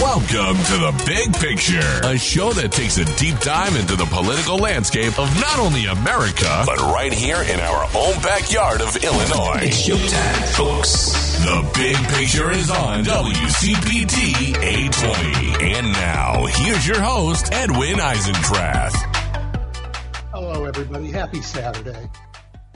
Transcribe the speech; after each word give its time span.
Welcome 0.00 0.56
to 0.56 0.76
The 0.78 1.02
Big 1.04 1.34
Picture, 1.34 2.00
a 2.08 2.16
show 2.16 2.54
that 2.54 2.72
takes 2.72 2.96
a 2.96 3.04
deep 3.18 3.38
dive 3.40 3.76
into 3.76 3.96
the 3.96 4.06
political 4.06 4.56
landscape 4.56 5.18
of 5.18 5.28
not 5.38 5.58
only 5.58 5.84
America, 5.84 6.62
but 6.64 6.78
right 6.78 7.12
here 7.12 7.42
in 7.42 7.60
our 7.60 7.84
own 7.94 8.14
backyard 8.22 8.80
of 8.80 8.96
Illinois. 8.96 9.60
It's 9.60 9.86
showtime, 9.86 10.56
folks. 10.56 11.12
The 11.44 11.70
Big 11.76 11.96
Picture 12.16 12.50
is 12.50 12.70
on 12.70 13.04
WCPT 13.04 14.56
820. 14.56 15.76
And 15.76 15.92
now, 15.92 16.46
here's 16.46 16.88
your 16.88 17.02
host, 17.02 17.52
Edwin 17.52 17.96
Eisendrath. 17.96 18.96
Hello, 20.32 20.64
everybody. 20.64 21.10
Happy 21.10 21.42
Saturday. 21.42 22.08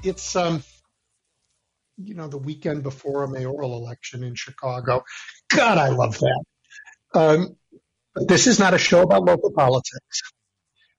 It's, 0.03 0.37
um, 0.37 0.63
you 1.97 2.13
know, 2.13 2.29
the 2.29 2.37
weekend 2.37 2.83
before 2.83 3.25
a 3.25 3.29
mayoral 3.29 3.79
election 3.79 4.23
in 4.23 4.35
Chicago. 4.35 5.05
God, 5.49 5.79
I 5.79 5.89
love 5.89 6.19
that. 6.19 6.45
Um, 7.15 7.57
this 8.15 8.47
is 8.47 8.59
not 8.59 8.75
a 8.75 8.79
show 8.79 9.03
about 9.03 9.25
local 9.25 9.53
politics. 9.53 10.23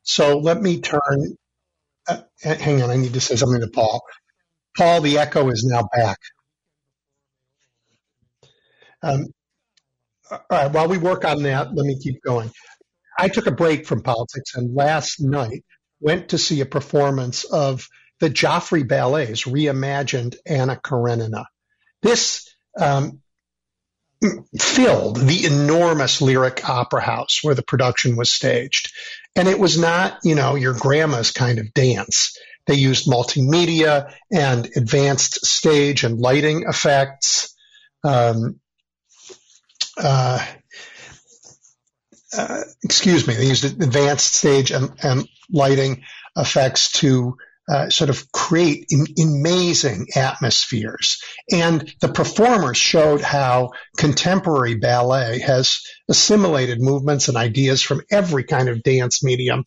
So 0.04 0.38
let 0.38 0.62
me 0.62 0.82
turn. 0.82 1.38
Uh, 2.08 2.22
hang 2.42 2.82
on, 2.82 2.90
I 2.90 2.98
need 2.98 3.14
to 3.14 3.22
say 3.22 3.36
something 3.36 3.62
to 3.62 3.68
Paul. 3.68 4.02
Paul, 4.78 5.02
the 5.02 5.18
echo 5.18 5.50
is 5.50 5.66
now 5.68 5.88
back. 5.96 6.20
Um, 9.02 9.28
all 10.32 10.40
right, 10.50 10.72
while 10.72 10.88
we 10.88 10.98
work 10.98 11.26
on 11.26 11.44
that, 11.44 11.74
let 11.74 11.86
me 11.86 11.98
keep 12.00 12.22
going. 12.22 12.52
I 13.18 13.30
took 13.30 13.48
a 13.48 13.52
break 13.52 13.86
from 13.86 14.02
politics 14.02 14.56
and 14.56 14.76
last 14.76 15.22
night 15.22 15.64
went 16.00 16.30
to 16.30 16.38
see 16.38 16.62
a 16.62 16.66
performance 16.66 17.46
of 17.46 17.88
the 18.20 18.30
Joffrey 18.30 18.88
Ballets 18.88 19.44
reimagined 19.44 20.36
Anna 20.46 20.76
Karenina. 20.76 21.46
This 22.02 22.56
um, 22.78 23.22
filled 24.60 25.18
the 25.18 25.46
enormous 25.46 26.22
lyric 26.22 26.68
opera 26.68 27.02
house 27.02 27.40
where 27.42 27.56
the 27.56 27.64
production 27.64 28.16
was 28.16 28.32
staged. 28.32 28.92
And 29.36 29.48
it 29.48 29.60
was 29.60 29.78
not, 29.78 30.20
you 30.24 30.36
know, 30.36 30.56
your 30.56 30.74
grandma's 30.74 31.32
kind 31.32 31.60
of 31.60 31.74
dance. 31.74 32.38
They 32.68 32.76
used 32.76 33.08
multimedia 33.08 34.14
and 34.32 34.70
advanced 34.76 35.46
stage 35.46 36.04
and 36.04 36.20
lighting 36.20 36.66
effects. 36.68 37.56
Um, 38.04 38.60
uh, 39.98 40.46
uh, 42.38 42.62
excuse 42.84 43.28
me, 43.28 43.36
they 43.36 43.48
used 43.48 43.66
advanced 43.66 44.34
stage 44.36 44.72
and, 44.72 44.92
and 45.02 45.28
lighting 45.52 46.04
effects 46.36 46.92
to 46.94 47.38
uh, 47.68 47.90
sort 47.90 48.10
of 48.10 48.32
create 48.32 48.92
amazing 49.20 50.08
atmospheres. 50.16 51.20
And 51.52 51.92
the 52.00 52.10
performers 52.10 52.78
showed 52.78 53.22
how 53.22 53.72
contemporary 53.98 54.76
ballet 54.76 55.40
has 55.40 55.82
assimilated 56.08 56.80
movements 56.80 57.28
and 57.28 57.38
ideas 57.38 57.82
from 57.82 58.02
every 58.12 58.44
kind 58.44 58.70
of 58.70 58.84
dance 58.84 59.24
medium. 59.24 59.66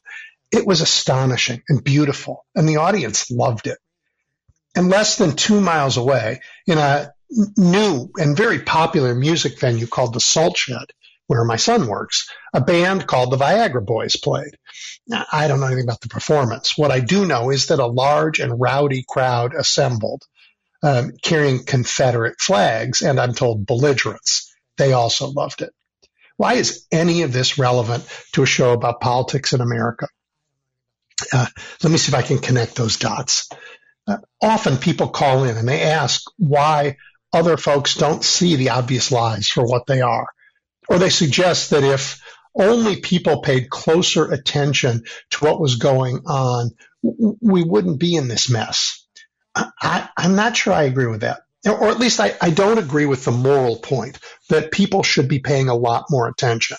It 0.52 0.66
was 0.66 0.80
astonishing 0.80 1.62
and 1.68 1.82
beautiful, 1.82 2.46
and 2.54 2.68
the 2.68 2.76
audience 2.76 3.30
loved 3.30 3.66
it. 3.66 3.78
And 4.74 4.88
less 4.88 5.18
than 5.18 5.34
two 5.34 5.60
miles 5.60 5.96
away, 5.96 6.40
in 6.66 6.78
a 6.78 7.12
new 7.56 8.10
and 8.16 8.36
very 8.36 8.60
popular 8.60 9.14
music 9.14 9.58
venue 9.58 9.86
called 9.86 10.14
the 10.14 10.20
Salt 10.20 10.56
Shed, 10.56 10.86
where 11.28 11.44
my 11.44 11.56
son 11.56 11.86
works, 11.86 12.28
a 12.52 12.60
band 12.60 13.06
called 13.06 13.30
the 13.30 13.36
Viagra 13.36 13.84
Boys 13.84 14.16
played. 14.16 14.56
Now, 15.06 15.24
I 15.30 15.46
don't 15.46 15.60
know 15.60 15.66
anything 15.66 15.84
about 15.84 16.00
the 16.00 16.08
performance. 16.08 16.76
What 16.76 16.90
I 16.90 17.00
do 17.00 17.26
know 17.26 17.50
is 17.50 17.66
that 17.66 17.78
a 17.78 17.86
large 17.86 18.40
and 18.40 18.58
rowdy 18.58 19.04
crowd 19.06 19.54
assembled 19.54 20.22
um, 20.82 21.12
carrying 21.22 21.64
Confederate 21.64 22.40
flags 22.40 23.02
and 23.02 23.20
I'm 23.20 23.34
told 23.34 23.66
belligerents. 23.66 24.54
They 24.78 24.92
also 24.92 25.28
loved 25.28 25.60
it. 25.60 25.70
Why 26.38 26.54
is 26.54 26.86
any 26.90 27.22
of 27.22 27.32
this 27.32 27.58
relevant 27.58 28.08
to 28.32 28.42
a 28.42 28.46
show 28.46 28.72
about 28.72 29.00
politics 29.00 29.52
in 29.52 29.60
America? 29.60 30.08
Uh, 31.32 31.46
let 31.82 31.92
me 31.92 31.98
see 31.98 32.10
if 32.10 32.14
I 32.14 32.22
can 32.22 32.38
connect 32.38 32.76
those 32.76 32.96
dots. 32.96 33.50
Uh, 34.06 34.18
often 34.40 34.78
people 34.78 35.08
call 35.08 35.44
in 35.44 35.58
and 35.58 35.68
they 35.68 35.82
ask 35.82 36.22
why 36.38 36.96
other 37.34 37.58
folks 37.58 37.96
don't 37.96 38.24
see 38.24 38.56
the 38.56 38.70
obvious 38.70 39.12
lies 39.12 39.48
for 39.48 39.64
what 39.66 39.86
they 39.86 40.00
are 40.00 40.28
or 40.88 40.98
they 40.98 41.10
suggest 41.10 41.70
that 41.70 41.84
if 41.84 42.22
only 42.54 42.96
people 42.96 43.40
paid 43.40 43.70
closer 43.70 44.30
attention 44.30 45.04
to 45.30 45.44
what 45.44 45.60
was 45.60 45.76
going 45.76 46.22
on, 46.26 46.70
we 47.02 47.62
wouldn't 47.62 48.00
be 48.00 48.16
in 48.16 48.28
this 48.28 48.50
mess. 48.50 49.06
I, 49.54 50.08
am 50.16 50.34
not 50.34 50.56
sure 50.56 50.72
I 50.72 50.84
agree 50.84 51.06
with 51.06 51.20
that. 51.20 51.42
Or 51.66 51.88
at 51.88 51.98
least 51.98 52.20
I, 52.20 52.36
I 52.40 52.50
don't 52.50 52.78
agree 52.78 53.06
with 53.06 53.24
the 53.24 53.32
moral 53.32 53.76
point 53.76 54.18
that 54.48 54.72
people 54.72 55.02
should 55.02 55.28
be 55.28 55.40
paying 55.40 55.68
a 55.68 55.74
lot 55.74 56.06
more 56.10 56.28
attention. 56.28 56.76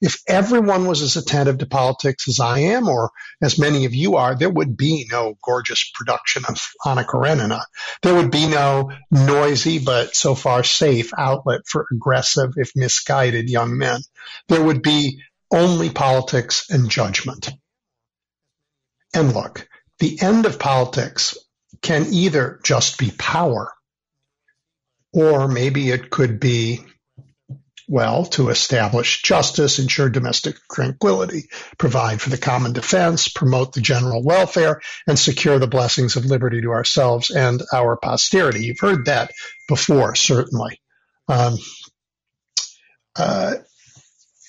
If 0.00 0.20
everyone 0.26 0.86
was 0.86 1.00
as 1.02 1.16
attentive 1.16 1.58
to 1.58 1.66
politics 1.66 2.28
as 2.28 2.38
I 2.40 2.58
am, 2.60 2.88
or 2.88 3.10
as 3.40 3.58
many 3.58 3.86
of 3.86 3.94
you 3.94 4.16
are, 4.16 4.34
there 4.34 4.50
would 4.50 4.76
be 4.76 5.06
no 5.10 5.36
gorgeous 5.42 5.90
production 5.94 6.44
of 6.48 6.60
Anna 6.84 7.04
Karenina. 7.04 7.62
There 8.02 8.14
would 8.14 8.30
be 8.30 8.46
no 8.46 8.92
noisy 9.10 9.78
but 9.78 10.14
so 10.14 10.34
far 10.34 10.64
safe 10.64 11.12
outlet 11.16 11.62
for 11.66 11.86
aggressive, 11.90 12.54
if 12.56 12.72
misguided, 12.76 13.48
young 13.48 13.78
men. 13.78 14.00
There 14.48 14.62
would 14.62 14.82
be 14.82 15.22
only 15.50 15.90
politics 15.90 16.68
and 16.70 16.90
judgment. 16.90 17.50
And 19.14 19.32
look, 19.32 19.66
the 19.98 20.20
end 20.20 20.44
of 20.44 20.58
politics 20.58 21.38
can 21.80 22.06
either 22.12 22.60
just 22.62 22.98
be 22.98 23.10
power, 23.10 23.72
or 25.12 25.48
maybe 25.48 25.90
it 25.90 26.10
could 26.10 26.38
be 26.38 26.84
well 27.88 28.24
to 28.26 28.48
establish 28.48 29.22
justice, 29.22 29.78
ensure 29.78 30.08
domestic 30.08 30.56
tranquility, 30.70 31.48
provide 31.78 32.20
for 32.20 32.30
the 32.30 32.38
common 32.38 32.72
defense, 32.72 33.28
promote 33.28 33.72
the 33.72 33.80
general 33.80 34.22
welfare, 34.22 34.80
and 35.06 35.18
secure 35.18 35.58
the 35.58 35.66
blessings 35.66 36.16
of 36.16 36.24
liberty 36.24 36.60
to 36.62 36.70
ourselves 36.70 37.30
and 37.30 37.62
our 37.72 37.96
posterity. 37.96 38.64
You've 38.64 38.80
heard 38.80 39.06
that 39.06 39.30
before, 39.68 40.14
certainly. 40.14 40.80
Um, 41.28 41.58
uh, 43.16 43.54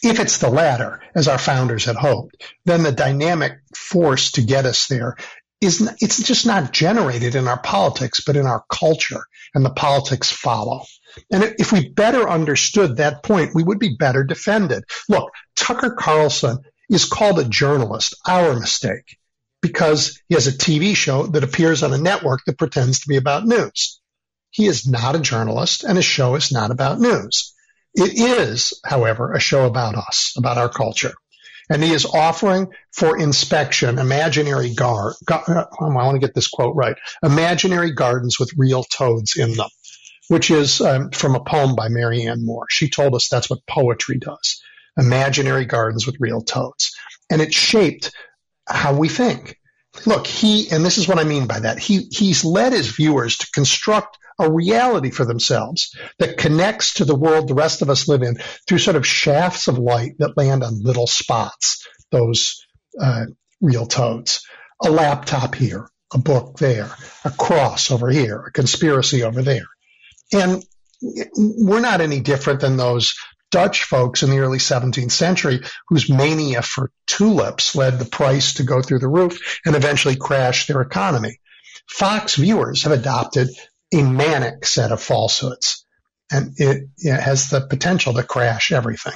if 0.03 0.19
it's 0.19 0.37
the 0.37 0.49
latter, 0.49 1.01
as 1.15 1.27
our 1.27 1.39
founders 1.39 1.85
had 1.85 1.95
hoped, 1.95 2.43
then 2.65 2.83
the 2.83 2.91
dynamic 2.91 3.59
force 3.75 4.31
to 4.33 4.41
get 4.41 4.65
us 4.65 4.87
there 4.87 5.15
is 5.61 5.81
it's 5.99 6.21
just 6.21 6.45
not 6.45 6.71
generated 6.71 7.35
in 7.35 7.47
our 7.47 7.59
politics, 7.59 8.21
but 8.25 8.35
in 8.35 8.45
our 8.45 8.63
culture, 8.69 9.25
and 9.55 9.65
the 9.65 9.71
politics 9.71 10.31
follow. 10.31 10.83
And 11.31 11.55
if 11.57 11.71
we 11.71 11.89
better 11.89 12.29
understood 12.29 12.97
that 12.97 13.23
point, 13.23 13.55
we 13.55 13.63
would 13.63 13.79
be 13.79 13.95
better 13.97 14.23
defended. 14.23 14.83
Look, 15.09 15.31
Tucker 15.55 15.91
Carlson 15.91 16.59
is 16.89 17.05
called 17.05 17.39
a 17.39 17.49
journalist, 17.49 18.15
our 18.27 18.53
mistake, 18.53 19.17
because 19.61 20.21
he 20.27 20.35
has 20.35 20.47
a 20.47 20.51
TV 20.51 20.95
show 20.95 21.25
that 21.27 21.43
appears 21.43 21.81
on 21.81 21.93
a 21.93 21.97
network 21.97 22.41
that 22.45 22.59
pretends 22.59 22.99
to 22.99 23.07
be 23.07 23.17
about 23.17 23.45
news. 23.45 23.99
He 24.51 24.65
is 24.67 24.87
not 24.87 25.15
a 25.15 25.19
journalist, 25.19 25.83
and 25.83 25.97
his 25.97 26.05
show 26.05 26.35
is 26.35 26.51
not 26.51 26.71
about 26.71 26.99
news. 26.99 27.53
It 27.95 28.13
is, 28.13 28.79
however, 28.85 29.33
a 29.33 29.39
show 29.39 29.65
about 29.65 29.95
us, 29.95 30.35
about 30.37 30.57
our 30.59 30.69
culture. 30.69 31.13
And 31.69 31.83
he 31.83 31.93
is 31.93 32.05
offering 32.05 32.67
for 32.93 33.17
inspection 33.17 33.99
imaginary 33.99 34.73
gar- 34.73 35.15
I 35.29 35.65
want 35.79 36.15
to 36.15 36.25
get 36.25 36.33
this 36.33 36.47
quote 36.47 36.75
right. 36.75 36.95
Imaginary 37.23 37.91
gardens 37.91 38.39
with 38.39 38.51
real 38.57 38.83
toads 38.83 39.35
in 39.35 39.53
them 39.53 39.69
which 40.29 40.51
is 40.51 40.81
um, 40.81 41.09
from 41.11 41.35
a 41.35 41.39
poem 41.39 41.73
by 41.73 41.87
Marianne 41.87 42.45
Moore. 42.45 42.65
She 42.69 42.89
told 42.89 43.15
us 43.15 43.29
that's 43.29 43.49
what 43.49 43.65
poetry 43.65 44.17
does 44.17 44.61
imaginary 44.97 45.65
gardens 45.65 46.05
with 46.05 46.17
real 46.19 46.41
toads. 46.41 46.95
And 47.29 47.41
it 47.41 47.53
shaped 47.53 48.11
how 48.67 48.95
we 48.95 49.09
think. 49.09 49.57
Look, 50.05 50.27
he, 50.27 50.69
and 50.71 50.83
this 50.83 50.97
is 50.97 51.07
what 51.07 51.19
I 51.19 51.23
mean 51.23 51.47
by 51.47 51.61
that, 51.61 51.79
he, 51.79 52.07
he's 52.11 52.43
led 52.43 52.73
his 52.73 52.87
viewers 52.87 53.37
to 53.37 53.51
construct 53.51 54.16
a 54.39 54.51
reality 54.51 55.09
for 55.09 55.25
themselves 55.25 55.95
that 56.19 56.37
connects 56.37 56.95
to 56.95 57.05
the 57.05 57.15
world 57.15 57.47
the 57.47 57.53
rest 57.53 57.81
of 57.81 57.89
us 57.89 58.07
live 58.07 58.21
in 58.21 58.37
through 58.67 58.77
sort 58.77 58.95
of 58.95 59.05
shafts 59.05 59.67
of 59.67 59.77
light 59.77 60.15
that 60.19 60.37
land 60.37 60.63
on 60.63 60.83
little 60.83 61.07
spots, 61.07 61.87
those 62.11 62.65
uh, 62.99 63.25
real 63.61 63.85
toads. 63.85 64.45
A 64.83 64.91
laptop 64.91 65.55
here, 65.55 65.87
a 66.13 66.19
book 66.19 66.57
there, 66.57 66.91
a 67.25 67.31
cross 67.31 67.89
over 67.89 68.09
here, 68.09 68.43
a 68.47 68.51
conspiracy 68.51 69.23
over 69.23 69.41
there. 69.41 69.65
And 70.31 70.63
we're 71.01 71.79
not 71.79 72.01
any 72.01 72.19
different 72.19 72.59
than 72.61 72.77
those 72.77 73.15
Dutch 73.49 73.83
folks 73.83 74.23
in 74.23 74.29
the 74.29 74.39
early 74.39 74.57
17th 74.57 75.11
century 75.11 75.61
whose 75.87 76.09
mania 76.09 76.61
for 76.61 76.91
tulips 77.05 77.75
led 77.75 77.97
the 77.97 78.05
price 78.05 78.55
to 78.55 78.63
go 78.63 78.81
through 78.81 78.99
the 78.99 79.07
roof 79.07 79.59
and 79.65 79.75
eventually 79.75 80.15
crash 80.15 80.67
their 80.67 80.81
economy. 80.81 81.39
Fox 81.89 82.35
viewers 82.35 82.83
have 82.83 82.91
adopted 82.91 83.49
a 83.93 84.03
manic 84.03 84.65
set 84.65 84.91
of 84.91 85.01
falsehoods, 85.01 85.85
and 86.31 86.53
it, 86.57 86.89
it 86.97 87.19
has 87.19 87.49
the 87.49 87.61
potential 87.61 88.13
to 88.13 88.23
crash 88.23 88.71
everything. 88.71 89.15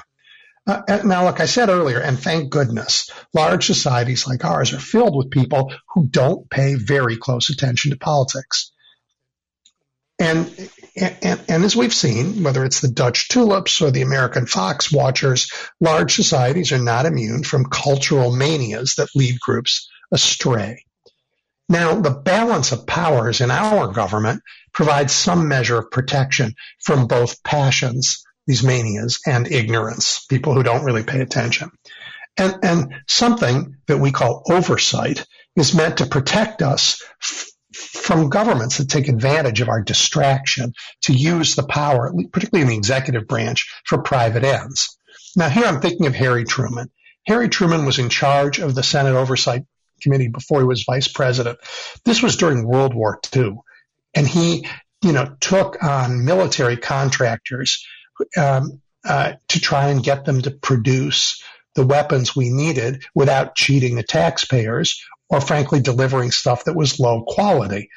Uh, 0.67 0.81
now, 1.03 1.25
like 1.25 1.39
I 1.39 1.47
said 1.47 1.69
earlier, 1.69 1.99
and 1.99 2.19
thank 2.19 2.51
goodness, 2.51 3.09
large 3.33 3.65
societies 3.65 4.27
like 4.27 4.45
ours 4.45 4.73
are 4.73 4.79
filled 4.79 5.15
with 5.15 5.31
people 5.31 5.73
who 5.93 6.07
don't 6.07 6.49
pay 6.49 6.75
very 6.75 7.17
close 7.17 7.49
attention 7.49 7.91
to 7.91 7.97
politics 7.97 8.71
And, 10.19 10.51
and, 10.95 11.41
and, 11.49 11.63
as 11.63 11.75
we've 11.75 11.93
seen, 11.93 12.43
whether 12.43 12.63
it's 12.63 12.79
the 12.79 12.89
Dutch 12.91 13.27
tulips 13.29 13.81
or 13.81 13.89
the 13.89 14.03
American 14.03 14.45
fox 14.45 14.91
watchers, 14.93 15.51
large 15.79 16.13
societies 16.13 16.71
are 16.71 16.77
not 16.77 17.07
immune 17.07 17.43
from 17.43 17.65
cultural 17.65 18.35
manias 18.35 18.95
that 18.97 19.09
lead 19.15 19.39
groups 19.39 19.89
astray. 20.11 20.85
Now, 21.71 22.01
the 22.01 22.11
balance 22.11 22.73
of 22.73 22.85
powers 22.85 23.39
in 23.39 23.49
our 23.49 23.87
government 23.87 24.41
provides 24.73 25.13
some 25.13 25.47
measure 25.47 25.77
of 25.77 25.89
protection 25.89 26.55
from 26.83 27.07
both 27.07 27.41
passions, 27.43 28.25
these 28.45 28.61
manias, 28.61 29.21
and 29.25 29.49
ignorance, 29.49 30.25
people 30.25 30.53
who 30.53 30.63
don't 30.63 30.83
really 30.83 31.05
pay 31.05 31.21
attention. 31.21 31.71
And, 32.35 32.57
and 32.61 32.93
something 33.07 33.77
that 33.87 33.99
we 33.99 34.11
call 34.11 34.43
oversight 34.51 35.25
is 35.55 35.73
meant 35.73 35.99
to 35.99 36.07
protect 36.07 36.61
us 36.61 37.01
f- 37.23 37.47
from 37.73 38.27
governments 38.27 38.79
that 38.79 38.89
take 38.89 39.07
advantage 39.07 39.61
of 39.61 39.69
our 39.69 39.81
distraction 39.81 40.73
to 41.03 41.13
use 41.13 41.55
the 41.55 41.63
power, 41.63 42.13
particularly 42.33 42.63
in 42.63 42.67
the 42.67 42.77
executive 42.77 43.29
branch, 43.29 43.73
for 43.85 44.01
private 44.01 44.43
ends. 44.43 44.97
Now, 45.37 45.47
here 45.47 45.63
I'm 45.63 45.79
thinking 45.79 46.07
of 46.07 46.15
Harry 46.15 46.43
Truman. 46.43 46.91
Harry 47.27 47.47
Truman 47.47 47.85
was 47.85 47.97
in 47.97 48.09
charge 48.09 48.59
of 48.59 48.75
the 48.75 48.83
Senate 48.83 49.15
Oversight 49.15 49.63
Committee 50.01 50.27
before 50.27 50.59
he 50.59 50.65
was 50.65 50.83
vice 50.83 51.07
president. 51.07 51.59
This 52.05 52.21
was 52.21 52.37
during 52.37 52.67
World 52.67 52.93
War 52.93 53.19
II. 53.35 53.57
And 54.13 54.27
he, 54.27 54.67
you 55.03 55.11
know, 55.11 55.35
took 55.39 55.81
on 55.83 56.25
military 56.25 56.77
contractors 56.77 57.85
um, 58.37 58.81
uh, 59.05 59.33
to 59.47 59.59
try 59.59 59.89
and 59.89 60.03
get 60.03 60.25
them 60.25 60.41
to 60.41 60.51
produce 60.51 61.43
the 61.75 61.85
weapons 61.85 62.35
we 62.35 62.49
needed 62.49 63.03
without 63.15 63.55
cheating 63.55 63.95
the 63.95 64.03
taxpayers 64.03 65.01
or 65.29 65.39
frankly 65.39 65.79
delivering 65.79 66.31
stuff 66.31 66.65
that 66.65 66.75
was 66.75 66.99
low 66.99 67.23
quality. 67.23 67.89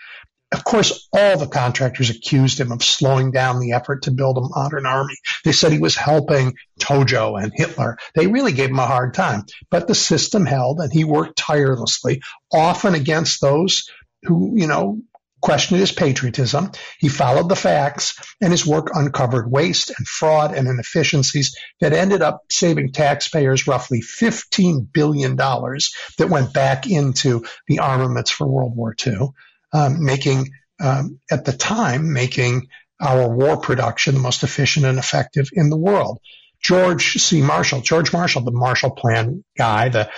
Of 0.54 0.62
course, 0.62 1.08
all 1.12 1.36
the 1.36 1.48
contractors 1.48 2.10
accused 2.10 2.60
him 2.60 2.70
of 2.70 2.84
slowing 2.84 3.32
down 3.32 3.58
the 3.58 3.72
effort 3.72 4.04
to 4.04 4.12
build 4.12 4.38
a 4.38 4.40
modern 4.40 4.86
army. 4.86 5.16
They 5.44 5.50
said 5.50 5.72
he 5.72 5.78
was 5.78 5.96
helping 5.96 6.54
Tojo 6.78 7.42
and 7.42 7.52
Hitler. 7.52 7.98
They 8.14 8.28
really 8.28 8.52
gave 8.52 8.70
him 8.70 8.78
a 8.78 8.86
hard 8.86 9.14
time. 9.14 9.42
But 9.68 9.88
the 9.88 9.96
system 9.96 10.46
held 10.46 10.78
and 10.78 10.92
he 10.92 11.02
worked 11.02 11.36
tirelessly, 11.38 12.22
often 12.52 12.94
against 12.94 13.40
those 13.40 13.90
who, 14.22 14.52
you 14.56 14.68
know, 14.68 15.00
questioned 15.42 15.80
his 15.80 15.90
patriotism. 15.90 16.70
He 17.00 17.08
followed 17.08 17.48
the 17.48 17.56
facts, 17.56 18.16
and 18.40 18.52
his 18.52 18.64
work 18.64 18.90
uncovered 18.94 19.50
waste 19.50 19.90
and 19.90 20.06
fraud 20.06 20.54
and 20.54 20.68
inefficiencies 20.68 21.56
that 21.80 21.92
ended 21.92 22.22
up 22.22 22.42
saving 22.48 22.92
taxpayers 22.92 23.66
roughly 23.66 24.00
$15 24.00 24.86
billion 24.92 25.34
that 25.36 26.30
went 26.30 26.54
back 26.54 26.86
into 26.88 27.44
the 27.66 27.80
armaments 27.80 28.30
for 28.30 28.46
World 28.46 28.76
War 28.76 28.94
II, 29.04 29.30
um, 29.74 30.04
making, 30.04 30.52
um, 30.80 31.20
at 31.30 31.44
the 31.44 31.52
time, 31.52 32.12
making 32.12 32.68
our 33.00 33.28
war 33.28 33.58
production 33.58 34.14
the 34.14 34.20
most 34.20 34.42
efficient 34.42 34.86
and 34.86 34.98
effective 34.98 35.50
in 35.52 35.68
the 35.68 35.76
world. 35.76 36.20
George 36.62 37.14
C. 37.14 37.42
Marshall, 37.42 37.82
George 37.82 38.12
Marshall, 38.12 38.42
the 38.42 38.50
Marshall 38.50 38.92
Plan 38.92 39.44
guy, 39.58 39.90
the 39.90 40.08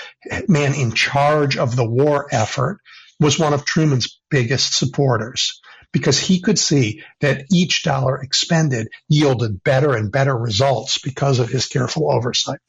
man 0.46 0.74
in 0.74 0.92
charge 0.92 1.56
of 1.56 1.74
the 1.74 1.88
war 1.88 2.28
effort, 2.30 2.78
was 3.18 3.38
one 3.38 3.52
of 3.52 3.64
Truman's 3.64 4.20
biggest 4.30 4.74
supporters 4.74 5.60
because 5.90 6.18
he 6.18 6.40
could 6.40 6.58
see 6.58 7.02
that 7.20 7.46
each 7.52 7.82
dollar 7.82 8.22
expended 8.22 8.88
yielded 9.08 9.64
better 9.64 9.96
and 9.96 10.12
better 10.12 10.36
results 10.36 10.98
because 10.98 11.38
of 11.40 11.48
his 11.48 11.66
careful 11.66 12.12
oversight. 12.12 12.60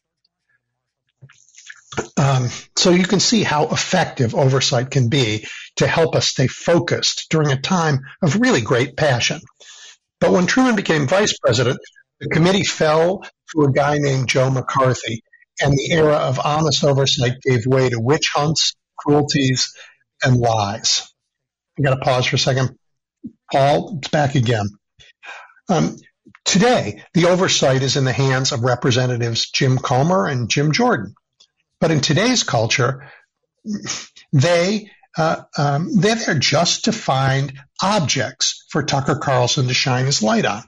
Um, 2.16 2.50
so 2.76 2.92
you 2.92 3.04
can 3.04 3.20
see 3.20 3.44
how 3.44 3.68
effective 3.68 4.34
oversight 4.34 4.92
can 4.92 5.10
be 5.10 5.46
to 5.78 5.88
help 5.88 6.16
us 6.16 6.28
stay 6.28 6.48
focused 6.48 7.28
during 7.30 7.52
a 7.52 7.62
time 7.62 8.02
of 8.22 8.40
really 8.40 8.62
great 8.62 8.96
passion. 8.98 9.40
But 10.20 10.32
when 10.32 10.48
Truman 10.48 10.76
became 10.76 11.08
vice 11.08 11.38
president, 11.38 11.80
the 12.20 12.30
committee 12.30 12.64
fell 12.64 13.24
to 13.54 13.64
a 13.64 13.72
guy 13.72 13.98
named 14.00 14.28
Joe 14.28 14.50
McCarthy, 14.50 15.24
and 15.62 15.74
the 15.74 15.92
era 15.92 16.16
of 16.16 16.40
honest 16.44 16.84
oversight 16.84 17.42
gave 17.42 17.66
way 17.66 17.90
to 17.90 18.00
witch 18.00 18.32
hunts, 18.34 18.76
cruelties, 18.98 19.74
and 20.24 20.38
lies. 20.38 21.12
I 21.78 21.84
got 21.84 21.96
to 21.96 22.02
pause 22.02 22.26
for 22.26 22.38
a 22.38 22.40
second. 22.40 22.78
Paul, 23.52 24.00
it's 24.00 24.08
back 24.08 24.36
again. 24.36 24.68
Um, 25.70 25.98
today, 26.44 27.04
the 27.14 27.28
oversight 27.28 27.84
is 27.84 27.98
in 27.98 28.04
the 28.04 28.14
hands 28.14 28.52
of 28.52 28.64
Representatives 28.64 29.50
Jim 29.52 29.78
Comer 29.78 30.28
and 30.28 30.50
Jim 30.50 30.72
Jordan. 30.72 31.14
But 31.80 31.92
in 31.92 32.02
today's 32.02 32.44
culture, 32.44 33.12
they 34.34 34.90
uh, 35.18 35.44
um, 35.58 35.90
they're 36.00 36.16
there 36.16 36.40
just 36.40 36.86
to 36.86 36.92
find 36.92 37.54
objects 37.82 38.66
for 38.70 38.84
Tucker 38.84 39.16
Carlson 39.16 39.68
to 39.68 39.74
shine 39.74 40.06
his 40.06 40.22
light 40.22 40.46
on. 40.46 40.64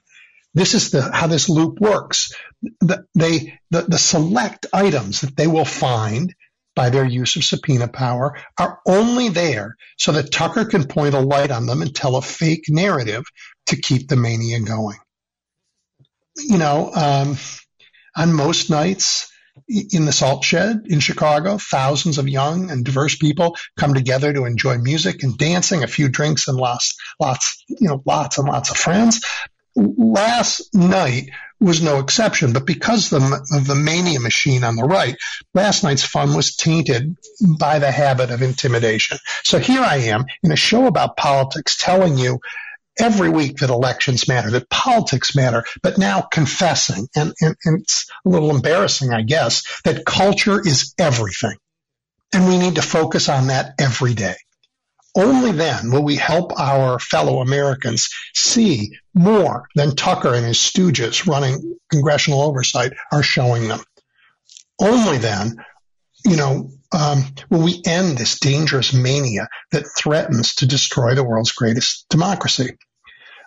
This 0.53 0.73
is 0.73 0.89
the 0.91 1.01
how 1.01 1.27
this 1.27 1.47
loop 1.47 1.79
works. 1.79 2.33
The, 2.81 3.05
they 3.13 3.59
the, 3.69 3.83
the 3.83 3.99
select 3.99 4.65
items 4.73 5.21
that 5.21 5.35
they 5.35 5.47
will 5.47 5.65
find 5.65 6.33
by 6.75 6.89
their 6.89 7.05
use 7.05 7.35
of 7.35 7.43
subpoena 7.43 7.87
power 7.87 8.37
are 8.57 8.79
only 8.87 9.29
there 9.29 9.75
so 9.97 10.13
that 10.13 10.31
Tucker 10.31 10.65
can 10.65 10.87
point 10.87 11.13
a 11.13 11.19
light 11.19 11.51
on 11.51 11.65
them 11.65 11.81
and 11.81 11.93
tell 11.93 12.15
a 12.15 12.21
fake 12.21 12.65
narrative 12.69 13.25
to 13.67 13.75
keep 13.75 14.07
the 14.07 14.15
mania 14.15 14.59
going. 14.61 14.97
You 16.37 16.57
know, 16.57 16.91
um, 16.93 17.37
on 18.15 18.33
most 18.33 18.69
nights 18.69 19.31
in 19.69 20.05
the 20.05 20.11
salt 20.11 20.43
shed 20.43 20.81
in 20.85 20.99
Chicago, 20.99 21.57
thousands 21.57 22.17
of 22.17 22.27
young 22.27 22.71
and 22.71 22.83
diverse 22.83 23.15
people 23.15 23.55
come 23.77 23.93
together 23.93 24.33
to 24.33 24.45
enjoy 24.45 24.77
music 24.77 25.23
and 25.23 25.37
dancing, 25.37 25.83
a 25.83 25.87
few 25.87 26.09
drinks 26.09 26.47
and 26.47 26.57
lots, 26.57 26.97
lots, 27.19 27.63
you 27.67 27.87
know, 27.87 28.01
lots 28.05 28.37
and 28.37 28.47
lots 28.47 28.71
of 28.71 28.77
friends. 28.77 29.23
Last 29.75 30.73
night, 30.73 31.29
was 31.59 31.81
no 31.81 31.99
exception. 31.99 32.53
But 32.53 32.65
because 32.65 33.11
of 33.11 33.21
the 33.67 33.75
mania 33.75 34.19
machine 34.19 34.63
on 34.63 34.75
the 34.75 34.85
right, 34.85 35.15
last 35.53 35.83
night's 35.83 36.03
fun 36.03 36.33
was 36.33 36.55
tainted 36.55 37.17
by 37.59 37.79
the 37.79 37.91
habit 37.91 38.31
of 38.31 38.41
intimidation. 38.41 39.17
So 39.43 39.59
here 39.59 39.81
I 39.81 39.97
am 39.97 40.25
in 40.41 40.51
a 40.51 40.57
show 40.57 40.87
about 40.87 41.17
politics 41.17 41.77
telling 41.77 42.17
you 42.17 42.39
every 42.99 43.29
week 43.29 43.57
that 43.57 43.69
elections 43.69 44.27
matter, 44.27 44.51
that 44.51 44.69
politics 44.69 45.35
matter, 45.35 45.63
but 45.81 45.97
now 45.97 46.21
confessing, 46.21 47.07
and, 47.15 47.33
and, 47.41 47.55
and 47.63 47.81
it's 47.81 48.09
a 48.25 48.29
little 48.29 48.49
embarrassing, 48.51 49.13
I 49.13 49.21
guess, 49.21 49.81
that 49.83 50.05
culture 50.05 50.59
is 50.59 50.93
everything. 50.99 51.55
And 52.33 52.47
we 52.47 52.57
need 52.57 52.75
to 52.75 52.81
focus 52.81 53.29
on 53.29 53.47
that 53.47 53.73
every 53.79 54.13
day. 54.13 54.35
Only 55.17 55.51
then 55.51 55.91
will 55.91 56.03
we 56.03 56.15
help 56.15 56.59
our 56.59 56.99
fellow 56.99 57.41
Americans 57.41 58.09
see 58.35 58.91
more 59.13 59.67
than 59.73 59.95
Tucker 59.95 60.35
and 60.35 60.45
his 60.45 60.57
stooges 60.57 61.25
running 61.25 61.77
congressional 61.91 62.41
oversight 62.41 62.93
are 63.11 63.23
showing 63.23 63.67
them. 63.67 63.79
Only 64.79 65.17
then, 65.17 65.57
you 66.25 66.37
know, 66.37 66.69
um, 66.91 67.23
will 67.49 67.63
we 67.63 67.81
end 67.85 68.17
this 68.17 68.39
dangerous 68.39 68.93
mania 68.93 69.47
that 69.71 69.85
threatens 69.97 70.55
to 70.55 70.67
destroy 70.67 71.15
the 71.15 71.23
world's 71.23 71.51
greatest 71.51 72.07
democracy. 72.09 72.77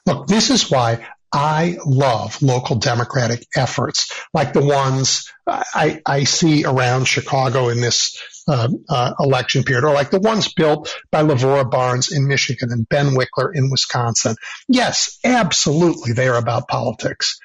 Look, 0.07 0.27
this 0.27 0.51
is 0.51 0.71
why 0.71 1.07
I 1.33 1.79
love 1.87 2.43
local 2.43 2.77
democratic 2.77 3.47
efforts 3.57 4.13
like 4.35 4.53
the 4.53 4.65
ones 4.65 5.33
I, 5.47 6.03
I 6.05 6.25
see 6.25 6.65
around 6.65 7.07
Chicago 7.07 7.69
in 7.69 7.81
this 7.81 8.21
uh, 8.47 8.69
uh, 8.89 9.15
election 9.19 9.63
period, 9.63 9.85
or 9.85 9.95
like 9.95 10.11
the 10.11 10.21
ones 10.21 10.53
built 10.53 10.95
by 11.11 11.23
Lavora 11.23 11.69
Barnes 11.69 12.13
in 12.13 12.29
Michigan 12.29 12.71
and 12.71 12.89
Ben 12.89 13.15
Wickler 13.15 13.51
in 13.55 13.71
Wisconsin. 13.71 14.35
Yes, 14.69 15.19
absolutely, 15.25 16.13
they 16.13 16.29
are 16.29 16.39
about 16.39 16.69
politics, 16.69 17.39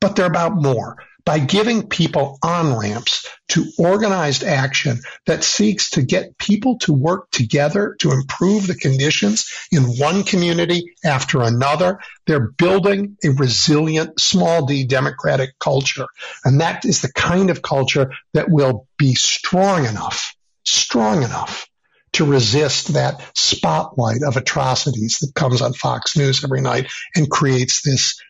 but 0.00 0.14
they're 0.14 0.26
about 0.26 0.54
more 0.54 0.98
by 1.24 1.38
giving 1.38 1.88
people 1.88 2.38
on 2.42 2.76
ramps 2.76 3.26
to 3.48 3.66
organized 3.78 4.44
action 4.44 5.00
that 5.26 5.44
seeks 5.44 5.90
to 5.90 6.02
get 6.02 6.36
people 6.38 6.78
to 6.78 6.92
work 6.92 7.30
together 7.30 7.96
to 8.00 8.10
improve 8.10 8.66
the 8.66 8.74
conditions 8.74 9.50
in 9.72 9.82
one 9.82 10.24
community 10.24 10.94
after 11.04 11.42
another. 11.42 11.98
They're 12.26 12.50
building 12.50 13.16
a 13.24 13.30
resilient, 13.30 14.20
small 14.20 14.66
d 14.66 14.84
democratic 14.84 15.58
culture. 15.58 16.06
And 16.44 16.60
that 16.60 16.84
is 16.84 17.00
the 17.00 17.12
kind 17.12 17.50
of 17.50 17.62
culture 17.62 18.12
that 18.34 18.50
will 18.50 18.86
be 18.98 19.14
strong 19.14 19.86
enough, 19.86 20.34
strong 20.64 21.22
enough 21.22 21.68
to 22.14 22.24
resist 22.24 22.94
that 22.94 23.20
spotlight 23.36 24.22
of 24.22 24.36
atrocities 24.36 25.18
that 25.20 25.34
comes 25.34 25.60
on 25.60 25.72
Fox 25.72 26.16
News 26.16 26.44
every 26.44 26.60
night 26.60 26.90
and 27.16 27.30
creates 27.30 27.82
this 27.82 28.20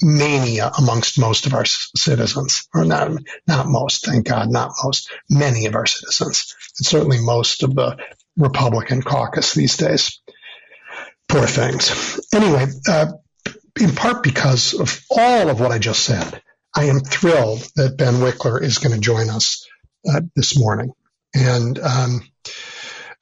mania 0.00 0.70
amongst 0.78 1.18
most 1.18 1.46
of 1.46 1.54
our 1.54 1.64
citizens, 1.64 2.68
or 2.74 2.84
not, 2.84 3.10
not 3.46 3.66
most, 3.66 4.06
thank 4.06 4.26
God, 4.26 4.50
not 4.50 4.72
most, 4.82 5.10
many 5.28 5.66
of 5.66 5.74
our 5.74 5.86
citizens, 5.86 6.54
and 6.78 6.86
certainly 6.86 7.18
most 7.20 7.62
of 7.62 7.74
the 7.74 7.98
Republican 8.36 9.02
caucus 9.02 9.54
these 9.54 9.76
days. 9.76 10.20
Poor 11.28 11.46
things. 11.46 12.20
Anyway, 12.34 12.66
uh, 12.88 13.06
in 13.80 13.94
part 13.94 14.22
because 14.22 14.74
of 14.74 15.02
all 15.10 15.48
of 15.48 15.60
what 15.60 15.72
I 15.72 15.78
just 15.78 16.04
said, 16.04 16.42
I 16.74 16.84
am 16.84 17.00
thrilled 17.00 17.60
that 17.76 17.96
Ben 17.96 18.14
Wickler 18.14 18.62
is 18.62 18.78
going 18.78 18.94
to 18.94 19.00
join 19.00 19.30
us 19.30 19.66
uh, 20.08 20.20
this 20.34 20.58
morning. 20.58 20.92
And 21.34 21.78
um, 21.78 22.22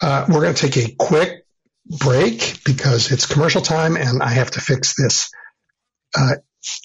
uh, 0.01 0.27
we're 0.29 0.43
going 0.43 0.55
to 0.55 0.69
take 0.69 0.77
a 0.77 0.95
quick 0.97 1.45
break 1.87 2.61
because 2.65 3.11
it's 3.11 3.27
commercial 3.27 3.63
time 3.63 3.97
and 3.97 4.23
I 4.23 4.31
have 4.31 4.53
to 4.53 4.61
fix 4.61 4.95
this 4.95 5.31
uh, 6.17 6.35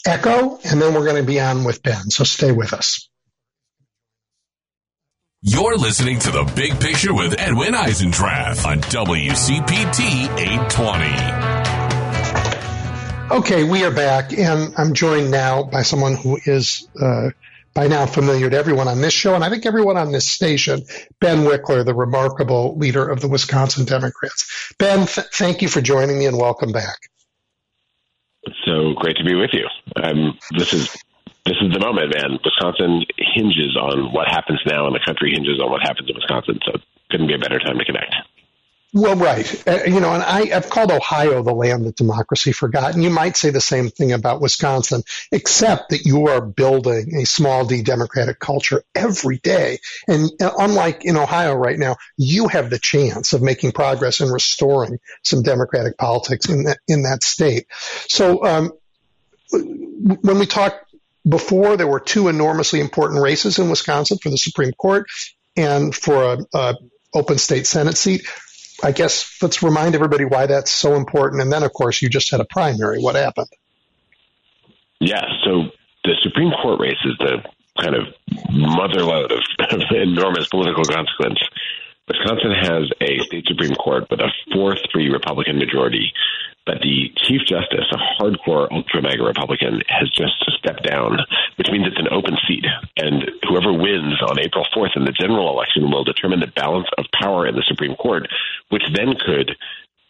echo, 0.06 0.60
and 0.64 0.82
then 0.82 0.94
we're 0.94 1.06
going 1.06 1.22
to 1.22 1.24
be 1.24 1.40
on 1.40 1.64
with 1.64 1.84
Ben. 1.84 2.10
So 2.10 2.24
stay 2.24 2.52
with 2.52 2.74
us. 2.74 3.10
You're 5.42 5.78
listening 5.78 6.18
to 6.20 6.32
The 6.32 6.52
Big 6.56 6.80
Picture 6.80 7.14
with 7.14 7.40
Edwin 7.40 7.74
Eisendrath 7.76 8.66
on 8.66 8.80
WCPT 8.82 10.36
820. 10.40 11.56
Okay, 13.40 13.64
we 13.64 13.84
are 13.84 13.92
back, 13.92 14.34
and 14.34 14.74
I'm 14.76 14.96
joined 14.96 15.30
now 15.30 15.62
by 15.64 15.84
someone 15.84 16.16
who 16.16 16.40
is 16.46 16.88
uh, 17.00 17.30
by 17.76 17.88
now 17.88 18.06
familiar 18.08 18.50
to 18.50 18.58
everyone 18.58 18.88
on 18.88 19.02
this 19.02 19.14
show, 19.14 19.36
and 19.36 19.44
I 19.44 19.50
think 19.50 19.66
everyone 19.68 19.98
on 19.98 20.12
this 20.12 20.28
station, 20.28 20.84
Ben 21.20 21.40
Wickler, 21.40 21.86
the 21.86 21.94
remarkable 21.94 22.76
leader 22.78 23.08
of 23.08 23.22
the 23.22 23.28
Wisconsin 23.28 23.86
Democrats. 23.86 24.74
Ben, 24.80 25.06
th- 25.06 25.28
thank 25.34 25.62
you 25.62 25.68
for 25.68 25.82
joining 25.82 26.18
me 26.18 26.26
and 26.26 26.38
welcome 26.38 26.72
back. 26.72 26.98
So 28.66 28.94
great 28.94 29.18
to 29.18 29.24
be 29.24 29.36
with 29.36 29.52
you. 29.54 29.68
Um, 29.96 30.38
this 30.52 30.74
is 30.74 30.96
this 31.46 31.58
is 31.62 31.72
the 31.72 31.80
moment, 31.80 32.14
man. 32.14 32.40
Wisconsin 32.44 33.06
hinges 33.18 33.78
on 33.78 34.12
what 34.12 34.28
happens 34.28 34.62
now, 34.66 34.88
and 34.88 34.96
the 34.96 35.04
country 35.06 35.32
hinges 35.32 35.60
on 35.62 35.70
what 35.70 35.82
happens 35.82 36.10
in 36.10 36.16
Wisconsin. 36.16 36.60
So 36.66 36.80
couldn't 37.12 37.28
be 37.28 37.36
a 37.36 37.40
better 37.40 37.60
time 37.60 37.78
to 37.78 37.86
connect. 37.86 38.16
Well, 38.96 39.18
right. 39.18 39.68
Uh, 39.68 39.84
you 39.88 40.00
know, 40.00 40.14
and 40.14 40.24
I, 40.24 40.46
have 40.46 40.70
called 40.70 40.90
Ohio 40.90 41.44
the 41.44 41.54
land 41.54 41.86
of 41.86 41.96
democracy 41.96 42.54
forgotten. 42.54 43.02
You 43.02 43.10
might 43.10 43.36
say 43.36 43.50
the 43.50 43.60
same 43.60 43.90
thing 43.90 44.14
about 44.14 44.40
Wisconsin, 44.40 45.04
except 45.34 45.90
that 45.90 46.06
you 46.06 46.30
are 46.30 46.40
building 46.40 47.14
a 47.18 47.26
small 47.26 47.66
d 47.66 47.82
democratic 47.82 48.40
culture 48.40 48.84
every 48.96 49.40
day. 49.40 49.80
And 50.08 50.32
uh, 50.42 50.50
unlike 50.58 51.04
in 51.04 51.18
Ohio 51.18 51.54
right 51.56 51.78
now, 51.78 51.98
you 52.16 52.48
have 52.48 52.70
the 52.70 52.80
chance 52.80 53.34
of 53.34 53.42
making 53.42 53.74
progress 53.74 54.22
and 54.22 54.32
restoring 54.32 55.00
some 55.24 55.44
democratic 55.44 55.98
politics 55.98 56.48
in 56.48 56.64
that, 56.64 56.78
in 56.88 57.04
that 57.04 57.22
state. 57.22 57.66
So, 58.08 58.46
um, 58.46 58.72
when 59.52 60.40
we 60.40 60.46
talked 60.46 60.96
before, 61.28 61.76
there 61.76 61.86
were 61.86 62.00
two 62.00 62.30
enormously 62.30 62.80
important 62.80 63.22
races 63.22 63.60
in 63.60 63.70
Wisconsin 63.70 64.20
for 64.20 64.30
the 64.30 64.38
Supreme 64.38 64.72
Court 64.72 65.06
and 65.58 65.94
for 65.94 66.24
a, 66.24 66.38
a 66.54 66.76
open 67.16 67.38
state 67.38 67.66
Senate 67.66 67.98
seat. 67.98 68.28
I 68.84 68.92
guess 68.92 69.38
let's 69.42 69.64
remind 69.64 69.96
everybody 69.96 70.26
why 70.26 70.48
that's 70.48 70.72
so 70.72 70.96
important. 70.96 71.42
And 71.42 71.52
then, 71.52 71.64
of 71.64 71.74
course, 71.74 72.02
you 72.02 72.10
just 72.10 72.32
had 72.32 72.40
a 72.40 72.46
primary. 72.46 73.00
What 73.00 73.16
happened? 73.16 73.48
Yeah. 75.00 75.24
So 75.44 75.70
the 76.04 76.16
Supreme 76.22 76.52
Court 76.62 76.80
race 76.80 76.98
is 77.06 77.18
the 77.20 77.44
kind 77.82 77.96
of 77.96 78.04
motherload 78.52 79.32
of, 79.32 79.44
of 79.72 79.82
enormous 79.92 80.48
political 80.50 80.84
consequence. 80.84 81.40
Wisconsin 82.08 82.52
has 82.52 82.92
a 83.02 83.20
state 83.26 83.46
Supreme 83.48 83.76
Court 83.76 84.06
with 84.10 84.20
a 84.20 84.30
4 84.54 84.78
3 84.92 85.10
Republican 85.10 85.58
majority 85.58 86.14
but 86.66 86.82
the 86.82 87.14
Chief 87.18 87.42
Justice, 87.48 87.86
a 87.92 88.22
hardcore 88.22 88.68
ultra 88.72 89.02
mega 89.02 89.24
Republican, 89.24 89.82
has 89.88 90.10
just 90.10 90.34
stepped 90.58 90.84
down, 90.84 91.20
which 91.58 91.70
means 91.70 91.86
it's 91.88 92.00
an 92.00 92.12
open 92.12 92.38
seat. 92.48 92.66
And 92.98 93.30
whoever 93.48 93.72
wins 93.72 94.22
on 94.22 94.40
April 94.40 94.66
4th 94.76 94.96
in 94.96 95.06
the 95.06 95.12
general 95.12 95.50
election 95.50 95.92
will 95.92 96.04
determine 96.04 96.40
the 96.40 96.48
balance 96.48 96.88
of 96.98 97.06
power 97.14 97.46
in 97.48 97.56
the 97.56 97.64
Supreme 97.68 97.96
Court, 97.96 98.28
which 98.70 98.84
then 98.94 99.14
could 99.26 99.56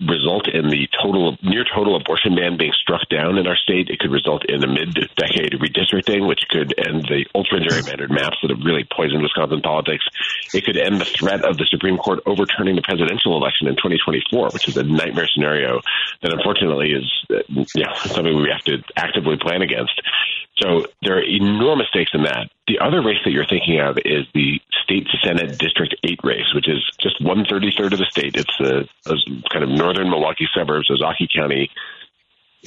result 0.01 0.47
in 0.51 0.67
the 0.67 0.87
total 0.91 1.37
near 1.41 1.63
total 1.63 1.95
abortion 1.95 2.35
ban 2.35 2.57
being 2.57 2.73
struck 2.75 3.07
down 3.07 3.37
in 3.37 3.47
our 3.47 3.55
state. 3.55 3.87
It 3.89 3.99
could 3.99 4.11
result 4.11 4.43
in 4.49 4.63
a 4.63 4.67
mid 4.67 4.93
decade 5.15 5.55
redistricting, 5.55 6.27
which 6.27 6.43
could 6.49 6.75
end 6.77 7.03
the 7.07 7.25
ultra 7.33 7.59
gerrymandered 7.59 8.11
maps 8.11 8.37
that 8.41 8.51
have 8.51 8.59
really 8.65 8.83
poisoned 8.83 9.23
Wisconsin 9.23 9.61
politics. 9.61 10.03
It 10.53 10.65
could 10.65 10.77
end 10.77 10.99
the 10.99 11.05
threat 11.05 11.45
of 11.45 11.57
the 11.57 11.65
Supreme 11.71 11.97
Court 11.97 12.19
overturning 12.25 12.75
the 12.75 12.81
presidential 12.81 13.37
election 13.37 13.67
in 13.67 13.75
2024, 13.75 14.49
which 14.51 14.67
is 14.67 14.75
a 14.75 14.83
nightmare 14.83 15.27
scenario 15.31 15.79
that 16.21 16.33
unfortunately 16.33 16.91
is 16.91 17.07
uh, 17.31 17.39
you 17.47 17.83
know, 17.83 17.93
something 18.05 18.35
we 18.35 18.51
have 18.51 18.63
to 18.65 18.83
actively 18.97 19.37
plan 19.37 19.61
against. 19.61 20.01
So 20.57 20.85
there 21.01 21.17
are 21.17 21.23
enormous 21.23 21.87
stakes 21.89 22.11
in 22.13 22.23
that. 22.23 22.49
The 22.67 22.79
other 22.79 23.03
race 23.03 23.17
that 23.25 23.31
you're 23.31 23.45
thinking 23.45 23.79
of 23.79 23.97
is 23.97 24.25
the 24.33 24.61
state 24.83 25.07
Senate 25.23 25.57
District 25.59 25.95
8 26.03 26.19
race, 26.23 26.53
which 26.55 26.69
is 26.69 26.79
just 26.99 27.21
one 27.21 27.45
thirty 27.45 27.73
third 27.75 27.93
of 27.93 27.99
the 27.99 28.05
state. 28.05 28.35
It's 28.35 28.57
the 28.57 28.87
kind 29.51 29.63
of 29.63 29.69
northern 29.69 30.09
Milwaukee 30.09 30.47
suburbs, 30.55 30.89
Ozaukee 30.89 31.27
County. 31.33 31.69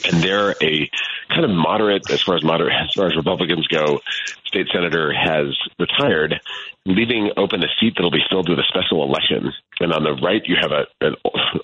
And 0.05 0.23
they're 0.23 0.55
a 0.63 0.91
kind 1.29 1.45
of 1.45 1.51
moderate, 1.51 2.11
as 2.11 2.23
far 2.23 2.37
as 2.37 2.45
moderate, 2.45 2.73
as 2.73 2.93
far 2.95 3.07
as 3.07 3.17
Republicans 3.17 3.67
go, 3.69 4.01
state 4.47 4.67
senator 4.73 5.13
has 5.13 5.57
retired, 5.79 6.41
leaving 6.87 7.31
open 7.37 7.63
a 7.63 7.69
seat 7.79 7.95
that'll 7.97 8.11
be 8.11 8.25
filled 8.31 8.49
with 8.49 8.59
a 8.59 8.65
special 8.69 9.05
election. 9.05 9.53
And 9.81 9.93
on 9.93 10.03
the 10.03 10.15
right, 10.25 10.43
you 10.47 10.57
have 10.61 10.73
a, 10.73 10.87
an 11.05 11.15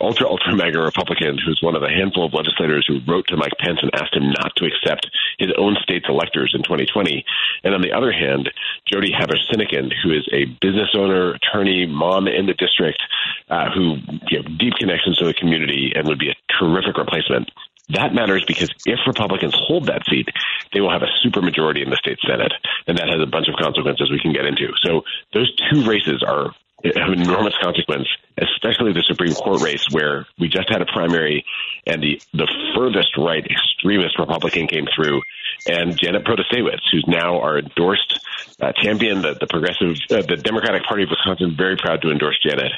ultra, 0.01 0.29
ultra 0.29 0.55
mega 0.55 0.81
Republican 0.81 1.39
who's 1.45 1.61
one 1.63 1.75
of 1.75 1.83
a 1.83 1.89
handful 1.89 2.27
of 2.27 2.35
legislators 2.35 2.85
who 2.87 3.01
wrote 3.11 3.27
to 3.29 3.37
Mike 3.37 3.57
Pence 3.59 3.81
and 3.83 3.91
asked 3.95 4.15
him 4.15 4.31
not 4.31 4.55
to 4.57 4.67
accept 4.67 5.09
his 5.39 5.49
own 5.59 5.77
state's 5.83 6.07
electors 6.09 6.53
in 6.55 6.63
2020. 6.63 7.25
And 7.65 7.75
on 7.75 7.81
the 7.81 7.93
other 7.93 8.13
hand, 8.13 8.51
Jodi 8.87 9.13
Sinykin, 9.13 9.93
who 10.03 10.13
is 10.13 10.29
a 10.33 10.45
business 10.61 10.91
owner, 10.95 11.35
attorney, 11.35 11.87
mom 11.87 12.29
in 12.29 12.47
the 12.47 12.55
district, 12.55 13.03
uh, 13.49 13.71
who 13.71 13.97
you 14.31 14.43
deep 14.43 14.75
connections 14.79 15.17
to 15.19 15.25
the 15.25 15.35
community 15.35 15.93
and 15.95 16.07
would 16.07 16.19
be 16.19 16.31
a 16.31 16.37
terrific 16.59 16.97
replacement. 16.97 17.51
That 17.91 18.15
matters 18.15 18.45
because 18.47 18.71
if 18.87 18.99
Republicans 19.07 19.55
hold 19.55 19.87
that 19.87 20.03
seat, 20.09 20.29
they 20.73 20.81
will 20.81 20.91
have 20.91 21.03
a 21.03 21.13
supermajority 21.27 21.83
in 21.85 21.91
the 21.91 21.97
state 21.97 22.19
Senate, 22.27 22.53
and 22.87 22.97
that 22.97 23.09
has 23.09 23.21
a 23.21 23.27
bunch 23.27 23.49
of 23.49 23.57
consequences 23.61 24.11
we 24.11 24.21
can 24.21 24.33
get 24.33 24.47
into. 24.47 24.73
So 24.83 25.03
those 25.33 25.55
two 25.71 25.85
races 25.85 26.25
are 26.27 26.53
have 26.85 27.13
enormous 27.13 27.55
consequence, 27.63 28.07
especially 28.37 28.93
the 28.93 29.05
Supreme 29.07 29.33
Court 29.33 29.63
race, 29.63 29.87
where 29.91 30.27
we 30.39 30.49
just 30.49 30.69
had 30.69 30.83
a 30.83 30.87
primary, 30.87 31.45
and 31.87 32.03
the 32.03 32.21
the 32.33 32.49
furthest 32.77 33.17
right 33.17 33.45
extremist 33.45 34.19
Republican 34.19 34.67
came 34.67 34.87
through, 34.95 35.23
and 35.67 35.99
Janet 35.99 36.25
Protasiewicz, 36.25 36.85
who's 36.93 37.05
now 37.07 37.41
our 37.41 37.59
endorsed 37.59 38.21
uh, 38.61 38.73
champion, 38.73 39.23
the, 39.23 39.35
the 39.35 39.47
progressive, 39.47 39.97
uh, 40.11 40.23
the 40.29 40.37
Democratic 40.37 40.85
Party 40.85 41.05
of 41.05 41.11
Wisconsin, 41.11 41.55
very 41.57 41.77
proud 41.77 42.03
to 42.03 42.11
endorse 42.11 42.39
Janet. 42.43 42.73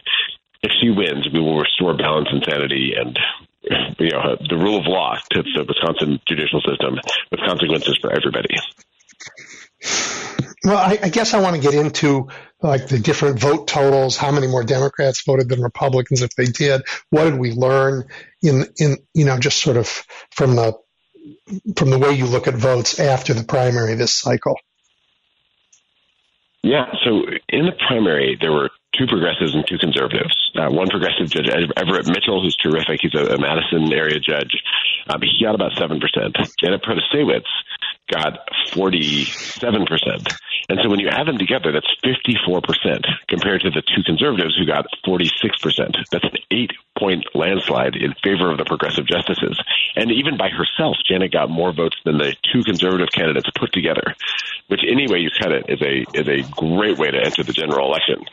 If 0.62 0.72
she 0.80 0.90
wins, 0.90 1.28
we 1.32 1.40
will 1.40 1.58
restore 1.58 1.96
balance 1.96 2.28
and 2.30 2.44
sanity 2.44 2.94
and 2.96 3.18
you 3.99 4.11
know 4.11 4.37
the 4.49 4.56
rule 4.56 4.78
of 4.78 4.87
law 4.87 5.16
to 5.30 5.42
the 5.42 5.64
Wisconsin 5.66 6.20
judicial 6.26 6.61
system 6.61 6.99
with 7.30 7.40
consequences 7.40 7.99
for 8.00 8.12
everybody. 8.12 8.54
Well, 10.64 10.78
I, 10.78 10.99
I, 11.00 11.08
guess 11.11 11.32
I 11.32 11.40
want 11.40 11.54
to 11.54 11.62
get 11.62 11.75
into 11.75 12.28
like 12.61 12.88
the 12.88 12.99
different 12.99 13.38
vote 13.38 13.68
totals, 13.68 14.16
how 14.16 14.32
many 14.32 14.49
more 14.49 14.64
Democrats 14.64 15.23
voted 15.25 15.49
than 15.49 15.62
Republicans 15.62 16.23
if 16.23 16.35
they 16.35 16.46
did. 16.46 16.82
What 17.11 17.25
did 17.25 17.38
we 17.38 17.52
learn 17.52 18.04
in 18.42 18.66
in 18.78 18.96
you 19.14 19.26
know 19.26 19.38
just 19.38 19.61
sort 19.61 19.76
of 19.76 19.87
from 20.32 20.56
the 20.56 20.73
from 21.76 21.90
the 21.90 21.99
way 21.99 22.12
you 22.12 22.26
look 22.26 22.49
at 22.49 22.54
votes 22.54 22.99
after 22.99 23.35
the 23.35 23.44
primary 23.44 23.94
this 23.94 24.14
cycle? 24.14 24.56
Yeah, 26.62 26.87
so 27.04 27.23
in 27.49 27.66
the 27.66 27.73
primary 27.87 28.37
there 28.40 28.52
were 28.52 28.70
two 28.99 29.07
progressives 29.07 29.55
and 29.55 29.67
two 29.67 29.79
conservatives. 29.79 30.35
Uh, 30.57 30.69
one 30.71 30.88
progressive 30.88 31.31
judge, 31.31 31.49
Everett 31.76 32.09
Mitchell, 32.09 32.43
who's 32.43 32.57
terrific. 32.57 33.00
He's 33.03 33.15
a, 33.15 33.35
a 33.35 33.38
Madison 33.38 33.93
area 33.93 34.19
judge. 34.19 34.57
Um, 35.09 35.21
he 35.23 35.45
got 35.45 35.55
about 35.55 35.73
7%. 35.73 36.00
Janet 36.59 36.83
Protasiewicz 36.83 37.45
got 38.11 38.49
47%. 38.73 40.37
And 40.69 40.81
so 40.83 40.88
when 40.88 40.99
you 40.99 41.09
add 41.09 41.26
them 41.26 41.38
together, 41.38 41.71
that's 41.73 41.87
54% 42.05 43.05
compared 43.29 43.62
to 43.62 43.71
the 43.71 43.83
two 43.83 44.03
conservatives 44.05 44.57
who 44.57 44.67
got 44.67 44.87
46%. 45.07 45.31
That's 46.11 46.25
an 46.25 46.38
eight 46.50 46.73
point 46.99 47.25
landslide 47.35 47.95
in 47.95 48.15
favor 48.23 48.50
of 48.50 48.59
the 48.59 48.65
progressive 48.65 49.07
justices. 49.07 49.61
And 49.95 50.11
even 50.11 50.37
by 50.37 50.49
herself, 50.49 50.97
Janet 51.07 51.33
got 51.33 51.50
more 51.50 51.73
votes 51.73 51.97
than 52.05 52.19
the 52.19 52.35
two 52.53 52.62
conservative 52.65 53.09
candidates 53.12 53.49
put 53.59 53.73
together, 53.73 54.15
which 54.69 54.81
anyway 54.88 55.21
you 55.21 55.31
cut 55.41 55.53
it 55.53 55.67
is 55.69 55.83
a, 55.83 56.05
is 56.19 56.29
a 56.29 56.50
great 56.53 56.99
way 56.99 57.11
to 57.11 57.19
enter 57.19 57.45
the 57.45 57.53
general 57.53 57.87
election. 57.87 58.25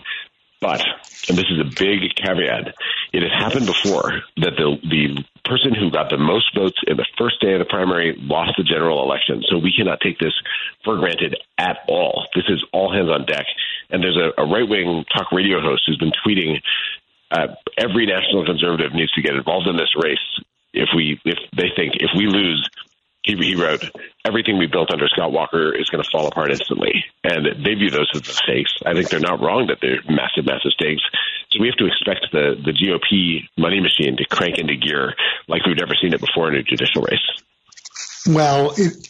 But, 0.63 0.79
and 1.27 1.37
this 1.37 1.51
is 1.51 1.59
a 1.59 1.67
big 1.75 2.15
caveat, 2.15 2.73
it 3.11 3.21
has 3.21 3.35
happened 3.37 3.65
before 3.65 4.23
that 4.37 4.55
the, 4.55 4.79
the 4.87 5.19
person 5.43 5.75
who 5.75 5.91
got 5.91 6.09
the 6.09 6.17
most 6.17 6.55
votes 6.55 6.79
in 6.87 6.95
the 6.95 7.05
first 7.17 7.41
day 7.41 7.51
of 7.51 7.59
the 7.59 7.65
primary 7.65 8.15
lost 8.15 8.53
the 8.55 8.63
general 8.63 9.03
election. 9.03 9.43
So 9.49 9.57
we 9.57 9.73
cannot 9.75 9.99
take 9.99 10.19
this 10.19 10.31
for 10.85 10.95
granted 10.95 11.35
at 11.57 11.79
all. 11.89 12.27
This 12.33 12.45
is 12.47 12.63
all 12.71 12.93
hands 12.93 13.09
on 13.11 13.25
deck. 13.25 13.45
And 13.89 14.01
there's 14.01 14.15
a, 14.15 14.41
a 14.41 14.47
right 14.47 14.67
wing 14.67 15.03
talk 15.11 15.33
radio 15.33 15.59
host 15.59 15.83
who's 15.85 15.97
been 15.97 16.15
tweeting 16.25 16.61
uh, 17.29 17.55
every 17.77 18.05
national 18.05 18.45
conservative 18.45 18.93
needs 18.93 19.11
to 19.11 19.21
get 19.21 19.35
involved 19.35 19.67
in 19.67 19.75
this 19.75 19.91
race 20.01 20.23
if 20.73 20.89
we 20.95 21.19
if 21.25 21.37
they 21.55 21.69
think 21.75 21.93
if 21.99 22.09
we 22.15 22.25
lose 22.25 22.67
he, 23.23 23.35
he 23.37 23.55
wrote, 23.55 23.83
everything 24.25 24.57
we 24.57 24.67
built 24.67 24.91
under 24.91 25.07
Scott 25.07 25.31
Walker 25.31 25.73
is 25.73 25.89
going 25.89 26.03
to 26.03 26.09
fall 26.11 26.27
apart 26.27 26.51
instantly. 26.51 27.05
And 27.23 27.65
they 27.65 27.73
view 27.73 27.89
those 27.89 28.09
as 28.13 28.21
mistakes. 28.21 28.73
I 28.85 28.93
think 28.93 29.09
they're 29.09 29.19
not 29.19 29.41
wrong 29.41 29.67
that 29.67 29.77
they're 29.81 30.01
massive, 30.07 30.45
massive 30.45 30.71
stakes. 30.71 31.03
So 31.51 31.61
we 31.61 31.67
have 31.67 31.77
to 31.77 31.85
expect 31.85 32.27
the, 32.31 32.55
the 32.63 32.71
GOP 32.71 33.47
money 33.57 33.79
machine 33.79 34.17
to 34.17 34.25
crank 34.25 34.57
into 34.57 34.75
gear 34.75 35.13
like 35.47 35.65
we've 35.65 35.77
never 35.77 35.95
seen 36.01 36.13
it 36.13 36.19
before 36.19 36.49
in 36.49 36.55
a 36.55 36.63
judicial 36.63 37.01
race. 37.01 37.43
Well, 38.27 38.73
it 38.75 39.07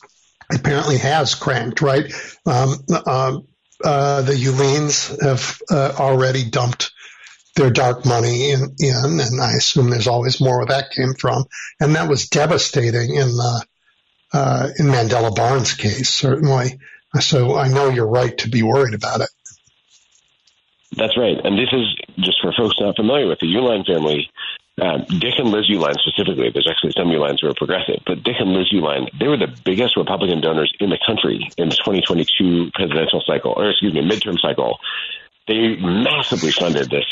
apparently 0.52 0.98
has 1.00 1.36
cranked, 1.36 1.82
right? 1.82 2.06
Um, 2.46 2.76
uh, 2.90 3.40
uh, 3.84 4.22
the 4.22 4.34
Uihleins 4.34 5.22
have 5.24 5.60
uh, 5.70 5.96
already 6.00 6.50
dumped 6.50 6.92
their 7.56 7.70
dark 7.70 8.06
money 8.06 8.52
in, 8.52 8.76
in, 8.80 9.20
and 9.20 9.42
I 9.42 9.54
assume 9.58 9.90
there's 9.90 10.08
always 10.08 10.42
more 10.42 10.58
where 10.58 10.68
that 10.68 10.92
came 10.92 11.14
from. 11.14 11.46
And 11.80 11.96
that 11.96 12.10
was 12.10 12.30
devastating 12.30 13.16
in 13.16 13.28
the 13.28 13.66
uh, 14.34 14.70
in 14.78 14.88
Mandela 14.88 15.34
Barnes 15.34 15.74
case, 15.74 16.10
certainly. 16.10 16.80
So 17.20 17.56
I 17.56 17.68
know 17.68 17.90
you're 17.90 18.08
right 18.08 18.36
to 18.40 18.50
be 18.50 18.64
worried 18.64 18.96
about 18.96 19.22
it. 19.22 19.30
That's 20.96 21.18
right, 21.18 21.38
and 21.44 21.58
this 21.58 21.70
is 21.72 21.96
just 22.18 22.40
for 22.42 22.54
folks 22.56 22.76
not 22.80 22.96
familiar 22.96 23.28
with 23.28 23.40
the 23.40 23.48
Uihlein 23.48 23.86
family. 23.86 24.30
Uh, 24.82 24.98
Dick 25.20 25.38
and 25.38 25.50
Liz 25.50 25.70
Uihlein 25.70 25.94
specifically, 26.00 26.50
there's 26.52 26.68
actually 26.70 26.94
some 26.98 27.08
Uihleins 27.08 27.42
who 27.42 27.48
are 27.48 27.54
progressive, 27.54 28.02
but 28.06 28.24
Dick 28.24 28.36
and 28.40 28.54
Liz 28.54 28.72
Uihlein, 28.74 29.08
they 29.20 29.28
were 29.28 29.38
the 29.38 29.54
biggest 29.66 29.96
Republican 29.98 30.42
donors 30.42 30.74
in 30.80 30.90
the 30.90 31.00
country 31.06 31.50
in 31.58 31.70
the 31.70 31.76
2022 31.76 32.72
presidential 32.74 33.22
cycle, 33.26 33.54
or 33.56 33.70
excuse 33.70 33.94
me, 33.94 34.02
midterm 34.02 34.40
cycle. 34.40 34.80
They 35.48 35.76
massively 35.78 36.52
funded 36.52 36.90
this 36.90 37.06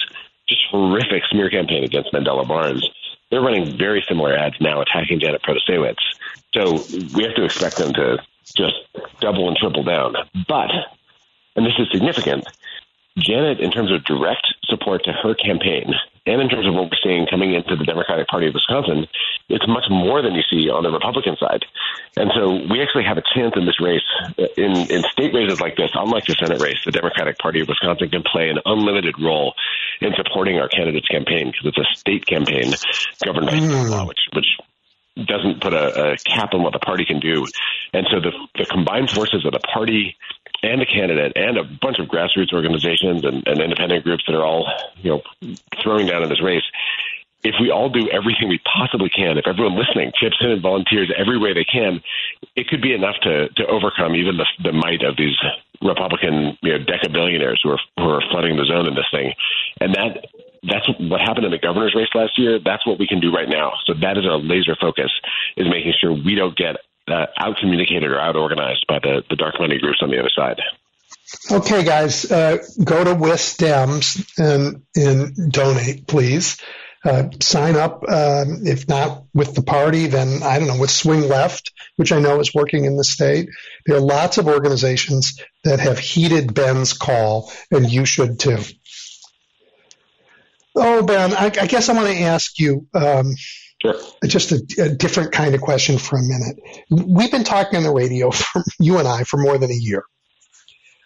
just 0.47 0.61
horrific 0.69 1.23
smear 1.31 1.49
campaign 1.49 1.83
against 1.83 2.13
Mandela 2.13 2.47
Barnes. 2.47 2.87
They're 3.29 3.41
running 3.41 3.77
very 3.77 4.03
similar 4.07 4.35
ads 4.35 4.55
now 4.59 4.81
attacking 4.81 5.19
Janet 5.19 5.41
Protasiewicz. 5.41 5.95
So 6.53 6.83
we 7.15 7.23
have 7.23 7.35
to 7.35 7.45
expect 7.45 7.77
them 7.77 7.93
to 7.93 8.17
just 8.55 8.75
double 9.19 9.47
and 9.47 9.57
triple 9.57 9.83
down. 9.83 10.15
But, 10.47 10.71
and 11.55 11.65
this 11.65 11.73
is 11.79 11.87
significant, 11.91 12.45
Janet, 13.17 13.59
in 13.59 13.71
terms 13.71 13.91
of 13.91 14.03
direct 14.03 14.47
support 14.65 15.03
to 15.05 15.11
her 15.11 15.33
campaign, 15.33 15.93
and 16.25 16.41
in 16.41 16.49
terms 16.49 16.67
of 16.67 16.73
what 16.75 16.83
we're 16.83 17.01
seeing 17.03 17.25
coming 17.25 17.53
into 17.53 17.75
the 17.75 17.83
Democratic 17.83 18.27
Party 18.27 18.47
of 18.47 18.53
Wisconsin, 18.53 19.07
it's 19.49 19.67
much 19.67 19.85
more 19.89 20.21
than 20.21 20.35
you 20.35 20.43
see 20.49 20.69
on 20.69 20.83
the 20.83 20.91
Republican 20.91 21.35
side. 21.37 21.65
And 22.15 22.31
so 22.35 22.61
we 22.69 22.81
actually 22.81 23.05
have 23.05 23.17
a 23.17 23.23
chance 23.33 23.53
in 23.55 23.65
this 23.65 23.81
race, 23.81 24.05
in, 24.55 24.71
in 24.91 25.03
state 25.11 25.33
races 25.33 25.59
like 25.59 25.77
this, 25.77 25.89
unlike 25.93 26.25
the 26.25 26.35
Senate 26.35 26.61
race, 26.61 26.77
the 26.85 26.91
Democratic 26.91 27.39
Party 27.39 27.61
of 27.61 27.67
Wisconsin 27.67 28.09
can 28.09 28.23
play 28.23 28.49
an 28.49 28.59
unlimited 28.65 29.15
role 29.19 29.55
in 29.99 30.13
supporting 30.15 30.59
our 30.59 30.69
candidate's 30.69 31.07
campaign 31.07 31.51
because 31.51 31.73
it's 31.75 31.77
a 31.79 31.99
state 31.99 32.25
campaign 32.25 32.71
governed 33.25 33.47
by 33.47 33.57
state 33.57 33.89
law, 33.89 34.03
mm. 34.03 34.07
which, 34.07 34.19
which 34.33 34.57
doesn't 35.15 35.61
put 35.61 35.73
a, 35.73 36.13
a 36.13 36.17
cap 36.17 36.53
on 36.53 36.63
what 36.63 36.73
the 36.73 36.79
party 36.79 37.05
can 37.05 37.19
do. 37.19 37.45
And 37.93 38.07
so 38.09 38.19
the, 38.19 38.31
the 38.57 38.65
combined 38.65 39.09
forces 39.09 39.45
of 39.45 39.51
the 39.51 39.59
party 39.59 40.15
and 40.63 40.81
a 40.81 40.85
candidate 40.85 41.33
and 41.35 41.57
a 41.57 41.63
bunch 41.63 41.99
of 41.99 42.07
grassroots 42.07 42.53
organizations 42.53 43.25
and, 43.25 43.43
and 43.47 43.61
independent 43.61 44.03
groups 44.03 44.23
that 44.27 44.35
are 44.35 44.45
all, 44.45 44.71
you 44.97 45.11
know, 45.11 45.55
throwing 45.81 46.07
down 46.07 46.23
in 46.23 46.29
this 46.29 46.41
race. 46.41 46.63
If 47.43 47.55
we 47.59 47.71
all 47.71 47.89
do 47.89 48.07
everything 48.09 48.49
we 48.49 48.59
possibly 48.59 49.09
can, 49.09 49.39
if 49.39 49.47
everyone 49.47 49.75
listening 49.75 50.11
chips 50.13 50.37
in 50.41 50.51
and 50.51 50.61
volunteers 50.61 51.11
every 51.17 51.39
way 51.39 51.53
they 51.53 51.65
can, 51.65 52.01
it 52.55 52.67
could 52.67 52.83
be 52.83 52.93
enough 52.93 53.15
to, 53.23 53.49
to 53.49 53.65
overcome 53.65 54.15
even 54.15 54.37
the, 54.37 54.45
the 54.61 54.71
might 54.71 55.01
of 55.01 55.17
these 55.17 55.35
Republican 55.81 56.55
you 56.61 56.77
know, 56.77 56.85
decabillionaires 56.85 57.57
who 57.63 57.71
are 57.71 57.79
who 57.97 58.09
are 58.09 58.21
flooding 58.29 58.57
the 58.57 58.65
zone 58.65 58.87
in 58.87 58.93
this 58.93 59.09
thing. 59.11 59.33
And 59.79 59.95
that 59.95 60.27
that's 60.63 60.87
what 60.99 61.21
happened 61.21 61.45
in 61.45 61.51
the 61.51 61.57
governor's 61.57 61.95
race 61.95 62.09
last 62.13 62.37
year. 62.37 62.59
That's 62.63 62.85
what 62.85 62.99
we 62.99 63.07
can 63.07 63.19
do 63.19 63.33
right 63.33 63.49
now. 63.49 63.73
So 63.85 63.93
that 64.01 64.17
is 64.17 64.25
our 64.25 64.37
laser 64.37 64.75
focus: 64.79 65.11
is 65.57 65.67
making 65.69 65.93
sure 65.99 66.13
we 66.13 66.35
don't 66.35 66.55
get 66.55 66.77
uh, 67.07 67.25
out 67.37 67.57
communicated 67.57 68.11
or 68.11 68.19
out 68.19 68.35
organized 68.35 68.85
by 68.87 68.99
the, 68.99 69.23
the 69.29 69.35
dark 69.35 69.55
money 69.59 69.79
groups 69.79 69.99
on 70.01 70.09
the 70.09 70.19
other 70.19 70.29
side. 70.35 70.59
Okay, 71.49 71.83
guys, 71.83 72.29
uh, 72.31 72.57
go 72.83 73.03
to 73.03 73.15
WisDems 73.15 74.37
and, 74.37 74.83
and 74.95 75.51
donate, 75.51 76.07
please. 76.07 76.57
Uh, 77.03 77.29
sign 77.39 77.75
up. 77.75 78.03
Um, 78.07 78.67
if 78.67 78.87
not 78.87 79.23
with 79.33 79.55
the 79.55 79.63
party, 79.63 80.05
then 80.05 80.43
I 80.43 80.59
don't 80.59 80.67
know, 80.67 80.79
with 80.79 80.91
Swing 80.91 81.27
Left, 81.27 81.71
which 81.95 82.11
I 82.11 82.19
know 82.19 82.39
is 82.39 82.53
working 82.53 82.85
in 82.85 82.95
the 82.95 83.03
state. 83.03 83.49
There 83.87 83.95
are 83.95 84.01
lots 84.01 84.37
of 84.37 84.47
organizations 84.47 85.39
that 85.63 85.79
have 85.79 85.97
heeded 85.97 86.53
Ben's 86.53 86.93
call, 86.93 87.51
and 87.71 87.91
you 87.91 88.05
should 88.05 88.39
too. 88.39 88.59
Oh, 90.75 91.03
Ben, 91.03 91.33
I, 91.33 91.45
I 91.45 91.67
guess 91.67 91.89
I 91.89 91.93
want 91.93 92.07
to 92.07 92.21
ask 92.21 92.59
you. 92.59 92.87
Um, 92.93 93.33
Sure. 93.81 93.95
Just 94.27 94.51
a, 94.51 94.63
a, 94.77 94.89
different 94.89 95.31
kind 95.31 95.55
of 95.55 95.61
question 95.61 95.97
for 95.97 96.15
a 96.15 96.21
minute. 96.21 96.59
We've 96.91 97.31
been 97.31 97.43
talking 97.43 97.77
on 97.77 97.83
the 97.83 97.91
radio 97.91 98.29
for 98.31 98.63
you 98.79 98.99
and 98.99 99.07
I 99.07 99.23
for 99.23 99.37
more 99.37 99.57
than 99.57 99.71
a 99.71 99.75
year. 99.75 100.03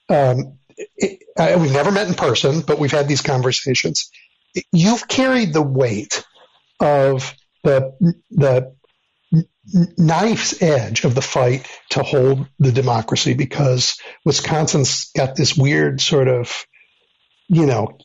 Um, 0.09 0.57
it, 0.97 1.23
I, 1.39 1.55
we've 1.55 1.71
never 1.71 1.91
met 1.91 2.09
in 2.09 2.15
person, 2.15 2.61
but 2.61 2.77
we've 2.77 2.91
had 2.91 3.07
these 3.07 3.21
conversations. 3.21 4.09
You've 4.73 5.07
carried 5.07 5.53
the 5.53 5.61
weight 5.61 6.25
of 6.81 7.33
the 7.63 7.93
the 8.31 8.75
knife's 9.97 10.61
edge 10.61 11.03
of 11.05 11.15
the 11.15 11.21
fight 11.21 11.67
to 11.91 12.03
hold 12.03 12.45
the 12.59 12.71
democracy 12.71 13.33
because 13.33 13.97
Wisconsin's 14.23 15.11
got 15.15 15.35
this 15.35 15.57
weird 15.57 16.01
sort 16.01 16.27
of, 16.27 16.65
you 17.47 17.65
know, 17.65 17.97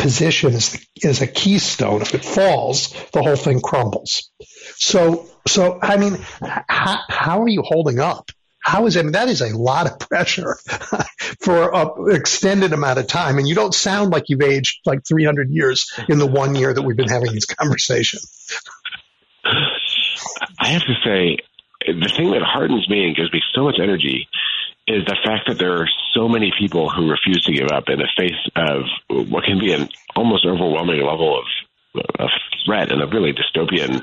position 0.00 0.52
is, 0.54 0.84
is 1.02 1.22
a 1.22 1.26
keystone. 1.26 2.02
If 2.02 2.14
it 2.14 2.24
falls, 2.24 2.92
the 3.12 3.22
whole 3.22 3.36
thing 3.36 3.60
crumbles. 3.60 4.30
So, 4.76 5.28
so 5.46 5.78
I 5.80 5.96
mean, 5.96 6.18
how, 6.40 7.00
how 7.08 7.42
are 7.42 7.48
you 7.48 7.62
holding 7.62 8.00
up? 8.00 8.30
How 8.62 8.86
is 8.86 8.96
it? 8.96 9.00
I 9.00 9.02
mean, 9.04 9.12
that 9.12 9.28
is 9.28 9.40
a 9.40 9.56
lot 9.56 9.90
of 9.90 9.98
pressure 9.98 10.56
for 11.40 11.74
an 11.74 12.14
extended 12.14 12.72
amount 12.72 12.98
of 12.98 13.06
time. 13.06 13.38
And 13.38 13.48
you 13.48 13.54
don't 13.54 13.74
sound 13.74 14.10
like 14.10 14.24
you've 14.28 14.42
aged 14.42 14.80
like 14.84 15.00
300 15.06 15.50
years 15.50 15.90
in 16.08 16.18
the 16.18 16.26
one 16.26 16.54
year 16.54 16.72
that 16.72 16.82
we've 16.82 16.96
been 16.96 17.08
having 17.08 17.32
this 17.32 17.46
conversation. 17.46 18.20
I 19.44 20.68
have 20.68 20.82
to 20.82 20.94
say, 21.04 21.38
the 21.86 22.12
thing 22.14 22.32
that 22.32 22.42
hardens 22.42 22.88
me 22.88 23.06
and 23.06 23.16
gives 23.16 23.32
me 23.32 23.40
so 23.54 23.64
much 23.64 23.76
energy 23.82 24.28
is 24.94 25.04
the 25.06 25.16
fact 25.24 25.48
that 25.48 25.58
there 25.58 25.80
are 25.80 25.88
so 26.14 26.28
many 26.28 26.52
people 26.58 26.90
who 26.90 27.10
refuse 27.10 27.42
to 27.44 27.52
give 27.52 27.68
up 27.68 27.88
in 27.88 27.98
the 27.98 28.08
face 28.16 28.40
of 28.56 29.28
what 29.30 29.44
can 29.44 29.58
be 29.58 29.72
an 29.72 29.88
almost 30.16 30.44
overwhelming 30.46 31.02
level 31.04 31.38
of, 31.38 31.44
threat 32.64 32.92
and 32.92 33.02
a 33.02 33.06
really 33.06 33.32
dystopian, 33.32 34.02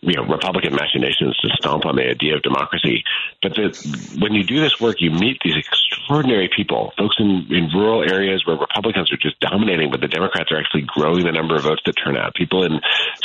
you 0.00 0.14
know, 0.14 0.24
Republican 0.24 0.74
machinations 0.74 1.36
to 1.38 1.48
stomp 1.60 1.84
on 1.86 1.94
the 1.94 2.08
idea 2.08 2.34
of 2.34 2.42
democracy. 2.42 3.04
But 3.42 3.54
the, 3.54 4.16
when 4.18 4.32
you 4.32 4.42
do 4.42 4.60
this 4.60 4.80
work, 4.80 4.96
you 5.00 5.10
meet 5.10 5.38
these 5.44 5.56
extraordinary 5.56 6.50
people, 6.54 6.92
folks 6.96 7.16
in, 7.18 7.46
in 7.50 7.68
rural 7.74 8.02
areas 8.02 8.44
where 8.46 8.56
Republicans 8.56 9.12
are 9.12 9.18
just 9.18 9.38
dominating, 9.40 9.90
but 9.90 10.00
the 10.00 10.08
Democrats 10.08 10.50
are 10.50 10.58
actually 10.58 10.82
growing 10.86 11.24
the 11.24 11.32
number 11.32 11.54
of 11.54 11.62
votes 11.62 11.82
that 11.86 11.92
turn 11.92 12.16
out. 12.16 12.34
People 12.34 12.64
in 12.64 12.80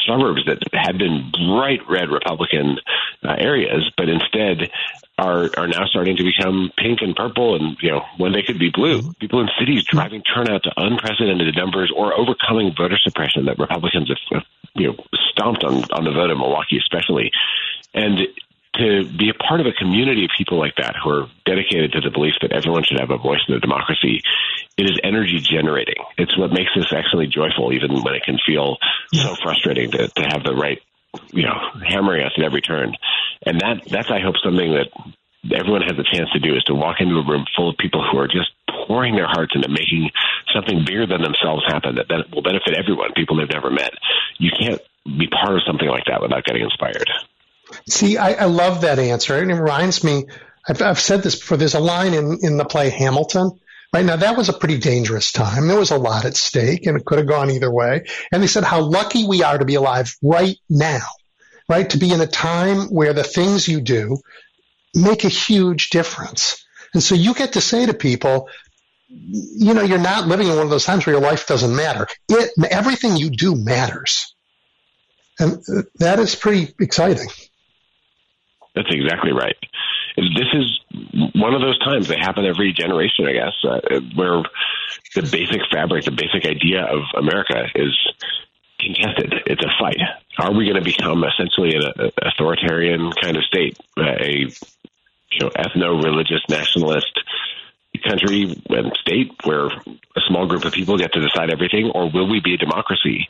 suburbs 0.06 0.42
that 0.46 0.60
had 0.74 0.98
been 0.98 1.32
bright 1.32 1.80
red 1.90 2.10
Republican 2.10 2.78
uh, 3.24 3.36
areas, 3.38 3.90
but 3.98 4.10
instead 4.10 4.70
are 5.17 5.49
are 5.58 5.67
now 5.67 5.86
starting 5.88 6.15
to 6.17 6.23
become 6.23 6.71
pink 6.77 6.99
and 7.01 7.15
purple, 7.15 7.56
and 7.56 7.77
you 7.82 7.91
know 7.91 8.06
when 8.17 8.34
they 8.34 8.43
could 8.43 8.60
be 8.60 8.69
blue. 8.69 9.01
Mm-hmm. 9.01 9.12
People 9.19 9.41
in 9.41 9.49
cities 9.60 9.84
driving 9.86 10.21
turnout 10.21 10.63
to 10.63 10.71
unprecedented 10.77 11.56
numbers, 11.56 11.91
or 11.95 12.13
overcoming 12.13 12.73
voter 12.77 12.97
suppression 13.01 13.45
that 13.45 13.58
Republicans 13.58 14.10
have, 14.10 14.17
have 14.32 14.43
you 14.75 14.88
know 14.88 14.95
stomped 15.32 15.63
on 15.63 15.84
on 15.91 16.03
the 16.03 16.12
vote 16.12 16.30
in 16.30 16.38
Milwaukee, 16.38 16.77
especially, 16.77 17.32
and 17.93 18.27
to 18.77 19.10
be 19.17 19.30
a 19.30 19.34
part 19.34 19.60
of 19.60 19.65
a 19.65 19.71
community 19.71 20.25
of 20.25 20.32
people 20.38 20.60
like 20.60 20.75
that 20.75 20.95
who 21.01 21.10
are 21.10 21.27
dedicated 21.45 21.93
to 21.93 22.01
the 22.01 22.12
belief 22.12 22.34
that 22.41 22.51
everyone 22.51 22.84
should 22.84 22.99
have 22.99 23.10
a 23.10 23.17
voice 23.17 23.41
in 23.47 23.56
a 23.56 23.60
democracy, 23.60 24.21
it 24.77 24.84
is 24.84 24.99
energy 25.03 25.39
generating. 25.39 25.97
It's 26.17 26.38
what 26.38 26.51
makes 26.51 26.69
us 26.77 26.93
actually 26.93 27.27
joyful, 27.27 27.73
even 27.73 28.03
when 28.03 28.13
it 28.13 28.23
can 28.23 28.38
feel 28.45 28.77
so 29.13 29.36
frustrating 29.41 29.89
to, 29.91 30.08
to 30.08 30.23
have 30.30 30.43
the 30.43 30.53
right 30.53 30.80
you 31.32 31.43
know, 31.43 31.58
hammering 31.88 32.24
us 32.26 32.34
at 32.38 32.43
every 32.43 32.62
turn. 32.62 32.93
And 33.46 33.62
that 33.62 33.88
that's 33.89 34.12
I 34.12 34.20
hope 34.20 34.36
something 34.43 34.74
that 34.74 34.89
everyone 35.56 35.82
has 35.82 35.98
a 35.98 36.04
chance 36.04 36.30
to 36.34 36.39
do 36.39 36.56
is 36.56 36.63
to 36.63 36.74
walk 36.74 36.98
into 37.00 37.15
a 37.15 37.26
room 37.26 37.46
full 37.56 37.70
of 37.70 37.78
people 37.78 38.04
who 38.04 38.17
are 38.17 38.28
just 38.28 38.52
pouring 38.88 39.15
their 39.15 39.28
hearts 39.28 39.54
into 39.56 39.70
making 39.70 40.10
something 40.54 40.84
bigger 40.86 41.06
than 41.06 41.22
themselves 41.22 41.63
happen 41.67 41.96
that, 41.96 42.08
that 42.10 42.32
will 42.34 42.41
benefit 42.41 42.74
everyone, 42.78 43.13
people 43.15 43.38
they've 43.38 43.50
never 43.50 43.70
met. 43.70 43.91
You 44.38 44.52
can't 44.58 44.82
be 45.06 45.28
part 45.28 45.56
of 45.56 45.62
something 45.65 45.88
like 45.88 46.06
that 46.06 46.22
without 46.22 46.43
getting 46.43 46.63
inspired. 46.63 47.10
See, 47.88 48.17
I, 48.17 48.34
I 48.34 48.46
love 48.46 48.82
that 48.82 49.00
answer. 49.00 49.38
It 49.38 49.54
reminds 49.54 50.04
me, 50.04 50.26
I've, 50.67 50.82
I've 50.82 51.00
said 51.00 51.24
this 51.24 51.36
before, 51.36 51.58
there's 51.58 51.76
a 51.76 51.80
line 51.80 52.13
in, 52.13 52.39
in 52.41 52.58
the 52.58 52.65
play 52.65 52.89
Hamilton 52.89 53.60
Right 53.93 54.06
now, 54.06 54.17
that 54.17 54.36
was 54.36 54.50
a 54.50 54.54
pretty 54.54 54.78
dangerous 54.78 55.32
time. 55.32 55.67
There 55.67 55.80
was 55.80 55.91
a 55.91 55.97
lot 55.97 56.26
at 56.26 56.36
stake, 56.36 56.86
and 56.86 56.97
it 56.97 57.06
could 57.06 57.19
have 57.19 57.28
gone 57.28 57.50
either 57.50 57.71
way. 57.71 58.06
And 58.32 58.43
they 58.43 58.47
said 58.47 58.63
how 58.63 58.82
lucky 58.82 59.26
we 59.26 59.43
are 59.43 59.58
to 59.58 59.65
be 59.65 59.76
alive 59.76 60.15
right 60.21 60.58
now, 60.69 61.06
right? 61.69 61.89
To 61.91 61.97
be 61.97 62.12
in 62.12 62.19
a 62.19 62.28
time 62.28 62.89
where 62.89 63.13
the 63.13 63.23
things 63.23 63.67
you 63.67 63.80
do 63.80 64.17
make 64.93 65.23
a 65.23 65.30
huge 65.30 65.89
difference. 65.89 66.65
And 66.93 67.02
so 67.02 67.15
you 67.15 67.34
get 67.34 67.54
to 67.54 67.62
say 67.62 67.86
to 67.86 67.93
people, 67.93 68.50
you 69.08 69.73
know, 69.73 69.84
you're 69.84 69.97
not 70.00 70.28
living 70.28 70.47
in 70.47 70.56
one 70.56 70.65
of 70.65 70.69
those 70.69 70.86
times 70.86 71.06
where 71.06 71.15
your 71.15 71.23
life 71.23 71.47
doesn't 71.47 71.73
matter. 71.73 72.08
It, 72.28 72.52
everything 72.69 73.15
you 73.15 73.30
do 73.30 73.56
matters. 73.56 74.36
And 75.39 75.63
uh, 75.69 75.84
that 75.95 76.19
is 76.19 76.36
pretty 76.36 76.73
exciting. 76.80 77.30
That's 78.76 78.89
exactly 78.91 79.32
right 79.32 79.56
this 80.17 80.47
is 80.54 80.80
one 81.36 81.54
of 81.54 81.62
those 81.62 81.80
times 81.80 82.08
they 82.08 82.17
happen 82.17 82.46
every 82.46 82.74
generation, 82.74 83.26
I 83.28 83.34
guess, 83.34 83.54
uh, 83.63 84.00
where 84.15 84.43
the 85.15 85.22
basic 85.22 85.62
fabric, 85.72 86.06
the 86.06 86.12
basic 86.12 86.46
idea 86.46 86.84
of 86.84 87.04
America 87.15 87.65
is 87.76 87.96
contested. 88.80 89.34
It's 89.46 89.63
a 89.63 89.70
fight. 89.80 90.00
Are 90.38 90.54
we 90.54 90.65
going 90.65 90.76
to 90.76 90.82
become 90.82 91.24
essentially 91.24 91.76
an 91.76 92.12
authoritarian 92.22 93.12
kind 93.12 93.38
of 93.38 93.43
state, 93.43 93.78
a 93.98 94.48
you 95.32 95.39
know 95.39 95.50
ethno-religious 95.50 96.41
nationalist 96.50 97.20
country 98.08 98.43
and 98.70 98.93
state 99.02 99.32
where 99.43 99.67
a 99.67 100.22
small 100.28 100.48
group 100.48 100.65
of 100.65 100.74
people 100.74 100.98
get 100.98 101.13
to 101.13 101.22
decide 101.22 101.50
everything, 101.52 101.91
or 101.93 102.10
will 102.10 102.30
we 102.30 102.39
be 102.39 102.54
a 102.54 102.58
democracy? 102.58 103.28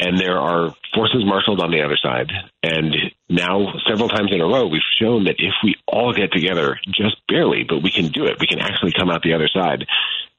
And 0.00 0.18
there 0.18 0.38
are 0.38 0.74
forces 0.94 1.24
marshaled 1.24 1.60
on 1.60 1.70
the 1.70 1.82
other 1.82 1.96
side. 1.96 2.32
And 2.62 2.94
now, 3.28 3.72
several 3.88 4.08
times 4.08 4.32
in 4.32 4.40
a 4.40 4.46
row, 4.46 4.66
we've 4.66 4.80
shown 5.00 5.24
that 5.24 5.36
if 5.38 5.54
we 5.62 5.76
all 5.86 6.12
get 6.12 6.32
together, 6.32 6.78
just 6.88 7.16
barely, 7.28 7.64
but 7.68 7.82
we 7.82 7.90
can 7.90 8.08
do 8.08 8.24
it. 8.24 8.40
We 8.40 8.46
can 8.46 8.58
actually 8.58 8.92
come 8.92 9.10
out 9.10 9.22
the 9.22 9.34
other 9.34 9.48
side. 9.48 9.86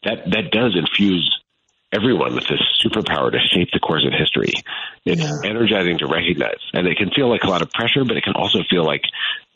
That 0.04 0.30
that 0.32 0.52
does 0.52 0.76
infuse 0.76 1.40
everyone 1.94 2.36
with 2.36 2.48
this 2.48 2.62
superpower 2.84 3.32
to 3.32 3.40
shape 3.40 3.70
the 3.72 3.80
course 3.80 4.06
of 4.06 4.12
history. 4.12 4.52
It's 5.06 5.22
yeah. 5.22 5.50
energizing 5.50 6.00
to 6.00 6.08
recognize, 6.08 6.60
and 6.74 6.88
it 6.88 6.98
can 6.98 7.12
feel 7.12 7.30
like 7.30 7.44
a 7.44 7.50
lot 7.50 7.62
of 7.62 7.72
pressure, 7.72 8.04
but 8.04 8.18
it 8.18 8.24
can 8.24 8.34
also 8.34 8.60
feel 8.70 8.84
like 8.84 9.04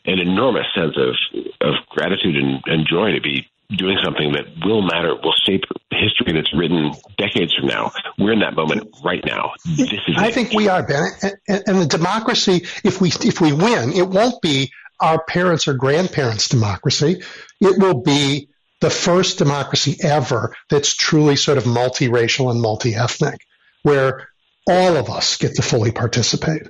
an 0.06 0.20
enormous 0.20 0.66
sense 0.74 0.96
of 0.96 1.16
of 1.60 1.74
gratitude 1.90 2.36
and, 2.36 2.62
and 2.66 2.86
joy 2.88 3.12
to 3.12 3.20
be 3.20 3.48
doing 3.76 3.98
something 4.02 4.32
that 4.32 4.46
will 4.66 4.82
matter, 4.82 5.14
will 5.14 5.34
shape 5.46 5.64
history 5.90 6.32
that's 6.32 6.52
written 6.54 6.92
decades 7.18 7.54
from 7.54 7.66
now. 7.66 7.92
We're 8.18 8.32
in 8.32 8.40
that 8.40 8.54
moment 8.54 8.96
right 9.04 9.22
now. 9.24 9.52
This 9.64 9.92
is 9.92 10.16
I 10.16 10.28
it. 10.28 10.34
think 10.34 10.52
we 10.52 10.68
are, 10.68 10.82
Ben. 10.82 11.04
And, 11.46 11.62
and 11.66 11.80
the 11.80 11.86
democracy, 11.86 12.66
if 12.84 13.00
we 13.00 13.08
if 13.08 13.40
we 13.40 13.52
win, 13.52 13.92
it 13.92 14.08
won't 14.08 14.40
be 14.40 14.72
our 15.00 15.22
parents 15.22 15.68
or 15.68 15.74
grandparents' 15.74 16.48
democracy. 16.48 17.22
It 17.60 17.78
will 17.78 18.02
be 18.02 18.48
the 18.80 18.90
first 18.90 19.38
democracy 19.38 19.96
ever 20.02 20.54
that's 20.70 20.94
truly 20.94 21.36
sort 21.36 21.58
of 21.58 21.64
multiracial 21.64 22.50
and 22.50 22.60
multi-ethnic, 22.60 23.40
where 23.82 24.28
all 24.68 24.96
of 24.96 25.10
us 25.10 25.36
get 25.36 25.56
to 25.56 25.62
fully 25.62 25.90
participate. 25.92 26.62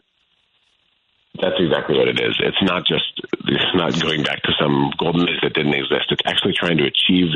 That's 1.35 1.59
exactly 1.59 1.97
what 1.97 2.09
it 2.09 2.21
is. 2.21 2.35
It's 2.41 2.62
not 2.62 2.87
just 2.87 3.05
it's 3.47 3.75
not 3.75 4.01
going 4.01 4.23
back 4.23 4.43
to 4.43 4.53
some 4.59 4.91
golden 4.99 5.29
age 5.29 5.41
that 5.43 5.55
didn't 5.55 5.75
exist. 5.75 6.11
It's 6.11 6.23
actually 6.27 6.55
trying 6.55 6.79
to 6.79 6.85
achieve 6.85 7.29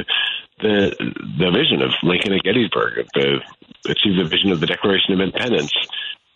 the 0.60 0.96
the 1.38 1.50
vision 1.50 1.82
of 1.82 1.92
Lincoln 2.02 2.32
at 2.32 2.42
Gettysburg, 2.42 3.06
the 3.14 3.40
achieve 3.86 4.16
the 4.16 4.28
vision 4.28 4.50
of 4.50 4.60
the 4.60 4.66
Declaration 4.66 5.14
of 5.14 5.20
Independence, 5.20 5.72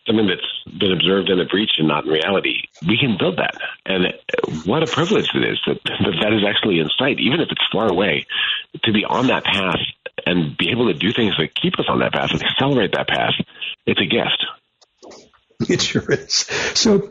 something 0.06 0.26
that's 0.26 0.78
been 0.78 0.92
observed 0.92 1.28
in 1.30 1.40
a 1.40 1.44
breach 1.44 1.72
and 1.78 1.88
not 1.88 2.04
in 2.04 2.10
reality. 2.10 2.68
We 2.86 2.98
can 2.98 3.16
build 3.18 3.38
that, 3.38 3.56
and 3.84 4.14
what 4.64 4.82
a 4.82 4.86
privilege 4.86 5.30
it 5.34 5.44
is 5.44 5.58
that 5.66 5.82
that, 5.84 6.14
that 6.22 6.32
is 6.32 6.44
actually 6.46 6.78
in 6.78 6.88
sight, 6.98 7.18
even 7.18 7.40
if 7.40 7.48
it's 7.50 7.66
far 7.72 7.88
away. 7.90 8.26
To 8.84 8.92
be 8.92 9.04
on 9.04 9.28
that 9.28 9.44
path 9.44 9.80
and 10.26 10.56
be 10.56 10.70
able 10.70 10.92
to 10.92 10.94
do 10.94 11.12
things 11.12 11.34
that 11.38 11.54
keep 11.54 11.78
us 11.78 11.86
on 11.88 12.00
that 12.00 12.12
path 12.12 12.30
and 12.30 12.42
accelerate 12.42 12.92
that 12.92 13.08
path, 13.08 13.34
it's 13.86 14.00
a 14.00 14.06
gift. 14.06 14.44
It 15.70 15.80
sure 15.80 16.12
is. 16.12 16.44
So 16.74 17.10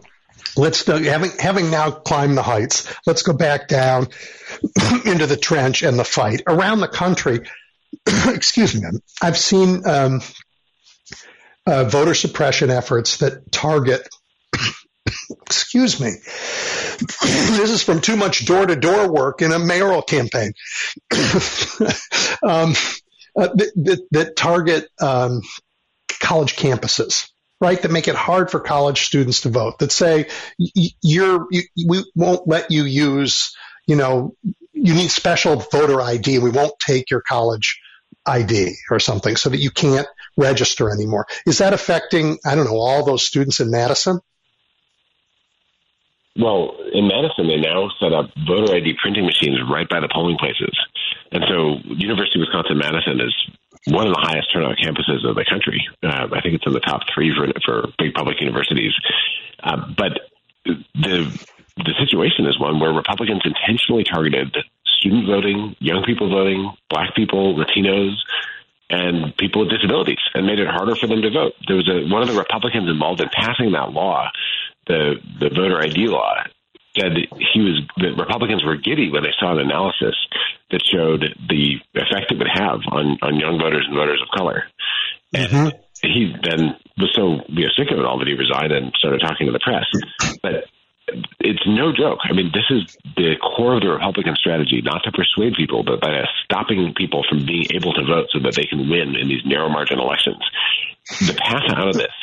let's 0.55 0.85
having 0.85 1.31
having 1.39 1.71
now 1.71 1.91
climbed 1.91 2.37
the 2.37 2.43
heights. 2.43 2.93
Let's 3.05 3.23
go 3.23 3.33
back 3.33 3.67
down 3.67 4.07
into 5.05 5.25
the 5.27 5.37
trench 5.37 5.83
and 5.83 5.97
the 5.97 6.03
fight 6.03 6.41
around 6.47 6.79
the 6.79 6.87
country. 6.87 7.41
excuse 8.27 8.75
me. 8.75 8.87
I've 9.21 9.37
seen 9.37 9.87
um, 9.87 10.21
uh, 11.65 11.85
voter 11.85 12.13
suppression 12.13 12.69
efforts 12.69 13.17
that 13.17 13.51
target. 13.51 14.07
excuse 15.45 15.99
me. 15.99 16.11
this 16.99 17.71
is 17.71 17.83
from 17.83 18.01
too 18.01 18.15
much 18.15 18.45
door 18.45 18.65
to 18.65 18.75
door 18.75 19.11
work 19.11 19.41
in 19.41 19.51
a 19.51 19.59
mayoral 19.59 20.01
campaign. 20.01 20.53
um, 22.43 22.73
uh, 23.37 23.49
that, 23.53 23.71
that, 23.75 24.07
that, 24.11 24.35
target 24.35 24.87
um, 25.01 25.41
college 26.21 26.55
campuses 26.55 27.29
right, 27.61 27.81
that 27.81 27.91
make 27.91 28.07
it 28.07 28.15
hard 28.15 28.51
for 28.51 28.59
college 28.59 29.05
students 29.05 29.41
to 29.41 29.49
vote, 29.49 29.79
that 29.79 29.91
say 29.91 30.27
you're, 30.57 31.47
you, 31.51 31.63
we 31.87 32.03
won't 32.15 32.47
let 32.47 32.71
you 32.71 32.83
use, 32.83 33.55
you 33.87 33.95
know, 33.95 34.35
you 34.73 34.93
need 34.93 35.09
special 35.09 35.55
voter 35.55 36.01
ID. 36.01 36.39
We 36.39 36.51
won't 36.51 36.77
take 36.79 37.09
your 37.09 37.21
college 37.21 37.79
ID 38.25 38.73
or 38.91 38.99
something 38.99 39.35
so 39.35 39.49
that 39.49 39.57
you 39.59 39.71
can't 39.71 40.07
register 40.37 40.91
anymore. 40.91 41.27
Is 41.45 41.59
that 41.59 41.73
affecting, 41.73 42.37
I 42.45 42.55
don't 42.55 42.65
know, 42.65 42.77
all 42.77 43.05
those 43.05 43.23
students 43.23 43.59
in 43.59 43.71
Madison? 43.71 44.19
Well, 46.37 46.75
in 46.91 47.07
Madison, 47.07 47.47
they 47.47 47.57
now 47.57 47.89
set 47.99 48.11
up 48.11 48.29
voter 48.45 48.75
ID 48.75 48.95
printing 49.01 49.25
machines 49.25 49.57
right 49.71 49.87
by 49.87 50.01
the 50.01 50.09
polling 50.13 50.37
places. 50.37 50.77
And 51.31 51.43
so 51.47 51.77
University 51.95 52.39
of 52.39 52.47
Wisconsin 52.47 52.77
Madison 52.77 53.21
is 53.21 53.33
one 53.87 54.07
of 54.07 54.13
the 54.13 54.21
highest 54.21 54.51
turnout 54.51 54.77
campuses 54.77 55.27
of 55.27 55.35
the 55.35 55.45
country. 55.45 55.87
Uh, 56.03 56.27
I 56.33 56.41
think 56.41 56.55
it's 56.55 56.65
in 56.65 56.73
the 56.73 56.79
top 56.79 57.01
three 57.13 57.33
for, 57.35 57.47
for 57.63 57.89
big 57.97 58.13
public 58.13 58.41
universities. 58.41 58.93
Uh, 59.63 59.93
but 59.97 60.19
the 60.65 61.31
the 61.77 61.93
situation 61.99 62.45
is 62.45 62.57
one 62.59 62.79
where 62.79 62.93
Republicans 62.93 63.41
intentionally 63.43 64.03
targeted 64.03 64.55
student 64.97 65.27
voting, 65.27 65.75
young 65.79 66.03
people 66.03 66.29
voting, 66.29 66.71
black 66.89 67.13
people, 67.15 67.53
Latinos, 67.55 68.15
and 68.89 69.35
people 69.37 69.61
with 69.61 69.69
disabilities, 69.71 70.19
and 70.33 70.45
made 70.45 70.59
it 70.59 70.67
harder 70.67 70.95
for 70.95 71.07
them 71.07 71.21
to 71.21 71.29
vote. 71.29 71.53
There 71.67 71.75
was 71.75 71.89
a, 71.89 72.07
one 72.07 72.21
of 72.21 72.29
the 72.29 72.37
Republicans 72.37 72.89
involved 72.89 73.21
in 73.21 73.29
passing 73.29 73.73
that 73.73 73.91
law, 73.91 74.29
the 74.87 75.15
the 75.39 75.49
voter 75.49 75.81
ID 75.81 76.07
law, 76.07 76.35
said 76.97 77.11
he 77.53 77.61
was 77.61 77.81
the 77.97 78.15
Republicans 78.17 78.63
were 78.63 78.77
giddy 78.77 79.11
when 79.11 79.23
they 79.23 79.33
saw 79.39 79.53
an 79.53 79.59
analysis 79.59 80.15
that 80.71 80.81
showed 80.83 81.23
the 81.49 81.75
effect 81.93 82.31
it 82.31 82.37
would 82.37 82.51
have 82.51 82.79
on 82.91 83.17
on 83.21 83.39
young 83.39 83.59
voters 83.59 83.85
and 83.87 83.95
voters 83.95 84.21
of 84.21 84.29
color. 84.35 84.63
And 85.33 85.51
mm-hmm. 85.51 85.69
he 86.01 86.33
then 86.43 86.75
was 86.97 87.11
so 87.13 87.43
you 87.49 87.65
know, 87.65 87.71
sick 87.77 87.91
of 87.91 87.99
it 87.99 88.05
all 88.05 88.19
that 88.19 88.27
he 88.27 88.33
resigned 88.33 88.71
and 88.71 88.93
started 88.95 89.21
talking 89.21 89.47
to 89.47 89.53
the 89.53 89.59
press. 89.59 89.85
But 90.41 90.65
it's 91.39 91.61
no 91.67 91.93
joke. 91.93 92.19
I 92.23 92.33
mean, 92.33 92.51
this 92.53 92.65
is 92.69 92.97
the 93.15 93.35
core 93.37 93.75
of 93.75 93.81
the 93.81 93.89
Republican 93.89 94.35
strategy, 94.35 94.81
not 94.81 95.03
to 95.03 95.11
persuade 95.11 95.53
people, 95.53 95.83
but 95.83 96.01
by 96.01 96.25
stopping 96.43 96.93
people 96.97 97.23
from 97.29 97.45
being 97.45 97.67
able 97.73 97.93
to 97.93 98.03
vote 98.03 98.27
so 98.31 98.39
that 98.39 98.55
they 98.55 98.65
can 98.65 98.89
win 98.89 99.15
in 99.15 99.27
these 99.27 99.45
narrow 99.45 99.69
margin 99.69 99.99
elections. 99.99 100.41
The 101.21 101.37
path 101.37 101.69
out 101.77 101.89
of 101.89 101.93
this 101.93 102.15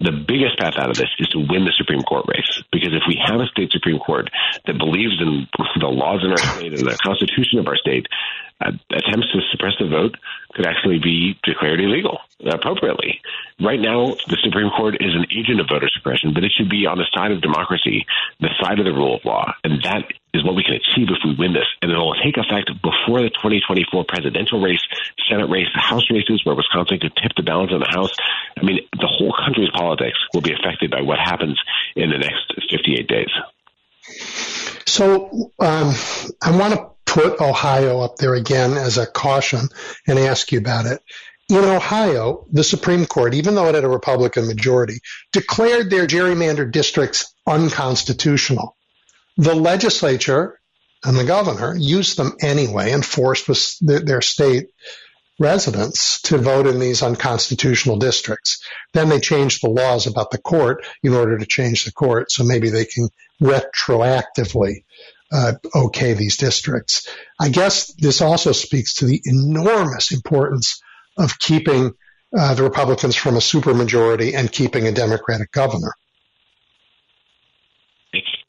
the 0.00 0.12
biggest 0.12 0.58
path 0.58 0.74
out 0.78 0.90
of 0.90 0.96
this 0.96 1.10
is 1.18 1.28
to 1.28 1.38
win 1.38 1.64
the 1.64 1.74
Supreme 1.76 2.02
Court 2.02 2.24
race. 2.28 2.62
Because 2.70 2.94
if 2.94 3.02
we 3.08 3.18
have 3.18 3.40
a 3.40 3.46
state 3.46 3.72
Supreme 3.72 3.98
Court 3.98 4.30
that 4.66 4.78
believes 4.78 5.18
in 5.20 5.48
the 5.80 5.86
laws 5.86 6.22
in 6.22 6.30
our 6.30 6.38
state 6.38 6.72
and 6.72 6.86
the 6.86 6.98
Constitution 7.02 7.58
of 7.58 7.66
our 7.66 7.76
state, 7.76 8.06
uh, 8.60 8.72
attempts 8.90 9.30
to 9.32 9.40
suppress 9.50 9.74
the 9.78 9.86
vote 9.86 10.16
could 10.54 10.66
actually 10.66 10.98
be 10.98 11.38
declared 11.44 11.80
illegal 11.80 12.18
appropriately. 12.46 13.20
Right 13.60 13.78
now, 13.78 14.14
the 14.26 14.38
Supreme 14.42 14.70
Court 14.70 14.96
is 15.00 15.14
an 15.14 15.26
agent 15.30 15.60
of 15.60 15.66
voter 15.68 15.88
suppression, 15.94 16.34
but 16.34 16.42
it 16.42 16.52
should 16.56 16.70
be 16.70 16.86
on 16.86 16.98
the 16.98 17.06
side 17.14 17.30
of 17.30 17.40
democracy, 17.40 18.06
the 18.40 18.50
side 18.60 18.78
of 18.78 18.84
the 18.84 18.92
rule 18.92 19.16
of 19.16 19.24
law. 19.24 19.52
And 19.62 19.82
that 19.82 20.06
is 20.38 20.44
what 20.44 20.54
we 20.54 20.62
can 20.62 20.74
achieve 20.74 21.08
if 21.10 21.18
we 21.24 21.34
win 21.34 21.52
this. 21.52 21.66
And 21.82 21.90
it 21.90 21.96
will 21.96 22.14
take 22.14 22.38
effect 22.38 22.70
before 22.80 23.20
the 23.22 23.30
2024 23.30 24.04
presidential 24.06 24.62
race, 24.62 24.80
Senate 25.28 25.50
race, 25.50 25.66
the 25.74 25.82
House 25.82 26.06
races, 26.10 26.40
where 26.44 26.54
Wisconsin 26.54 26.98
could 27.00 27.14
tip 27.16 27.32
the 27.36 27.42
balance 27.42 27.72
in 27.72 27.80
the 27.80 27.90
House. 27.90 28.14
I 28.56 28.62
mean, 28.62 28.80
the 28.92 29.10
whole 29.10 29.34
country's 29.34 29.70
politics 29.74 30.18
will 30.32 30.42
be 30.42 30.54
affected 30.54 30.90
by 30.90 31.02
what 31.02 31.18
happens 31.18 31.58
in 31.96 32.10
the 32.10 32.18
next 32.18 32.54
58 32.70 33.06
days. 33.06 33.32
So 34.86 35.52
um, 35.58 35.92
I 36.40 36.56
want 36.56 36.74
to 36.74 36.90
put 37.04 37.40
Ohio 37.40 38.00
up 38.00 38.16
there 38.16 38.34
again 38.34 38.72
as 38.72 38.96
a 38.96 39.06
caution 39.06 39.68
and 40.06 40.18
ask 40.18 40.52
you 40.52 40.58
about 40.58 40.86
it 40.86 41.02
in 41.48 41.64
Ohio, 41.64 42.46
the 42.52 42.62
Supreme 42.62 43.06
Court, 43.06 43.34
even 43.34 43.54
though 43.54 43.68
it 43.68 43.74
had 43.74 43.84
a 43.84 43.88
Republican 43.88 44.46
majority, 44.46 45.00
declared 45.32 45.90
their 45.90 46.06
gerrymandered 46.06 46.72
districts 46.72 47.34
unconstitutional. 47.46 48.76
The 49.38 49.54
legislature 49.54 50.58
and 51.04 51.16
the 51.16 51.24
governor 51.24 51.76
used 51.76 52.16
them 52.16 52.32
anyway 52.40 52.90
and 52.90 53.04
forced 53.04 53.78
their 53.80 54.20
state 54.20 54.66
residents 55.38 56.20
to 56.22 56.38
vote 56.38 56.66
in 56.66 56.80
these 56.80 57.04
unconstitutional 57.04 57.98
districts. 57.98 58.60
Then 58.92 59.08
they 59.08 59.20
changed 59.20 59.62
the 59.62 59.70
laws 59.70 60.08
about 60.08 60.32
the 60.32 60.38
court 60.38 60.84
in 61.04 61.14
order 61.14 61.38
to 61.38 61.46
change 61.46 61.84
the 61.84 61.92
court, 61.92 62.32
so 62.32 62.42
maybe 62.42 62.70
they 62.70 62.84
can 62.84 63.08
retroactively 63.40 64.82
uh, 65.30 65.52
okay 65.72 66.14
these 66.14 66.36
districts. 66.36 67.08
I 67.38 67.50
guess 67.50 67.94
this 67.94 68.20
also 68.20 68.50
speaks 68.50 68.94
to 68.94 69.06
the 69.06 69.20
enormous 69.24 70.10
importance 70.10 70.82
of 71.16 71.38
keeping 71.38 71.92
uh, 72.36 72.54
the 72.54 72.64
Republicans 72.64 73.14
from 73.14 73.36
a 73.36 73.40
supermajority 73.40 74.34
and 74.34 74.50
keeping 74.50 74.88
a 74.88 74.92
Democratic 74.92 75.52
governor. 75.52 75.92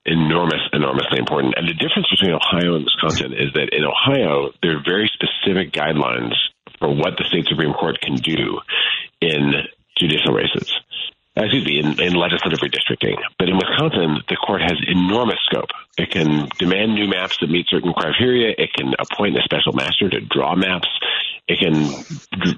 Enormous, 0.10 0.66
enormously 0.74 1.20
important. 1.20 1.54
And 1.56 1.70
the 1.70 1.78
difference 1.78 2.10
between 2.10 2.34
Ohio 2.34 2.74
and 2.74 2.84
Wisconsin 2.84 3.32
is 3.32 3.54
that 3.54 3.70
in 3.70 3.86
Ohio, 3.86 4.50
there 4.64 4.76
are 4.76 4.84
very 4.84 5.06
specific 5.14 5.72
guidelines 5.72 6.34
for 6.80 6.90
what 6.90 7.14
the 7.18 7.26
state 7.30 7.46
Supreme 7.46 7.74
Court 7.74 8.02
can 8.02 8.16
do 8.16 8.58
in 9.22 9.54
judicial 9.96 10.34
races. 10.34 10.74
Excuse 11.38 11.66
me, 11.66 11.80
in, 11.80 12.02
in 12.02 12.14
legislative 12.18 12.58
redistricting. 12.58 13.22
But 13.38 13.50
in 13.50 13.56
Wisconsin, 13.56 14.26
the 14.28 14.36
court 14.36 14.62
has 14.62 14.82
enormous 14.88 15.38
scope. 15.46 15.70
It 15.98 16.10
can 16.10 16.50
demand 16.58 16.96
new 16.96 17.08
maps 17.08 17.38
that 17.40 17.50
meet 17.50 17.68
certain 17.70 17.94
criteria. 17.94 18.56
It 18.58 18.74
can 18.74 18.94
appoint 18.98 19.38
a 19.38 19.44
special 19.44 19.74
master 19.74 20.10
to 20.10 20.22
draw 20.22 20.56
maps. 20.56 20.90
It 21.48 21.60
can, 21.60 21.76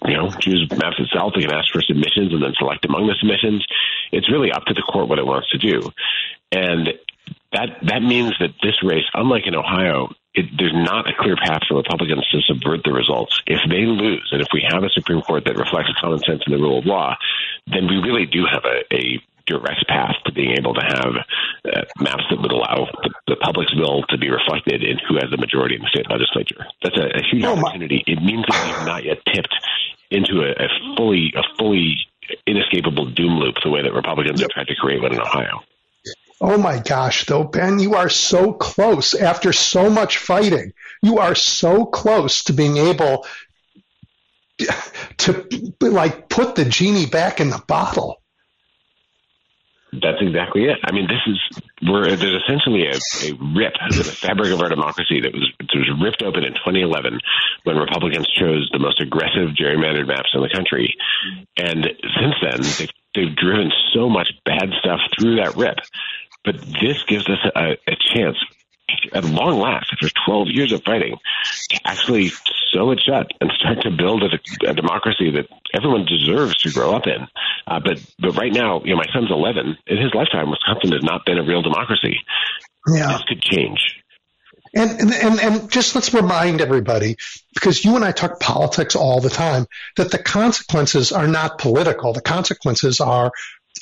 you 0.08 0.18
know, 0.18 0.32
choose 0.40 0.72
maps 0.72 1.00
itself. 1.00 1.34
It 1.36 1.42
can 1.48 1.54
ask 1.54 1.72
for 1.72 1.82
submissions 1.82 2.34
and 2.34 2.42
then 2.42 2.54
select 2.58 2.86
among 2.86 3.08
the 3.08 3.16
submissions. 3.20 3.66
It's 4.12 4.32
really 4.32 4.52
up 4.52 4.66
to 4.66 4.74
the 4.74 4.82
court 4.82 5.10
what 5.10 5.20
it 5.20 5.26
wants 5.26 5.50
to 5.50 5.58
do. 5.58 5.92
And 6.52 6.90
that 7.54 7.70
that 7.84 8.02
means 8.02 8.34
that 8.40 8.52
this 8.64 8.82
race, 8.84 9.06
unlike 9.14 9.46
in 9.46 9.56
Ohio, 9.56 10.10
it, 10.34 10.46
there's 10.58 10.74
not 10.74 11.10
a 11.10 11.14
clear 11.18 11.36
path 11.36 11.64
for 11.68 11.78
Republicans 11.78 12.26
to 12.32 12.42
subvert 12.48 12.82
the 12.84 12.94
results. 12.94 13.42
If 13.46 13.60
they 13.70 13.84
lose, 13.84 14.30
and 14.32 14.42
if 14.42 14.48
we 14.54 14.64
have 14.68 14.84
a 14.84 14.90
Supreme 14.90 15.22
Court 15.22 15.44
that 15.46 15.58
reflects 15.58 15.92
common 16.00 16.20
sense 16.20 16.42
and 16.46 16.56
the 16.56 16.62
rule 16.62 16.80
of 16.80 16.86
law, 16.86 17.16
then 17.68 17.88
we 17.88 17.98
really 17.98 18.26
do 18.26 18.46
have 18.50 18.64
a, 18.64 18.84
a 18.96 19.20
direct 19.46 19.86
path 19.88 20.16
to 20.26 20.32
being 20.32 20.56
able 20.58 20.74
to 20.74 20.82
have 20.82 21.14
uh, 21.66 21.82
maps 22.00 22.24
that 22.30 22.40
would 22.40 22.52
allow 22.52 22.88
the, 23.04 23.12
the, 23.28 23.36
public's 23.38 23.76
will 23.76 24.04
to 24.04 24.18
be 24.18 24.30
reflected 24.30 24.84
in 24.84 24.98
who 25.10 25.16
has 25.16 25.30
the 25.32 25.38
majority 25.38 25.76
in 25.76 25.82
the 25.82 25.90
state 25.90 26.10
legislature. 26.10 26.66
That's 26.82 26.98
a, 26.98 27.20
a 27.20 27.24
huge 27.30 27.44
oh, 27.44 27.58
opportunity. 27.58 28.04
It 28.08 28.22
means 28.22 28.46
that 28.48 28.64
we've 28.64 28.86
not 28.86 29.04
yet 29.04 29.18
tipped 29.26 29.54
into 30.10 30.44
a, 30.44 30.52
a 30.52 30.68
fully 30.96 31.34
a 31.36 31.42
fully 31.58 31.98
inescapable 32.48 33.08
doom 33.12 33.40
loop 33.40 33.56
the 33.64 33.70
way 33.70 33.82
that 33.82 33.94
Republicans 33.94 34.40
yep. 34.40 34.50
have 34.50 34.64
tried 34.64 34.68
to 34.68 34.76
create 34.76 35.02
one 35.02 35.14
in 35.14 35.20
Ohio. 35.20 35.60
Oh 36.44 36.58
my 36.58 36.80
gosh, 36.80 37.28
though, 37.28 37.44
Ben, 37.44 37.78
you 37.78 37.94
are 37.94 38.10
so 38.10 38.52
close 38.52 39.14
after 39.14 39.54
so 39.54 39.92
much 39.92 40.18
fighting. 40.18 40.74
You 41.04 41.20
are 41.20 41.36
so 41.36 41.86
close 41.86 42.46
to 42.46 42.54
being 42.54 42.78
able 42.78 43.28
to 45.18 45.48
like 45.80 46.30
put 46.30 46.56
the 46.56 46.66
genie 46.66 47.06
back 47.06 47.40
in 47.40 47.52
the 47.52 47.62
bottle. 47.68 48.22
That's 49.94 50.22
exactly 50.22 50.64
it. 50.66 50.80
I 50.86 50.94
mean, 50.94 51.06
this 51.06 51.20
is 51.28 51.62
we're 51.84 52.16
there's 52.16 52.42
essentially 52.42 52.88
a, 52.88 52.96
a 52.96 53.34
rip 53.54 53.74
in 53.92 53.98
the 53.98 54.04
fabric 54.06 54.54
of 54.54 54.62
our 54.62 54.70
democracy 54.70 55.20
that 55.20 55.34
was 55.34 55.52
that 55.60 55.68
was 55.76 55.92
ripped 56.02 56.24
open 56.24 56.46
in 56.46 56.54
2011 56.54 57.20
when 57.66 57.76
Republicans 57.76 58.26
chose 58.40 58.70
the 58.72 58.80
most 58.80 59.02
aggressive 59.02 59.50
gerrymandered 59.54 60.08
maps 60.08 60.30
in 60.34 60.42
the 60.42 60.50
country, 60.50 60.96
and 61.58 61.86
since 61.86 62.36
then 62.42 62.62
they've, 62.80 62.90
they've 63.16 63.36
driven 63.36 63.70
so 63.94 64.08
much 64.08 64.32
bad 64.46 64.70
stuff 64.80 65.02
through 65.20 65.36
that 65.36 65.58
rip. 65.58 65.78
But 66.44 66.60
this 66.82 67.04
gives 67.08 67.28
us 67.28 67.40
a, 67.56 67.78
a 67.88 67.96
chance 68.14 68.38
at 69.14 69.24
long 69.24 69.60
last, 69.60 69.92
after 69.94 70.10
12 70.26 70.50
years 70.50 70.72
of 70.72 70.84
fighting, 70.84 71.16
to 71.70 71.80
actually 71.86 72.32
sew 72.72 72.92
it 72.92 73.02
shut 73.06 73.28
and 73.40 73.52
start 73.52 73.82
to 73.82 73.92
build 73.92 74.24
a, 74.24 74.70
a 74.70 74.74
democracy 74.74 75.32
that 75.32 75.48
everyone 75.74 76.06
deserves 76.06 76.56
to 76.58 76.72
grow 76.72 76.96
up 76.96 77.08
in. 77.08 77.28
Uh, 77.68 77.80
but 77.80 78.04
but 78.20 78.36
right 78.36 78.54
now, 78.54 78.82
you 78.84 78.92
know, 78.92 78.98
my 78.98 79.08
son's 79.14 79.32
11. 79.32 79.78
In 79.88 79.98
his 79.98 80.14
lifetime, 80.14 80.50
Wisconsin 80.50 80.92
has 80.92 81.04
not 81.04 81.26
been 81.26 81.38
a 81.38 81.44
real 81.44 81.62
democracy. 81.62 82.18
Yeah. 82.88 83.14
This 83.14 83.24
could 83.24 83.42
change. 83.42 83.98
And, 84.74 84.92
and, 85.02 85.14
and, 85.14 85.40
and 85.40 85.72
just 85.72 85.96
let's 85.96 86.14
remind 86.14 86.62
everybody, 86.62 87.18
because 87.54 87.84
you 87.84 87.96
and 87.98 88.06
I 88.06 88.14
talk 88.14 88.40
politics 88.40 88.96
all 88.96 89.20
the 89.20 89.30
time, 89.30 89.66
that 89.98 90.12
the 90.12 90.18
consequences 90.18 91.12
are 91.12 91.28
not 91.28 91.58
political. 91.58 92.14
The 92.14 92.22
consequences 92.22 93.02
are, 93.02 93.34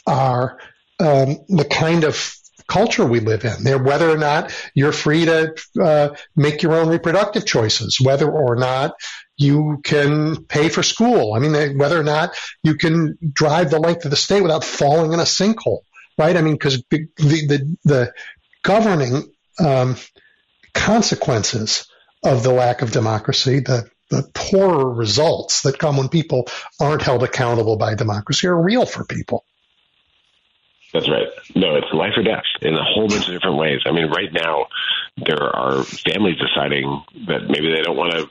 are, 0.07 0.57
um, 0.99 1.37
the 1.47 1.67
kind 1.69 2.03
of 2.03 2.35
culture 2.69 3.05
we 3.05 3.19
live 3.19 3.43
in. 3.43 3.63
There, 3.63 3.77
whether 3.77 4.09
or 4.09 4.17
not 4.17 4.53
you're 4.73 4.91
free 4.91 5.25
to 5.25 5.55
uh, 5.81 6.15
make 6.35 6.61
your 6.61 6.75
own 6.75 6.87
reproductive 6.87 7.45
choices, 7.45 7.99
whether 7.99 8.29
or 8.29 8.55
not 8.55 8.93
you 9.37 9.81
can 9.83 10.45
pay 10.45 10.69
for 10.69 10.83
school. 10.83 11.33
I 11.33 11.39
mean, 11.39 11.77
whether 11.77 11.99
or 11.99 12.03
not 12.03 12.35
you 12.63 12.75
can 12.75 13.17
drive 13.33 13.71
the 13.71 13.79
length 13.79 14.05
of 14.05 14.11
the 14.11 14.17
state 14.17 14.41
without 14.41 14.63
falling 14.63 15.13
in 15.13 15.19
a 15.19 15.23
sinkhole, 15.23 15.81
right? 16.17 16.37
I 16.37 16.41
mean, 16.41 16.53
because 16.53 16.83
the, 16.89 17.07
the, 17.17 17.77
the 17.83 18.13
governing 18.63 19.31
um, 19.59 19.95
consequences 20.73 21.87
of 22.23 22.43
the 22.43 22.53
lack 22.53 22.81
of 22.81 22.91
democracy, 22.91 23.59
the 23.59 23.89
the 24.09 24.23
poorer 24.33 24.91
results 24.91 25.61
that 25.61 25.77
come 25.77 25.97
when 25.97 26.09
people 26.09 26.47
aren't 26.79 27.03
held 27.03 27.23
accountable 27.23 27.77
by 27.77 27.93
democracy 27.93 28.47
are 28.47 28.59
real 28.59 28.85
for 28.85 29.05
people. 29.05 29.45
That's 30.93 31.09
right. 31.09 31.27
No, 31.55 31.75
it's 31.75 31.93
life 31.93 32.13
or 32.17 32.23
death 32.23 32.43
in 32.61 32.73
a 32.73 32.83
whole 32.83 33.07
bunch 33.07 33.27
of 33.27 33.33
different 33.33 33.57
ways. 33.57 33.81
I 33.85 33.91
mean, 33.91 34.09
right 34.09 34.31
now, 34.33 34.67
there 35.17 35.43
are 35.43 35.83
families 35.83 36.37
deciding 36.37 37.03
that 37.27 37.47
maybe 37.47 37.69
they 37.69 37.81
don't 37.81 37.97
want 37.97 38.13
to 38.13 38.29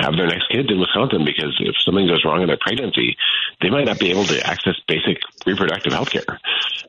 have 0.00 0.16
their 0.16 0.26
next 0.26 0.48
kid 0.50 0.70
in 0.70 0.80
Wisconsin 0.80 1.24
because 1.24 1.54
if 1.60 1.76
something 1.84 2.06
goes 2.06 2.24
wrong 2.24 2.42
in 2.42 2.48
their 2.48 2.58
pregnancy, 2.60 3.16
they 3.60 3.70
might 3.70 3.84
not 3.84 4.00
be 4.00 4.10
able 4.10 4.24
to 4.24 4.44
access 4.44 4.74
basic 4.88 5.18
reproductive 5.46 5.92
health 5.92 6.10
care. 6.10 6.40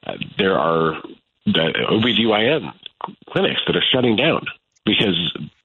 Uh, 0.05 0.17
there 0.37 0.57
are 0.57 1.01
the 1.45 1.73
OBGYN 1.89 2.73
clinics 3.29 3.61
that 3.67 3.75
are 3.75 3.83
shutting 3.93 4.15
down 4.15 4.45
because 4.85 5.15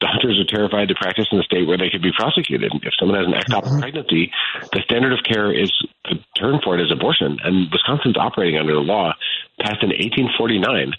doctors 0.01 0.39
are 0.39 0.47
terrified 0.47 0.89
to 0.89 0.95
practice 0.95 1.27
in 1.33 1.39
a 1.39 1.43
state 1.43 1.67
where 1.67 1.77
they 1.77 1.91
could 1.91 2.03
be 2.03 2.13
prosecuted. 2.17 2.73
If 2.83 2.95
someone 2.99 3.19
has 3.19 3.27
an 3.27 3.35
ectopic 3.35 3.71
mm-hmm. 3.71 3.81
pregnancy, 3.81 4.31
the 4.73 4.81
standard 4.85 5.13
of 5.13 5.25
care 5.25 5.53
is 5.53 5.73
the 6.05 6.19
term 6.37 6.61
for 6.63 6.79
it 6.79 6.83
is 6.83 6.93
abortion, 6.93 7.39
and 7.43 7.67
Wisconsin's 7.73 8.17
operating 8.17 8.59
under 8.59 8.75
a 8.75 8.81
law 8.81 9.13
passed 9.61 9.83
in 9.83 9.91
1849 9.91 10.93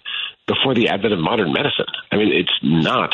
before 0.47 0.75
the 0.75 0.89
advent 0.89 1.13
of 1.13 1.19
modern 1.19 1.53
medicine. 1.53 1.88
I 2.12 2.17
mean, 2.17 2.34
it's 2.34 2.53
not. 2.62 3.13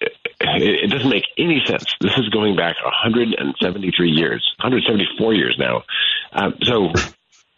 It, 0.00 0.12
it 0.40 0.90
doesn't 0.90 1.08
make 1.08 1.24
any 1.38 1.62
sense. 1.64 1.94
This 2.00 2.16
is 2.18 2.28
going 2.28 2.56
back 2.56 2.76
173 2.82 4.10
years, 4.10 4.44
174 4.58 5.34
years 5.34 5.56
now. 5.58 5.84
Um, 6.32 6.54
so 6.62 6.92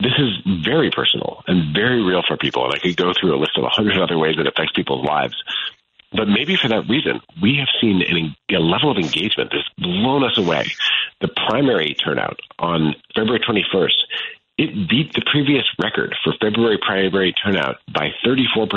this 0.03 0.13
is 0.19 0.63
very 0.65 0.91
personal 0.91 1.43
and 1.47 1.73
very 1.75 2.03
real 2.03 2.23
for 2.27 2.37
people. 2.37 2.65
And 2.65 2.75
I 2.75 2.79
could 2.79 2.97
go 2.97 3.13
through 3.19 3.37
a 3.37 3.41
list 3.41 3.57
of 3.57 3.65
a 3.65 3.69
hundred 3.69 3.99
other 4.03 4.19
ways 4.19 4.35
it 4.39 4.47
affects 4.47 4.73
people's 4.75 5.07
lives. 5.07 5.35
But 6.15 6.29
maybe 6.29 6.57
for 6.57 6.69
that 6.69 6.89
reason, 6.89 7.21
we 7.41 7.57
have 7.57 7.69
seen 7.81 8.03
an, 8.03 8.37
a 8.55 8.61
level 8.61 8.91
of 8.91 8.99
engagement 8.99 9.51
that's 9.53 9.69
blown 9.79 10.25
us 10.25 10.37
away. 10.37 10.67
The 11.21 11.29
primary 11.49 11.95
turnout 11.95 12.41
on 12.59 12.95
February 13.15 13.41
21st, 13.41 13.97
it 14.59 14.89
beat 14.89 15.15
the 15.15 15.25
previous 15.31 15.65
record 15.83 16.15
for 16.23 16.35
February 16.41 16.79
primary 16.79 17.33
turnout 17.33 17.77
by 17.93 18.11
34%. 18.25 18.69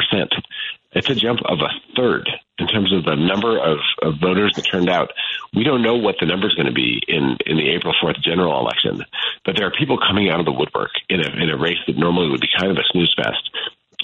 It's 0.93 1.09
a 1.09 1.15
jump 1.15 1.41
of 1.43 1.59
a 1.59 1.69
third 1.97 2.29
in 2.57 2.67
terms 2.67 2.93
of 2.93 3.03
the 3.03 3.15
number 3.15 3.59
of, 3.59 3.79
of 4.01 4.13
voters 4.21 4.53
that 4.55 4.61
turned 4.61 4.89
out. 4.89 5.11
We 5.53 5.65
don't 5.65 5.81
know 5.81 5.95
what 5.95 6.15
the 6.19 6.25
number 6.25 6.47
is 6.47 6.53
going 6.53 6.67
to 6.67 6.73
be 6.73 7.01
in, 7.05 7.37
in 7.45 7.57
the 7.57 7.69
April 7.69 7.93
4th 8.01 8.21
general 8.21 8.57
election, 8.59 9.03
but 9.43 9.57
there 9.57 9.67
are 9.67 9.71
people 9.71 9.97
coming 9.97 10.29
out 10.29 10.39
of 10.39 10.45
the 10.45 10.53
woodwork 10.53 10.91
in 11.09 11.19
a, 11.19 11.29
in 11.43 11.49
a 11.49 11.57
race 11.57 11.79
that 11.87 11.97
normally 11.97 12.29
would 12.29 12.39
be 12.39 12.47
kind 12.57 12.71
of 12.71 12.77
a 12.77 12.87
snooze 12.91 13.13
fest 13.17 13.49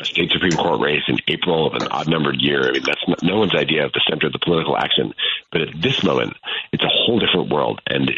state 0.06 0.32
Supreme 0.32 0.52
Court 0.52 0.82
race 0.82 1.04
in 1.08 1.18
April 1.28 1.68
of 1.68 1.74
an 1.74 1.88
odd 1.90 2.08
numbered 2.08 2.40
year. 2.40 2.68
I 2.68 2.72
mean, 2.72 2.84
that's 2.84 3.24
no 3.24 3.40
one's 3.40 3.56
idea 3.56 3.86
of 3.86 3.94
the 3.94 4.02
center 4.10 4.28
of 4.28 4.34
the 4.34 4.40
political 4.40 4.78
action. 4.78 5.14
But 5.52 5.62
at 5.62 5.82
this 5.82 6.04
moment, 6.04 6.38
it's 6.72 6.84
a 6.84 6.90
whole 6.90 7.20
different 7.20 7.52
world. 7.52 7.82
And 7.88 8.12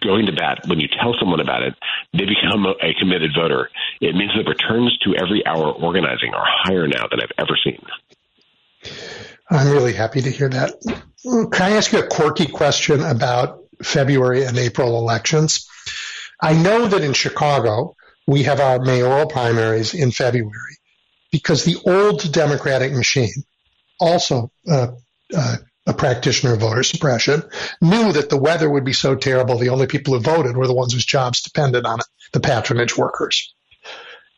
going 0.00 0.26
to 0.26 0.32
bat, 0.32 0.60
when 0.66 0.80
you 0.80 0.88
tell 0.88 1.14
someone 1.18 1.40
about 1.40 1.62
it, 1.62 1.74
they 2.12 2.24
become 2.24 2.66
a 2.66 2.94
committed 2.98 3.32
voter. 3.34 3.70
It 4.00 4.14
means 4.14 4.32
the 4.36 4.48
returns 4.48 4.96
to 5.04 5.14
every 5.16 5.44
hour 5.46 5.72
organizing 5.72 6.34
are 6.34 6.46
higher 6.46 6.86
now 6.86 7.06
than 7.10 7.20
I've 7.20 7.32
ever 7.38 7.56
seen. 7.62 7.84
I'm 9.50 9.70
really 9.70 9.92
happy 9.92 10.22
to 10.22 10.30
hear 10.30 10.48
that. 10.48 10.74
Can 11.22 11.62
I 11.62 11.76
ask 11.76 11.92
you 11.92 11.98
a 12.00 12.06
quirky 12.06 12.46
question 12.46 13.02
about 13.02 13.60
February 13.82 14.44
and 14.44 14.56
April 14.56 14.96
elections? 14.98 15.68
I 16.40 16.54
know 16.54 16.86
that 16.86 17.02
in 17.02 17.12
Chicago, 17.12 17.96
we 18.26 18.44
have 18.44 18.60
our 18.60 18.78
mayoral 18.78 19.26
primaries 19.26 19.92
in 19.92 20.12
February 20.12 20.79
because 21.30 21.64
the 21.64 21.76
old 21.86 22.32
democratic 22.32 22.92
machine, 22.92 23.44
also 23.98 24.50
uh, 24.68 24.88
uh, 25.34 25.56
a 25.86 25.94
practitioner 25.94 26.54
of 26.54 26.60
voter 26.60 26.82
suppression, 26.82 27.42
knew 27.80 28.12
that 28.12 28.30
the 28.30 28.38
weather 28.38 28.68
would 28.68 28.84
be 28.84 28.92
so 28.92 29.14
terrible 29.14 29.58
the 29.58 29.68
only 29.68 29.86
people 29.86 30.14
who 30.14 30.20
voted 30.20 30.56
were 30.56 30.66
the 30.66 30.74
ones 30.74 30.92
whose 30.92 31.06
jobs 31.06 31.42
depended 31.42 31.84
on 31.84 32.00
it, 32.00 32.06
the 32.32 32.40
patronage 32.40 32.96
workers. 32.96 33.54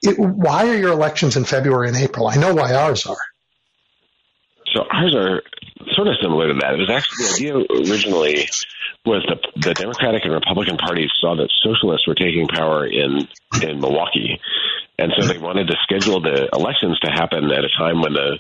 It, 0.03 0.19
why 0.19 0.69
are 0.69 0.77
your 0.77 0.93
elections 0.93 1.37
in 1.37 1.45
February 1.45 1.89
and 1.89 1.97
April? 1.97 2.27
I 2.27 2.37
know 2.37 2.55
why 2.55 2.75
ours 2.75 3.07
are. 3.07 3.17
So 4.75 4.85
ours 4.91 5.15
are 5.15 5.43
sort 5.93 6.09
of 6.09 6.15
similar 6.21 6.49
to 6.49 6.55
that. 6.61 6.75
It 6.75 6.79
was 6.79 6.91
actually 6.91 7.27
the 7.27 7.35
idea 7.35 7.93
originally 7.93 8.49
was 9.05 9.25
the 9.27 9.37
the 9.61 9.75
Democratic 9.75 10.25
and 10.25 10.33
Republican 10.33 10.77
parties 10.77 11.11
saw 11.21 11.35
that 11.37 11.51
socialists 11.63 12.07
were 12.07 12.15
taking 12.15 12.47
power 12.49 12.87
in 12.87 13.29
in 13.63 13.81
Milwaukee, 13.81 14.41
and 15.03 15.13
so 15.19 15.27
they 15.27 15.39
wanted 15.39 15.67
to 15.69 15.77
schedule 15.83 16.21
the 16.21 16.49
elections 16.53 16.99
to 17.01 17.11
happen 17.11 17.51
at 17.51 17.65
a 17.65 17.69
time 17.77 18.01
when 18.01 18.13
the 18.13 18.39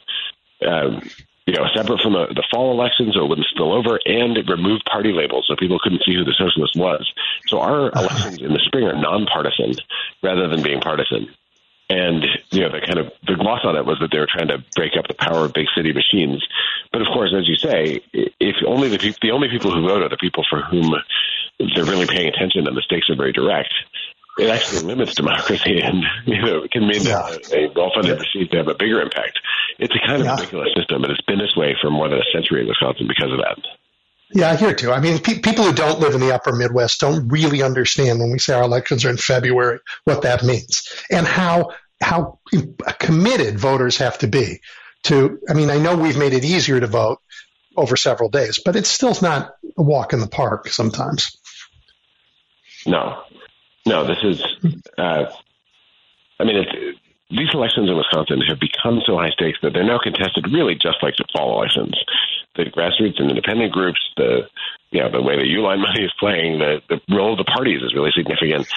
um, 0.67 1.03
you 1.47 1.55
know, 1.55 1.67
separate 1.75 2.01
from 2.01 2.13
the, 2.13 2.27
the 2.29 2.45
fall 2.51 2.71
elections 2.71 3.17
or 3.17 3.29
wouldn't 3.29 3.49
spill 3.49 3.73
over, 3.73 3.99
and 4.07 4.39
it 4.39 4.49
removed 4.49 4.85
party 4.85 5.13
labels 5.13 5.47
so 5.49 5.57
people 5.57 5.79
couldn't 5.83 6.03
see 6.05 6.15
who 6.15 6.25
the 6.25 6.35
socialist 6.39 6.77
was. 6.77 7.11
So 7.49 7.61
our 7.61 7.91
elections 7.97 8.41
in 8.41 8.53
the 8.53 8.63
spring 8.65 8.85
are 8.85 8.95
nonpartisan 8.95 9.75
rather 10.23 10.49
than 10.49 10.63
being 10.63 10.81
partisan. 10.81 11.29
And 11.91 12.25
you 12.51 12.61
know, 12.61 12.71
the 12.71 12.81
kind 12.81 12.99
of 12.99 13.13
the 13.27 13.35
gloss 13.35 13.61
on 13.65 13.77
it 13.77 13.85
was 13.85 13.99
that 14.01 14.11
they 14.11 14.19
were 14.19 14.31
trying 14.31 14.49
to 14.49 14.65
break 14.77 14.93
up 14.97 15.09
the 15.09 15.15
power 15.15 15.45
of 15.45 15.53
big 15.53 15.67
city 15.77 15.93
machines. 15.93 16.47
But 16.93 17.03
of 17.03 17.09
course, 17.09 17.35
as 17.37 17.47
you 17.49 17.57
say, 17.57 18.01
if 18.13 18.57
only 18.67 18.89
the 18.89 18.99
people, 18.99 19.19
the 19.21 19.33
only 19.33 19.49
people 19.49 19.75
who 19.75 19.87
vote 19.87 20.03
are 20.03 20.09
the 20.09 20.17
people 20.17 20.45
for 20.49 20.63
whom 20.63 20.95
they're 21.59 21.85
really 21.85 22.07
paying 22.07 22.29
attention 22.29 22.67
and 22.67 22.77
the 22.77 22.83
stakes 22.83 23.11
are 23.11 23.17
very 23.17 23.33
direct, 23.33 23.75
it 24.39 24.49
actually 24.49 24.83
limits 24.83 25.15
democracy 25.15 25.81
and 25.83 26.05
you 26.27 26.41
know 26.41 26.67
can 26.71 26.87
mean 26.87 27.03
yeah. 27.03 27.29
that 27.31 27.53
a 27.53 27.73
well-funded 27.75 28.19
machine 28.19 28.49
to 28.51 28.57
have 28.59 28.69
a 28.69 28.75
bigger 28.75 29.01
impact. 29.01 29.39
It's 29.79 29.95
a 29.95 30.07
kind 30.07 30.21
of 30.21 30.27
yeah. 30.27 30.37
ridiculous 30.37 30.71
system, 30.77 31.03
and 31.05 31.13
it's 31.13 31.21
been 31.23 31.39
this 31.39 31.55
way 31.57 31.77
for 31.81 31.91
more 31.91 32.09
than 32.09 32.19
a 32.19 32.33
century 32.33 32.63
in 32.63 32.69
Wisconsin 32.69 33.09
because 33.09 33.33
of 33.33 33.39
that. 33.39 33.59
Yeah, 34.35 34.51
I 34.51 34.57
hear 34.57 34.75
too. 34.75 34.93
I 34.93 35.01
mean, 35.01 35.19
pe- 35.19 35.41
people 35.41 35.65
who 35.65 35.75
don't 35.75 36.01
live 36.01 36.15
in 36.15 36.21
the 36.21 36.35
upper 36.35 36.53
Midwest 36.53 37.01
don't 37.01 37.29
really 37.29 37.63
understand 37.63 38.19
when 38.19 38.31
we 38.31 38.39
say 38.39 38.55
our 38.55 38.63
elections 38.63 39.05
are 39.05 39.11
in 39.11 39.19
February 39.19 39.81
what 40.05 40.23
that 40.23 40.43
means 40.43 40.89
and 41.11 41.27
how 41.27 41.73
how 42.01 42.39
committed 42.99 43.59
voters 43.59 43.99
have 43.99 44.19
to 44.19 44.29
be 44.29 44.61
to. 45.05 45.39
I 45.49 45.55
mean, 45.55 45.71
I 45.71 45.79
know 45.79 45.97
we've 45.97 46.19
made 46.19 46.33
it 46.33 46.45
easier 46.45 46.81
to 46.81 46.87
vote 46.87 47.19
over 47.77 47.97
several 47.97 48.31
days, 48.31 48.61
but 48.65 48.77
it's 48.77 48.89
still 48.89 49.15
not 49.21 49.55
a 49.77 49.83
walk 49.83 50.13
in 50.13 50.21
the 50.21 50.29
park 50.29 50.69
sometimes. 50.69 51.37
No, 52.87 53.23
no, 53.87 54.05
this 54.07 54.19
is, 54.23 54.43
uh, 54.99 55.25
I 56.39 56.45
mean, 56.45 56.57
it's, 56.57 56.99
these 57.33 57.49
elections 57.55 57.89
in 57.89 57.97
Wisconsin 57.97 58.43
have 58.47 58.61
become 58.61 59.01
so 59.07 59.17
high 59.17 59.31
stakes 59.31 59.59
that 59.63 59.73
they're 59.73 59.85
now 59.85 59.99
contested 59.99 60.53
really 60.53 60.75
just 60.75 61.03
like 61.03 61.17
the 61.17 61.25
fall 61.33 61.59
elections. 61.59 61.97
The 62.57 62.65
grassroots 62.65 63.19
and 63.19 63.31
independent 63.31 63.73
groups, 63.73 63.99
the 64.19 64.49
you 64.91 65.01
know 65.01 65.11
the 65.11 65.23
way 65.23 65.37
the 65.37 65.49
Uihlein 65.49 65.79
money 65.81 66.05
is 66.05 66.13
playing, 66.21 66.59
the 66.59 66.83
the 66.91 67.01
role 67.09 67.33
of 67.33 67.39
the 67.39 67.51
parties 67.51 67.81
is 67.83 67.95
really 67.95 68.11
significant. 68.15 68.69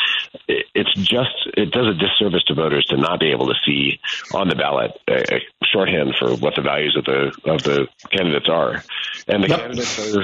It's 0.48 0.94
just 0.94 1.36
it 1.58 1.72
does 1.72 1.88
a 1.88 1.94
disservice 1.94 2.44
to 2.46 2.54
voters 2.54 2.86
to 2.86 2.98
not 2.98 3.20
be 3.20 3.32
able 3.32 3.48
to 3.48 3.56
see 3.65 4.00
on 4.34 4.48
the 4.48 4.56
ballot 4.56 4.91
a, 5.10 5.36
a 5.36 5.41
shorthand 5.65 6.15
for 6.18 6.34
what 6.38 6.56
the 6.56 6.62
values 6.62 6.96
of 6.96 7.04
the 7.04 7.36
of 7.52 7.63
the 7.63 7.88
candidates 8.12 8.48
are, 8.48 8.82
and 9.28 9.44
the 9.44 9.50
yep. 9.50 9.60
candidates 9.60 10.15
are 10.15 10.24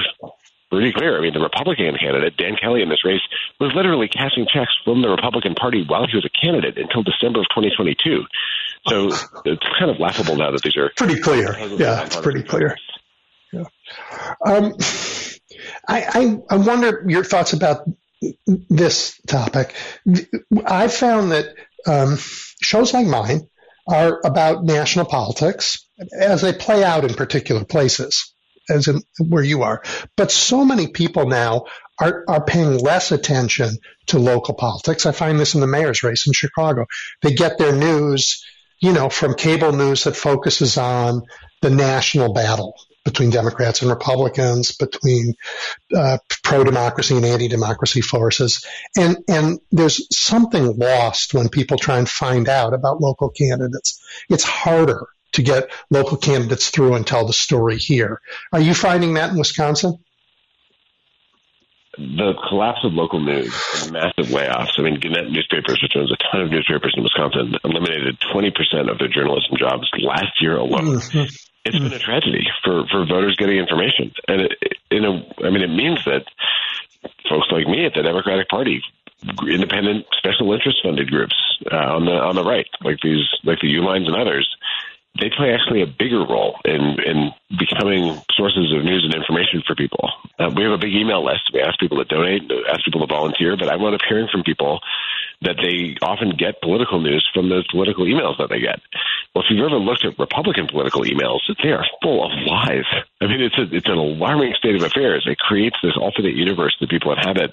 pretty 0.72 0.92
clear. 0.92 1.18
I 1.18 1.20
mean, 1.20 1.34
the 1.34 1.40
Republican 1.40 1.94
candidate, 2.00 2.36
Dan 2.38 2.56
Kelly, 2.60 2.82
in 2.82 2.88
this 2.88 3.04
race 3.04 3.20
was 3.60 3.72
literally 3.74 4.08
cashing 4.08 4.46
checks 4.52 4.72
from 4.84 5.02
the 5.02 5.08
Republican 5.08 5.54
Party 5.54 5.84
while 5.86 6.06
he 6.10 6.16
was 6.16 6.24
a 6.24 6.30
candidate 6.30 6.78
until 6.78 7.02
December 7.02 7.40
of 7.40 7.46
2022. 7.54 8.24
So 8.88 9.06
it's 9.44 9.62
kind 9.78 9.90
of 9.90 10.00
laughable 10.00 10.36
now 10.36 10.50
that 10.50 10.62
these 10.62 10.76
are 10.76 10.90
pretty 10.96 11.20
clear. 11.20 11.58
Yeah, 11.76 12.04
it's 12.04 12.16
pretty 12.16 12.42
clear. 12.42 12.76
Yeah. 13.52 13.64
Um, 14.44 14.72
I, 15.86 16.38
I, 16.48 16.54
I 16.54 16.56
wonder 16.56 17.04
your 17.06 17.22
thoughts 17.22 17.52
about 17.52 17.86
this 18.46 19.20
topic. 19.26 19.74
I 20.64 20.88
found 20.88 21.32
that 21.32 21.54
um, 21.86 22.16
shows 22.62 22.94
like 22.94 23.06
mine 23.06 23.46
are 23.86 24.20
about 24.24 24.64
national 24.64 25.04
politics 25.04 25.86
as 26.18 26.40
they 26.40 26.54
play 26.54 26.82
out 26.82 27.04
in 27.04 27.12
particular 27.14 27.64
places 27.64 28.31
as 28.72 28.88
in 28.88 29.02
where 29.18 29.44
you 29.44 29.62
are. 29.62 29.82
But 30.16 30.32
so 30.32 30.64
many 30.64 30.88
people 30.88 31.26
now 31.28 31.66
are, 32.00 32.24
are 32.26 32.44
paying 32.44 32.78
less 32.78 33.12
attention 33.12 33.78
to 34.06 34.18
local 34.18 34.54
politics. 34.54 35.06
I 35.06 35.12
find 35.12 35.38
this 35.38 35.54
in 35.54 35.60
the 35.60 35.66
mayor's 35.66 36.02
race 36.02 36.26
in 36.26 36.32
Chicago. 36.32 36.86
They 37.22 37.34
get 37.34 37.58
their 37.58 37.74
news, 37.74 38.44
you 38.80 38.92
know, 38.92 39.08
from 39.08 39.34
cable 39.34 39.72
news 39.72 40.04
that 40.04 40.16
focuses 40.16 40.78
on 40.78 41.22
the 41.60 41.70
national 41.70 42.32
battle 42.32 42.74
between 43.04 43.30
Democrats 43.30 43.82
and 43.82 43.90
Republicans, 43.90 44.72
between 44.76 45.34
uh, 45.94 46.18
pro-democracy 46.44 47.16
and 47.16 47.24
anti-democracy 47.24 48.00
forces, 48.00 48.64
and 48.96 49.16
and 49.28 49.58
there's 49.72 50.06
something 50.16 50.78
lost 50.78 51.34
when 51.34 51.48
people 51.48 51.78
try 51.78 51.98
and 51.98 52.08
find 52.08 52.48
out 52.48 52.74
about 52.74 53.00
local 53.00 53.30
candidates. 53.30 54.00
It's 54.28 54.44
harder 54.44 55.06
to 55.32 55.42
get 55.42 55.70
local 55.90 56.16
candidates 56.16 56.70
through 56.70 56.94
and 56.94 57.06
tell 57.06 57.26
the 57.26 57.32
story 57.32 57.76
here. 57.76 58.20
Are 58.52 58.60
you 58.60 58.74
finding 58.74 59.14
that 59.14 59.30
in 59.30 59.38
Wisconsin? 59.38 59.98
The 61.98 62.32
collapse 62.48 62.80
of 62.84 62.94
local 62.94 63.20
news 63.20 63.52
massive 63.92 64.32
layoffs. 64.32 64.78
I 64.78 64.82
mean, 64.82 64.98
Gannett 64.98 65.30
newspapers, 65.30 65.78
which 65.82 65.92
owns 65.94 66.10
a 66.10 66.16
ton 66.32 66.40
of 66.40 66.50
newspapers 66.50 66.94
in 66.96 67.02
Wisconsin, 67.02 67.54
eliminated 67.64 68.18
20% 68.34 68.90
of 68.90 68.98
their 68.98 69.08
journalism 69.08 69.56
jobs 69.58 69.90
last 70.00 70.40
year 70.40 70.56
alone. 70.56 70.96
Mm-hmm. 70.96 71.18
It's 71.64 71.76
mm-hmm. 71.76 71.84
been 71.84 71.92
a 71.92 71.98
tragedy 71.98 72.46
for, 72.64 72.86
for 72.90 73.04
voters 73.04 73.36
getting 73.36 73.58
information. 73.58 74.12
And 74.26 74.40
it, 74.40 74.52
in 74.90 75.04
a, 75.04 75.44
I 75.44 75.50
mean, 75.50 75.62
it 75.62 75.68
means 75.68 76.02
that 76.06 76.24
folks 77.28 77.48
like 77.52 77.66
me 77.66 77.84
at 77.84 77.92
the 77.94 78.02
Democratic 78.02 78.48
Party 78.48 78.82
independent 79.48 80.06
special 80.16 80.52
interest 80.52 80.78
funded 80.82 81.08
groups 81.08 81.34
uh, 81.70 81.76
on 81.76 82.04
the 82.04 82.12
on 82.12 82.34
the 82.34 82.42
right, 82.42 82.66
like 82.82 82.98
these 83.02 83.24
like 83.44 83.60
the 83.60 83.68
Uihleins 83.68 84.06
and 84.06 84.16
others, 84.16 84.48
they 85.20 85.28
play 85.28 85.52
actually 85.52 85.82
a 85.82 85.86
bigger 85.86 86.24
role 86.24 86.56
in, 86.64 86.96
in 87.04 87.32
becoming 87.58 88.20
sources 88.32 88.72
of 88.72 88.84
news 88.84 89.04
and 89.04 89.14
information 89.14 89.62
for 89.66 89.74
people. 89.74 90.08
Uh, 90.38 90.50
we 90.56 90.64
have 90.64 90.72
a 90.72 90.78
big 90.78 90.94
email 90.94 91.24
list. 91.24 91.50
We 91.52 91.60
ask 91.60 91.78
people 91.78 91.98
to 91.98 92.04
donate, 92.04 92.50
ask 92.68 92.84
people 92.84 93.06
to 93.06 93.12
volunteer, 93.12 93.56
but 93.56 93.68
I 93.68 93.76
wound 93.76 93.94
up 93.94 94.00
hearing 94.08 94.28
from 94.32 94.42
people 94.42 94.80
that 95.42 95.56
they 95.60 95.98
often 96.00 96.30
get 96.38 96.62
political 96.62 97.00
news 97.00 97.28
from 97.34 97.48
those 97.48 97.66
political 97.70 98.06
emails 98.06 98.38
that 98.38 98.48
they 98.48 98.60
get. 98.60 98.80
Well, 99.34 99.44
if 99.44 99.50
you've 99.50 99.64
ever 99.64 99.76
looked 99.76 100.04
at 100.04 100.18
Republican 100.18 100.68
political 100.68 101.02
emails, 101.02 101.40
they 101.62 101.70
are 101.70 101.84
full 102.02 102.24
of 102.24 102.30
lies. 102.46 102.86
I 103.20 103.26
mean, 103.26 103.42
it's 103.42 103.58
a, 103.58 103.74
it's 103.74 103.88
an 103.88 103.98
alarming 103.98 104.54
state 104.56 104.76
of 104.76 104.82
affairs. 104.82 105.26
It 105.26 105.38
creates 105.38 105.76
this 105.82 105.96
alternate 105.96 106.36
universe 106.36 106.76
that 106.80 106.90
people 106.90 107.12
inhabit 107.12 107.52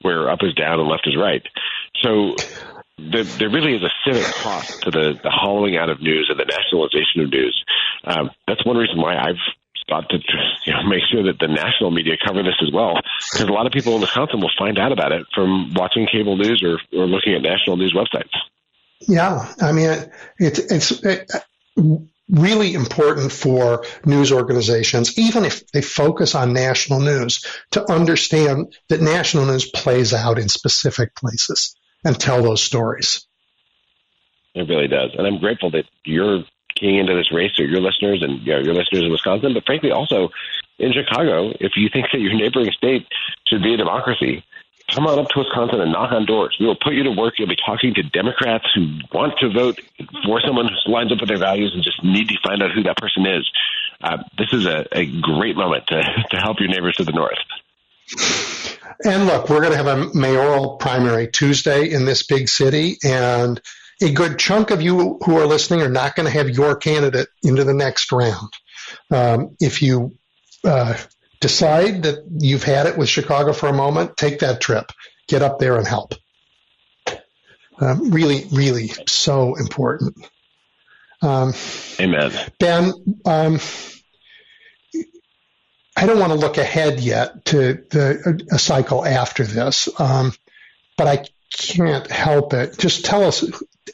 where 0.00 0.30
up 0.30 0.40
is 0.42 0.54
down 0.54 0.80
and 0.80 0.88
left 0.88 1.06
is 1.06 1.16
right. 1.16 1.42
So 2.02 2.36
there, 2.98 3.24
there 3.24 3.50
really 3.50 3.74
is 3.74 3.82
a 3.82 3.90
civic 4.06 4.26
cost 4.36 4.82
to 4.82 4.90
the, 4.90 5.18
the 5.22 5.30
hollowing 5.30 5.76
out 5.76 5.90
of 5.90 6.00
news 6.00 6.28
and 6.30 6.38
the 6.38 6.44
nationalization 6.44 7.22
of 7.22 7.30
news. 7.30 7.64
Um, 8.04 8.30
that's 8.46 8.64
one 8.64 8.76
reason 8.76 9.00
why 9.00 9.16
I've 9.16 9.40
sought 9.88 10.08
to 10.10 10.18
you 10.66 10.72
know, 10.72 10.82
make 10.88 11.02
sure 11.10 11.24
that 11.24 11.38
the 11.40 11.48
national 11.48 11.90
media 11.90 12.14
cover 12.24 12.42
this 12.42 12.54
as 12.62 12.72
well, 12.72 12.94
because 13.32 13.48
a 13.48 13.52
lot 13.52 13.66
of 13.66 13.72
people 13.72 13.94
in 13.94 14.00
the 14.00 14.06
Wisconsin 14.06 14.40
will 14.40 14.52
find 14.58 14.78
out 14.78 14.92
about 14.92 15.12
it 15.12 15.26
from 15.34 15.74
watching 15.74 16.06
cable 16.06 16.36
news 16.36 16.62
or, 16.62 16.78
or 16.98 17.06
looking 17.06 17.34
at 17.34 17.42
national 17.42 17.76
news 17.76 17.94
websites. 17.94 18.30
Yeah, 19.00 19.52
I 19.60 19.72
mean, 19.72 19.90
it, 20.38 20.58
it's 20.58 20.92
it, 21.04 21.30
really 22.30 22.72
important 22.72 23.32
for 23.32 23.84
news 24.06 24.32
organizations, 24.32 25.18
even 25.18 25.44
if 25.44 25.66
they 25.72 25.82
focus 25.82 26.34
on 26.34 26.54
national 26.54 27.00
news, 27.00 27.44
to 27.72 27.90
understand 27.90 28.74
that 28.88 29.02
national 29.02 29.46
news 29.46 29.68
plays 29.68 30.14
out 30.14 30.38
in 30.38 30.48
specific 30.48 31.14
places 31.14 31.76
and 32.04 32.18
tell 32.18 32.42
those 32.42 32.62
stories. 32.62 33.26
It 34.54 34.68
really 34.68 34.88
does. 34.88 35.10
And 35.16 35.26
I'm 35.26 35.38
grateful 35.38 35.70
that 35.72 35.84
you're 36.04 36.44
keying 36.76 36.98
into 36.98 37.14
this 37.14 37.32
race 37.32 37.52
or 37.58 37.64
your 37.64 37.80
listeners 37.80 38.22
and 38.22 38.40
you 38.46 38.52
know, 38.52 38.60
your 38.60 38.74
listeners 38.74 39.04
in 39.04 39.10
Wisconsin, 39.10 39.54
but 39.54 39.64
frankly 39.64 39.90
also 39.90 40.30
in 40.78 40.92
Chicago, 40.92 41.52
if 41.60 41.72
you 41.76 41.88
think 41.92 42.06
that 42.12 42.20
your 42.20 42.34
neighboring 42.34 42.70
state 42.72 43.06
should 43.46 43.62
be 43.62 43.74
a 43.74 43.76
democracy, 43.76 44.44
come 44.92 45.06
on 45.06 45.18
up 45.18 45.28
to 45.28 45.38
Wisconsin 45.38 45.80
and 45.80 45.92
knock 45.92 46.12
on 46.12 46.26
doors. 46.26 46.56
We 46.58 46.66
will 46.66 46.76
put 46.76 46.94
you 46.94 47.04
to 47.04 47.10
work. 47.12 47.34
You'll 47.38 47.48
be 47.48 47.56
talking 47.56 47.94
to 47.94 48.02
Democrats 48.02 48.66
who 48.74 48.98
want 49.12 49.38
to 49.38 49.50
vote 49.50 49.80
for 50.24 50.40
someone 50.40 50.68
who 50.68 50.92
lines 50.92 51.12
up 51.12 51.20
with 51.20 51.28
their 51.28 51.38
values 51.38 51.72
and 51.74 51.82
just 51.82 52.02
need 52.02 52.28
to 52.28 52.38
find 52.44 52.62
out 52.62 52.72
who 52.72 52.82
that 52.84 52.96
person 52.96 53.26
is. 53.26 53.48
Uh, 54.02 54.18
this 54.36 54.52
is 54.52 54.66
a, 54.66 54.86
a 54.92 55.06
great 55.20 55.56
moment 55.56 55.86
to, 55.88 56.02
to 56.30 56.36
help 56.36 56.58
your 56.60 56.68
neighbors 56.68 56.96
to 56.96 57.04
the 57.04 57.12
north. 57.12 57.38
And 59.04 59.26
look, 59.26 59.48
we're 59.48 59.60
going 59.60 59.72
to 59.72 59.76
have 59.76 59.86
a 59.86 60.14
mayoral 60.14 60.76
primary 60.76 61.28
Tuesday 61.28 61.90
in 61.90 62.04
this 62.04 62.22
big 62.22 62.48
city, 62.48 62.96
and 63.04 63.60
a 64.02 64.12
good 64.12 64.38
chunk 64.38 64.70
of 64.70 64.82
you 64.82 65.18
who 65.24 65.38
are 65.38 65.46
listening 65.46 65.82
are 65.82 65.90
not 65.90 66.14
going 66.14 66.26
to 66.26 66.32
have 66.32 66.50
your 66.50 66.76
candidate 66.76 67.28
into 67.42 67.64
the 67.64 67.74
next 67.74 68.12
round. 68.12 68.52
Um, 69.10 69.56
if 69.60 69.82
you 69.82 70.16
uh, 70.64 70.96
decide 71.40 72.04
that 72.04 72.24
you've 72.38 72.64
had 72.64 72.86
it 72.86 72.96
with 72.96 73.08
Chicago 73.08 73.52
for 73.52 73.68
a 73.68 73.72
moment, 73.72 74.16
take 74.16 74.40
that 74.40 74.60
trip, 74.60 74.92
get 75.28 75.42
up 75.42 75.58
there 75.58 75.76
and 75.76 75.86
help. 75.86 76.14
Um, 77.80 78.10
really, 78.10 78.46
really 78.52 78.88
so 79.06 79.56
important. 79.56 80.16
Um, 81.20 81.52
Amen. 82.00 82.32
Ben, 82.60 82.92
um, 83.24 83.58
I 85.96 86.06
don't 86.06 86.18
want 86.18 86.32
to 86.32 86.38
look 86.38 86.58
ahead 86.58 87.00
yet 87.00 87.44
to 87.46 87.74
the 87.90 88.46
a 88.50 88.58
cycle 88.58 89.04
after 89.04 89.44
this, 89.44 89.88
um, 90.00 90.32
but 90.96 91.06
I 91.06 91.24
can't 91.56 92.10
help 92.10 92.52
it. 92.52 92.78
Just 92.78 93.04
tell 93.04 93.22
us, 93.22 93.44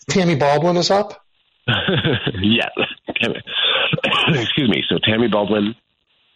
Tammy 0.08 0.34
Baldwin 0.34 0.76
is 0.76 0.90
up. 0.90 1.24
yes. 1.66 2.70
Excuse 4.28 4.70
me. 4.70 4.82
So 4.88 4.98
Tammy 4.98 5.28
Baldwin 5.28 5.74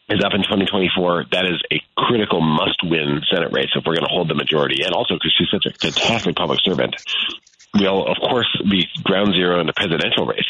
is 0.08 0.22
up 0.22 0.34
in 0.34 0.42
2024. 0.42 1.26
That 1.32 1.46
is 1.46 1.62
a 1.72 1.80
critical 1.96 2.40
must-win 2.40 3.22
Senate 3.32 3.52
race 3.52 3.70
if 3.74 3.84
we're 3.86 3.94
going 3.94 4.06
to 4.06 4.12
hold 4.12 4.28
the 4.28 4.34
majority, 4.34 4.84
and 4.84 4.92
also 4.92 5.14
because 5.14 5.32
she's 5.36 5.48
such 5.50 5.66
a 5.66 5.72
fantastic 5.72 6.36
public 6.36 6.60
servant. 6.62 6.94
We'll 7.74 8.06
of 8.06 8.18
course 8.18 8.46
be 8.70 8.86
ground 9.02 9.32
zero 9.34 9.60
in 9.60 9.66
the 9.66 9.72
presidential 9.72 10.26
race. 10.26 10.46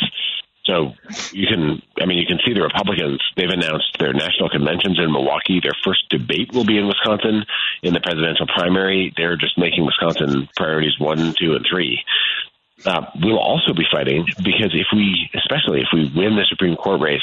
So 0.66 0.94
you 1.32 1.46
can, 1.46 1.82
I 2.00 2.06
mean, 2.06 2.16
you 2.16 2.26
can 2.26 2.38
see 2.44 2.54
the 2.54 2.62
Republicans. 2.62 3.20
They've 3.36 3.50
announced 3.50 3.98
their 3.98 4.14
national 4.14 4.48
conventions 4.48 4.98
in 4.98 5.12
Milwaukee. 5.12 5.60
Their 5.62 5.76
first 5.84 6.08
debate 6.08 6.52
will 6.54 6.64
be 6.64 6.78
in 6.78 6.86
Wisconsin 6.86 7.44
in 7.82 7.92
the 7.92 8.00
presidential 8.00 8.46
primary. 8.46 9.12
They're 9.16 9.36
just 9.36 9.58
making 9.58 9.84
Wisconsin 9.84 10.48
priorities 10.56 10.98
one, 10.98 11.34
two, 11.38 11.54
and 11.54 11.66
three. 11.68 12.02
Uh, 12.86 13.04
we'll 13.20 13.38
also 13.38 13.72
be 13.72 13.84
fighting 13.92 14.26
because 14.42 14.72
if 14.72 14.86
we, 14.92 15.30
especially 15.34 15.80
if 15.80 15.88
we 15.92 16.10
win 16.16 16.36
the 16.36 16.46
Supreme 16.48 16.76
Court 16.76 17.00
race, 17.00 17.22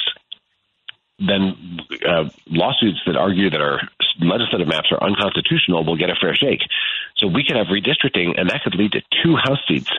then 1.26 1.80
uh, 2.08 2.30
lawsuits 2.48 3.00
that 3.06 3.16
argue 3.16 3.50
that 3.50 3.62
our 3.62 3.80
legislative 4.20 4.68
maps 4.68 4.90
are 4.92 5.02
unconstitutional 5.04 5.86
will 5.86 5.96
get 5.96 6.10
a 6.10 6.16
fair 6.20 6.36
shake. 6.36 6.62
So 7.18 7.28
we 7.28 7.44
could 7.46 7.56
have 7.56 7.68
redistricting, 7.68 8.40
and 8.40 8.50
that 8.50 8.62
could 8.64 8.76
lead 8.76 8.94
to 8.94 9.02
two 9.24 9.36
House 9.36 9.60
seats 9.68 9.92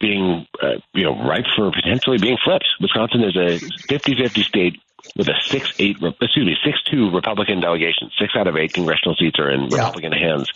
being, 0.00 0.46
uh, 0.60 0.80
you 0.92 1.04
know, 1.04 1.16
ripe 1.24 1.46
for 1.56 1.70
potentially 1.70 2.18
being 2.18 2.36
flipped. 2.44 2.66
Wisconsin 2.80 3.22
is 3.22 3.36
a 3.36 3.58
50-50 3.88 4.42
state 4.42 4.80
with 5.16 5.28
a 5.28 5.34
six-eight, 5.46 5.98
excuse 6.20 6.46
me, 6.46 6.56
six-two 6.64 7.10
Republican 7.10 7.60
delegation. 7.60 8.10
Six 8.18 8.34
out 8.36 8.46
of 8.46 8.56
eight 8.56 8.72
congressional 8.72 9.14
seats 9.14 9.38
are 9.38 9.50
in 9.50 9.68
Republican 9.68 10.12
yeah. 10.12 10.28
hands. 10.28 10.50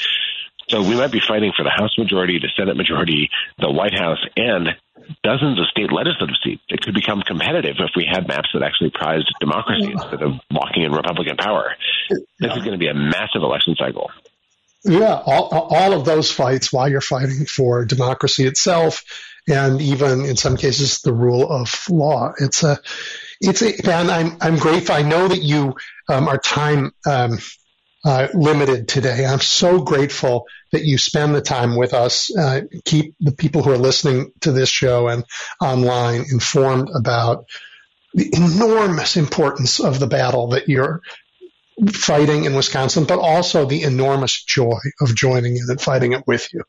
So 0.68 0.82
we 0.82 0.96
might 0.96 1.12
be 1.12 1.20
fighting 1.20 1.52
for 1.56 1.62
the 1.62 1.70
House 1.70 1.96
majority, 1.96 2.38
the 2.38 2.50
Senate 2.56 2.76
majority, 2.76 3.30
the 3.58 3.70
White 3.70 3.94
House, 3.94 4.22
and 4.36 4.76
dozens 5.22 5.58
of 5.58 5.66
state 5.66 5.92
legislative 5.92 6.36
seats. 6.42 6.62
It 6.68 6.80
could 6.80 6.94
become 6.94 7.22
competitive 7.22 7.76
if 7.78 7.90
we 7.96 8.06
had 8.10 8.28
maps 8.28 8.50
that 8.54 8.62
actually 8.62 8.90
prized 8.90 9.32
democracy 9.40 9.92
instead 9.92 10.22
of 10.22 10.32
locking 10.50 10.82
in 10.82 10.92
Republican 10.92 11.36
power. 11.36 11.74
This 12.10 12.52
is 12.52 12.58
going 12.58 12.72
to 12.72 12.78
be 12.78 12.88
a 12.88 12.94
massive 12.94 13.42
election 13.42 13.74
cycle. 13.78 14.10
Yeah, 14.84 15.20
all, 15.26 15.48
all 15.50 15.92
of 15.92 16.04
those 16.04 16.30
fights 16.30 16.72
while 16.72 16.88
you're 16.88 17.00
fighting 17.00 17.46
for 17.46 17.84
democracy 17.84 18.46
itself, 18.46 19.04
and 19.48 19.80
even 19.80 20.24
in 20.24 20.36
some 20.36 20.56
cases 20.56 21.00
the 21.00 21.12
rule 21.12 21.50
of 21.50 21.74
law. 21.90 22.32
It's 22.38 22.62
a, 22.62 22.78
it's 23.40 23.62
a, 23.62 23.74
and 23.90 24.10
I'm 24.10 24.36
I'm 24.40 24.56
grateful. 24.56 24.94
I 24.94 25.02
know 25.02 25.26
that 25.28 25.42
you 25.42 25.74
um, 26.08 26.28
are 26.28 26.38
time 26.38 26.92
um, 27.06 27.38
uh, 28.04 28.28
limited 28.34 28.88
today. 28.88 29.24
I'm 29.24 29.40
so 29.40 29.80
grateful 29.80 30.46
that 30.72 30.84
you 30.84 30.98
spend 30.98 31.34
the 31.34 31.40
time 31.40 31.76
with 31.76 31.94
us. 31.94 32.34
Uh, 32.36 32.62
keep 32.84 33.14
the 33.20 33.32
people 33.32 33.62
who 33.62 33.72
are 33.72 33.78
listening 33.78 34.32
to 34.40 34.52
this 34.52 34.68
show 34.68 35.08
and 35.08 35.24
online 35.60 36.24
informed 36.30 36.88
about 36.94 37.46
the 38.14 38.30
enormous 38.34 39.16
importance 39.16 39.80
of 39.80 40.00
the 40.00 40.06
battle 40.06 40.48
that 40.48 40.68
you're 40.68 41.02
fighting 41.92 42.44
in 42.44 42.54
Wisconsin, 42.54 43.04
but 43.04 43.18
also 43.18 43.66
the 43.66 43.82
enormous 43.82 44.42
joy 44.42 44.78
of 45.00 45.14
joining 45.14 45.56
in 45.56 45.66
and 45.68 45.80
fighting 45.80 46.12
it 46.12 46.26
with 46.26 46.52
you. 46.52 46.62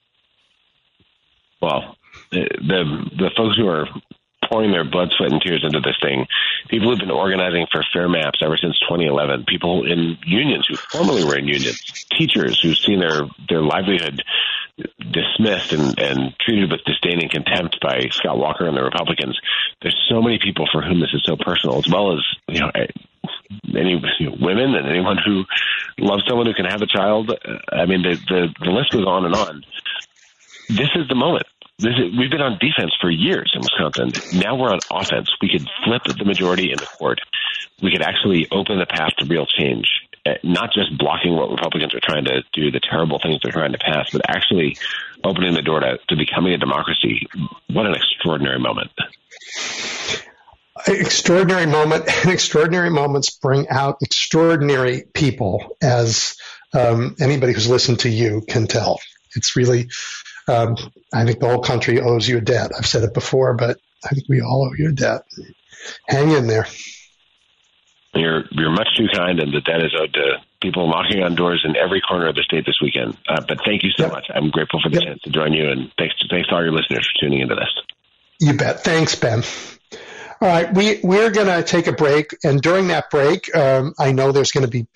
Well, 1.62 1.96
the 2.32 2.48
the 3.18 3.32
folks 3.36 3.58
who 3.58 3.68
are 3.68 3.88
pouring 4.50 4.72
their 4.72 4.84
blood, 4.84 5.12
sweat, 5.16 5.32
and 5.32 5.42
tears 5.42 5.64
into 5.64 5.80
this 5.80 5.96
thing. 6.02 6.26
People 6.70 6.90
who've 6.90 7.00
been 7.00 7.12
organizing 7.12 7.68
for 7.72 7.84
fair 7.94 8.10
maps 8.10 8.40
ever 8.44 8.58
since 8.58 8.78
2011. 8.80 9.46
People 9.46 9.86
in 9.86 10.18
unions 10.26 10.66
who 10.68 10.76
formerly 10.76 11.24
were 11.24 11.38
in 11.38 11.48
unions. 11.48 12.06
Teachers 12.18 12.60
who've 12.62 12.78
seen 12.78 13.00
their 13.00 13.22
their 13.48 13.62
livelihood 13.62 14.22
dismissed 15.12 15.74
and, 15.74 16.00
and 16.00 16.34
treated 16.40 16.72
with 16.72 16.84
disdain 16.86 17.20
and 17.22 17.32
contempt 17.32 17.80
by 17.82 18.08
Scott 18.12 18.38
Walker 18.38 18.66
and 18.66 18.78
the 18.78 18.84
Republicans. 18.84 19.38
There's 19.82 19.98
so 20.10 20.22
many 20.22 20.40
people 20.42 20.68
for 20.72 20.82
whom 20.82 21.00
this 21.00 21.14
is 21.14 21.24
so 21.26 21.36
personal, 21.36 21.78
as 21.78 21.88
well 21.92 22.14
as 22.14 22.20
you 22.48 22.60
know 22.60 22.72
any 23.76 24.02
you 24.20 24.30
know, 24.30 24.38
women 24.40 24.76
and 24.76 24.88
anyone 24.88 25.18
who 25.24 25.44
loves 25.98 26.24
someone 26.28 26.46
who 26.46 26.54
can 26.54 26.66
have 26.66 26.82
a 26.82 26.88
child. 26.88 27.32
I 27.72 27.86
mean, 27.86 28.04
the, 28.04 28.16
the 28.28 28.48
the 28.60 28.72
list 28.72 28.92
goes 28.92 29.06
on 29.06 29.26
and 29.26 29.36
on. 29.36 29.64
This 30.70 30.90
is 30.96 31.08
the 31.08 31.16
moment. 31.16 31.48
This 31.80 31.96
is, 31.96 32.18
we've 32.18 32.30
been 32.30 32.42
on 32.42 32.60
defense 32.60 32.92
for 33.00 33.10
years 33.10 33.52
in 33.56 33.62
Wisconsin. 33.62 34.12
Now 34.38 34.58
we're 34.58 34.68
on 34.68 34.80
offense. 34.92 35.32
We 35.42 35.50
could 35.50 35.66
flip 35.86 36.04
the 36.04 36.26
majority 36.26 36.72
in 36.72 36.78
the 36.78 36.86
court. 36.86 37.22
We 37.82 37.90
could 37.92 38.02
actually 38.02 38.48
open 38.52 38.80
the 38.80 38.86
path 38.86 39.12
to 39.20 39.26
real 39.26 39.46
change, 39.46 39.88
eh, 40.26 40.36
not 40.44 40.74
just 40.74 40.98
blocking 40.98 41.38
what 41.38 41.50
Republicans 41.50 41.96
are 41.96 42.02
trying 42.04 42.26
to 42.26 42.44
do, 42.52 42.70
the 42.70 42.82
terrible 42.82 43.18
things 43.24 43.40
they're 43.42 43.54
trying 43.54 43.72
to 43.72 43.78
pass, 43.78 44.12
but 44.12 44.22
actually 44.28 44.76
opening 45.24 45.54
the 45.54 45.62
door 45.62 45.80
to, 45.80 46.00
to 46.10 46.18
becoming 46.18 46.52
a 46.52 46.58
democracy. 46.58 47.28
What 47.68 47.86
an 47.86 47.96
extraordinary 47.96 48.60
moment 48.60 48.92
extraordinary 50.88 51.66
moment 51.66 52.06
and 52.24 52.32
extraordinary 52.32 52.90
moments 52.90 53.30
bring 53.32 53.68
out 53.70 53.98
extraordinary 54.02 55.04
people 55.14 55.76
as 55.82 56.38
um, 56.74 57.16
anybody 57.20 57.54
who's 57.54 57.70
listened 57.70 58.00
to 58.00 58.10
you 58.10 58.42
can 58.48 58.68
tell 58.68 59.00
it's 59.36 59.56
really 59.56 59.90
um, 60.50 60.76
i 61.14 61.24
think 61.26 61.40
the 61.40 61.48
whole 61.48 61.62
country 61.62 62.00
owes 62.00 62.28
you 62.28 62.38
a 62.38 62.42
debt. 62.42 62.72
I've 62.78 62.86
said 62.86 63.04
it 63.04 63.14
before 63.14 63.54
but 63.54 63.78
i 64.06 64.10
think 64.10 64.28
we 64.30 64.42
all 64.42 64.70
owe 64.70 64.76
you 64.78 64.90
a 64.90 64.94
debt. 64.94 65.24
Hang 66.08 66.32
in 66.32 66.48
there. 66.48 66.68
You're 68.14 68.44
you're 68.52 68.72
much 68.72 68.90
too 68.98 69.08
kind 69.14 69.40
and 69.40 69.54
the 69.54 69.62
debt 69.62 69.82
is 69.82 69.96
owed 69.98 70.14
to 70.14 70.38
people 70.62 70.88
knocking 70.90 71.24
on 71.24 71.36
doors 71.36 71.64
in 71.68 71.76
every 71.78 72.02
corner 72.02 72.28
of 72.28 72.36
the 72.36 72.44
state 72.44 72.66
this 72.66 72.80
weekend. 72.82 73.18
Uh, 73.28 73.42
but 73.48 73.60
thank 73.66 73.84
you 73.84 73.92
so 73.96 74.06
yep. 74.06 74.12
much. 74.12 74.28
I'm 74.34 74.50
grateful 74.50 74.82
for 74.84 74.90
the 74.90 74.96
yep. 74.96 75.04
chance 75.04 75.22
to 75.22 75.30
join 75.30 75.54
you 75.54 75.70
and 75.70 75.92
thanks 75.98 76.18
to, 76.20 76.28
thanks 76.30 76.50
to 76.50 76.56
all 76.56 76.64
your 76.64 76.74
listeners 76.74 77.08
for 77.08 77.22
tuning 77.22 77.40
into 77.42 77.56
this. 77.56 77.70
You 78.42 78.58
bet. 78.58 78.84
Thanks 78.84 79.16
ben 79.16 79.44
all 80.42 80.48
right, 80.48 80.74
we 80.74 81.02
we're 81.04 81.32
going 81.32 81.48
to 81.48 81.64
take 81.64 81.88
a 81.88 81.92
break, 81.92 82.34
and 82.46 82.62
during 82.62 82.88
that 82.88 83.10
break, 83.10 83.54
um, 83.54 83.94
I 84.00 84.14
know 84.14 84.32
there's 84.32 84.52
going 84.52 84.70
to 84.70 84.72
be 84.72 84.88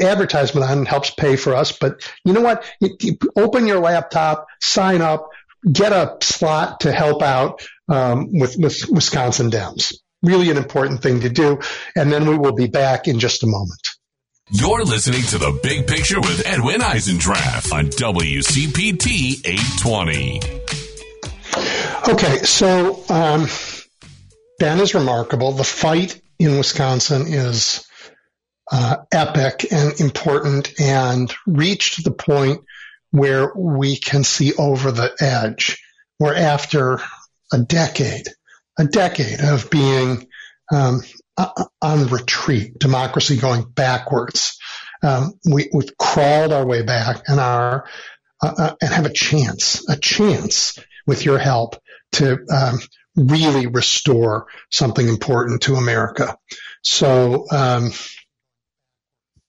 advertisement 0.00 0.64
on 0.68 0.86
helps 0.86 1.10
pay 1.10 1.36
for 1.36 1.54
us. 1.54 1.72
But 1.72 2.10
you 2.24 2.32
know 2.32 2.40
what? 2.40 2.64
You, 2.80 2.96
you 3.00 3.18
open 3.36 3.66
your 3.66 3.78
laptop, 3.80 4.46
sign 4.62 5.02
up, 5.02 5.28
get 5.70 5.92
a 5.92 6.16
slot 6.22 6.80
to 6.80 6.92
help 6.92 7.20
out 7.22 7.66
um, 7.90 8.38
with, 8.38 8.56
with 8.56 8.88
Wisconsin 8.88 9.50
Dems. 9.50 9.94
Really 10.22 10.50
an 10.50 10.56
important 10.56 11.02
thing 11.02 11.20
to 11.20 11.28
do, 11.28 11.60
and 11.94 12.10
then 12.10 12.26
we 12.26 12.38
will 12.38 12.54
be 12.54 12.66
back 12.66 13.06
in 13.06 13.18
just 13.18 13.42
a 13.42 13.46
moment. 13.46 13.80
You're 14.50 14.84
listening 14.84 15.22
to 15.24 15.38
the 15.38 15.58
Big 15.62 15.86
Picture 15.86 16.20
with 16.20 16.46
Edwin 16.46 16.80
Eisendrath 16.80 17.70
on 17.70 17.86
WCPT 17.86 19.44
820. 19.44 20.40
Okay, 22.08 22.38
so. 22.44 23.04
Um, 23.10 23.46
Ben 24.58 24.80
is 24.80 24.94
remarkable. 24.94 25.52
The 25.52 25.64
fight 25.64 26.20
in 26.38 26.58
Wisconsin 26.58 27.26
is 27.26 27.86
uh, 28.70 28.96
epic 29.12 29.66
and 29.70 30.00
important 30.00 30.80
and 30.80 31.32
reached 31.46 32.02
the 32.04 32.10
point 32.10 32.62
where 33.10 33.52
we 33.54 33.96
can 33.96 34.24
see 34.24 34.54
over 34.54 34.90
the 34.90 35.14
edge, 35.20 35.82
where 36.18 36.34
after 36.34 37.00
a 37.52 37.58
decade, 37.58 38.26
a 38.78 38.84
decade 38.84 39.40
of 39.40 39.70
being 39.70 40.26
um, 40.72 41.00
on 41.80 42.08
retreat, 42.08 42.78
democracy 42.78 43.36
going 43.36 43.62
backwards, 43.62 44.58
um, 45.02 45.38
we, 45.44 45.68
have 45.72 45.96
crawled 45.98 46.52
our 46.52 46.66
way 46.66 46.82
back 46.82 47.22
and 47.28 47.38
are 47.38 47.86
uh, 48.42 48.54
uh, 48.58 48.74
and 48.80 48.90
have 48.90 49.06
a 49.06 49.12
chance, 49.12 49.88
a 49.88 49.96
chance 49.96 50.78
with 51.06 51.24
your 51.24 51.38
help 51.38 51.76
to 52.12 52.38
um, 52.52 52.78
really 53.16 53.66
restore 53.66 54.46
something 54.70 55.08
important 55.08 55.62
to 55.62 55.76
America. 55.76 56.36
So 56.82 57.46
um, 57.50 57.90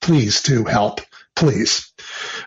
please 0.02 0.42
do 0.42 0.64
help, 0.64 1.02
please. 1.36 1.94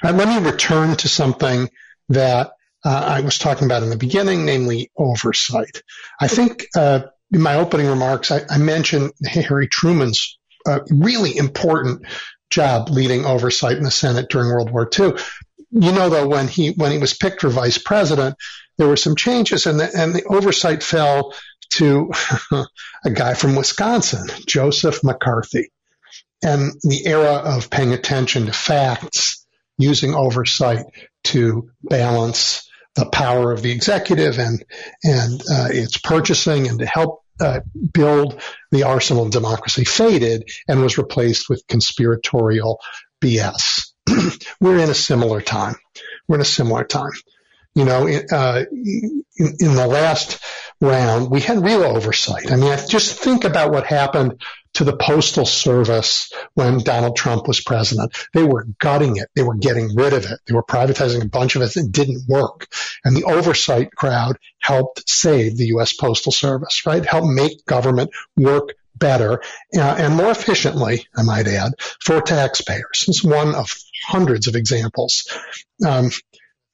Right, 0.02 0.14
let 0.14 0.28
me 0.28 0.50
return 0.50 0.96
to 0.96 1.08
something 1.08 1.68
that 2.08 2.52
uh, 2.84 3.04
I 3.06 3.20
was 3.20 3.38
talking 3.38 3.66
about 3.66 3.82
in 3.82 3.90
the 3.90 3.96
beginning, 3.96 4.46
namely 4.46 4.90
oversight. 4.96 5.82
I 6.20 6.28
think 6.28 6.66
uh, 6.74 7.02
in 7.30 7.42
my 7.42 7.56
opening 7.56 7.86
remarks, 7.86 8.30
I, 8.30 8.40
I 8.48 8.58
mentioned 8.58 9.12
Harry 9.24 9.68
Truman's 9.68 10.38
uh, 10.66 10.80
really 10.90 11.36
important 11.36 12.06
job 12.50 12.88
leading 12.88 13.24
oversight 13.24 13.76
in 13.76 13.84
the 13.84 13.90
Senate 13.90 14.28
during 14.28 14.48
World 14.48 14.70
War 14.70 14.88
II. 14.98 15.12
You 15.72 15.92
know, 15.92 16.08
though, 16.08 16.26
when 16.26 16.48
he 16.48 16.70
when 16.70 16.90
he 16.90 16.98
was 16.98 17.14
picked 17.14 17.42
for 17.42 17.48
vice 17.48 17.78
president, 17.78 18.36
there 18.80 18.88
were 18.88 18.96
some 18.96 19.14
changes, 19.14 19.66
and 19.66 19.78
the, 19.78 19.90
and 19.94 20.14
the 20.14 20.24
oversight 20.24 20.82
fell 20.82 21.34
to 21.68 22.10
a 23.04 23.10
guy 23.10 23.34
from 23.34 23.54
Wisconsin, 23.54 24.26
Joseph 24.46 25.04
McCarthy. 25.04 25.70
And 26.42 26.72
the 26.82 27.06
era 27.06 27.34
of 27.44 27.68
paying 27.68 27.92
attention 27.92 28.46
to 28.46 28.52
facts, 28.54 29.46
using 29.76 30.14
oversight 30.14 30.86
to 31.24 31.68
balance 31.82 32.70
the 32.94 33.04
power 33.04 33.52
of 33.52 33.60
the 33.60 33.70
executive 33.70 34.38
and 34.38 34.64
and 35.04 35.42
uh, 35.42 35.68
its 35.70 35.98
purchasing 35.98 36.66
and 36.66 36.78
to 36.78 36.86
help 36.86 37.22
uh, 37.38 37.60
build 37.92 38.40
the 38.70 38.84
arsenal 38.84 39.26
of 39.26 39.30
democracy 39.30 39.84
faded 39.84 40.48
and 40.68 40.80
was 40.80 40.96
replaced 40.96 41.50
with 41.50 41.66
conspiratorial 41.68 42.80
BS. 43.22 43.92
We're 44.60 44.78
in 44.78 44.88
a 44.88 44.94
similar 44.94 45.42
time. 45.42 45.74
We're 46.26 46.36
in 46.36 46.42
a 46.42 46.46
similar 46.46 46.84
time 46.84 47.12
you 47.74 47.84
know, 47.84 48.08
uh, 48.32 48.64
in, 48.70 49.24
in, 49.38 49.74
the 49.74 49.86
last 49.86 50.42
round, 50.80 51.30
we 51.30 51.40
had 51.40 51.64
real 51.64 51.84
oversight. 51.84 52.50
I 52.50 52.56
mean, 52.56 52.76
just 52.88 53.18
think 53.18 53.44
about 53.44 53.70
what 53.70 53.86
happened 53.86 54.40
to 54.74 54.84
the 54.84 54.96
postal 54.96 55.46
service 55.46 56.32
when 56.54 56.78
Donald 56.78 57.16
Trump 57.16 57.46
was 57.48 57.60
president. 57.60 58.16
They 58.34 58.42
were 58.42 58.66
gutting 58.78 59.16
it. 59.16 59.28
They 59.34 59.42
were 59.42 59.56
getting 59.56 59.94
rid 59.94 60.12
of 60.12 60.24
it. 60.24 60.40
They 60.46 60.54
were 60.54 60.62
privatizing 60.62 61.22
a 61.22 61.28
bunch 61.28 61.56
of 61.56 61.62
it 61.62 61.74
that 61.74 61.90
didn't 61.90 62.28
work. 62.28 62.66
And 63.04 63.16
the 63.16 63.24
oversight 63.24 63.92
crowd 63.92 64.38
helped 64.60 65.08
save 65.08 65.56
the 65.56 65.66
U.S. 65.68 65.92
Postal 65.92 66.32
Service, 66.32 66.84
right? 66.86 67.04
Helped 67.04 67.28
make 67.28 67.64
government 67.66 68.10
work 68.36 68.70
better 68.96 69.40
uh, 69.76 69.96
and 69.98 70.14
more 70.14 70.30
efficiently, 70.30 71.06
I 71.16 71.22
might 71.22 71.48
add, 71.48 71.72
for 72.00 72.20
taxpayers. 72.20 73.06
It's 73.08 73.24
one 73.24 73.54
of 73.54 73.74
hundreds 74.06 74.46
of 74.46 74.54
examples. 74.54 75.26
Um, 75.84 76.10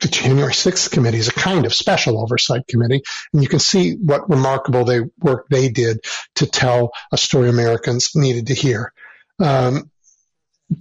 the 0.00 0.08
January 0.08 0.52
6th 0.52 0.90
committee 0.90 1.18
is 1.18 1.28
a 1.28 1.32
kind 1.32 1.64
of 1.64 1.74
special 1.74 2.20
oversight 2.20 2.66
committee, 2.68 3.02
and 3.32 3.42
you 3.42 3.48
can 3.48 3.58
see 3.58 3.94
what 3.94 4.28
remarkable 4.28 4.84
they, 4.84 5.00
work 5.18 5.46
they 5.48 5.68
did 5.68 6.00
to 6.36 6.46
tell 6.46 6.92
a 7.12 7.16
story 7.16 7.48
Americans 7.48 8.10
needed 8.14 8.48
to 8.48 8.54
hear. 8.54 8.92
Um, 9.38 9.90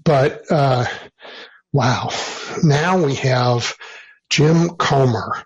but 0.04 0.52
uh, 0.52 0.86
wow, 1.72 2.10
now 2.64 3.04
we 3.04 3.16
have 3.16 3.76
Jim 4.30 4.70
Comer 4.70 5.44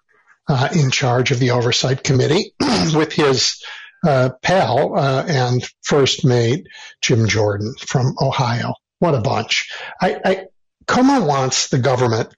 uh, 0.48 0.70
in 0.74 0.90
charge 0.90 1.32
of 1.32 1.40
the 1.40 1.52
oversight 1.52 2.04
committee 2.04 2.54
with 2.96 3.14
his 3.14 3.64
uh, 4.06 4.30
pal 4.42 4.98
uh, 4.98 5.26
and 5.28 5.64
first 5.84 6.26
mate 6.26 6.68
Jim 7.02 7.28
Jordan 7.28 7.74
from 7.80 8.16
Ohio. 8.22 8.74
What 9.00 9.16
a 9.16 9.22
bunch! 9.22 9.72
I, 10.02 10.20
I 10.26 10.46
Comer 10.88 11.24
wants 11.24 11.70
the 11.70 11.78
government 11.78 12.34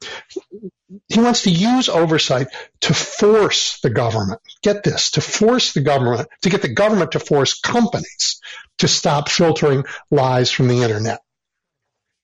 he 1.07 1.19
wants 1.19 1.43
to 1.43 1.49
use 1.49 1.89
oversight 1.89 2.47
to 2.81 2.93
force 2.93 3.79
the 3.81 3.89
government. 3.89 4.41
Get 4.61 4.83
this, 4.83 5.11
to 5.11 5.21
force 5.21 5.73
the 5.73 5.81
government, 5.81 6.27
to 6.41 6.49
get 6.49 6.61
the 6.61 6.73
government 6.73 7.11
to 7.13 7.19
force 7.19 7.59
companies 7.59 8.41
to 8.79 8.87
stop 8.87 9.29
filtering 9.29 9.85
lies 10.09 10.51
from 10.51 10.67
the 10.67 10.81
internet. 10.81 11.21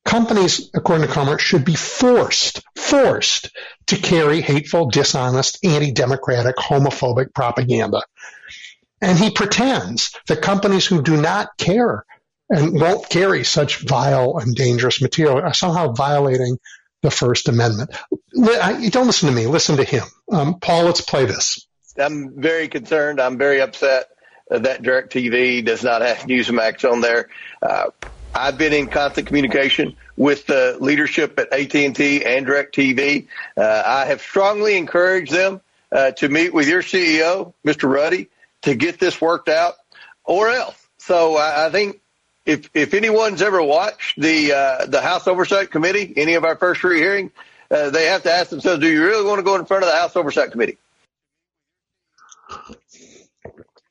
Companies, 0.05 0.70
according 0.74 1.07
to 1.07 1.13
Comer, 1.13 1.38
should 1.38 1.65
be 1.65 1.76
forced, 1.76 2.61
forced 2.76 3.49
to 3.88 3.97
carry 3.97 4.41
hateful, 4.41 4.89
dishonest, 4.89 5.59
anti-democratic, 5.63 6.55
homophobic 6.55 7.34
propaganda. 7.34 8.01
And 9.01 9.18
he 9.18 9.32
pretends 9.32 10.15
that 10.28 10.41
companies 10.41 10.86
who 10.86 11.01
do 11.01 11.22
not 11.22 11.49
care 11.57 12.05
and 12.49 12.80
won't 12.80 13.09
carry 13.09 13.43
such 13.43 13.80
vile 13.80 14.38
and 14.38 14.55
dangerous 14.55 15.01
material 15.01 15.39
are 15.39 15.53
somehow 15.53 15.91
violating 15.91 16.57
the 17.02 17.12
First 17.12 17.48
Amendment. 17.48 17.91
Don't 18.34 19.08
listen 19.08 19.30
to 19.30 19.36
me. 19.36 19.48
Listen 19.48 19.78
to 19.78 19.84
him. 19.84 20.04
Um, 20.32 20.60
Paul, 20.60 20.86
let's 20.86 21.02
play 21.02 21.26
this. 21.26 21.68
I'm 21.98 22.39
very 22.39 22.68
concerned. 22.68 23.20
I'm 23.20 23.38
very 23.38 23.62
upset 23.62 24.10
that 24.50 24.82
DirecTV 24.82 25.66
does 25.66 25.84
not 25.84 26.02
have 26.02 26.20
Newsmax 26.20 26.89
on 26.89 27.02
there. 27.02 27.30
Uh, 27.62 27.86
I've 28.34 28.58
been 28.58 28.74
in 28.74 28.88
constant 28.88 29.28
communication 29.28 29.95
with 30.16 30.45
the 30.45 30.78
leadership 30.80 31.39
at 31.39 31.52
AT&T 31.52 32.26
and 32.26 32.45
DirecTV. 32.45 33.28
Uh, 33.56 33.84
I 33.86 34.06
have 34.06 34.22
strongly 34.22 34.78
encouraged 34.78 35.32
them 35.32 35.62
uh, 35.91 36.12
to 36.12 36.30
meet 36.30 36.54
with 36.54 36.68
your 36.68 36.82
CEO, 36.82 37.54
Mr. 37.66 37.91
Ruddy, 37.91 38.30
to 38.64 38.76
get 38.76 39.00
this 39.00 39.20
worked 39.20 39.50
out, 39.50 39.76
or 40.24 40.50
else. 40.50 40.76
So 40.98 41.38
I, 41.38 41.68
I 41.68 41.70
think 41.72 42.00
if 42.48 42.70
if 42.74 42.93
anyone's 42.93 43.41
ever 43.41 43.62
watched 43.62 44.20
the 44.20 44.54
uh, 44.54 44.86
the 44.86 45.02
House 45.02 45.28
Oversight 45.28 45.70
Committee, 45.70 46.14
any 46.16 46.36
of 46.36 46.45
our 46.45 46.56
first 46.56 46.80
three 46.80 47.00
hearings, 47.00 47.32
uh, 47.70 47.89
they 47.89 48.06
have 48.06 48.24
to 48.24 48.32
ask 48.32 48.50
themselves, 48.50 48.80
do 48.80 48.88
you 48.88 49.04
really 49.04 49.28
want 49.28 49.39
to 49.39 49.43
go 49.43 49.56
in 49.56 49.66
front 49.66 49.84
of 49.84 49.89
the 49.89 49.95
House 49.95 50.16
Oversight 50.16 50.52
Committee? 50.52 50.78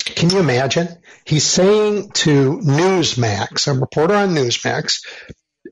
Can 0.01 0.31
you 0.31 0.39
imagine? 0.39 0.89
He's 1.27 1.45
saying 1.45 2.11
to 2.13 2.59
Newsmax, 2.59 3.69
a 3.69 3.79
reporter 3.79 4.15
on 4.15 4.31
Newsmax, 4.31 5.05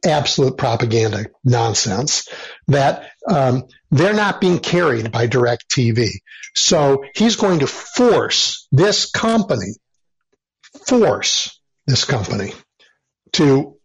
absolute 0.05 0.59
propaganda 0.59 1.27
nonsense, 1.43 2.29
that 2.69 3.11
um, 3.27 3.65
they're 3.91 4.13
not 4.13 4.43
being 4.43 4.59
carried 4.59 5.11
by 5.11 5.27
DirecTV. 5.27 6.11
So 6.55 7.05
he's 7.15 7.37
going 7.37 7.61
to 7.61 7.67
force 7.67 8.69
this 8.71 9.11
company, 9.11 9.73
force 10.87 11.59
this 11.87 12.05
company 12.05 12.53
to 13.35 13.77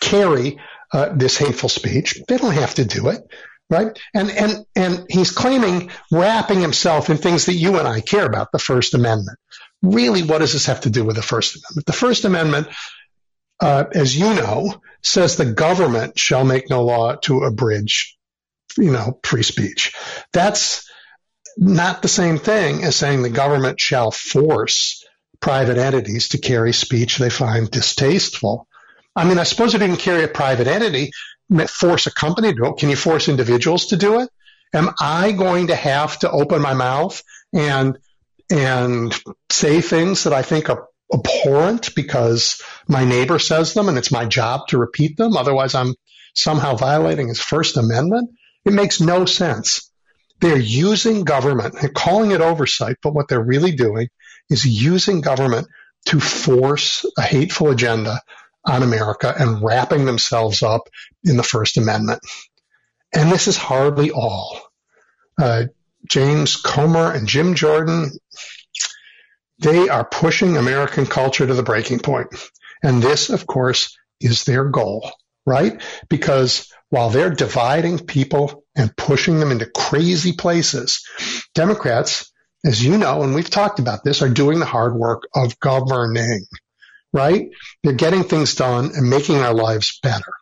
carry 0.00 0.58
uh, 0.92 1.10
this 1.14 1.36
hateful 1.36 1.68
speech. 1.68 2.22
They 2.28 2.38
don't 2.38 2.54
have 2.54 2.74
to 2.74 2.84
do 2.84 3.08
it, 3.08 3.22
right? 3.68 3.98
And 4.14 4.30
and 4.30 4.66
and 4.74 5.06
he's 5.08 5.30
claiming 5.30 5.90
wrapping 6.10 6.60
himself 6.60 7.10
in 7.10 7.18
things 7.18 7.46
that 7.46 7.54
you 7.54 7.78
and 7.78 7.86
I 7.86 8.00
care 8.00 8.26
about, 8.26 8.52
the 8.52 8.58
First 8.58 8.94
Amendment. 8.94 9.38
Really, 9.82 10.22
what 10.22 10.38
does 10.38 10.52
this 10.52 10.66
have 10.66 10.82
to 10.82 10.90
do 10.90 11.04
with 11.04 11.16
the 11.16 11.22
First 11.22 11.56
Amendment? 11.56 11.86
The 11.86 11.92
First 11.92 12.24
Amendment, 12.24 12.68
uh, 13.60 13.84
as 13.94 14.16
you 14.16 14.34
know, 14.34 14.80
says 15.02 15.36
the 15.36 15.52
government 15.52 16.18
shall 16.18 16.44
make 16.44 16.70
no 16.70 16.84
law 16.84 17.16
to 17.22 17.42
abridge, 17.42 18.16
you 18.76 18.90
know, 18.90 19.20
free 19.22 19.42
speech. 19.42 19.94
That's 20.32 20.88
not 21.56 22.02
the 22.02 22.08
same 22.08 22.38
thing 22.38 22.84
as 22.84 22.96
saying 22.96 23.22
the 23.22 23.30
government 23.30 23.80
shall 23.80 24.10
force 24.10 25.04
private 25.40 25.76
entities 25.76 26.30
to 26.30 26.38
carry 26.38 26.72
speech 26.72 27.18
they 27.18 27.30
find 27.30 27.70
distasteful 27.70 28.67
I 29.18 29.24
mean, 29.24 29.38
I 29.40 29.42
suppose 29.42 29.74
if 29.74 29.82
you 29.82 29.88
can 29.88 29.96
carry 29.96 30.22
a 30.22 30.28
private 30.28 30.68
entity, 30.68 31.10
force 31.66 32.06
a 32.06 32.12
company 32.12 32.52
to 32.52 32.54
do 32.54 32.66
it. 32.66 32.76
Can 32.76 32.88
you 32.88 32.94
force 32.94 33.28
individuals 33.28 33.86
to 33.86 33.96
do 33.96 34.20
it? 34.20 34.28
Am 34.72 34.90
I 35.00 35.32
going 35.32 35.68
to 35.68 35.74
have 35.74 36.20
to 36.20 36.30
open 36.30 36.62
my 36.62 36.74
mouth 36.74 37.20
and 37.52 37.98
and 38.48 39.12
say 39.50 39.80
things 39.80 40.24
that 40.24 40.32
I 40.32 40.42
think 40.42 40.70
are 40.70 40.86
abhorrent 41.12 41.96
because 41.96 42.62
my 42.86 43.04
neighbor 43.04 43.40
says 43.40 43.74
them 43.74 43.88
and 43.88 43.98
it's 43.98 44.12
my 44.12 44.24
job 44.24 44.68
to 44.68 44.78
repeat 44.78 45.16
them? 45.16 45.36
Otherwise, 45.36 45.74
I'm 45.74 45.94
somehow 46.34 46.76
violating 46.76 47.26
his 47.26 47.40
First 47.40 47.76
Amendment. 47.76 48.30
It 48.64 48.72
makes 48.72 49.00
no 49.00 49.24
sense. 49.24 49.90
They're 50.40 50.56
using 50.56 51.24
government 51.24 51.74
and 51.82 51.92
calling 51.92 52.30
it 52.30 52.40
oversight, 52.40 52.98
but 53.02 53.14
what 53.14 53.26
they're 53.26 53.44
really 53.44 53.72
doing 53.72 54.08
is 54.48 54.64
using 54.64 55.22
government 55.22 55.66
to 56.06 56.20
force 56.20 57.04
a 57.18 57.22
hateful 57.22 57.70
agenda 57.70 58.20
on 58.68 58.82
America 58.82 59.34
and 59.36 59.62
wrapping 59.62 60.04
themselves 60.04 60.62
up 60.62 60.88
in 61.24 61.36
the 61.36 61.42
First 61.42 61.76
Amendment. 61.76 62.20
And 63.14 63.32
this 63.32 63.48
is 63.48 63.56
hardly 63.56 64.10
all. 64.10 64.60
Uh, 65.40 65.64
James 66.06 66.56
Comer 66.56 67.12
and 67.12 67.26
Jim 67.26 67.54
Jordan, 67.54 68.10
they 69.58 69.88
are 69.88 70.04
pushing 70.04 70.56
American 70.56 71.06
culture 71.06 71.46
to 71.46 71.54
the 71.54 71.62
breaking 71.62 72.00
point. 72.00 72.28
And 72.82 73.02
this, 73.02 73.30
of 73.30 73.46
course, 73.46 73.96
is 74.20 74.44
their 74.44 74.64
goal, 74.64 75.10
right? 75.46 75.82
Because 76.08 76.72
while 76.90 77.10
they're 77.10 77.30
dividing 77.30 77.98
people 77.98 78.64
and 78.76 78.96
pushing 78.96 79.40
them 79.40 79.50
into 79.50 79.66
crazy 79.66 80.32
places, 80.32 81.04
Democrats, 81.54 82.32
as 82.64 82.82
you 82.84 82.98
know, 82.98 83.22
and 83.22 83.34
we've 83.34 83.50
talked 83.50 83.78
about 83.78 84.04
this, 84.04 84.22
are 84.22 84.28
doing 84.28 84.58
the 84.58 84.66
hard 84.66 84.94
work 84.94 85.24
of 85.34 85.58
governing 85.58 86.46
right? 87.12 87.50
They're 87.82 87.92
getting 87.92 88.24
things 88.24 88.54
done 88.54 88.90
and 88.94 89.08
making 89.08 89.36
our 89.36 89.54
lives 89.54 89.98
better. 90.02 90.32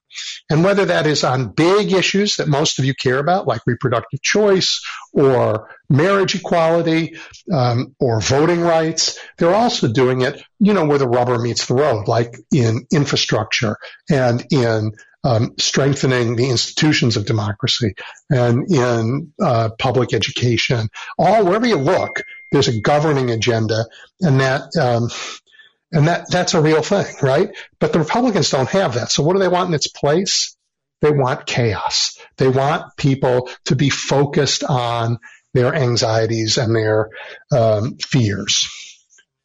And 0.48 0.64
whether 0.64 0.86
that 0.86 1.06
is 1.06 1.24
on 1.24 1.52
big 1.52 1.92
issues 1.92 2.36
that 2.36 2.48
most 2.48 2.78
of 2.78 2.84
you 2.84 2.94
care 2.94 3.18
about, 3.18 3.46
like 3.46 3.60
reproductive 3.66 4.22
choice 4.22 4.80
or 5.12 5.68
marriage 5.90 6.34
equality 6.34 7.16
um, 7.52 7.94
or 8.00 8.20
voting 8.20 8.60
rights, 8.60 9.18
they're 9.36 9.54
also 9.54 9.92
doing 9.92 10.22
it, 10.22 10.42
you 10.58 10.72
know, 10.72 10.86
where 10.86 10.98
the 10.98 11.08
rubber 11.08 11.38
meets 11.38 11.66
the 11.66 11.74
road, 11.74 12.08
like 12.08 12.38
in 12.52 12.86
infrastructure 12.90 13.76
and 14.10 14.46
in 14.50 14.92
um, 15.24 15.54
strengthening 15.58 16.36
the 16.36 16.48
institutions 16.50 17.16
of 17.16 17.26
democracy 17.26 17.94
and 18.30 18.70
in 18.70 19.32
uh, 19.42 19.70
public 19.78 20.14
education. 20.14 20.88
All 21.18 21.44
wherever 21.44 21.66
you 21.66 21.76
look, 21.76 22.22
there's 22.52 22.68
a 22.68 22.80
governing 22.80 23.30
agenda, 23.30 23.86
and 24.20 24.40
that 24.40 24.62
um, 24.80 25.08
and 25.96 26.08
that, 26.08 26.30
that's 26.30 26.52
a 26.52 26.60
real 26.60 26.82
thing, 26.82 27.06
right? 27.22 27.56
But 27.80 27.94
the 27.94 27.98
Republicans 27.98 28.50
don't 28.50 28.68
have 28.68 28.94
that. 28.94 29.10
So 29.10 29.22
what 29.22 29.32
do 29.32 29.38
they 29.38 29.48
want 29.48 29.68
in 29.68 29.74
its 29.74 29.88
place? 29.88 30.54
They 31.00 31.10
want 31.10 31.46
chaos. 31.46 32.18
They 32.36 32.48
want 32.48 32.94
people 32.98 33.48
to 33.64 33.76
be 33.76 33.88
focused 33.88 34.62
on 34.62 35.18
their 35.54 35.74
anxieties 35.74 36.58
and 36.58 36.76
their 36.76 37.08
um, 37.50 37.96
fears. 37.96 38.68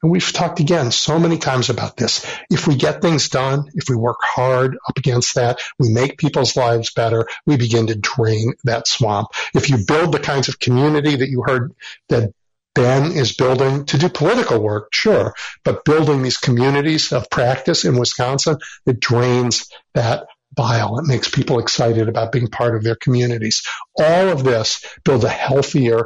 And 0.03 0.11
we've 0.11 0.33
talked 0.33 0.59
again 0.59 0.91
so 0.91 1.19
many 1.19 1.37
times 1.37 1.69
about 1.69 1.95
this. 1.95 2.25
If 2.49 2.67
we 2.67 2.75
get 2.75 3.01
things 3.01 3.29
done, 3.29 3.69
if 3.75 3.87
we 3.87 3.95
work 3.95 4.19
hard 4.21 4.77
up 4.89 4.97
against 4.97 5.35
that, 5.35 5.59
we 5.79 5.87
make 5.87 6.17
people's 6.17 6.57
lives 6.57 6.91
better, 6.93 7.27
we 7.45 7.55
begin 7.55 7.87
to 7.87 7.95
drain 7.95 8.55
that 8.65 8.89
swamp. 8.89 9.29
If 9.53 9.69
you 9.69 9.85
build 9.87 10.11
the 10.11 10.19
kinds 10.19 10.49
of 10.49 10.59
community 10.59 11.15
that 11.15 11.29
you 11.29 11.43
heard 11.47 11.73
that 12.09 12.33
Ben 12.73 13.11
is 13.11 13.35
building 13.35 13.85
to 13.85 13.97
do 13.97 14.07
political 14.07 14.59
work, 14.59 14.89
sure, 14.93 15.33
but 15.63 15.83
building 15.83 16.23
these 16.23 16.37
communities 16.37 17.11
of 17.11 17.29
practice 17.29 17.83
in 17.83 17.97
Wisconsin 17.97 18.57
that 18.85 18.99
drains 18.99 19.67
that 19.93 20.27
bile. 20.55 20.99
It 20.99 21.05
makes 21.05 21.29
people 21.29 21.59
excited 21.59 22.07
about 22.07 22.31
being 22.31 22.47
part 22.47 22.75
of 22.75 22.83
their 22.83 22.95
communities. 22.95 23.63
All 23.99 24.29
of 24.29 24.43
this 24.43 24.85
builds 25.03 25.23
a 25.23 25.29
healthier 25.29 26.05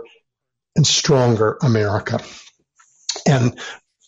and 0.76 0.86
stronger 0.86 1.57
America. 1.61 2.20
And, 3.28 3.59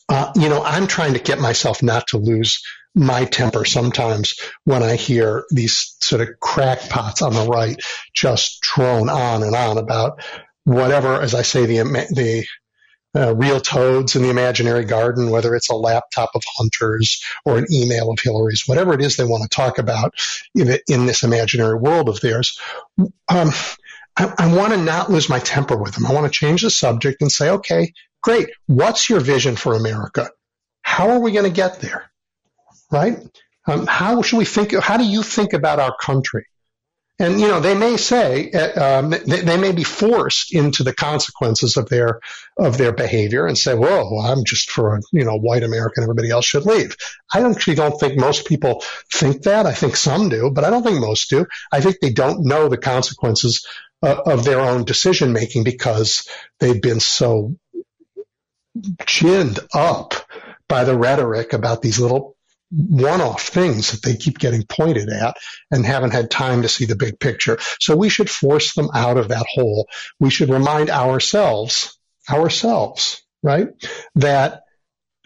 uh, 0.09 0.31
you 0.35 0.49
know, 0.49 0.63
I'm 0.63 0.87
trying 0.87 1.13
to 1.13 1.19
get 1.19 1.39
myself 1.39 1.81
not 1.81 2.07
to 2.07 2.17
lose 2.17 2.61
my 2.95 3.25
temper 3.25 3.63
sometimes 3.63 4.33
when 4.63 4.81
I 4.81 4.95
hear 4.95 5.45
these 5.51 5.95
sort 6.01 6.21
of 6.21 6.39
crackpots 6.39 7.21
on 7.21 7.33
the 7.33 7.45
right 7.45 7.79
just 8.13 8.59
drone 8.61 9.07
on 9.09 9.43
and 9.43 9.55
on 9.55 9.77
about 9.77 10.23
whatever, 10.67 11.21
as 11.21 11.33
I 11.33 11.43
say, 11.43 11.65
the 11.65 11.77
the 12.11 12.45
uh, 13.15 13.33
real 13.33 13.59
toads 13.59 14.15
in 14.15 14.21
the 14.21 14.29
imaginary 14.29 14.83
garden, 14.83 15.31
whether 15.31 15.55
it's 15.55 15.69
a 15.69 15.75
laptop 15.75 16.31
of 16.35 16.43
Hunter's 16.57 17.23
or 17.45 17.57
an 17.57 17.65
email 17.71 18.11
of 18.11 18.19
Hillary's, 18.21 18.63
whatever 18.67 18.93
it 18.93 19.01
is 19.01 19.15
they 19.15 19.23
want 19.23 19.43
to 19.43 19.49
talk 19.49 19.77
about 19.77 20.13
in, 20.53 21.05
this 21.05 21.23
imaginary 21.23 21.79
world 21.79 22.09
of 22.09 22.19
theirs. 22.19 22.59
Um, 23.29 23.51
I, 24.17 24.33
I 24.37 24.55
want 24.55 24.73
to 24.73 24.77
not 24.77 25.09
lose 25.09 25.29
my 25.29 25.39
temper 25.39 25.77
with 25.77 25.95
them. 25.95 26.05
I 26.05 26.13
want 26.13 26.25
to 26.25 26.37
change 26.37 26.63
the 26.63 26.69
subject 26.69 27.21
and 27.21 27.31
say, 27.31 27.49
okay, 27.49 27.93
great. 28.21 28.49
What's 28.65 29.09
your 29.09 29.21
vision 29.21 29.55
for 29.55 29.73
America? 29.73 30.29
How 30.81 31.11
are 31.11 31.19
we 31.19 31.31
going 31.31 31.45
to 31.45 31.49
get 31.49 31.79
there? 31.79 32.11
Right? 32.91 33.17
Um, 33.65 33.87
how 33.87 34.21
should 34.21 34.37
we 34.37 34.45
think? 34.45 34.73
How 34.77 34.97
do 34.97 35.05
you 35.05 35.23
think 35.23 35.53
about 35.53 35.79
our 35.79 35.95
country? 35.99 36.45
And 37.19 37.39
you 37.39 37.47
know, 37.47 37.59
they 37.59 37.73
may 37.73 37.97
say 37.97 38.51
uh, 38.51 38.99
um, 38.99 39.09
they, 39.09 39.41
they, 39.41 39.57
may 39.57 39.71
be 39.71 39.83
forced 39.83 40.53
into 40.53 40.83
the 40.83 40.93
consequences 40.93 41.75
of 41.75 41.89
their 41.89 42.19
of 42.57 42.77
their 42.77 42.91
behavior 42.91 43.47
and 43.47 43.57
say, 43.57 43.73
"Whoa, 43.73 44.07
well, 44.11 44.19
I'm 44.19 44.43
just 44.45 44.69
for 44.69 44.95
a 44.95 45.01
you 45.11 45.25
know 45.25 45.35
white 45.35 45.63
American. 45.63 46.03
Everybody 46.03 46.29
else 46.29 46.45
should 46.45 46.67
leave." 46.67 46.95
I 47.33 47.41
actually 47.41 47.75
don't 47.75 47.99
think 47.99 48.19
most 48.19 48.45
people 48.45 48.83
think 49.11 49.43
that. 49.43 49.65
I 49.65 49.73
think 49.73 49.95
some 49.95 50.29
do, 50.29 50.51
but 50.51 50.63
I 50.63 50.69
don't 50.69 50.83
think 50.83 50.99
most 50.99 51.31
do. 51.31 51.47
I 51.71 51.81
think 51.81 51.97
they 51.99 52.11
don't 52.11 52.45
know 52.45 52.69
the 52.69 52.77
consequences 52.77 53.65
uh, 54.03 54.21
of 54.27 54.45
their 54.45 54.59
own 54.59 54.83
decision 54.83 55.33
making 55.33 55.63
because 55.63 56.27
they've 56.59 56.81
been 56.81 56.99
so 56.99 57.55
ginned 59.07 59.59
up 59.73 60.13
by 60.69 60.83
the 60.83 60.95
rhetoric 60.95 61.53
about 61.53 61.81
these 61.81 61.99
little 61.99 62.36
one-off 62.69 63.43
things 63.43 63.91
that 63.91 64.01
they 64.01 64.15
keep 64.15 64.39
getting 64.39 64.63
pointed 64.63 65.09
at 65.09 65.37
and 65.71 65.85
haven't 65.85 66.11
had 66.11 66.29
time 66.29 66.63
to 66.63 66.69
see 66.69 66.85
the 66.85 66.95
big 66.95 67.19
picture. 67.19 67.57
So 67.79 67.95
we 67.95 68.09
should 68.09 68.29
force 68.29 68.73
them 68.73 68.89
out 68.93 69.17
of 69.17 69.29
that 69.29 69.45
hole. 69.47 69.87
We 70.19 70.29
should 70.29 70.49
remind 70.49 70.89
ourselves, 70.89 71.97
ourselves, 72.29 73.23
right, 73.41 73.69
that 74.15 74.63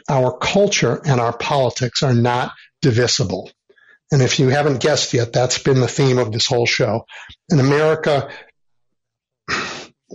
our 0.10 0.38
culture 0.38 1.02
and 1.04 1.20
our 1.20 1.36
politics 1.36 2.04
are 2.04 2.14
not 2.14 2.54
divisible. 2.82 3.52
And 4.12 4.22
if 4.22 4.39
you 4.39 4.50
haven't 4.50 4.82
guessed 4.82 5.14
yet, 5.14 5.34
that's 5.34 5.58
been 5.58 5.80
the 5.80 5.88
theme 5.88 6.18
of 6.18 6.32
this 6.32 6.46
whole 6.46 6.66
show. 6.66 7.06
In 7.50 7.60
America, 7.60 8.30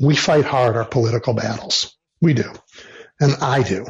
we 0.00 0.14
fight 0.14 0.44
hard 0.44 0.76
our 0.76 0.84
political 0.84 1.32
battles. 1.32 1.96
We 2.20 2.34
do. 2.34 2.52
And 3.20 3.36
I 3.40 3.62
do 3.62 3.86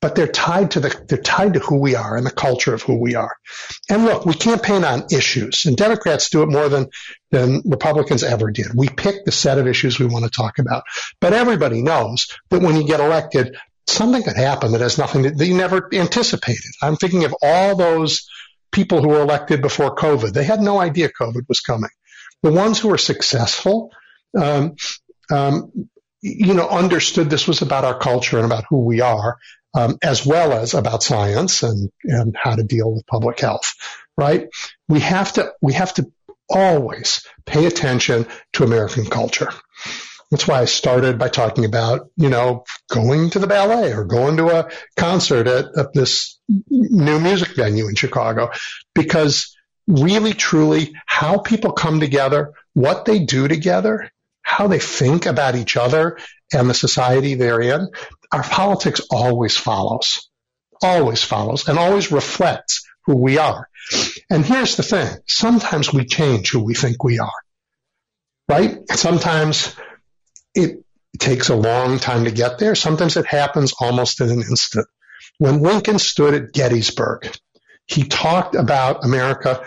but 0.00 0.14
they're 0.14 0.28
tied 0.28 0.72
to 0.72 0.80
the 0.80 1.04
they're 1.08 1.18
tied 1.18 1.54
to 1.54 1.60
who 1.60 1.78
we 1.78 1.96
are 1.96 2.16
and 2.16 2.24
the 2.24 2.30
culture 2.30 2.74
of 2.74 2.82
who 2.82 2.96
we 3.00 3.14
are. 3.14 3.36
And 3.90 4.04
look, 4.04 4.24
we 4.24 4.34
campaign 4.34 4.84
on 4.84 5.06
issues, 5.10 5.64
and 5.66 5.76
Democrats 5.76 6.30
do 6.30 6.42
it 6.42 6.50
more 6.50 6.68
than 6.68 6.88
than 7.30 7.62
Republicans 7.64 8.22
ever 8.22 8.50
did. 8.50 8.68
We 8.74 8.88
pick 8.88 9.24
the 9.24 9.32
set 9.32 9.58
of 9.58 9.66
issues 9.66 9.98
we 9.98 10.06
want 10.06 10.24
to 10.24 10.30
talk 10.30 10.58
about, 10.58 10.84
but 11.20 11.32
everybody 11.32 11.82
knows 11.82 12.28
that 12.50 12.62
when 12.62 12.76
you 12.76 12.86
get 12.86 13.00
elected, 13.00 13.56
something 13.86 14.22
could 14.22 14.36
happen 14.36 14.72
that 14.72 14.80
has 14.80 14.98
nothing 14.98 15.22
that 15.22 15.46
you 15.46 15.56
never 15.56 15.88
anticipated. 15.92 16.72
I'm 16.82 16.96
thinking 16.96 17.24
of 17.24 17.34
all 17.42 17.76
those 17.76 18.28
people 18.70 19.02
who 19.02 19.08
were 19.08 19.22
elected 19.22 19.62
before 19.62 19.96
COVID. 19.96 20.32
They 20.32 20.44
had 20.44 20.60
no 20.60 20.78
idea 20.78 21.08
COVID 21.08 21.48
was 21.48 21.60
coming. 21.60 21.90
The 22.42 22.52
ones 22.52 22.78
who 22.78 22.88
were 22.88 22.98
successful. 22.98 23.90
Um, 24.38 24.76
um, 25.30 25.88
you 26.20 26.54
know, 26.54 26.68
understood 26.68 27.30
this 27.30 27.46
was 27.46 27.62
about 27.62 27.84
our 27.84 27.98
culture 27.98 28.36
and 28.36 28.46
about 28.46 28.64
who 28.68 28.84
we 28.84 29.00
are 29.00 29.38
um, 29.78 29.96
as 30.02 30.26
well 30.26 30.52
as 30.52 30.74
about 30.74 31.04
science 31.04 31.62
and, 31.62 31.90
and 32.02 32.36
how 32.36 32.56
to 32.56 32.64
deal 32.64 32.92
with 32.92 33.06
public 33.06 33.38
health, 33.38 33.74
right? 34.16 34.48
We 34.88 35.00
have 35.00 35.32
to, 35.34 35.52
we 35.62 35.74
have 35.74 35.94
to 35.94 36.10
always 36.50 37.24
pay 37.46 37.66
attention 37.66 38.26
to 38.54 38.64
American 38.64 39.06
culture. 39.06 39.52
That's 40.30 40.48
why 40.48 40.60
I 40.60 40.64
started 40.64 41.16
by 41.16 41.28
talking 41.28 41.64
about, 41.64 42.10
you 42.16 42.28
know, 42.28 42.64
going 42.90 43.30
to 43.30 43.38
the 43.38 43.46
ballet 43.46 43.92
or 43.92 44.04
going 44.04 44.36
to 44.38 44.48
a 44.48 44.68
concert 44.96 45.46
at, 45.46 45.66
at 45.78 45.92
this 45.92 46.40
new 46.48 47.20
music 47.20 47.54
venue 47.54 47.88
in 47.88 47.94
Chicago, 47.94 48.50
because 48.94 49.56
really, 49.86 50.32
truly, 50.32 50.92
how 51.06 51.38
people 51.38 51.72
come 51.72 52.00
together, 52.00 52.52
what 52.74 53.04
they 53.04 53.20
do 53.20 53.46
together, 53.46 54.10
how 54.42 54.66
they 54.66 54.80
think 54.80 55.26
about 55.26 55.54
each 55.54 55.76
other 55.76 56.18
and 56.52 56.68
the 56.68 56.74
society 56.74 57.34
they're 57.34 57.60
in, 57.60 57.88
our 58.32 58.42
politics 58.42 59.00
always 59.10 59.56
follows, 59.56 60.28
always 60.82 61.22
follows, 61.22 61.68
and 61.68 61.78
always 61.78 62.12
reflects 62.12 62.86
who 63.04 63.16
we 63.16 63.38
are. 63.38 63.68
And 64.30 64.44
here's 64.44 64.76
the 64.76 64.82
thing 64.82 65.08
sometimes 65.26 65.92
we 65.92 66.04
change 66.04 66.50
who 66.50 66.60
we 66.60 66.74
think 66.74 67.02
we 67.02 67.18
are, 67.18 67.40
right? 68.48 68.78
Sometimes 68.90 69.74
it 70.54 70.84
takes 71.18 71.48
a 71.48 71.56
long 71.56 71.98
time 71.98 72.24
to 72.24 72.30
get 72.30 72.58
there. 72.58 72.74
Sometimes 72.74 73.16
it 73.16 73.26
happens 73.26 73.72
almost 73.80 74.20
in 74.20 74.30
an 74.30 74.42
instant. 74.42 74.86
When 75.38 75.62
Lincoln 75.62 75.98
stood 75.98 76.34
at 76.34 76.52
Gettysburg, 76.52 77.30
he 77.86 78.04
talked 78.04 78.54
about 78.54 79.04
America 79.04 79.64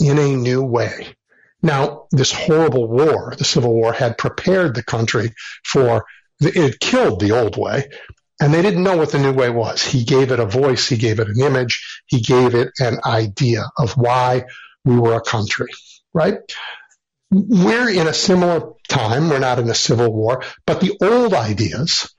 in 0.00 0.18
a 0.18 0.34
new 0.36 0.62
way. 0.62 1.14
Now, 1.62 2.06
this 2.10 2.32
horrible 2.32 2.88
war, 2.88 3.34
the 3.36 3.44
Civil 3.44 3.74
War, 3.74 3.92
had 3.92 4.18
prepared 4.18 4.74
the 4.74 4.82
country 4.82 5.34
for 5.62 6.06
it 6.40 6.80
killed 6.80 7.20
the 7.20 7.32
old 7.32 7.56
way, 7.56 7.90
and 8.40 8.54
they 8.54 8.62
didn't 8.62 8.82
know 8.82 8.96
what 8.96 9.12
the 9.12 9.18
new 9.18 9.32
way 9.32 9.50
was. 9.50 9.82
He 9.82 10.04
gave 10.04 10.32
it 10.32 10.40
a 10.40 10.46
voice, 10.46 10.88
he 10.88 10.96
gave 10.96 11.20
it 11.20 11.28
an 11.28 11.40
image, 11.40 12.02
he 12.06 12.20
gave 12.20 12.54
it 12.54 12.70
an 12.78 12.98
idea 13.04 13.64
of 13.76 13.92
why 13.92 14.44
we 14.84 14.98
were 14.98 15.14
a 15.14 15.20
country, 15.20 15.70
right? 16.14 16.38
We're 17.30 17.90
in 17.90 18.08
a 18.08 18.14
similar 18.14 18.72
time. 18.88 19.28
We're 19.28 19.38
not 19.38 19.58
in 19.58 19.70
a 19.70 19.74
civil 19.74 20.12
war, 20.12 20.42
but 20.66 20.80
the 20.80 20.96
old 21.00 21.32
ideas, 21.32 22.12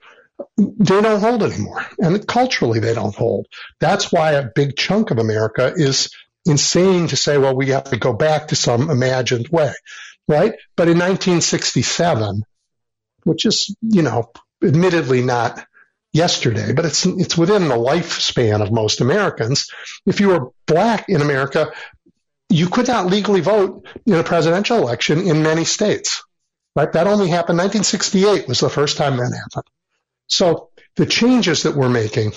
they 0.56 1.00
don't 1.02 1.20
hold 1.20 1.42
anymore. 1.42 1.84
And 1.98 2.26
culturally, 2.26 2.80
they 2.80 2.94
don't 2.94 3.14
hold. 3.14 3.46
That's 3.78 4.10
why 4.10 4.32
a 4.32 4.48
big 4.54 4.76
chunk 4.76 5.10
of 5.10 5.18
America 5.18 5.72
is 5.76 6.10
insane 6.46 7.08
to 7.08 7.16
say, 7.16 7.36
well, 7.36 7.54
we 7.54 7.68
have 7.68 7.84
to 7.84 7.98
go 7.98 8.12
back 8.12 8.48
to 8.48 8.56
some 8.56 8.90
imagined 8.90 9.48
way, 9.48 9.74
right? 10.26 10.54
But 10.76 10.88
in 10.88 10.98
1967, 10.98 12.42
which 13.24 13.46
is, 13.46 13.74
you 13.80 14.02
know, 14.02 14.30
admittedly 14.62 15.22
not 15.22 15.64
yesterday, 16.12 16.72
but 16.72 16.84
it's 16.84 17.06
it's 17.06 17.36
within 17.36 17.68
the 17.68 17.74
lifespan 17.74 18.62
of 18.62 18.72
most 18.72 19.00
Americans. 19.00 19.70
If 20.06 20.20
you 20.20 20.28
were 20.28 20.50
black 20.66 21.08
in 21.08 21.22
America, 21.22 21.72
you 22.48 22.68
could 22.68 22.86
not 22.86 23.06
legally 23.06 23.40
vote 23.40 23.86
in 24.06 24.14
a 24.14 24.24
presidential 24.24 24.76
election 24.76 25.20
in 25.20 25.42
many 25.42 25.64
states. 25.64 26.22
Right? 26.76 26.92
That 26.92 27.06
only 27.06 27.28
happened 27.28 27.58
1968 27.58 28.48
was 28.48 28.60
the 28.60 28.70
first 28.70 28.96
time 28.96 29.16
that 29.16 29.32
happened. 29.34 29.70
So 30.26 30.70
the 30.96 31.06
changes 31.06 31.64
that 31.64 31.76
we're 31.76 31.90
making 31.90 32.32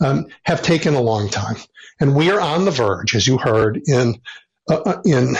um, 0.00 0.26
have 0.44 0.62
taken 0.62 0.94
a 0.94 1.00
long 1.00 1.28
time, 1.28 1.56
and 2.00 2.14
we 2.14 2.30
are 2.30 2.40
on 2.40 2.64
the 2.64 2.70
verge, 2.70 3.14
as 3.14 3.26
you 3.26 3.38
heard 3.38 3.80
in 3.84 4.20
uh, 4.68 4.76
uh 4.76 5.02
in 5.04 5.36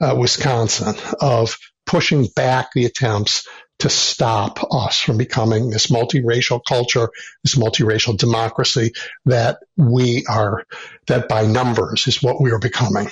uh, 0.00 0.16
Wisconsin, 0.16 0.94
of 1.20 1.58
pushing 1.88 2.26
back 2.36 2.72
the 2.72 2.84
attempts 2.84 3.48
to 3.80 3.88
stop 3.88 4.58
us 4.72 5.00
from 5.00 5.16
becoming 5.16 5.70
this 5.70 5.86
multiracial 5.86 6.60
culture, 6.66 7.10
this 7.44 7.54
multiracial 7.54 8.16
democracy 8.16 8.92
that 9.24 9.58
we 9.76 10.24
are, 10.28 10.64
that 11.06 11.28
by 11.28 11.46
numbers 11.46 12.06
is 12.06 12.22
what 12.22 12.40
we 12.40 12.52
are 12.52 12.58
becoming. 12.58 13.08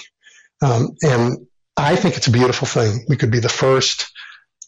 Um, 0.61 0.97
and 1.03 1.47
I 1.77 1.97
think 1.97 2.16
it's 2.16 2.27
a 2.27 2.33
beautiful 2.33 2.66
thing. 2.66 3.07
We 3.09 3.16
could 3.16 3.31
be 3.31 3.39
the 3.39 3.49
first 3.49 4.12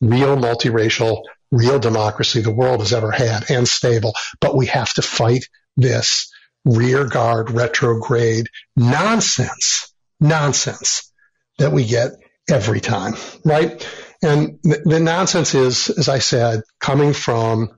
real 0.00 0.36
multiracial, 0.36 1.22
real 1.50 1.78
democracy 1.78 2.40
the 2.40 2.54
world 2.54 2.80
has 2.80 2.92
ever 2.92 3.10
had 3.10 3.50
and 3.50 3.66
stable, 3.66 4.14
but 4.40 4.56
we 4.56 4.66
have 4.66 4.92
to 4.94 5.02
fight 5.02 5.44
this 5.76 6.32
rear 6.64 7.04
guard, 7.06 7.50
retrograde 7.50 8.48
nonsense, 8.76 9.92
nonsense 10.20 11.12
that 11.58 11.72
we 11.72 11.84
get 11.84 12.12
every 12.50 12.80
time, 12.80 13.14
right? 13.44 13.86
And 14.22 14.58
the, 14.62 15.00
nonsense 15.00 15.54
is, 15.54 15.90
as 15.90 16.08
I 16.08 16.18
said, 16.18 16.62
coming 16.80 17.12
from 17.12 17.70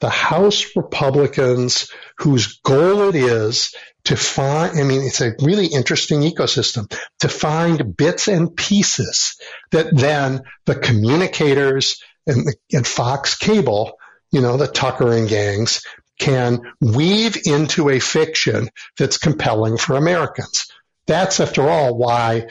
the 0.00 0.10
House 0.10 0.76
Republicans 0.76 1.90
whose 2.18 2.60
goal 2.60 3.08
it 3.08 3.16
is 3.16 3.74
to 4.04 4.16
find, 4.16 4.78
I 4.78 4.84
mean, 4.84 5.02
it's 5.02 5.20
a 5.20 5.34
really 5.42 5.66
interesting 5.66 6.20
ecosystem 6.20 6.92
to 7.20 7.28
find 7.28 7.96
bits 7.96 8.28
and 8.28 8.56
pieces 8.56 9.40
that 9.72 9.88
then 9.92 10.42
the 10.66 10.76
communicators 10.76 12.00
and, 12.26 12.46
and 12.72 12.86
Fox 12.86 13.36
Cable, 13.36 13.98
you 14.30 14.40
know, 14.40 14.56
the 14.56 14.68
Tucker 14.68 15.12
and 15.12 15.28
gangs 15.28 15.82
can 16.18 16.60
weave 16.80 17.36
into 17.44 17.88
a 17.88 17.98
fiction 17.98 18.68
that's 18.96 19.18
compelling 19.18 19.78
for 19.78 19.96
Americans. 19.96 20.66
That's, 21.06 21.40
after 21.40 21.68
all, 21.68 21.96
why 21.96 22.48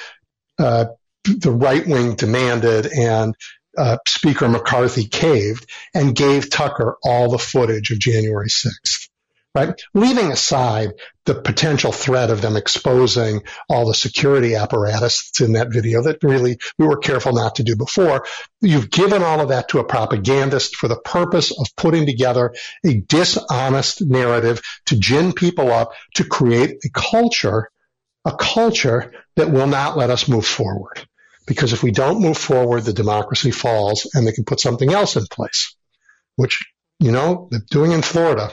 uh, 0.59 0.85
the 1.27 1.51
right 1.51 1.85
wing 1.85 2.15
demanded 2.15 2.87
and 2.87 3.35
uh, 3.77 3.97
Speaker 4.07 4.47
McCarthy 4.47 5.05
caved 5.05 5.69
and 5.93 6.15
gave 6.15 6.49
Tucker 6.49 6.97
all 7.03 7.29
the 7.29 7.37
footage 7.37 7.91
of 7.91 7.99
January 7.99 8.49
6th. 8.49 9.09
Right? 9.55 9.73
Leaving 9.95 10.31
aside 10.31 10.91
the 11.25 11.33
potential 11.33 11.91
threat 11.91 12.29
of 12.29 12.41
them 12.41 12.55
exposing 12.55 13.41
all 13.67 13.87
the 13.87 13.95
security 13.95 14.53
apparatus 14.53 15.31
that's 15.31 15.47
in 15.47 15.53
that 15.53 15.73
video 15.73 16.03
that 16.03 16.21
really 16.21 16.59
we 16.77 16.85
were 16.85 16.97
careful 16.97 17.33
not 17.33 17.55
to 17.55 17.63
do 17.63 17.75
before, 17.75 18.25
you've 18.61 18.91
given 18.91 19.23
all 19.23 19.41
of 19.41 19.49
that 19.49 19.69
to 19.69 19.79
a 19.79 19.83
propagandist 19.83 20.75
for 20.75 20.87
the 20.87 20.99
purpose 20.99 21.49
of 21.51 21.65
putting 21.75 22.05
together 22.05 22.53
a 22.85 23.01
dishonest 23.01 24.01
narrative 24.01 24.61
to 24.85 24.99
gin 24.99 25.33
people 25.33 25.71
up 25.71 25.93
to 26.15 26.23
create 26.23 26.75
a 26.85 26.89
culture, 26.93 27.71
a 28.25 28.35
culture 28.35 29.11
that 29.37 29.49
will 29.49 29.67
not 29.67 29.97
let 29.97 30.11
us 30.11 30.27
move 30.27 30.45
forward. 30.45 31.07
Because 31.47 31.73
if 31.73 31.81
we 31.81 31.91
don't 31.91 32.21
move 32.21 32.37
forward, 32.37 32.81
the 32.81 32.93
democracy 32.93 33.51
falls 33.51 34.07
and 34.13 34.27
they 34.27 34.33
can 34.33 34.43
put 34.43 34.59
something 34.59 34.93
else 34.93 35.15
in 35.15 35.25
place, 35.25 35.75
which, 36.35 36.63
you 36.99 37.11
know, 37.11 37.47
they're 37.49 37.61
doing 37.71 37.93
in 37.93 38.01
Florida. 38.03 38.51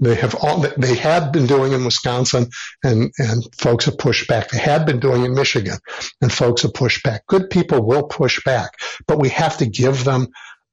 They 0.00 0.16
have 0.16 0.34
all, 0.34 0.58
they 0.76 0.96
had 0.96 1.30
been 1.30 1.46
doing 1.46 1.72
in 1.72 1.84
Wisconsin 1.84 2.50
and, 2.82 3.12
and 3.16 3.44
folks 3.56 3.84
have 3.84 3.96
pushed 3.96 4.26
back. 4.26 4.48
They 4.48 4.58
had 4.58 4.86
been 4.86 4.98
doing 4.98 5.24
in 5.24 5.34
Michigan 5.34 5.78
and 6.20 6.32
folks 6.32 6.62
have 6.62 6.74
pushed 6.74 7.04
back. 7.04 7.26
Good 7.28 7.48
people 7.48 7.86
will 7.86 8.02
push 8.02 8.42
back, 8.42 8.72
but 9.06 9.20
we 9.20 9.28
have 9.28 9.58
to 9.58 9.66
give 9.66 10.02
them 10.02 10.28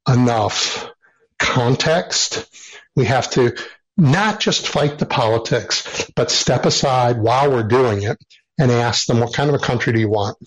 enough 0.10 0.90
context. 1.38 2.50
We 2.96 3.06
have 3.06 3.30
to 3.32 3.56
not 3.96 4.40
just 4.40 4.68
fight 4.68 4.98
the 4.98 5.06
politics, 5.06 6.10
but 6.16 6.32
step 6.32 6.66
aside 6.66 7.20
while 7.20 7.52
we're 7.52 7.64
doing 7.64 8.02
it 8.02 8.18
and 8.58 8.72
ask 8.72 9.06
them, 9.06 9.20
what 9.20 9.34
kind 9.34 9.50
of 9.50 9.56
a 9.56 9.64
country 9.64 9.94
do 9.94 10.00
you 10.00 10.10
want? 10.10 10.38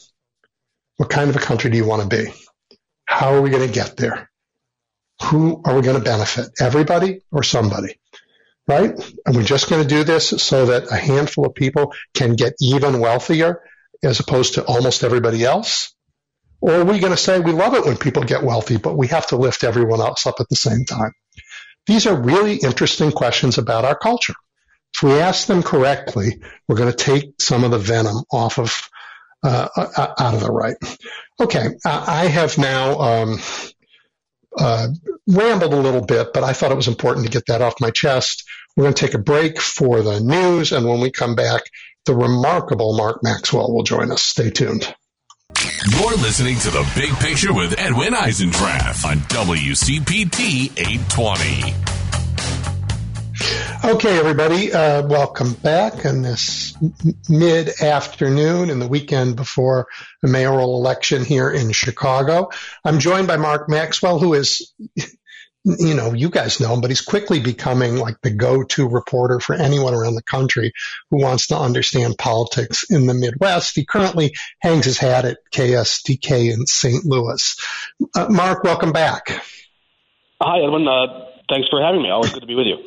What 0.97 1.11
kind 1.11 1.31
of 1.31 1.37
a 1.37 1.41
country 1.41 1.71
do 1.71 1.77
you 1.77 1.87
want 1.87 2.03
to 2.03 2.25
be? 2.25 2.33
how 3.07 3.35
are 3.35 3.43
we 3.43 3.51
going 3.51 3.67
to 3.67 3.73
get 3.73 3.97
there? 3.97 4.31
Who 5.25 5.63
are 5.65 5.75
we 5.75 5.83
going 5.83 5.99
to 5.99 6.05
benefit? 6.05 6.49
Everybody 6.61 7.23
or 7.31 7.43
somebody? 7.43 7.97
Right? 8.67 8.99
Are 9.27 9.33
we 9.33 9.45
just 9.45 9.69
going 9.69 9.83
to 9.83 9.89
do 9.89 10.05
this 10.05 10.31
so 10.31 10.67
that 10.67 10.91
a 10.91 10.97
handful 10.97 11.47
of 11.47 11.55
people 11.55 11.95
can 12.15 12.35
get 12.35 12.55
even 12.61 12.99
wealthier 12.99 13.63
as 14.03 14.21
opposed 14.21 14.55
to 14.55 14.65
almost 14.65 15.05
everybody 15.05 15.45
else? 15.45 15.95
Or 16.61 16.73
are 16.73 16.85
we 16.85 16.99
going 16.99 17.13
to 17.13 17.17
say 17.17 17.41
we 17.41 17.53
love 17.53 17.75
it 17.75 17.85
when 17.85 17.99
people 17.99 18.23
get 18.23 18.43
wealthy, 18.43 18.79
but 18.79 18.97
we 18.97 19.09
have 19.09 19.27
to 19.29 19.37
lift 19.37 19.65
everyone 19.65 20.01
else 20.01 20.27
up 20.27 20.37
at 20.41 20.49
the 20.49 20.57
same 20.57 20.87
time? 20.87 21.13
These 21.87 22.07
are 22.07 22.21
really 22.21 22.57
interesting 22.57 23.13
questions 23.13 23.59
about 23.59 23.85
our 23.85 23.97
culture. 23.97 24.35
If 24.95 25.03
we 25.03 25.13
ask 25.13 25.47
them 25.47 25.63
correctly, 25.63 26.41
we're 26.67 26.77
going 26.77 26.91
to 26.91 26.97
take 26.97 27.35
some 27.39 27.65
of 27.65 27.71
the 27.71 27.79
venom 27.79 28.25
off 28.33 28.59
of 28.59 28.89
uh, 29.45 29.69
uh 29.77 30.15
out 30.19 30.35
of 30.35 30.41
the 30.41 30.51
right. 30.51 30.77
Okay, 31.41 31.69
I 31.85 32.27
have 32.27 32.59
now 32.59 32.99
um, 33.01 33.39
uh, 34.57 34.89
rambled 35.27 35.73
a 35.73 35.81
little 35.81 36.05
bit, 36.05 36.33
but 36.33 36.45
I 36.45 36.53
thought 36.53 36.73
it 36.73 36.77
was 36.77 36.89
important 36.89 37.27
to 37.27 37.33
get 37.33 37.47
that 37.47 37.63
off 37.63 37.81
my 37.81 37.91
chest. 37.91 38.45
We're 38.77 38.85
going 38.85 38.95
to 38.95 39.07
take 39.07 39.15
a 39.15 39.19
break 39.19 39.61
for 39.61 40.03
the 40.03 40.21
news, 40.21 40.73
and 40.73 40.87
when 40.87 41.01
we 41.01 41.11
come 41.11 41.35
back, 41.35 41.63
the 42.07 42.15
remarkable 42.15 42.97
Mark 42.97 43.21
Maxwell 43.23 43.73
will 43.73 43.83
join 43.83 44.11
us. 44.11 44.23
Stay 44.23 44.51
tuned. 44.51 44.95
You're 45.91 46.17
listening 46.17 46.59
to 46.61 46.71
The 46.71 46.91
Big 46.97 47.13
Picture 47.21 47.53
with 47.53 47.79
Edwin 47.79 48.15
Eisendrath 48.15 49.05
on 49.05 49.19
WCPT 49.19 50.73
820. 50.79 51.94
Okay, 53.85 54.19
everybody, 54.19 54.73
uh, 54.73 55.07
welcome 55.07 55.55
back 55.55 56.07
on 56.07 56.23
this 56.23 56.77
mid 57.29 57.69
afternoon 57.83 58.71
and 58.71 58.81
the 58.81 58.87
weekend 58.87 59.35
before 59.35 59.89
the 60.23 60.29
mayoral 60.29 60.77
election 60.77 61.25
here 61.25 61.51
in 61.51 61.73
Chicago. 61.73 62.51
I'm 62.85 63.01
joined 63.01 63.27
by 63.27 63.37
Mark 63.37 63.69
Maxwell, 63.69 64.21
who 64.21 64.35
is 64.35 64.73
you 65.65 65.95
know, 65.95 66.13
you 66.13 66.29
guys 66.29 66.61
know 66.61 66.75
him, 66.75 66.81
but 66.81 66.91
he's 66.91 67.01
quickly 67.01 67.41
becoming 67.41 67.97
like 67.97 68.21
the 68.23 68.31
go-to 68.31 68.87
reporter 68.87 69.41
for 69.41 69.55
anyone 69.55 69.95
around 69.95 70.15
the 70.15 70.23
country 70.23 70.73
who 71.11 71.23
wants 71.23 71.49
to 71.49 71.57
understand 71.57 72.19
politics 72.19 72.85
in 72.91 73.07
the 73.07 73.15
Midwest. 73.15 73.75
He 73.75 73.85
currently 73.85 74.35
hangs 74.61 74.85
his 74.85 74.99
hat 74.99 75.25
at 75.25 75.39
KSDK 75.53 76.53
in 76.53 76.67
St. 76.67 77.05
Louis. 77.05 77.57
Uh, 78.15 78.29
Mark, 78.29 78.63
welcome 78.63 78.93
back. 78.93 79.43
Hi, 80.41 80.63
Edwin. 80.63 80.87
Uh, 80.87 81.27
thanks 81.49 81.69
for 81.69 81.83
having 81.83 82.03
me. 82.03 82.11
Always 82.11 82.33
good 82.33 82.41
to 82.41 82.47
be 82.47 82.55
with 82.55 82.67
you. 82.67 82.85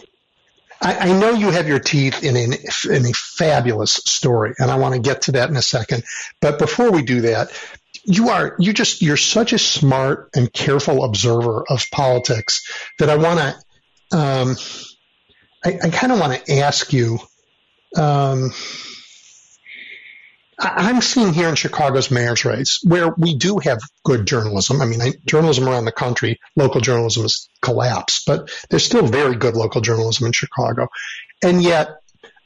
I, 0.82 1.10
I 1.10 1.20
know 1.20 1.32
you 1.32 1.52
have 1.52 1.68
your 1.68 1.80
teeth 1.80 2.24
in, 2.24 2.36
in 2.36 3.06
a 3.06 3.14
fabulous 3.14 3.94
story, 3.94 4.54
and 4.58 4.70
I 4.70 4.78
want 4.78 4.96
to 4.96 5.02
get 5.02 5.24
to 5.24 5.34
that 5.34 5.50
in 5.50 5.58
a 5.58 5.62
second. 5.62 6.04
But 6.42 6.60
before 6.60 6.92
we 6.92 7.04
do 7.04 7.22
that, 7.22 7.50
you 8.04 8.30
are 8.30 8.56
you 8.60 8.74
just 8.74 9.02
you're 9.02 9.18
such 9.18 9.54
a 9.54 9.60
smart 9.60 10.30
and 10.36 10.52
careful 10.52 11.04
observer 11.04 11.64
of 11.68 11.86
politics 11.92 12.66
that 13.00 13.10
I 13.10 13.18
want 13.18 13.40
to 13.40 14.18
um, 14.18 14.56
I, 15.66 15.80
I 15.84 15.90
kind 15.90 16.14
of 16.14 16.20
want 16.20 16.46
to 16.46 16.58
ask 16.60 16.94
you. 16.94 17.20
Um, 17.96 18.52
I'm 20.60 21.02
seeing 21.02 21.34
here 21.34 21.50
in 21.50 21.56
Chicago's 21.56 22.10
mayor's 22.10 22.44
race 22.44 22.80
where 22.84 23.14
we 23.16 23.36
do 23.36 23.60
have 23.60 23.80
good 24.04 24.26
journalism. 24.26 24.82
I 24.82 24.86
mean, 24.86 25.14
journalism 25.26 25.68
around 25.68 25.86
the 25.86 25.92
country, 25.92 26.40
local 26.56 26.82
journalism 26.82 27.24
has 27.24 27.48
collapsed, 27.62 28.24
but 28.26 28.50
there's 28.70 28.86
still 28.86 29.06
very 29.06 29.36
good 29.36 29.56
local 29.56 29.82
journalism 29.82 30.26
in 30.26 30.32
Chicago, 30.32 30.88
and 31.44 31.62
yet 31.62 31.90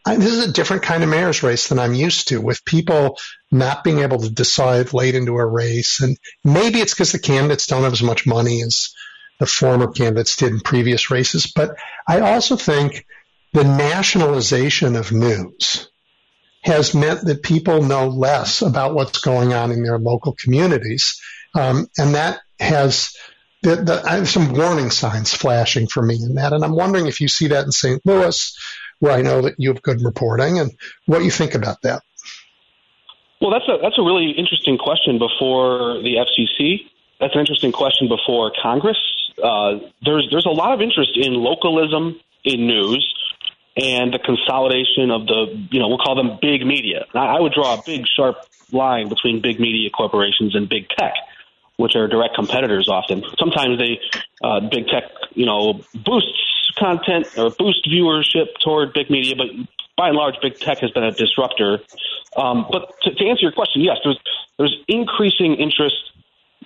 I, 0.05 0.15
this 0.15 0.33
is 0.33 0.47
a 0.47 0.51
different 0.51 0.83
kind 0.83 1.03
of 1.03 1.09
mayor's 1.09 1.43
race 1.43 1.69
than 1.69 1.79
I'm 1.79 1.93
used 1.93 2.29
to 2.29 2.41
with 2.41 2.65
people 2.65 3.17
not 3.51 3.83
being 3.83 3.99
able 3.99 4.19
to 4.19 4.29
decide 4.29 4.93
late 4.93 5.15
into 5.15 5.37
a 5.37 5.45
race. 5.45 6.01
And 6.01 6.17
maybe 6.43 6.79
it's 6.79 6.93
because 6.93 7.11
the 7.11 7.19
candidates 7.19 7.67
don't 7.67 7.83
have 7.83 7.93
as 7.93 8.01
much 8.01 8.25
money 8.25 8.63
as 8.63 8.93
the 9.39 9.45
former 9.45 9.91
candidates 9.91 10.37
did 10.37 10.53
in 10.53 10.59
previous 10.59 11.11
races. 11.11 11.51
But 11.55 11.75
I 12.07 12.21
also 12.21 12.55
think 12.55 13.05
the 13.53 13.63
nationalization 13.63 14.95
of 14.95 15.11
news 15.11 15.90
has 16.61 16.93
meant 16.93 17.25
that 17.25 17.43
people 17.43 17.81
know 17.81 18.07
less 18.07 18.61
about 18.61 18.93
what's 18.93 19.19
going 19.19 19.53
on 19.53 19.71
in 19.71 19.83
their 19.83 19.97
local 19.97 20.33
communities. 20.33 21.19
Um, 21.55 21.87
and 21.97 22.15
that 22.15 22.39
has 22.59 23.15
the, 23.63 23.77
the, 23.77 24.01
I 24.05 24.17
have 24.17 24.29
some 24.29 24.53
warning 24.53 24.91
signs 24.91 25.33
flashing 25.33 25.87
for 25.87 26.03
me 26.03 26.15
in 26.15 26.35
that. 26.35 26.53
And 26.53 26.63
I'm 26.63 26.75
wondering 26.75 27.07
if 27.07 27.19
you 27.19 27.27
see 27.27 27.47
that 27.47 27.65
in 27.65 27.71
St. 27.71 28.05
Louis 28.05 28.55
where 29.01 29.13
I 29.13 29.21
know 29.23 29.41
that 29.41 29.55
you 29.57 29.69
have 29.69 29.81
good 29.81 30.01
reporting, 30.01 30.59
and 30.59 30.71
what 31.07 31.23
you 31.23 31.31
think 31.31 31.55
about 31.55 31.81
that. 31.81 32.03
Well, 33.41 33.49
that's 33.49 33.67
a 33.67 33.81
that's 33.81 33.97
a 33.97 34.03
really 34.03 34.31
interesting 34.31 34.77
question 34.77 35.17
before 35.17 35.99
the 36.03 36.21
FCC. 36.21 36.85
That's 37.19 37.33
an 37.33 37.41
interesting 37.41 37.71
question 37.71 38.07
before 38.07 38.53
Congress. 38.61 38.97
Uh, 39.43 39.79
there's 40.05 40.29
there's 40.31 40.45
a 40.45 40.53
lot 40.53 40.73
of 40.73 40.81
interest 40.81 41.17
in 41.17 41.33
localism 41.33 42.19
in 42.45 42.67
news 42.67 43.03
and 43.75 44.13
the 44.13 44.19
consolidation 44.19 45.11
of 45.11 45.27
the 45.27 45.67
you 45.71 45.79
know 45.79 45.87
we'll 45.87 45.97
call 45.97 46.15
them 46.15 46.37
big 46.41 46.65
media. 46.65 47.05
I, 47.13 47.39
would 47.39 47.53
draw 47.53 47.75
a 47.75 47.81
big 47.85 48.05
sharp 48.07 48.37
line 48.71 49.09
between 49.09 49.41
big 49.41 49.59
media 49.59 49.89
corporations 49.89 50.55
and 50.55 50.67
big 50.67 50.89
tech, 50.89 51.13
which 51.77 51.95
are 51.95 52.07
direct 52.07 52.35
competitors 52.35 52.89
often. 52.89 53.23
Sometimes 53.39 53.79
they 53.79 53.99
uh, 54.43 54.59
big 54.69 54.87
tech 54.87 55.03
you 55.33 55.45
know 55.45 55.81
boosts 55.93 56.73
content 56.77 57.27
or 57.37 57.49
boost 57.51 57.87
viewership 57.87 58.47
toward 58.63 58.93
big 58.93 59.09
media, 59.09 59.35
but 59.35 59.47
by 59.97 60.09
and 60.09 60.17
large, 60.17 60.35
big 60.41 60.57
tech 60.57 60.79
has 60.79 60.91
been 60.91 61.03
a 61.03 61.11
disruptor. 61.11 61.79
Um, 62.35 62.65
but 62.71 62.93
to, 63.03 63.13
to 63.13 63.25
answer 63.27 63.43
your 63.43 63.51
question, 63.51 63.81
yes, 63.81 63.97
there's 64.03 64.19
there's 64.57 64.75
increasing 64.87 65.55
interest 65.55 65.95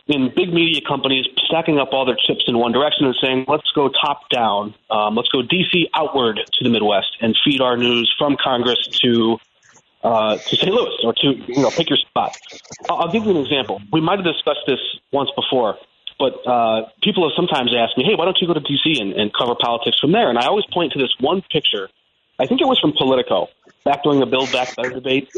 in 0.08 0.32
big 0.36 0.54
media 0.54 0.82
companies 0.88 1.26
stacking 1.48 1.80
up 1.80 1.90
all 1.92 2.06
their 2.06 2.18
chips 2.28 2.44
in 2.48 2.58
one 2.58 2.72
direction 2.72 3.06
and 3.06 3.16
saying, 3.22 3.46
let's 3.48 3.70
go 3.72 3.90
top 3.90 4.30
down, 4.30 4.76
um, 4.90 5.16
let's 5.16 5.30
go 5.30 5.42
DC 5.42 5.86
outward 5.94 6.40
to 6.54 6.64
the 6.64 6.70
Midwest 6.70 7.18
and 7.22 7.36
feed 7.44 7.62
our 7.62 7.76
news 7.76 8.14
from 8.18 8.38
Congress 8.42 8.88
to 9.02 9.38
uh, 10.04 10.38
to 10.38 10.56
St. 10.56 10.72
Louis 10.72 10.96
or 11.04 11.14
to 11.14 11.34
you 11.48 11.62
know 11.64 11.72
pick 11.72 11.90
your 11.90 11.98
spot. 11.98 12.38
I'll, 12.88 13.12
give 13.12 13.26
you 13.26 13.32
an 13.32 13.38
example. 13.38 13.82
We 13.92 14.02
might 14.02 14.20
have 14.20 14.26
discussed 14.26 14.62
this 14.68 14.80
once 15.12 15.32
before. 15.36 15.78
But 16.18 16.48
uh, 16.48 16.90
people 17.04 17.28
have 17.28 17.36
sometimes 17.36 17.76
asked 17.76 17.98
me, 17.98 18.06
hey, 18.06 18.16
why 18.16 18.24
don't 18.24 18.38
you 18.40 18.48
go 18.48 18.54
to 18.54 18.62
D.C. 18.62 19.02
And, 19.02 19.12
and 19.14 19.34
cover 19.34 19.54
politics 19.60 20.00
from 20.00 20.14
there? 20.14 20.30
And 20.30 20.38
I 20.38 20.46
always 20.46 20.64
point 20.72 20.94
to 20.94 21.00
this 21.00 21.14
one 21.20 21.42
picture. 21.52 21.90
I 22.40 22.46
think 22.46 22.62
it 22.62 22.66
was 22.66 22.80
from 22.80 22.94
Politico 22.94 23.50
back 23.86 24.04
during 24.04 24.20
the 24.20 24.26
Build 24.26 24.52
Back 24.52 24.76
Better 24.76 24.90
debate. 24.90 25.30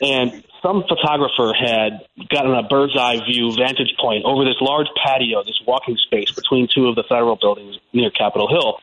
And 0.00 0.44
some 0.62 0.84
photographer 0.86 1.52
had 1.58 2.06
gotten 2.28 2.54
a 2.54 2.62
bird's 2.62 2.96
eye 2.96 3.18
view 3.24 3.52
vantage 3.56 3.96
point 3.98 4.24
over 4.24 4.44
this 4.44 4.60
large 4.60 4.86
patio, 5.02 5.42
this 5.42 5.60
walking 5.66 5.96
space 5.96 6.30
between 6.30 6.68
two 6.72 6.86
of 6.88 6.94
the 6.94 7.02
federal 7.02 7.36
buildings 7.36 7.78
near 7.92 8.10
Capitol 8.10 8.46
Hill. 8.48 8.78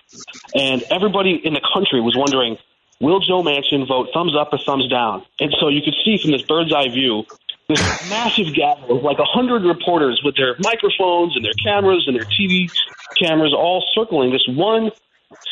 And 0.56 0.84
everybody 0.90 1.40
in 1.42 1.54
the 1.54 1.62
country 1.74 2.02
was 2.02 2.18
wondering, 2.18 2.58
will 3.00 3.20
Joe 3.20 3.44
Manchin 3.44 3.88
vote 3.88 4.10
thumbs 4.14 4.36
up 4.36 4.52
or 4.52 4.58
thumbs 4.58 4.90
down? 4.90 5.24
And 5.40 5.56
so 5.60 5.70
you 5.70 5.82
could 5.82 5.96
see 6.04 6.18
from 6.18 6.32
this 6.32 6.42
bird's 6.42 6.74
eye 6.74 6.90
view 6.90 7.26
this 7.68 7.82
massive 8.10 8.54
gathering 8.54 8.98
of 8.98 9.04
like 9.04 9.18
a 9.20 9.26
hundred 9.26 9.64
reporters 9.64 10.22
with 10.24 10.36
their 10.36 10.56
microphones 10.60 11.36
and 11.36 11.44
their 11.44 11.58
cameras 11.64 12.06
and 12.08 12.16
their 12.16 12.26
TV 12.26 12.72
cameras 13.20 13.54
all 13.54 13.84
circling 13.94 14.32
this 14.32 14.46
one 14.48 14.92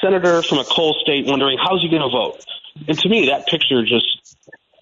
senator 0.01 0.41
from 0.43 0.59
a 0.59 0.63
coal 0.63 0.95
state 1.01 1.25
wondering 1.25 1.57
how's 1.57 1.81
he 1.81 1.89
going 1.89 2.01
to 2.01 2.09
vote. 2.09 2.43
And 2.87 2.97
to 2.99 3.09
me, 3.09 3.27
that 3.27 3.47
picture 3.47 3.83
just 3.83 4.05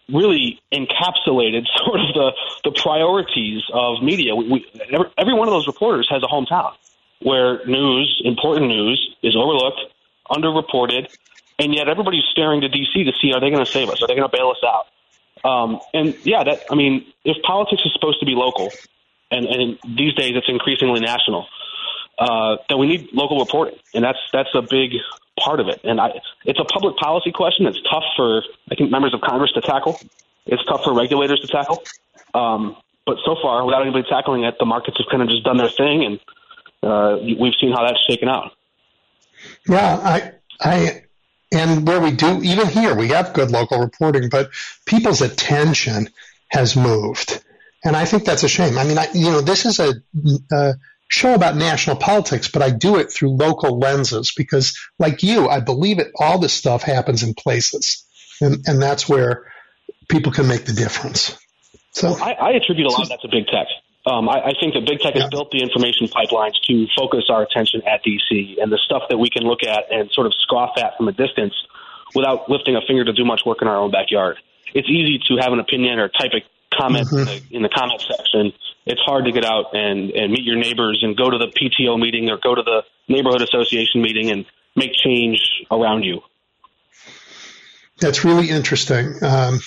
really 0.10 0.60
encapsulated 0.72 1.66
sort 1.86 2.00
of 2.00 2.14
the, 2.14 2.32
the 2.66 2.72
priorities 2.72 3.64
of 3.74 4.04
media. 4.04 4.36
We, 4.36 4.50
we, 4.50 4.66
every, 4.92 5.08
every 5.18 5.34
one 5.34 5.48
of 5.48 5.54
those 5.54 5.68
reporters 5.68 6.08
has 6.10 6.22
a 6.24 6.28
hometown 6.28 6.74
where 7.22 7.66
news, 7.66 8.22
important 8.26 8.68
news, 8.68 9.16
is 9.22 9.36
overlooked, 9.36 9.80
underreported, 10.30 11.08
and 11.60 11.74
yet 11.74 11.88
everybody's 11.88 12.24
staring 12.32 12.62
to 12.62 12.70
D.C. 12.70 13.04
to 13.04 13.12
see 13.22 13.32
are 13.34 13.40
they 13.40 13.52
going 13.52 13.64
to 13.64 13.72
save 13.72 13.90
us? 13.90 14.02
Are 14.02 14.08
they 14.08 14.16
going 14.16 14.28
to 14.28 14.36
bail 14.36 14.52
us 14.52 14.64
out? 14.66 14.88
Um, 15.44 15.80
and 15.94 16.16
yeah, 16.24 16.44
that 16.44 16.66
I 16.72 16.76
mean, 16.76 17.06
if 17.24 17.38
politics 17.44 17.84
is 17.86 17.94
supposed 17.94 18.20
to 18.20 18.26
be 18.26 18.34
local, 18.34 18.72
and, 19.30 19.46
and 19.46 19.80
these 19.98 20.14
days 20.14 20.34
it's 20.36 20.50
increasingly 20.50 21.00
national, 21.00 21.48
uh, 22.22 22.58
then 22.70 22.78
we 22.78 22.86
need 22.86 23.10
local 23.14 23.40
reporting, 23.40 23.80
and 23.96 24.04
that's 24.04 24.20
that's 24.32 24.50
a 24.54 24.62
big 24.62 24.92
part 25.40 25.60
of 25.60 25.68
it. 25.68 25.82
And 25.84 26.00
I, 26.00 26.10
it's 26.46 26.60
a 26.60 26.66
public 26.66 26.96
policy 26.98 27.32
question. 27.32 27.66
It's 27.66 27.82
tough 27.90 28.04
for 28.16 28.44
I 28.70 28.76
think 28.76 28.92
members 28.92 29.16
of 29.16 29.22
Congress 29.22 29.52
to 29.54 29.62
tackle. 29.62 30.00
It's 30.46 30.64
tough 30.66 30.84
for 30.84 30.94
regulators 30.94 31.40
to 31.40 31.48
tackle. 31.48 31.84
Um, 32.36 32.78
but 33.08 33.18
so 33.26 33.36
far, 33.42 33.66
without 33.66 33.82
anybody 33.82 34.06
tackling 34.08 34.44
it, 34.44 34.54
the 34.60 34.66
markets 34.66 34.98
have 35.00 35.08
kind 35.10 35.24
of 35.24 35.30
just 35.30 35.44
done 35.44 35.58
their 35.58 35.70
thing, 35.70 36.06
and 36.06 36.20
uh, 36.84 37.18
we've 37.22 37.56
seen 37.60 37.72
how 37.72 37.88
that's 37.88 38.06
shaken 38.08 38.30
out. 38.30 38.52
Yeah, 39.68 40.00
I 40.04 40.32
I 40.62 41.04
and 41.52 41.88
where 41.88 42.00
we 42.00 42.12
do, 42.12 42.44
even 42.44 42.68
here, 42.68 42.94
we 42.94 43.08
have 43.08 43.34
good 43.34 43.50
local 43.50 43.80
reporting, 43.80 44.30
but 44.30 44.52
people's 44.86 45.22
attention 45.22 46.10
has 46.50 46.76
moved. 46.76 47.44
And 47.84 47.96
I 47.96 48.06
think 48.06 48.26
that's 48.26 48.44
a 48.44 48.48
shame. 48.48 48.78
I 48.78 48.84
mean, 48.84 49.00
I, 49.00 49.08
you 49.14 49.32
know, 49.32 49.42
this 49.42 49.66
is 49.66 49.80
a, 49.80 49.94
a 50.52 50.74
show 51.12 51.34
about 51.36 51.58
national 51.58 51.98
politics, 51.98 52.48
but 52.48 52.62
I 52.62 52.70
do 52.72 52.96
it 52.96 53.12
through 53.12 53.32
local 53.32 53.78
lenses 53.78 54.34
because, 54.36 54.80
like 54.98 55.22
you, 55.22 55.50
I 55.50 55.60
believe 55.60 56.00
it. 56.00 56.08
All 56.18 56.40
this 56.40 56.54
stuff 56.54 56.84
happens 56.84 57.22
in 57.22 57.34
places, 57.34 58.06
and, 58.40 58.64
and 58.66 58.82
that's 58.82 59.10
where 59.10 59.52
people 60.10 60.32
can 60.32 60.48
make 60.48 60.66
the 60.66 60.74
difference. 60.74 61.38
So 61.92 62.16
I, 62.18 62.32
I 62.32 62.52
attribute 62.52 62.88
a 62.88 62.90
lot 62.90 63.04
of 63.04 63.10
that 63.10 63.22
to 63.22 63.28
big 63.28 63.48
tech. 63.48 63.68
Um, 64.06 64.30
I, 64.30 64.40
I 64.40 64.52
think 64.60 64.74
that 64.74 64.86
big 64.88 65.00
tech 65.00 65.14
has 65.16 65.30
built 65.30 65.52
the 65.52 65.62
information 65.62 66.08
pipelines 66.08 66.56
to 66.68 66.88
focus 66.98 67.26
our 67.30 67.44
attention 67.44 67.82
at 67.86 68.02
DC 68.04 68.56
and 68.60 68.72
the 68.72 68.80
stuff 68.84 69.04
that 69.10 69.18
we 69.18 69.30
can 69.30 69.44
look 69.44 69.64
at 69.64 69.92
and 69.92 70.10
sort 70.12 70.26
of 70.26 70.34
scoff 70.40 70.78
at 70.78 70.96
from 70.98 71.10
a 71.10 71.12
distance 71.12 71.54
without 72.16 72.50
lifting 72.50 72.76
a 72.76 72.82
finger 72.88 73.04
to 73.04 73.14
do 73.14 73.26
much 73.26 73.42
work 73.46 73.62
in 73.62 73.68
our 73.68 73.78
own 73.78 73.92
backyard. 73.92 74.38
It's 74.74 74.90
easy 74.90 75.20
to 75.28 75.38
have 75.44 75.52
an 75.52 75.60
opinion 75.60 76.00
or 76.00 76.08
type 76.08 76.32
a 76.34 76.42
comment 76.76 77.10
mm-hmm. 77.10 77.20
in, 77.20 77.26
the, 77.26 77.56
in 77.58 77.62
the 77.62 77.70
comment 77.70 78.02
section. 78.02 78.54
It's 78.86 79.02
hard 79.02 79.26
to 79.26 79.32
get 79.32 79.46
out 79.46 79.74
and, 79.74 80.12
and 80.12 80.32
meet 80.32 80.44
your 80.44 80.58
neighbors 80.58 81.00
and 81.04 81.16
go 81.16 81.30
to 81.30 81.38
the 81.38 81.48
PTO 81.48 82.00
meeting 82.00 82.30
or 82.30 82.38
go 82.38 82.56
to 82.56 82.64
the 82.64 82.82
neighborhood 83.08 83.42
association 83.42 84.02
meeting 84.02 84.32
and 84.32 84.46
make 84.76 84.92
change 84.94 85.40
around 85.70 86.04
you. 86.04 86.22
That's 88.00 88.26
really 88.26 88.50
interesting. 88.50 89.14
Um, 89.22 89.60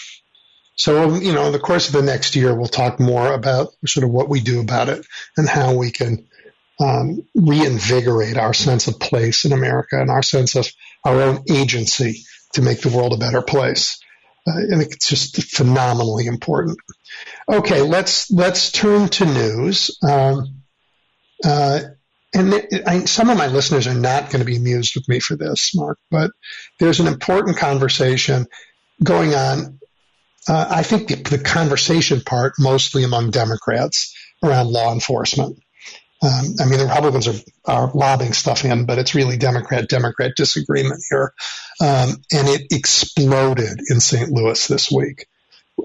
so, 0.76 1.14
you 1.14 1.32
know, 1.32 1.46
in 1.46 1.52
the 1.52 1.60
course 1.60 1.86
of 1.86 1.94
the 1.94 2.02
next 2.02 2.34
year, 2.34 2.54
we'll 2.54 2.66
talk 2.66 2.98
more 2.98 3.32
about 3.32 3.68
sort 3.86 4.02
of 4.02 4.10
what 4.10 4.28
we 4.28 4.40
do 4.40 4.60
about 4.60 4.88
it 4.88 5.06
and 5.36 5.48
how 5.48 5.76
we 5.76 5.92
can 5.92 6.26
um, 6.80 7.24
reinvigorate 7.34 8.36
our 8.36 8.52
sense 8.52 8.88
of 8.88 8.98
place 8.98 9.44
in 9.44 9.52
America 9.52 10.00
and 10.00 10.10
our 10.10 10.22
sense 10.22 10.56
of 10.56 10.66
our 11.04 11.20
own 11.20 11.44
agency 11.48 12.24
to 12.54 12.62
make 12.62 12.80
the 12.80 12.88
world 12.88 13.12
a 13.12 13.18
better 13.18 13.42
place. 13.42 14.00
Uh, 14.46 14.60
I 14.72 14.78
think 14.78 14.92
it's 14.92 15.08
just 15.08 15.42
phenomenally 15.42 16.26
important. 16.26 16.78
Okay, 17.48 17.82
let's 17.82 18.30
let's 18.30 18.70
turn 18.70 19.08
to 19.08 19.24
news. 19.24 19.98
Um, 20.06 20.62
uh, 21.44 21.80
and 22.34 22.66
I, 22.86 23.04
some 23.04 23.30
of 23.30 23.38
my 23.38 23.46
listeners 23.46 23.86
are 23.86 23.94
not 23.94 24.30
going 24.30 24.40
to 24.40 24.44
be 24.44 24.56
amused 24.56 24.96
with 24.96 25.08
me 25.08 25.20
for 25.20 25.36
this, 25.36 25.72
Mark, 25.74 25.98
but 26.10 26.32
there's 26.80 27.00
an 27.00 27.06
important 27.06 27.56
conversation 27.56 28.46
going 29.02 29.34
on 29.34 29.78
uh, 30.48 30.66
I 30.68 30.82
think 30.82 31.08
the, 31.08 31.16
the, 31.16 31.38
conversation 31.38 32.20
part 32.20 32.54
mostly 32.58 33.04
among 33.04 33.30
Democrats 33.30 34.14
around 34.42 34.68
law 34.68 34.92
enforcement. 34.92 35.58
Um, 36.24 36.54
I 36.58 36.64
mean, 36.64 36.78
the 36.78 36.86
Republicans 36.86 37.28
are, 37.28 37.40
are 37.66 37.90
lobbing 37.92 38.32
stuff 38.32 38.64
in, 38.64 38.86
but 38.86 38.98
it's 38.98 39.14
really 39.14 39.36
Democrat 39.36 39.88
Democrat 39.88 40.32
disagreement 40.36 41.02
here, 41.10 41.34
um, 41.80 42.22
and 42.32 42.48
it 42.48 42.72
exploded 42.72 43.80
in 43.90 44.00
St. 44.00 44.30
Louis 44.30 44.66
this 44.66 44.90
week 44.90 45.26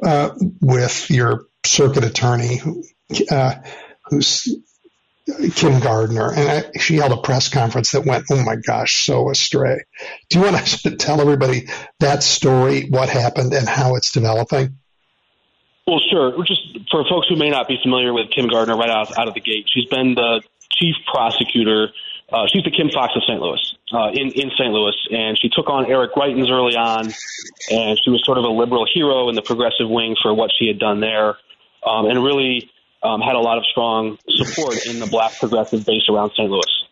uh, 0.01 0.31
with 0.61 1.09
your 1.09 1.45
circuit 1.65 2.05
attorney 2.05 2.55
who, 2.55 2.83
uh, 3.29 3.55
who's 4.05 4.47
Kim 5.55 5.79
Gardner, 5.79 6.31
and 6.31 6.49
I, 6.49 6.79
she 6.79 6.95
held 6.95 7.11
a 7.11 7.21
press 7.21 7.49
conference 7.49 7.91
that 7.91 8.05
went, 8.05 8.25
oh 8.31 8.43
my 8.43 8.55
gosh, 8.55 9.05
so 9.05 9.29
astray. 9.29 9.83
Do 10.29 10.39
you 10.39 10.45
want 10.45 10.65
to 10.65 10.95
tell 10.97 11.21
everybody 11.21 11.67
that 11.99 12.23
story, 12.23 12.87
what 12.89 13.09
happened, 13.09 13.53
and 13.53 13.67
how 13.67 13.95
it's 13.95 14.11
developing? 14.11 14.78
Well, 15.89 15.99
sure. 16.07 16.43
Just 16.45 16.61
for 16.91 17.03
folks 17.09 17.27
who 17.29 17.35
may 17.35 17.49
not 17.49 17.67
be 17.67 17.79
familiar 17.81 18.13
with 18.13 18.29
Kim 18.29 18.47
Gardner 18.47 18.77
right 18.77 18.91
out, 18.91 19.17
out 19.17 19.27
of 19.27 19.33
the 19.33 19.39
gate, 19.39 19.67
she's 19.73 19.85
been 19.85 20.13
the 20.13 20.43
chief 20.71 20.93
prosecutor. 21.11 21.87
Uh, 22.31 22.45
she's 22.45 22.63
the 22.63 22.69
Kim 22.69 22.91
Foxx 22.91 23.15
of 23.15 23.23
St. 23.23 23.41
Louis, 23.41 23.59
uh, 23.91 24.11
in, 24.13 24.29
in 24.33 24.51
St. 24.51 24.71
Louis, 24.71 24.93
and 25.09 25.35
she 25.41 25.49
took 25.49 25.67
on 25.67 25.87
Eric 25.87 26.13
Greitens 26.13 26.51
early 26.51 26.75
on, 26.75 27.11
and 27.71 27.99
she 28.03 28.11
was 28.11 28.21
sort 28.23 28.37
of 28.37 28.43
a 28.43 28.49
liberal 28.49 28.85
hero 28.93 29.29
in 29.29 29.35
the 29.35 29.41
progressive 29.41 29.89
wing 29.89 30.15
for 30.21 30.31
what 30.31 30.51
she 30.59 30.67
had 30.67 30.77
done 30.77 30.99
there, 30.99 31.37
um, 31.83 32.05
and 32.05 32.23
really 32.23 32.69
um, 33.01 33.19
had 33.19 33.33
a 33.33 33.39
lot 33.39 33.57
of 33.57 33.65
strong 33.65 34.19
support 34.29 34.85
in 34.85 34.99
the 34.99 35.07
black 35.07 35.39
progressive 35.39 35.87
base 35.87 36.03
around 36.07 36.29
St. 36.37 36.51
Louis. 36.51 36.83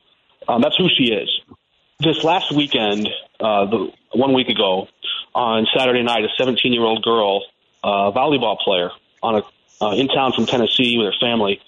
Um, 0.47 0.59
that's 0.59 0.75
who 0.75 0.87
she 0.89 1.13
is. 1.13 1.29
This 1.99 2.23
last 2.23 2.51
weekend, 2.51 3.07
uh, 3.39 3.65
the, 3.65 3.91
one 4.13 4.33
week 4.33 4.49
ago, 4.49 4.87
on 5.35 5.67
Saturday 5.77 6.01
night, 6.01 6.23
a 6.25 6.29
17 6.35 6.73
year 6.73 6.81
old 6.81 7.03
girl, 7.03 7.43
uh, 7.83 8.11
volleyball 8.11 8.57
player, 8.59 8.89
on 9.21 9.35
a 9.35 9.43
uh, 9.79 9.91
in 9.91 10.07
town 10.07 10.33
from 10.33 10.45
Tennessee 10.45 10.97
with 10.97 11.13
her 11.13 11.19
family, 11.19 11.61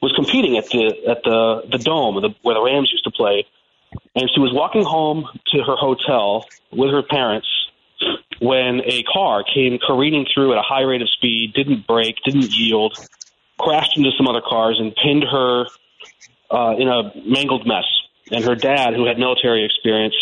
was 0.00 0.12
competing 0.12 0.56
at 0.56 0.66
the 0.68 0.86
at 1.08 1.22
the 1.22 1.62
the 1.70 1.78
dome 1.78 2.20
the, 2.20 2.34
where 2.42 2.54
the 2.54 2.62
Rams 2.62 2.90
used 2.90 3.04
to 3.04 3.10
play, 3.10 3.46
and 4.14 4.30
she 4.34 4.40
was 4.40 4.52
walking 4.52 4.84
home 4.84 5.28
to 5.52 5.58
her 5.62 5.76
hotel 5.76 6.46
with 6.72 6.90
her 6.90 7.02
parents 7.02 7.48
when 8.40 8.80
a 8.84 9.04
car 9.04 9.44
came 9.44 9.78
careening 9.78 10.26
through 10.32 10.52
at 10.52 10.58
a 10.58 10.62
high 10.62 10.82
rate 10.82 11.02
of 11.02 11.08
speed, 11.10 11.52
didn't 11.54 11.86
brake, 11.86 12.16
didn't 12.24 12.50
yield, 12.50 12.96
crashed 13.58 13.96
into 13.96 14.10
some 14.16 14.26
other 14.26 14.40
cars 14.40 14.78
and 14.80 14.94
pinned 14.96 15.24
her 15.24 15.66
uh, 16.50 16.74
in 16.76 16.88
a 16.88 17.12
mangled 17.24 17.66
mess. 17.66 17.84
And 18.30 18.44
her 18.44 18.54
dad, 18.54 18.94
who 18.94 19.06
had 19.06 19.18
military 19.18 19.64
experience, 19.64 20.14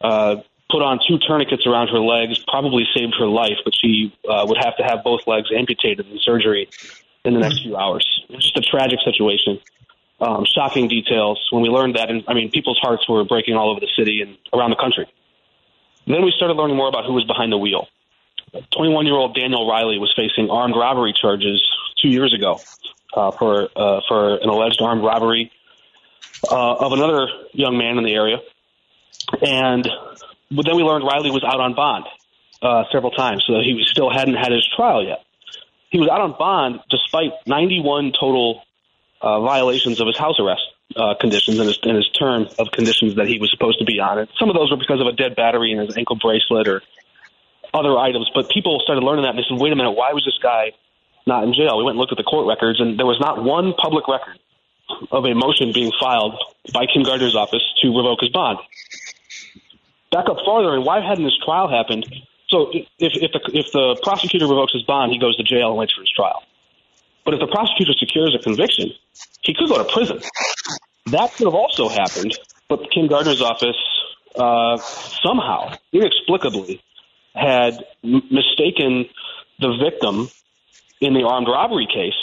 uh, 0.00 0.36
put 0.70 0.82
on 0.82 1.00
two 1.06 1.18
tourniquets 1.18 1.66
around 1.66 1.88
her 1.88 2.00
legs, 2.00 2.44
probably 2.46 2.84
saved 2.94 3.14
her 3.18 3.26
life, 3.26 3.56
but 3.64 3.72
she 3.74 4.14
uh, 4.28 4.44
would 4.46 4.58
have 4.62 4.76
to 4.76 4.82
have 4.84 5.02
both 5.02 5.26
legs 5.26 5.48
amputated 5.54 6.06
in 6.06 6.18
surgery 6.20 6.68
in 7.24 7.34
the 7.34 7.40
next 7.40 7.62
few 7.62 7.76
hours. 7.76 8.04
It's 8.28 8.44
just 8.44 8.56
a 8.56 8.60
tragic 8.60 8.98
situation. 9.04 9.60
Um, 10.20 10.44
shocking 10.44 10.88
details 10.88 11.38
when 11.52 11.62
we 11.62 11.68
learned 11.68 11.94
that, 11.94 12.10
and 12.10 12.24
I 12.26 12.34
mean, 12.34 12.50
people's 12.50 12.78
hearts 12.82 13.08
were 13.08 13.24
breaking 13.24 13.54
all 13.54 13.70
over 13.70 13.80
the 13.80 13.88
city 13.96 14.20
and 14.20 14.36
around 14.52 14.70
the 14.70 14.76
country. 14.76 15.06
Then 16.06 16.24
we 16.24 16.32
started 16.36 16.54
learning 16.54 16.76
more 16.76 16.88
about 16.88 17.04
who 17.04 17.12
was 17.12 17.24
behind 17.24 17.52
the 17.52 17.58
wheel. 17.58 17.86
21 18.76 19.06
year 19.06 19.14
old 19.14 19.34
Daniel 19.34 19.68
Riley 19.68 19.98
was 19.98 20.12
facing 20.16 20.50
armed 20.50 20.74
robbery 20.74 21.12
charges 21.12 21.62
two 22.00 22.08
years 22.08 22.34
ago 22.34 22.58
uh, 23.14 23.30
for 23.30 23.68
uh, 23.76 24.00
for 24.08 24.36
an 24.36 24.48
alleged 24.48 24.80
armed 24.80 25.04
robbery 25.04 25.52
uh, 26.50 26.74
of 26.74 26.92
another 26.92 27.28
young 27.52 27.78
man 27.78 27.98
in 27.98 28.04
the 28.04 28.14
area, 28.14 28.38
and 29.42 29.88
then 30.50 30.76
we 30.76 30.82
learned 30.82 31.04
Riley 31.04 31.30
was 31.30 31.44
out 31.44 31.60
on 31.60 31.74
bond 31.74 32.04
uh, 32.62 32.84
several 32.92 33.10
times, 33.10 33.44
so 33.46 33.54
he 33.60 33.82
still 33.86 34.10
hadn't 34.10 34.34
had 34.34 34.52
his 34.52 34.66
trial 34.74 35.04
yet. 35.04 35.24
He 35.90 35.98
was 35.98 36.08
out 36.08 36.20
on 36.20 36.34
bond 36.38 36.80
despite 36.90 37.32
91 37.46 38.12
total 38.12 38.62
uh, 39.20 39.40
violations 39.40 40.00
of 40.00 40.06
his 40.06 40.16
house 40.16 40.38
arrest 40.38 40.62
uh, 40.96 41.14
conditions 41.20 41.58
and 41.58 41.68
his, 41.68 41.78
and 41.82 41.96
his 41.96 42.08
term 42.10 42.46
of 42.58 42.70
conditions 42.72 43.16
that 43.16 43.26
he 43.26 43.38
was 43.38 43.50
supposed 43.50 43.78
to 43.78 43.84
be 43.84 44.00
on. 44.00 44.18
And 44.18 44.28
some 44.38 44.48
of 44.48 44.56
those 44.56 44.70
were 44.70 44.76
because 44.76 45.00
of 45.00 45.06
a 45.06 45.12
dead 45.12 45.36
battery 45.36 45.72
in 45.72 45.78
his 45.78 45.96
ankle 45.96 46.16
bracelet 46.16 46.68
or 46.68 46.82
other 47.72 47.96
items. 47.98 48.30
But 48.34 48.48
people 48.48 48.80
started 48.84 49.04
learning 49.04 49.24
that 49.24 49.30
and 49.30 49.38
they 49.38 49.44
said, 49.48 49.60
wait 49.60 49.72
a 49.72 49.76
minute, 49.76 49.92
why 49.92 50.12
was 50.12 50.24
this 50.24 50.38
guy 50.42 50.72
not 51.28 51.44
in 51.44 51.52
jail. 51.52 51.78
We 51.78 51.84
went 51.84 51.94
and 51.94 52.00
looked 52.00 52.12
at 52.12 52.18
the 52.18 52.24
court 52.24 52.48
records, 52.48 52.80
and 52.80 52.98
there 52.98 53.06
was 53.06 53.20
not 53.20 53.44
one 53.44 53.74
public 53.74 54.08
record 54.08 54.40
of 55.12 55.24
a 55.24 55.34
motion 55.34 55.70
being 55.72 55.92
filed 56.00 56.34
by 56.72 56.86
Kim 56.86 57.04
Gardner's 57.04 57.36
office 57.36 57.62
to 57.82 57.88
revoke 57.88 58.20
his 58.20 58.30
bond. 58.30 58.58
Back 60.10 60.28
up 60.28 60.38
farther, 60.44 60.74
and 60.74 60.84
why 60.84 61.00
hadn't 61.00 61.24
this 61.24 61.38
trial 61.44 61.68
happened? 61.68 62.06
So 62.48 62.70
if, 62.72 62.86
if, 62.98 63.32
the, 63.32 63.40
if 63.52 63.72
the 63.72 64.00
prosecutor 64.02 64.46
revokes 64.46 64.72
his 64.72 64.82
bond, 64.84 65.12
he 65.12 65.18
goes 65.18 65.36
to 65.36 65.42
jail 65.42 65.68
and 65.68 65.78
waits 65.78 65.92
for 65.92 66.00
his 66.00 66.10
trial. 66.10 66.42
But 67.24 67.34
if 67.34 67.40
the 67.40 67.46
prosecutor 67.46 67.92
secures 67.92 68.34
a 68.34 68.42
conviction, 68.42 68.90
he 69.42 69.52
could 69.52 69.68
go 69.68 69.76
to 69.76 69.92
prison. 69.92 70.20
That 71.06 71.32
could 71.34 71.46
have 71.46 71.54
also 71.54 71.88
happened, 71.88 72.38
but 72.68 72.90
Kim 72.90 73.06
Gardner's 73.06 73.42
office 73.42 73.76
uh, 74.34 74.78
somehow, 74.78 75.74
inexplicably, 75.92 76.82
had 77.34 77.84
m- 78.02 78.22
mistaken 78.30 79.06
the 79.58 79.76
victim 79.82 80.28
in 81.00 81.12
the 81.12 81.24
armed 81.24 81.48
robbery 81.48 81.86
case 81.86 82.16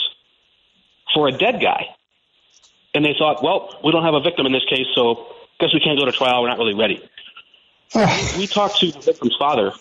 for 1.14 1.28
a 1.28 1.32
dead 1.32 1.60
guy. 1.60 1.86
And 2.94 3.04
they 3.04 3.14
thought, 3.16 3.42
well, 3.42 3.78
we 3.84 3.92
don't 3.92 4.04
have 4.04 4.14
a 4.14 4.20
victim 4.20 4.46
in 4.46 4.52
this 4.52 4.64
case, 4.68 4.86
so 4.94 5.26
guess 5.60 5.72
we 5.72 5.80
can't 5.80 5.98
go 5.98 6.04
to 6.04 6.12
trial. 6.12 6.42
We're 6.42 6.48
not 6.48 6.58
really 6.58 6.74
ready. 6.74 7.02
We 7.94 8.46
talked 8.46 8.78
to 8.80 8.90
the 8.90 9.00
victim's 9.00 9.36
father 9.38 9.72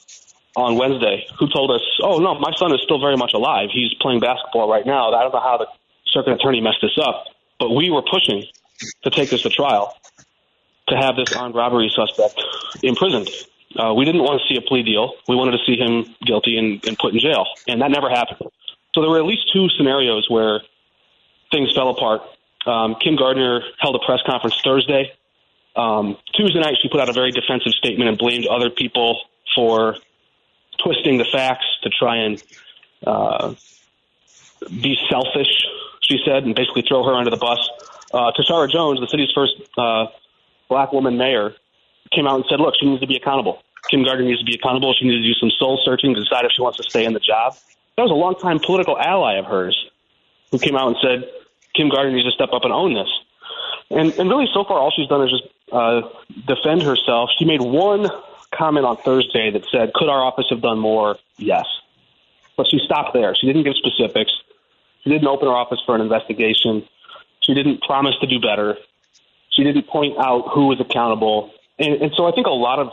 on 0.55 0.77
Wednesday, 0.77 1.25
who 1.37 1.49
told 1.49 1.71
us, 1.71 1.81
"Oh 2.01 2.17
no, 2.19 2.35
my 2.35 2.51
son 2.55 2.73
is 2.73 2.81
still 2.81 2.99
very 2.99 3.17
much 3.17 3.33
alive. 3.33 3.69
He's 3.71 3.93
playing 3.95 4.19
basketball 4.19 4.69
right 4.69 4.85
now. 4.85 5.11
I 5.13 5.23
don't 5.23 5.33
know 5.33 5.41
how 5.41 5.57
the 5.57 5.67
circuit 6.05 6.33
attorney 6.33 6.61
messed 6.61 6.81
this 6.81 6.97
up, 6.97 7.25
but 7.59 7.71
we 7.71 7.89
were 7.89 8.01
pushing 8.03 8.45
to 9.03 9.09
take 9.09 9.29
this 9.29 9.41
to 9.43 9.49
trial 9.49 9.95
to 10.87 10.95
have 10.95 11.15
this 11.15 11.33
armed 11.35 11.55
robbery 11.55 11.89
suspect 11.93 12.41
imprisoned. 12.83 13.29
Uh, 13.77 13.93
we 13.93 14.05
didn't 14.05 14.21
want 14.21 14.41
to 14.41 14.47
see 14.47 14.57
a 14.57 14.61
plea 14.61 14.83
deal. 14.83 15.13
We 15.27 15.35
wanted 15.35 15.51
to 15.51 15.65
see 15.65 15.75
him 15.75 16.15
guilty 16.25 16.57
and, 16.57 16.85
and 16.87 16.97
put 16.97 17.13
in 17.13 17.19
jail, 17.19 17.45
and 17.67 17.81
that 17.81 17.91
never 17.91 18.09
happened. 18.09 18.39
So 18.93 19.01
there 19.01 19.09
were 19.09 19.19
at 19.19 19.25
least 19.25 19.51
two 19.51 19.67
scenarios 19.69 20.29
where 20.29 20.61
things 21.51 21.73
fell 21.73 21.89
apart. 21.89 22.21
Um, 22.65 22.95
Kim 23.03 23.15
Gardner 23.15 23.61
held 23.79 23.95
a 23.95 24.05
press 24.05 24.19
conference 24.25 24.59
Thursday. 24.63 25.11
Um, 25.76 26.17
Tuesday 26.34 26.59
night, 26.59 26.76
she 26.82 26.89
put 26.89 26.99
out 26.99 27.09
a 27.09 27.13
very 27.13 27.32
defensive 27.32 27.73
statement 27.73 28.09
and 28.09 28.17
blamed 28.17 28.47
other 28.47 28.69
people 28.69 29.19
for 29.55 29.95
twisting 30.84 31.17
the 31.17 31.26
facts 31.26 31.65
to 31.84 31.89
try 31.89 32.17
and 32.17 32.43
uh, 33.05 33.53
be 34.69 34.97
selfish, 35.09 35.51
she 36.01 36.17
said, 36.26 36.43
and 36.43 36.55
basically 36.55 36.84
throw 36.88 37.03
her 37.03 37.13
under 37.13 37.30
the 37.30 37.38
bus. 37.38 37.59
Uh, 38.13 38.32
Tishaura 38.32 38.71
Jones, 38.71 38.99
the 38.99 39.07
city's 39.07 39.32
first 39.34 39.53
uh, 39.78 40.07
black 40.69 40.93
woman 40.93 41.17
mayor, 41.17 41.53
came 42.11 42.28
out 42.28 42.36
and 42.36 42.45
said, 42.49 42.59
look, 42.59 42.76
she 42.80 42.86
needs 42.86 43.01
to 43.01 43.07
be 43.07 43.15
accountable. 43.15 43.61
Kim 43.89 44.03
Gardner 44.03 44.26
needs 44.26 44.39
to 44.39 44.45
be 44.45 44.55
accountable. 44.55 44.93
She 44.97 45.05
needs 45.05 45.21
to 45.21 45.28
do 45.28 45.34
some 45.39 45.51
soul 45.51 45.80
searching 45.84 46.13
to 46.15 46.23
decide 46.23 46.45
if 46.45 46.51
she 46.55 46.61
wants 46.61 46.78
to 46.78 46.84
stay 46.84 47.05
in 47.05 47.13
the 47.13 47.19
job 47.19 47.55
that 47.95 48.03
was 48.03 48.11
a 48.11 48.15
longtime 48.15 48.59
political 48.59 48.97
ally 48.99 49.38
of 49.38 49.45
hers 49.45 49.78
who 50.51 50.59
came 50.59 50.76
out 50.76 50.88
and 50.88 50.97
said 51.01 51.30
Kim 51.76 51.89
Gardner 51.89 52.11
needs 52.11 52.26
to 52.26 52.32
step 52.32 52.49
up 52.51 52.63
and 52.63 52.73
own 52.73 52.93
this. 52.93 53.07
And 53.89 54.11
and 54.19 54.30
really, 54.30 54.47
so 54.53 54.63
far, 54.63 54.80
all 54.80 54.91
she's 54.95 55.07
done 55.07 55.23
is 55.23 55.32
just 55.32 55.43
uh, 55.72 56.01
defend 56.47 56.84
herself. 56.84 57.30
She 57.38 57.45
made 57.45 57.61
one 57.61 58.09
comment 58.51 58.86
on 58.86 58.97
Thursday 58.97 59.51
that 59.51 59.66
said, 59.72 59.93
"Could 59.93 60.09
our 60.09 60.22
office 60.24 60.45
have 60.49 60.61
done 60.61 60.80
more?" 60.80 61.18
Yes, 61.38 61.66
but 62.57 62.68
she 62.70 62.80
stopped 62.80 63.13
there. 63.13 63.36
She 63.36 63.47
didn't 63.47 63.63
give 63.63 63.76
specifics. 63.76 64.32
She 65.03 65.09
didn't 65.09 65.28
open 65.28 65.47
her 65.47 65.53
office 65.53 65.80
for 65.86 65.95
an 65.95 66.01
investigation. 66.01 66.88
She 67.41 67.53
didn't 67.53 67.82
promise 67.82 68.16
to 68.22 68.28
do 68.28 68.39
better. 68.39 68.78
She 69.49 69.63
didn't 69.63 69.88
point 69.88 70.18
out 70.18 70.49
who 70.53 70.68
was 70.68 70.80
accountable. 70.80 71.51
And, 71.78 72.01
and 72.01 72.11
so 72.16 72.26
I 72.26 72.32
think 72.32 72.47
a 72.47 72.51
lot 72.51 72.80
of 72.80 72.89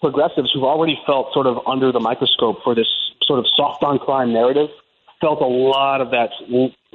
progressives 0.00 0.50
who've 0.52 0.64
already 0.64 0.98
felt 1.06 1.32
sort 1.34 1.46
of 1.46 1.58
under 1.66 1.92
the 1.92 2.00
microscope 2.00 2.62
for 2.64 2.74
this 2.74 2.88
sort 3.22 3.38
of 3.38 3.46
soft 3.54 3.82
on 3.82 3.98
crime 3.98 4.32
narrative 4.32 4.70
felt 5.20 5.42
a 5.42 5.46
lot 5.46 6.00
of 6.00 6.10
that 6.10 6.30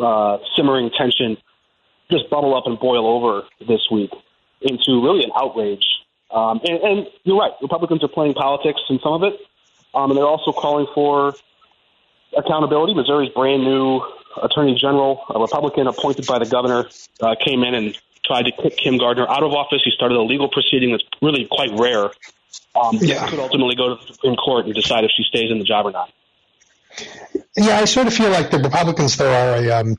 uh, 0.03 0.37
simmering 0.55 0.89
tension 0.97 1.37
just 2.09 2.29
bubble 2.29 2.55
up 2.55 2.65
and 2.65 2.79
boil 2.79 3.05
over 3.05 3.43
this 3.67 3.81
week 3.91 4.11
into 4.61 5.03
really 5.03 5.23
an 5.23 5.31
outrage. 5.35 5.85
Um, 6.31 6.59
and, 6.63 6.81
and 6.81 7.07
you're 7.23 7.37
right, 7.37 7.51
Republicans 7.61 8.03
are 8.03 8.07
playing 8.07 8.33
politics 8.33 8.81
in 8.89 8.99
some 8.99 9.13
of 9.13 9.23
it, 9.23 9.39
um, 9.93 10.11
and 10.11 10.17
they're 10.17 10.27
also 10.27 10.51
calling 10.51 10.87
for 10.93 11.33
accountability. 12.35 12.93
Missouri's 12.93 13.31
brand 13.33 13.63
new 13.63 14.01
attorney 14.41 14.77
general, 14.79 15.23
a 15.29 15.39
Republican 15.39 15.87
appointed 15.87 16.25
by 16.27 16.39
the 16.39 16.45
governor, 16.45 16.89
uh, 17.21 17.35
came 17.43 17.63
in 17.63 17.73
and 17.73 17.97
tried 18.25 18.43
to 18.43 18.51
kick 18.51 18.77
Kim 18.77 18.97
Gardner 18.97 19.27
out 19.29 19.43
of 19.43 19.53
office. 19.53 19.81
He 19.85 19.91
started 19.91 20.17
a 20.17 20.21
legal 20.23 20.49
proceeding 20.49 20.91
that's 20.91 21.03
really 21.21 21.47
quite 21.49 21.71
rare. 21.77 22.09
Um, 22.75 22.97
yeah. 22.99 23.27
Could 23.29 23.39
ultimately 23.39 23.75
go 23.75 23.95
to 23.95 24.05
the 24.05 24.13
Supreme 24.13 24.35
Court 24.35 24.65
and 24.65 24.73
decide 24.73 25.03
if 25.03 25.11
she 25.15 25.23
stays 25.23 25.51
in 25.51 25.59
the 25.59 25.63
job 25.63 25.85
or 25.85 25.91
not. 25.91 26.11
Yeah, 27.55 27.77
I 27.77 27.85
sort 27.85 28.07
of 28.07 28.13
feel 28.13 28.29
like 28.29 28.51
the 28.51 28.59
Republicans, 28.59 29.15
though, 29.17 29.31
are 29.31 29.55
a, 29.55 29.69
um, 29.71 29.95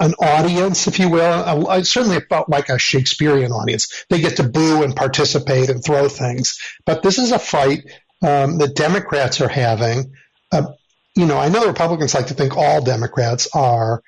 an 0.00 0.14
audience, 0.14 0.86
if 0.86 0.98
you 0.98 1.08
will. 1.08 1.68
I 1.68 1.82
certainly 1.82 2.20
felt 2.20 2.48
like 2.48 2.68
a 2.68 2.78
Shakespearean 2.78 3.52
audience. 3.52 4.04
They 4.08 4.20
get 4.20 4.36
to 4.36 4.44
boo 4.44 4.82
and 4.82 4.94
participate 4.94 5.70
and 5.70 5.84
throw 5.84 6.08
things. 6.08 6.58
But 6.84 7.02
this 7.02 7.18
is 7.18 7.32
a 7.32 7.38
fight 7.38 7.84
um, 8.22 8.58
that 8.58 8.76
Democrats 8.76 9.40
are 9.40 9.48
having. 9.48 10.12
Uh, 10.52 10.72
you 11.16 11.26
know, 11.26 11.38
I 11.38 11.48
know 11.48 11.66
Republicans 11.66 12.14
like 12.14 12.28
to 12.28 12.34
think 12.34 12.56
all 12.56 12.82
Democrats 12.82 13.48
are 13.54 14.02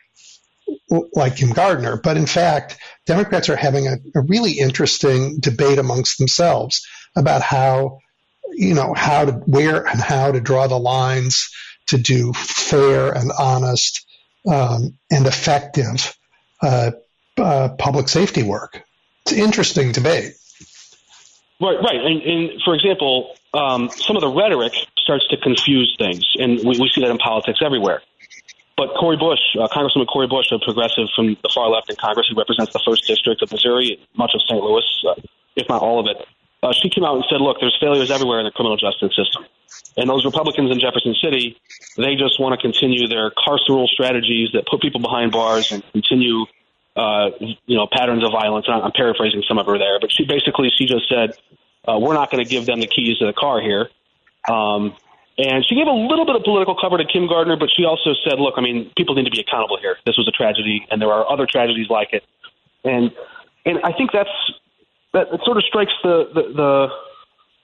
like 1.12 1.37
Kim 1.37 1.51
Gardner, 1.51 1.97
but 1.97 2.16
in 2.16 2.27
fact, 2.27 2.79
Democrats 3.07 3.49
are 3.49 3.57
having 3.57 3.87
a, 3.87 3.97
a 4.14 4.22
really 4.22 4.53
interesting 4.53 5.39
debate 5.39 5.79
amongst 5.79 6.18
themselves 6.18 6.87
about 7.16 7.43
how, 7.43 7.99
you 8.53 8.74
know, 8.74 8.95
how 8.95 9.24
to, 9.24 9.33
where 9.33 9.87
and 9.87 10.01
how 10.01 10.33
to 10.33 10.41
draw 10.41 10.66
the 10.66 10.79
lines 10.79 11.51
to 11.89 11.99
do 11.99 12.33
fair 12.33 13.12
and 13.12 13.31
honest 13.39 14.06
um, 14.47 14.97
and 15.11 15.26
effective 15.26 16.16
uh, 16.62 16.92
uh, 17.36 17.68
public 17.78 18.09
safety 18.09 18.42
work. 18.42 18.82
It's 19.22 19.32
an 19.32 19.38
interesting 19.38 19.92
debate. 19.92 20.34
Right, 21.61 21.76
right. 21.82 21.97
And, 21.97 22.22
and 22.22 22.62
for 22.64 22.74
example, 22.74 23.34
um, 23.55 23.88
some 23.90 24.16
of 24.16 24.22
the 24.22 24.28
rhetoric 24.28 24.72
starts 24.99 25.26
to 25.28 25.36
confuse 25.36 25.94
things, 25.99 26.24
and 26.38 26.59
we, 26.61 26.78
we 26.78 26.90
see 26.94 27.01
that 27.01 27.11
in 27.11 27.18
politics 27.18 27.61
everywhere. 27.64 28.03
But 28.76 28.90
Cori 29.01 29.16
Bush, 29.16 29.40
uh, 29.59 29.68
Congresswoman 29.68 30.07
Cori 30.07 30.26
Bush, 30.26 30.53
a 30.53 30.59
progressive 30.59 31.09
from 31.16 31.36
the 31.42 31.49
far 31.55 31.70
left 31.70 31.88
in 31.88 31.97
Congress 31.97 32.26
who 32.28 32.36
represents 32.36 32.74
the 32.74 32.82
first 32.84 33.07
district 33.07 33.40
of 33.40 33.51
Missouri, 33.51 33.99
much 34.16 34.32
of 34.34 34.42
St. 34.42 34.62
Louis, 34.62 34.84
uh, 35.09 35.14
if 35.57 35.66
not 35.68 35.80
all 35.80 35.99
of 35.99 36.07
it, 36.07 36.26
uh, 36.63 36.73
she 36.73 36.89
came 36.91 37.05
out 37.05 37.17
and 37.17 37.25
said, 37.31 37.41
look, 37.41 37.59
there's 37.61 37.77
failures 37.81 38.11
everywhere 38.11 38.39
in 38.39 38.45
the 38.45 38.51
criminal 38.51 38.77
justice 38.77 39.15
system. 39.15 39.45
And 39.97 40.09
those 40.09 40.25
Republicans 40.25 40.71
in 40.71 40.81
Jefferson 40.81 41.15
City, 41.23 41.57
they 41.97 42.17
just 42.17 42.41
want 42.41 42.59
to 42.59 42.61
continue 42.61 43.09
their 43.09 43.31
carceral 43.31 43.87
strategies 43.89 44.51
that 44.53 44.67
put 44.67 44.81
people 44.81 45.01
behind 45.01 45.33
bars 45.33 45.73
and 45.73 45.83
continue, 45.93 46.45
uh, 46.97 47.31
you 47.41 47.77
know, 47.77 47.87
patterns 47.91 48.25
of 48.25 48.33
violence. 48.33 48.67
I'm 48.69 48.93
paraphrasing 48.93 49.43
some 49.49 49.59
of 49.59 49.67
her 49.67 49.79
there, 49.79 49.99
but 50.01 50.13
she 50.13 50.25
basically, 50.25 50.71
she 50.77 50.87
just 50.87 51.09
said, 51.09 51.33
uh, 51.89 51.99
we're 51.99 52.15
not 52.15 52.31
going 52.31 52.45
to 52.45 52.49
give 52.49 52.67
them 52.67 52.81
the 52.81 52.87
keys 52.87 53.19
to 53.19 53.27
the 53.27 53.33
car 53.33 53.61
here. 53.61 53.89
Um, 54.49 54.95
and 55.39 55.65
she 55.67 55.75
gave 55.75 55.87
a 55.87 55.93
little 55.93 56.25
bit 56.25 56.37
of 56.37 56.43
political 56.45 56.75
cover 56.75 56.97
to 56.97 57.05
Kim 57.05 57.29
Gardner, 57.29 57.57
but 57.57 57.69
she 57.75 57.85
also 57.85 58.15
said, 58.25 58.39
look, 58.39 58.55
I 58.57 58.63
mean, 58.63 58.91
people 58.97 59.15
need 59.15 59.25
to 59.25 59.31
be 59.31 59.41
accountable 59.41 59.79
here. 59.79 59.97
This 60.07 60.17
was 60.17 60.27
a 60.27 60.33
tragedy, 60.33 60.87
and 60.91 61.01
there 61.01 61.13
are 61.13 61.31
other 61.31 61.47
tragedies 61.47 61.89
like 61.91 62.13
it. 62.13 62.25
And 62.85 63.13
and 63.67 63.81
I 63.83 63.93
think 63.93 64.13
that's 64.13 64.31
that 65.13 65.29
sort 65.45 65.57
of 65.57 65.65
strikes 65.65 65.93
the 66.03 66.29
the 66.35 66.43
the, 66.55 66.89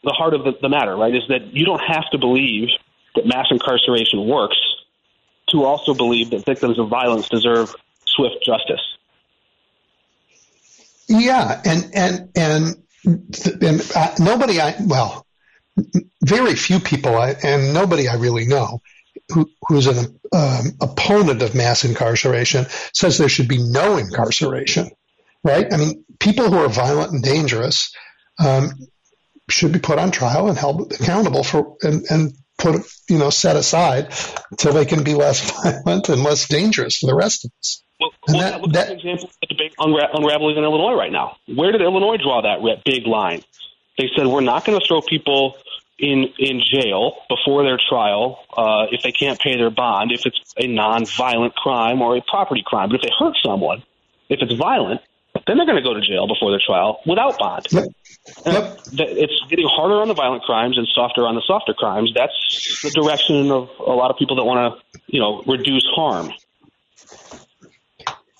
the 0.04 0.12
heart 0.12 0.34
of 0.34 0.44
the, 0.44 0.52
the 0.60 0.68
matter, 0.68 0.96
right? 0.96 1.14
Is 1.14 1.22
that 1.28 1.54
you 1.54 1.64
don't 1.64 1.82
have 1.82 2.08
to 2.10 2.18
believe 2.18 2.68
that 3.14 3.26
mass 3.26 3.46
incarceration 3.50 4.26
works 4.26 4.58
to 5.48 5.64
also 5.64 5.94
believe 5.94 6.30
that 6.30 6.44
victims 6.44 6.78
of 6.78 6.88
violence 6.88 7.28
deserve 7.28 7.74
swift 8.06 8.36
justice. 8.44 8.80
Yeah, 11.08 11.60
and 11.64 11.90
and 11.94 12.28
and, 12.36 13.62
and 13.62 13.92
uh, 13.94 14.14
nobody 14.18 14.60
I 14.60 14.76
well 14.80 15.26
very 16.22 16.54
few 16.54 16.80
people, 16.80 17.16
I, 17.16 17.34
and 17.42 17.72
nobody 17.74 18.08
I 18.08 18.14
really 18.14 18.46
know, 18.46 18.80
who, 19.32 19.50
who's 19.68 19.86
an 19.86 20.18
um, 20.32 20.72
opponent 20.80 21.42
of 21.42 21.54
mass 21.54 21.84
incarceration 21.84 22.66
says 22.92 23.18
there 23.18 23.28
should 23.28 23.48
be 23.48 23.58
no 23.58 23.96
incarceration, 23.96 24.90
right? 25.44 25.72
I 25.72 25.76
mean, 25.76 26.04
people 26.18 26.50
who 26.50 26.58
are 26.58 26.68
violent 26.68 27.12
and 27.12 27.22
dangerous 27.22 27.94
um, 28.38 28.70
should 29.48 29.72
be 29.72 29.78
put 29.78 29.98
on 29.98 30.10
trial 30.10 30.48
and 30.48 30.56
held 30.56 30.92
accountable 30.92 31.44
for 31.44 31.76
and, 31.82 32.04
and 32.10 32.34
put 32.58 32.82
you 33.08 33.18
know 33.18 33.30
set 33.30 33.56
aside 33.56 34.12
until 34.50 34.72
they 34.72 34.84
can 34.84 35.02
be 35.02 35.14
less 35.14 35.50
violent 35.62 36.08
and 36.08 36.22
less 36.22 36.48
dangerous 36.48 36.98
for 36.98 37.06
the 37.06 37.14
rest 37.14 37.44
of 37.44 37.50
us. 37.60 37.82
Well, 38.00 38.10
well 38.28 38.38
that, 38.38 38.60
look 38.60 38.72
that, 38.72 38.82
at 38.82 38.88
the 38.88 38.94
example 38.94 39.30
the 39.40 39.46
debate 39.48 39.74
unra- 39.78 40.10
unraveling 40.12 40.56
in 40.56 40.64
Illinois 40.64 40.94
right 40.94 41.12
now. 41.12 41.36
Where 41.46 41.72
did 41.72 41.82
Illinois 41.82 42.16
draw 42.16 42.42
that 42.42 42.84
big 42.84 43.06
line? 43.06 43.42
They 43.98 44.08
said 44.16 44.26
we're 44.26 44.40
not 44.40 44.64
going 44.64 44.78
to 44.78 44.86
throw 44.86 45.02
people 45.02 45.56
in 45.98 46.32
in 46.38 46.62
jail 46.64 47.16
before 47.28 47.64
their 47.64 47.78
trial 47.88 48.38
uh, 48.56 48.86
if 48.90 49.02
they 49.02 49.12
can't 49.12 49.38
pay 49.38 49.56
their 49.56 49.70
bond, 49.70 50.12
if 50.12 50.22
it's 50.24 50.40
a 50.56 50.66
non-violent 50.66 51.54
crime 51.54 52.00
or 52.02 52.16
a 52.16 52.22
property 52.22 52.62
crime. 52.64 52.88
But 52.88 52.96
if 52.96 53.02
they 53.02 53.12
hurt 53.18 53.36
someone, 53.42 53.82
if 54.28 54.40
it's 54.40 54.54
violent, 54.54 55.00
then 55.46 55.56
they're 55.56 55.66
going 55.66 55.76
to 55.76 55.82
go 55.82 55.94
to 55.94 56.00
jail 56.00 56.26
before 56.26 56.50
their 56.50 56.60
trial 56.64 57.00
without 57.06 57.38
bond. 57.38 57.66
Yep. 57.70 57.88
Yep. 58.46 58.78
It's 58.92 59.40
getting 59.48 59.66
harder 59.66 60.00
on 60.00 60.08
the 60.08 60.14
violent 60.14 60.42
crimes 60.42 60.78
and 60.78 60.86
softer 60.94 61.26
on 61.26 61.34
the 61.34 61.42
softer 61.46 61.74
crimes. 61.74 62.12
That's 62.14 62.80
the 62.82 62.90
direction 62.90 63.50
of 63.50 63.68
a 63.80 63.92
lot 63.92 64.10
of 64.10 64.18
people 64.18 64.36
that 64.36 64.44
want 64.44 64.76
to, 64.76 65.00
you 65.06 65.20
know, 65.20 65.42
reduce 65.46 65.86
harm. 65.94 66.32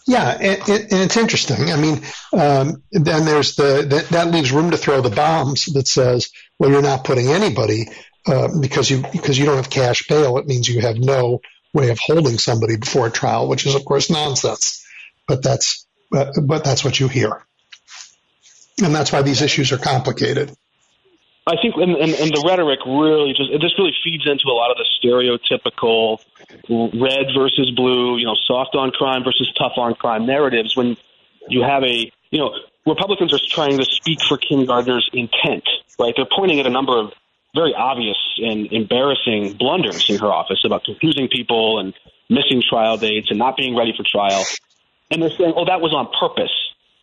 Yeah, 0.07 0.31
and, 0.31 0.69
and, 0.69 0.87
it's 0.91 1.17
interesting. 1.17 1.71
I 1.71 1.77
mean, 1.77 2.03
um, 2.33 2.83
then 2.91 3.25
there's 3.25 3.55
the 3.55 3.87
that, 3.89 4.09
that, 4.09 4.31
leaves 4.33 4.51
room 4.51 4.73
to 4.73 4.77
throw 4.77 5.01
the 5.01 5.15
bombs 5.15 5.67
that 5.67 5.87
says, 5.87 6.31
well, 6.59 6.71
you're 6.71 6.83
not 6.83 7.05
putting 7.05 7.29
anybody 7.29 7.87
uh, 8.27 8.49
because 8.61 8.91
you 8.91 9.05
because 9.13 9.39
you 9.39 9.47
don't 9.47 9.57
have 9.57 9.71
cash 9.71 10.07
bail. 10.09 10.39
It 10.39 10.47
means 10.47 10.69
you 10.69 10.81
have 10.81 10.97
no 10.97 11.41
way 11.73 11.91
of 11.91 12.01
holding 12.01 12.39
somebody 12.39 12.77
before 12.77 13.07
a 13.07 13.11
trial, 13.11 13.49
which 13.49 13.65
is 13.65 13.77
of 13.77 13.85
course 13.85 14.11
nonsense. 14.11 14.85
But 15.29 15.43
that's 15.43 15.87
uh, 16.15 16.33
but 16.43 16.65
that's 16.65 16.85
what 16.85 16.99
you 16.99 17.09
hear, 17.09 17.45
and 18.83 18.95
that's 18.95 19.13
why 19.13 19.23
these 19.23 19.43
issues 19.43 19.73
are 19.73 19.79
complicated. 19.79 20.55
I 21.45 21.57
think, 21.61 21.75
and, 21.77 21.97
and, 21.97 22.15
and, 22.15 22.31
the 22.31 22.45
rhetoric 22.47 22.79
really 22.87 23.35
just 23.37 23.51
this 23.51 23.75
really 23.77 23.93
feeds 24.05 24.23
into 24.27 24.47
a 24.47 24.55
lot 24.55 24.71
of 24.71 24.77
the 24.79 24.87
stereotypical 24.95 26.21
red 26.71 27.27
versus 27.37 27.73
blue, 27.75 28.17
you 28.17 28.27
know, 28.27 28.37
soft 28.47 28.77
on 28.77 28.93
crime 28.93 29.25
versus 29.25 29.53
tough 29.59 29.73
on 29.77 29.95
crime 29.95 30.25
narratives. 30.25 30.77
When 30.77 30.97
you 31.49 31.63
have 31.63 31.83
a, 31.83 32.13
you 32.31 32.39
know, 32.39 32.55
Republicans 32.87 33.35
are 33.35 33.41
trying 33.45 33.79
to 33.79 33.85
speak 33.85 34.21
for 34.23 34.39
Kim 34.39 34.67
Gardner's 34.67 35.11
intent, 35.13 35.65
right? 35.99 36.15
They're 36.15 36.31
pointing 36.31 36.61
at 36.61 36.67
a 36.67 36.71
number 36.71 36.97
of 36.97 37.13
very 37.57 37.75
obvious 37.77 38.17
and 38.39 38.73
embarrassing 38.73 39.55
blunders 39.55 40.09
in 40.09 40.19
her 40.19 40.33
office 40.33 40.63
about 40.65 40.85
confusing 40.85 41.29
people 41.29 41.81
and 41.81 41.93
missing 42.31 42.63
trial 42.67 42.97
dates 42.97 43.31
and 43.31 43.39
not 43.39 43.57
being 43.57 43.77
ready 43.77 43.93
for 43.97 44.05
trial. 44.05 44.45
And 45.13 45.23
they're 45.23 45.31
saying, 45.31 45.53
oh, 45.55 45.67
that 45.67 45.81
was 45.81 45.93
on 45.93 46.09
purpose 46.19 46.51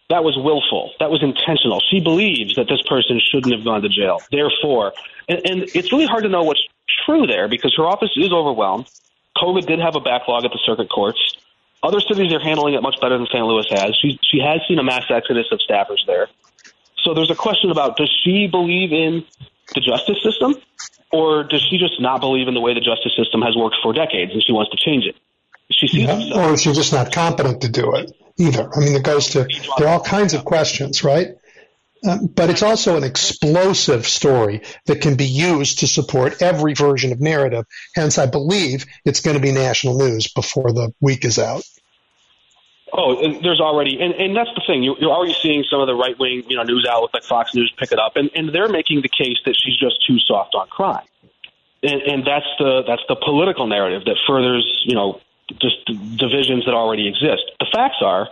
that 0.09 0.23
was 0.23 0.35
willful. 0.37 0.91
That 0.99 1.11
was 1.11 1.21
intentional. 1.21 1.79
She 1.79 1.99
believes 1.99 2.55
that 2.55 2.67
this 2.67 2.81
person 2.89 3.21
shouldn't 3.21 3.53
have 3.53 3.63
gone 3.63 3.83
to 3.83 3.89
jail. 3.89 4.19
Therefore, 4.31 4.93
and, 5.27 5.39
and 5.45 5.61
it's 5.75 5.91
really 5.91 6.07
hard 6.07 6.23
to 6.23 6.29
know 6.29 6.41
what's 6.41 6.63
true 7.05 7.27
there 7.27 7.47
because 7.47 7.75
her 7.77 7.85
office 7.85 8.09
is 8.15 8.33
overwhelmed. 8.33 8.89
COVID 9.37 9.67
did 9.67 9.79
have 9.79 9.95
a 9.95 9.99
backlog 9.99 10.45
at 10.45 10.51
the 10.51 10.59
circuit 10.65 10.89
courts. 10.89 11.37
Other 11.83 11.99
cities 12.01 12.33
are 12.33 12.39
handling 12.39 12.73
it 12.73 12.81
much 12.81 12.99
better 12.99 13.17
than 13.17 13.27
St. 13.27 13.45
Louis 13.45 13.65
has. 13.69 13.95
She, 14.01 14.19
she 14.23 14.39
has 14.39 14.61
seen 14.67 14.79
a 14.79 14.83
mass 14.83 15.05
exodus 15.09 15.45
of 15.51 15.59
staffers 15.59 16.05
there. 16.07 16.27
So 17.03 17.13
there's 17.13 17.31
a 17.31 17.35
question 17.35 17.69
about 17.69 17.95
does 17.95 18.11
she 18.23 18.47
believe 18.47 18.91
in 18.91 19.23
the 19.75 19.81
justice 19.81 20.21
system 20.23 20.55
or 21.11 21.43
does 21.43 21.61
she 21.61 21.77
just 21.77 22.01
not 22.01 22.19
believe 22.19 22.47
in 22.47 22.55
the 22.55 22.59
way 22.59 22.73
the 22.73 22.81
justice 22.81 23.15
system 23.15 23.41
has 23.43 23.55
worked 23.55 23.77
for 23.81 23.93
decades 23.93 24.33
and 24.33 24.43
she 24.43 24.51
wants 24.51 24.71
to 24.71 24.77
change 24.77 25.05
it? 25.05 25.15
She 25.71 25.87
sees 25.87 26.07
yeah, 26.07 26.33
or 26.33 26.57
she's 26.57 26.75
just 26.75 26.93
not 26.93 27.11
competent 27.11 27.61
to 27.61 27.69
do 27.69 27.95
it 27.95 28.11
either. 28.37 28.69
I 28.75 28.79
mean, 28.79 28.95
it 28.95 29.03
goes 29.03 29.29
to, 29.29 29.47
there 29.77 29.87
are 29.87 29.93
all 29.93 30.03
kinds 30.03 30.33
of 30.33 30.43
questions, 30.43 31.03
right? 31.03 31.27
Um, 32.07 32.27
but 32.27 32.49
it's 32.49 32.63
also 32.63 32.95
an 32.95 33.03
explosive 33.03 34.07
story 34.07 34.61
that 34.85 35.01
can 35.01 35.15
be 35.15 35.25
used 35.25 35.79
to 35.79 35.87
support 35.87 36.41
every 36.41 36.73
version 36.73 37.11
of 37.11 37.19
narrative. 37.19 37.65
Hence, 37.93 38.17
I 38.17 38.25
believe 38.25 38.85
it's 39.03 39.19
going 39.19 39.35
to 39.35 39.41
be 39.41 39.51
national 39.51 39.97
news 39.97 40.31
before 40.31 40.71
the 40.71 40.93
week 41.01 41.25
is 41.25 41.37
out. 41.37 41.63
Oh, 42.91 43.21
there's 43.43 43.61
already, 43.61 43.99
and, 44.01 44.13
and 44.15 44.35
that's 44.35 44.49
the 44.55 44.63
thing. 44.65 44.81
You're, 44.81 44.97
you're 44.99 45.11
already 45.11 45.35
seeing 45.35 45.63
some 45.69 45.79
of 45.79 45.87
the 45.87 45.93
right 45.93 46.17
wing, 46.17 46.43
you 46.47 46.57
know, 46.57 46.63
news 46.63 46.87
outlets 46.89 47.13
like 47.13 47.23
Fox 47.23 47.53
News 47.53 47.71
pick 47.77 47.91
it 47.91 47.99
up, 47.99 48.15
and, 48.15 48.31
and 48.33 48.49
they're 48.55 48.69
making 48.69 49.01
the 49.01 49.09
case 49.09 49.37
that 49.45 49.55
she's 49.55 49.77
just 49.77 49.95
too 50.07 50.17
soft 50.19 50.55
on 50.55 50.67
crime, 50.69 51.05
and, 51.83 52.01
and 52.01 52.25
that's 52.25 52.47
the 52.57 52.83
that's 52.87 53.03
the 53.07 53.15
political 53.15 53.67
narrative 53.67 54.05
that 54.05 54.17
furthers, 54.25 54.65
you 54.85 54.95
know, 54.95 55.21
just 55.59 55.85
divisions 55.85 56.65
that 56.65 56.73
already 56.73 57.07
exist. 57.07 57.43
The 57.59 57.67
facts 57.73 57.97
are 58.01 58.29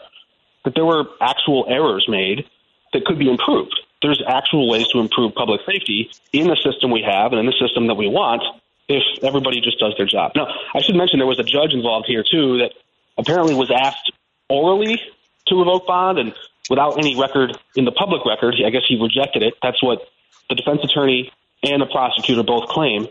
that 0.65 0.75
there 0.75 0.85
were 0.85 1.05
actual 1.21 1.65
errors 1.67 2.05
made 2.07 2.45
that 2.93 3.05
could 3.05 3.17
be 3.17 3.29
improved. 3.29 3.79
There's 4.01 4.21
actual 4.27 4.69
ways 4.69 4.87
to 4.89 4.99
improve 4.99 5.33
public 5.33 5.61
safety 5.65 6.11
in 6.31 6.47
the 6.47 6.55
system 6.57 6.91
we 6.91 7.01
have 7.01 7.31
and 7.31 7.39
in 7.39 7.45
the 7.45 7.55
system 7.59 7.87
that 7.87 7.95
we 7.95 8.07
want 8.07 8.43
if 8.87 9.03
everybody 9.23 9.59
just 9.59 9.79
does 9.79 9.93
their 9.97 10.05
job. 10.05 10.33
Now, 10.35 10.47
I 10.73 10.81
should 10.81 10.95
mention 10.95 11.19
there 11.19 11.27
was 11.27 11.39
a 11.39 11.43
judge 11.43 11.73
involved 11.73 12.05
here 12.07 12.23
too 12.23 12.59
that 12.59 12.73
apparently 13.17 13.55
was 13.55 13.71
asked 13.71 14.11
orally 14.49 15.01
to 15.47 15.55
revoke 15.55 15.87
bond 15.87 16.19
and 16.19 16.33
without 16.69 16.97
any 16.97 17.19
record 17.19 17.57
in 17.75 17.85
the 17.85 17.91
public 17.91 18.25
record, 18.25 18.55
I 18.65 18.69
guess 18.69 18.83
he 18.87 18.99
rejected 19.01 19.43
it. 19.43 19.55
That's 19.61 19.81
what 19.81 20.07
the 20.49 20.55
defense 20.55 20.81
attorney 20.83 21.31
and 21.63 21.81
the 21.81 21.85
prosecutor 21.85 22.43
both 22.43 22.69
claim. 22.69 23.07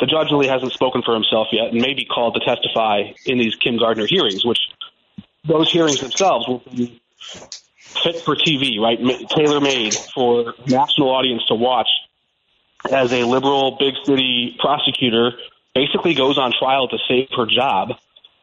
The 0.00 0.06
judge 0.06 0.28
really 0.30 0.48
hasn't 0.48 0.72
spoken 0.72 1.02
for 1.02 1.14
himself 1.14 1.48
yet 1.52 1.72
and 1.72 1.80
may 1.80 1.94
be 1.94 2.04
called 2.04 2.34
to 2.34 2.40
testify 2.40 3.12
in 3.24 3.38
these 3.38 3.54
Kim 3.56 3.78
Gardner 3.78 4.06
hearings, 4.06 4.44
which 4.44 4.58
those 5.44 5.70
hearings 5.70 6.00
themselves 6.00 6.46
will 6.48 6.62
be 6.70 7.00
fit 8.02 8.20
for 8.20 8.36
TV, 8.36 8.78
right? 8.78 8.98
Tailor 9.30 9.60
made 9.60 9.94
for 10.14 10.54
national 10.66 11.10
audience 11.10 11.44
to 11.46 11.54
watch 11.54 11.88
as 12.90 13.12
a 13.12 13.24
liberal 13.24 13.76
big 13.78 13.94
city 14.04 14.56
prosecutor 14.60 15.32
basically 15.74 16.14
goes 16.14 16.38
on 16.38 16.52
trial 16.58 16.88
to 16.88 16.98
save 17.08 17.28
her 17.36 17.46
job. 17.46 17.90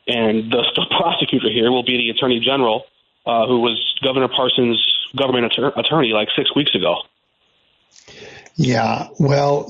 And 0.07 0.51
the, 0.51 0.63
the 0.75 0.85
prosecutor 0.97 1.49
here 1.49 1.71
will 1.71 1.83
be 1.83 1.97
the 1.97 2.09
attorney 2.09 2.39
general, 2.39 2.85
uh, 3.25 3.47
who 3.47 3.59
was 3.59 3.81
Governor 4.03 4.27
Parsons' 4.27 4.85
government 5.15 5.51
attor- 5.51 5.77
attorney 5.77 6.09
like 6.09 6.29
six 6.35 6.53
weeks 6.55 6.73
ago. 6.75 6.97
Yeah, 8.55 9.07
well, 9.19 9.67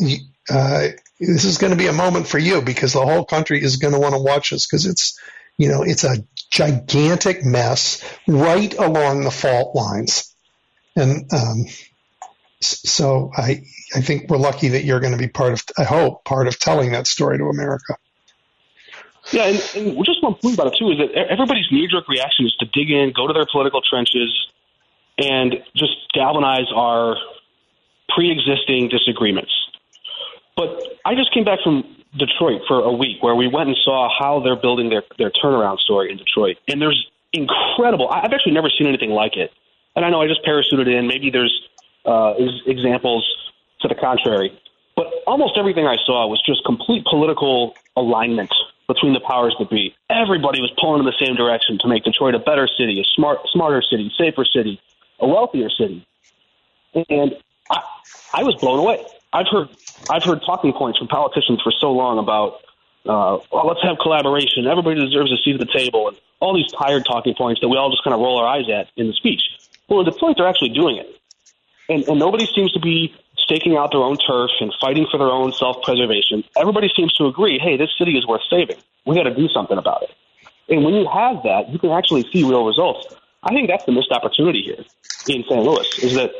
uh, 0.50 0.88
this 1.26 1.46
is 1.46 1.58
going 1.58 1.72
to 1.72 1.78
be 1.78 1.88
a 1.88 1.94
moment 1.94 2.28
for 2.28 2.38
you 2.38 2.62
because 2.62 2.94
the 2.94 3.06
whole 3.06 3.26
country 3.26 3.62
is 3.62 3.78
going 3.78 3.94
to 3.94 4.00
want 4.00 4.14
to 4.14 4.22
watch 4.22 4.52
this 4.52 4.68
because 4.68 4.86
it's, 4.86 5.20
you 5.58 5.70
know, 5.70 5.84
it's 5.84 6.04
a 6.04 6.18
gigantic 6.52 7.44
mess 7.44 8.04
right 8.28 8.74
along 8.78 9.24
the 9.24 9.32
fault 9.32 9.76
lines. 9.76 10.36
And 10.96 11.32
um, 11.34 11.66
so 12.62 13.32
I, 13.36 13.64
I 13.96 14.02
think 14.02 14.30
we're 14.30 14.38
lucky 14.38 14.70
that 14.70 14.84
you're 14.84 15.00
going 15.00 15.14
to 15.14 15.20
be 15.20 15.28
part 15.28 15.54
of, 15.54 15.64
I 15.78 15.84
hope, 15.84 16.24
part 16.26 16.48
of 16.48 16.60
telling 16.60 16.92
that 16.92 17.08
story 17.08 17.38
to 17.38 17.46
America. 17.46 17.98
Yeah, 19.32 19.46
and, 19.46 19.72
and 19.76 20.06
just 20.06 20.22
one 20.22 20.36
point 20.36 20.56
about 20.56 20.68
it 20.68 20.76
too 20.78 20.92
is 20.92 20.98
that 20.98 21.14
everybody's 21.30 21.72
knee-jerk 21.72 22.08
reaction 22.10 22.46
is 22.46 22.56
to 22.60 22.66
dig 22.66 22.92
in, 22.92 23.14
go 23.16 23.26
to 23.26 23.34
their 23.34 23.48
political 23.50 23.82
trenches, 23.82 24.32
and 25.18 25.56
just 25.76 25.94
galvanize 26.14 26.68
our 26.76 27.16
pre-existing 28.10 28.90
disagreements. 28.90 29.52
But 30.56 30.70
I 31.06 31.16
just 31.16 31.34
came 31.34 31.44
back 31.44 31.60
from 31.64 31.84
Detroit 32.18 32.62
for 32.68 32.80
a 32.80 32.92
week 32.92 33.22
where 33.22 33.36
we 33.36 33.48
went 33.48 33.70
and 33.70 33.78
saw 33.84 34.10
how 34.20 34.40
they're 34.40 34.56
building 34.56 34.90
their, 34.90 35.04
their 35.18 35.32
turnaround 35.32 35.80
story 35.80 36.12
in 36.12 36.18
Detroit. 36.18 36.58
And 36.68 36.82
there's 36.82 37.08
incredible, 37.32 38.08
I've 38.10 38.32
actually 38.32 38.54
never 38.54 38.70
seen 38.70 38.88
anything 38.88 39.10
like 39.10 39.36
it. 39.36 39.52
And 39.96 40.06
I 40.06 40.10
know 40.10 40.22
I 40.22 40.28
just 40.28 40.44
parachuted 40.46 40.88
in. 40.88 41.08
Maybe 41.08 41.30
there's 41.30 41.54
uh, 42.06 42.34
examples 42.66 43.28
to 43.82 43.88
the 43.88 43.96
contrary. 43.96 44.58
But 44.96 45.08
almost 45.26 45.58
everything 45.58 45.88
I 45.88 45.98
saw 46.06 46.28
was 46.28 46.42
just 46.46 46.64
complete 46.66 47.04
political 47.06 47.76
alignment 47.96 48.54
between 48.88 49.14
the 49.14 49.20
powers 49.22 49.56
that 49.60 49.70
be. 49.70 49.96
Everybody 50.10 50.62
was 50.62 50.72
pulling 50.80 51.00
in 51.00 51.06
the 51.06 51.16
same 51.20 51.36
direction 51.36 51.80
to 51.80 51.88
make 51.88 52.04
Detroit 52.04 52.36
a 52.36 52.40
better 52.40 52.68
city, 52.68 53.00
a 53.00 53.04
smart, 53.16 53.40
smarter 53.52 53.82
city, 53.82 54.12
safer 54.18 54.46
city, 54.46 54.80
a 55.20 55.28
wealthier 55.28 55.70
city. 55.70 56.06
And 56.94 57.36
I, 57.72 57.82
I 58.34 58.44
was 58.44 58.56
blown 58.56 58.80
away. 58.80 59.04
I've 59.34 59.48
heard 59.52 59.70
I've 60.10 60.24
heard 60.24 60.42
talking 60.46 60.74
points 60.74 61.00
from 61.00 61.08
politicians 61.08 61.62
for 61.64 61.72
so 61.72 61.92
long 61.92 62.20
about 62.20 62.62
uh, 63.06 63.40
well, 63.52 63.68
let's 63.68 63.82
have 63.84 63.98
collaboration. 64.00 64.68
Everybody 64.68 65.02
deserves 65.02 65.32
a 65.32 65.38
seat 65.38 65.60
at 65.60 65.60
the 65.60 65.74
table, 65.74 66.08
and 66.08 66.18
all 66.40 66.56
these 66.56 66.72
tired 66.72 67.06
talking 67.06 67.34
points 67.36 67.60
that 67.62 67.68
we 67.68 67.78
all 67.78 67.90
just 67.90 68.04
kind 68.04 68.14
of 68.14 68.22
roll 68.22 68.38
our 68.38 68.48
eyes 68.48 68.70
at 68.70 68.88
in 68.96 69.08
the 69.08 69.14
speech. 69.14 69.42
Well, 69.90 70.00
in 70.00 70.06
Detroit, 70.06 70.38
they're 70.38 70.48
actually 70.48 70.70
doing 70.70 70.98
it, 70.98 71.08
and, 71.90 72.08
and 72.08 72.20
nobody 72.20 72.46
seems 72.46 72.72
to 72.74 72.80
be 72.80 73.14
staking 73.38 73.76
out 73.76 73.92
their 73.92 74.02
own 74.02 74.18
turf 74.18 74.52
and 74.62 74.74
fighting 74.80 75.06
for 75.12 75.18
their 75.18 75.28
own 75.28 75.52
self-preservation. 75.52 76.46
Everybody 76.56 76.90
seems 76.96 77.12
to 77.14 77.26
agree, 77.26 77.60
hey, 77.60 77.76
this 77.76 77.90
city 77.98 78.18
is 78.18 78.26
worth 78.26 78.42
saving. 78.50 78.78
We 79.06 79.16
got 79.16 79.24
to 79.24 79.36
do 79.36 79.50
something 79.50 79.78
about 79.78 80.04
it. 80.04 80.12
And 80.70 80.86
when 80.86 80.94
you 80.94 81.06
have 81.12 81.44
that, 81.44 81.70
you 81.70 81.80
can 81.80 81.92
actually 81.92 82.24
see 82.32 82.44
real 82.44 82.66
results. 82.66 83.14
I 83.44 83.54
think 83.54 83.68
that's 83.68 83.84
the 83.84 83.92
missed 83.92 84.12
opportunity 84.12 84.62
here 84.64 84.86
in 85.28 85.44
St. 85.44 85.62
Louis 85.62 86.00
is 86.00 86.14
that 86.14 86.32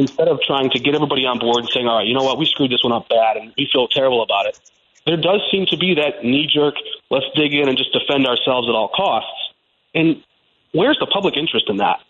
instead 0.00 0.28
of 0.28 0.40
trying 0.40 0.70
to 0.70 0.78
get 0.78 0.94
everybody 0.94 1.26
on 1.26 1.38
board 1.38 1.58
and 1.58 1.68
saying, 1.68 1.86
all 1.86 1.98
right, 1.98 2.06
you 2.06 2.14
know 2.14 2.24
what, 2.24 2.38
we 2.38 2.46
screwed 2.46 2.70
this 2.70 2.82
one 2.82 2.92
up 2.92 3.08
bad 3.08 3.36
and 3.36 3.52
we 3.56 3.68
feel 3.70 3.86
terrible 3.86 4.22
about 4.22 4.46
it, 4.46 4.58
there 5.06 5.18
does 5.18 5.42
seem 5.50 5.66
to 5.66 5.76
be 5.76 5.94
that 5.94 6.24
knee 6.24 6.48
jerk, 6.52 6.74
let's 7.10 7.26
dig 7.36 7.52
in 7.52 7.68
and 7.68 7.76
just 7.76 7.92
defend 7.92 8.26
ourselves 8.26 8.68
at 8.68 8.74
all 8.74 8.88
costs. 8.88 9.52
And 9.94 10.24
where's 10.72 10.98
the 10.98 11.06
public 11.06 11.36
interest 11.36 11.66
in 11.68 11.76
that? 11.78 12.00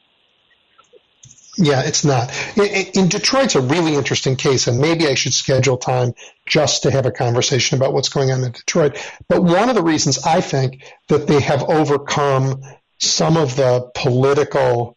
Yeah, 1.57 1.83
it's 1.85 2.05
not. 2.05 2.33
In, 2.57 3.09
Detroit's 3.09 3.57
a 3.57 3.61
really 3.61 3.95
interesting 3.95 4.37
case, 4.37 4.69
and 4.69 4.79
maybe 4.79 5.09
I 5.09 5.15
should 5.15 5.35
schedule 5.35 5.77
time 5.77 6.15
just 6.47 6.85
to 6.85 6.91
have 6.91 7.07
a 7.07 7.11
conversation 7.11 7.77
about 7.77 7.93
what's 7.93 8.09
going 8.09 8.31
on 8.31 8.43
in 8.45 8.53
Detroit. 8.53 8.97
But 9.29 9.43
one 9.43 9.69
of 9.69 9.75
the 9.75 9.83
reasons 9.83 10.25
I 10.25 10.41
think 10.41 10.85
that 11.09 11.27
they 11.27 11.41
have 11.41 11.65
overcome 11.65 12.63
some 12.99 13.37
of 13.37 13.57
the 13.57 13.91
political 13.95 14.97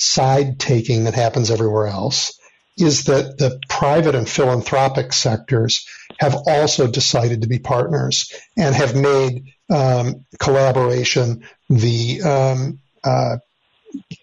side 0.00 0.58
taking 0.58 1.04
that 1.04 1.14
happens 1.14 1.50
everywhere 1.50 1.86
else 1.86 2.38
is 2.76 3.04
that 3.04 3.36
the 3.38 3.60
private 3.68 4.14
and 4.14 4.28
philanthropic 4.28 5.12
sectors 5.12 5.86
have 6.18 6.34
also 6.46 6.86
decided 6.86 7.42
to 7.42 7.48
be 7.48 7.58
partners 7.58 8.32
and 8.56 8.74
have 8.74 8.96
made 8.96 9.52
um, 9.68 10.24
collaboration 10.38 11.46
the, 11.68 12.22
um, 12.22 12.78
uh, 13.04 13.36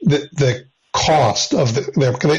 the 0.01 0.29
the 0.33 0.65
cost 0.93 1.53
of 1.53 1.75
the. 1.75 1.81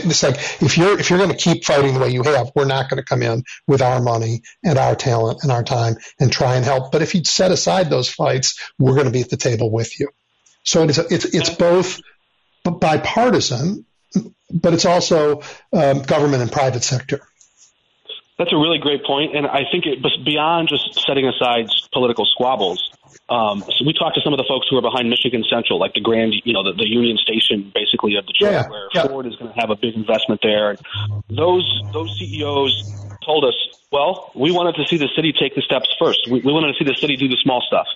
It's 0.04 0.22
like 0.22 0.36
if 0.62 0.76
you're 0.76 0.98
if 0.98 1.10
you're 1.10 1.18
going 1.18 1.30
to 1.30 1.36
keep 1.36 1.64
fighting 1.64 1.94
the 1.94 2.00
way 2.00 2.10
you 2.10 2.22
have, 2.22 2.50
we're 2.54 2.64
not 2.64 2.88
going 2.88 2.98
to 2.98 3.04
come 3.04 3.22
in 3.22 3.44
with 3.66 3.82
our 3.82 4.00
money 4.00 4.42
and 4.64 4.78
our 4.78 4.96
talent 4.96 5.40
and 5.42 5.52
our 5.52 5.62
time 5.62 5.96
and 6.18 6.32
try 6.32 6.56
and 6.56 6.64
help. 6.64 6.90
But 6.90 7.02
if 7.02 7.14
you 7.14 7.24
set 7.24 7.52
aside 7.52 7.90
those 7.90 8.08
fights, 8.08 8.58
we're 8.78 8.94
going 8.94 9.06
to 9.06 9.12
be 9.12 9.20
at 9.20 9.30
the 9.30 9.36
table 9.36 9.70
with 9.70 9.98
you. 10.00 10.08
So 10.64 10.82
it 10.82 10.90
is. 10.90 10.98
It's 10.98 11.24
it's 11.26 11.50
both 11.50 12.00
bipartisan, 12.70 13.84
but 14.50 14.74
it's 14.74 14.86
also 14.86 15.42
um, 15.72 16.02
government 16.02 16.42
and 16.42 16.50
private 16.50 16.82
sector. 16.82 17.20
That's 18.38 18.52
a 18.52 18.56
really 18.56 18.78
great 18.78 19.04
point, 19.04 19.36
and 19.36 19.46
I 19.46 19.64
think 19.70 19.84
it 19.84 20.00
was 20.00 20.16
beyond 20.24 20.68
just 20.68 20.94
setting 21.04 21.26
aside 21.26 21.68
political 21.92 22.24
squabbles. 22.24 22.88
Um, 23.28 23.64
so 23.76 23.84
we 23.84 23.92
talked 23.92 24.14
to 24.14 24.22
some 24.22 24.32
of 24.32 24.38
the 24.38 24.46
folks 24.48 24.68
who 24.70 24.78
are 24.78 24.82
behind 24.82 25.10
Michigan 25.10 25.44
Central, 25.50 25.78
like 25.78 25.92
the 25.92 26.00
Grand, 26.00 26.34
you 26.44 26.52
know, 26.52 26.62
the, 26.62 26.72
the 26.72 26.88
Union 26.88 27.18
Station, 27.18 27.70
basically 27.74 28.16
of 28.16 28.26
Detroit, 28.26 28.52
yeah, 28.52 28.68
where 28.68 28.88
yeah. 28.94 29.06
Ford 29.06 29.26
is 29.26 29.36
going 29.36 29.52
to 29.52 29.60
have 29.60 29.70
a 29.70 29.76
big 29.76 29.94
investment 29.94 30.40
there. 30.42 30.70
And 30.70 30.78
those 31.28 31.82
those 31.92 32.16
CEOs 32.18 33.16
told 33.24 33.44
us, 33.44 33.54
well, 33.90 34.30
we 34.34 34.50
wanted 34.50 34.76
to 34.76 34.86
see 34.86 34.96
the 34.96 35.08
city 35.14 35.32
take 35.32 35.54
the 35.54 35.62
steps 35.62 35.88
first. 35.98 36.20
We, 36.30 36.40
we 36.40 36.52
wanted 36.52 36.72
to 36.72 36.78
see 36.78 36.84
the 36.84 36.96
city 36.96 37.16
do 37.16 37.28
the 37.28 37.36
small 37.42 37.60
stuff, 37.60 37.86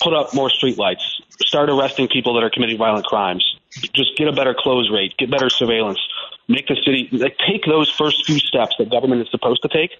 put 0.00 0.14
up 0.14 0.34
more 0.34 0.50
streetlights, 0.50 1.02
start 1.40 1.70
arresting 1.70 2.08
people 2.08 2.34
that 2.34 2.44
are 2.44 2.50
committing 2.50 2.78
violent 2.78 3.06
crimes, 3.06 3.55
just 3.94 4.16
get 4.16 4.28
a 4.28 4.32
better 4.32 4.54
close 4.56 4.90
rate, 4.90 5.14
get 5.18 5.30
better 5.30 5.50
surveillance, 5.50 6.00
make 6.48 6.66
the 6.66 6.76
city 6.84 7.08
like, 7.12 7.36
take 7.38 7.64
those 7.64 7.90
first 7.90 8.26
few 8.26 8.38
steps 8.38 8.76
that 8.78 8.90
government 8.90 9.22
is 9.22 9.28
supposed 9.30 9.62
to 9.62 9.68
take, 9.68 9.90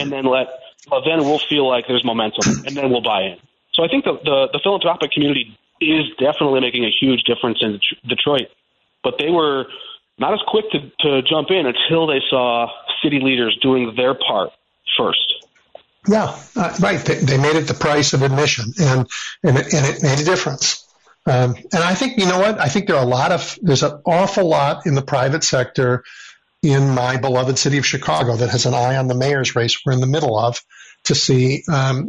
and 0.00 0.12
then 0.12 0.24
let 0.24 0.48
well, 0.90 1.02
then 1.04 1.20
we'll 1.20 1.38
feel 1.38 1.68
like 1.68 1.86
there's 1.86 2.04
momentum, 2.04 2.64
and 2.66 2.76
then 2.76 2.90
we'll 2.90 3.02
buy 3.02 3.22
in. 3.22 3.38
So 3.72 3.84
I 3.84 3.88
think 3.88 4.04
the, 4.04 4.14
the, 4.24 4.48
the 4.52 4.60
philanthropic 4.62 5.12
community 5.12 5.56
is 5.80 6.06
definitely 6.18 6.60
making 6.60 6.84
a 6.84 6.90
huge 6.90 7.22
difference 7.24 7.58
in 7.60 7.80
Detroit, 8.06 8.48
but 9.02 9.14
they 9.18 9.30
were 9.30 9.66
not 10.18 10.34
as 10.34 10.40
quick 10.46 10.70
to, 10.70 10.90
to 11.00 11.22
jump 11.22 11.50
in 11.50 11.66
until 11.66 12.06
they 12.06 12.20
saw 12.28 12.68
city 13.02 13.20
leaders 13.20 13.58
doing 13.62 13.94
their 13.96 14.14
part 14.14 14.50
first. 14.96 15.34
Yeah, 16.06 16.36
uh, 16.56 16.76
right. 16.80 16.98
They, 16.98 17.14
they, 17.14 17.38
made 17.38 17.56
it 17.56 17.68
the 17.68 17.74
price 17.74 18.12
of 18.12 18.22
admission, 18.22 18.72
and 18.80 19.08
and 19.44 19.56
it, 19.56 19.72
and 19.72 19.86
it 19.86 20.02
made 20.02 20.18
a 20.18 20.24
difference. 20.24 20.81
Um, 21.24 21.54
and 21.72 21.82
I 21.84 21.94
think 21.94 22.18
you 22.18 22.26
know 22.26 22.40
what? 22.40 22.58
I 22.58 22.68
think 22.68 22.86
there 22.86 22.96
are 22.96 23.04
a 23.04 23.08
lot 23.08 23.32
of 23.32 23.58
there's 23.62 23.82
an 23.82 24.00
awful 24.04 24.48
lot 24.48 24.86
in 24.86 24.94
the 24.94 25.02
private 25.02 25.44
sector 25.44 26.02
in 26.62 26.90
my 26.90 27.16
beloved 27.16 27.58
city 27.58 27.78
of 27.78 27.86
Chicago 27.86 28.36
that 28.36 28.50
has 28.50 28.66
an 28.66 28.74
eye 28.74 28.96
on 28.96 29.08
the 29.08 29.14
mayor's 29.14 29.54
race 29.54 29.80
we're 29.84 29.92
in 29.92 30.00
the 30.00 30.06
middle 30.06 30.38
of 30.38 30.60
to 31.04 31.14
see 31.14 31.62
um, 31.72 32.06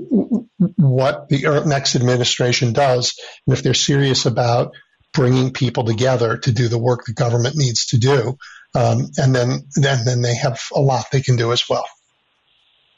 what 0.78 1.30
the 1.30 1.64
next 1.66 1.96
administration 1.96 2.74
does 2.74 3.20
and 3.48 3.56
if 3.56 3.64
they're 3.64 3.74
serious 3.74 4.26
about 4.26 4.74
bringing 5.14 5.54
people 5.54 5.84
together 5.84 6.38
to 6.38 6.52
do 6.52 6.68
the 6.68 6.78
work 6.78 7.06
the 7.06 7.14
government 7.14 7.56
needs 7.56 7.88
to 7.88 7.98
do. 7.98 8.38
Um, 8.76 9.12
and 9.18 9.36
then, 9.36 9.68
then, 9.76 10.04
then 10.06 10.22
they 10.22 10.36
have 10.36 10.60
a 10.76 10.82
lot 10.82 11.06
they 11.12 11.22
can 11.22 11.36
do 11.36 11.52
as 11.52 11.64
well. 11.70 11.86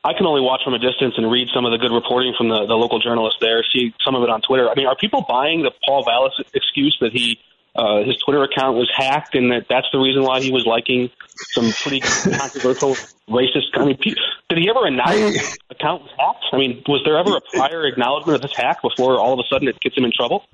I 0.06 0.14
can 0.14 0.28
only 0.28 0.42
watch 0.42 0.62
from 0.64 0.76
a 0.76 0.80
distance 0.80 1.16
and 1.18 1.32
read 1.32 1.50
some 1.52 1.66
of 1.66 1.72
the 1.72 1.80
good 1.80 1.92
reporting 1.92 2.36
from 2.38 2.50
the, 2.50 2.68
the 2.68 2.76
local 2.76 3.00
journalists 3.00 3.40
there, 3.42 3.66
see 3.74 3.92
some 4.06 4.14
of 4.14 4.22
it 4.22 4.30
on 4.30 4.42
Twitter. 4.42 4.70
I 4.70 4.76
mean, 4.76 4.86
are 4.86 4.96
people 4.96 5.26
buying 5.28 5.64
the 5.64 5.72
Paul 5.84 6.04
Vallas 6.06 6.34
excuse 6.54 6.96
that 7.02 7.12
he 7.12 7.40
uh, 7.76 8.04
his 8.04 8.16
Twitter 8.24 8.44
account 8.44 8.78
was 8.78 8.90
hacked, 8.96 9.36
and 9.36 9.52
that 9.52 9.66
that's 9.68 9.88
the 9.92 9.98
reason 9.98 10.22
why 10.22 10.42
he 10.42 10.52
was 10.52 10.66
liking 10.66 11.10
some 11.52 11.72
pretty 11.72 12.00
controversial 12.38 12.96
racist. 13.28 13.74
I 13.74 13.84
mean, 13.84 13.98
did 13.98 14.58
he 14.58 14.70
ever 14.70 14.86
announce 14.86 15.10
I, 15.10 15.74
account 15.74 16.04
was 16.04 16.12
hacked? 16.18 16.46
I 16.54 16.58
mean, 16.58 16.84
was 16.88 17.02
there 17.04 17.18
ever 17.18 17.36
a 17.36 17.42
prior 17.42 17.86
acknowledgement 17.86 18.36
of 18.36 18.42
this 18.44 18.56
hack 18.56 18.84
before 18.84 19.20
all 19.20 19.34
of 19.34 19.40
a 19.40 19.48
sudden 19.52 19.68
it 19.68 19.80
gets 19.82 19.98
him 19.98 20.06
in 20.06 20.12
trouble? 20.16 20.46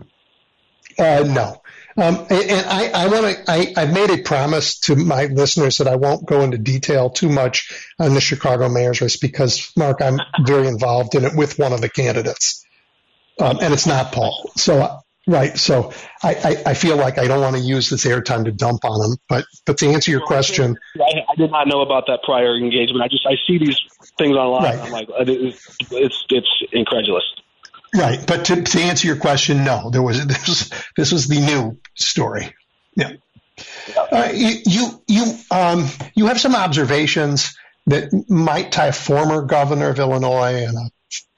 Uh, 0.97 1.23
no. 1.27 1.61
Um, 2.01 2.25
and, 2.31 2.65
I, 2.65 2.89
I 2.93 3.07
want 3.09 3.35
to. 3.35 3.43
I, 3.51 3.73
I've 3.77 3.93
made 3.93 4.09
a 4.09 4.17
promise 4.23 4.79
to 4.81 4.95
my 4.95 5.25
listeners 5.25 5.77
that 5.77 5.87
I 5.87 5.97
won't 5.97 6.25
go 6.25 6.41
into 6.41 6.57
detail 6.57 7.11
too 7.11 7.29
much 7.29 7.71
on 7.99 8.15
the 8.15 8.21
Chicago 8.21 8.69
mayor's 8.69 9.01
race 9.01 9.17
because, 9.17 9.71
Mark, 9.77 10.01
I'm 10.01 10.17
very 10.43 10.67
involved 10.67 11.13
in 11.13 11.25
it 11.25 11.35
with 11.35 11.59
one 11.59 11.73
of 11.73 11.81
the 11.81 11.89
candidates, 11.89 12.65
um, 13.39 13.59
and 13.61 13.71
it's 13.71 13.85
not 13.85 14.13
Paul. 14.13 14.49
So, 14.55 14.97
right. 15.27 15.55
So, 15.55 15.93
I, 16.23 16.33
I, 16.33 16.71
I 16.71 16.73
feel 16.73 16.97
like 16.97 17.19
I 17.19 17.27
don't 17.27 17.41
want 17.41 17.55
to 17.57 17.61
use 17.61 17.91
this 17.91 18.03
airtime 18.05 18.45
to 18.45 18.51
dump 18.51 18.83
on 18.83 19.11
him. 19.11 19.17
But, 19.29 19.45
but 19.67 19.77
to 19.77 19.87
answer 19.87 20.09
your 20.09 20.25
question, 20.25 20.79
I, 20.99 21.21
I 21.29 21.35
did 21.37 21.51
not 21.51 21.67
know 21.67 21.81
about 21.81 22.07
that 22.07 22.23
prior 22.23 22.57
engagement. 22.57 23.03
I 23.03 23.09
just 23.09 23.27
I 23.27 23.35
see 23.45 23.59
these 23.59 23.77
things 24.17 24.35
online. 24.35 24.63
Right. 24.63 24.79
I'm 24.79 24.91
like, 24.91 25.07
it's 25.19 25.67
it's, 25.91 26.25
it's 26.29 26.49
incredulous. 26.71 27.25
Right, 27.93 28.25
but 28.25 28.45
to, 28.45 28.61
to 28.61 28.79
answer 28.79 29.07
your 29.07 29.17
question, 29.17 29.65
no, 29.65 29.89
there 29.89 30.01
was 30.01 30.25
this. 30.25 30.71
This 30.95 31.11
was 31.11 31.27
the 31.27 31.41
new 31.41 31.79
story. 31.95 32.55
Yeah, 32.95 33.13
uh, 34.11 34.31
you 34.33 35.03
you 35.07 35.35
um, 35.49 35.87
you 36.15 36.27
have 36.27 36.39
some 36.39 36.55
observations 36.55 37.57
that 37.87 38.11
might 38.29 38.71
tie 38.71 38.87
a 38.87 38.93
former 38.93 39.43
governor 39.43 39.89
of 39.89 39.99
Illinois 39.99 40.65
and 40.65 40.77
a 40.77 40.89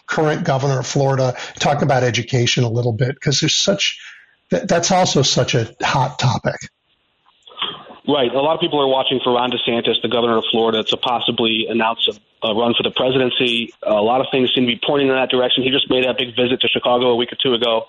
current 0.06 0.44
governor 0.44 0.80
of 0.80 0.88
Florida. 0.88 1.36
Talk 1.56 1.82
about 1.82 2.04
education 2.04 2.64
a 2.64 2.70
little 2.70 2.94
bit 2.94 3.16
because 3.16 3.40
there's 3.40 3.56
such 3.56 4.00
that, 4.50 4.68
that's 4.68 4.92
also 4.92 5.22
such 5.22 5.56
a 5.56 5.74
hot 5.82 6.20
topic. 6.20 6.58
Right. 8.06 8.30
A 8.34 8.42
lot 8.42 8.56
of 8.56 8.60
people 8.60 8.82
are 8.82 8.88
watching 8.88 9.22
for 9.24 9.34
Ron 9.34 9.50
DeSantis, 9.50 10.02
the 10.02 10.10
governor 10.10 10.38
of 10.38 10.44
Florida, 10.52 10.84
to 10.84 10.98
possibly 10.98 11.68
announce 11.70 12.06
a, 12.10 12.48
a 12.48 12.54
run 12.54 12.74
for 12.76 12.84
the 12.84 12.92
presidency. 12.92 13.74
A 13.82 13.94
lot 13.94 14.20
of 14.20 14.28
things 14.30 14.52
seem 14.54 14.66
to 14.66 14.68
be 14.68 14.80
pointing 14.86 15.08
in 15.08 15.16
that 15.16 15.30
direction. 15.30 15.64
He 15.64 15.72
just 15.72 15.90
made 15.90 16.04
that 16.04 16.18
big 16.18 16.36
visit 16.36 16.60
to 16.62 16.68
Chicago 16.68 17.12
a 17.12 17.16
week 17.16 17.32
or 17.32 17.38
two 17.42 17.54
ago. 17.54 17.86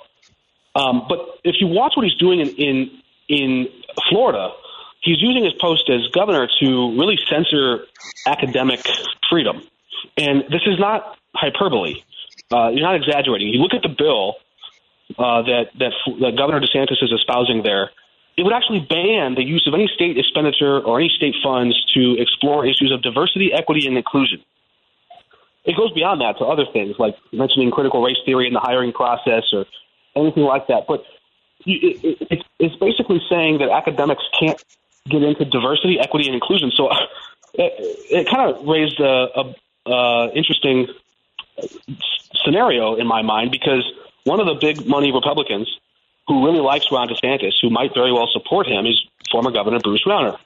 Um, 0.76 1.06
but 1.08 1.18
if 1.42 1.56
you 1.58 1.66
watch 1.66 1.94
what 1.96 2.04
he's 2.04 2.16
doing 2.16 2.40
in, 2.40 2.48
in 2.48 2.90
in 3.26 3.68
Florida, 4.08 4.50
he's 5.00 5.20
using 5.20 5.44
his 5.44 5.54
post 5.54 5.88
as 5.90 6.06
governor 6.12 6.48
to 6.60 6.98
really 6.98 7.18
censor 7.28 7.86
academic 8.26 8.80
freedom. 9.30 9.62
And 10.16 10.42
this 10.50 10.62
is 10.66 10.78
not 10.78 11.18
hyperbole. 11.34 12.02
Uh, 12.52 12.68
you're 12.68 12.82
not 12.82 12.96
exaggerating. 12.96 13.48
You 13.48 13.60
look 13.60 13.74
at 13.74 13.82
the 13.82 13.88
bill 13.88 14.34
uh, 15.18 15.42
that, 15.42 15.66
that 15.78 15.92
that 16.20 16.36
Governor 16.36 16.60
DeSantis 16.60 17.02
is 17.02 17.12
espousing 17.12 17.62
there 17.62 17.90
it 18.36 18.42
would 18.42 18.52
actually 18.52 18.80
ban 18.80 19.34
the 19.34 19.44
use 19.44 19.66
of 19.66 19.74
any 19.74 19.88
state 19.94 20.18
expenditure 20.18 20.80
or 20.80 20.98
any 20.98 21.08
state 21.08 21.34
funds 21.42 21.76
to 21.94 22.16
explore 22.18 22.66
issues 22.66 22.90
of 22.92 23.02
diversity, 23.02 23.52
equity, 23.52 23.86
and 23.86 23.96
inclusion. 23.96 24.42
It 25.64 25.76
goes 25.76 25.92
beyond 25.92 26.20
that 26.20 26.38
to 26.38 26.44
other 26.44 26.66
things 26.72 26.96
like 26.98 27.16
mentioning 27.32 27.70
critical 27.70 28.02
race 28.02 28.18
theory 28.26 28.46
in 28.46 28.52
the 28.52 28.60
hiring 28.60 28.92
process 28.92 29.44
or 29.52 29.64
anything 30.16 30.42
like 30.42 30.66
that. 30.66 30.84
But 30.86 31.04
it's 31.64 32.76
basically 32.76 33.20
saying 33.30 33.58
that 33.58 33.70
academics 33.70 34.22
can't 34.38 34.62
get 35.08 35.22
into 35.22 35.44
diversity, 35.44 35.98
equity, 36.00 36.26
and 36.26 36.34
inclusion. 36.34 36.70
So 36.74 36.90
it, 37.54 37.72
it 38.10 38.28
kind 38.28 38.50
of 38.50 38.66
raised 38.66 39.00
a, 39.00 39.28
a, 39.40 39.90
a 39.90 40.32
interesting 40.34 40.88
scenario 42.44 42.96
in 42.96 43.06
my 43.06 43.22
mind 43.22 43.50
because 43.50 43.84
one 44.24 44.40
of 44.40 44.46
the 44.46 44.54
big 44.54 44.86
money 44.86 45.12
Republicans 45.12 45.68
who 46.26 46.44
really 46.46 46.60
likes 46.60 46.86
Ron 46.90 47.08
DeSantis, 47.08 47.54
who 47.60 47.70
might 47.70 47.92
very 47.94 48.12
well 48.12 48.28
support 48.32 48.66
him, 48.66 48.86
is 48.86 49.00
former 49.30 49.50
Governor 49.50 49.80
Bruce 49.80 50.04
Rauner. 50.06 50.38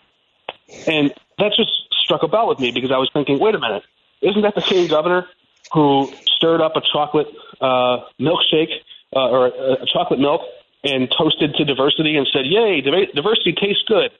And 0.86 1.12
that 1.38 1.52
just 1.56 1.70
struck 2.02 2.22
a 2.22 2.28
bell 2.28 2.48
with 2.48 2.58
me 2.58 2.70
because 2.72 2.90
I 2.90 2.98
was 2.98 3.10
thinking, 3.12 3.38
wait 3.38 3.54
a 3.54 3.58
minute, 3.58 3.82
isn't 4.20 4.42
that 4.42 4.54
the 4.54 4.60
same 4.62 4.88
governor 4.88 5.26
who 5.72 6.12
stirred 6.26 6.60
up 6.60 6.76
a 6.76 6.80
chocolate 6.80 7.28
uh, 7.60 7.98
milkshake 8.20 8.72
uh, 9.14 9.30
or 9.30 9.46
a, 9.46 9.86
chocolate 9.86 10.20
milk 10.20 10.42
and 10.84 11.12
toasted 11.16 11.54
to 11.54 11.64
diversity 11.64 12.16
and 12.16 12.26
said, 12.32 12.46
"Yay, 12.46 12.80
diversity 12.80 13.52
tastes 13.52 13.82
good." 13.86 14.10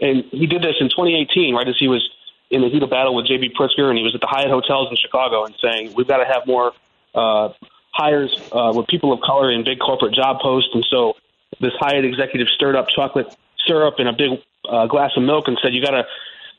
And 0.00 0.24
he 0.30 0.46
did 0.46 0.62
this 0.62 0.76
in 0.80 0.88
2018, 0.88 1.54
right 1.54 1.68
as 1.68 1.76
he 1.78 1.88
was 1.88 2.08
in 2.50 2.62
the 2.62 2.68
heat 2.68 2.82
of 2.82 2.90
battle 2.90 3.14
with 3.14 3.26
J.B. 3.26 3.54
Pritzker, 3.58 3.88
and 3.88 3.96
he 3.96 4.04
was 4.04 4.14
at 4.14 4.20
the 4.20 4.26
Hyatt 4.26 4.50
hotels 4.50 4.88
in 4.90 4.96
Chicago 4.96 5.44
and 5.44 5.54
saying, 5.62 5.94
"We've 5.94 6.08
got 6.08 6.18
to 6.18 6.24
have 6.24 6.46
more 6.46 6.72
uh, 7.14 7.50
hires 7.94 8.36
uh, 8.50 8.72
with 8.74 8.86
people 8.88 9.12
of 9.12 9.20
color 9.20 9.50
in 9.50 9.64
big 9.64 9.78
corporate 9.78 10.12
job 10.12 10.40
posts, 10.40 10.70
and 10.74 10.84
so 10.90 11.14
this 11.60 11.72
Hyatt 11.78 12.04
executive 12.04 12.48
stirred 12.48 12.74
up 12.74 12.88
chocolate 12.88 13.34
syrup 13.66 13.94
in 13.98 14.06
a 14.06 14.12
big 14.12 14.42
uh, 14.68 14.86
glass 14.86 15.12
of 15.16 15.22
milk 15.22 15.46
and 15.46 15.56
said, 15.62 15.72
"You 15.72 15.82
gotta, 15.82 16.04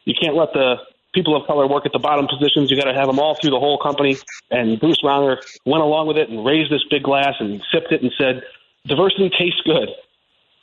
you 0.05 0.13
can't 0.19 0.35
let 0.35 0.53
the 0.53 0.77
people 1.13 1.35
of 1.35 1.45
color 1.45 1.67
work 1.67 1.85
at 1.85 1.91
the 1.91 1.99
bottom 1.99 2.27
positions. 2.27 2.71
You 2.71 2.77
got 2.77 2.89
to 2.89 2.93
have 2.93 3.07
them 3.07 3.19
all 3.19 3.35
through 3.35 3.51
the 3.51 3.59
whole 3.59 3.77
company." 3.77 4.17
And 4.49 4.79
Bruce 4.79 5.01
Rauner 5.03 5.37
went 5.65 5.83
along 5.83 6.07
with 6.07 6.17
it 6.17 6.29
and 6.29 6.45
raised 6.45 6.71
this 6.71 6.83
big 6.89 7.03
glass 7.03 7.35
and 7.39 7.61
sipped 7.71 7.91
it 7.91 8.01
and 8.01 8.11
said, 8.17 8.43
"Diversity 8.87 9.29
tastes 9.29 9.61
good." 9.65 9.89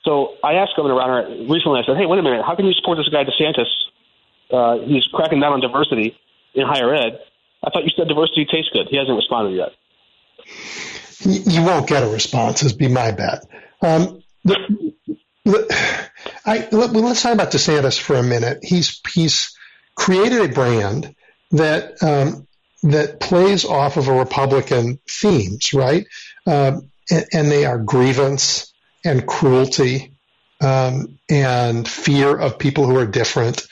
So 0.04 0.34
I 0.42 0.54
asked 0.54 0.72
Governor 0.74 0.94
Rauner 0.94 1.50
recently. 1.50 1.80
I 1.80 1.84
said, 1.84 1.98
"Hey, 1.98 2.06
wait 2.06 2.18
a 2.18 2.22
minute. 2.22 2.44
How 2.46 2.56
can 2.56 2.64
you 2.64 2.72
support 2.72 2.96
this 2.96 3.08
guy 3.08 3.24
DeSantis? 3.24 3.68
Uh, 4.50 4.78
he's 4.86 5.04
cracking 5.12 5.40
down 5.40 5.52
on 5.52 5.60
diversity 5.60 6.16
in 6.54 6.66
higher 6.66 6.94
ed. 6.94 7.20
I 7.62 7.70
thought 7.70 7.84
you 7.84 7.92
said 7.94 8.08
diversity 8.08 8.46
tastes 8.46 8.70
good." 8.72 8.88
He 8.88 8.96
hasn't 8.96 9.16
responded 9.16 9.54
yet 9.54 9.76
you 11.24 11.62
won't 11.62 11.88
get 11.88 12.02
a 12.02 12.08
response, 12.08 12.62
is 12.62 12.72
be 12.72 12.88
my 12.88 13.12
bet. 13.12 13.44
Um, 13.80 14.22
the, 14.44 14.92
the, 15.44 16.08
I, 16.44 16.68
let, 16.72 16.92
let's 16.92 17.22
talk 17.22 17.32
about 17.34 17.52
DeSantis 17.52 17.98
for 17.98 18.16
a 18.16 18.22
minute. 18.22 18.58
He's 18.62 19.00
he's 19.12 19.56
created 19.94 20.40
a 20.40 20.52
brand 20.52 21.14
that 21.52 22.02
um, 22.02 22.46
that 22.82 23.20
plays 23.20 23.64
off 23.64 23.96
of 23.96 24.08
a 24.08 24.12
Republican 24.12 24.98
themes, 25.08 25.72
right? 25.72 26.06
Um, 26.46 26.90
and, 27.10 27.26
and, 27.32 27.50
they 27.50 27.64
are 27.64 27.78
grievance 27.78 28.72
and 29.04 29.26
cruelty 29.26 30.12
um, 30.60 31.18
and 31.30 31.86
fear 31.86 32.36
of 32.36 32.58
people 32.58 32.86
who 32.86 32.96
are 32.96 33.06
different. 33.06 33.62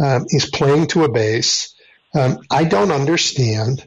Um, 0.00 0.24
he's 0.28 0.48
playing 0.48 0.86
to 0.88 1.04
a 1.04 1.12
base. 1.12 1.74
Um, 2.14 2.38
I 2.50 2.64
don't 2.64 2.92
understand 2.92 3.86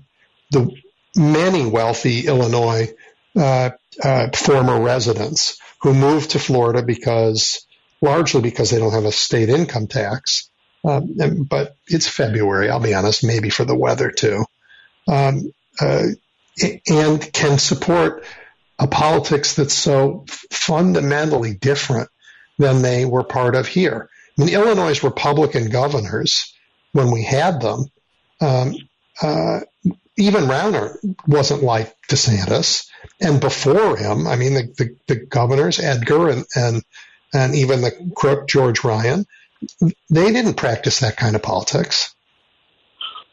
the 0.51 0.71
many 1.17 1.65
wealthy 1.65 2.27
Illinois 2.27 2.93
uh, 3.35 3.71
uh, 4.03 4.27
former 4.35 4.79
residents 4.79 5.59
who 5.81 5.93
moved 5.93 6.31
to 6.31 6.39
Florida 6.39 6.83
because 6.83 7.65
largely 8.01 8.41
because 8.41 8.69
they 8.69 8.79
don't 8.79 8.93
have 8.93 9.05
a 9.05 9.11
state 9.11 9.49
income 9.49 9.87
tax. 9.87 10.49
Um, 10.83 11.43
but 11.49 11.75
it's 11.87 12.07
February, 12.07 12.69
I'll 12.69 12.79
be 12.79 12.93
honest, 12.93 13.23
maybe 13.23 13.49
for 13.49 13.65
the 13.65 13.75
weather 13.75 14.11
too, 14.11 14.45
um, 15.07 15.51
uh, 15.81 16.03
and 16.87 17.33
can 17.33 17.57
support 17.57 18.23
a 18.79 18.87
politics 18.87 19.55
that's 19.55 19.73
so 19.73 20.25
fundamentally 20.51 21.55
different 21.55 22.09
than 22.57 22.81
they 22.81 23.05
were 23.05 23.23
part 23.23 23.55
of 23.55 23.67
here. 23.67 24.09
I 24.37 24.41
mean, 24.41 24.53
Illinois' 24.53 25.03
Republican 25.03 25.69
governors, 25.69 26.53
when 26.91 27.11
we 27.11 27.23
had 27.23 27.59
them, 27.59 27.85
um, 28.39 28.75
uh, 29.21 29.61
even 30.17 30.45
Rauner 30.45 30.97
wasn't 31.27 31.63
like 31.63 31.95
DeSantis. 32.09 32.89
And 33.21 33.39
before 33.39 33.95
him, 33.95 34.27
I 34.27 34.35
mean, 34.35 34.53
the, 34.53 34.73
the, 34.77 34.95
the 35.07 35.15
governors, 35.25 35.79
Edgar 35.79 36.29
and, 36.29 36.45
and, 36.55 36.83
and 37.33 37.55
even 37.55 37.81
the 37.81 38.11
crook, 38.15 38.47
George 38.47 38.83
Ryan, 38.83 39.25
they 40.09 40.31
didn't 40.31 40.55
practice 40.55 40.99
that 40.99 41.17
kind 41.17 41.35
of 41.35 41.41
politics. 41.41 42.13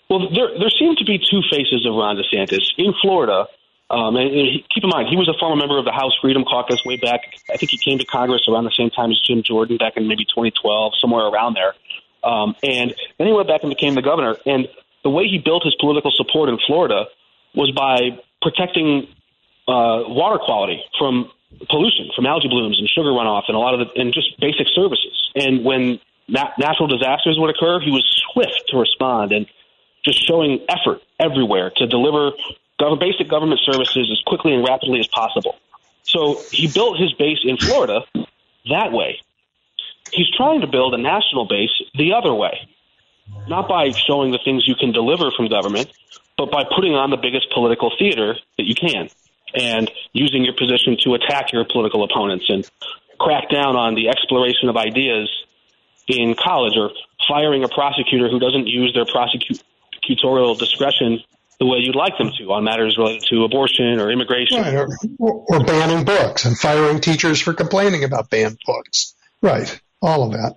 Well, 0.08 0.28
there, 0.30 0.58
there 0.58 0.70
seem 0.78 0.96
to 0.96 1.04
be 1.04 1.18
two 1.18 1.40
faces 1.50 1.86
of 1.86 1.94
Ron 1.94 2.16
DeSantis. 2.16 2.62
In 2.76 2.92
Florida, 3.00 3.46
um, 3.90 4.16
and, 4.16 4.30
and 4.30 4.48
keep 4.72 4.84
in 4.84 4.90
mind, 4.90 5.08
he 5.08 5.16
was 5.16 5.28
a 5.28 5.38
former 5.38 5.56
member 5.56 5.78
of 5.78 5.84
the 5.84 5.92
House 5.92 6.12
Freedom 6.20 6.44
Caucus 6.44 6.84
way 6.84 6.96
back. 6.96 7.20
I 7.50 7.56
think 7.56 7.70
he 7.70 7.78
came 7.78 7.98
to 7.98 8.04
Congress 8.04 8.42
around 8.48 8.64
the 8.64 8.74
same 8.76 8.90
time 8.90 9.10
as 9.10 9.20
Jim 9.20 9.42
Jordan 9.42 9.76
back 9.76 9.96
in 9.96 10.08
maybe 10.08 10.24
2012, 10.24 10.92
somewhere 11.00 11.26
around 11.26 11.54
there. 11.54 11.74
Um, 12.22 12.56
and 12.62 12.94
then 13.18 13.26
he 13.26 13.32
went 13.32 13.48
back 13.48 13.62
and 13.62 13.70
became 13.70 13.94
the 13.94 14.02
governor. 14.02 14.36
And 14.46 14.68
the 15.04 15.10
way 15.10 15.28
he 15.28 15.38
built 15.38 15.62
his 15.64 15.76
political 15.78 16.10
support 16.10 16.48
in 16.48 16.58
Florida 16.66 17.04
was 17.54 17.70
by 17.70 18.18
protecting 18.42 19.06
uh, 19.68 20.08
water 20.08 20.38
quality 20.42 20.82
from 20.98 21.30
pollution, 21.70 22.10
from 22.16 22.26
algae 22.26 22.48
blooms 22.48 22.78
and 22.80 22.88
sugar 22.88 23.10
runoff, 23.10 23.44
and 23.46 23.56
a 23.56 23.60
lot 23.60 23.78
of 23.78 23.86
the, 23.86 24.00
and 24.00 24.12
just 24.12 24.38
basic 24.40 24.66
services. 24.74 25.30
And 25.36 25.64
when 25.64 26.00
nat- 26.26 26.58
natural 26.58 26.88
disasters 26.88 27.36
would 27.38 27.50
occur, 27.50 27.80
he 27.80 27.90
was 27.90 28.04
swift 28.32 28.64
to 28.68 28.78
respond 28.78 29.32
and 29.32 29.46
just 30.04 30.26
showing 30.26 30.64
effort 30.68 31.00
everywhere 31.20 31.70
to 31.76 31.86
deliver 31.86 32.32
gov- 32.80 32.98
basic 32.98 33.28
government 33.28 33.60
services 33.64 34.10
as 34.10 34.20
quickly 34.26 34.52
and 34.52 34.66
rapidly 34.66 35.00
as 35.00 35.08
possible. 35.08 35.56
So 36.02 36.40
he 36.50 36.66
built 36.66 36.98
his 36.98 37.12
base 37.14 37.38
in 37.44 37.56
Florida 37.56 38.00
that 38.68 38.92
way. 38.92 39.20
He's 40.12 40.30
trying 40.36 40.60
to 40.60 40.66
build 40.66 40.94
a 40.94 40.98
national 40.98 41.46
base 41.46 41.70
the 41.94 42.12
other 42.12 42.34
way 42.34 42.68
not 43.48 43.68
by 43.68 43.90
showing 43.90 44.32
the 44.32 44.38
things 44.44 44.64
you 44.66 44.74
can 44.74 44.92
deliver 44.92 45.30
from 45.30 45.48
government, 45.48 45.90
but 46.36 46.50
by 46.50 46.64
putting 46.64 46.94
on 46.94 47.10
the 47.10 47.16
biggest 47.16 47.50
political 47.52 47.92
theater 47.98 48.34
that 48.56 48.64
you 48.64 48.74
can 48.74 49.08
and 49.54 49.90
using 50.12 50.44
your 50.44 50.54
position 50.54 50.96
to 51.04 51.14
attack 51.14 51.52
your 51.52 51.64
political 51.64 52.02
opponents. 52.04 52.46
And 52.48 52.68
crack 53.18 53.48
down 53.48 53.76
on 53.76 53.94
the 53.94 54.08
exploration 54.08 54.68
of 54.68 54.76
ideas 54.76 55.30
in 56.08 56.34
college 56.34 56.74
or 56.76 56.90
firing 57.28 57.64
a 57.64 57.68
prosecutor 57.68 58.28
who 58.28 58.38
doesn't 58.38 58.66
use 58.66 58.92
their 58.94 59.04
prosecutorial 59.04 60.58
discretion 60.58 61.20
the 61.60 61.66
way 61.66 61.78
you'd 61.78 61.96
like 61.96 62.18
them 62.18 62.30
to 62.36 62.52
on 62.52 62.64
matters 62.64 62.98
related 62.98 63.22
to 63.30 63.44
abortion 63.44 64.00
or 64.00 64.10
immigration. 64.10 64.60
Right, 64.60 64.74
or, 64.74 65.44
or 65.48 65.64
banning 65.64 66.04
books 66.04 66.44
and 66.44 66.58
firing 66.58 67.00
teachers 67.00 67.40
for 67.40 67.54
complaining 67.54 68.04
about 68.04 68.28
banned 68.28 68.58
books. 68.66 69.14
Right, 69.40 69.80
all 70.02 70.24
of 70.24 70.32
that. 70.32 70.56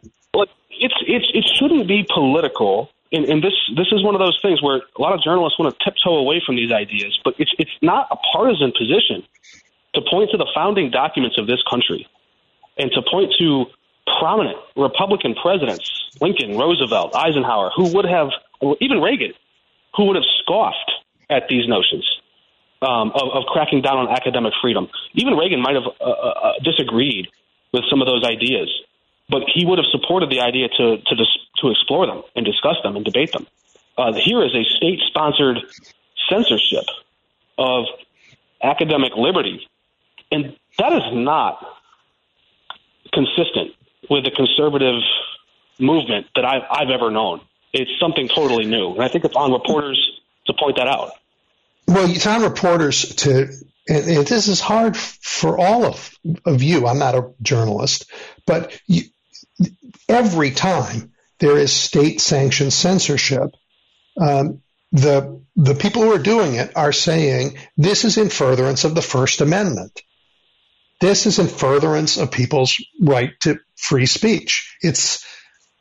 It's, 0.80 0.96
it's, 1.06 1.28
it 1.34 1.46
shouldn't 1.58 1.88
be 1.88 2.06
political. 2.14 2.90
And, 3.12 3.26
and 3.26 3.42
this 3.42 3.54
this 3.76 3.88
is 3.94 4.04
one 4.04 4.16
of 4.16 4.20
those 4.20 4.38
things 4.42 4.62
where 4.62 4.82
a 4.98 5.02
lot 5.02 5.14
of 5.14 5.24
journalists 5.24 5.58
want 5.58 5.72
to 5.72 5.84
tiptoe 5.84 6.18
away 6.18 6.44
from 6.46 6.58
these 6.58 6.74
ideas, 6.74 7.18
but 7.24 7.36
it's 7.38 7.52
it's 7.58 7.72
not 7.82 8.08
a 8.12 8.18
partisan 8.34 8.74
position 8.78 9.24
to 9.96 10.02
point 10.12 10.30
to 10.32 10.38
the 10.38 10.48
founding 10.54 10.92
documents 10.92 11.38
of 11.40 11.48
this 11.48 11.64
country 11.70 12.06
and 12.78 12.92
to 12.92 13.02
point 13.02 13.34
to 13.40 13.66
prominent 14.20 14.58
Republican 14.76 15.36
presidents, 15.36 15.90
Lincoln, 16.22 16.58
Roosevelt, 16.58 17.16
Eisenhower, 17.16 17.72
who 17.76 17.94
would 17.96 18.06
have, 18.06 18.30
even 18.80 19.02
Reagan, 19.02 19.34
who 19.96 20.06
would 20.06 20.16
have 20.16 20.26
scoffed 20.42 20.92
at 21.30 21.48
these 21.50 21.68
notions 21.68 22.06
um, 22.82 23.12
of, 23.14 23.30
of, 23.34 23.44
cracking 23.48 23.82
down 23.82 23.98
on 23.98 24.10
academic 24.10 24.54
freedom. 24.62 24.88
Even 25.14 25.36
Reagan 25.36 25.62
might 25.62 25.76
have 25.76 25.88
uh, 26.00 26.04
uh, 26.04 26.08
uh, 26.08 26.54
disagreed 26.64 27.28
with 27.74 27.84
some 27.90 28.02
of 28.02 28.08
those 28.08 28.24
ideas, 28.24 28.70
but 29.30 29.44
he 29.54 29.66
would 29.66 29.78
have 29.78 29.88
supported 29.92 30.30
the 30.30 30.42
idea 30.42 30.68
to 30.70 30.98
to, 30.98 31.16
dis- 31.16 31.38
to 31.62 31.70
explore 31.70 32.06
them 32.06 32.24
and 32.36 32.46
discuss 32.46 32.76
them 32.84 32.96
and 32.96 33.06
debate 33.06 33.32
them. 33.32 33.48
Uh, 33.98 34.14
here 34.14 34.44
is 34.44 34.54
a 34.54 34.64
state-sponsored 34.78 35.58
censorship 36.30 36.86
of 37.58 37.86
academic 38.62 39.16
liberty, 39.16 39.68
and 40.32 40.56
that 40.78 40.94
is 40.94 41.04
not 41.14 41.66
consistent 43.12 43.72
with 44.10 44.24
the 44.24 44.32
conservative 44.32 45.02
movement 45.80 46.28
that 46.36 46.46
I've, 46.46 46.64
I've 46.70 46.90
ever 46.90 47.10
known. 47.12 47.42
It's 47.74 47.92
something 48.00 48.28
totally 48.28 48.66
new. 48.66 48.94
And 48.94 49.04
I 49.04 49.08
think 49.08 49.26
it's 49.26 49.36
on 49.36 49.52
reporters 49.52 50.22
to 50.46 50.54
point 50.54 50.78
that 50.78 50.88
out. 50.88 51.12
Well, 51.88 52.10
it's 52.10 52.28
on 52.28 52.42
reporters 52.42 53.16
to, 53.16 53.48
and, 53.88 54.28
this 54.28 54.48
is 54.48 54.60
hard 54.60 54.98
for 54.98 55.58
all 55.58 55.86
of, 55.86 56.12
of 56.46 56.64
you. 56.64 56.88
I'm 56.88 57.00
not 57.00 57.16
a 57.16 57.32
journalist, 57.42 58.12
but 58.46 58.80
you, 58.88 59.04
every 60.08 60.52
time 60.52 61.14
there 61.40 61.58
is 61.58 61.72
state 61.72 62.22
sanctioned 62.22 62.74
censorship, 62.74 63.50
um, 64.20 64.62
the 64.92 65.42
the 65.56 65.76
people 65.76 66.04
who 66.04 66.14
are 66.14 66.20
doing 66.20 66.54
it 66.54 66.72
are 66.76 66.94
saying 66.94 67.58
this 67.78 68.06
is 68.06 68.18
in 68.18 68.30
furtherance 68.30 68.84
of 68.84 68.96
the 68.96 69.02
First 69.02 69.42
Amendment. 69.42 70.02
This 71.02 71.26
is 71.26 71.40
in 71.40 71.48
furtherance 71.48 72.18
of 72.18 72.32
people's 72.32 72.76
right 73.02 73.32
to 73.42 73.60
free 73.76 74.06
speech. 74.06 74.78
It's, 74.82 75.26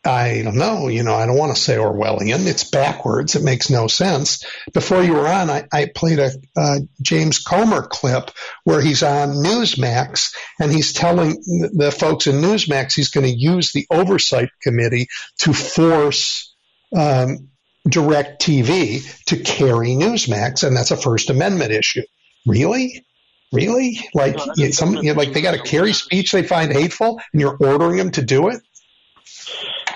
I 0.07 0.43
don't 0.43 0.57
know, 0.57 0.89
you 0.89 1.03
know, 1.03 1.15
I 1.15 1.27
don't 1.27 1.37
want 1.37 1.55
to 1.55 1.61
say 1.61 1.77
Orwellian. 1.77 2.47
It's 2.47 2.65
backwards. 2.65 3.35
It 3.35 3.43
makes 3.43 3.71
no 3.71 3.89
sense. 3.89 4.45
Before 4.73 5.03
you 5.03 5.15
were 5.15 5.27
on, 5.27 5.51
I, 5.51 5.67
I 5.73 5.91
played 5.93 6.19
a 6.19 6.31
uh, 6.57 6.79
James 7.03 7.41
Comer 7.41 7.83
clip 7.83 8.31
where 8.65 8.81
he's 8.81 9.03
on 9.03 9.31
Newsmax 9.31 10.35
and 10.61 10.73
he's 10.73 10.93
telling 10.93 11.43
the 11.75 11.95
folks 11.97 12.27
in 12.27 12.37
Newsmax 12.37 12.95
he's 12.95 13.11
going 13.11 13.27
to 13.27 13.37
use 13.37 13.73
the 13.73 13.87
oversight 13.91 14.51
committee 14.63 15.09
to 15.39 15.53
force 15.53 16.55
um, 16.95 17.49
DirecTV 17.89 19.25
to 19.27 19.37
carry 19.39 19.89
Newsmax, 19.91 20.67
and 20.67 20.77
that's 20.77 20.91
a 20.91 20.97
First 20.97 21.31
Amendment 21.31 21.73
issue. 21.73 22.03
Really? 22.47 23.05
Really? 23.53 24.01
Like 24.13 24.37
no, 24.57 24.71
some, 24.71 24.97
you 24.97 25.03
know, 25.03 25.13
like 25.15 25.33
they 25.33 25.41
got 25.41 25.53
to 25.53 25.63
carry 25.63 25.93
speech 25.93 26.33
they 26.33 26.43
find 26.43 26.73
hateful, 26.73 27.21
and 27.33 27.41
you're 27.41 27.57
ordering 27.57 27.97
them 27.97 28.11
to 28.13 28.23
do 28.23 28.49
it. 28.49 28.61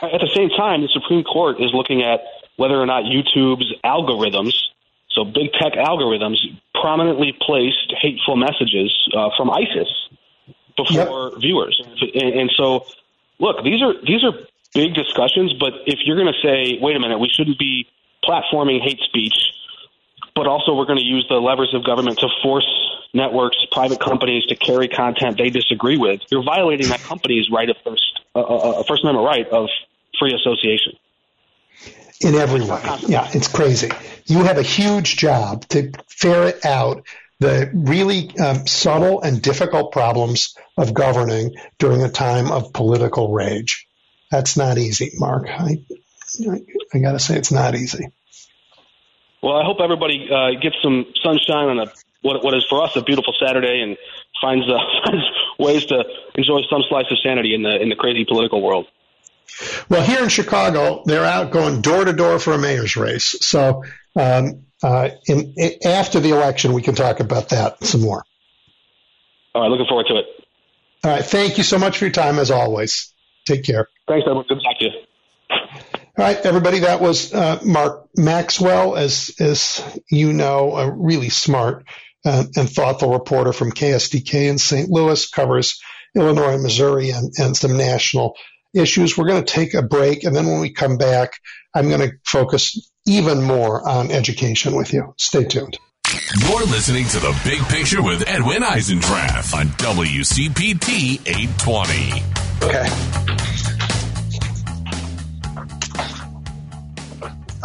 At 0.02 0.20
the 0.20 0.30
same 0.34 0.48
time, 0.50 0.82
the 0.82 0.88
Supreme 0.88 1.24
Court 1.24 1.60
is 1.60 1.70
looking 1.74 2.02
at 2.02 2.20
whether 2.56 2.80
or 2.80 2.86
not 2.86 3.04
YouTube's 3.04 3.72
algorithms, 3.84 4.54
so 5.10 5.24
big 5.24 5.52
tech 5.52 5.74
algorithms, 5.74 6.38
prominently 6.74 7.36
placed 7.40 7.92
hateful 8.00 8.36
messages 8.36 8.94
uh, 9.16 9.30
from 9.36 9.50
ISIS 9.50 9.88
before 10.76 11.30
yep. 11.32 11.40
viewers, 11.40 11.82
and, 12.14 12.34
and 12.34 12.50
so 12.56 12.86
look, 13.38 13.62
these 13.64 13.82
are 13.82 13.94
these 14.06 14.24
are 14.24 14.32
big 14.74 14.94
discussions. 14.94 15.52
But 15.54 15.72
if 15.86 15.98
you're 16.04 16.16
going 16.16 16.32
to 16.32 16.40
say, 16.40 16.78
wait 16.80 16.96
a 16.96 17.00
minute, 17.00 17.18
we 17.18 17.28
shouldn't 17.28 17.58
be 17.58 17.86
platforming 18.24 18.80
hate 18.80 19.00
speech, 19.00 19.34
but 20.34 20.46
also 20.46 20.74
we're 20.74 20.86
going 20.86 20.98
to 20.98 21.04
use 21.04 21.26
the 21.28 21.36
levers 21.36 21.74
of 21.74 21.84
government 21.84 22.18
to 22.20 22.28
force 22.42 22.68
networks, 23.12 23.56
private 23.72 24.00
companies 24.00 24.44
to 24.46 24.54
carry 24.54 24.88
content 24.88 25.36
they 25.36 25.50
disagree 25.50 25.96
with, 25.96 26.20
you're 26.30 26.44
violating 26.44 26.88
that 26.88 27.00
company's 27.00 27.50
right 27.50 27.68
of 27.68 27.76
first, 27.84 28.20
uh, 28.34 28.40
uh, 28.40 28.44
uh, 28.44 28.82
First 28.84 29.02
Amendment 29.02 29.26
right 29.26 29.48
of 29.48 29.68
free 30.20 30.34
association. 30.34 30.92
In 32.20 32.34
every 32.34 32.60
way. 32.60 32.80
Yeah, 33.08 33.28
it's 33.32 33.48
crazy. 33.48 33.90
You 34.26 34.44
have 34.44 34.58
a 34.58 34.62
huge 34.62 35.16
job 35.16 35.66
to 35.68 35.90
ferret 36.06 36.64
out 36.66 37.06
the 37.40 37.70
really 37.72 38.30
um, 38.38 38.66
subtle 38.66 39.22
and 39.22 39.40
difficult 39.40 39.92
problems 39.92 40.54
of 40.76 40.92
governing 40.92 41.54
during 41.78 42.02
a 42.02 42.10
time 42.10 42.52
of 42.52 42.74
political 42.74 43.32
rage. 43.32 43.86
That's 44.30 44.58
not 44.58 44.76
easy, 44.76 45.12
Mark. 45.14 45.48
I, 45.48 45.82
I, 46.46 46.60
I 46.92 46.98
got 46.98 47.12
to 47.12 47.18
say, 47.18 47.36
it's 47.36 47.50
not 47.50 47.74
easy. 47.74 48.12
Well, 49.42 49.56
I 49.56 49.64
hope 49.64 49.78
everybody 49.80 50.28
uh, 50.30 50.60
gets 50.60 50.76
some 50.82 51.06
sunshine 51.22 51.68
on 51.68 51.78
a 51.78 51.86
what 52.22 52.44
what 52.44 52.52
is 52.54 52.66
for 52.68 52.82
us 52.82 52.94
a 52.96 53.02
beautiful 53.02 53.34
Saturday 53.40 53.80
and 53.80 53.96
finds 54.42 54.68
uh, 54.68 54.76
finds 55.06 55.24
ways 55.58 55.86
to 55.86 56.04
enjoy 56.34 56.60
some 56.68 56.82
slice 56.88 57.06
of 57.10 57.18
sanity 57.22 57.54
in 57.54 57.62
the 57.62 57.80
in 57.80 57.88
the 57.88 57.96
crazy 57.96 58.26
political 58.26 58.60
world. 58.60 58.86
Well, 59.88 60.02
here 60.02 60.22
in 60.22 60.28
Chicago, 60.28 61.02
they're 61.04 61.24
out 61.24 61.50
going 61.50 61.80
door 61.82 62.04
to 62.04 62.12
door 62.12 62.38
for 62.38 62.52
a 62.52 62.58
mayor's 62.58 62.96
race. 62.96 63.36
So, 63.40 63.84
um, 64.16 64.64
uh, 64.82 65.10
in, 65.26 65.54
in, 65.56 65.72
after 65.84 66.20
the 66.20 66.30
election, 66.30 66.72
we 66.72 66.82
can 66.82 66.94
talk 66.94 67.20
about 67.20 67.50
that 67.50 67.84
some 67.84 68.00
more. 68.00 68.24
All 69.54 69.62
right, 69.62 69.68
looking 69.70 69.86
forward 69.86 70.06
to 70.08 70.16
it. 70.16 70.26
All 71.04 71.10
right, 71.10 71.24
thank 71.24 71.58
you 71.58 71.64
so 71.64 71.78
much 71.78 71.98
for 71.98 72.06
your 72.06 72.12
time, 72.12 72.38
as 72.38 72.50
always. 72.50 73.12
Take 73.46 73.64
care. 73.64 73.88
Thanks, 74.06 74.24
everyone. 74.26 74.44
Good 74.48 74.58
to 74.58 74.62
talk 74.62 74.78
to 74.78 74.84
you. 74.84 74.90
All 76.18 76.26
right, 76.26 76.36
everybody, 76.44 76.80
that 76.80 77.00
was 77.00 77.32
uh, 77.32 77.60
Mark 77.64 78.08
Maxwell, 78.16 78.96
as 78.96 79.34
as 79.40 79.82
you 80.10 80.32
know, 80.32 80.76
a 80.76 80.90
really 80.90 81.30
smart 81.30 81.84
uh, 82.24 82.44
and 82.56 82.68
thoughtful 82.68 83.12
reporter 83.12 83.52
from 83.52 83.72
KSDK 83.72 84.48
in 84.48 84.58
St. 84.58 84.90
Louis, 84.90 85.28
covers 85.28 85.80
Illinois, 86.14 86.58
Missouri, 86.58 87.10
and, 87.10 87.32
and 87.38 87.56
some 87.56 87.76
national 87.76 88.36
issues. 88.74 89.16
We're 89.16 89.26
going 89.26 89.44
to 89.44 89.52
take 89.52 89.74
a 89.74 89.82
break, 89.82 90.24
and 90.24 90.34
then 90.34 90.46
when 90.46 90.60
we 90.60 90.72
come 90.72 90.96
back, 90.96 91.32
I'm 91.74 91.88
going 91.88 92.00
to 92.00 92.12
focus 92.26 92.90
even 93.06 93.42
more 93.42 93.86
on 93.88 94.10
education 94.10 94.74
with 94.74 94.92
you. 94.92 95.14
Stay 95.18 95.44
tuned. 95.44 95.78
You're 96.40 96.64
listening 96.66 97.06
to 97.06 97.20
The 97.20 97.40
Big 97.44 97.60
Picture 97.68 98.02
with 98.02 98.28
Edwin 98.28 98.62
Eisendrath 98.62 99.54
on 99.54 99.66
WCPT 99.66 101.20
820. 101.26 102.22
Okay. 102.62 102.88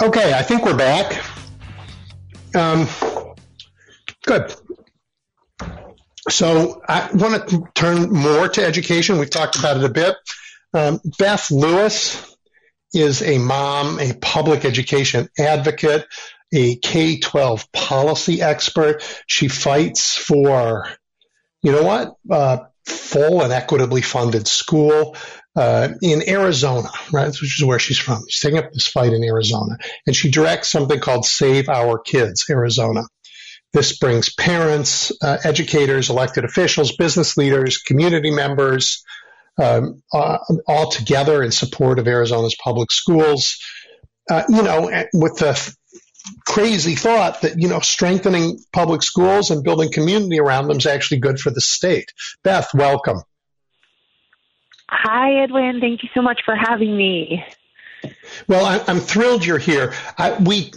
Okay, 0.01 0.33
I 0.33 0.43
think 0.43 0.65
we're 0.65 0.75
back. 0.77 1.23
Um, 2.55 2.87
Good. 4.25 4.55
So 6.29 6.81
I 6.89 7.09
want 7.13 7.47
to 7.49 7.63
turn 7.75 8.11
more 8.11 8.49
to 8.49 8.65
education. 8.65 9.19
We've 9.19 9.29
talked 9.29 9.57
about 9.57 9.77
it 9.77 9.83
a 9.83 9.89
bit. 9.89 10.15
Um, 10.75 10.99
Beth 11.17 11.51
Lewis 11.51 12.35
is 12.93 13.21
a 13.21 13.37
mom, 13.37 13.97
a 13.99 14.13
public 14.13 14.65
education 14.65 15.29
advocate, 15.39 16.05
a 16.53 16.75
K 16.75 17.19
12 17.19 17.71
policy 17.71 18.41
expert. 18.41 19.01
She 19.25 19.47
fights 19.47 20.17
for, 20.17 20.85
you 21.63 21.71
know 21.71 21.83
what, 21.83 22.15
uh, 22.29 22.65
full 22.85 23.41
and 23.41 23.53
equitably 23.53 24.01
funded 24.01 24.47
school. 24.47 25.15
Uh, 25.55 25.87
in 26.01 26.27
Arizona, 26.27 26.89
right, 27.13 27.27
which 27.27 27.57
is 27.57 27.63
where 27.63 27.79
she's 27.79 27.97
from. 27.97 28.25
She's 28.27 28.41
taking 28.41 28.57
up 28.57 28.73
this 28.73 28.87
fight 28.87 29.13
in 29.13 29.23
Arizona, 29.23 29.77
and 30.05 30.13
she 30.13 30.29
directs 30.29 30.69
something 30.69 30.99
called 30.99 31.23
Save 31.25 31.69
Our 31.69 31.97
Kids 31.97 32.43
Arizona. 32.49 33.03
This 33.71 33.97
brings 33.97 34.33
parents, 34.33 35.13
uh, 35.21 35.37
educators, 35.45 36.09
elected 36.09 36.43
officials, 36.43 36.97
business 36.97 37.37
leaders, 37.37 37.77
community 37.77 38.31
members, 38.31 39.01
um, 39.61 40.01
uh, 40.13 40.37
all 40.67 40.89
together 40.89 41.43
in 41.43 41.51
support 41.51 41.99
of 41.99 42.07
Arizona's 42.07 42.55
public 42.61 42.91
schools. 42.91 43.57
Uh, 44.29 44.43
you 44.49 44.63
know, 44.63 44.89
with 45.13 45.37
the 45.37 45.75
crazy 46.47 46.95
thought 46.95 47.41
that 47.41 47.59
you 47.59 47.67
know 47.67 47.79
strengthening 47.79 48.59
public 48.73 49.03
schools 49.03 49.51
and 49.51 49.63
building 49.63 49.91
community 49.91 50.39
around 50.39 50.67
them 50.67 50.77
is 50.77 50.85
actually 50.85 51.19
good 51.19 51.39
for 51.39 51.51
the 51.51 51.61
state. 51.61 52.13
Beth, 52.43 52.73
welcome. 52.73 53.21
Hi, 54.89 55.43
Edwin. 55.43 55.79
Thank 55.79 56.03
you 56.03 56.09
so 56.13 56.21
much 56.21 56.41
for 56.45 56.55
having 56.55 56.95
me. 56.95 57.43
Well, 58.47 58.65
I, 58.65 58.91
am 58.91 58.99
thrilled 58.99 59.45
you're 59.45 59.57
here. 59.57 59.93
I, 60.17 60.33
we, 60.33 60.71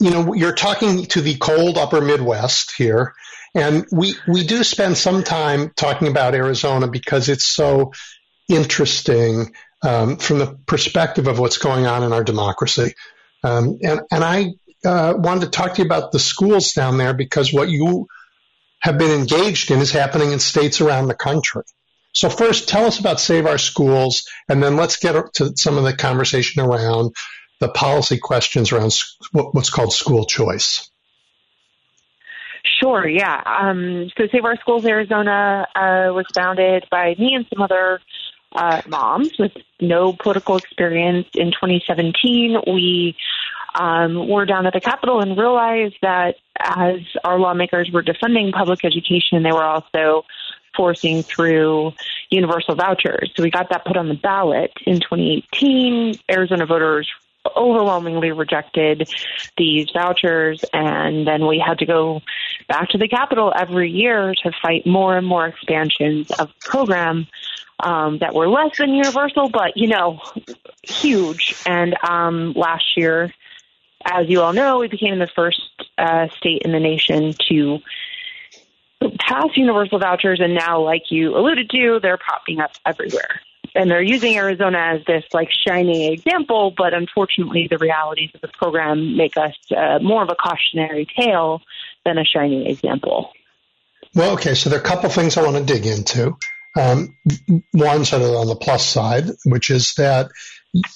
you 0.00 0.10
know, 0.10 0.34
you're 0.34 0.54
talking 0.54 1.04
to 1.06 1.20
the 1.20 1.36
cold 1.36 1.78
upper 1.78 2.00
Midwest 2.00 2.74
here, 2.76 3.14
and 3.54 3.86
we 3.92 4.14
we 4.26 4.44
do 4.44 4.64
spend 4.64 4.96
some 4.96 5.22
time 5.22 5.72
talking 5.76 6.08
about 6.08 6.34
Arizona 6.34 6.88
because 6.88 7.28
it's 7.28 7.46
so 7.46 7.92
interesting 8.48 9.52
um, 9.82 10.16
from 10.16 10.38
the 10.38 10.58
perspective 10.66 11.26
of 11.26 11.38
what's 11.38 11.58
going 11.58 11.86
on 11.86 12.02
in 12.02 12.12
our 12.12 12.24
democracy. 12.24 12.94
Um, 13.42 13.78
and 13.82 14.00
and 14.10 14.24
I 14.24 14.54
uh, 14.84 15.14
wanted 15.16 15.42
to 15.42 15.50
talk 15.50 15.74
to 15.74 15.82
you 15.82 15.86
about 15.86 16.12
the 16.12 16.18
schools 16.18 16.72
down 16.72 16.98
there 16.98 17.14
because 17.14 17.52
what 17.52 17.68
you 17.68 18.06
have 18.80 18.98
been 18.98 19.10
engaged 19.10 19.70
in 19.70 19.78
is 19.78 19.92
happening 19.92 20.32
in 20.32 20.38
states 20.38 20.80
around 20.80 21.06
the 21.06 21.14
country. 21.14 21.62
So 22.12 22.28
first, 22.28 22.68
tell 22.68 22.84
us 22.86 22.98
about 22.98 23.20
Save 23.20 23.46
Our 23.46 23.58
Schools, 23.58 24.28
and 24.48 24.62
then 24.62 24.76
let's 24.76 24.96
get 24.96 25.14
to 25.34 25.56
some 25.56 25.78
of 25.78 25.84
the 25.84 25.94
conversation 25.94 26.62
around 26.62 27.14
the 27.58 27.68
policy 27.68 28.18
questions 28.18 28.72
around 28.72 28.92
what's 29.30 29.70
called 29.70 29.92
school 29.92 30.26
choice. 30.26 30.90
Sure, 32.80 33.06
yeah. 33.08 33.40
Um, 33.46 34.10
so 34.16 34.24
Save 34.30 34.44
Our 34.44 34.56
Schools 34.56 34.84
Arizona 34.84 35.66
uh, 35.74 36.12
was 36.12 36.26
founded 36.34 36.84
by 36.90 37.14
me 37.18 37.34
and 37.34 37.46
some 37.52 37.62
other 37.62 38.00
uh, 38.54 38.82
moms 38.86 39.32
with 39.38 39.52
no 39.80 40.12
political 40.12 40.56
experience. 40.56 41.28
In 41.34 41.52
2017, 41.52 42.62
we 42.66 43.16
um, 43.74 44.28
were 44.28 44.44
down 44.44 44.66
at 44.66 44.72
the 44.72 44.80
Capitol 44.80 45.20
and 45.20 45.36
realized 45.36 45.96
that 46.02 46.36
as 46.58 47.00
our 47.24 47.38
lawmakers 47.38 47.90
were 47.90 48.02
defending 48.02 48.52
public 48.52 48.84
education, 48.84 49.42
they 49.42 49.52
were 49.52 49.64
also 49.64 50.24
forcing 50.76 51.22
through 51.22 51.92
universal 52.30 52.74
vouchers. 52.74 53.30
So 53.36 53.42
we 53.42 53.50
got 53.50 53.68
that 53.70 53.84
put 53.84 53.96
on 53.96 54.08
the 54.08 54.14
ballot 54.14 54.72
in 54.86 55.00
2018. 55.00 56.14
Arizona 56.30 56.66
voters 56.66 57.08
overwhelmingly 57.56 58.30
rejected 58.30 59.08
these 59.56 59.88
vouchers 59.90 60.64
and 60.72 61.26
then 61.26 61.46
we 61.46 61.58
had 61.58 61.78
to 61.78 61.86
go 61.86 62.22
back 62.68 62.88
to 62.90 62.98
the 62.98 63.08
capitol 63.08 63.52
every 63.56 63.90
year 63.90 64.32
to 64.42 64.52
fight 64.62 64.86
more 64.86 65.16
and 65.16 65.26
more 65.26 65.46
expansions 65.46 66.30
of 66.38 66.48
the 66.48 66.54
program 66.60 67.26
um, 67.80 68.18
that 68.18 68.34
were 68.34 68.48
less 68.48 68.76
than 68.78 68.94
universal 68.94 69.48
but 69.48 69.76
you 69.76 69.88
know 69.88 70.20
huge 70.82 71.54
and 71.66 71.96
um, 72.02 72.52
last 72.54 72.96
year 72.96 73.32
as 74.04 74.28
you 74.28 74.40
all 74.40 74.52
know 74.52 74.78
we 74.78 74.88
became 74.88 75.18
the 75.18 75.30
first 75.34 75.60
uh, 75.98 76.28
state 76.36 76.62
in 76.62 76.72
the 76.72 76.80
nation 76.80 77.34
to 77.48 77.80
pass 79.18 79.48
universal 79.56 79.98
vouchers, 79.98 80.40
and 80.40 80.54
now, 80.54 80.80
like 80.80 81.10
you 81.10 81.36
alluded 81.36 81.70
to, 81.70 82.00
they're 82.02 82.18
popping 82.18 82.60
up 82.60 82.72
everywhere. 82.86 83.40
And 83.74 83.90
they're 83.90 84.02
using 84.02 84.36
Arizona 84.36 84.78
as 84.96 85.04
this 85.06 85.24
like 85.32 85.48
shining 85.50 86.12
example, 86.12 86.74
but 86.76 86.92
unfortunately, 86.92 87.68
the 87.70 87.78
realities 87.78 88.30
of 88.34 88.42
the 88.42 88.48
program 88.48 89.16
make 89.16 89.36
us 89.36 89.54
uh, 89.74 89.98
more 90.02 90.22
of 90.22 90.28
a 90.28 90.34
cautionary 90.34 91.06
tale 91.18 91.62
than 92.04 92.18
a 92.18 92.24
shining 92.24 92.66
example. 92.66 93.32
Well, 94.14 94.32
okay, 94.32 94.54
so 94.54 94.68
there 94.68 94.78
are 94.78 94.82
a 94.82 94.84
couple 94.84 95.08
things 95.08 95.38
I 95.38 95.42
want 95.42 95.56
to 95.56 95.64
dig 95.64 95.86
into. 95.86 96.36
Um, 96.78 97.16
one 97.72 98.04
sort 98.04 98.22
of 98.22 98.30
on 98.30 98.46
the 98.46 98.56
plus 98.56 98.86
side, 98.86 99.26
which 99.44 99.70
is 99.70 99.94
that 99.94 100.30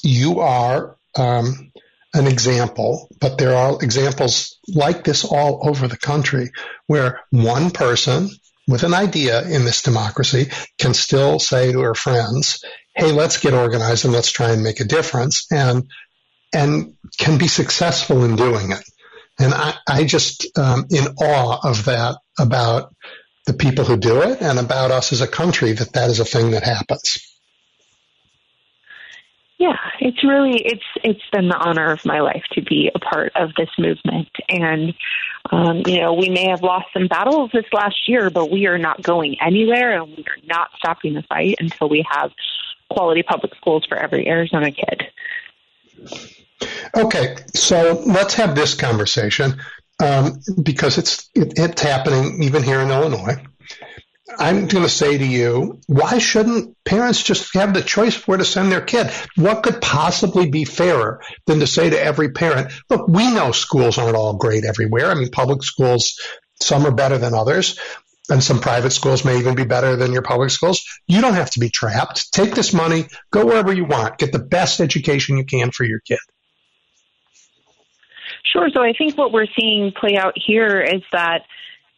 you 0.02 0.40
are 0.40 0.96
um, 1.16 1.72
an 2.14 2.26
example, 2.26 3.08
but 3.20 3.36
there 3.38 3.54
are 3.54 3.82
examples 3.82 4.58
like 4.68 5.04
this 5.04 5.24
all 5.24 5.68
over 5.68 5.86
the 5.86 5.98
country 5.98 6.50
where 6.86 7.20
one 7.30 7.70
person 7.70 8.30
with 8.66 8.82
an 8.82 8.94
idea 8.94 9.42
in 9.42 9.64
this 9.64 9.82
democracy 9.82 10.50
can 10.78 10.94
still 10.94 11.38
say 11.38 11.72
to 11.72 11.80
her 11.80 11.94
friends, 11.94 12.64
Hey, 12.94 13.12
let's 13.12 13.38
get 13.38 13.52
organized 13.52 14.04
and 14.04 14.14
let's 14.14 14.32
try 14.32 14.52
and 14.52 14.62
make 14.62 14.80
a 14.80 14.84
difference 14.84 15.46
and, 15.52 15.84
and 16.54 16.94
can 17.18 17.38
be 17.38 17.48
successful 17.48 18.24
in 18.24 18.36
doing 18.36 18.72
it. 18.72 18.82
And 19.38 19.52
I, 19.52 19.74
I 19.86 20.04
just, 20.04 20.58
um, 20.58 20.86
in 20.90 21.06
awe 21.20 21.68
of 21.68 21.84
that 21.84 22.16
about 22.38 22.94
the 23.47 23.55
people 23.55 23.85
who 23.85 23.97
do 23.97 24.20
it 24.23 24.43
and 24.43 24.59
about 24.59 24.90
us 24.90 25.12
as 25.12 25.20
a 25.20 25.27
country 25.27 25.73
that 25.73 25.93
that 25.93 26.10
is 26.10 26.20
a 26.20 26.24
thing 26.24 26.51
that 26.51 26.64
happens. 26.64 27.32
Yeah, 29.59 29.77
it's 30.01 30.23
really 30.23 30.60
it's 30.62 30.85
it's 31.02 31.23
been 31.32 31.48
the 31.48 31.56
honor 31.56 31.90
of 31.90 32.05
my 32.05 32.20
life 32.20 32.43
to 32.52 32.62
be 32.62 32.90
a 32.94 32.98
part 32.98 33.32
of 33.35 33.55
this 33.56 33.70
movement, 33.78 34.28
and 34.51 34.93
um, 35.51 35.82
you 35.86 36.01
know 36.01 36.12
we 36.12 36.28
may 36.28 36.51
have 36.51 36.60
lost 36.60 36.89
some 36.93 37.06
battles 37.06 37.51
this 37.55 37.64
last 37.73 38.06
year, 38.06 38.28
but 38.28 38.51
we 38.51 38.66
are 38.66 38.77
not 38.77 39.01
going 39.01 39.36
anywhere, 39.40 39.98
and 39.98 40.14
we 40.14 40.24
are 40.24 40.36
not 40.44 40.68
stopping 40.77 41.14
the 41.14 41.23
fight 41.23 41.55
until 41.59 41.89
we 41.89 42.05
have 42.10 42.32
quality 42.90 43.23
public 43.23 43.55
schools 43.55 43.86
for 43.89 43.97
every 43.97 44.28
Arizona 44.28 44.70
kid. 44.70 45.05
Okay, 46.94 47.36
so 47.55 48.02
let's 48.06 48.35
have 48.35 48.55
this 48.55 48.74
conversation 48.74 49.59
um, 49.98 50.40
because 50.62 50.98
it's 50.98 51.31
it, 51.35 51.55
it's 51.56 51.82
happening 51.82 52.43
even 52.43 52.62
here 52.62 52.81
in 52.81 52.90
Illinois. 52.90 53.43
I'm 54.39 54.66
going 54.66 54.85
to 54.85 54.90
say 54.90 55.16
to 55.16 55.27
you, 55.27 55.81
why 55.86 56.18
shouldn't 56.18 56.77
parents 56.85 57.23
just 57.23 57.55
have 57.55 57.73
the 57.73 57.81
choice 57.81 58.27
where 58.27 58.36
to 58.36 58.44
send 58.44 58.70
their 58.70 58.81
kid? 58.81 59.10
What 59.36 59.62
could 59.62 59.81
possibly 59.81 60.51
be 60.51 60.64
fairer 60.64 61.23
than 61.47 61.60
to 61.60 61.66
say 61.66 61.89
to 61.89 61.98
every 62.01 62.32
parent, 62.32 62.73
look, 62.90 63.09
we 63.09 63.32
know 63.32 63.52
schools 63.52 63.98
aren't 63.98 64.16
all 64.16 64.36
great 64.36 64.64
everywhere. 64.64 65.10
I 65.10 65.14
mean, 65.14 65.31
public 65.31 65.62
schools, 65.62 66.20
some 66.60 66.85
are 66.86 66.90
better 66.90 67.18
than 67.18 67.35
others, 67.35 67.78
and 68.28 68.43
some 68.43 68.60
private 68.60 68.90
schools 68.90 69.24
may 69.24 69.39
even 69.39 69.55
be 69.55 69.64
better 69.64 69.97
than 69.97 70.12
your 70.12 70.23
public 70.23 70.51
schools. 70.51 70.85
You 71.06 71.20
don't 71.20 71.35
have 71.35 71.52
to 71.52 71.60
be 71.60 71.70
trapped. 71.70 72.32
Take 72.32 72.55
this 72.55 72.74
money, 72.74 73.06
go 73.31 73.47
wherever 73.47 73.73
you 73.73 73.85
want, 73.85 74.18
get 74.18 74.32
the 74.32 74.40
best 74.40 74.81
education 74.81 75.39
you 75.39 75.44
can 75.44 75.70
for 75.70 75.85
your 75.85 76.01
kid. 76.01 76.18
Sure. 78.52 78.68
So 78.74 78.82
I 78.82 78.93
think 78.93 79.16
what 79.16 79.32
we're 79.32 79.47
seeing 79.59 79.93
play 79.93 80.16
out 80.16 80.35
here 80.36 80.81
is 80.81 81.02
that 81.12 81.43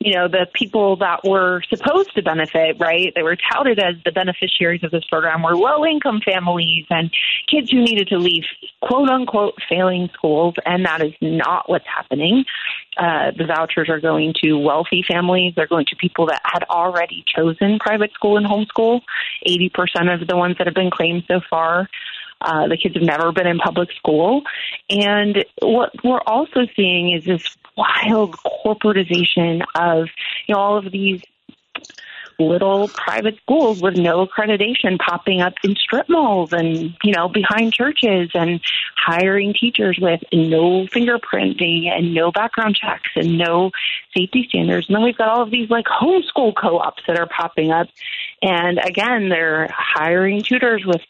you 0.01 0.15
know, 0.15 0.29
the 0.29 0.47
people 0.55 0.97
that 0.97 1.25
were 1.25 1.61
supposed 1.69 2.15
to 2.15 2.23
benefit, 2.23 2.77
right? 2.79 3.12
They 3.16 3.23
were 3.23 3.37
touted 3.53 3.81
as 3.81 3.97
the 4.05 4.12
beneficiaries 4.12 4.85
of 4.85 4.93
this 4.93 5.05
program 5.11 5.43
were 5.43 5.57
low 5.57 5.85
income 5.85 6.20
families 6.25 6.87
and 6.89 7.11
kids 7.51 7.70
who 7.70 7.83
needed 7.83 8.07
to 8.09 8.19
leave 8.19 8.45
quote 8.81 9.09
unquote 9.09 9.55
failing 9.69 10.09
schools. 10.15 10.55
And 10.65 10.87
that 10.87 11.03
is 11.03 11.15
not 11.20 11.69
what's 11.69 11.87
happening. 11.87 12.45
Uh, 12.97 13.33
the 13.37 13.47
vouchers 13.47 13.89
are 13.89 14.01
going 14.01 14.35
to 14.45 14.55
wealthy 14.55 15.03
families. 15.07 15.55
They're 15.57 15.66
going 15.66 15.87
to 15.87 15.97
people 15.97 16.27
that 16.27 16.43
had 16.45 16.62
already 16.70 17.25
chosen 17.27 17.81
private 17.81 18.12
school 18.12 18.37
and 18.37 18.47
homeschool. 18.47 19.01
80% 19.47 20.20
of 20.20 20.29
the 20.29 20.37
ones 20.37 20.57
that 20.59 20.69
have 20.69 20.75
been 20.75 20.91
claimed 20.91 21.25
so 21.27 21.41
far 21.51 21.89
uh, 22.40 22.69
the 22.69 22.77
kids 22.77 22.94
have 22.94 23.02
never 23.02 23.32
been 23.32 23.47
in 23.47 23.59
public 23.59 23.90
school. 23.93 24.43
And 24.90 25.44
what 25.60 25.93
we're 26.05 26.23
also 26.27 26.66
seeing 26.77 27.12
is 27.12 27.24
this 27.24 27.56
wild 27.77 28.36
corporatization 28.65 29.62
of 29.74 30.09
you 30.47 30.55
know 30.55 30.60
all 30.60 30.78
of 30.78 30.90
these 30.90 31.23
little 32.40 32.86
private 32.89 33.36
schools 33.39 33.82
with 33.82 33.97
no 33.97 34.24
accreditation 34.24 34.97
popping 34.98 35.40
up 35.40 35.55
in 35.65 35.74
strip 35.74 36.09
malls 36.09 36.52
and 36.52 36.97
you 37.02 37.12
know 37.12 37.28
behind 37.28 37.73
churches 37.73 38.31
and 38.35 38.60
hiring 38.97 39.52
teachers 39.59 39.98
with 40.01 40.20
no 40.32 40.86
fingerprinting 40.86 41.86
and 41.89 42.15
no 42.15 42.31
background 42.31 42.77
checks 42.77 43.10
and 43.16 43.39
no 43.39 43.73
safety 44.16 44.47
standards 44.48 44.86
and 44.89 44.94
then 44.94 45.02
we've 45.02 45.19
got 45.19 45.28
all 45.28 45.43
of 45.43 45.51
these 45.51 45.69
like 45.69 45.86
homeschool 45.86 46.55
co-ops 46.55 47.02
that 47.09 47.19
are 47.19 47.27
popping 47.27 47.73
up 47.73 47.89
and 48.40 48.78
again 48.78 49.28
they're 49.28 49.69
hiring 49.77 50.40
tutors 50.40 50.85
with 50.86 51.01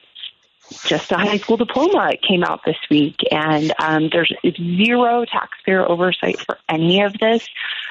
just 0.84 1.10
a 1.12 1.16
high 1.16 1.38
school 1.38 1.56
diploma 1.56 2.12
came 2.26 2.44
out 2.44 2.60
this 2.64 2.76
week, 2.90 3.16
and 3.30 3.72
um, 3.80 4.08
there's 4.12 4.32
zero 4.54 5.24
taxpayer 5.24 5.88
oversight 5.88 6.38
for 6.40 6.58
any 6.68 7.02
of 7.02 7.14
this. 7.18 7.46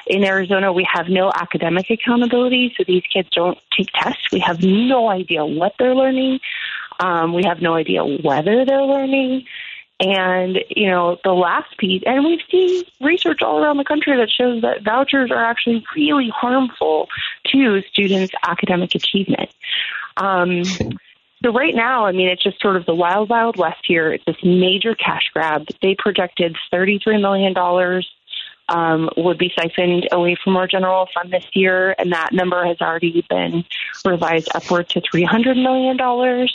In 0.06 0.24
Arizona, 0.24 0.72
we 0.72 0.86
have 0.92 1.08
no 1.08 1.30
academic 1.34 1.90
accountability, 1.90 2.74
so 2.76 2.84
these 2.86 3.02
kids 3.12 3.28
don't 3.32 3.58
take 3.76 3.88
tests. 3.94 4.30
We 4.32 4.40
have 4.40 4.62
no 4.62 5.08
idea 5.08 5.44
what 5.44 5.74
they're 5.78 5.94
learning. 5.94 6.40
Um, 7.00 7.34
we 7.34 7.44
have 7.44 7.60
no 7.60 7.74
idea 7.74 8.04
whether 8.04 8.64
they're 8.64 8.84
learning. 8.84 9.44
And, 10.00 10.60
you 10.68 10.88
know, 10.88 11.18
the 11.24 11.32
last 11.32 11.76
piece, 11.76 12.04
and 12.06 12.24
we've 12.24 12.40
seen 12.50 12.84
research 13.00 13.42
all 13.42 13.62
around 13.62 13.78
the 13.78 13.84
country 13.84 14.16
that 14.16 14.30
shows 14.30 14.62
that 14.62 14.84
vouchers 14.84 15.32
are 15.32 15.44
actually 15.44 15.84
really 15.96 16.30
harmful 16.32 17.08
to 17.52 17.82
students' 17.90 18.32
academic 18.44 18.94
achievement. 18.94 19.50
Um, 20.16 20.62
so 21.42 21.52
right 21.52 21.74
now, 21.74 22.06
I 22.06 22.12
mean, 22.12 22.28
it's 22.28 22.42
just 22.42 22.60
sort 22.60 22.76
of 22.76 22.86
the 22.86 22.94
wild, 22.94 23.28
wild 23.28 23.56
west 23.56 23.80
here. 23.84 24.12
It's 24.12 24.24
this 24.24 24.36
major 24.42 24.94
cash 24.94 25.30
grab. 25.32 25.66
They 25.82 25.94
projected 25.98 26.56
$33 26.72 27.20
million 27.20 27.54
um, 28.68 29.08
would 29.16 29.38
be 29.38 29.52
siphoned 29.58 30.08
away 30.12 30.36
from 30.42 30.56
our 30.56 30.66
general 30.66 31.08
fund 31.14 31.32
this 31.32 31.46
year, 31.54 31.94
and 31.98 32.12
that 32.12 32.32
number 32.32 32.64
has 32.66 32.80
already 32.80 33.24
been 33.28 33.64
revised 34.04 34.48
upward 34.54 34.88
to 34.90 35.00
$300 35.00 35.62
million. 35.62 36.48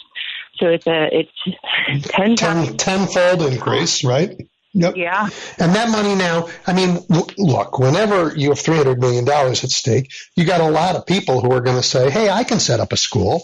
So 0.58 0.68
it's 0.68 0.86
a 0.86 1.10
it's 1.12 2.10
ten 2.10 2.36
ten 2.36 2.78
tenfold 2.78 3.42
increase, 3.42 4.04
right? 4.04 4.40
Yep. 4.76 4.98
Yeah. 4.98 5.30
And 5.60 5.76
that 5.76 5.90
money 5.90 6.16
now, 6.16 6.50
I 6.66 6.74
mean, 6.74 7.00
look, 7.38 7.80
whenever 7.80 8.36
you 8.36 8.50
have 8.50 8.60
$300 8.60 8.98
million 8.98 9.28
at 9.28 9.58
stake, 9.58 10.12
you 10.36 10.46
got 10.46 10.62
a 10.62 10.70
lot 10.70 10.96
of 10.96 11.06
people 11.06 11.42
who 11.42 11.52
are 11.52 11.62
going 11.62 11.78
to 11.78 11.84
say, 11.84 12.10
hey, 12.10 12.30
I 12.30 12.44
can 12.44 12.60
set 12.60 12.80
up 12.80 12.92
a 12.92 12.98
school 12.98 13.44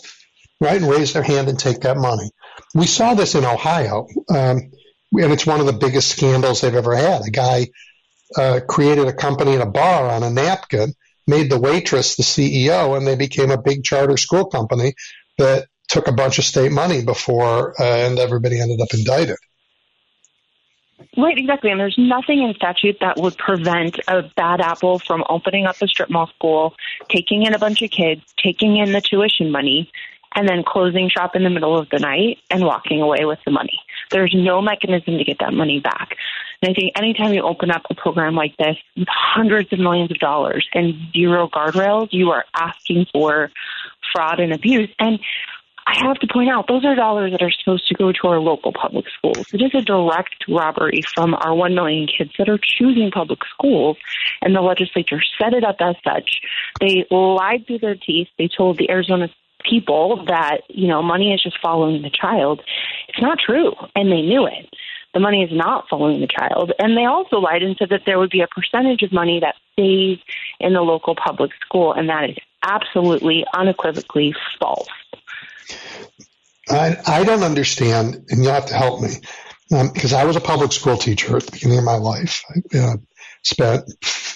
right, 0.60 0.82
and 0.82 0.90
raise 0.90 1.14
their 1.14 1.24
hand 1.24 1.50
and 1.50 1.60
take 1.60 1.82
that 1.82 1.98
money. 1.98 2.32
We 2.76 2.86
saw 2.86 3.14
this 3.14 3.36
in 3.36 3.46
Ohio. 3.46 4.08
Um, 4.30 4.72
and 5.14 5.34
it's 5.34 5.46
one 5.46 5.60
of 5.60 5.66
the 5.66 5.74
biggest 5.74 6.10
scandals 6.10 6.62
they've 6.62 6.74
ever 6.74 6.96
had. 6.96 7.26
A 7.26 7.32
guy 7.32 7.68
uh, 8.36 8.60
created 8.68 9.08
a 9.08 9.14
company 9.14 9.54
in 9.54 9.62
a 9.62 9.66
bar 9.66 10.08
on 10.10 10.24
a 10.24 10.30
napkin, 10.30 10.94
made 11.26 11.50
the 11.50 11.60
waitress 11.60 12.16
the 12.16 12.24
CEO, 12.24 12.96
and 12.96 13.08
they 13.08 13.16
became 13.16 13.52
a 13.52 13.62
big 13.62 13.84
charter 13.84 14.18
school 14.18 14.46
company 14.46 14.94
that 15.38 15.68
took 15.88 16.08
a 16.08 16.12
bunch 16.12 16.38
of 16.38 16.46
state 16.46 16.72
money 16.72 17.04
before, 17.04 17.74
uh, 17.82 17.84
and 17.84 18.20
everybody 18.20 18.60
ended 18.60 18.82
up 18.82 18.94
indicted. 18.94 19.38
Right, 21.18 21.38
exactly. 21.38 21.72
And 21.72 21.80
there's 21.80 21.98
nothing 21.98 22.44
in 22.44 22.54
statute 22.54 22.98
that 23.02 23.18
would 23.18 23.38
prevent 23.38 23.98
a 24.08 24.24
bad 24.36 24.62
apple 24.62 25.00
from 25.00 25.24
opening 25.28 25.66
up 25.66 25.82
a 25.82 25.88
strip 25.88 26.10
mall 26.10 26.28
school, 26.28 26.76
taking 27.10 27.44
in 27.44 27.56
a 27.56 27.60
bunch 27.60 27.82
of 27.82 27.90
kids, 27.90 28.22
taking 28.42 28.78
in 28.78 28.92
the 28.92 29.02
tuition 29.02 29.52
money, 29.52 29.90
and 30.36 30.48
then 30.48 30.64
closing 30.66 31.10
shop 31.10 31.36
in 31.36 31.44
the 31.44 31.50
middle 31.50 31.78
of 31.78 31.90
the 31.90 32.00
night 32.00 32.38
and 32.50 32.64
walking 32.64 33.02
away 33.02 33.26
with 33.26 33.40
the 33.46 33.52
money. 33.52 33.80
There's 34.12 34.34
no 34.36 34.62
mechanism 34.62 35.18
to 35.18 35.24
get 35.24 35.40
that 35.40 35.54
money 35.54 35.80
back. 35.80 36.16
And 36.62 36.72
I 36.72 36.74
think 36.74 36.94
anytime 36.98 37.34
you 37.34 37.44
open 37.44 37.72
up 37.72 37.84
a 37.90 37.96
program 37.96 38.36
like 38.36 38.56
this 38.58 38.78
with 38.98 39.08
hundreds 39.10 39.72
of 39.72 39.80
millions 39.80 40.12
of 40.12 40.18
dollars 40.18 40.68
and 40.74 40.94
zero 41.14 41.48
guardrails, 41.48 42.10
you 42.12 42.32
are 42.32 42.46
asking 42.56 43.06
for 43.14 43.50
fraud 44.14 44.40
and 44.40 44.54
abuse. 44.54 44.90
And 45.00 45.20
I 45.88 46.06
have 46.06 46.20
to 46.20 46.28
point 46.32 46.50
out, 46.50 46.68
those 46.68 46.86
are 46.86 46.94
dollars 46.96 47.32
that 47.32 47.42
are 47.42 47.52
supposed 47.52 47.88
to 47.88 47.96
go 47.96 48.12
to 48.12 48.28
our 48.28 48.40
local 48.40 48.72
public 48.72 49.06
schools. 49.18 49.48
It 49.54 49.62
is 49.62 49.72
a 49.74 49.82
direct 49.82 50.46
robbery 50.48 51.02
from 51.16 51.34
our 51.34 51.56
1 51.56 51.74
million 51.74 52.08
kids 52.08 52.32
that 52.38 52.48
are 52.48 52.60
choosing 52.62 53.10
public 53.10 53.40
schools, 53.52 53.98
and 54.42 54.56
the 54.56 54.62
legislature 54.62 55.20
set 55.42 55.54
it 55.54 55.64
up 55.64 55.78
as 55.80 55.96
such. 56.04 56.42
They 56.80 57.06
lied 57.10 57.66
through 57.66 57.80
their 57.80 57.96
teeth. 57.96 58.28
They 58.38 58.48
told 58.56 58.78
the 58.78 58.92
Arizona 58.92 59.30
people 59.68 60.26
that, 60.28 60.62
you 60.70 60.88
know, 60.88 61.02
money 61.02 61.34
is 61.34 61.42
just 61.42 61.58
following 61.62 62.02
the 62.02 62.10
child. 62.10 62.62
It's 63.08 63.22
not 63.22 63.40
true, 63.40 63.74
and 63.96 64.12
they 64.12 64.22
knew 64.22 64.46
it. 64.48 64.70
The 65.14 65.20
money 65.20 65.44
is 65.44 65.50
not 65.52 65.90
following 65.90 66.22
the 66.22 66.28
child. 66.28 66.72
And 66.78 66.96
they 66.96 67.06
also 67.06 67.38
lied 67.38 67.64
and 67.64 67.76
said 67.78 67.90
that 67.90 68.02
there 68.06 68.20
would 68.20 68.30
be 68.30 68.42
a 68.42 68.48
percentage 68.48 69.02
of 69.02 69.12
money 69.12 69.40
that 69.40 69.56
stays 69.74 70.20
in 70.60 70.74
the 70.74 70.82
local 70.82 71.16
public 71.16 71.52
school, 71.66 71.94
and 71.94 72.10
that 72.10 72.30
is 72.30 72.38
absolutely, 72.64 73.46
unequivocally 73.54 74.36
false. 74.60 74.88
I, 76.70 76.98
I 77.08 77.24
don't 77.24 77.44
understand, 77.44 78.26
and 78.30 78.44
you'll 78.44 78.54
have 78.54 78.68
to 78.68 78.76
help 78.76 79.02
me, 79.02 79.10
um, 79.72 79.92
because 79.92 80.14
I 80.14 80.26
was 80.26 80.36
a 80.36 80.42
public 80.42 80.72
school 80.72 80.98
teacher 80.98 81.38
at 81.38 81.44
the 81.44 81.52
beginning 81.52 81.80
of 81.80 81.84
my 81.84 81.96
life. 81.96 82.44
I 82.50 82.78
uh, 82.78 82.98
spent 83.44 83.90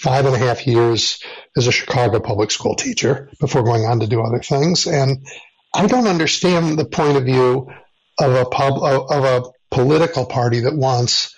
five 0.04 0.26
and 0.26 0.36
a 0.36 0.38
half 0.38 0.68
years 0.68 1.24
as 1.56 1.68
a 1.68 1.72
Chicago 1.72 2.20
public 2.20 2.52
school 2.52 2.76
teacher 2.76 3.30
before 3.40 3.64
going 3.64 3.86
on 3.86 4.02
to 4.02 4.08
do 4.08 4.22
other 4.22 4.40
things, 4.40 4.86
and 4.86 5.26
I 5.74 5.88
don't 5.88 6.08
understand 6.08 6.78
the 6.78 6.86
point 6.86 7.18
of 7.18 7.24
view 7.24 7.72
of 8.20 8.36
a 8.36 8.46
pub 8.46 8.84
of 8.84 9.24
a 9.24 9.44
political 9.72 10.26
party 10.26 10.60
that 10.62 10.76
wants 10.76 11.34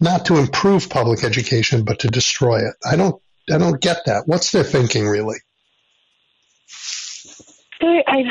not 0.00 0.26
to 0.26 0.36
improve 0.36 0.90
public 0.90 1.24
education 1.24 1.84
but 1.84 2.00
to 2.00 2.08
destroy 2.08 2.58
it. 2.58 2.74
I 2.84 2.96
don't 2.96 3.22
I 3.50 3.58
don't 3.58 3.80
get 3.80 3.98
that. 4.06 4.24
What's 4.26 4.50
their 4.50 4.64
thinking 4.64 5.06
really? 5.06 5.38
I, 7.80 8.02
I 8.06 8.24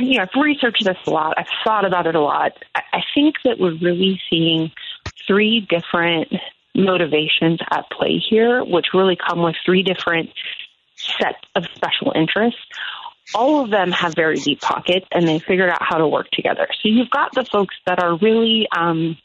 you 0.00 0.16
know, 0.16 0.22
I've 0.22 0.42
researched 0.42 0.84
this 0.84 0.96
a 1.06 1.10
lot. 1.10 1.34
I've 1.36 1.46
thought 1.62 1.84
about 1.84 2.06
it 2.06 2.14
a 2.14 2.20
lot. 2.20 2.52
I, 2.74 2.80
I 2.94 3.00
think 3.14 3.36
that 3.44 3.60
we're 3.60 3.78
really 3.78 4.20
seeing 4.30 4.72
three 5.26 5.66
different 5.68 6.32
motivations 6.74 7.60
at 7.70 7.90
play 7.90 8.18
here, 8.18 8.64
which 8.64 8.86
really 8.94 9.16
come 9.16 9.42
with 9.42 9.56
three 9.64 9.82
different 9.82 10.30
sets 10.96 11.38
of 11.54 11.64
special 11.74 12.12
interests. 12.14 12.60
All 13.34 13.64
of 13.64 13.70
them 13.70 13.90
have 13.92 14.14
very 14.14 14.36
deep 14.36 14.60
pockets, 14.60 15.06
and 15.12 15.26
they 15.26 15.38
figured 15.38 15.70
out 15.70 15.82
how 15.82 15.98
to 15.98 16.06
work 16.06 16.30
together. 16.30 16.68
So 16.82 16.88
you've 16.88 17.10
got 17.10 17.34
the 17.34 17.44
folks 17.44 17.74
that 17.86 18.02
are 18.02 18.16
really 18.16 18.66
um, 18.76 19.16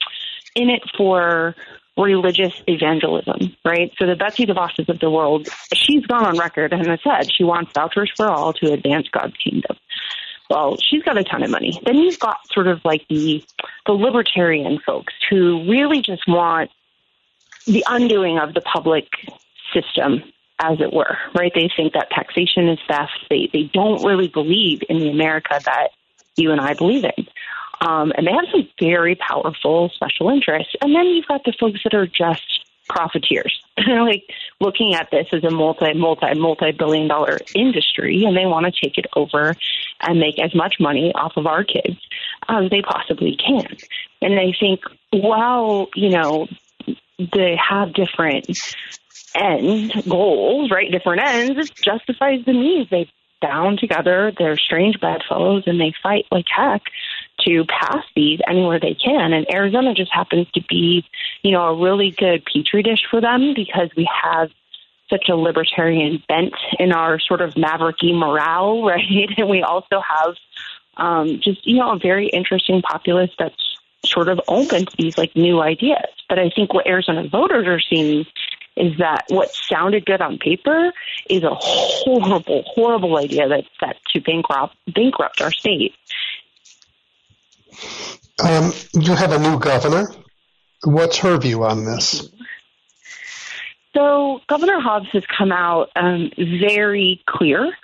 in 0.56 0.70
it 0.70 0.84
for 0.98 1.56
religious 1.98 2.54
evangelism, 2.68 3.56
right? 3.66 3.92
So 3.98 4.06
the 4.08 4.16
Betsy 4.16 4.46
DeVos's 4.46 4.90
of 4.90 5.00
the 5.00 5.10
world, 5.10 5.50
she's 5.74 6.06
gone 6.06 6.26
on 6.26 6.38
record 6.38 6.72
and 6.72 6.88
has 6.88 7.00
said 7.04 7.30
she 7.32 7.44
wants 7.44 7.74
vouchers 7.74 8.12
for 8.16 8.28
all 8.30 8.54
to 8.54 8.72
advance 8.72 9.08
God's 9.10 9.36
kingdom. 9.38 9.76
Well, 10.50 10.78
she's 10.78 11.04
got 11.04 11.18
a 11.18 11.24
ton 11.24 11.44
of 11.44 11.52
money. 11.52 11.80
Then 11.86 11.98
you've 11.98 12.20
got 12.20 12.38
sort 12.52 12.68
of 12.68 12.80
like 12.84 13.06
the 13.08 13.44
the 13.86 13.92
libertarian 13.92 14.80
folks 14.84 15.14
who 15.30 15.70
really 15.70 16.02
just 16.02 16.24
want 16.28 16.72
the 17.70 17.86
undoing 17.88 18.40
of 18.40 18.54
the 18.54 18.62
public 18.62 19.06
system, 19.74 20.24
as 20.60 20.82
it 20.82 20.92
were, 20.92 21.18
right? 21.36 21.52
They 21.54 21.70
think 21.76 21.94
that 21.94 22.10
taxation 22.10 22.68
is 22.68 22.80
theft. 22.88 23.12
They 23.30 23.50
they 23.52 23.70
don't 23.74 24.04
really 24.04 24.28
believe 24.28 24.82
in 24.90 25.00
the 25.00 25.10
America 25.10 25.60
that 25.66 25.90
you 26.36 26.52
and 26.52 26.60
I 26.60 26.74
believe 26.74 27.04
in. 27.04 27.28
Um, 27.82 28.12
and 28.16 28.28
they 28.28 28.32
have 28.32 28.46
some 28.52 28.68
very 28.80 29.16
powerful 29.16 29.90
special 29.94 30.30
interests. 30.30 30.74
And 30.82 30.94
then 30.94 31.06
you've 31.06 31.28
got 31.28 31.44
the 31.46 31.54
folks 31.58 31.82
that 31.84 31.94
are 31.94 32.08
just 32.08 32.66
profiteers, 32.90 33.64
like 33.88 34.24
looking 34.60 34.96
at 34.96 35.10
this 35.12 35.28
as 35.32 35.44
a 35.44 35.52
multi, 35.52 35.94
multi, 35.94 36.34
multi 36.34 36.72
billion 36.72 37.08
dollar 37.08 37.40
industry, 37.56 38.26
and 38.26 38.36
they 38.36 38.46
want 38.46 38.66
to 38.66 38.72
take 38.72 38.98
it 38.98 39.06
over 39.16 39.56
and 40.02 40.20
make 40.20 40.40
as 40.40 40.54
much 40.54 40.76
money 40.80 41.14
off 41.14 41.38
of 41.38 41.48
our 41.48 41.64
kids 41.64 41.98
as 42.50 42.70
they 42.70 42.82
possibly 42.82 43.38
can. 43.38 43.78
And 44.22 44.38
they 44.38 44.54
think, 44.60 44.82
well, 45.14 45.88
you 45.96 46.10
know, 46.10 46.48
they 47.20 47.58
have 47.58 47.94
different 47.94 48.50
end 49.36 49.92
goals, 50.08 50.72
right? 50.72 50.92
Different 50.92 51.22
ends. 51.22 51.70
It 51.70 51.76
justifies 51.76 52.46
the 52.46 52.54
means. 52.54 52.90
They 52.90 53.12
bound 53.42 53.80
together. 53.80 54.32
They're 54.38 54.58
strange 54.58 55.00
bedfellows 55.00 55.64
and 55.66 55.80
they 55.80 55.94
fight 56.02 56.26
like 56.32 56.46
heck 56.50 56.82
to 57.46 57.66
pass 57.66 58.04
these 58.16 58.40
anywhere 58.48 58.80
they 58.80 58.96
can. 58.96 59.34
And 59.34 59.46
Arizona 59.54 59.94
just 59.94 60.14
happens 60.14 60.48
to 60.52 60.62
be, 60.68 61.06
you 61.42 61.52
know, 61.52 61.64
a 61.64 61.82
really 61.82 62.12
good 62.12 62.44
petri 62.46 62.84
dish 62.84 63.06
for 63.10 63.22
them 63.22 63.54
because 63.56 63.90
we 63.96 64.10
have 64.24 64.50
such 65.10 65.30
a 65.30 65.36
libertarian 65.36 66.22
bent 66.28 66.54
in 66.78 66.92
our 66.92 67.20
sort 67.20 67.42
of 67.42 67.54
mavericky 67.54 68.14
morale, 68.14 68.84
right? 68.86 69.30
And 69.38 69.50
we 69.50 69.64
also 69.64 70.02
have 70.02 70.36
um, 70.98 71.40
just, 71.42 71.66
you 71.66 71.78
know, 71.78 71.92
a 71.92 72.00
very 72.00 72.28
interesting 72.28 72.82
populace 72.82 73.32
that's 73.40 73.79
sort 74.06 74.30
of 74.30 74.40
open 74.48 74.86
to 74.86 74.98
these 74.98 75.18
like 75.18 75.36
new 75.36 75.62
ideas. 75.62 76.06
But 76.28 76.40
I 76.40 76.50
think 76.50 76.74
what 76.74 76.88
Arizona 76.88 77.28
voters 77.28 77.68
are 77.68 77.80
seeing 77.80 78.26
is 78.76 78.98
that 79.00 79.26
what 79.28 79.50
sounded 79.52 80.06
good 80.06 80.22
on 80.22 80.38
paper 80.38 80.94
is 81.30 81.44
a 81.44 81.54
horrible, 81.54 82.64
horrible 82.66 83.18
idea 83.18 83.48
that's 83.48 83.68
set 83.80 83.98
to 84.14 84.22
bankrupt 84.22 84.76
bankrupt 84.94 85.42
our 85.42 85.52
state. 85.52 85.94
Um, 88.44 88.72
you 88.94 89.14
have 89.16 89.32
a 89.34 89.40
new 89.40 89.60
governor. 89.60 90.10
What's 90.84 91.18
her 91.18 91.38
view 91.38 91.64
on 91.66 91.84
this? 91.84 92.30
So 93.94 94.40
Governor 94.48 94.80
Hobbs 94.80 95.10
has 95.12 95.24
come 95.26 95.52
out 95.52 95.90
um, 95.96 96.32
very 96.38 97.22
clear. 97.28 97.76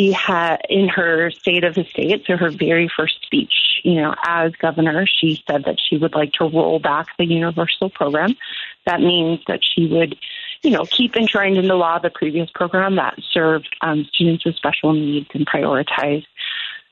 She 0.00 0.12
had 0.12 0.62
in 0.70 0.88
her 0.88 1.30
state 1.30 1.62
of 1.62 1.74
the 1.74 1.84
state, 1.84 2.24
so 2.26 2.34
her 2.38 2.50
very 2.50 2.88
first 2.88 3.22
speech, 3.22 3.52
you 3.84 3.96
know, 3.96 4.14
as 4.26 4.52
governor, 4.52 5.04
she 5.06 5.42
said 5.46 5.64
that 5.64 5.76
she 5.78 5.98
would 5.98 6.14
like 6.14 6.32
to 6.34 6.44
roll 6.44 6.78
back 6.78 7.08
the 7.18 7.26
universal 7.26 7.90
program. 7.90 8.34
That 8.86 9.00
means 9.00 9.40
that 9.46 9.60
she 9.62 9.88
would, 9.88 10.16
you 10.62 10.70
know, 10.70 10.84
keep 10.86 11.16
enshrined 11.16 11.58
in 11.58 11.68
the 11.68 11.74
law 11.74 11.98
the 11.98 12.08
previous 12.08 12.48
program 12.54 12.96
that 12.96 13.18
served 13.30 13.76
um, 13.82 14.06
students 14.10 14.46
with 14.46 14.56
special 14.56 14.94
needs 14.94 15.28
and 15.34 15.46
prioritized 15.46 16.24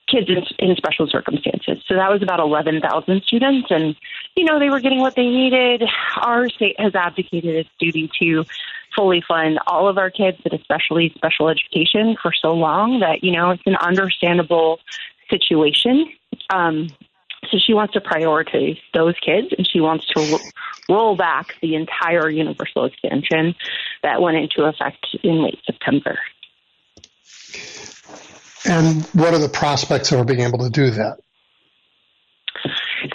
kids 0.07 0.29
in, 0.29 0.45
in 0.59 0.77
special 0.77 1.07
circumstances. 1.07 1.83
So 1.87 1.95
that 1.95 2.11
was 2.11 2.23
about 2.23 2.41
11,000 2.41 3.23
students, 3.23 3.69
and 3.71 3.97
you 4.39 4.45
know 4.45 4.61
they 4.61 4.71
were 4.71 4.81
getting 4.81 5.01
what 5.01 5.17
they 5.17 5.27
needed. 5.27 5.83
Our 6.17 6.49
state 6.49 6.79
has 6.79 6.95
abdicated 6.95 7.57
its 7.57 7.69
duty 7.81 8.09
to 8.21 8.45
fully 8.95 9.23
fund 9.27 9.59
all 9.67 9.89
of 9.89 9.99
our 9.99 10.11
kids, 10.11 10.39
but 10.43 10.55
especially 10.55 11.13
special 11.17 11.49
education, 11.49 12.17
for 12.23 12.33
so 12.33 12.53
long 12.53 13.01
that 13.01 13.25
you 13.25 13.33
know 13.33 13.51
it's 13.51 13.63
an 13.67 13.77
understandable 13.77 14.79
situation. 15.29 16.07
Um, 16.51 16.89
so 17.51 17.59
she 17.59 17.75
wants 17.75 17.95
to 17.95 18.01
prioritize 18.01 18.79
those 18.95 19.15
kids, 19.19 19.49
and 19.57 19.69
she 19.69 19.81
wants 19.81 20.07
to 20.15 20.21
ro- 20.21 20.39
roll 20.89 21.17
back 21.17 21.55
the 21.61 21.75
entire 21.75 22.31
universal 22.31 22.85
expansion 22.85 23.57
that 24.05 24.23
went 24.23 24.37
into 24.37 24.65
effect 24.65 25.05
in 25.25 25.43
late 25.43 25.59
September. 25.67 26.17
And 28.65 29.05
what 29.07 29.35
are 29.35 29.39
the 29.39 29.49
prospects 29.49 30.13
of 30.13 30.27
being 30.27 30.41
able 30.41 30.59
to 30.59 30.71
do 30.71 30.91
that? 30.91 31.19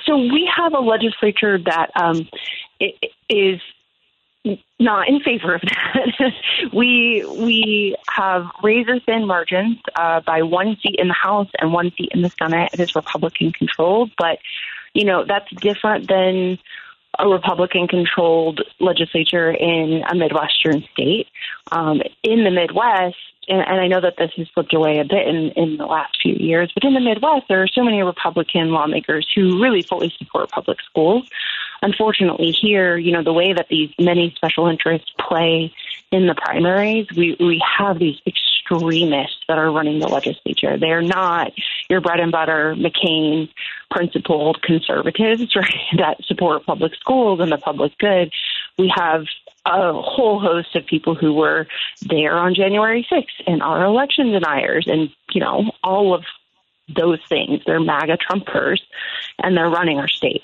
So 0.05 0.17
we 0.17 0.49
have 0.55 0.73
a 0.73 0.79
legislature 0.79 1.57
that 1.59 1.91
um, 1.95 2.27
is 3.29 3.61
not 4.79 5.07
in 5.07 5.21
favor 5.21 5.55
of 5.55 5.61
that. 5.61 6.33
we 6.73 7.25
we 7.25 7.95
have 8.09 8.45
razor 8.61 8.99
thin 8.99 9.25
margins 9.25 9.77
uh, 9.95 10.21
by 10.21 10.41
one 10.41 10.77
seat 10.81 10.95
in 10.99 11.07
the 11.07 11.13
House 11.13 11.49
and 11.59 11.71
one 11.71 11.91
seat 11.97 12.09
in 12.13 12.21
the 12.21 12.29
Senate. 12.29 12.71
It 12.73 12.79
is 12.79 12.95
Republican 12.95 13.51
controlled, 13.51 14.11
but 14.17 14.39
you 14.93 15.05
know 15.05 15.23
that's 15.25 15.49
different 15.55 16.07
than 16.07 16.59
a 17.19 17.27
Republican 17.27 17.87
controlled 17.87 18.61
legislature 18.79 19.51
in 19.51 20.03
a 20.09 20.15
Midwestern 20.15 20.83
state. 20.93 21.27
Um, 21.73 22.01
in 22.21 22.43
the 22.43 22.51
Midwest, 22.51 23.17
and, 23.47 23.59
and 23.59 23.81
I 23.81 23.87
know 23.87 23.99
that 23.99 24.15
this 24.17 24.31
has 24.37 24.47
slipped 24.53 24.75
away 24.75 24.99
a 24.99 25.05
bit 25.05 25.27
in, 25.27 25.51
in 25.55 25.77
the 25.77 25.85
last 25.85 26.17
few 26.21 26.35
years, 26.35 26.71
but 26.73 26.83
in 26.83 26.93
the 26.93 26.99
Midwest, 26.99 27.47
there 27.49 27.63
are 27.63 27.67
so 27.67 27.83
many 27.83 28.03
Republican 28.03 28.69
lawmakers 28.69 29.27
who 29.33 29.61
really 29.61 29.81
fully 29.81 30.13
support 30.17 30.51
public 30.51 30.77
schools. 30.81 31.27
Unfortunately, 31.81 32.51
here, 32.51 32.95
you 32.95 33.11
know, 33.11 33.23
the 33.23 33.33
way 33.33 33.53
that 33.53 33.69
these 33.69 33.89
many 33.99 34.31
special 34.35 34.67
interests 34.67 35.11
play 35.19 35.73
in 36.11 36.27
the 36.27 36.35
primaries, 36.35 37.07
we, 37.17 37.35
we 37.39 37.61
have 37.77 37.97
these 37.97 38.19
extremists 38.27 39.39
that 39.47 39.57
are 39.57 39.71
running 39.71 39.99
the 39.99 40.07
legislature. 40.07 40.77
They're 40.77 41.01
not 41.01 41.51
your 41.89 42.01
bread 42.01 42.19
and 42.19 42.31
butter 42.31 42.75
McCain 42.77 43.49
principled 43.89 44.61
conservatives, 44.61 45.53
right, 45.55 45.97
that 45.97 46.23
support 46.25 46.65
public 46.65 46.93
schools 46.95 47.39
and 47.39 47.51
the 47.51 47.57
public 47.57 47.97
good. 47.97 48.31
We 48.77 48.91
have 48.95 49.25
a 49.65 49.93
whole 49.93 50.39
host 50.39 50.75
of 50.75 50.85
people 50.85 51.15
who 51.15 51.33
were 51.33 51.67
there 52.01 52.37
on 52.37 52.53
January 52.53 53.07
6th 53.09 53.43
and 53.47 53.63
are 53.63 53.83
election 53.83 54.31
deniers 54.31 54.87
and, 54.87 55.09
you 55.31 55.39
know, 55.39 55.71
all 55.83 56.13
of 56.13 56.23
those 56.93 57.19
things. 57.29 57.61
They're 57.65 57.79
MAGA 57.79 58.17
Trumpers 58.17 58.81
and 59.39 59.55
they're 59.55 59.69
running 59.69 59.99
our 59.99 60.09
state. 60.09 60.43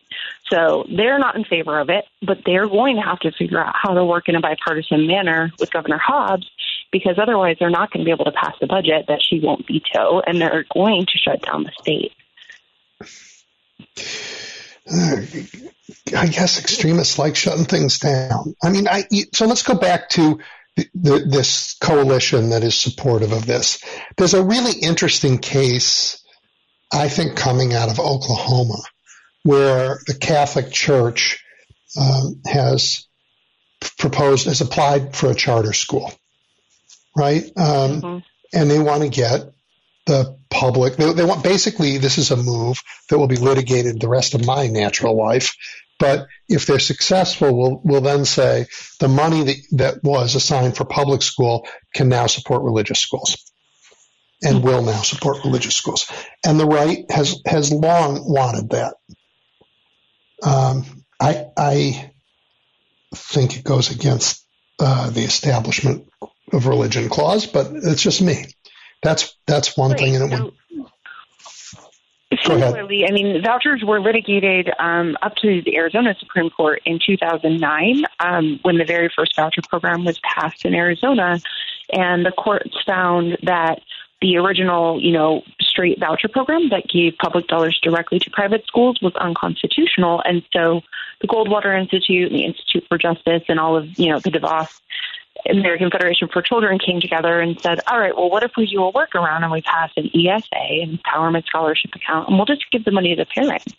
So 0.50 0.86
they're 0.90 1.20
not 1.20 1.36
in 1.36 1.44
favor 1.44 1.80
of 1.80 1.90
it, 1.90 2.06
but 2.22 2.40
they're 2.46 2.68
going 2.68 2.96
to 2.96 3.02
have 3.02 3.20
to 3.20 3.32
figure 3.32 3.64
out 3.64 3.76
how 3.76 3.94
to 3.94 4.06
work 4.06 4.30
in 4.30 4.36
a 4.36 4.42
bipartisan 4.42 5.06
manner 5.06 5.52
with 5.60 5.72
Governor 5.72 6.00
Hobbs 6.00 6.50
because 6.92 7.20
otherwise 7.20 7.58
they're 7.60 7.70
not 7.70 7.92
going 7.92 8.04
to 8.04 8.06
be 8.06 8.12
able 8.12 8.26
to 8.26 8.32
pass 8.32 8.56
the 8.62 8.68
budget 8.68 9.06
that 9.08 9.22
she 9.22 9.40
won't 9.40 9.68
veto 9.68 10.22
and 10.26 10.40
they're 10.40 10.66
going 10.74 11.06
to 11.06 11.18
shut 11.18 11.42
down 11.42 11.64
the 11.64 11.72
state. 11.82 12.14
I 16.16 16.28
guess 16.28 16.60
extremists 16.60 17.20
like 17.20 17.36
shutting 17.36 17.66
things 17.66 18.00
down. 18.00 18.56
I 18.64 18.70
mean, 18.70 18.88
I 18.88 19.04
so 19.34 19.46
let's 19.46 19.64
go 19.64 19.76
back 19.76 20.10
to 20.12 20.40
the, 20.76 21.26
this 21.28 21.76
coalition 21.80 22.50
that 22.50 22.64
is 22.64 22.76
supportive 22.76 23.32
of 23.32 23.46
this. 23.46 23.84
There's 24.18 24.34
a 24.34 24.44
really 24.44 24.80
interesting 24.80 25.38
case, 25.38 26.24
I 26.92 27.10
think, 27.10 27.36
coming 27.36 27.74
out 27.74 27.90
of 27.90 28.00
Oklahoma, 28.00 28.82
where 29.44 30.00
the 30.08 30.16
Catholic 30.16 30.72
Church 30.72 31.44
um, 32.00 32.42
has 32.46 33.08
proposed, 33.98 34.46
has 34.46 34.62
applied 34.62 35.16
for 35.16 35.32
a 35.32 35.36
charter 35.36 35.74
school, 35.74 36.12
right? 37.16 37.44
Um, 37.58 38.02
mm-hmm. 38.02 38.18
And 38.54 38.72
they 38.72 38.80
want 38.80 39.04
to 39.04 39.10
get 39.10 39.52
the 40.06 40.38
public. 40.50 40.96
They, 40.96 41.14
they, 41.14 41.24
want 41.24 41.44
basically 41.44 41.98
this 41.98 42.18
is 42.18 42.32
a 42.32 42.38
move 42.38 42.82
that 43.10 43.20
will 43.20 43.28
be 43.28 43.36
litigated 43.36 44.00
the 44.00 44.10
rest 44.10 44.34
of 44.34 44.46
my 44.46 44.68
natural 44.68 45.16
life. 45.16 45.56
But 46.00 46.28
if 46.48 46.66
they're 46.66 46.80
successful, 46.80 47.56
we'll, 47.56 47.82
we'll 47.84 48.02
then 48.02 48.26
say 48.26 48.66
the 49.00 49.10
money 49.10 49.44
that, 49.44 49.58
that 49.72 50.04
was 50.04 50.36
assigned 50.36 50.78
for 50.78 50.86
public 50.86 51.22
school 51.22 51.68
can 51.94 52.10
now 52.10 52.28
support 52.28 52.64
religious 52.64 53.00
schools 53.00 53.52
and 54.42 54.64
will 54.64 54.82
now 54.82 55.02
support 55.02 55.44
religious 55.44 55.76
schools. 55.76 56.10
And 56.46 56.60
the 56.60 56.66
right 56.66 57.06
has, 57.12 57.42
has 57.46 57.72
long 57.72 58.24
wanted 58.32 58.70
that. 58.70 58.96
Um, 60.42 61.04
I, 61.20 61.48
I 61.58 62.12
think 63.14 63.58
it 63.58 63.64
goes 63.66 63.92
against 63.92 64.46
uh, 64.80 65.10
the 65.10 65.24
establishment 65.24 66.08
of 66.54 66.66
religion 66.66 67.10
clause, 67.10 67.46
but 67.46 67.72
it's 67.74 68.02
just 68.02 68.22
me. 68.22 68.46
That's 69.02 69.36
that's 69.46 69.78
one 69.78 69.92
right. 69.92 70.00
thing. 70.00 70.16
And 70.16 70.34
it 70.34 70.38
so, 70.38 70.54
Similarly, 72.46 73.06
I 73.08 73.12
mean, 73.12 73.42
vouchers 73.44 73.84
were 73.84 74.00
litigated 74.00 74.72
um, 74.80 75.18
up 75.22 75.36
to 75.38 75.62
the 75.62 75.76
Arizona 75.76 76.16
Supreme 76.20 76.50
Court 76.50 76.82
in 76.86 77.00
2009 77.06 78.04
um, 78.20 78.60
when 78.62 78.78
the 78.78 78.86
very 78.86 79.10
first 79.16 79.36
voucher 79.36 79.62
program 79.68 80.06
was 80.06 80.20
passed 80.20 80.66
in 80.66 80.74
Arizona, 80.74 81.40
and 81.92 82.26
the 82.26 82.32
courts 82.32 82.76
found 82.86 83.38
that 83.44 83.82
the 84.22 84.38
original, 84.38 85.02
you 85.02 85.12
know, 85.12 85.44
straight 85.62 86.00
voucher 86.00 86.28
program 86.28 86.70
that 86.70 86.88
gave 86.88 87.18
public 87.18 87.48
dollars 87.48 87.80
directly 87.82 88.20
to 88.20 88.30
private 88.30 88.66
schools 88.68 89.00
was 89.02 89.16
unconstitutional, 89.16 90.22
and 90.26 90.44
so 90.54 90.82
the 91.22 91.28
Goldwater 91.28 91.80
Institute 91.80 92.32
and 92.32 92.40
the 92.40 92.46
Institute 92.46 92.86
for 92.90 92.98
Justice 92.98 93.44
and 93.48 93.60
all 93.60 93.78
of 93.78 93.98
you 93.98 94.10
know 94.10 94.20
the 94.20 94.32
DeVos 94.32 94.82
American 95.50 95.90
Federation 95.90 96.28
for 96.32 96.42
Children 96.42 96.80
came 96.80 97.00
together 97.00 97.40
and 97.40 97.60
said, 97.62 97.80
all 97.88 98.00
right, 98.00 98.16
well, 98.16 98.30
what 98.30 98.44
if 98.44 98.52
we 98.58 98.68
do 98.68 98.84
a 98.84 98.94
workaround 98.94 99.44
and 99.44 99.52
we 99.52 99.62
pass 99.62 99.90
an 99.96 100.10
ESA, 100.14 100.86
empowerment 100.86 101.46
scholarship 101.46 101.92
account, 101.96 102.28
and 102.28 102.38
we'll 102.38 102.46
just 102.46 102.70
give 102.72 102.84
the 102.84 102.92
money 102.92 103.16
to 103.16 103.24
the 103.24 103.26
parents. 103.26 103.74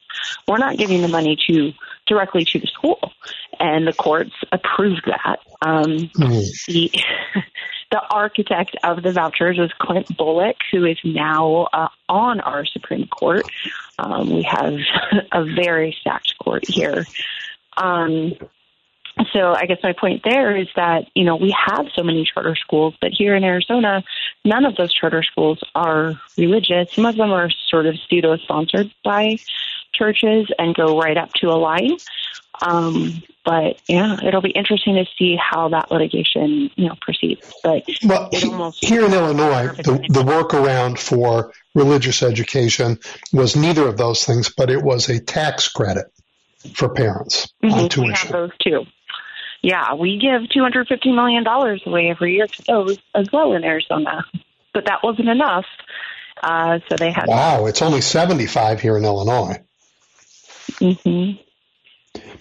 We're 0.48 0.59
not 0.59 0.78
giving 0.78 1.02
the 1.02 1.09
money 1.09 1.36
to 1.48 1.72
directly 2.06 2.44
to 2.44 2.59
the 2.59 2.66
school. 2.66 3.12
And 3.59 3.86
the 3.86 3.93
courts 3.93 4.32
approved 4.52 5.02
that. 5.06 5.40
Um, 5.60 6.10
mm. 6.16 6.66
the, 6.66 6.90
the 7.90 8.01
architect 8.10 8.77
of 8.82 9.02
the 9.02 9.12
vouchers 9.12 9.59
was 9.59 9.70
Clint 9.78 10.06
Bolick, 10.16 10.56
who 10.72 10.86
is 10.86 10.98
now 11.05 11.68
uh, 11.72 11.89
on 12.09 12.40
our 12.40 12.64
Supreme 12.64 13.06
Court. 13.06 13.44
Um, 13.98 14.31
we 14.31 14.43
have 14.43 14.74
a 15.32 15.44
very 15.44 15.97
stacked 16.01 16.35
court 16.43 16.64
here. 16.66 17.05
Um, 17.77 18.32
so 19.32 19.55
I 19.55 19.66
guess 19.66 19.78
my 19.82 19.92
point 19.92 20.22
there 20.24 20.56
is 20.56 20.68
that, 20.76 21.06
you 21.14 21.24
know, 21.24 21.36
we 21.36 21.55
have 21.66 21.86
so 21.94 22.02
many 22.02 22.24
charter 22.24 22.56
schools, 22.56 22.94
but 23.01 23.12
here 23.12 23.34
in 23.34 23.44
Arizona, 23.44 24.02
none 24.44 24.64
of 24.64 24.76
those 24.76 24.92
charter 24.92 25.22
schools 25.22 25.60
are 25.74 26.20
religious. 26.36 26.92
Some 26.92 27.06
of 27.06 27.16
them 27.16 27.30
are 27.30 27.51
sort 27.51 27.86
of 27.86 27.97
pseudo 28.09 28.36
sponsored 28.36 28.92
by 29.05 29.38
churches 29.92 30.48
and 30.59 30.74
go 30.74 30.98
right 30.98 31.16
up 31.16 31.32
to 31.34 31.48
a 31.48 31.59
line. 31.59 31.97
Um, 32.62 33.22
but 33.44 33.80
yeah, 33.88 34.18
it'll 34.22 34.42
be 34.42 34.51
interesting 34.51 34.94
to 34.97 35.06
see 35.18 35.36
how 35.36 35.70
that 35.70 35.90
litigation, 35.90 36.70
you 36.76 36.88
know, 36.88 36.94
proceeds. 37.01 37.52
But 37.62 37.88
well, 38.05 38.72
here 38.76 39.05
in 39.05 39.14
Illinois, 39.14 39.68
the, 39.68 40.05
the 40.09 40.22
workaround 40.22 40.98
for 40.98 41.52
religious 41.74 42.22
education 42.22 42.98
was 43.32 43.56
neither 43.56 43.88
of 43.88 43.97
those 43.97 44.24
things, 44.24 44.51
but 44.51 44.70
it 44.70 44.82
was 44.82 45.09
a 45.09 45.20
tax 45.20 45.68
credit 45.68 46.06
for 46.74 46.90
parents 46.90 47.52
mm-hmm. 47.62 47.74
on 47.74 47.88
tuition. 47.88 48.09
We 48.09 48.14
have 48.14 48.32
those 48.32 48.51
too 48.59 48.84
yeah, 49.62 49.95
we 49.95 50.19
give 50.19 50.43
$250 50.43 51.15
million 51.15 51.47
away 51.47 52.11
every 52.11 52.35
year 52.35 52.47
to 52.47 52.62
those 52.62 52.99
as 53.15 53.31
well 53.32 53.53
in 53.53 53.65
Arizona. 53.65 54.24
But 54.73 54.87
that 54.87 55.03
wasn't 55.03 55.28
enough. 55.28 55.66
Uh, 56.43 56.78
so 56.89 56.97
they 56.97 57.11
had. 57.11 57.27
Wow, 57.27 57.66
it's 57.66 57.82
only 57.82 58.01
75 58.01 58.81
here 58.81 58.97
in 58.97 59.05
Illinois. 59.05 59.61
Mm-hmm. 60.73 61.43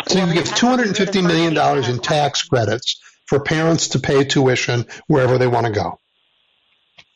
So 0.07 0.25
you 0.25 0.33
give 0.33 0.45
$250 0.45 1.27
million 1.27 1.89
in 1.89 1.99
tax 1.99 2.43
credits 2.43 3.01
for 3.25 3.39
parents 3.39 3.89
to 3.89 3.99
pay 3.99 4.23
tuition 4.23 4.85
wherever 5.07 5.37
they 5.37 5.47
want 5.47 5.65
to 5.65 5.71
go. 5.71 5.99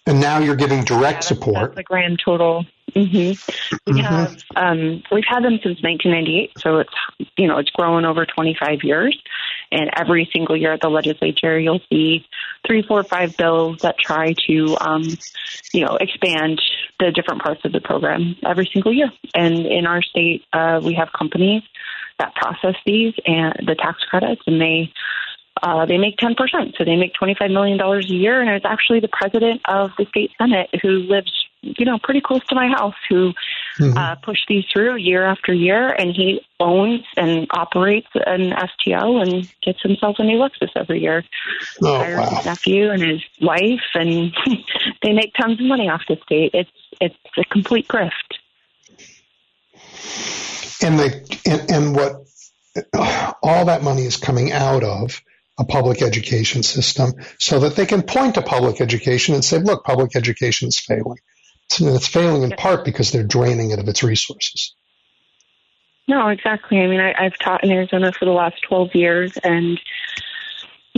And 0.06 0.20
now 0.20 0.40
you're 0.40 0.58
giving 0.58 0.84
direct 0.84 1.24
yeah, 1.24 1.28
support. 1.28 1.62
That's 1.70 1.76
the 1.78 1.84
grand 1.84 2.22
total. 2.24 2.66
Mm-hmm. 2.94 3.92
We 3.92 4.00
mm-hmm. 4.00 4.00
have 4.00 4.44
um, 4.56 5.02
we've 5.12 5.24
had 5.28 5.44
them 5.44 5.60
since 5.64 5.82
1998, 5.82 6.52
so 6.60 6.80
it's 6.80 6.94
you 7.38 7.48
know 7.48 7.58
it's 7.58 7.72
grown 7.72 8.06
over 8.06 8.26
25 8.26 8.84
years, 8.84 9.18
and 9.74 9.90
every 9.98 10.30
single 10.32 10.56
year 10.56 10.74
at 10.74 10.82
the 10.82 10.90
legislature, 10.90 11.60
you'll 11.60 11.82
see 11.90 12.26
three, 12.66 12.84
four, 12.84 13.04
five 13.04 13.36
bills 13.36 13.80
that 13.82 13.98
try 13.98 14.34
to, 14.48 14.78
um, 14.80 15.04
you 15.74 15.86
know, 15.86 15.98
expand 16.00 16.62
the 17.00 17.12
different 17.12 17.42
parts 17.42 17.62
of 17.66 17.72
the 17.72 17.82
program 17.82 18.36
every 18.46 18.70
single 18.72 18.94
year. 18.94 19.12
And 19.34 19.66
in 19.66 19.86
our 19.86 20.02
state, 20.02 20.44
uh, 20.54 20.80
we 20.84 20.94
have 20.94 21.10
companies 21.18 21.64
that 22.20 22.36
process 22.36 22.76
these 22.86 23.14
and 23.26 23.54
the 23.66 23.76
tax 23.76 24.00
credits, 24.10 24.42
and 24.46 24.62
they 24.62 24.92
uh, 25.64 25.86
they 25.86 25.98
make 25.98 26.18
10%. 26.18 26.36
So 26.78 26.84
they 26.84 26.96
make 26.96 27.14
$25 27.20 27.52
million 27.52 27.80
a 27.80 28.00
year. 28.02 28.42
And 28.42 28.50
it's 28.50 28.66
actually 28.66 29.00
the 29.00 29.10
president 29.12 29.62
of 29.66 29.92
the 29.98 30.06
state 30.06 30.32
Senate 30.38 30.70
who 30.82 30.90
lives 30.90 31.32
you 31.64 31.86
know, 31.86 31.98
pretty 31.98 32.22
close 32.22 32.46
to 32.48 32.56
my 32.56 32.68
house 32.68 32.96
who 33.10 33.34
mm-hmm. 33.80 33.98
uh, 33.98 34.16
push 34.16 34.40
these 34.48 34.66
through 34.72 34.98
year 34.98 35.24
after 35.24 35.54
year, 35.54 35.90
and 35.94 36.14
he 36.14 36.42
owns 36.60 37.06
and 37.16 37.48
operates 37.52 38.08
an 38.26 38.52
STO 38.52 39.22
and 39.22 39.50
gets 39.62 39.82
himself 39.82 40.18
a 40.20 40.24
new 40.24 40.38
Lexus 40.38 40.70
every 40.76 41.02
year. 41.02 41.24
Oh, 41.82 41.94
wow. 41.94 42.30
his 42.36 42.46
nephew 42.46 42.92
and 42.92 43.02
his 43.02 43.22
wife, 43.42 43.82
and 43.94 44.34
they 45.04 45.14
make 45.14 45.34
tons 45.40 45.60
of 45.60 45.66
money 45.66 45.90
off 45.90 46.02
the 46.08 46.18
state. 46.26 46.52
It's 46.54 46.70
it's 47.00 47.16
a 47.38 47.46
complete 47.46 47.88
grift. 47.88 48.12
And 50.82 51.00
the 51.00 51.40
and, 51.46 51.72
and 51.72 51.96
what 51.96 52.26
all 53.42 53.66
that 53.66 53.84
money 53.84 54.04
is 54.04 54.18
coming 54.18 54.52
out 54.52 54.84
of 54.84 55.22
a 55.58 55.66
public 55.66 56.02
education 56.02 56.64
system 56.64 57.14
so 57.40 57.60
that 57.60 57.76
they 57.76 57.86
can 57.86 58.02
point 58.02 58.36
to 58.36 58.42
public 58.42 58.82
education 58.82 59.36
and 59.36 59.46
say, 59.46 59.60
look, 59.60 59.84
public 59.84 60.16
education 60.16 60.68
is 60.68 60.80
failing. 60.80 61.20
And 61.80 61.96
It's 61.96 62.08
failing 62.08 62.44
in 62.44 62.52
part 62.52 62.86
because 62.86 63.12
they're 63.12 63.24
draining 63.24 63.72
it 63.72 63.80
of 63.80 63.88
its 63.88 64.04
resources. 64.04 64.76
No, 66.08 66.28
exactly. 66.28 66.80
I 66.80 66.88
mean, 66.88 67.00
I, 67.00 67.14
I've 67.18 67.38
taught 67.38 67.64
in 67.64 67.72
Arizona 67.72 68.12
for 68.12 68.26
the 68.26 68.32
last 68.32 68.62
12 68.68 68.94
years, 68.94 69.38
and, 69.38 69.80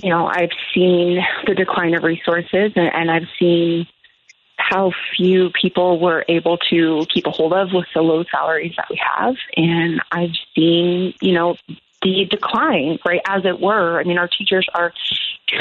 you 0.01 0.09
know, 0.09 0.25
I've 0.25 0.51
seen 0.73 1.23
the 1.45 1.53
decline 1.53 1.93
of 1.93 2.03
resources, 2.03 2.71
and, 2.75 2.91
and 2.93 3.11
I've 3.11 3.27
seen 3.39 3.87
how 4.57 4.91
few 5.15 5.51
people 5.51 5.99
were 5.99 6.25
able 6.27 6.57
to 6.69 7.05
keep 7.13 7.27
a 7.27 7.31
hold 7.31 7.53
of 7.53 7.71
with 7.71 7.85
the 7.93 8.01
low 8.01 8.23
salaries 8.31 8.73
that 8.77 8.87
we 8.89 8.99
have. 9.15 9.35
And 9.55 10.01
I've 10.11 10.33
seen, 10.55 11.13
you 11.21 11.33
know, 11.33 11.55
the 12.05 12.25
decline, 12.29 12.99
right, 13.03 13.21
as 13.27 13.45
it 13.45 13.59
were. 13.59 13.99
I 13.99 14.03
mean, 14.03 14.19
our 14.19 14.27
teachers 14.27 14.67
are 14.75 14.93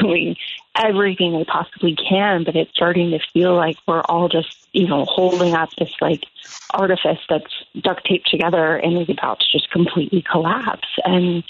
doing 0.01 0.37
everything 0.77 1.33
they 1.33 1.45
possibly 1.45 1.97
can, 1.97 2.45
but 2.45 2.55
it's 2.55 2.71
starting 2.75 3.11
to 3.13 3.19
feel 3.33 3.55
like 3.55 3.77
we're 3.89 4.03
all 4.03 4.29
just, 4.29 4.69
you 4.73 4.87
know, 4.87 5.07
holding 5.07 5.55
up 5.55 5.71
this 5.79 5.93
like 6.03 6.25
artifice 6.71 7.19
that's 7.31 7.53
duct 7.81 8.05
taped 8.07 8.29
together 8.31 8.77
and 8.77 9.01
is 9.01 9.09
about 9.09 9.41
to 9.41 9.47
just 9.51 9.71
completely 9.71 10.23
collapse. 10.31 10.89
And, 11.05 11.43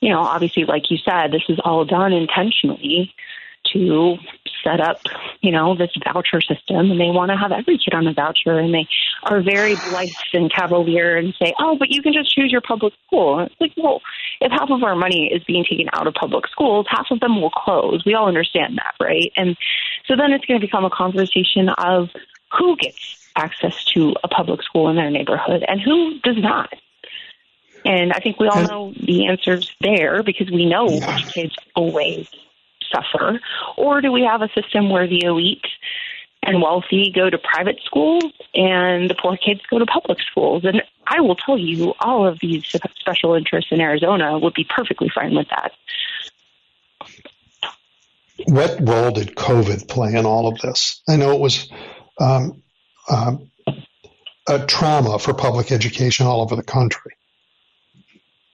you 0.00 0.08
know, 0.08 0.20
obviously, 0.20 0.64
like 0.64 0.90
you 0.90 0.96
said, 0.98 1.30
this 1.30 1.44
is 1.48 1.60
all 1.64 1.84
done 1.84 2.12
intentionally 2.12 3.14
to 3.72 4.16
set 4.62 4.80
up, 4.80 5.00
you 5.40 5.50
know, 5.50 5.76
this 5.76 5.90
voucher 6.04 6.40
system 6.40 6.90
and 6.90 7.00
they 7.00 7.10
want 7.10 7.30
to 7.30 7.36
have 7.36 7.52
every 7.52 7.78
kid 7.78 7.94
on 7.94 8.06
a 8.06 8.12
voucher 8.12 8.58
and 8.58 8.72
they 8.72 8.86
are 9.24 9.42
very 9.42 9.74
blithe 9.74 10.10
and 10.32 10.52
cavalier 10.52 11.16
and 11.16 11.34
say, 11.40 11.52
oh, 11.58 11.76
but 11.76 11.90
you 11.90 12.02
can 12.02 12.12
just 12.12 12.32
choose 12.34 12.50
your 12.50 12.60
public 12.60 12.92
school. 13.06 13.40
it's 13.40 13.54
like, 13.60 13.72
well, 13.76 14.00
if 14.40 14.52
half 14.52 14.70
of 14.70 14.82
our 14.82 14.94
money 14.94 15.30
is 15.32 15.42
being 15.44 15.64
taken 15.68 15.88
out 15.92 16.06
of 16.06 16.14
public 16.14 16.46
schools, 16.48 16.86
half 16.88 17.06
of 17.10 17.20
them 17.20 17.40
will 17.40 17.50
close. 17.50 18.04
We 18.04 18.14
all 18.14 18.28
understand 18.28 18.78
that, 18.78 18.94
right? 19.04 19.32
And 19.36 19.56
so 20.06 20.16
then 20.16 20.32
it's 20.32 20.44
going 20.44 20.60
to 20.60 20.66
become 20.66 20.84
a 20.84 20.90
conversation 20.90 21.68
of 21.68 22.10
who 22.56 22.76
gets 22.76 23.30
access 23.34 23.84
to 23.86 24.14
a 24.22 24.28
public 24.28 24.62
school 24.62 24.88
in 24.88 24.96
their 24.96 25.10
neighborhood 25.10 25.64
and 25.66 25.80
who 25.80 26.18
does 26.20 26.36
not. 26.36 26.72
And 27.84 28.12
I 28.12 28.20
think 28.20 28.38
we 28.38 28.46
all 28.46 28.62
know 28.62 28.94
the 29.00 29.26
answers 29.26 29.74
there 29.80 30.22
because 30.22 30.50
we 30.50 30.66
know 30.66 30.86
which 30.86 31.32
kids 31.32 31.56
always 31.74 32.28
suffer? 32.92 33.40
Or 33.76 34.00
do 34.00 34.12
we 34.12 34.22
have 34.22 34.42
a 34.42 34.48
system 34.48 34.90
where 34.90 35.08
the 35.08 35.24
elite 35.24 35.64
and 36.42 36.60
wealthy 36.60 37.12
go 37.14 37.30
to 37.30 37.38
private 37.38 37.80
schools 37.84 38.24
and 38.54 39.08
the 39.08 39.14
poor 39.14 39.36
kids 39.36 39.60
go 39.70 39.78
to 39.78 39.86
public 39.86 40.18
schools? 40.30 40.64
And 40.64 40.82
I 41.06 41.20
will 41.20 41.36
tell 41.36 41.58
you, 41.58 41.94
all 42.00 42.26
of 42.26 42.38
these 42.40 42.64
special 42.98 43.34
interests 43.34 43.70
in 43.72 43.80
Arizona 43.80 44.38
would 44.38 44.54
be 44.54 44.64
perfectly 44.64 45.10
fine 45.14 45.34
with 45.34 45.48
that. 45.50 45.72
What 48.46 48.78
role 48.80 49.10
did 49.12 49.36
COVID 49.36 49.88
play 49.88 50.14
in 50.14 50.26
all 50.26 50.48
of 50.48 50.58
this? 50.58 51.02
I 51.08 51.16
know 51.16 51.32
it 51.32 51.40
was 51.40 51.70
um, 52.18 52.62
um, 53.08 53.50
a 54.48 54.66
trauma 54.66 55.18
for 55.18 55.34
public 55.34 55.70
education 55.70 56.26
all 56.26 56.42
over 56.42 56.56
the 56.56 56.62
country. 56.62 57.12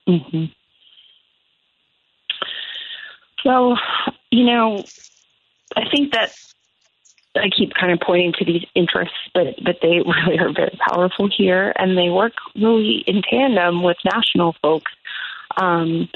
Mm-hmm. 0.07 0.45
Well, 3.45 3.79
you 4.31 4.45
know, 4.45 4.83
I 5.75 5.89
think 5.89 6.13
that 6.13 6.31
I 7.35 7.49
keep 7.49 7.73
kind 7.73 7.91
of 7.91 7.99
pointing 7.99 8.33
to 8.39 8.45
these 8.45 8.65
interests, 8.75 9.15
but 9.33 9.55
but 9.63 9.79
they 9.81 10.01
really 10.05 10.39
are 10.39 10.53
very 10.53 10.77
powerful 10.89 11.29
here, 11.29 11.73
and 11.77 11.97
they 11.97 12.09
work 12.09 12.33
really 12.55 13.03
in 13.07 13.21
tandem 13.21 13.83
with 13.83 13.97
national 14.05 14.55
folks 14.61 14.91
um, 15.57 16.09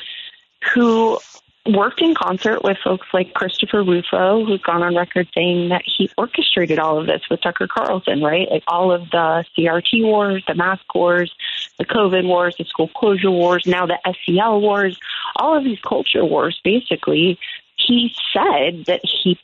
who 0.74 1.20
worked 1.66 2.02
in 2.02 2.14
concert 2.14 2.62
with 2.64 2.78
folks 2.84 3.08
like 3.14 3.34
Christopher 3.34 3.84
Rufo, 3.84 4.46
who's 4.46 4.62
gone 4.62 4.84
on 4.84 4.96
record 4.96 5.30
saying 5.34 5.70
that 5.70 5.84
he 5.86 6.10
orchestrated 6.18 6.78
all 6.78 7.00
of 7.00 7.08
this 7.08 7.22
with 7.30 7.42
Tucker 7.42 7.68
Carlson, 7.68 8.22
right? 8.22 8.50
Like 8.52 8.64
all 8.68 8.92
of 8.92 9.10
the 9.12 9.46
CRT 9.58 10.04
wars, 10.04 10.44
the 10.46 10.56
mask 10.56 10.84
wars, 10.94 11.34
the 11.78 11.86
COVID 11.86 12.26
wars, 12.26 12.56
the 12.58 12.66
school 12.66 12.90
closure 12.96 13.32
wars, 13.32 13.66
now 13.66 13.86
the 13.86 14.00
SEL 14.26 14.62
wars, 14.62 14.98
all 15.36 15.58
of 15.58 15.64
these 15.64 15.80
culture 15.80 16.24
wars, 16.24 16.60
basically, 16.64 17.40
he 17.76 18.14
said 18.32 18.86
that 18.86 19.02
he 19.04 19.38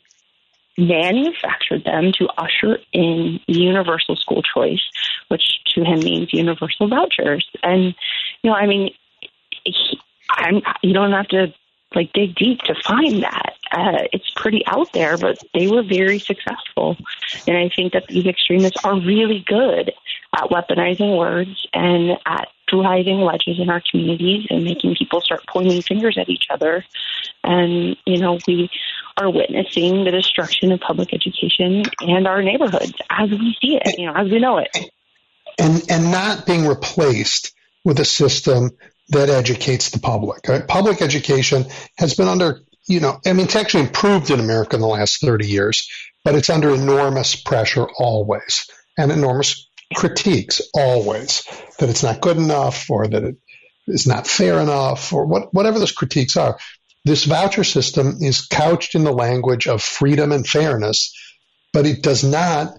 manufactured 0.77 1.83
them 1.83 2.11
to 2.13 2.27
usher 2.37 2.79
in 2.93 3.39
universal 3.47 4.15
school 4.15 4.41
choice, 4.41 4.81
which 5.27 5.43
to 5.75 5.83
him 5.83 5.99
means 5.99 6.33
universal 6.33 6.87
vouchers. 6.87 7.47
And, 7.63 7.95
you 8.41 8.49
know, 8.49 8.53
I 8.53 8.65
mean, 8.65 8.93
he, 9.65 9.99
I'm, 10.29 10.61
you 10.81 10.93
don't 10.93 11.11
have 11.11 11.27
to 11.29 11.53
like 11.95 12.13
dig 12.13 12.35
deep 12.35 12.59
to 12.61 12.75
find 12.75 13.23
that. 13.23 13.55
Uh, 13.71 14.07
it's 14.13 14.29
pretty 14.35 14.63
out 14.67 14.91
there, 14.93 15.17
but 15.17 15.39
they 15.53 15.67
were 15.67 15.83
very 15.83 16.19
successful. 16.19 16.97
And 17.47 17.57
I 17.57 17.69
think 17.75 17.93
that 17.93 18.07
these 18.07 18.25
extremists 18.25 18.83
are 18.83 18.99
really 18.99 19.43
good 19.45 19.91
at 20.35 20.49
weaponizing 20.49 21.17
words 21.17 21.67
and 21.73 22.11
at 22.25 22.47
driving 22.67 23.21
wedges 23.21 23.59
in 23.59 23.69
our 23.69 23.81
communities 23.89 24.45
and 24.49 24.63
making 24.63 24.95
people 24.95 25.21
start 25.21 25.41
pointing 25.47 25.81
fingers 25.81 26.17
at 26.17 26.29
each 26.29 26.45
other. 26.49 26.85
And, 27.43 27.95
you 28.05 28.19
know, 28.19 28.37
we 28.47 28.69
are 29.17 29.29
witnessing 29.29 30.03
the 30.03 30.11
destruction 30.11 30.71
of 30.71 30.79
public 30.79 31.13
education 31.13 31.83
and 32.01 32.27
our 32.27 32.41
neighborhoods 32.41 32.93
as 33.09 33.29
we 33.29 33.57
see 33.61 33.79
it, 33.83 33.97
you 33.97 34.05
know, 34.05 34.13
as 34.13 34.29
we 34.29 34.39
know 34.39 34.59
it. 34.59 34.69
And, 35.57 35.83
and 35.89 36.11
not 36.11 36.45
being 36.45 36.67
replaced 36.67 37.53
with 37.83 37.99
a 37.99 38.05
system 38.05 38.71
that 39.09 39.29
educates 39.29 39.89
the 39.89 39.99
public. 39.99 40.47
Right? 40.47 40.67
Public 40.67 41.01
education 41.01 41.65
has 41.97 42.13
been 42.13 42.27
under, 42.27 42.59
you 42.87 42.99
know, 42.99 43.19
I 43.25 43.33
mean, 43.33 43.45
it's 43.45 43.55
actually 43.55 43.83
improved 43.83 44.29
in 44.29 44.39
America 44.39 44.75
in 44.75 44.81
the 44.81 44.87
last 44.87 45.21
30 45.21 45.47
years, 45.47 45.89
but 46.23 46.35
it's 46.35 46.49
under 46.49 46.73
enormous 46.73 47.35
pressure 47.35 47.87
always 47.97 48.69
and 48.97 49.11
enormous 49.11 49.68
critiques 49.95 50.61
always 50.73 51.43
that 51.79 51.89
it's 51.89 52.03
not 52.03 52.21
good 52.21 52.37
enough 52.37 52.89
or 52.89 53.07
that 53.07 53.23
it 53.23 53.35
is 53.87 54.07
not 54.07 54.27
fair 54.27 54.59
enough 54.59 55.13
or 55.13 55.25
what, 55.25 55.53
whatever 55.53 55.79
those 55.79 55.91
critiques 55.91 56.37
are. 56.37 56.59
This 57.05 57.25
voucher 57.25 57.63
system 57.63 58.17
is 58.19 58.45
couched 58.45 58.95
in 58.95 59.03
the 59.03 59.13
language 59.13 59.67
of 59.67 59.81
freedom 59.81 60.31
and 60.31 60.45
fairness, 60.45 61.15
but 61.73 61.85
it 61.85 62.03
does 62.03 62.23
not. 62.23 62.77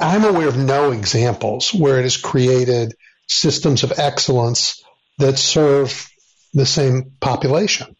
I'm 0.00 0.24
aware 0.24 0.48
of 0.48 0.56
no 0.56 0.92
examples 0.92 1.74
where 1.74 1.98
it 1.98 2.04
has 2.04 2.16
created 2.16 2.94
systems 3.28 3.82
of 3.82 3.98
excellence 3.98 4.82
that 5.18 5.38
serve 5.38 6.08
the 6.54 6.64
same 6.64 7.12
population. 7.20 7.95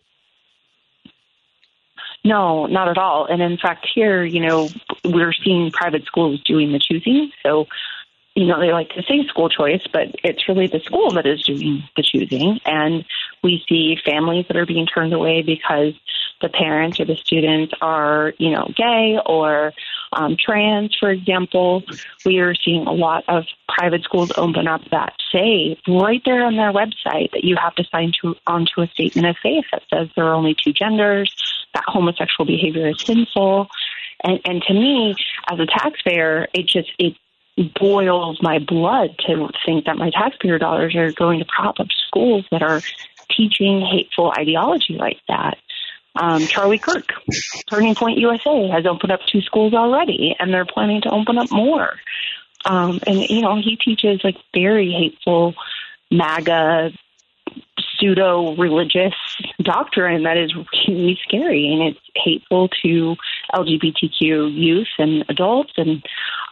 No, 2.26 2.66
not 2.66 2.88
at 2.88 2.98
all. 2.98 3.26
And 3.26 3.40
in 3.40 3.56
fact, 3.56 3.86
here, 3.94 4.24
you 4.24 4.40
know, 4.40 4.68
we're 5.04 5.32
seeing 5.32 5.70
private 5.70 6.04
schools 6.06 6.42
doing 6.42 6.72
the 6.72 6.80
choosing. 6.80 7.30
So, 7.44 7.68
you 8.34 8.46
know, 8.46 8.58
they 8.58 8.72
like 8.72 8.88
to 8.90 9.02
say 9.04 9.24
school 9.28 9.48
choice, 9.48 9.82
but 9.92 10.08
it's 10.24 10.48
really 10.48 10.66
the 10.66 10.80
school 10.80 11.12
that 11.12 11.24
is 11.24 11.44
doing 11.44 11.84
the 11.96 12.02
choosing. 12.02 12.58
And 12.66 13.04
we 13.44 13.62
see 13.68 13.96
families 14.04 14.46
that 14.48 14.56
are 14.56 14.66
being 14.66 14.86
turned 14.86 15.12
away 15.12 15.42
because 15.42 15.94
the 16.42 16.48
parents 16.48 16.98
or 16.98 17.04
the 17.04 17.14
students 17.14 17.72
are, 17.80 18.34
you 18.38 18.50
know, 18.50 18.72
gay 18.76 19.20
or 19.24 19.72
um, 20.12 20.36
trans, 20.38 20.96
for 20.98 21.10
example. 21.10 21.82
We 22.24 22.38
are 22.38 22.54
seeing 22.54 22.86
a 22.86 22.92
lot 22.92 23.24
of 23.28 23.44
private 23.68 24.02
schools 24.02 24.32
open 24.36 24.66
up 24.66 24.82
that 24.90 25.14
say 25.32 25.78
right 25.88 26.22
there 26.24 26.44
on 26.44 26.56
their 26.56 26.72
website 26.72 27.30
that 27.32 27.44
you 27.44 27.56
have 27.56 27.74
to 27.76 27.84
sign 27.84 28.12
to 28.22 28.34
onto 28.46 28.80
a 28.80 28.88
statement 28.88 29.26
of 29.28 29.36
faith 29.42 29.64
that 29.72 29.82
says 29.92 30.08
there 30.16 30.26
are 30.26 30.34
only 30.34 30.54
two 30.62 30.72
genders, 30.72 31.34
that 31.74 31.84
homosexual 31.86 32.46
behavior 32.46 32.88
is 32.88 33.00
sinful. 33.00 33.68
And, 34.24 34.40
and 34.44 34.62
to 34.62 34.72
me, 34.72 35.14
as 35.50 35.58
a 35.58 35.66
taxpayer, 35.66 36.48
it 36.54 36.66
just 36.66 36.90
it 36.98 37.16
boils 37.74 38.38
my 38.42 38.58
blood 38.58 39.16
to 39.26 39.48
think 39.64 39.86
that 39.86 39.96
my 39.96 40.10
taxpayer 40.10 40.58
dollars 40.58 40.94
are 40.94 41.12
going 41.12 41.38
to 41.38 41.46
prop 41.46 41.80
up 41.80 41.86
schools 42.06 42.44
that 42.50 42.62
are 42.62 42.80
teaching 43.30 43.80
hateful 43.80 44.32
ideology 44.38 44.94
like 44.94 45.18
that. 45.28 45.58
Um, 46.18 46.46
Charlie 46.46 46.78
Kirk, 46.78 47.12
Turning 47.70 47.94
Point 47.94 48.18
USA, 48.18 48.68
has 48.68 48.86
opened 48.86 49.12
up 49.12 49.20
two 49.30 49.40
schools 49.42 49.74
already, 49.74 50.34
and 50.38 50.52
they're 50.52 50.66
planning 50.66 51.00
to 51.02 51.10
open 51.10 51.38
up 51.38 51.50
more. 51.50 51.94
Um, 52.64 53.00
and 53.06 53.18
you 53.28 53.42
know, 53.42 53.56
he 53.56 53.76
teaches 53.76 54.22
like 54.24 54.36
very 54.52 54.90
hateful 54.92 55.54
MAGA 56.10 56.92
pseudo 57.98 58.54
religious 58.56 59.14
doctrine 59.62 60.22
that 60.24 60.36
is 60.36 60.54
really 60.86 61.18
scary 61.26 61.72
and 61.72 61.82
it's 61.82 62.00
hateful 62.14 62.68
to 62.82 63.16
LGBTQ 63.54 64.52
youth 64.52 64.88
and 64.98 65.24
adults. 65.28 65.72
And 65.76 66.02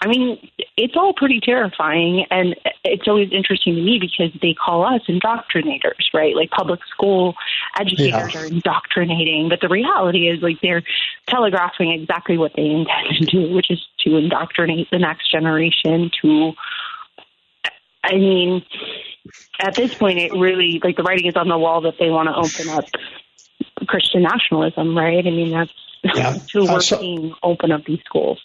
I 0.01 0.07
mean, 0.09 0.39
it's 0.77 0.95
all 0.97 1.13
pretty 1.15 1.41
terrifying. 1.41 2.27
And 2.31 2.57
it's 2.85 3.09
always 3.09 3.31
interesting 3.33 3.75
to 3.77 3.83
me 3.83 3.99
because 4.01 4.33
they 4.41 4.55
call 4.55 4.85
us 4.85 5.03
indoctrinators, 5.09 6.13
right? 6.13 6.35
Like 6.35 6.51
public 6.51 6.81
school 6.91 7.35
educators 7.79 8.35
yeah. 8.35 8.41
are 8.41 8.47
indoctrinating. 8.47 9.49
But 9.49 9.61
the 9.61 9.69
reality 9.69 10.29
is, 10.29 10.43
like, 10.43 10.61
they're 10.63 10.83
telegraphing 11.29 11.91
exactly 11.93 12.39
what 12.39 12.53
they 12.57 12.67
intend 12.67 13.17
to 13.19 13.27
do, 13.27 13.55
which 13.55 13.71
is 13.71 13.81
to 14.01 14.17
indoctrinate 14.17 14.91
the 14.91 14.99
next 14.99 15.31
generation 15.31 16.11
to. 16.23 16.53
I 18.05 18.17
mean, 18.17 18.63
at 19.61 19.75
this 19.75 19.95
point, 19.95 20.19
it 20.19 20.33
really 20.33 20.81
like 20.83 20.97
the 20.97 21.03
writing 21.03 21.27
is 21.27 21.37
on 21.37 21.49
the 21.49 21.59
wall 21.59 21.81
that 21.83 21.95
they 21.99 22.11
want 22.11 22.29
to 22.29 22.35
open 22.35 22.69
up 22.77 22.85
Christian 23.87 24.23
nationalism, 24.23 24.97
right? 24.97 25.27
I 25.27 25.31
mean, 25.31 25.53
that's 25.53 25.73
yeah. 26.03 26.39
who 26.53 26.65
we're 26.65 26.73
uh, 26.73 26.81
so, 26.81 26.99
seeing 26.99 27.35
open 27.43 27.73
up 27.73 27.85
these 27.85 28.01
schools. 28.05 28.41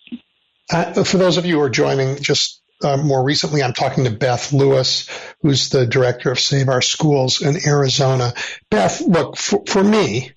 Uh, 0.71 1.03
for 1.03 1.17
those 1.17 1.37
of 1.37 1.45
you 1.45 1.55
who 1.55 1.61
are 1.61 1.69
joining 1.69 2.21
just 2.21 2.61
uh, 2.83 2.97
more 2.97 3.23
recently, 3.23 3.61
I'm 3.61 3.73
talking 3.73 4.05
to 4.05 4.11
Beth 4.11 4.53
Lewis, 4.53 5.09
who's 5.41 5.69
the 5.69 5.85
director 5.85 6.31
of 6.31 6.39
Save 6.39 6.69
Our 6.69 6.81
Schools 6.81 7.41
in 7.41 7.57
Arizona. 7.67 8.33
Beth, 8.69 9.01
look, 9.01 9.35
for, 9.35 9.63
for 9.67 9.83
me, 9.83 10.31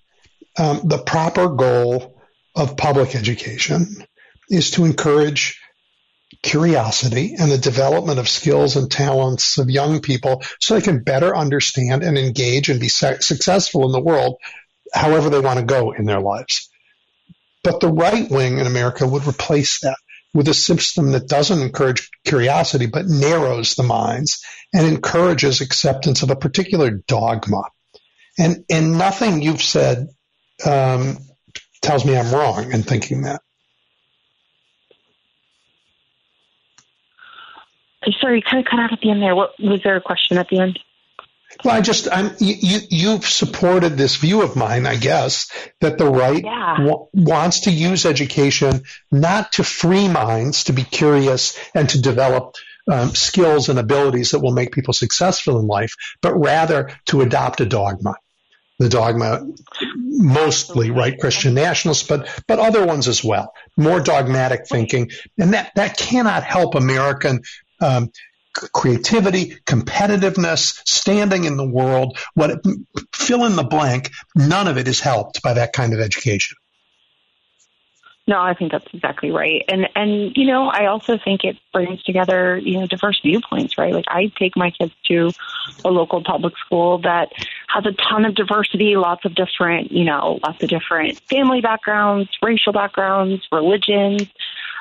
um, 0.59 0.81
the 0.85 0.99
proper 0.99 1.49
goal 1.49 2.20
of 2.57 2.77
public 2.77 3.15
education 3.15 4.05
is 4.51 4.73
to 4.73 4.85
encourage 4.85 5.62
curiosity 6.43 7.36
and 7.39 7.51
the 7.51 7.59
development 7.59 8.19
of 8.19 8.28
skills 8.28 8.77
and 8.77 8.90
talents 8.90 9.59
of 9.59 9.70
young 9.70 10.01
people 10.01 10.43
so 10.60 10.74
they 10.74 10.81
can 10.81 11.02
better 11.02 11.36
understand 11.36 12.02
and 12.02 12.19
engage 12.19 12.69
and 12.69 12.81
be 12.81 12.89
successful 12.89 13.86
in 13.86 13.93
the 13.93 14.01
world 14.01 14.36
however 14.93 15.31
they 15.31 15.40
want 15.40 15.59
to 15.59 15.64
go 15.64 15.93
in 15.93 16.05
their 16.05 16.20
lives. 16.20 16.69
But 17.62 17.81
the 17.81 17.89
right 17.89 18.28
wing 18.28 18.59
in 18.59 18.66
America 18.66 19.06
would 19.06 19.27
replace 19.27 19.81
that 19.81 19.97
with 20.35 20.48
a 20.48 20.55
system 20.55 21.12
that 21.12 21.28
doesn't 21.28 21.60
encourage 21.60 22.10
curiosity, 22.24 22.86
but 22.86 23.06
narrows 23.06 23.74
the 23.74 23.82
minds 23.82 24.43
and 24.73 24.86
encourages 24.86 25.60
acceptance 25.60 26.23
of 26.23 26.31
a 26.31 26.36
particular 26.36 26.90
dogma. 26.90 27.64
And, 28.39 28.64
and 28.70 28.98
nothing 28.98 29.43
you've 29.43 29.62
said 29.62 30.09
um, 30.64 31.19
tells 31.82 32.05
me 32.05 32.16
I'm 32.16 32.35
wrong 32.35 32.73
in 32.73 32.82
thinking 32.82 33.23
that. 33.23 33.43
Sorry, 38.20 38.37
you 38.37 38.43
kind 38.43 38.65
of 38.65 38.70
cut 38.70 38.81
out 38.81 38.93
at 38.93 39.01
the 39.01 39.11
end 39.11 39.23
there. 39.23 39.35
What 39.35 39.59
was 39.61 39.81
there 39.83 39.97
a 39.97 40.01
question 40.01 40.39
at 40.39 40.49
the 40.49 40.59
end? 40.61 40.79
Well, 41.65 41.74
I 41.74 41.81
just, 41.83 42.09
I'm, 42.11 42.35
you, 42.39 42.79
you've 42.91 43.27
supported 43.27 43.97
this 43.97 44.16
view 44.16 44.43
of 44.43 44.57
mine, 44.57 44.87
I 44.87 44.97
guess, 44.97 45.51
that 45.81 45.99
the 45.99 46.11
right 46.11 46.43
Yeah. 46.43 46.77
w- 46.79 47.07
wants 47.12 47.61
to 47.61 47.70
use 47.70 48.07
education 48.07 48.85
not 49.11 49.53
to 49.53 49.65
free 49.65 50.09
minds 50.09 50.65
to 50.65 50.73
be 50.73 50.83
curious 50.83 51.59
and 51.74 51.89
to 51.91 52.01
develop 52.01 52.55
um, 52.91 53.15
skills 53.15 53.69
and 53.69 53.79
abilities 53.79 54.31
that 54.31 54.41
will 54.41 54.53
make 54.53 54.73
people 54.73 54.95
successful 54.95 55.61
in 55.61 55.66
life, 55.66 55.95
but 56.20 56.35
rather 56.35 56.91
to 57.07 57.20
adopt 57.20 57.61
a 57.61 57.66
dogma. 57.66 58.16
The 58.79 58.89
dogma, 58.89 59.47
mostly 59.95 60.91
right 60.91 61.16
Christian 61.16 61.55
nationalists, 61.55 62.03
but 62.03 62.29
but 62.49 62.59
other 62.59 62.85
ones 62.85 63.07
as 63.07 63.23
well. 63.23 63.53
More 63.77 64.01
dogmatic 64.01 64.66
thinking, 64.66 65.11
and 65.39 65.55
that 65.55 65.70
that 65.77 65.97
cannot 65.97 66.43
help 66.43 66.74
American 66.74 67.43
um, 67.83 68.11
creativity, 68.53 69.57
competitiveness, 69.67 70.81
standing 70.87 71.45
in 71.45 71.57
the 71.57 71.67
world. 71.67 72.19
What 72.35 72.63
fill 73.13 73.45
in 73.45 73.57
the 73.57 73.65
blank. 73.65 74.11
None 74.35 74.69
of 74.69 74.79
it 74.79 74.89
is 74.89 75.01
helped 75.01 75.43
by 75.43 75.55
that 75.55 75.73
kind 75.73 75.95
of 75.95 76.01
education. 76.01 76.57
No, 78.29 78.41
I 78.41 78.55
think 78.55 78.71
that's 78.71 78.87
exactly 78.95 79.33
right. 79.33 79.65
And 79.69 79.89
and 79.97 80.37
you 80.37 80.47
know, 80.47 80.69
I 80.69 80.87
also 80.87 81.19
think 81.19 81.43
it 81.43 81.57
brings 81.73 82.03
together, 82.05 82.57
you 82.57 82.79
know, 82.79 82.87
diverse 82.87 83.21
viewpoints, 83.21 83.77
right? 83.77 83.93
Like 83.93 84.05
I 84.07 84.31
take 84.39 84.57
my 84.57 84.71
kids 84.71 84.93
to 85.09 85.33
a 85.85 85.91
local 85.91 86.23
public 86.23 86.55
school 86.65 86.99
that 86.99 87.33
has 87.69 87.85
a 87.85 87.93
ton 87.93 88.25
of 88.25 88.37
diversity, 88.37 88.97
lots 88.97 89.25
of 89.25 89.35
different, 89.35 89.91
you 89.91 90.05
know, 90.05 90.39
lots 90.47 90.63
of 90.63 90.69
different 90.69 91.19
family 91.23 91.61
backgrounds, 91.61 92.31
racial 92.41 92.73
backgrounds, 92.73 93.45
religions, 93.51 94.29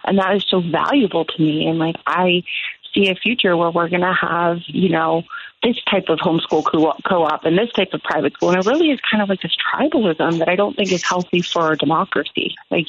and 0.03 0.19
that 0.19 0.35
is 0.35 0.45
so 0.47 0.61
valuable 0.61 1.25
to 1.25 1.41
me 1.41 1.65
and 1.65 1.79
like 1.79 1.95
I 2.05 2.43
see 2.93 3.09
a 3.09 3.15
future 3.15 3.55
where 3.55 3.71
we're 3.71 3.89
going 3.89 4.01
to 4.01 4.13
have, 4.13 4.59
you 4.67 4.89
know, 4.89 5.23
this 5.63 5.77
type 5.89 6.05
of 6.09 6.19
homeschool 6.19 6.63
co- 6.65 6.95
co-op 7.07 7.45
and 7.45 7.57
this 7.57 7.71
type 7.71 7.93
of 7.93 8.01
private 8.01 8.33
school. 8.33 8.49
And 8.49 8.59
it 8.59 8.69
really 8.69 8.89
is 8.91 8.99
kind 9.09 9.21
of 9.21 9.29
like 9.29 9.41
this 9.41 9.55
tribalism 9.55 10.39
that 10.39 10.49
I 10.49 10.55
don't 10.55 10.75
think 10.75 10.91
is 10.91 11.03
healthy 11.03 11.41
for 11.41 11.61
our 11.61 11.75
democracy. 11.75 12.55
Like, 12.69 12.87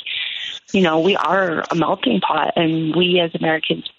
you 0.73 0.83
know, 0.83 1.01
we 1.01 1.17
are 1.17 1.65
a 1.71 1.75
melting 1.75 2.21
pot 2.21 2.55
and 2.57 2.95
we 2.95 3.21
as 3.21 3.35
Americans 3.35 3.91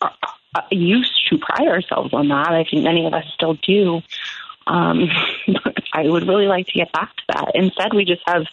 are, 0.00 0.12
uh, 0.54 0.62
used 0.70 1.12
to 1.30 1.38
pride 1.38 1.68
ourselves 1.68 2.12
on 2.12 2.28
that. 2.28 2.48
I 2.48 2.64
think 2.64 2.84
many 2.84 3.06
of 3.06 3.14
us 3.14 3.24
still 3.34 3.54
do. 3.54 4.02
Um, 4.66 5.08
I 5.92 6.08
would 6.08 6.28
really 6.28 6.46
like 6.46 6.66
to 6.66 6.72
get 6.72 6.92
back 6.92 7.14
to 7.16 7.22
that. 7.28 7.52
Instead, 7.54 7.94
we 7.94 8.04
just 8.04 8.22
have 8.26 8.46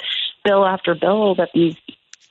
bill 0.44 0.66
after 0.66 0.96
bill 0.96 1.36
that 1.36 1.50
these 1.54 1.76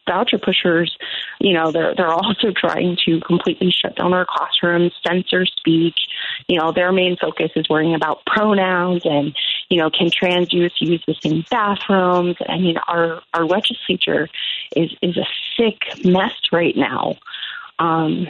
voucher 0.07 0.39
pushers, 0.39 0.97
you 1.41 1.53
know, 1.53 1.71
they're 1.71 1.95
they're 1.95 2.13
also 2.13 2.53
trying 2.55 2.97
to 3.07 3.21
completely 3.21 3.71
shut 3.71 3.97
down 3.97 4.13
our 4.13 4.27
classrooms, 4.29 4.93
censor 5.07 5.47
speech. 5.47 5.99
You 6.49 6.59
know, 6.59 6.73
their 6.73 6.93
main 6.93 7.17
focus 7.21 7.51
is 7.57 7.69
worrying 7.69 7.95
about 7.95 8.25
pronouns 8.27 9.03
and, 9.05 9.37
you 9.69 9.79
know, 9.79 9.91
can 9.91 10.11
trans 10.11 10.53
youth 10.53 10.73
use 10.79 11.03
the 11.07 11.15
same 11.23 11.45
bathrooms? 11.51 12.37
I 12.49 12.59
mean, 12.59 12.77
our 12.89 13.23
our 13.35 13.45
legislature 13.45 14.29
is 14.75 14.91
is 15.03 15.17
a 15.17 15.27
sick 15.57 16.05
mess 16.05 16.35
right 16.53 16.77
now. 16.77 17.17
Um, 17.79 18.27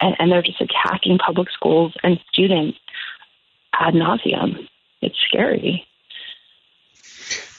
and, 0.00 0.14
and 0.18 0.30
they're 0.30 0.42
just 0.42 0.60
attacking 0.60 1.18
public 1.18 1.50
schools 1.50 1.92
and 2.02 2.20
students 2.32 2.78
ad 3.72 3.94
nauseum. 3.94 4.68
It's 5.00 5.16
scary. 5.28 5.86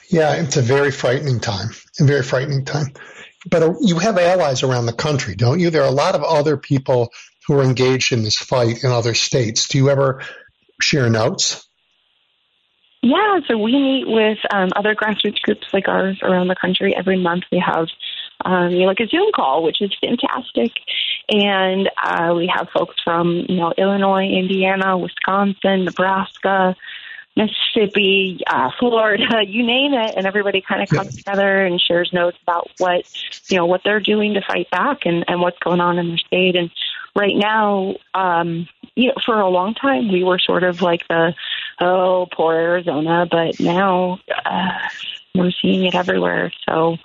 Yeah, 0.09 0.35
it's 0.35 0.57
a 0.57 0.61
very 0.61 0.91
frightening 0.91 1.39
time. 1.39 1.69
A 1.99 2.05
very 2.05 2.23
frightening 2.23 2.63
time. 2.63 2.93
But 3.49 3.75
you 3.81 3.99
have 3.99 4.17
allies 4.17 4.63
around 4.63 4.87
the 4.87 4.93
country, 4.93 5.35
don't 5.35 5.59
you? 5.59 5.69
There 5.69 5.83
are 5.83 5.87
a 5.87 5.91
lot 5.91 6.15
of 6.15 6.23
other 6.23 6.57
people 6.57 7.11
who 7.47 7.59
are 7.59 7.63
engaged 7.63 8.11
in 8.11 8.23
this 8.23 8.37
fight 8.37 8.83
in 8.83 8.91
other 8.91 9.13
states. 9.13 9.67
Do 9.67 9.77
you 9.77 9.89
ever 9.89 10.21
share 10.81 11.09
notes? 11.09 11.67
Yeah, 13.01 13.39
so 13.47 13.57
we 13.57 13.71
meet 13.71 14.05
with 14.07 14.39
um, 14.51 14.69
other 14.75 14.95
grassroots 14.95 15.39
groups 15.41 15.67
like 15.71 15.87
ours 15.87 16.19
around 16.23 16.47
the 16.47 16.55
country 16.55 16.95
every 16.95 17.21
month. 17.21 17.43
We 17.51 17.63
have 17.63 17.87
um, 18.43 18.71
you 18.71 18.79
know, 18.79 18.85
like 18.85 18.99
a 18.99 19.07
Zoom 19.07 19.31
call, 19.33 19.63
which 19.63 19.81
is 19.81 19.95
fantastic, 20.01 20.71
and 21.29 21.89
uh, 22.01 22.33
we 22.35 22.51
have 22.53 22.67
folks 22.73 22.95
from 23.03 23.45
you 23.47 23.57
know 23.57 23.73
Illinois, 23.77 24.25
Indiana, 24.25 24.97
Wisconsin, 24.97 25.85
Nebraska, 25.85 26.75
Mississippi, 27.35 28.39
uh, 28.47 28.69
Florida, 28.79 29.23
you 29.47 29.65
name 29.65 29.93
it, 29.93 30.15
and 30.15 30.25
everybody 30.25 30.61
kind 30.61 30.81
of 30.81 30.89
comes 30.89 31.17
together 31.17 31.65
and 31.65 31.81
shares 31.81 32.11
notes 32.13 32.37
about 32.43 32.69
what 32.77 33.05
you 33.49 33.57
know 33.57 33.65
what 33.65 33.81
they're 33.83 33.99
doing 33.99 34.33
to 34.35 34.41
fight 34.41 34.69
back 34.69 35.05
and 35.05 35.25
and 35.27 35.41
what's 35.41 35.59
going 35.59 35.81
on 35.81 35.99
in 35.99 36.09
their 36.09 36.17
state. 36.17 36.55
And 36.55 36.71
right 37.15 37.35
now, 37.35 37.95
um, 38.13 38.67
you 38.95 39.07
know, 39.07 39.15
for 39.25 39.39
a 39.39 39.49
long 39.49 39.73
time 39.73 40.11
we 40.11 40.23
were 40.23 40.39
sort 40.39 40.63
of 40.63 40.81
like 40.81 41.07
the 41.09 41.33
oh 41.81 42.27
poor 42.31 42.53
Arizona, 42.53 43.27
but 43.29 43.59
now 43.59 44.19
uh, 44.45 44.71
we're 45.33 45.51
seeing 45.51 45.85
it 45.85 45.95
everywhere. 45.95 46.53
So 46.67 46.97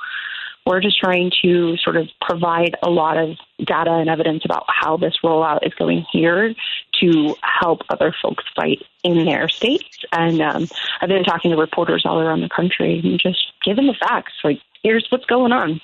we're 0.70 0.80
just 0.80 1.00
trying 1.00 1.32
to 1.42 1.76
sort 1.78 1.96
of 1.96 2.08
provide 2.20 2.76
a 2.84 2.88
lot 2.88 3.16
of 3.16 3.36
data 3.64 3.90
and 3.90 4.08
evidence 4.08 4.44
about 4.44 4.64
how 4.68 4.96
this 4.96 5.16
rollout 5.24 5.66
is 5.66 5.74
going 5.74 6.06
here 6.12 6.54
to 7.00 7.34
help 7.42 7.80
other 7.88 8.14
folks 8.22 8.44
fight 8.54 8.80
in 9.02 9.24
their 9.24 9.48
states. 9.48 10.04
And 10.12 10.40
um, 10.40 10.68
I've 11.00 11.08
been 11.08 11.24
talking 11.24 11.50
to 11.50 11.56
reporters 11.56 12.02
all 12.04 12.20
around 12.20 12.42
the 12.42 12.48
country 12.48 13.00
and 13.02 13.18
just 13.18 13.52
giving 13.64 13.88
the 13.88 13.96
facts. 14.00 14.34
Like, 14.44 14.60
here's 14.84 15.08
what's 15.10 15.24
going 15.24 15.50
on, 15.50 15.80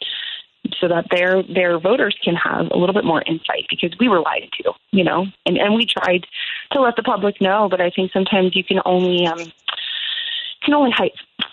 so 0.79 0.87
that 0.87 1.07
their 1.11 1.43
their 1.43 1.81
voters 1.81 2.17
can 2.23 2.37
have 2.37 2.71
a 2.71 2.79
little 2.79 2.95
bit 2.95 3.05
more 3.05 3.23
insight 3.27 3.67
because 3.69 3.93
we 3.99 4.09
were 4.09 4.21
lied 4.21 4.49
to, 4.63 4.73
you 4.93 5.03
know. 5.03 5.27
And 5.47 5.59
and 5.59 5.75
we 5.75 5.87
tried 5.87 6.27
to 6.73 6.81
let 6.81 6.95
the 6.95 7.03
public 7.03 7.41
know, 7.41 7.69
but 7.69 7.81
I 7.81 7.91
think 7.91 8.13
sometimes 8.13 8.55
you 8.55 8.63
can 8.63 8.81
only 8.85 9.27
um, 9.27 9.53
can 10.67 10.75
only 10.75 10.93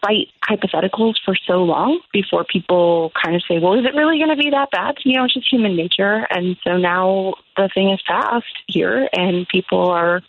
fight 0.02 0.28
hypotheticals 0.44 1.16
for 1.24 1.36
so 1.48 1.64
long 1.64 2.02
before 2.12 2.44
people 2.44 3.12
kind 3.24 3.36
of 3.36 3.44
say, 3.48 3.60
well, 3.60 3.80
is 3.80 3.86
it 3.86 3.96
really 3.96 4.18
going 4.18 4.36
to 4.36 4.36
be 4.36 4.50
that 4.50 4.72
bad? 4.72 4.96
You 5.06 5.18
know, 5.18 5.26
it's 5.26 5.36
just 5.36 5.50
human 5.50 5.78
nature. 5.78 6.28
And 6.30 6.58
so 6.66 6.78
now 6.78 7.36
the 7.56 7.70
thing 7.74 7.92
is 7.92 8.02
passed 8.06 8.46
here, 8.68 9.08
and 9.14 9.48
people 9.48 9.92
are 9.92 10.22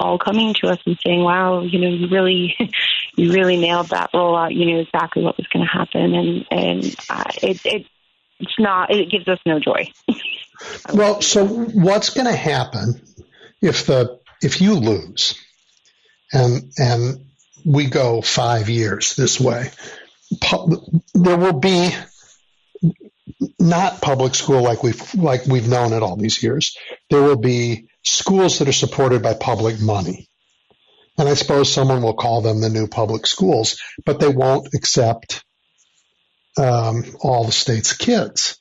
all 0.00 0.18
coming 0.18 0.54
to 0.54 0.68
us 0.68 0.78
and 0.86 0.98
saying, 1.04 1.22
wow, 1.22 1.60
you 1.60 1.78
know, 1.78 1.88
you 1.88 2.08
really. 2.08 2.56
You 3.14 3.30
really 3.30 3.58
nailed 3.58 3.90
that 3.90 4.10
rollout. 4.12 4.54
You 4.54 4.64
knew 4.64 4.78
exactly 4.78 5.22
what 5.22 5.36
was 5.36 5.46
going 5.48 5.66
to 5.66 5.70
happen, 5.70 6.14
and 6.14 6.46
and 6.50 6.96
uh, 7.10 7.24
it, 7.42 7.60
it 7.66 7.86
it's 8.40 8.58
not. 8.58 8.90
It 8.90 9.10
gives 9.10 9.28
us 9.28 9.38
no 9.44 9.60
joy. 9.60 9.90
Well, 10.94 11.20
so 11.20 11.44
what's 11.46 12.10
going 12.10 12.26
to 12.26 12.36
happen 12.36 13.02
if 13.60 13.86
the 13.86 14.20
if 14.40 14.60
you 14.60 14.74
lose, 14.74 15.38
and 16.32 16.72
and 16.78 17.31
we 17.64 17.86
go 17.86 18.22
five 18.22 18.68
years 18.68 19.14
this 19.14 19.40
way? 19.40 19.70
There 21.14 21.36
will 21.36 21.60
be 21.60 21.90
not 23.58 24.00
public 24.00 24.34
school 24.34 24.62
like 24.62 24.82
we've 24.82 25.14
like 25.14 25.46
we've 25.46 25.68
known 25.68 25.92
it 25.92 26.02
all 26.02 26.16
these 26.16 26.42
years. 26.42 26.76
There 27.10 27.22
will 27.22 27.36
be 27.36 27.88
schools 28.02 28.58
that 28.58 28.68
are 28.68 28.72
supported 28.72 29.22
by 29.22 29.34
public 29.34 29.80
money, 29.80 30.28
and 31.18 31.28
I 31.28 31.34
suppose 31.34 31.72
someone 31.72 32.02
will 32.02 32.14
call 32.14 32.40
them 32.40 32.60
the 32.60 32.70
new 32.70 32.88
public 32.88 33.26
schools, 33.26 33.80
but 34.04 34.20
they 34.20 34.28
won't 34.28 34.74
accept 34.74 35.44
um, 36.58 37.04
all 37.20 37.44
the 37.44 37.52
state's 37.52 37.96
kids. 37.96 38.58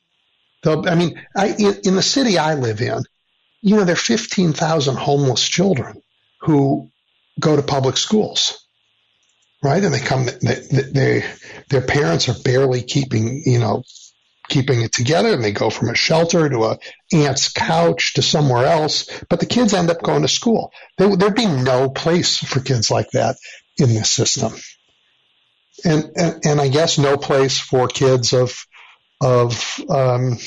They'll, 0.63 0.87
I 0.87 0.95
mean, 0.95 1.19
I, 1.35 1.47
in, 1.47 1.75
in 1.83 1.95
the 1.95 2.03
city 2.03 2.37
I 2.37 2.53
live 2.53 2.81
in, 2.81 3.01
you 3.61 3.75
know, 3.75 3.83
there 3.83 3.93
are 3.93 3.95
15,000 3.95 4.95
homeless 4.95 5.47
children 5.47 6.01
who 6.41 6.89
go 7.39 7.55
to 7.55 7.63
public 7.63 7.97
schools, 7.97 8.67
right? 9.63 9.83
And 9.83 9.93
they 9.93 9.99
come, 9.99 10.25
they, 10.25 10.81
they, 10.91 11.25
their 11.69 11.81
parents 11.81 12.29
are 12.29 12.39
barely 12.43 12.81
keeping, 12.81 13.43
you 13.45 13.59
know, 13.59 13.83
keeping 14.49 14.81
it 14.81 14.91
together 14.91 15.33
and 15.33 15.43
they 15.43 15.53
go 15.53 15.69
from 15.69 15.89
a 15.89 15.95
shelter 15.95 16.49
to 16.49 16.65
a 16.65 16.77
aunt's 17.13 17.53
couch 17.53 18.15
to 18.15 18.21
somewhere 18.21 18.65
else, 18.65 19.09
but 19.29 19.39
the 19.39 19.45
kids 19.45 19.73
end 19.73 19.89
up 19.89 20.01
going 20.03 20.23
to 20.23 20.27
school. 20.27 20.71
There, 20.97 21.15
there'd 21.15 21.35
be 21.35 21.45
no 21.45 21.89
place 21.89 22.37
for 22.37 22.59
kids 22.59 22.91
like 22.91 23.11
that 23.11 23.37
in 23.77 23.89
this 23.89 24.11
system. 24.11 24.51
And, 25.85 26.11
and, 26.15 26.45
and 26.45 26.61
I 26.61 26.67
guess 26.67 26.97
no 26.97 27.17
place 27.17 27.59
for 27.59 27.87
kids 27.87 28.33
of, 28.33 28.65
of, 29.21 29.79
um, 29.89 30.37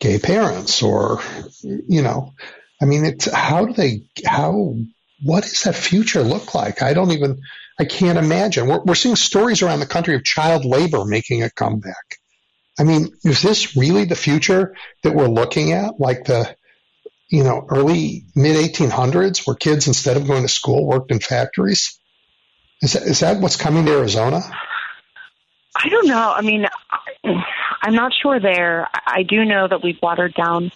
gay 0.00 0.18
parents 0.18 0.82
or, 0.82 1.20
you 1.62 2.02
know, 2.02 2.34
I 2.80 2.84
mean, 2.84 3.06
it's, 3.06 3.32
how 3.32 3.64
do 3.64 3.72
they, 3.72 4.02
how, 4.26 4.74
what 5.22 5.44
does 5.44 5.62
that 5.62 5.76
future 5.76 6.22
look 6.22 6.54
like? 6.54 6.82
I 6.82 6.92
don't 6.92 7.12
even, 7.12 7.40
I 7.78 7.84
can't 7.84 8.18
imagine. 8.18 8.68
We're, 8.68 8.82
we're 8.82 8.94
seeing 8.94 9.16
stories 9.16 9.62
around 9.62 9.80
the 9.80 9.86
country 9.86 10.14
of 10.14 10.24
child 10.24 10.64
labor 10.64 11.04
making 11.04 11.42
a 11.42 11.50
comeback. 11.50 12.18
I 12.78 12.84
mean, 12.84 13.08
is 13.24 13.42
this 13.42 13.76
really 13.76 14.04
the 14.04 14.16
future 14.16 14.74
that 15.02 15.14
we're 15.14 15.28
looking 15.28 15.72
at? 15.72 15.98
Like 15.98 16.24
the, 16.24 16.54
you 17.28 17.44
know, 17.44 17.66
early 17.68 18.26
mid 18.34 18.56
1800s 18.56 19.46
where 19.46 19.56
kids, 19.56 19.86
instead 19.86 20.16
of 20.16 20.26
going 20.26 20.42
to 20.42 20.48
school, 20.48 20.86
worked 20.86 21.10
in 21.10 21.18
factories? 21.18 21.98
Is 22.82 22.94
that, 22.94 23.02
is 23.02 23.20
that 23.20 23.40
what's 23.40 23.56
coming 23.56 23.86
to 23.86 23.92
Arizona? 23.92 24.40
I 25.76 25.88
don't 25.88 26.06
know. 26.06 26.32
I 26.36 26.42
mean, 26.42 26.66
I'm 27.82 27.94
not 27.94 28.12
sure 28.20 28.40
there. 28.40 28.88
I 29.06 29.22
do 29.22 29.44
know 29.44 29.66
that 29.68 29.82
we've 29.82 29.98
watered 30.02 30.34
down 30.34 30.70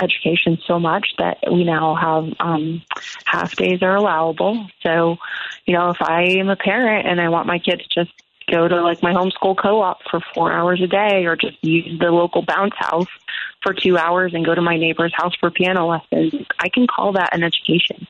education 0.00 0.58
so 0.66 0.78
much 0.78 1.08
that 1.18 1.38
we 1.50 1.64
now 1.64 1.94
have 1.94 2.34
um, 2.40 2.82
half 3.24 3.56
days 3.56 3.82
are 3.82 3.96
allowable. 3.96 4.66
So, 4.82 5.16
you 5.66 5.74
know, 5.74 5.90
if 5.90 6.00
I 6.00 6.38
am 6.38 6.48
a 6.48 6.56
parent 6.56 7.06
and 7.06 7.20
I 7.20 7.28
want 7.28 7.46
my 7.46 7.58
kids 7.58 7.86
to 7.88 8.04
just 8.04 8.12
go 8.50 8.66
to 8.66 8.82
like 8.82 9.02
my 9.02 9.12
homeschool 9.12 9.56
co-op 9.60 9.98
for 10.10 10.20
four 10.34 10.52
hours 10.52 10.80
a 10.82 10.86
day 10.86 11.26
or 11.26 11.36
just 11.36 11.56
use 11.62 11.98
the 11.98 12.10
local 12.10 12.42
bounce 12.42 12.74
house 12.76 13.08
for 13.62 13.74
two 13.74 13.98
hours 13.98 14.32
and 14.34 14.44
go 14.44 14.54
to 14.54 14.62
my 14.62 14.76
neighbor's 14.76 15.12
house 15.14 15.34
for 15.38 15.50
piano 15.50 15.86
lessons, 15.86 16.46
I 16.58 16.68
can 16.68 16.86
call 16.86 17.12
that 17.12 17.34
an 17.34 17.42
education. 17.42 18.06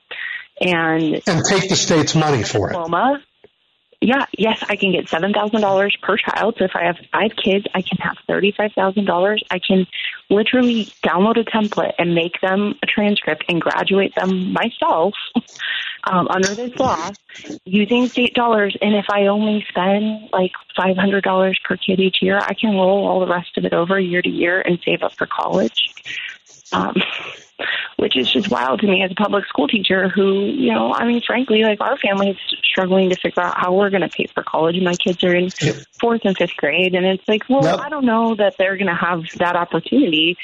And, 0.60 1.22
and 1.26 1.42
take 1.48 1.68
the 1.68 1.76
state's 1.76 2.14
money 2.14 2.42
for 2.42 2.68
diploma, 2.68 3.20
it 3.20 3.24
yeah, 4.00 4.26
yes, 4.36 4.58
I 4.68 4.76
can 4.76 4.92
get 4.92 5.08
seven 5.10 5.32
thousand 5.32 5.60
dollars 5.60 5.96
per 6.00 6.16
child. 6.16 6.54
So 6.58 6.64
if 6.64 6.70
I 6.74 6.84
have 6.84 6.96
five 7.10 7.32
kids, 7.42 7.66
I 7.74 7.82
can 7.82 7.98
have 7.98 8.16
thirty-five 8.28 8.72
thousand 8.72 9.06
dollars. 9.06 9.42
I 9.50 9.58
can 9.58 9.86
literally 10.30 10.92
download 11.04 11.36
a 11.40 11.44
template 11.44 11.94
and 11.98 12.14
make 12.14 12.40
them 12.40 12.76
a 12.82 12.86
transcript 12.86 13.44
and 13.48 13.60
graduate 13.60 14.14
them 14.14 14.52
myself 14.52 15.14
um, 16.04 16.28
under 16.28 16.54
this 16.54 16.78
law 16.78 17.10
using 17.64 18.08
state 18.10 18.34
dollars. 18.34 18.76
And 18.80 18.94
if 18.94 19.06
I 19.10 19.26
only 19.26 19.66
spend 19.68 20.28
like 20.32 20.52
five 20.76 20.96
hundred 20.96 21.24
dollars 21.24 21.58
per 21.64 21.76
kid 21.76 21.98
each 21.98 22.18
year, 22.22 22.38
I 22.38 22.54
can 22.54 22.74
roll 22.74 23.04
all 23.04 23.18
the 23.18 23.26
rest 23.26 23.58
of 23.58 23.64
it 23.64 23.72
over 23.72 23.98
year 23.98 24.22
to 24.22 24.30
year 24.30 24.60
and 24.60 24.78
save 24.84 25.02
up 25.02 25.14
for 25.18 25.26
college. 25.26 25.90
Um, 26.72 26.94
which 27.96 28.16
is 28.16 28.30
just 28.30 28.48
wild 28.48 28.80
to 28.80 28.86
me 28.86 29.02
as 29.02 29.10
a 29.10 29.14
public 29.14 29.44
school 29.46 29.66
teacher 29.66 30.08
who, 30.08 30.44
you 30.44 30.72
know, 30.72 30.94
I 30.94 31.04
mean, 31.04 31.20
frankly, 31.20 31.64
like 31.64 31.80
our 31.80 31.96
family 31.96 32.30
is 32.30 32.36
struggling 32.62 33.10
to 33.10 33.16
figure 33.16 33.42
out 33.42 33.58
how 33.58 33.74
we're 33.74 33.90
going 33.90 34.02
to 34.02 34.08
pay 34.08 34.26
for 34.26 34.44
college. 34.44 34.80
My 34.80 34.94
kids 34.94 35.24
are 35.24 35.34
in 35.34 35.50
yep. 35.60 35.76
fourth 35.98 36.20
and 36.24 36.36
fifth 36.36 36.56
grade, 36.56 36.94
and 36.94 37.04
it's 37.04 37.26
like, 37.26 37.42
well, 37.48 37.64
yep. 37.64 37.80
I 37.80 37.88
don't 37.88 38.04
know 38.04 38.36
that 38.36 38.56
they're 38.56 38.76
going 38.76 38.86
to 38.86 38.94
have 38.94 39.24
that 39.38 39.56
opportunity. 39.56 40.36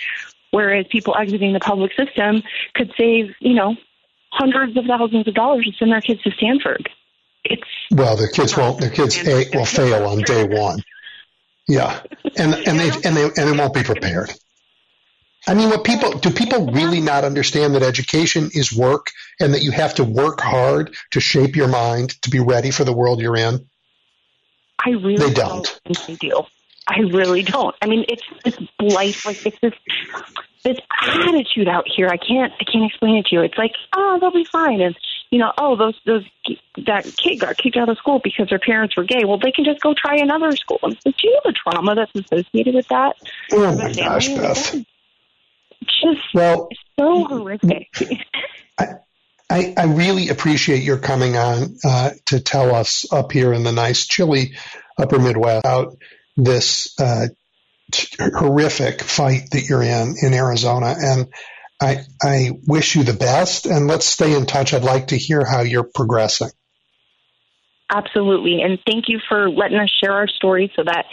Whereas 0.51 0.87
people 0.91 1.17
exiting 1.17 1.53
the 1.53 1.61
public 1.61 1.93
system 1.97 2.43
could 2.75 2.93
save, 2.99 3.35
you 3.41 3.55
know, 3.55 3.77
hundreds 4.33 4.77
of 4.77 4.85
thousands 4.87 5.29
of 5.29 5.35
dollars 5.35 5.65
to 5.67 5.73
send 5.79 5.93
their 5.93 6.01
kids 6.01 6.23
to 6.23 6.33
Stanford. 6.33 6.89
It's 7.45 7.63
well, 7.93 8.17
their 8.17 8.29
kids 8.29 8.57
won't. 8.57 8.81
Their 8.81 8.91
kids 8.91 9.17
a, 9.27 9.47
will 9.55 9.65
fail 9.65 10.07
on 10.07 10.23
day 10.23 10.45
one. 10.45 10.81
Yeah, 11.69 12.01
and 12.37 12.55
and 12.55 12.81
they 12.81 12.91
and 13.05 13.17
they 13.17 13.25
and 13.25 13.35
they 13.37 13.53
won't 13.53 13.75
be 13.75 13.83
prepared. 13.83 14.31
I 15.47 15.55
mean, 15.55 15.69
what 15.69 15.85
people 15.85 16.11
do 16.13 16.31
people 16.31 16.73
really 16.73 17.01
not 17.01 17.25
understand 17.25 17.75
that 17.75 17.83
education 17.83 18.51
is 18.55 18.73
work 18.73 19.11
and 19.41 19.53
that 19.53 19.63
you 19.63 19.73
have 19.73 19.95
to 19.97 20.05
work 20.05 20.41
hard 20.41 20.95
to 21.11 21.21
shape 21.21 21.55
your 21.55 21.69
mind 21.69 22.11
to 22.23 22.31
be 22.31 22.41
ready 22.41 22.71
for 22.71 22.85
the 22.85 22.93
world 22.93 23.21
you're 23.21 23.37
in? 23.37 23.67
I 24.85 24.91
really 24.91 25.17
they 25.17 25.33
don't. 25.33 25.81
don't 25.85 25.97
think 25.97 26.21
they 26.21 26.29
do. 26.29 26.43
I 26.87 27.01
really 27.01 27.43
don't. 27.43 27.75
I 27.81 27.87
mean, 27.87 28.05
it's 28.09 28.23
this 28.45 28.59
life, 28.81 29.27
like 29.27 29.45
it's 29.47 29.59
this 29.61 29.75
this 30.65 30.79
attitude 31.03 31.69
out 31.69 31.87
here. 31.95 32.09
I 32.09 32.17
can't 32.17 32.53
I 32.59 32.65
can't 32.65 32.85
explain 32.85 33.17
it 33.17 33.27
to 33.27 33.37
you. 33.37 33.43
It's 33.43 33.59
like, 33.59 33.73
oh, 33.95 34.19
they'll 34.21 34.33
be 34.33 34.45
fine, 34.45 34.81
and 34.81 34.97
you 35.31 35.39
know, 35.39 35.53
oh, 35.59 35.77
those 35.77 35.99
those 36.07 36.25
that 36.87 37.05
kid 37.17 37.41
got 37.41 37.57
kicked 37.57 37.77
out 37.77 37.89
of 37.89 37.99
school 37.99 38.21
because 38.23 38.49
their 38.49 38.59
parents 38.59 38.97
were 38.97 39.05
gay. 39.05 39.25
Well, 39.25 39.39
they 39.39 39.53
can 39.53 39.65
just 39.65 39.81
go 39.81 39.95
try 39.95 40.17
another 40.17 40.57
school. 40.57 40.79
And 40.83 40.99
do 41.01 41.13
you 41.23 41.33
know 41.33 41.41
the 41.45 41.53
trauma 41.53 41.95
that's 41.95 42.15
associated 42.15 42.75
with 42.75 42.89
that? 42.89 43.17
Oh 43.53 43.77
my 43.77 43.93
gosh, 43.93 44.29
Beth 44.29 44.85
just 45.85 46.35
well, 46.35 46.69
so 46.99 47.25
horrific. 47.25 47.89
I, 48.79 48.87
I, 49.51 49.75
I, 49.77 49.85
really 49.85 50.29
appreciate 50.29 50.83
your 50.83 50.99
coming 50.99 51.37
on 51.37 51.77
uh, 51.85 52.11
to 52.27 52.41
tell 52.41 52.75
us 52.75 53.11
up 53.13 53.33
here 53.33 53.53
in 53.53 53.63
the 53.63 53.73
nice, 53.73 54.07
chilly 54.07 54.55
upper 54.99 55.19
Midwest 55.19 55.65
about 55.65 55.97
this 56.37 56.95
uh, 56.99 57.29
t- 57.93 58.17
horrific 58.19 59.03
fight 59.03 59.51
that 59.53 59.69
you're 59.69 59.83
in 59.83 60.15
in 60.21 60.35
Arizona. 60.35 60.95
And 60.99 61.29
I, 61.81 61.99
I 62.23 62.51
wish 62.67 62.97
you 62.97 63.05
the 63.05 63.13
best, 63.13 63.67
and 63.67 63.87
let's 63.87 64.07
stay 64.07 64.35
in 64.35 64.47
touch. 64.47 64.73
I'd 64.73 64.85
like 64.85 65.09
to 65.09 65.17
hear 65.17 65.45
how 65.45 65.61
you're 65.61 65.89
progressing. 65.95 66.51
Absolutely. 67.91 68.63
And 68.63 68.79
thank 68.87 69.05
you 69.09 69.21
for 69.29 69.51
letting 69.51 69.79
us 69.79 69.93
share 70.03 70.13
our 70.13 70.29
story 70.29 70.73
so 70.75 70.83
that 70.85 71.05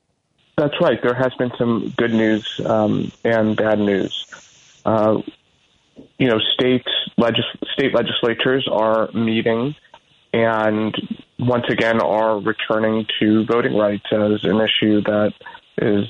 That's 0.57 0.73
right. 0.81 1.01
There 1.01 1.13
has 1.13 1.33
been 1.35 1.51
some 1.57 1.93
good 1.97 2.13
news 2.13 2.59
um, 2.65 3.11
and 3.23 3.55
bad 3.55 3.79
news. 3.79 4.25
Uh, 4.85 5.21
you 6.17 6.27
know, 6.27 6.39
state 6.53 6.85
legis- 7.17 7.45
state 7.73 7.93
legislatures 7.93 8.67
are 8.71 9.11
meeting 9.11 9.75
and 10.33 10.95
once 11.41 11.65
again 11.69 11.99
are 11.99 12.39
returning 12.39 13.07
to 13.19 13.43
voting 13.45 13.75
rights 13.75 14.05
as 14.11 14.43
an 14.43 14.61
issue 14.61 15.01
that 15.01 15.33
is, 15.77 16.07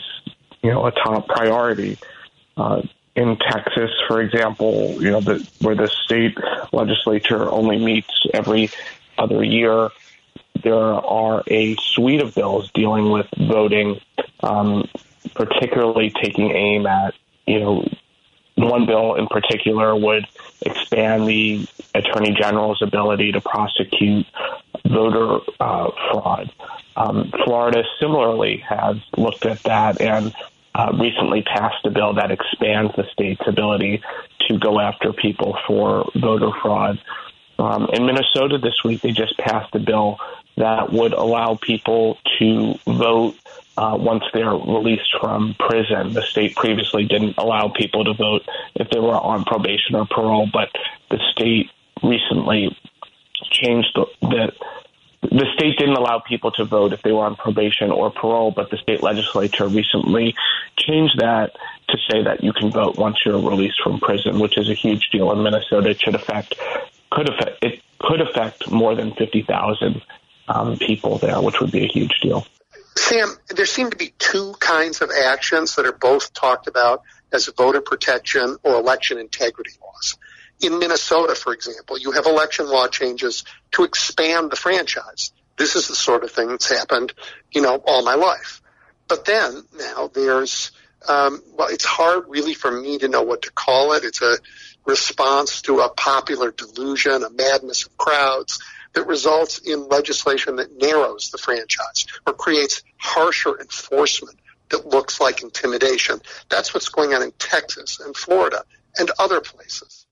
you 0.61 0.69
know, 0.69 0.85
a 0.85 0.91
top 0.91 1.27
priority. 1.27 1.97
Uh, 2.57 2.81
in 3.15 3.37
Texas, 3.37 3.91
for 4.07 4.21
example, 4.21 5.01
you 5.01 5.09
know, 5.11 5.21
the, 5.21 5.47
where 5.61 5.75
the 5.75 5.87
state 5.87 6.37
legislature 6.71 7.49
only 7.49 7.79
meets 7.79 8.25
every 8.33 8.69
other 9.17 9.43
year, 9.43 9.89
there 10.63 10.75
are 10.75 11.43
a 11.47 11.75
suite 11.77 12.21
of 12.21 12.35
bills 12.35 12.69
dealing 12.73 13.09
with 13.09 13.27
voting, 13.37 13.99
um, 14.41 14.87
particularly 15.33 16.11
taking 16.21 16.51
aim 16.51 16.85
at, 16.85 17.13
you 17.47 17.59
know, 17.59 17.87
one 18.55 18.85
bill 18.85 19.15
in 19.15 19.27
particular 19.27 19.95
would 19.95 20.25
expand 20.61 21.27
the 21.27 21.65
attorney 21.95 22.33
general's 22.33 22.81
ability 22.81 23.31
to 23.31 23.41
prosecute 23.41 24.25
voter 24.87 25.39
uh, 25.59 25.91
fraud. 26.11 26.51
Um, 26.95 27.31
Florida 27.45 27.83
similarly 27.99 28.57
has 28.67 28.97
looked 29.17 29.45
at 29.45 29.63
that 29.63 30.01
and 30.01 30.33
uh, 30.75 30.91
recently 30.99 31.41
passed 31.41 31.85
a 31.85 31.89
bill 31.89 32.13
that 32.13 32.31
expands 32.31 32.93
the 32.95 33.05
state's 33.11 33.41
ability 33.47 34.01
to 34.47 34.57
go 34.57 34.79
after 34.79 35.13
people 35.13 35.57
for 35.67 36.09
voter 36.15 36.51
fraud. 36.61 36.99
Um, 37.59 37.89
in 37.93 38.05
Minnesota 38.05 38.57
this 38.57 38.83
week, 38.83 39.01
they 39.01 39.11
just 39.11 39.37
passed 39.37 39.73
a 39.75 39.79
bill 39.79 40.17
that 40.57 40.91
would 40.91 41.13
allow 41.13 41.55
people 41.61 42.17
to 42.39 42.75
vote 42.85 43.35
uh, 43.77 43.97
once 43.99 44.23
they're 44.33 44.49
released 44.49 45.15
from 45.19 45.55
prison. 45.59 46.13
The 46.13 46.23
state 46.23 46.55
previously 46.55 47.05
didn't 47.05 47.37
allow 47.37 47.69
people 47.69 48.03
to 48.05 48.13
vote 48.13 48.47
if 48.75 48.89
they 48.89 48.99
were 48.99 49.15
on 49.15 49.43
probation 49.45 49.95
or 49.95 50.05
parole, 50.05 50.49
but 50.51 50.69
the 51.09 51.19
state 51.31 51.69
recently 52.03 52.75
changed 53.49 53.89
the, 53.95 54.05
the 54.21 54.51
the 55.23 55.45
state 55.55 55.77
didn't 55.77 55.95
allow 55.95 56.19
people 56.19 56.51
to 56.51 56.65
vote 56.65 56.93
if 56.93 57.03
they 57.03 57.11
were 57.11 57.25
on 57.25 57.35
probation 57.35 57.91
or 57.91 58.09
parole, 58.09 58.51
but 58.51 58.71
the 58.71 58.77
state 58.77 59.03
legislature 59.03 59.67
recently 59.67 60.33
changed 60.77 61.19
that 61.19 61.51
to 61.89 61.97
say 62.09 62.23
that 62.23 62.43
you 62.43 62.53
can 62.53 62.71
vote 62.71 62.97
once 62.97 63.17
you're 63.23 63.39
released 63.39 63.79
from 63.83 63.99
prison, 63.99 64.39
which 64.39 64.57
is 64.57 64.69
a 64.69 64.73
huge 64.73 65.09
deal 65.11 65.31
in 65.31 65.43
Minnesota. 65.43 65.91
It 65.91 66.01
should 66.01 66.15
affect 66.15 66.55
could 67.11 67.29
affect 67.29 67.63
it 67.63 67.81
could 67.99 68.21
affect 68.21 68.71
more 68.71 68.95
than 68.95 69.13
fifty 69.13 69.43
thousand 69.43 70.01
um, 70.47 70.77
people 70.77 71.17
there, 71.19 71.39
which 71.39 71.59
would 71.61 71.71
be 71.71 71.83
a 71.83 71.87
huge 71.87 72.19
deal. 72.21 72.45
Sam, 72.97 73.29
there 73.55 73.65
seem 73.65 73.89
to 73.91 73.97
be 73.97 74.13
two 74.17 74.53
kinds 74.59 75.01
of 75.01 75.11
actions 75.11 75.75
that 75.75 75.85
are 75.85 75.93
both 75.93 76.33
talked 76.33 76.67
about 76.67 77.03
as 77.31 77.47
voter 77.55 77.81
protection 77.81 78.57
or 78.63 78.75
election 78.75 79.17
integrity 79.17 79.71
laws. 79.81 80.17
In 80.61 80.77
Minnesota, 80.79 81.35
for 81.35 81.53
example, 81.53 81.97
you 81.97 82.11
have 82.11 82.25
election 82.25 82.67
law 82.67 82.87
changes 82.87 83.43
to 83.71 83.83
expand 83.83 84.51
the 84.51 84.55
franchise. 84.55 85.31
This 85.57 85.75
is 85.75 85.87
the 85.87 85.95
sort 85.95 86.23
of 86.23 86.31
thing 86.31 86.49
that's 86.49 86.69
happened, 86.69 87.13
you 87.51 87.61
know, 87.61 87.81
all 87.85 88.03
my 88.03 88.15
life. 88.15 88.61
But 89.07 89.25
then 89.25 89.63
now 89.77 90.09
there's, 90.13 90.71
um, 91.07 91.41
well, 91.57 91.67
it's 91.69 91.83
hard 91.83 92.25
really 92.29 92.53
for 92.53 92.71
me 92.71 92.99
to 92.99 93.07
know 93.07 93.23
what 93.23 93.41
to 93.43 93.51
call 93.51 93.93
it. 93.93 94.03
It's 94.03 94.21
a 94.21 94.37
response 94.85 95.63
to 95.63 95.79
a 95.79 95.89
popular 95.89 96.51
delusion, 96.51 97.23
a 97.23 97.29
madness 97.29 97.85
of 97.85 97.97
crowds 97.97 98.59
that 98.93 99.07
results 99.07 99.59
in 99.59 99.87
legislation 99.87 100.57
that 100.57 100.77
narrows 100.79 101.31
the 101.31 101.37
franchise 101.37 102.05
or 102.27 102.33
creates 102.33 102.83
harsher 102.97 103.59
enforcement 103.59 104.37
that 104.69 104.85
looks 104.85 105.19
like 105.19 105.43
intimidation. 105.43 106.21
That's 106.49 106.73
what's 106.73 106.89
going 106.89 107.13
on 107.13 107.23
in 107.23 107.31
Texas 107.33 107.99
and 107.99 108.15
Florida 108.15 108.63
and 108.97 109.11
other 109.19 109.41
places. 109.41 110.05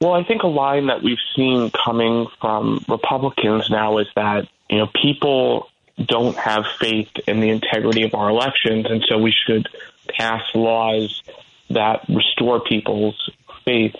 Well, 0.00 0.12
I 0.12 0.24
think 0.24 0.42
a 0.42 0.48
line 0.48 0.88
that 0.88 1.02
we've 1.02 1.18
seen 1.34 1.70
coming 1.70 2.26
from 2.40 2.84
Republicans 2.88 3.70
now 3.70 3.98
is 3.98 4.06
that, 4.16 4.48
you 4.68 4.78
know, 4.78 4.88
people 5.02 5.68
don't 6.04 6.36
have 6.36 6.64
faith 6.78 7.10
in 7.26 7.40
the 7.40 7.50
integrity 7.50 8.02
of 8.02 8.14
our 8.14 8.28
elections, 8.28 8.86
and 8.88 9.04
so 9.08 9.18
we 9.18 9.32
should 9.46 9.68
pass 10.08 10.42
laws 10.54 11.22
that 11.70 12.04
restore 12.08 12.60
people's 12.60 13.30
faith 13.64 13.94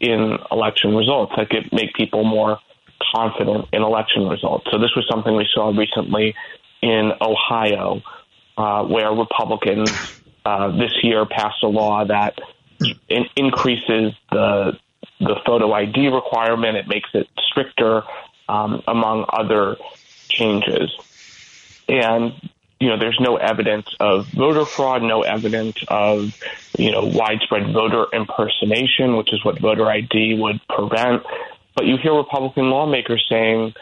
in 0.00 0.38
election 0.50 0.94
results, 0.94 1.32
that 1.36 1.48
could 1.48 1.72
make 1.72 1.94
people 1.94 2.24
more 2.24 2.58
confident 3.14 3.66
in 3.72 3.82
election 3.82 4.26
results. 4.28 4.66
So 4.70 4.78
this 4.78 4.90
was 4.96 5.06
something 5.08 5.34
we 5.34 5.46
saw 5.52 5.68
recently 5.76 6.34
in 6.82 7.12
Ohio, 7.20 8.02
uh, 8.56 8.84
where 8.84 9.12
Republicans 9.12 9.90
uh, 10.44 10.70
this 10.76 10.92
year 11.02 11.24
passed 11.26 11.62
a 11.62 11.68
law 11.68 12.04
that 12.04 12.38
in- 13.08 13.28
increases 13.36 14.12
the 14.30 14.78
the 15.20 15.36
photo 15.44 15.72
ID 15.72 16.08
requirement. 16.08 16.76
It 16.76 16.88
makes 16.88 17.10
it 17.14 17.28
stricter, 17.50 18.02
um, 18.48 18.82
among 18.86 19.26
other 19.28 19.76
changes. 20.28 20.90
And 21.88 22.32
you 22.78 22.88
know, 22.88 22.98
there's 22.98 23.18
no 23.20 23.36
evidence 23.36 23.86
of 24.00 24.26
voter 24.28 24.66
fraud, 24.66 25.02
no 25.02 25.22
evidence 25.22 25.76
of, 25.88 26.38
you 26.76 26.90
know, 26.90 27.04
widespread 27.04 27.72
voter 27.72 28.04
impersonation, 28.12 29.16
which 29.16 29.32
is 29.32 29.42
what 29.44 29.58
voter 29.58 29.90
ID 29.90 30.38
would 30.38 30.60
prevent. 30.68 31.22
But 31.74 31.86
you 31.86 31.96
hear 31.96 32.14
Republican 32.14 32.68
lawmakers 32.68 33.24
saying, 33.30 33.74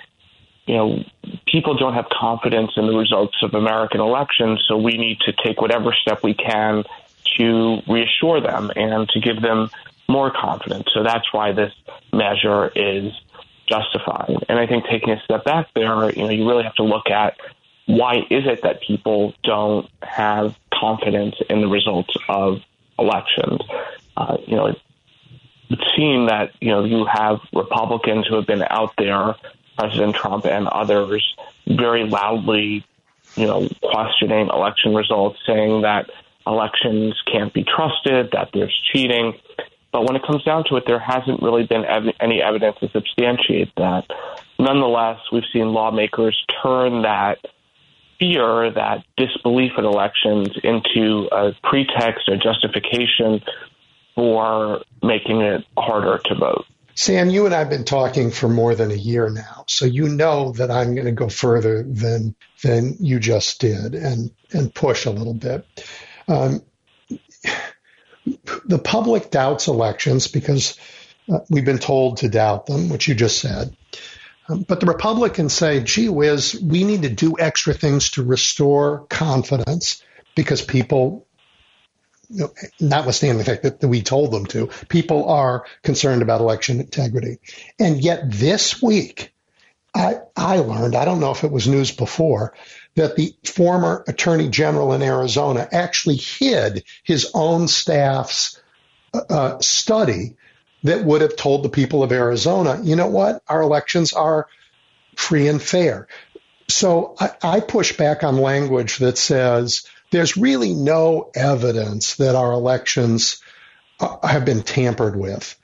you 0.66 0.76
know, 0.76 1.04
people 1.46 1.76
don't 1.76 1.94
have 1.94 2.06
confidence 2.08 2.72
in 2.76 2.86
the 2.86 2.96
results 2.96 3.36
of 3.42 3.54
American 3.54 4.00
elections, 4.00 4.64
so 4.68 4.76
we 4.76 4.96
need 4.96 5.18
to 5.20 5.32
take 5.44 5.60
whatever 5.60 5.92
step 5.92 6.22
we 6.22 6.34
can 6.34 6.84
to 7.36 7.80
reassure 7.88 8.40
them 8.40 8.70
and 8.76 9.08
to 9.08 9.20
give 9.20 9.42
them 9.42 9.70
more 10.08 10.30
confident. 10.30 10.88
So 10.92 11.02
that's 11.02 11.32
why 11.32 11.52
this 11.52 11.72
measure 12.12 12.70
is 12.74 13.12
justified. 13.66 14.44
And 14.48 14.58
I 14.58 14.66
think 14.66 14.84
taking 14.86 15.10
a 15.10 15.22
step 15.24 15.44
back 15.44 15.68
there, 15.74 16.10
you 16.10 16.24
know, 16.24 16.30
you 16.30 16.48
really 16.48 16.64
have 16.64 16.74
to 16.76 16.84
look 16.84 17.10
at 17.10 17.36
why 17.86 18.16
is 18.30 18.46
it 18.46 18.62
that 18.62 18.80
people 18.82 19.34
don't 19.42 19.88
have 20.02 20.56
confidence 20.72 21.36
in 21.50 21.60
the 21.60 21.68
results 21.68 22.14
of 22.28 22.60
elections? 22.98 23.60
Uh, 24.16 24.38
you 24.46 24.56
know, 24.56 24.66
it 24.66 24.80
seems 25.96 26.28
that 26.28 26.52
you 26.60 26.68
know 26.68 26.84
you 26.84 27.04
have 27.04 27.40
Republicans 27.52 28.26
who 28.26 28.36
have 28.36 28.46
been 28.46 28.64
out 28.68 28.92
there, 28.96 29.34
President 29.76 30.14
Trump 30.14 30.46
and 30.46 30.68
others, 30.68 31.36
very 31.66 32.04
loudly, 32.04 32.84
you 33.36 33.46
know, 33.46 33.68
questioning 33.82 34.48
election 34.48 34.94
results, 34.94 35.38
saying 35.46 35.82
that 35.82 36.10
elections 36.46 37.20
can't 37.30 37.52
be 37.52 37.64
trusted, 37.64 38.30
that 38.32 38.50
there's 38.52 38.74
cheating. 38.92 39.34
But 39.94 40.08
when 40.08 40.16
it 40.16 40.26
comes 40.26 40.42
down 40.42 40.64
to 40.70 40.76
it, 40.76 40.82
there 40.88 40.98
hasn't 40.98 41.40
really 41.40 41.68
been 41.68 41.84
ev- 41.84 42.16
any 42.20 42.42
evidence 42.42 42.76
to 42.80 42.88
substantiate 42.88 43.70
that. 43.76 44.02
Nonetheless, 44.58 45.20
we've 45.30 45.44
seen 45.52 45.72
lawmakers 45.72 46.36
turn 46.64 47.02
that 47.02 47.38
fear, 48.18 48.72
that 48.72 49.04
disbelief 49.16 49.70
in 49.78 49.84
elections, 49.84 50.48
into 50.64 51.28
a 51.30 51.52
pretext 51.62 52.28
or 52.28 52.36
justification 52.36 53.40
for 54.16 54.82
making 55.00 55.42
it 55.42 55.64
harder 55.78 56.20
to 56.24 56.34
vote. 56.34 56.64
Sam, 56.96 57.30
you 57.30 57.46
and 57.46 57.54
I 57.54 57.60
have 57.60 57.70
been 57.70 57.84
talking 57.84 58.32
for 58.32 58.48
more 58.48 58.74
than 58.74 58.90
a 58.90 58.94
year 58.96 59.30
now, 59.30 59.64
so 59.68 59.84
you 59.84 60.08
know 60.08 60.50
that 60.54 60.72
I'm 60.72 60.94
going 60.94 61.06
to 61.06 61.12
go 61.12 61.28
further 61.28 61.84
than 61.84 62.34
than 62.64 62.96
you 62.98 63.20
just 63.20 63.60
did 63.60 63.94
and 63.94 64.32
and 64.52 64.74
push 64.74 65.06
a 65.06 65.10
little 65.10 65.34
bit. 65.34 65.64
Um, 66.26 66.62
the 68.64 68.78
public 68.78 69.30
doubts 69.30 69.68
elections 69.68 70.28
because 70.28 70.78
uh, 71.32 71.40
we've 71.50 71.64
been 71.64 71.78
told 71.78 72.18
to 72.18 72.28
doubt 72.28 72.66
them, 72.66 72.88
which 72.88 73.08
you 73.08 73.14
just 73.14 73.38
said. 73.38 73.76
Um, 74.48 74.62
but 74.62 74.80
the 74.80 74.86
Republicans 74.86 75.52
say, 75.52 75.82
gee 75.82 76.08
whiz, 76.08 76.60
we 76.60 76.84
need 76.84 77.02
to 77.02 77.08
do 77.08 77.36
extra 77.38 77.72
things 77.72 78.10
to 78.10 78.22
restore 78.22 79.06
confidence 79.08 80.02
because 80.34 80.62
people 80.62 81.26
you 82.28 82.40
know, 82.40 82.52
notwithstanding 82.80 83.38
the 83.38 83.44
fact 83.44 83.62
that, 83.62 83.80
that 83.80 83.88
we 83.88 84.02
told 84.02 84.32
them 84.32 84.46
to, 84.46 84.68
people 84.88 85.28
are 85.28 85.66
concerned 85.82 86.22
about 86.22 86.40
election 86.40 86.80
integrity. 86.80 87.38
And 87.78 88.02
yet 88.02 88.30
this 88.30 88.82
week, 88.82 89.32
I, 89.94 90.16
I 90.36 90.58
learned, 90.58 90.96
I 90.96 91.04
don't 91.04 91.20
know 91.20 91.30
if 91.30 91.44
it 91.44 91.52
was 91.52 91.68
news 91.68 91.92
before, 91.92 92.54
that 92.96 93.16
the 93.16 93.34
former 93.44 94.04
attorney 94.06 94.48
general 94.48 94.92
in 94.92 95.02
Arizona 95.02 95.68
actually 95.72 96.16
hid 96.16 96.84
his 97.02 97.30
own 97.34 97.68
staff's 97.68 98.60
uh, 99.12 99.58
study 99.60 100.36
that 100.82 101.04
would 101.04 101.22
have 101.22 101.36
told 101.36 101.62
the 101.62 101.68
people 101.70 102.02
of 102.02 102.12
Arizona, 102.12 102.80
you 102.82 102.94
know 102.94 103.08
what, 103.08 103.42
our 103.48 103.62
elections 103.62 104.12
are 104.12 104.46
free 105.16 105.48
and 105.48 105.62
fair. 105.62 106.06
So 106.68 107.14
I, 107.18 107.30
I 107.42 107.60
push 107.60 107.96
back 107.96 108.22
on 108.22 108.38
language 108.38 108.98
that 108.98 109.18
says 109.18 109.86
there's 110.10 110.36
really 110.36 110.74
no 110.74 111.30
evidence 111.34 112.16
that 112.16 112.34
our 112.34 112.52
elections 112.52 113.42
uh, 114.00 114.26
have 114.26 114.44
been 114.44 114.62
tampered 114.62 115.16
with 115.16 115.58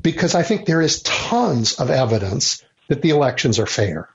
because 0.00 0.34
I 0.34 0.42
think 0.42 0.66
there 0.66 0.82
is 0.82 1.02
tons 1.02 1.74
of 1.74 1.90
evidence 1.90 2.64
that 2.88 3.02
the 3.02 3.10
elections 3.10 3.58
are 3.58 3.66
fair. 3.66 4.08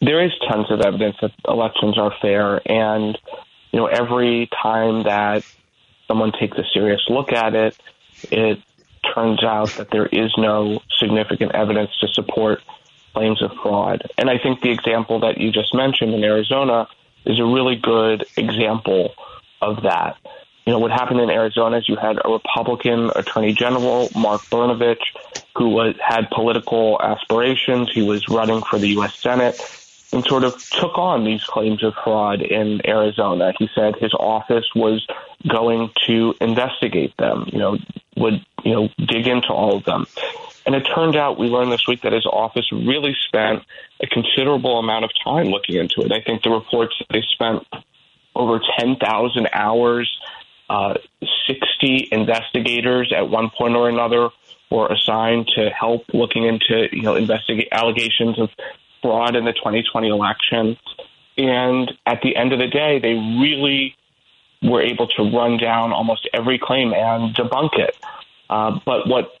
There 0.00 0.24
is 0.24 0.32
tons 0.48 0.70
of 0.70 0.80
evidence 0.80 1.16
that 1.20 1.32
elections 1.46 1.98
are 1.98 2.12
fair, 2.22 2.60
and 2.64 3.18
you 3.70 3.78
know 3.78 3.86
every 3.86 4.48
time 4.62 5.02
that 5.04 5.44
someone 6.08 6.32
takes 6.32 6.56
a 6.56 6.64
serious 6.72 7.02
look 7.08 7.32
at 7.32 7.54
it, 7.54 7.76
it 8.30 8.58
turns 9.14 9.44
out 9.44 9.70
that 9.76 9.90
there 9.90 10.06
is 10.06 10.32
no 10.38 10.80
significant 10.98 11.54
evidence 11.54 11.90
to 12.00 12.08
support 12.08 12.60
claims 13.14 13.42
of 13.42 13.52
fraud. 13.62 14.02
And 14.16 14.30
I 14.30 14.38
think 14.38 14.60
the 14.60 14.70
example 14.70 15.20
that 15.20 15.38
you 15.38 15.52
just 15.52 15.74
mentioned 15.74 16.14
in 16.14 16.24
Arizona 16.24 16.88
is 17.24 17.38
a 17.38 17.44
really 17.44 17.76
good 17.76 18.24
example 18.36 19.14
of 19.60 19.82
that. 19.82 20.16
You 20.66 20.72
know, 20.72 20.78
what 20.78 20.92
happened 20.92 21.20
in 21.20 21.30
Arizona 21.30 21.78
is 21.78 21.88
you 21.88 21.96
had 21.96 22.18
a 22.24 22.28
Republican 22.28 23.10
Attorney 23.16 23.52
General, 23.52 24.08
Mark 24.14 24.42
Brnovich, 24.42 25.02
who 25.56 25.70
was, 25.70 25.94
had 26.00 26.30
political 26.30 27.00
aspirations. 27.02 27.90
He 27.92 28.02
was 28.02 28.28
running 28.28 28.62
for 28.62 28.78
the 28.78 28.88
U.S. 28.88 29.18
Senate 29.18 29.60
and 30.12 30.24
sort 30.24 30.44
of 30.44 30.62
took 30.70 30.98
on 30.98 31.24
these 31.24 31.44
claims 31.44 31.84
of 31.84 31.94
fraud 32.02 32.42
in 32.42 32.80
Arizona. 32.86 33.52
He 33.58 33.68
said 33.74 33.94
his 33.96 34.12
office 34.14 34.66
was 34.74 35.06
going 35.48 35.90
to 36.06 36.34
investigate 36.40 37.16
them, 37.16 37.46
you 37.52 37.58
know, 37.58 37.78
would, 38.16 38.44
you 38.64 38.74
know, 38.74 38.88
dig 38.98 39.26
into 39.26 39.48
all 39.48 39.76
of 39.76 39.84
them. 39.84 40.06
And 40.66 40.74
it 40.74 40.86
turned 40.94 41.16
out, 41.16 41.38
we 41.38 41.46
learned 41.46 41.72
this 41.72 41.86
week 41.86 42.02
that 42.02 42.12
his 42.12 42.26
office 42.26 42.70
really 42.70 43.16
spent 43.26 43.62
a 44.02 44.06
considerable 44.06 44.78
amount 44.78 45.04
of 45.04 45.10
time 45.24 45.46
looking 45.46 45.76
into 45.76 46.02
it. 46.02 46.12
I 46.12 46.20
think 46.20 46.42
the 46.42 46.50
reports 46.50 46.94
they 47.10 47.22
spent 47.32 47.66
over 48.34 48.60
10,000 48.78 49.48
hours, 49.52 50.10
uh, 50.68 50.94
60 51.46 52.08
investigators 52.12 53.12
at 53.16 53.28
one 53.28 53.50
point 53.50 53.74
or 53.74 53.88
another 53.88 54.28
were 54.70 54.86
assigned 54.88 55.48
to 55.56 55.70
help 55.70 56.04
looking 56.12 56.44
into, 56.44 56.88
you 56.92 57.02
know, 57.02 57.16
investigate 57.16 57.68
allegations 57.72 58.38
of 58.38 58.50
fraud 59.02 59.36
in 59.36 59.44
the 59.44 59.52
2020 59.52 60.08
election. 60.08 60.76
And 61.36 61.92
at 62.06 62.20
the 62.22 62.36
end 62.36 62.52
of 62.52 62.58
the 62.58 62.66
day, 62.66 62.98
they 62.98 63.14
really 63.14 63.96
were 64.62 64.82
able 64.82 65.06
to 65.08 65.22
run 65.22 65.56
down 65.56 65.92
almost 65.92 66.28
every 66.34 66.58
claim 66.58 66.92
and 66.92 67.34
debunk 67.34 67.78
it. 67.78 67.96
Uh, 68.48 68.78
but 68.84 69.06
what 69.08 69.32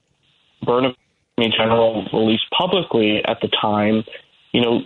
Burnham 0.62 0.94
General 1.38 2.06
released 2.12 2.46
publicly 2.56 3.22
at 3.24 3.40
the 3.40 3.48
time, 3.48 4.04
you 4.52 4.60
know, 4.60 4.80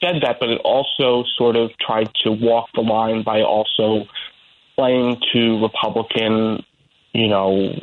said 0.00 0.16
that, 0.22 0.38
but 0.40 0.50
it 0.50 0.60
also 0.64 1.24
sort 1.36 1.56
of 1.56 1.70
tried 1.78 2.12
to 2.24 2.30
walk 2.30 2.68
the 2.74 2.80
line 2.80 3.22
by 3.22 3.42
also 3.42 4.06
playing 4.76 5.20
to 5.32 5.62
Republican, 5.62 6.64
you 7.12 7.28
know, 7.28 7.78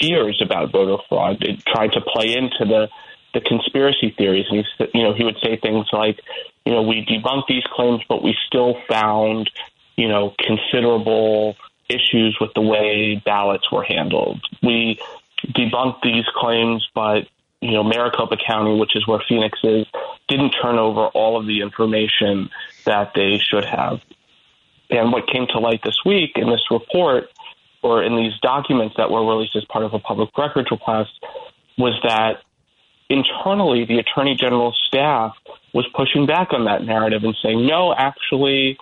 fears 0.00 0.40
about 0.44 0.72
voter 0.72 1.02
fraud. 1.08 1.42
It 1.42 1.64
tried 1.64 1.92
to 1.92 2.00
play 2.00 2.34
into 2.34 2.64
the 2.64 2.88
the 3.34 3.40
conspiracy 3.40 4.14
theories, 4.16 4.46
and 4.50 4.64
he, 4.64 4.86
you 4.94 5.04
know, 5.04 5.14
he 5.14 5.24
would 5.24 5.38
say 5.42 5.56
things 5.56 5.86
like, 5.92 6.20
you 6.64 6.72
know, 6.72 6.82
we 6.82 7.04
debunked 7.04 7.46
these 7.48 7.64
claims, 7.72 8.02
but 8.08 8.22
we 8.22 8.36
still 8.46 8.76
found, 8.88 9.50
you 9.96 10.08
know, 10.08 10.34
considerable 10.38 11.56
issues 11.88 12.36
with 12.40 12.50
the 12.54 12.60
way 12.60 13.20
ballots 13.24 13.70
were 13.70 13.82
handled. 13.82 14.40
We 14.62 15.00
debunked 15.46 16.02
these 16.02 16.26
claims, 16.34 16.88
but 16.94 17.26
you 17.60 17.72
know, 17.72 17.84
Maricopa 17.84 18.36
County, 18.36 18.78
which 18.78 18.96
is 18.96 19.06
where 19.06 19.20
Phoenix 19.28 19.58
is, 19.62 19.86
didn't 20.28 20.54
turn 20.62 20.78
over 20.78 21.06
all 21.08 21.38
of 21.38 21.46
the 21.46 21.60
information 21.60 22.48
that 22.86 23.12
they 23.14 23.38
should 23.38 23.64
have. 23.64 24.00
And 24.88 25.12
what 25.12 25.26
came 25.26 25.46
to 25.48 25.58
light 25.58 25.82
this 25.84 25.98
week 26.04 26.32
in 26.36 26.48
this 26.48 26.62
report, 26.70 27.28
or 27.82 28.02
in 28.02 28.16
these 28.16 28.32
documents 28.40 28.96
that 28.96 29.10
were 29.10 29.24
released 29.26 29.56
as 29.56 29.64
part 29.66 29.84
of 29.84 29.94
a 29.94 29.98
public 29.98 30.30
records 30.36 30.70
request, 30.70 31.10
was 31.76 31.98
that 32.02 32.42
internally 33.10 33.84
the 33.84 33.98
Attorney 33.98 34.36
General's 34.36 34.78
staff 34.86 35.34
was 35.74 35.86
pushing 35.94 36.26
back 36.26 36.52
on 36.52 36.64
that 36.64 36.82
narrative 36.82 37.24
and 37.24 37.36
saying, 37.42 37.66
no, 37.66 37.92
actually, 37.92 38.78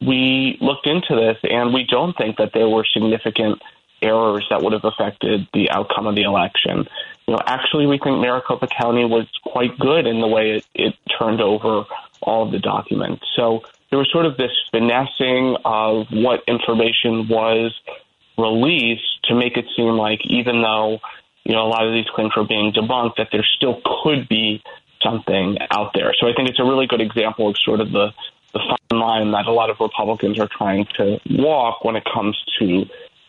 we 0.00 0.58
looked 0.60 0.86
into 0.86 1.14
this 1.14 1.38
and 1.44 1.72
we 1.72 1.84
don't 1.84 2.16
think 2.16 2.36
that 2.38 2.50
there 2.52 2.68
were 2.68 2.84
significant 2.92 3.62
errors 4.02 4.46
that 4.50 4.62
would 4.62 4.72
have 4.72 4.84
affected 4.84 5.46
the 5.52 5.70
outcome 5.70 6.06
of 6.06 6.14
the 6.14 6.22
election. 6.22 6.88
You 7.26 7.34
know, 7.34 7.40
actually, 7.46 7.86
we 7.86 7.98
think 7.98 8.20
Maricopa 8.20 8.66
County 8.66 9.04
was 9.04 9.26
quite 9.44 9.78
good 9.78 10.06
in 10.06 10.20
the 10.20 10.26
way 10.26 10.52
it, 10.52 10.66
it 10.74 10.94
turned 11.18 11.40
over 11.40 11.84
all 12.22 12.44
of 12.44 12.52
the 12.52 12.58
documents. 12.58 13.24
So 13.36 13.62
there 13.90 13.98
was 13.98 14.10
sort 14.10 14.26
of 14.26 14.36
this 14.36 14.52
finessing 14.70 15.56
of 15.64 16.06
what 16.10 16.42
information 16.48 17.28
was 17.28 17.78
released 18.38 19.24
to 19.24 19.34
make 19.34 19.56
it 19.56 19.66
seem 19.76 19.96
like 19.96 20.20
even 20.24 20.62
though 20.62 20.98
you 21.44 21.52
know 21.52 21.66
a 21.66 21.70
lot 21.70 21.86
of 21.86 21.92
these 21.92 22.06
claims 22.14 22.32
were 22.36 22.44
being 22.44 22.72
debunked, 22.72 23.16
that 23.16 23.28
there 23.32 23.46
still 23.56 23.80
could 24.02 24.28
be 24.28 24.62
something 25.02 25.58
out 25.70 25.92
there. 25.94 26.12
So 26.18 26.28
I 26.28 26.32
think 26.34 26.48
it's 26.48 26.58
a 26.58 26.64
really 26.64 26.86
good 26.86 27.00
example 27.00 27.48
of 27.48 27.56
sort 27.64 27.80
of 27.80 27.90
the 27.90 28.12
the 28.52 28.76
fine 28.90 29.00
line 29.00 29.30
that 29.32 29.46
a 29.46 29.52
lot 29.52 29.70
of 29.70 29.78
Republicans 29.80 30.38
are 30.38 30.48
trying 30.48 30.86
to 30.96 31.20
walk 31.30 31.84
when 31.84 31.96
it 31.96 32.04
comes 32.04 32.36
to 32.58 32.84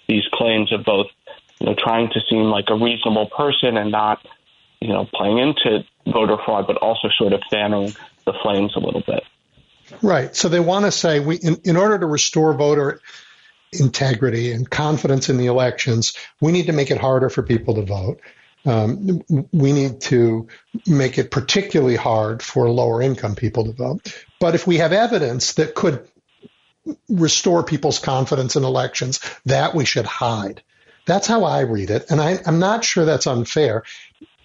these 0.08 0.24
claims 0.34 0.74
of 0.74 0.84
both, 0.84 1.08
you 1.60 1.68
know, 1.68 1.76
trying 1.78 2.10
to 2.10 2.20
seem 2.30 2.46
like 2.46 2.66
a 2.70 2.76
reasonable 2.76 3.28
person 3.28 3.78
and 3.78 3.92
not, 3.92 4.26
you 4.80 4.90
know, 4.90 5.08
playing 5.14 5.38
into 5.38 5.86
voter 6.12 6.38
fraud, 6.44 6.66
but 6.66 6.78
also 6.78 7.08
sort 7.18 7.34
of 7.34 7.42
fanning 7.52 7.94
the 8.26 8.34
flames 8.42 8.76
a 8.76 8.80
little 8.80 9.04
bit. 9.06 9.24
Right. 10.02 10.36
So 10.36 10.50
they 10.50 10.60
want 10.60 10.86
to 10.86 10.92
say 10.92 11.20
we, 11.20 11.36
in, 11.36 11.62
in 11.64 11.78
order 11.78 12.00
to 12.00 12.06
restore 12.06 12.54
voter 12.54 13.02
integrity 13.74 14.52
and 14.52 14.70
confidence 14.70 15.30
in 15.30 15.38
the 15.38 15.48
elections, 15.48 16.14
we 16.40 16.52
need 16.52 16.68
to 16.68 16.74
make 16.74 16.92
it 16.92 16.98
harder 16.98 17.30
for 17.30 17.44
people 17.44 17.76
to 17.76 17.84
vote. 17.84 18.22
Um, 18.64 19.22
we 19.52 19.74
need 19.74 20.02
to 20.02 20.48
make 20.86 21.18
it 21.18 21.32
particularly 21.32 21.96
hard 21.96 22.44
for 22.44 22.70
lower 22.70 23.02
income 23.02 23.36
people 23.36 23.66
to 23.66 23.72
vote. 23.72 24.16
But 24.40 24.54
if 24.54 24.68
we 24.68 24.78
have 24.78 24.94
evidence 24.94 25.54
that 25.54 25.74
could 25.74 26.08
restore 27.10 27.64
people's 27.64 28.00
confidence 28.00 28.56
in 28.56 28.64
elections. 28.64 29.20
That 29.46 29.76
we 29.76 29.86
should 29.86 30.06
hide. 30.06 30.64
That's 31.06 31.28
how 31.28 31.44
I 31.44 31.62
read 31.62 31.90
it. 31.90 32.10
And 32.10 32.22
I, 32.22 32.40
am 32.46 32.60
not 32.60 32.84
sure 32.84 33.06
that's 33.06 33.28
unfair. 33.28 33.84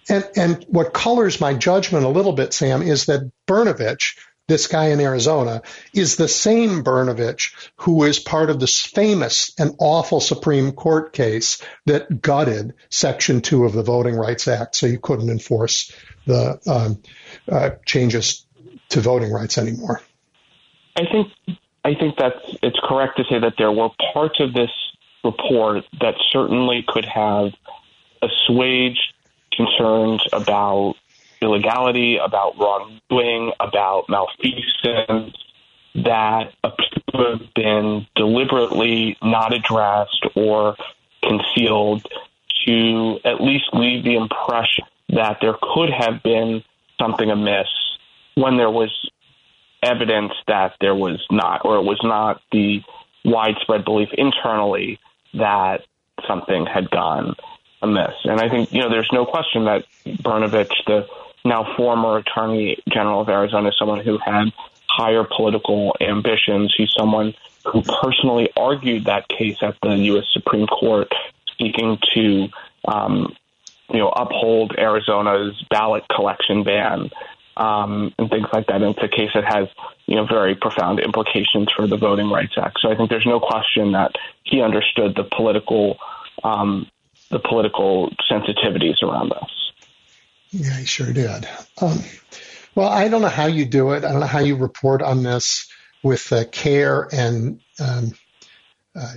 And, 0.09 0.27
and 0.35 0.65
what 0.69 0.93
colors 0.93 1.41
my 1.41 1.53
judgment 1.53 2.05
a 2.05 2.09
little 2.09 2.33
bit, 2.33 2.53
Sam, 2.53 2.81
is 2.81 3.05
that 3.05 3.31
Brnovich, 3.47 4.17
this 4.47 4.67
guy 4.67 4.87
in 4.87 5.01
Arizona, 5.01 5.61
is 5.93 6.15
the 6.15 6.27
same 6.27 6.83
Brnovich 6.83 7.53
who 7.75 8.03
is 8.03 8.19
part 8.19 8.49
of 8.49 8.59
this 8.59 8.79
famous 8.81 9.53
and 9.59 9.75
awful 9.79 10.21
Supreme 10.21 10.71
Court 10.71 11.11
case 11.13 11.61
that 11.85 12.21
gutted 12.21 12.73
Section 12.89 13.41
2 13.41 13.65
of 13.65 13.73
the 13.73 13.83
Voting 13.83 14.15
Rights 14.15 14.47
Act 14.47 14.75
so 14.75 14.87
you 14.87 14.99
couldn't 14.99 15.29
enforce 15.29 15.91
the 16.25 16.59
um, 16.67 17.01
uh, 17.51 17.71
changes 17.85 18.45
to 18.89 19.01
voting 19.01 19.31
rights 19.31 19.57
anymore. 19.57 20.01
I 20.95 21.05
think 21.05 21.27
I 21.83 21.93
think 21.95 22.17
that's 22.17 22.39
it's 22.63 22.79
correct 22.83 23.17
to 23.17 23.23
say 23.29 23.39
that 23.39 23.53
there 23.57 23.71
were 23.71 23.89
parts 24.13 24.39
of 24.39 24.53
this 24.53 24.71
report 25.23 25.83
that 25.99 26.15
certainly 26.31 26.83
could 26.87 27.05
have 27.05 27.53
assuaged 28.21 29.13
concerns 29.51 30.21
about 30.31 30.95
illegality, 31.41 32.17
about 32.17 32.57
wrongdoing, 32.57 33.51
about 33.59 34.05
malfeasance 34.09 35.35
that 35.95 36.53
have 37.13 37.53
been 37.55 38.05
deliberately 38.15 39.17
not 39.21 39.53
addressed 39.53 40.25
or 40.35 40.75
concealed 41.23 42.05
to 42.65 43.19
at 43.25 43.41
least 43.41 43.65
leave 43.73 44.03
the 44.03 44.15
impression 44.15 44.85
that 45.09 45.37
there 45.41 45.55
could 45.73 45.89
have 45.89 46.21
been 46.21 46.63
something 46.99 47.29
amiss 47.31 47.67
when 48.35 48.57
there 48.57 48.69
was 48.69 48.91
evidence 49.81 50.33
that 50.47 50.73
there 50.81 50.95
was 50.95 51.25
not, 51.31 51.65
or 51.65 51.77
it 51.77 51.83
was 51.83 51.99
not 52.03 52.41
the 52.51 52.81
widespread 53.25 53.85
belief 53.85 54.09
internally 54.13 54.99
that 55.33 55.81
something 56.27 56.65
had 56.65 56.89
gone 56.89 57.35
amiss. 57.81 58.13
And 58.23 58.39
I 58.39 58.49
think, 58.49 58.73
you 58.73 58.81
know, 58.81 58.89
there's 58.89 59.09
no 59.11 59.25
question 59.25 59.65
that 59.65 59.85
Brnovich, 60.05 60.73
the 60.85 61.07
now 61.45 61.75
former 61.75 62.17
Attorney 62.17 62.77
General 62.89 63.21
of 63.21 63.29
Arizona, 63.29 63.69
is 63.69 63.75
someone 63.77 64.03
who 64.03 64.17
had 64.17 64.51
higher 64.87 65.23
political 65.23 65.95
ambitions. 66.01 66.73
He's 66.77 66.91
someone 66.97 67.33
who 67.65 67.81
personally 67.81 68.49
argued 68.55 69.05
that 69.05 69.27
case 69.27 69.57
at 69.61 69.75
the 69.81 69.95
U.S. 69.95 70.25
Supreme 70.31 70.67
Court, 70.67 71.11
seeking 71.57 71.97
to, 72.13 72.47
um, 72.87 73.35
you 73.89 73.99
know, 73.99 74.09
uphold 74.09 74.75
Arizona's 74.77 75.61
ballot 75.69 76.03
collection 76.09 76.63
ban 76.63 77.09
um, 77.57 78.13
and 78.17 78.29
things 78.29 78.47
like 78.53 78.67
that. 78.67 78.81
And 78.81 78.95
it's 78.95 79.03
a 79.03 79.07
case 79.07 79.31
that 79.33 79.43
has, 79.43 79.67
you 80.05 80.15
know, 80.15 80.25
very 80.25 80.55
profound 80.55 80.99
implications 80.99 81.71
for 81.75 81.87
the 81.87 81.97
Voting 81.97 82.29
Rights 82.29 82.53
Act. 82.57 82.79
So 82.81 82.89
I 82.89 82.95
think 82.95 83.09
there's 83.09 83.25
no 83.25 83.39
question 83.39 83.91
that 83.91 84.15
he 84.43 84.61
understood 84.61 85.15
the 85.15 85.23
political, 85.23 85.97
um, 86.43 86.89
the 87.29 87.39
political 87.39 88.13
sensitivities 88.31 89.03
around 89.03 89.31
this. 89.31 89.66
Yeah, 90.51 90.77
he 90.77 90.85
sure 90.85 91.11
did. 91.11 91.47
Um, 91.81 91.99
well, 92.75 92.89
I 92.89 93.07
don't 93.07 93.21
know 93.21 93.27
how 93.27 93.47
you 93.47 93.65
do 93.65 93.91
it. 93.91 94.03
I 94.03 94.11
don't 94.11 94.21
know 94.21 94.27
how 94.27 94.39
you 94.39 94.55
report 94.55 95.01
on 95.01 95.23
this 95.23 95.69
with 96.03 96.29
the 96.29 96.45
care 96.45 97.07
and 97.11 97.59
um, 97.79 98.13
uh, 98.95 99.13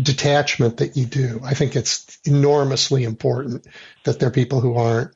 detachment 0.00 0.78
that 0.78 0.96
you 0.96 1.06
do. 1.06 1.40
I 1.44 1.54
think 1.54 1.76
it's 1.76 2.18
enormously 2.24 3.04
important 3.04 3.66
that 4.04 4.18
there 4.18 4.28
are 4.28 4.32
people 4.32 4.60
who 4.60 4.76
aren't 4.76 5.14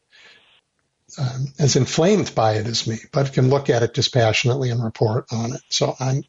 um, 1.19 1.47
as 1.59 1.77
inflamed 1.77 2.35
by 2.35 2.55
it 2.55 2.67
as 2.67 2.87
me, 2.87 2.99
but 3.13 3.33
can 3.33 3.49
look 3.49 3.71
at 3.71 3.83
it 3.83 3.95
dispassionately 3.95 4.71
and 4.71 4.83
report 4.83 5.27
on 5.33 5.53
it. 5.53 5.61
So 5.69 5.95
I'm, 5.99 6.25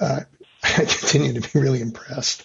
uh, 0.00 0.20
I 0.62 0.84
continue 0.84 1.40
to 1.40 1.40
be 1.40 1.58
really 1.58 1.80
impressed. 1.80 2.44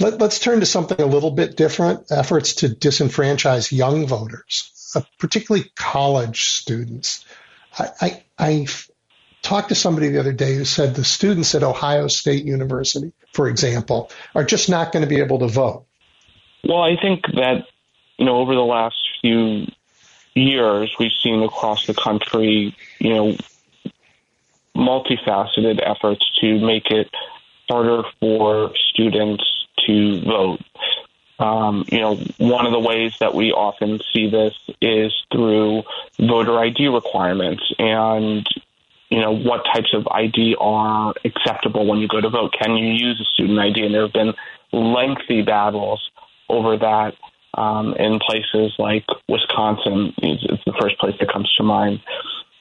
Let, 0.00 0.20
us 0.20 0.40
turn 0.40 0.60
to 0.60 0.66
something 0.66 1.00
a 1.00 1.06
little 1.06 1.30
bit 1.30 1.56
different 1.56 2.10
efforts 2.10 2.54
to 2.56 2.68
disenfranchise 2.68 3.70
young 3.70 4.06
voters, 4.06 4.72
particularly 5.18 5.70
college 5.74 6.50
students. 6.50 7.24
I, 7.78 7.88
I, 8.00 8.22
I 8.38 8.66
talked 9.42 9.68
to 9.68 9.74
somebody 9.74 10.08
the 10.08 10.20
other 10.20 10.32
day 10.32 10.54
who 10.54 10.64
said 10.64 10.94
the 10.94 11.04
students 11.04 11.54
at 11.54 11.62
Ohio 11.62 12.08
State 12.08 12.44
University, 12.44 13.12
for 13.32 13.48
example, 13.48 14.10
are 14.34 14.44
just 14.44 14.68
not 14.68 14.92
going 14.92 15.02
to 15.02 15.08
be 15.08 15.20
able 15.20 15.40
to 15.40 15.48
vote. 15.48 15.86
Well, 16.64 16.82
I 16.82 16.96
think 17.00 17.24
that, 17.34 17.66
you 18.16 18.24
know, 18.24 18.38
over 18.38 18.54
the 18.54 18.60
last 18.60 18.96
few 19.20 19.66
years, 20.34 20.94
we've 20.98 21.12
seen 21.22 21.42
across 21.42 21.86
the 21.86 21.94
country, 21.94 22.74
you 22.98 23.14
know, 23.14 23.36
multifaceted 24.74 25.80
efforts 25.84 26.24
to 26.40 26.58
make 26.58 26.90
it 26.90 27.10
harder 27.68 28.02
for 28.20 28.72
students 28.90 29.44
to 29.86 30.20
vote. 30.22 30.60
Um, 31.38 31.84
you 31.90 32.00
know, 32.00 32.16
one 32.38 32.66
of 32.66 32.72
the 32.72 32.78
ways 32.78 33.14
that 33.20 33.34
we 33.34 33.50
often 33.52 34.00
see 34.12 34.30
this 34.30 34.54
is 34.80 35.12
through 35.32 35.82
voter 36.18 36.58
ID 36.58 36.88
requirements 36.88 37.62
and, 37.78 38.46
you 39.10 39.20
know, 39.20 39.34
what 39.34 39.64
types 39.64 39.92
of 39.94 40.06
ID 40.06 40.56
are 40.60 41.12
acceptable 41.24 41.86
when 41.86 41.98
you 41.98 42.06
go 42.06 42.20
to 42.20 42.28
vote. 42.28 42.54
Can 42.60 42.76
you 42.76 42.92
use 42.92 43.20
a 43.20 43.24
student 43.34 43.58
ID? 43.58 43.86
And 43.86 43.94
there 43.94 44.02
have 44.02 44.12
been 44.12 44.34
lengthy 44.72 45.42
battles 45.42 46.08
over 46.48 46.76
that 46.76 47.14
um, 47.54 47.94
in 47.94 48.20
places 48.20 48.72
like 48.78 49.04
Wisconsin. 49.28 50.14
It's 50.18 50.64
the 50.64 50.74
first 50.80 50.98
place 50.98 51.14
that 51.18 51.32
comes 51.32 51.52
to 51.56 51.62
mind. 51.64 52.00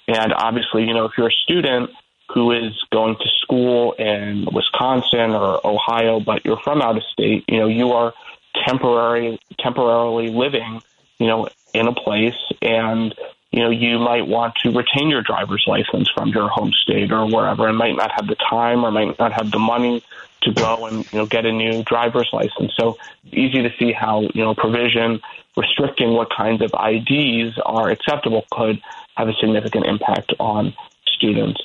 And 0.07 0.33
obviously, 0.33 0.85
you 0.85 0.93
know, 0.93 1.05
if 1.05 1.13
you're 1.17 1.29
a 1.29 1.43
student 1.43 1.91
who 2.33 2.51
is 2.51 2.73
going 2.91 3.15
to 3.15 3.29
school 3.41 3.93
in 3.93 4.47
Wisconsin 4.51 5.31
or 5.31 5.65
Ohio, 5.65 6.19
but 6.19 6.45
you're 6.45 6.59
from 6.63 6.81
out 6.81 6.97
of 6.97 7.03
state, 7.11 7.45
you 7.47 7.59
know, 7.59 7.67
you 7.67 7.91
are 7.91 8.13
temporary 8.67 9.39
temporarily 9.59 10.29
living, 10.29 10.81
you 11.19 11.27
know, 11.27 11.47
in 11.73 11.87
a 11.87 11.93
place 11.93 12.35
and 12.61 13.13
you 13.53 13.59
know, 13.59 13.69
you 13.69 13.99
might 13.99 14.25
want 14.25 14.55
to 14.63 14.71
retain 14.71 15.09
your 15.09 15.21
driver's 15.21 15.63
license 15.67 16.09
from 16.09 16.29
your 16.29 16.49
home 16.49 16.71
state 16.73 17.11
or 17.11 17.27
wherever 17.27 17.67
and 17.67 17.77
might 17.77 17.95
not 17.95 18.11
have 18.11 18.25
the 18.25 18.35
time 18.35 18.83
or 18.83 18.89
might 18.89 19.17
not 19.19 19.31
have 19.31 19.51
the 19.51 19.59
money 19.59 20.03
to 20.41 20.51
go 20.51 20.87
and, 20.87 21.05
you 21.13 21.19
know, 21.19 21.27
get 21.27 21.45
a 21.45 21.51
new 21.51 21.83
driver's 21.83 22.27
license. 22.33 22.73
So 22.75 22.97
it's 23.23 23.33
easy 23.33 23.61
to 23.61 23.69
see 23.77 23.91
how, 23.91 24.21
you 24.21 24.43
know, 24.43 24.55
provision 24.55 25.21
restricting 25.55 26.13
what 26.13 26.31
kinds 26.35 26.63
of 26.63 26.71
IDs 26.73 27.59
are 27.63 27.91
acceptable 27.91 28.43
could 28.51 28.81
have 29.15 29.29
a 29.29 29.33
significant 29.33 29.85
impact 29.85 30.33
on 30.39 30.73
students. 31.05 31.61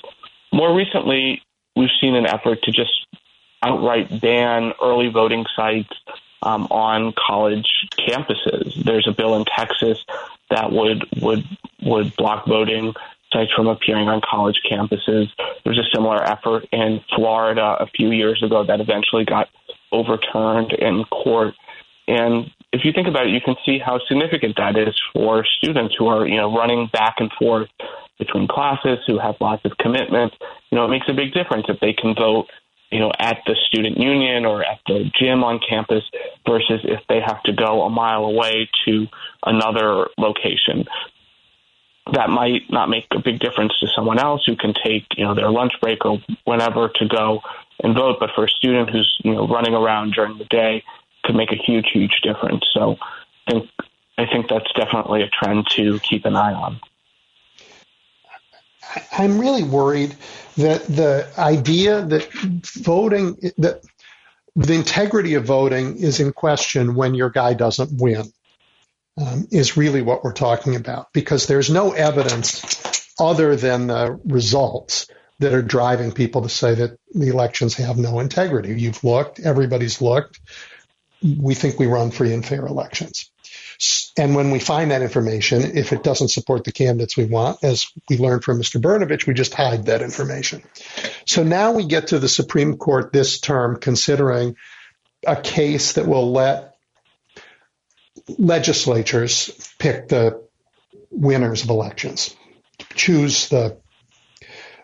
More 0.52 0.77
recently, 0.77 1.43
we've 1.74 1.89
seen 2.02 2.15
an 2.16 2.27
effort 2.27 2.62
to 2.65 2.70
just 2.70 2.93
outright 3.62 4.20
ban 4.20 4.74
early 4.82 5.09
voting 5.09 5.47
sites 5.56 5.94
um, 6.43 6.65
on 6.70 7.12
college 7.12 7.69
campuses. 7.98 8.85
There's 8.85 9.06
a 9.09 9.12
bill 9.12 9.36
in 9.36 9.44
Texas 9.44 9.98
that 10.51 10.73
would 10.73 11.05
would 11.20 11.44
would 11.82 12.15
block 12.16 12.47
voting 12.47 12.94
sites 13.32 13.52
from 13.55 13.66
appearing 13.66 14.09
on 14.09 14.20
college 14.28 14.60
campuses. 14.70 15.28
There 15.36 15.73
was 15.73 15.78
a 15.78 15.89
similar 15.94 16.23
effort 16.23 16.66
in 16.73 17.01
Florida 17.15 17.77
a 17.78 17.86
few 17.86 18.10
years 18.10 18.43
ago 18.43 18.65
that 18.65 18.81
eventually 18.81 19.24
got 19.24 19.48
overturned 19.93 20.73
in 20.73 21.05
court. 21.05 21.55
And 22.06 22.51
if 22.73 22.85
you 22.85 22.93
think 22.93 23.06
about 23.06 23.27
it, 23.27 23.32
you 23.32 23.40
can 23.40 23.56
see 23.66 23.78
how 23.78 24.01
significant 24.09 24.56
that 24.56 24.78
is 24.78 24.94
for 25.12 25.44
students 25.44 25.94
who 25.98 26.06
are, 26.06 26.27
you 26.27 26.36
know, 26.36 26.56
running 26.56 26.89
back 26.93 27.16
and 27.19 27.31
forth 27.39 27.69
between 28.19 28.48
classes, 28.48 28.98
who 29.06 29.19
have 29.19 29.36
lots 29.40 29.65
of 29.65 29.77
commitments. 29.78 30.36
You 30.70 30.77
know, 30.77 30.85
it 30.85 30.89
makes 30.89 31.06
a 31.09 31.15
big 31.15 31.32
difference 31.32 31.66
if 31.69 31.81
they 31.81 31.93
can 31.93 32.15
vote 32.15 32.48
you 32.90 33.01
know, 33.01 33.12
at 33.19 33.39
the 33.47 33.55
student 33.69 33.98
union 33.98 34.47
or 34.47 34.65
at 34.65 34.78
the 34.86 35.10
gym 35.19 35.44
on 35.44 35.60
campus 35.66 36.02
versus 36.47 36.81
if 36.85 37.01
they 37.09 37.20
have 37.24 37.43
to 37.43 37.52
go 37.52 37.82
a 37.82 37.90
mile 37.90 38.24
away 38.24 38.69
to 38.86 39.06
another 39.44 40.09
location. 40.16 40.86
That 42.15 42.31
might 42.31 42.62
not 42.70 42.89
make 42.89 43.05
a 43.10 43.20
big 43.20 43.39
difference 43.39 43.78
to 43.81 43.89
someone 43.94 44.19
else 44.19 44.43
who 44.47 44.56
can 44.56 44.73
take, 44.73 45.05
you 45.16 45.24
know, 45.24 45.35
their 45.35 45.51
lunch 45.51 45.73
break 45.82 46.06
or 46.06 46.19
whenever 46.44 46.89
to 46.89 47.06
go 47.06 47.43
and 47.82 47.94
vote. 47.94 48.16
But 48.19 48.31
for 48.35 48.44
a 48.44 48.48
student 48.48 48.89
who's, 48.89 49.20
you 49.23 49.35
know, 49.35 49.47
running 49.47 49.74
around 49.74 50.15
during 50.15 50.39
the 50.39 50.47
day 50.47 50.85
could 51.24 51.36
make 51.36 51.52
a 51.52 51.56
huge, 51.56 51.90
huge 51.93 52.23
difference. 52.23 52.65
So 52.73 52.97
I 53.47 53.52
think, 53.52 53.70
I 54.16 54.24
think 54.27 54.48
that's 54.48 54.73
definitely 54.74 55.23
a 55.23 55.28
trend 55.28 55.66
to 55.77 55.98
keep 56.01 56.24
an 56.24 56.35
eye 56.35 56.55
on. 56.55 56.81
I'm 59.12 59.39
really 59.39 59.62
worried 59.62 60.16
that 60.56 60.86
the 60.86 61.28
idea 61.39 62.02
that 62.02 62.32
voting, 62.32 63.36
that 63.59 63.82
the 64.56 64.74
integrity 64.74 65.35
of 65.35 65.44
voting 65.44 65.98
is 65.98 66.20
in 66.20 66.32
question 66.32 66.94
when 66.94 67.15
your 67.15 67.31
guy 67.31 67.55
doesn't 67.55 68.01
win, 68.01 68.32
um, 69.16 69.47
is 69.51 69.77
really 69.77 70.02
what 70.02 70.24
we're 70.24 70.32
talking 70.32 70.77
about 70.77 71.12
because 71.12 71.47
there's 71.47 71.70
no 71.70 71.93
evidence 71.93 73.15
other 73.19 73.56
than 73.56 73.89
the 73.89 74.19
results 74.24 75.09
that 75.40 75.52
are 75.52 75.62
driving 75.62 76.12
people 76.12 76.43
to 76.43 76.48
say 76.48 76.74
that 76.74 76.98
the 77.15 77.28
elections 77.28 77.74
have 77.74 77.97
no 77.97 78.20
integrity. 78.20 78.81
You've 78.81 79.02
looked, 79.05 79.40
everybody's 79.40 80.01
looked. 80.01 80.40
We 81.23 81.55
think 81.55 81.78
we 81.78 81.86
run 81.86 82.10
free 82.10 82.32
and 82.32 82.44
fair 82.44 82.66
elections. 82.66 83.31
And 84.17 84.35
when 84.35 84.51
we 84.51 84.59
find 84.59 84.91
that 84.91 85.03
information, 85.03 85.77
if 85.77 85.93
it 85.93 86.03
doesn't 86.03 86.29
support 86.29 86.65
the 86.65 86.73
candidates 86.73 87.17
we 87.17 87.27
want, 87.27 87.63
as 87.63 87.87
we 88.11 88.19
learned 88.19 88.43
from 88.43 88.59
Mr. 88.61 88.81
Brnovich, 88.81 89.27
we 89.27 89.35
just 89.35 89.55
hide 89.55 89.87
that 89.87 90.03
information. 90.03 90.63
So 91.27 91.45
now 91.45 91.73
we 91.73 91.87
get 91.87 92.09
to 92.09 92.19
the 92.19 92.29
Supreme 92.29 92.77
Court 92.77 93.13
this 93.13 93.39
term 93.39 93.79
considering 93.79 94.57
a 95.25 95.37
case 95.37 95.93
that 95.93 96.07
will 96.07 96.33
let 96.33 96.75
legislatures 98.37 99.73
pick 99.79 100.09
the 100.09 100.43
winners 101.11 101.63
of 101.63 101.71
elections, 101.71 102.35
choose 102.95 103.49
the 103.49 103.79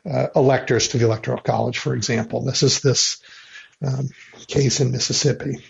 uh, 0.09 0.27
electors 0.37 0.89
to 0.89 0.99
the 0.99 1.05
Electoral 1.05 1.41
College, 1.41 1.79
for 1.79 1.95
example. 1.95 2.45
This 2.45 2.63
is 2.63 2.81
this 2.81 3.21
um, 3.85 4.11
case 4.47 4.81
in 4.81 4.93
Mississippi. 4.93 5.65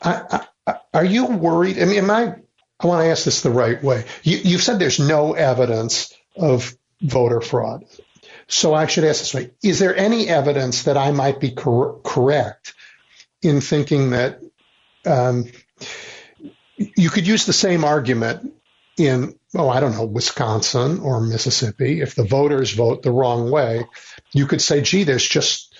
I, 0.00 0.46
are 0.94 1.04
you 1.04 1.26
worried? 1.26 1.80
I 1.80 1.84
mean, 1.86 1.98
am 1.98 2.10
I 2.10 2.34
I 2.82 2.86
want 2.86 3.04
to 3.04 3.10
ask 3.10 3.24
this 3.24 3.42
the 3.42 3.50
right 3.50 3.82
way. 3.82 4.04
You, 4.22 4.38
you've 4.38 4.62
said 4.62 4.78
there's 4.78 4.98
no 4.98 5.34
evidence 5.34 6.12
of 6.36 6.76
voter 7.00 7.40
fraud. 7.40 7.84
So 8.48 8.74
I 8.74 8.86
should 8.86 9.04
ask 9.04 9.20
this 9.20 9.34
way. 9.34 9.50
Is 9.62 9.78
there 9.78 9.96
any 9.96 10.28
evidence 10.28 10.84
that 10.84 10.96
I 10.96 11.12
might 11.12 11.40
be 11.40 11.52
cor- 11.52 12.00
correct 12.02 12.74
in 13.40 13.60
thinking 13.60 14.10
that 14.10 14.40
um, 15.06 15.46
you 16.76 17.08
could 17.08 17.26
use 17.26 17.46
the 17.46 17.52
same 17.52 17.84
argument 17.84 18.52
in, 18.96 19.38
oh, 19.54 19.68
I 19.68 19.80
don't 19.80 19.92
know, 19.92 20.04
Wisconsin 20.04 21.00
or 21.00 21.20
Mississippi. 21.20 22.00
If 22.00 22.14
the 22.14 22.24
voters 22.24 22.72
vote 22.72 23.02
the 23.02 23.12
wrong 23.12 23.50
way, 23.50 23.86
you 24.32 24.46
could 24.46 24.60
say, 24.60 24.80
gee, 24.80 25.04
there's 25.04 25.26
just 25.26 25.71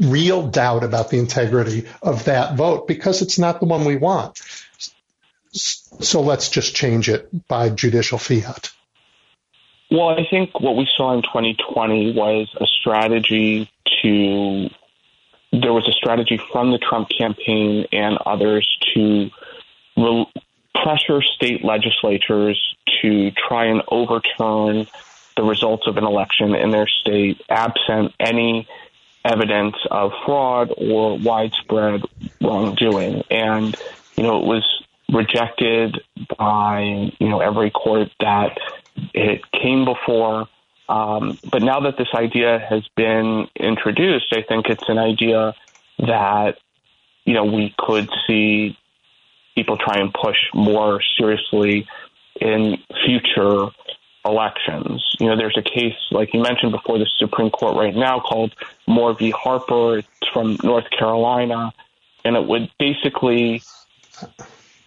real 0.00 0.48
doubt 0.48 0.84
about 0.84 1.10
the 1.10 1.18
integrity 1.18 1.86
of 2.02 2.24
that 2.24 2.56
vote 2.56 2.86
because 2.86 3.22
it's 3.22 3.38
not 3.38 3.60
the 3.60 3.66
one 3.66 3.84
we 3.84 3.96
want. 3.96 4.40
So 5.52 6.20
let's 6.20 6.50
just 6.50 6.74
change 6.74 7.08
it 7.08 7.48
by 7.48 7.70
judicial 7.70 8.18
fiat. 8.18 8.72
Well, 9.90 10.08
I 10.08 10.26
think 10.28 10.60
what 10.60 10.76
we 10.76 10.88
saw 10.96 11.14
in 11.14 11.22
2020 11.22 12.14
was 12.14 12.54
a 12.60 12.66
strategy 12.66 13.70
to, 14.02 14.68
there 15.52 15.72
was 15.72 15.88
a 15.88 15.92
strategy 15.92 16.40
from 16.52 16.72
the 16.72 16.78
Trump 16.78 17.08
campaign 17.16 17.86
and 17.92 18.18
others 18.26 18.66
to 18.94 19.30
re- 19.96 20.26
pressure 20.82 21.22
state 21.22 21.64
legislatures 21.64 22.76
to 23.00 23.30
try 23.48 23.66
and 23.66 23.82
overturn 23.88 24.86
the 25.36 25.42
results 25.42 25.86
of 25.86 25.96
an 25.96 26.04
election 26.04 26.54
in 26.54 26.70
their 26.70 26.88
state 26.88 27.40
absent 27.48 28.12
any 28.18 28.66
evidence 29.26 29.76
of 29.90 30.12
fraud 30.24 30.72
or 30.76 31.18
widespread 31.18 32.02
wrongdoing. 32.40 33.22
And, 33.30 33.76
you 34.16 34.22
know, 34.22 34.40
it 34.40 34.46
was 34.46 34.64
rejected 35.12 36.00
by 36.38 36.80
you 37.18 37.28
know 37.28 37.40
every 37.40 37.70
court 37.70 38.10
that 38.20 38.58
it 39.14 39.40
came 39.52 39.84
before. 39.84 40.48
Um, 40.88 41.38
but 41.50 41.62
now 41.62 41.80
that 41.80 41.96
this 41.98 42.08
idea 42.14 42.64
has 42.70 42.86
been 42.96 43.48
introduced, 43.56 44.32
I 44.32 44.42
think 44.42 44.66
it's 44.66 44.88
an 44.88 44.98
idea 44.98 45.54
that 45.98 46.58
you 47.24 47.34
know 47.34 47.44
we 47.44 47.74
could 47.78 48.08
see 48.26 48.76
people 49.54 49.76
try 49.76 49.98
and 49.98 50.12
push 50.12 50.36
more 50.54 51.00
seriously 51.18 51.86
in 52.40 52.76
future 53.04 53.68
elections. 54.26 55.04
You 55.18 55.28
know, 55.28 55.36
there's 55.36 55.56
a 55.56 55.62
case 55.62 55.96
like 56.10 56.34
you 56.34 56.40
mentioned 56.40 56.72
before 56.72 56.98
the 56.98 57.06
Supreme 57.18 57.50
Court 57.50 57.76
right 57.76 57.94
now 57.94 58.20
called 58.20 58.54
Moore 58.86 59.14
v. 59.14 59.30
Harper. 59.30 59.98
It's 59.98 60.08
from 60.32 60.58
North 60.62 60.90
Carolina, 60.90 61.72
and 62.24 62.36
it 62.36 62.46
would 62.46 62.70
basically 62.78 63.62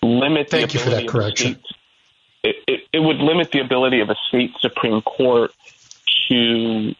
limit 0.01 0.49
Thank 0.49 0.71
the 0.71 0.77
you 0.77 0.83
for 0.83 0.89
that 0.91 1.07
correction. 1.07 1.55
State, 1.55 1.75
it, 2.43 2.55
it, 2.67 2.79
it 2.93 2.99
would 2.99 3.17
limit 3.17 3.51
the 3.51 3.59
ability 3.59 3.99
of 4.01 4.09
a 4.09 4.15
state 4.27 4.51
Supreme 4.59 5.01
Court 5.01 5.51
to 6.29 6.95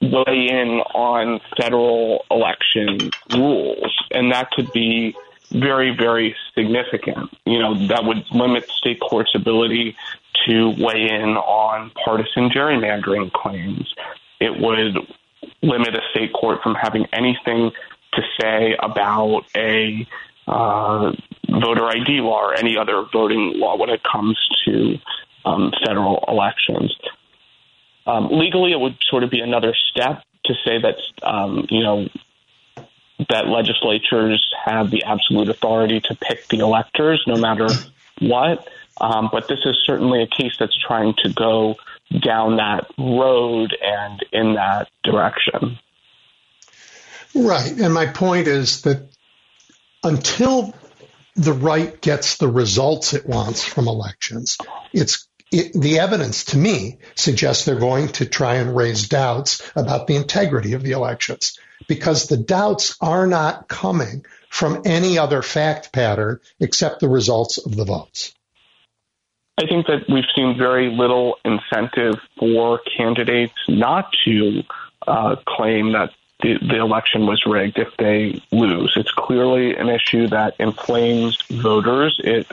weigh 0.00 0.48
in 0.50 0.80
on 0.94 1.40
federal 1.56 2.24
election 2.30 3.10
rules, 3.32 3.92
and 4.10 4.32
that 4.32 4.50
could 4.50 4.72
be 4.72 5.14
very, 5.50 5.94
very 5.96 6.36
significant. 6.54 7.30
You 7.44 7.58
know, 7.58 7.86
that 7.88 8.04
would 8.04 8.24
limit 8.30 8.68
state 8.70 9.00
courts' 9.00 9.34
ability 9.34 9.96
to 10.46 10.70
weigh 10.78 11.08
in 11.10 11.36
on 11.36 11.90
partisan 12.04 12.50
gerrymandering 12.50 13.32
claims. 13.32 13.94
It 14.40 14.58
would 14.58 14.96
limit 15.62 15.94
a 15.94 16.00
state 16.10 16.32
court 16.32 16.62
from 16.62 16.74
having 16.74 17.06
anything 17.12 17.70
to 18.14 18.22
say 18.40 18.76
about 18.78 19.44
a 19.56 20.06
uh, 20.46 21.12
voter 21.48 21.86
ID 21.86 22.20
law 22.20 22.42
or 22.46 22.54
any 22.54 22.76
other 22.76 23.04
voting 23.12 23.54
law 23.56 23.76
when 23.76 23.90
it 23.90 24.02
comes 24.02 24.38
to 24.64 24.98
um, 25.44 25.72
federal 25.86 26.24
elections. 26.28 26.94
Um, 28.06 28.28
legally, 28.30 28.72
it 28.72 28.80
would 28.80 28.96
sort 29.08 29.22
of 29.22 29.30
be 29.30 29.40
another 29.40 29.74
step 29.90 30.22
to 30.44 30.54
say 30.64 30.78
that 30.80 30.96
um, 31.22 31.66
you 31.70 31.82
know 31.82 32.08
that 33.28 33.46
legislatures 33.46 34.52
have 34.64 34.90
the 34.90 35.04
absolute 35.04 35.48
authority 35.48 36.00
to 36.00 36.14
pick 36.14 36.48
the 36.48 36.58
electors, 36.58 37.22
no 37.26 37.36
matter 37.36 37.68
what. 38.20 38.68
Um, 39.00 39.30
but 39.32 39.48
this 39.48 39.60
is 39.64 39.76
certainly 39.84 40.22
a 40.22 40.26
case 40.26 40.56
that's 40.58 40.76
trying 40.78 41.14
to 41.24 41.32
go 41.32 41.76
down 42.20 42.56
that 42.56 42.86
road 42.98 43.76
and 43.82 44.24
in 44.32 44.54
that 44.54 44.88
direction. 45.02 45.78
Right. 47.34 47.72
And 47.72 47.94
my 47.94 48.06
point 48.06 48.46
is 48.46 48.82
that 48.82 49.08
until 50.02 50.74
the 51.34 51.52
right 51.52 51.98
gets 52.00 52.36
the 52.36 52.48
results 52.48 53.14
it 53.14 53.26
wants 53.26 53.64
from 53.64 53.88
elections, 53.88 54.58
it's 54.92 55.26
it, 55.50 55.72
the 55.74 55.98
evidence 55.98 56.44
to 56.46 56.58
me 56.58 56.98
suggests 57.14 57.64
they're 57.64 57.78
going 57.78 58.08
to 58.08 58.26
try 58.26 58.56
and 58.56 58.74
raise 58.74 59.08
doubts 59.08 59.62
about 59.76 60.06
the 60.06 60.16
integrity 60.16 60.72
of 60.72 60.82
the 60.82 60.92
elections 60.92 61.58
because 61.88 62.28
the 62.28 62.36
doubts 62.36 62.96
are 63.00 63.26
not 63.26 63.68
coming 63.68 64.24
from 64.48 64.82
any 64.84 65.18
other 65.18 65.42
fact 65.42 65.92
pattern 65.92 66.40
except 66.60 67.00
the 67.00 67.08
results 67.08 67.58
of 67.58 67.74
the 67.74 67.84
votes. 67.84 68.34
I 69.58 69.66
think 69.66 69.86
that 69.86 70.08
we've 70.08 70.24
seen 70.34 70.56
very 70.56 70.90
little 70.90 71.36
incentive 71.44 72.14
for 72.38 72.80
candidates 72.96 73.54
not 73.68 74.10
to 74.24 74.62
uh, 75.06 75.36
claim 75.46 75.92
that 75.92 76.10
the, 76.42 76.58
the 76.58 76.78
election 76.78 77.26
was 77.26 77.44
rigged 77.46 77.78
if 77.78 77.88
they 77.98 78.42
lose. 78.50 78.92
It's 78.96 79.12
clearly 79.12 79.76
an 79.76 79.88
issue 79.88 80.26
that 80.28 80.54
inflames 80.58 81.40
voters. 81.50 82.18
It, 82.22 82.46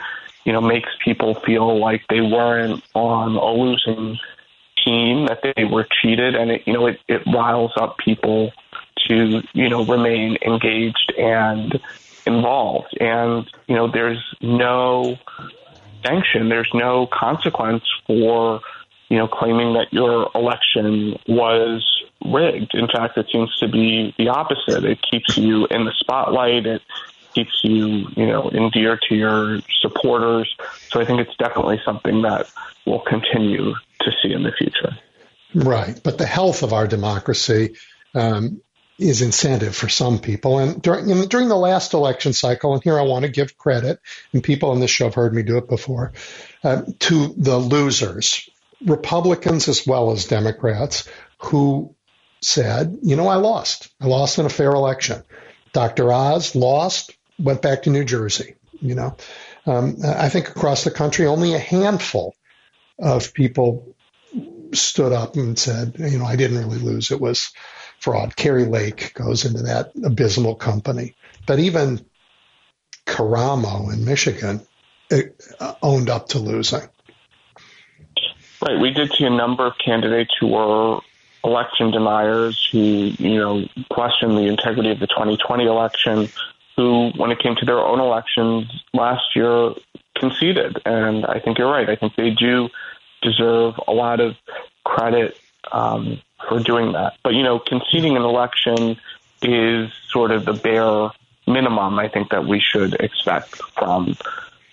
you 0.45 0.53
know, 0.53 0.61
makes 0.61 0.89
people 1.03 1.35
feel 1.35 1.79
like 1.79 2.03
they 2.09 2.21
weren't 2.21 2.83
on 2.93 3.35
a 3.35 3.51
losing 3.51 4.19
team, 4.83 5.25
that 5.27 5.39
they 5.41 5.65
were 5.65 5.87
cheated, 6.01 6.35
and 6.35 6.51
it, 6.51 6.63
you 6.65 6.73
know, 6.73 6.87
it, 6.87 6.99
it 7.07 7.21
riles 7.27 7.71
up 7.75 7.97
people 7.97 8.51
to, 9.07 9.41
you 9.53 9.69
know, 9.69 9.85
remain 9.85 10.37
engaged 10.45 11.13
and 11.17 11.79
involved. 12.25 12.97
And, 12.99 13.49
you 13.67 13.75
know, 13.75 13.91
there's 13.91 14.23
no 14.41 15.17
sanction, 16.05 16.49
there's 16.49 16.69
no 16.73 17.07
consequence 17.07 17.83
for, 18.07 18.61
you 19.09 19.17
know, 19.17 19.27
claiming 19.27 19.73
that 19.73 19.91
your 19.91 20.29
election 20.35 21.17
was 21.27 21.85
rigged. 22.25 22.73
In 22.73 22.87
fact, 22.87 23.17
it 23.17 23.27
seems 23.31 23.55
to 23.57 23.67
be 23.67 24.13
the 24.17 24.29
opposite. 24.29 24.83
It 24.83 24.99
keeps 25.01 25.37
you 25.37 25.65
in 25.67 25.85
the 25.85 25.93
spotlight. 25.99 26.65
It 26.65 26.81
keeps 27.33 27.63
you, 27.63 28.07
you 28.15 28.27
know, 28.27 28.49
endeared 28.51 29.01
to 29.09 29.15
your 29.15 29.59
supporters. 29.81 30.53
So 30.89 31.01
I 31.01 31.05
think 31.05 31.21
it's 31.21 31.35
definitely 31.37 31.81
something 31.85 32.21
that 32.23 32.49
we'll 32.85 32.99
continue 32.99 33.73
to 34.01 34.11
see 34.21 34.33
in 34.33 34.43
the 34.43 34.51
future. 34.51 34.97
Right. 35.53 35.99
But 36.03 36.17
the 36.17 36.25
health 36.25 36.63
of 36.63 36.73
our 36.73 36.87
democracy 36.87 37.75
um, 38.13 38.61
is 38.99 39.21
incentive 39.21 39.75
for 39.75 39.87
some 39.87 40.19
people. 40.19 40.59
And 40.59 40.81
during, 40.81 41.07
during 41.27 41.47
the 41.47 41.55
last 41.55 41.93
election 41.93 42.33
cycle, 42.33 42.73
and 42.73 42.83
here 42.83 42.99
I 42.99 43.03
want 43.03 43.23
to 43.23 43.31
give 43.31 43.57
credit, 43.57 43.99
and 44.33 44.43
people 44.43 44.71
on 44.71 44.79
this 44.79 44.91
show 44.91 45.05
have 45.05 45.15
heard 45.15 45.33
me 45.33 45.41
do 45.41 45.57
it 45.57 45.69
before, 45.69 46.11
uh, 46.63 46.83
to 46.99 47.33
the 47.37 47.57
losers, 47.57 48.49
Republicans 48.85 49.67
as 49.67 49.87
well 49.87 50.11
as 50.11 50.25
Democrats, 50.25 51.07
who 51.39 51.95
said, 52.41 52.99
you 53.01 53.15
know, 53.15 53.27
I 53.27 53.35
lost. 53.35 53.89
I 54.01 54.07
lost 54.07 54.37
in 54.37 54.45
a 54.45 54.49
fair 54.49 54.71
election. 54.71 55.23
Dr. 55.73 56.11
Oz 56.11 56.55
lost, 56.55 57.15
went 57.37 57.61
back 57.61 57.83
to 57.83 57.89
New 57.89 58.03
Jersey. 58.03 58.55
You 58.81 58.95
know, 58.95 59.17
um, 59.65 59.97
I 60.05 60.29
think 60.29 60.49
across 60.49 60.83
the 60.83 60.91
country, 60.91 61.25
only 61.25 61.53
a 61.53 61.59
handful 61.59 62.35
of 62.97 63.33
people 63.33 63.95
stood 64.73 65.11
up 65.11 65.35
and 65.35 65.57
said, 65.57 65.95
you 65.97 66.17
know, 66.17 66.25
I 66.25 66.35
didn't 66.35 66.59
really 66.59 66.79
lose. 66.79 67.11
It 67.11 67.19
was 67.19 67.51
fraud. 67.99 68.35
Kari 68.35 68.65
Lake 68.65 69.13
goes 69.13 69.45
into 69.45 69.63
that 69.63 69.91
abysmal 70.03 70.55
company. 70.55 71.15
But 71.45 71.59
even 71.59 72.05
Karamo 73.05 73.91
in 73.93 74.05
Michigan 74.05 74.61
uh, 75.11 75.73
owned 75.81 76.09
up 76.09 76.29
to 76.29 76.39
losing. 76.39 76.87
Right. 78.61 78.79
We 78.79 78.91
did 78.91 79.11
see 79.13 79.23
a 79.25 79.29
number 79.29 79.65
of 79.65 79.73
candidates 79.83 80.31
who 80.39 80.47
were 80.47 80.99
election 81.43 81.91
deniers 81.91 82.67
who, 82.71 83.13
you 83.17 83.37
know, 83.37 83.65
questioned 83.89 84.37
the 84.37 84.47
integrity 84.47 84.91
of 84.91 84.99
the 84.99 85.07
2020 85.07 85.65
election, 85.65 86.29
who, 86.75 87.11
when 87.15 87.31
it 87.31 87.39
came 87.39 87.55
to 87.55 87.65
their 87.65 87.79
own 87.79 87.99
elections 87.99 88.65
last 88.93 89.35
year, 89.35 89.73
conceded. 90.15 90.77
And 90.85 91.25
I 91.25 91.39
think 91.39 91.57
you're 91.57 91.71
right. 91.71 91.89
I 91.89 91.95
think 91.95 92.15
they 92.15 92.31
do 92.31 92.69
deserve 93.21 93.75
a 93.87 93.93
lot 93.93 94.19
of 94.19 94.35
credit 94.83 95.37
um, 95.71 96.21
for 96.47 96.59
doing 96.59 96.93
that. 96.93 97.17
But, 97.23 97.33
you 97.33 97.43
know, 97.43 97.59
conceding 97.59 98.15
an 98.15 98.23
election 98.23 98.97
is 99.41 99.91
sort 100.09 100.31
of 100.31 100.45
the 100.45 100.53
bare 100.53 101.11
minimum 101.47 101.97
I 101.97 102.07
think 102.07 102.29
that 102.29 102.45
we 102.45 102.59
should 102.59 102.93
expect 102.95 103.55
from 103.77 104.15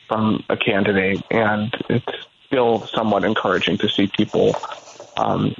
from 0.09 0.44
a 0.48 0.56
candidate, 0.56 1.20
and 1.32 1.74
it's 1.88 2.06
still 2.47 2.86
somewhat 2.86 3.24
encouraging 3.24 3.78
to 3.78 3.88
see 3.88 4.06
people 4.06 4.55
um, 5.16 5.52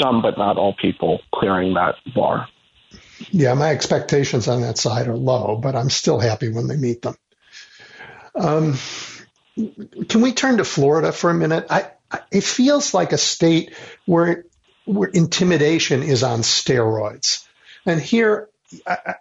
some, 0.00 0.20
but 0.20 0.36
not 0.36 0.56
all 0.56 0.72
people 0.74 1.20
clearing 1.32 1.74
that 1.74 1.94
bar. 2.12 2.48
Yeah, 3.30 3.54
my 3.54 3.70
expectations 3.70 4.48
on 4.48 4.62
that 4.62 4.78
side 4.78 5.06
are 5.06 5.16
low, 5.16 5.56
but 5.56 5.76
I'm 5.76 5.90
still 5.90 6.18
happy 6.18 6.48
when 6.48 6.66
they 6.66 6.76
meet 6.76 7.02
them. 7.02 7.16
Um, 8.34 8.74
can 10.08 10.20
we 10.20 10.32
turn 10.32 10.56
to 10.56 10.64
Florida 10.64 11.12
for 11.12 11.30
a 11.30 11.34
minute? 11.34 11.66
I, 11.70 11.90
I, 12.10 12.20
it 12.32 12.42
feels 12.42 12.92
like 12.92 13.12
a 13.12 13.18
state 13.18 13.72
where 14.06 14.44
where 14.84 15.08
intimidation 15.08 16.02
is 16.02 16.22
on 16.22 16.40
steroids, 16.40 17.46
and 17.86 18.00
here 18.00 18.48
I, 18.86 19.14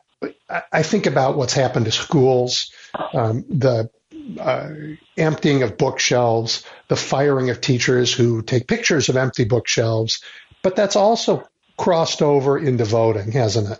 I 0.71 0.83
think 0.83 1.05
about 1.05 1.37
what's 1.37 1.53
happened 1.53 1.85
to 1.85 1.91
schools, 1.91 2.71
um, 3.13 3.45
the 3.49 3.89
uh, 4.39 4.69
emptying 5.17 5.63
of 5.63 5.77
bookshelves, 5.77 6.63
the 6.87 6.95
firing 6.95 7.49
of 7.49 7.61
teachers 7.61 8.13
who 8.13 8.41
take 8.41 8.67
pictures 8.67 9.09
of 9.09 9.17
empty 9.17 9.43
bookshelves, 9.43 10.21
but 10.61 10.75
that's 10.75 10.95
also 10.95 11.47
crossed 11.77 12.21
over 12.21 12.57
into 12.57 12.85
voting, 12.85 13.31
hasn't 13.31 13.69
it? 13.71 13.79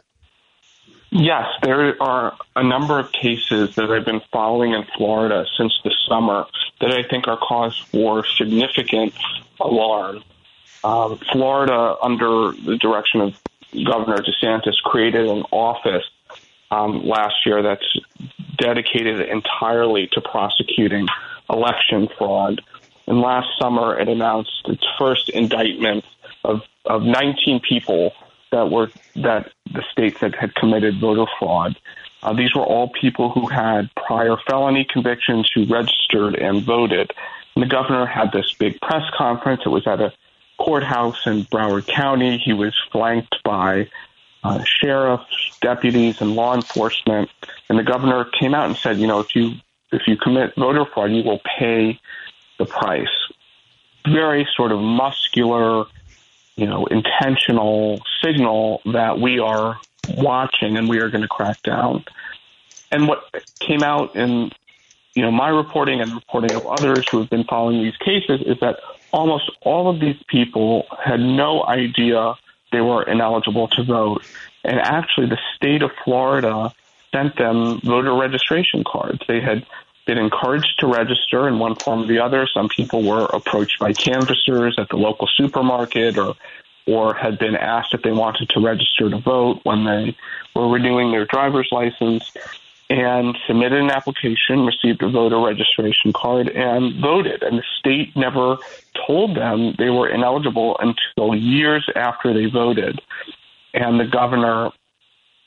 Yes, 1.11 1.45
there 1.61 2.01
are 2.01 2.35
a 2.55 2.63
number 2.63 2.97
of 2.97 3.11
cases 3.11 3.75
that 3.75 3.91
I've 3.91 4.05
been 4.05 4.21
following 4.31 4.73
in 4.73 4.83
Florida 4.97 5.45
since 5.57 5.79
the 5.83 5.93
summer 6.09 6.47
that 6.81 6.91
I 6.91 7.03
think 7.03 7.27
are 7.27 7.37
cause 7.37 7.77
for 7.77 8.25
significant 8.25 9.13
alarm. 9.61 10.23
Um, 10.83 11.19
Florida, 11.31 11.95
under 12.01 12.51
the 12.51 12.77
direction 12.77 13.21
of 13.21 13.39
Governor 13.85 14.17
DeSantis, 14.17 14.75
created 14.83 15.27
an 15.27 15.43
office 15.51 16.03
um, 16.71 17.05
last 17.05 17.45
year 17.45 17.61
that's 17.61 17.97
dedicated 18.57 19.21
entirely 19.29 20.07
to 20.13 20.21
prosecuting 20.21 21.07
election 21.49 22.09
fraud. 22.17 22.61
And 23.07 23.19
last 23.19 23.47
summer, 23.59 23.97
it 23.99 24.07
announced 24.07 24.61
its 24.65 24.85
first 24.97 25.29
indictment 25.29 26.05
of, 26.43 26.61
of 26.85 27.03
19 27.03 27.59
people 27.67 28.13
that 28.51 28.69
were 28.69 28.91
that 29.15 29.51
the 29.73 29.83
state 29.91 30.17
said 30.19 30.35
had 30.35 30.53
committed 30.55 30.99
voter 30.99 31.25
fraud. 31.39 31.75
Uh, 32.21 32.33
these 32.33 32.53
were 32.55 32.63
all 32.63 32.89
people 32.89 33.29
who 33.29 33.47
had 33.47 33.89
prior 33.95 34.37
felony 34.47 34.85
convictions 34.85 35.51
who 35.53 35.65
registered 35.65 36.35
and 36.35 36.63
voted. 36.63 37.11
And 37.55 37.63
the 37.63 37.67
governor 37.67 38.05
had 38.05 38.31
this 38.31 38.53
big 38.53 38.79
press 38.79 39.03
conference. 39.17 39.61
It 39.65 39.69
was 39.69 39.85
at 39.85 39.99
a 39.99 40.13
courthouse 40.63 41.25
in 41.25 41.43
Broward 41.45 41.87
County. 41.87 42.37
He 42.37 42.53
was 42.53 42.73
flanked 42.91 43.35
by 43.43 43.89
uh, 44.43 44.63
sheriffs, 44.63 45.57
deputies, 45.61 46.21
and 46.21 46.35
law 46.35 46.55
enforcement. 46.55 47.29
And 47.69 47.77
the 47.77 47.83
governor 47.83 48.25
came 48.25 48.53
out 48.53 48.67
and 48.67 48.77
said, 48.77 48.99
you 48.99 49.07
know, 49.07 49.19
if 49.19 49.35
you 49.35 49.55
if 49.91 50.07
you 50.07 50.17
commit 50.17 50.55
voter 50.55 50.85
fraud, 50.85 51.11
you 51.11 51.23
will 51.23 51.41
pay 51.59 51.99
the 52.57 52.65
price. 52.65 53.07
Very 54.07 54.47
sort 54.55 54.71
of 54.71 54.79
muscular, 54.79 55.85
you 56.55 56.65
know, 56.65 56.85
intentional 56.87 58.01
signal 58.23 58.81
that 58.85 59.19
we 59.19 59.39
are 59.39 59.79
watching 60.17 60.77
and 60.77 60.89
we 60.89 60.99
are 60.99 61.09
going 61.09 61.21
to 61.21 61.27
crack 61.27 61.61
down. 61.61 62.03
And 62.91 63.07
what 63.07 63.23
came 63.59 63.83
out 63.83 64.15
in, 64.15 64.51
you 65.13 65.21
know, 65.21 65.31
my 65.31 65.49
reporting 65.49 66.01
and 66.01 66.11
the 66.11 66.15
reporting 66.15 66.55
of 66.55 66.65
others 66.65 67.07
who 67.09 67.19
have 67.19 67.29
been 67.29 67.43
following 67.43 67.83
these 67.83 67.97
cases 67.97 68.41
is 68.45 68.59
that 68.59 68.79
almost 69.13 69.49
all 69.61 69.89
of 69.89 70.01
these 70.01 70.21
people 70.27 70.85
had 71.01 71.19
no 71.19 71.63
idea 71.63 72.35
they 72.71 72.81
were 72.81 73.03
ineligible 73.03 73.67
to 73.69 73.83
vote. 73.83 74.23
And 74.65 74.79
actually, 74.79 75.27
the 75.27 75.39
state 75.55 75.83
of 75.83 75.91
Florida 76.03 76.73
sent 77.13 77.37
them 77.37 77.79
voter 77.81 78.13
registration 78.15 78.83
cards. 78.83 79.21
They 79.27 79.39
had 79.39 79.65
been 80.05 80.17
encouraged 80.17 80.79
to 80.79 80.87
register 80.87 81.47
in 81.47 81.59
one 81.59 81.75
form 81.75 82.03
or 82.03 82.07
the 82.07 82.19
other. 82.19 82.47
Some 82.51 82.67
people 82.67 83.03
were 83.03 83.25
approached 83.25 83.79
by 83.79 83.93
canvassers 83.93 84.75
at 84.77 84.89
the 84.89 84.97
local 84.97 85.27
supermarket 85.27 86.17
or 86.17 86.35
or 86.85 87.13
had 87.13 87.39
been 87.39 87.55
asked 87.55 87.93
if 87.93 88.01
they 88.01 88.11
wanted 88.11 88.49
to 88.49 88.59
register 88.59 89.09
to 89.09 89.17
vote 89.17 89.61
when 89.63 89.85
they 89.85 90.17
were 90.53 90.67
renewing 90.67 91.13
their 91.13 91.23
driver's 91.23 91.69
license 91.71 92.29
and 92.89 93.37
submitted 93.47 93.79
an 93.81 93.89
application, 93.89 94.65
received 94.65 95.01
a 95.03 95.09
voter 95.09 95.39
registration 95.39 96.13
card, 96.13 96.49
and 96.49 97.01
voted. 97.01 97.43
And 97.43 97.57
the 97.57 97.63
state 97.79 98.15
never 98.15 98.57
told 99.07 99.35
them 99.35 99.73
they 99.77 99.89
were 99.89 100.09
ineligible 100.09 100.77
until 100.79 101.35
years 101.35 101.87
after 101.95 102.33
they 102.33 102.45
voted. 102.45 103.01
And 103.73 103.99
the 103.99 104.05
governor 104.05 104.69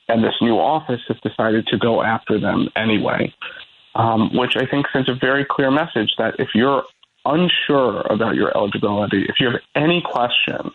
and 0.08 0.24
this 0.24 0.34
new 0.40 0.56
office 0.56 1.00
has 1.08 1.18
decided 1.20 1.66
to 1.68 1.78
go 1.78 2.02
after 2.02 2.40
them 2.40 2.68
anyway 2.76 3.32
um, 3.96 4.30
which 4.36 4.56
I 4.56 4.66
think 4.66 4.86
sends 4.92 5.08
a 5.08 5.14
very 5.14 5.44
clear 5.44 5.70
message 5.70 6.14
that 6.18 6.34
if 6.38 6.50
you're 6.54 6.84
unsure 7.24 8.02
about 8.02 8.34
your 8.34 8.54
eligibility, 8.56 9.24
if 9.24 9.36
you 9.40 9.50
have 9.50 9.60
any 9.74 10.02
question, 10.02 10.70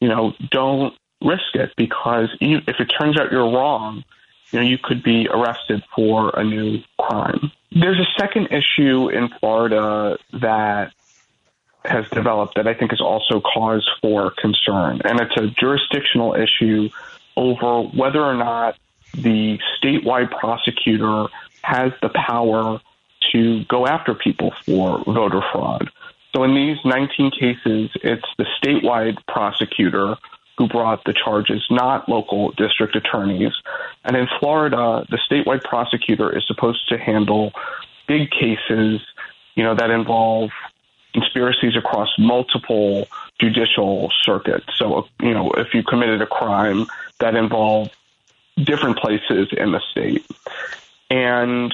you 0.00 0.08
know, 0.08 0.34
don't 0.50 0.94
risk 1.22 1.54
it 1.54 1.72
because 1.76 2.28
if 2.40 2.76
it 2.78 2.92
turns 3.00 3.18
out 3.18 3.32
you're 3.32 3.50
wrong, 3.50 4.04
you 4.52 4.60
know, 4.60 4.66
you 4.66 4.78
could 4.78 5.02
be 5.02 5.28
arrested 5.28 5.82
for 5.94 6.30
a 6.30 6.44
new 6.44 6.82
crime. 6.98 7.52
There's 7.72 7.98
a 7.98 8.20
second 8.20 8.48
issue 8.48 9.08
in 9.08 9.28
Florida 9.38 10.18
that 10.32 10.92
has 11.84 12.04
developed 12.10 12.56
that 12.56 12.66
I 12.66 12.74
think 12.74 12.92
is 12.92 13.00
also 13.00 13.40
cause 13.40 13.88
for 14.02 14.32
concern, 14.32 15.00
and 15.04 15.20
it's 15.20 15.36
a 15.36 15.46
jurisdictional 15.48 16.34
issue 16.34 16.90
over 17.36 17.82
whether 17.88 18.22
or 18.22 18.34
not 18.34 18.76
the 19.14 19.58
statewide 19.78 20.30
prosecutor 20.30 21.26
has 21.62 21.92
the 22.02 22.10
power 22.10 22.80
to 23.32 23.64
go 23.64 23.86
after 23.86 24.14
people 24.14 24.52
for 24.64 25.02
voter 25.04 25.42
fraud. 25.52 25.90
So 26.34 26.44
in 26.44 26.54
these 26.54 26.78
19 26.84 27.30
cases, 27.32 27.90
it's 28.02 28.26
the 28.38 28.46
statewide 28.62 29.18
prosecutor 29.26 30.16
who 30.60 30.68
brought 30.68 31.02
the 31.04 31.14
charges, 31.14 31.66
not 31.70 32.06
local 32.06 32.50
district 32.50 32.94
attorneys. 32.94 33.54
And 34.04 34.14
in 34.14 34.28
Florida, 34.38 35.06
the 35.08 35.16
statewide 35.16 35.64
prosecutor 35.64 36.36
is 36.36 36.46
supposed 36.46 36.86
to 36.90 36.98
handle 36.98 37.54
big 38.06 38.30
cases, 38.30 39.00
you 39.54 39.64
know, 39.64 39.74
that 39.74 39.88
involve 39.88 40.50
conspiracies 41.14 41.78
across 41.78 42.10
multiple 42.18 43.08
judicial 43.40 44.10
circuits. 44.20 44.66
So, 44.76 45.08
you 45.22 45.32
know, 45.32 45.50
if 45.52 45.72
you 45.72 45.82
committed 45.82 46.20
a 46.20 46.26
crime 46.26 46.86
that 47.20 47.36
involved 47.36 47.96
different 48.62 48.98
places 48.98 49.48
in 49.56 49.72
the 49.72 49.80
state. 49.92 50.26
And 51.08 51.72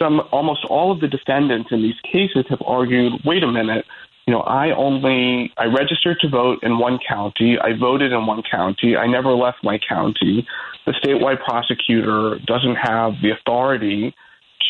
some 0.00 0.22
almost 0.30 0.64
all 0.66 0.92
of 0.92 1.00
the 1.00 1.08
defendants 1.08 1.72
in 1.72 1.82
these 1.82 1.98
cases 2.04 2.46
have 2.50 2.62
argued, 2.64 3.14
wait 3.24 3.42
a 3.42 3.50
minute, 3.50 3.84
you 4.26 4.32
know, 4.32 4.40
I 4.40 4.70
only 4.70 5.52
I 5.56 5.66
registered 5.66 6.18
to 6.20 6.28
vote 6.28 6.62
in 6.62 6.78
one 6.78 6.98
county. 7.06 7.58
I 7.58 7.76
voted 7.78 8.12
in 8.12 8.26
one 8.26 8.42
county. 8.42 8.96
I 8.96 9.06
never 9.06 9.32
left 9.32 9.58
my 9.62 9.78
county. 9.78 10.46
The 10.86 10.92
statewide 10.92 11.44
prosecutor 11.44 12.38
doesn't 12.46 12.76
have 12.76 13.14
the 13.22 13.30
authority 13.30 14.14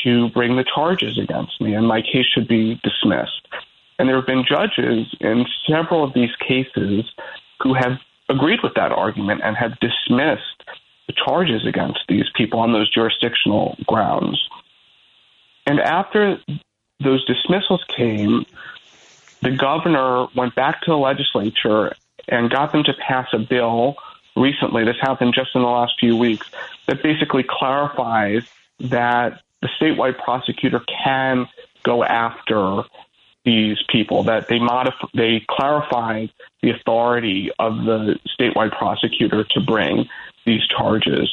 to 0.02 0.28
bring 0.31 0.56
the 0.56 0.64
charges 0.74 1.18
against 1.18 1.60
me, 1.60 1.74
and 1.74 1.86
my 1.86 2.02
case 2.02 2.26
should 2.35 2.48
be 2.48 2.81
dismissed. 2.82 3.48
And 3.98 4.09
there 4.09 4.16
have 4.16 4.26
been 4.26 4.44
judges 4.47 5.14
in 5.20 5.47
several 5.68 6.02
of 6.02 6.14
these 6.14 6.35
cases 6.36 7.05
who 7.62 7.74
have 7.74 7.98
agreed 8.28 8.60
with 8.62 8.74
that 8.74 8.90
argument 8.90 9.43
and 9.44 9.56
have 9.56 9.78
dismissed 9.78 10.64
the 11.06 11.14
charges 11.24 11.66
against 11.66 12.01
these 12.09 12.26
people 12.35 12.59
on 12.59 12.72
those 12.72 12.90
jurisdictional 12.90 13.76
grounds. 13.86 14.48
And 15.66 15.78
after 15.81 16.39
those 17.02 17.24
dismissals 17.24 17.85
came, 17.89 18.44
the 19.44 19.50
governor 19.50 20.26
went 20.34 20.54
back 20.54 20.80
to 20.82 20.90
the 20.90 20.96
legislature 20.96 21.92
and 22.26 22.50
got 22.50 22.72
them 22.72 22.82
to 22.84 22.94
pass 22.94 23.28
a 23.34 23.38
bill 23.38 23.96
recently. 24.34 24.84
This 24.84 24.96
happened 25.00 25.34
just 25.34 25.50
in 25.54 25.60
the 25.60 25.68
last 25.68 25.92
few 26.00 26.16
weeks 26.16 26.50
that 26.86 27.02
basically 27.02 27.44
clarifies 27.46 28.42
that 28.80 29.42
the 29.60 29.68
statewide 29.80 30.18
prosecutor 30.18 30.80
can 31.04 31.46
go 31.82 32.02
after 32.02 32.82
these 33.44 33.76
people 33.88 34.22
that 34.24 34.48
they 34.48 34.58
modify 34.58 35.06
they 35.12 35.44
clarified 35.46 36.30
the 36.62 36.70
authority 36.70 37.50
of 37.58 37.84
the 37.84 38.18
statewide 38.40 38.72
prosecutor 38.72 39.44
to 39.44 39.60
bring 39.60 40.08
these 40.46 40.66
charges 40.66 41.28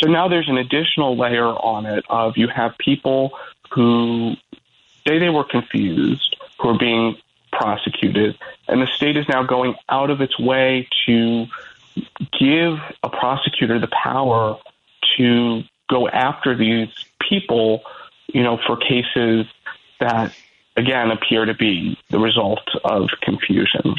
so 0.00 0.08
now 0.08 0.26
there's 0.26 0.48
an 0.48 0.56
additional 0.56 1.18
layer 1.18 1.44
on 1.44 1.84
it 1.84 2.02
of 2.08 2.38
you 2.38 2.48
have 2.48 2.72
people 2.78 3.32
who 3.70 4.32
say 5.06 5.18
they 5.18 5.28
were 5.28 5.44
confused 5.44 6.39
who 6.60 6.68
are 6.68 6.78
being 6.78 7.16
prosecuted 7.52 8.38
and 8.68 8.80
the 8.80 8.86
state 8.94 9.16
is 9.16 9.26
now 9.28 9.42
going 9.42 9.74
out 9.88 10.10
of 10.10 10.20
its 10.20 10.38
way 10.38 10.88
to 11.06 11.46
give 12.38 12.78
a 13.02 13.08
prosecutor 13.08 13.78
the 13.78 13.88
power 13.88 14.56
to 15.16 15.62
go 15.88 16.08
after 16.08 16.56
these 16.56 16.88
people 17.28 17.82
you 18.28 18.42
know 18.42 18.58
for 18.66 18.76
cases 18.76 19.46
that 19.98 20.32
again 20.76 21.10
appear 21.10 21.44
to 21.44 21.54
be 21.54 21.98
the 22.08 22.18
result 22.18 22.68
of 22.84 23.08
confusion. 23.22 23.94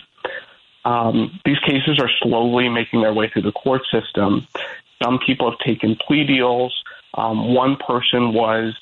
Um, 0.84 1.40
these 1.46 1.60
cases 1.60 2.00
are 2.00 2.10
slowly 2.22 2.68
making 2.68 3.02
their 3.02 3.14
way 3.14 3.30
through 3.30 3.44
the 3.44 3.52
court 3.52 3.84
system. 3.92 4.48
Some 5.02 5.20
people 5.20 5.50
have 5.50 5.60
taken 5.60 5.96
plea 5.96 6.26
deals. 6.26 6.74
Um, 7.14 7.54
one 7.54 7.78
person 7.78 8.34
was 8.34 8.76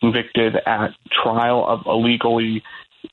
convicted 0.00 0.56
at 0.66 0.94
trial 1.10 1.66
of 1.66 1.86
illegally 1.86 2.62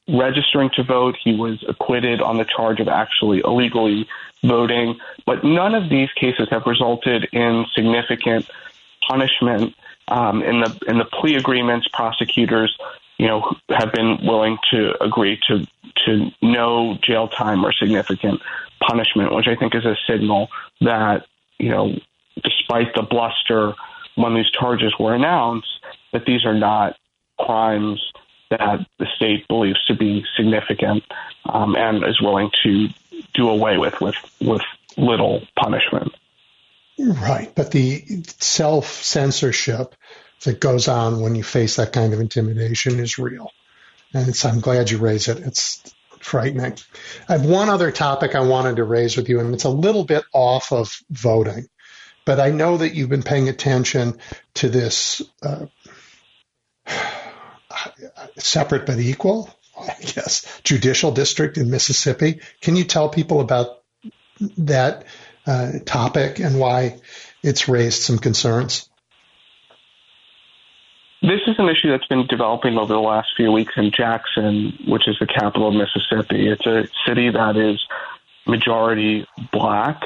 registering 0.07 0.69
to 0.75 0.83
vote. 0.83 1.15
He 1.23 1.35
was 1.35 1.63
acquitted 1.67 2.21
on 2.21 2.37
the 2.37 2.45
charge 2.45 2.79
of 2.79 2.87
actually 2.87 3.41
illegally 3.43 4.07
voting. 4.43 4.97
But 5.25 5.43
none 5.43 5.75
of 5.75 5.89
these 5.89 6.09
cases 6.13 6.47
have 6.51 6.63
resulted 6.65 7.27
in 7.31 7.65
significant 7.73 8.49
punishment. 9.07 9.75
Um, 10.07 10.43
in 10.43 10.59
the 10.59 10.79
in 10.87 10.99
the 10.99 11.05
plea 11.05 11.35
agreements, 11.35 11.87
prosecutors 11.91 12.77
you 13.17 13.27
know, 13.27 13.55
have 13.69 13.93
been 13.93 14.19
willing 14.23 14.57
to 14.71 14.93
agree 15.03 15.39
to 15.47 15.65
to 16.05 16.31
no 16.41 16.97
jail 17.01 17.27
time 17.27 17.65
or 17.65 17.71
significant 17.71 18.41
punishment, 18.81 19.33
which 19.33 19.47
I 19.47 19.55
think 19.55 19.73
is 19.73 19.85
a 19.85 19.95
signal 20.07 20.49
that 20.81 21.25
you 21.57 21.69
know, 21.69 21.95
despite 22.43 22.93
the 22.95 23.03
bluster 23.03 23.73
when 24.15 24.33
these 24.33 24.49
charges 24.51 24.93
were 24.99 25.13
announced, 25.13 25.67
that 26.11 26.25
these 26.25 26.45
are 26.45 26.53
not 26.53 26.97
crimes 27.39 28.01
that 28.49 28.85
the 28.99 29.07
state 29.15 29.47
believes 29.47 29.83
to 29.85 29.95
be 29.95 30.25
significant 30.35 31.03
um, 31.45 31.75
and 31.75 32.03
is 32.03 32.21
willing 32.21 32.51
to 32.63 32.89
do 33.33 33.49
away 33.49 33.77
with 33.77 33.99
with 34.01 34.15
with 34.41 34.61
little 34.97 35.41
punishment. 35.57 36.13
Right, 36.97 37.53
but 37.53 37.71
the 37.71 38.03
self 38.39 39.03
censorship 39.03 39.95
that 40.43 40.59
goes 40.59 40.87
on 40.87 41.21
when 41.21 41.35
you 41.35 41.43
face 41.43 41.75
that 41.75 41.91
kind 41.91 42.13
of 42.13 42.19
intimidation 42.19 42.99
is 42.99 43.17
real. 43.17 43.51
And 44.13 44.33
I'm 44.45 44.61
glad 44.61 44.89
you 44.89 44.97
raised 44.97 45.27
it. 45.27 45.39
It's 45.39 45.93
frightening. 46.19 46.77
I 47.27 47.33
have 47.33 47.45
one 47.45 47.69
other 47.69 47.91
topic 47.91 48.33
I 48.33 48.41
wanted 48.41 48.77
to 48.77 48.83
raise 48.83 49.17
with 49.17 49.27
you, 49.27 49.39
and 49.39 49.53
it's 49.53 49.65
a 49.65 49.69
little 49.69 50.05
bit 50.05 50.23
off 50.33 50.71
of 50.71 51.01
voting, 51.09 51.67
but 52.25 52.39
I 52.39 52.51
know 52.51 52.77
that 52.77 52.95
you've 52.95 53.09
been 53.09 53.23
paying 53.23 53.49
attention 53.49 54.17
to 54.55 54.69
this 54.69 55.21
uh, 55.43 55.65
separate 58.37 58.85
but 58.85 58.99
equal, 58.99 59.49
I 59.79 59.95
guess, 60.01 60.61
judicial 60.63 61.11
district 61.11 61.57
in 61.57 61.69
Mississippi. 61.69 62.39
Can 62.61 62.75
you 62.75 62.83
tell 62.83 63.09
people 63.09 63.41
about 63.41 63.81
that 64.57 65.05
uh, 65.45 65.73
topic 65.85 66.39
and 66.39 66.59
why 66.59 66.99
it's 67.43 67.67
raised 67.67 68.01
some 68.01 68.17
concerns? 68.17 68.89
This 71.21 71.41
is 71.47 71.55
an 71.57 71.69
issue 71.69 71.89
that's 71.89 72.05
been 72.05 72.27
developing 72.27 72.77
over 72.77 72.93
the 72.93 72.99
last 72.99 73.29
few 73.35 73.51
weeks 73.51 73.73
in 73.77 73.91
Jackson, 73.91 74.77
which 74.87 75.07
is 75.07 75.17
the 75.19 75.25
capital 75.25 75.69
of 75.69 75.73
Mississippi. 75.73 76.47
It's 76.47 76.65
a 76.67 76.87
city 77.07 77.31
that 77.31 77.57
is 77.57 77.83
majority 78.45 79.25
black. 79.51 80.01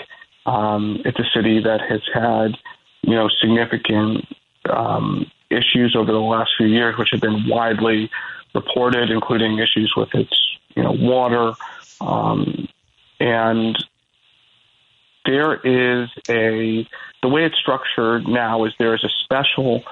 Um, 0.46 1.02
it's 1.04 1.20
a 1.20 1.26
city 1.34 1.62
that 1.62 1.82
has 1.90 2.02
had, 2.14 2.58
you 3.02 3.16
know, 3.16 3.28
significant 3.42 4.26
um, 4.70 5.30
issues 5.50 5.96
over 5.96 6.12
the 6.12 6.20
last 6.20 6.52
few 6.58 6.68
years, 6.68 6.98
which 6.98 7.10
have 7.12 7.22
been 7.22 7.48
widely 7.48 8.10
reported, 8.54 9.10
including 9.12 9.60
issues 9.60 9.94
with 9.96 10.14
its, 10.14 10.34
you 10.76 10.84
know, 10.84 10.92
water. 10.92 11.54
Um, 12.02 12.68
and 13.20 13.78
there 15.26 15.56
is 15.56 16.10
a 16.30 16.88
the 17.22 17.28
way 17.28 17.46
it's 17.46 17.58
structured 17.58 18.28
now 18.28 18.66
is 18.66 18.74
there 18.80 18.96
is 18.96 19.04
a 19.04 19.10
special 19.24 19.84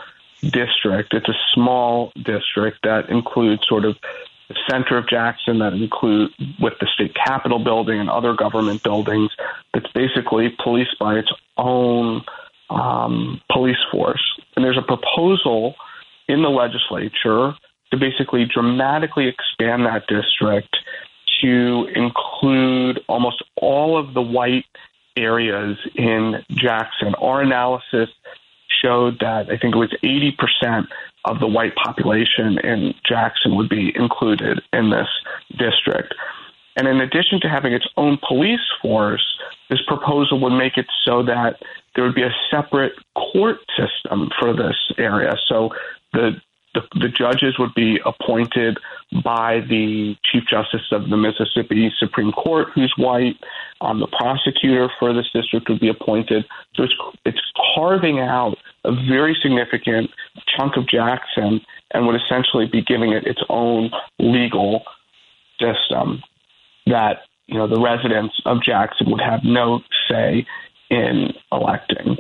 district. 0.42 1.14
It's 1.14 1.28
a 1.28 1.38
small 1.54 2.12
district 2.16 2.80
that 2.84 3.10
includes 3.10 3.68
sort 3.68 3.86
of 3.86 3.98
the 4.48 4.56
center 4.70 4.98
of 4.98 5.10
Jackson, 5.10 5.60
that 5.60 5.74
include 5.74 6.32
with 6.60 6.74
the 6.80 6.88
state 6.94 7.14
capitol 7.14 7.60
building 7.60 8.00
and 8.00 8.10
other 8.10 8.34
government 8.34 8.82
buildings. 8.82 9.32
That's 9.74 9.92
basically 9.92 10.56
policed 10.64 10.98
by 11.00 11.16
its 11.16 11.30
own 11.58 12.24
um, 12.70 13.42
police 13.52 13.78
force. 13.92 14.24
And 14.56 14.64
there's 14.64 14.78
a 14.78 14.82
proposal 14.82 15.76
in 16.28 16.42
the 16.42 16.50
legislature 16.50 17.54
to 17.92 17.98
basically 17.98 18.46
dramatically 18.46 19.28
expand 19.28 19.86
that 19.86 20.08
district 20.08 20.76
to 21.42 21.88
include 21.96 23.00
almost 23.08 23.44
all 23.56 23.98
of 23.98 24.14
the 24.14 24.22
white 24.22 24.66
areas 25.16 25.78
in 25.96 26.44
Jackson. 26.52 27.16
Our 27.16 27.42
analysis 27.42 28.10
showed 28.82 29.20
that 29.20 29.50
I 29.50 29.58
think 29.58 29.76
it 29.76 29.78
was 29.78 29.94
80% 30.04 30.88
of 31.26 31.40
the 31.40 31.48
white 31.48 31.76
population 31.76 32.58
in 32.60 32.94
Jackson 33.06 33.56
would 33.56 33.70
be 33.70 33.92
included 33.96 34.62
in 34.74 34.90
this 34.90 35.08
district. 35.58 36.14
And 36.78 36.88
in 36.88 37.02
addition 37.02 37.42
to 37.42 37.50
having 37.50 37.74
its 37.74 37.88
own 37.98 38.20
police 38.26 38.62
force, 38.82 39.26
this 39.70 39.80
proposal 39.88 40.40
would 40.42 40.58
make 40.58 40.78
it 40.78 40.86
so 41.04 41.24
that 41.24 41.62
there 41.96 42.06
would 42.06 42.16
be 42.16 42.24
a 42.24 42.34
separate 42.52 42.94
court 43.16 43.58
system 43.76 44.30
for 44.40 44.54
this 44.54 44.76
area. 44.98 45.36
So 45.50 45.72
the 46.14 46.40
the, 46.74 46.82
the 47.00 47.10
judges 47.10 47.58
would 47.58 47.74
be 47.74 48.00
appointed 48.06 48.78
by 49.24 49.62
the 49.62 50.16
Chief 50.24 50.44
Justice 50.48 50.92
of 50.92 51.10
the 51.10 51.18
Mississippi 51.18 51.92
Supreme 51.98 52.32
Court, 52.32 52.68
who's 52.76 52.94
white. 52.98 53.38
Um, 53.82 54.00
the 54.00 54.08
prosecutor 54.08 54.88
for 55.00 55.12
this 55.12 55.26
district 55.34 55.70
would 55.70 55.80
be 55.80 55.88
appointed. 55.88 56.46
So 56.76 56.84
it's, 56.84 56.94
it's 57.26 57.42
carving 57.74 58.20
out 58.20 58.58
a 58.84 58.92
very 58.92 59.36
significant 59.42 60.12
chunk 60.56 60.78
of 60.78 60.88
Jackson 60.88 61.62
and 61.92 62.06
would 62.06 62.20
essentially 62.22 62.68
be 62.68 62.84
giving 62.84 63.12
it 63.12 63.26
its 63.26 63.42
own 63.50 63.90
legal 64.20 64.84
system 65.60 66.22
that 66.90 67.22
you 67.48 67.58
know 67.58 67.68
the 67.68 67.80
residents 67.80 68.36
of 68.46 68.62
Jackson 68.64 69.12
would 69.12 69.22
have 69.22 69.44
no 69.44 69.82
say 70.10 70.46
in 70.90 71.34
electing. 71.52 72.18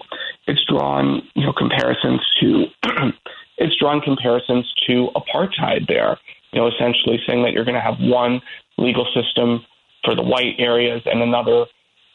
It's 0.48 0.64
drawn 0.65 1.27
you 1.35 1.45
know 1.45 1.53
comparisons 1.53 2.22
to 2.41 2.65
it's 3.57 3.76
drawn 3.77 4.02
comparisons 4.02 4.72
to 4.88 5.10
apartheid 5.15 5.88
there 5.88 6.18
you 6.52 6.61
know, 6.61 6.68
essentially 6.68 7.19
saying 7.27 7.44
that 7.44 7.53
you're 7.53 7.65
going 7.65 7.76
to 7.76 7.81
have 7.81 7.99
one 7.99 8.41
legal 8.77 9.06
system 9.14 9.65
for 10.03 10.15
the 10.15 10.22
white 10.22 10.56
areas 10.57 11.02
and 11.06 11.22
another 11.22 11.65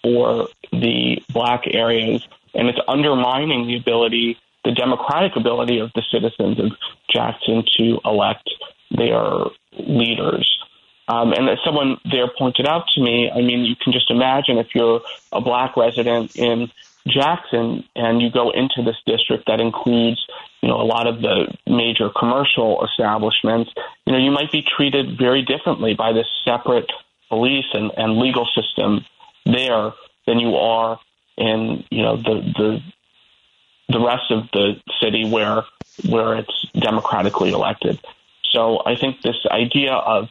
for 0.03 0.49
the 0.73 1.23
black 1.33 1.65
areas. 1.67 2.27
And 2.55 2.69
it's 2.69 2.79
undermining 2.89 3.67
the 3.67 3.77
ability, 3.77 4.39
the 4.65 4.73
democratic 4.73 5.37
ability 5.37 5.79
of 5.79 5.91
the 5.95 6.03
citizens 6.11 6.59
of 6.59 6.73
Jackson 7.11 7.65
to 7.79 8.01
elect 8.05 8.49
their 8.91 9.23
leaders. 9.79 10.62
Um, 11.13 11.33
and 11.33 11.49
as 11.51 11.59
someone 11.65 11.99
there 12.11 12.29
pointed 12.39 12.67
out 12.67 12.85
to 12.95 13.01
me, 13.03 13.31
I 13.31 13.43
mean, 13.43 13.65
you 13.65 13.77
can 13.77 13.93
just 13.93 14.11
imagine 14.11 14.57
if 14.57 14.69
you're 14.75 15.03
a 15.31 15.43
black 15.43 15.77
resident 15.77 16.37
in 16.37 16.71
Jackson 17.07 17.85
and 17.95 18.23
you 18.23 18.31
go 18.31 18.51
into 18.51 18.83
this 18.83 18.97
district 19.05 19.45
that 19.47 19.61
includes, 19.61 20.25
you 20.63 20.71
know, 20.71 20.81
a 20.81 20.87
lot 20.87 21.07
of 21.07 21.21
the 21.21 21.55
major 21.67 22.09
commercial 22.19 22.83
establishments, 22.85 23.71
you 24.07 24.13
know, 24.13 24.19
you 24.19 24.31
might 24.31 24.51
be 24.51 24.63
treated 24.63 25.19
very 25.19 25.43
differently 25.43 25.93
by 25.95 26.13
this 26.13 26.27
separate 26.47 26.91
police 27.29 27.67
and, 27.75 27.91
and 27.97 28.19
legal 28.19 28.49
system 28.55 29.05
there 29.45 29.93
than 30.27 30.39
you 30.39 30.55
are 30.57 30.99
in, 31.37 31.85
you 31.91 32.03
know, 32.03 32.17
the 32.17 32.41
the 32.57 32.83
the 33.89 34.01
rest 34.01 34.31
of 34.31 34.45
the 34.53 34.81
city 35.03 35.29
where 35.29 35.65
where 36.09 36.37
it's 36.37 36.67
democratically 36.73 37.51
elected. 37.51 37.99
So 38.53 38.83
I 38.87 38.97
think 38.97 39.23
this 39.23 39.37
idea 39.51 39.93
of 39.93 40.29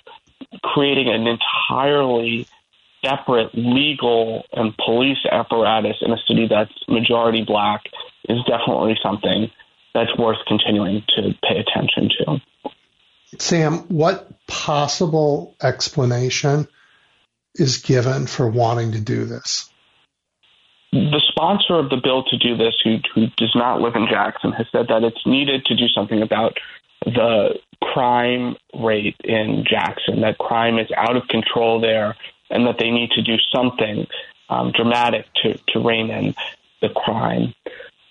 creating 0.64 1.07
an 1.10 1.28
entirely 1.28 2.48
separate 3.03 3.49
legal 3.53 4.44
and 4.53 4.76
police 4.78 5.18
apparatus 5.30 5.98
in 6.02 6.11
a 6.11 6.18
city 6.28 6.48
that's 6.48 6.73
majority 6.88 7.44
black 7.44 7.84
is 8.30 8.38
definitely 8.45 8.95
something 9.02 9.49
that's 9.94 10.15
worth 10.18 10.38
continuing 10.48 11.03
to 11.15 11.34
pay 11.44 11.57
attention 11.57 12.10
to. 12.19 12.41
Sam, 13.40 13.88
what 13.88 14.45
possible 14.48 15.56
explanation 15.61 16.68
is 17.56 17.78
given 17.78 18.28
for 18.28 18.48
wanting 18.48 18.94
to 18.94 19.02
do 19.02 19.26
this? 19.26 19.69
The 20.91 21.22
sponsor 21.30 21.76
of 21.76 21.90
the 21.90 21.99
bill 22.03 22.23
to 22.23 22.38
do 22.38 22.57
this, 22.57 22.73
who, 22.84 22.98
who 23.15 23.28
does 23.38 23.56
not 23.56 23.80
live 23.80 23.95
in 23.95 24.07
Jackson, 24.10 24.52
has 24.52 24.68
said 24.72 24.88
that 24.90 25.03
it's 25.03 25.26
needed 25.26 25.65
to 25.65 25.76
do 25.76 25.88
something 25.88 26.22
about 26.22 26.57
the 27.06 27.57
crime 27.93 28.55
rate 28.73 29.15
in 29.23 29.65
Jackson, 29.68 30.22
that 30.22 30.38
crime 30.38 30.80
is 30.80 30.89
out 30.95 31.15
of 31.15 31.27
control 31.27 31.80
there, 31.81 32.15
and 32.49 32.65
that 32.68 32.77
they 32.80 32.89
need 32.89 33.11
to 33.11 33.22
do 33.22 33.35
something 33.53 34.07
um, 34.49 34.72
dramatic 34.72 35.26
to, 35.41 35.57
to 35.69 35.80
rein 35.80 36.09
in 36.09 36.35
the 36.81 36.89
crime. 36.89 37.53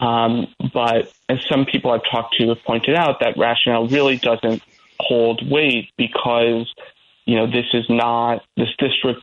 Um, 0.01 0.47
but 0.73 1.13
as 1.29 1.39
some 1.47 1.67
people 1.67 1.91
I've 1.91 2.11
talked 2.11 2.37
to 2.39 2.49
have 2.49 2.63
pointed 2.65 2.95
out, 2.95 3.21
that 3.21 3.37
rationale 3.37 3.87
really 3.87 4.17
doesn't 4.17 4.63
hold 4.99 5.49
weight 5.49 5.91
because, 5.97 6.73
you 7.27 7.37
know, 7.37 7.47
this 7.47 7.67
is 7.75 7.85
not, 7.89 8.43
this 8.57 8.69
district 8.79 9.21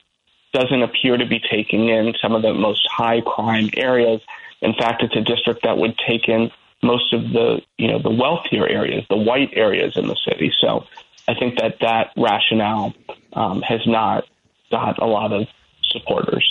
doesn't 0.53 0.81
appear 0.81 1.17
to 1.17 1.25
be 1.25 1.39
taking 1.39 1.89
in 1.89 2.13
some 2.21 2.33
of 2.33 2.41
the 2.41 2.53
most 2.53 2.87
high 2.89 3.21
crime 3.21 3.69
areas. 3.75 4.21
In 4.61 4.73
fact, 4.73 5.03
it's 5.03 5.15
a 5.15 5.21
district 5.21 5.63
that 5.63 5.77
would 5.77 5.97
take 6.07 6.27
in 6.27 6.51
most 6.83 7.13
of 7.13 7.21
the, 7.31 7.61
you 7.77 7.87
know, 7.87 7.99
the 8.01 8.11
wealthier 8.11 8.67
areas, 8.67 9.05
the 9.09 9.17
white 9.17 9.49
areas 9.53 9.97
in 9.97 10.07
the 10.07 10.17
city. 10.27 10.53
So 10.59 10.85
I 11.27 11.33
think 11.33 11.59
that 11.59 11.77
that 11.81 12.11
rationale 12.17 12.93
um, 13.33 13.61
has 13.61 13.81
not 13.85 14.25
got 14.71 15.01
a 15.01 15.05
lot 15.05 15.33
of 15.33 15.47
supporters. 15.91 16.47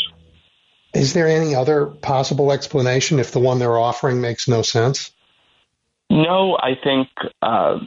Is 0.95 1.13
there 1.13 1.29
any 1.29 1.55
other 1.55 1.87
possible 1.87 2.53
explanation 2.53 3.19
if 3.19 3.33
the 3.33 3.41
one 3.41 3.59
they're 3.59 3.79
offering 3.79 4.21
makes 4.21 4.49
no 4.49 4.63
sense? 4.63 5.13
No, 6.09 6.57
I 6.57 6.75
think 6.83 7.09
uh, 7.43 7.81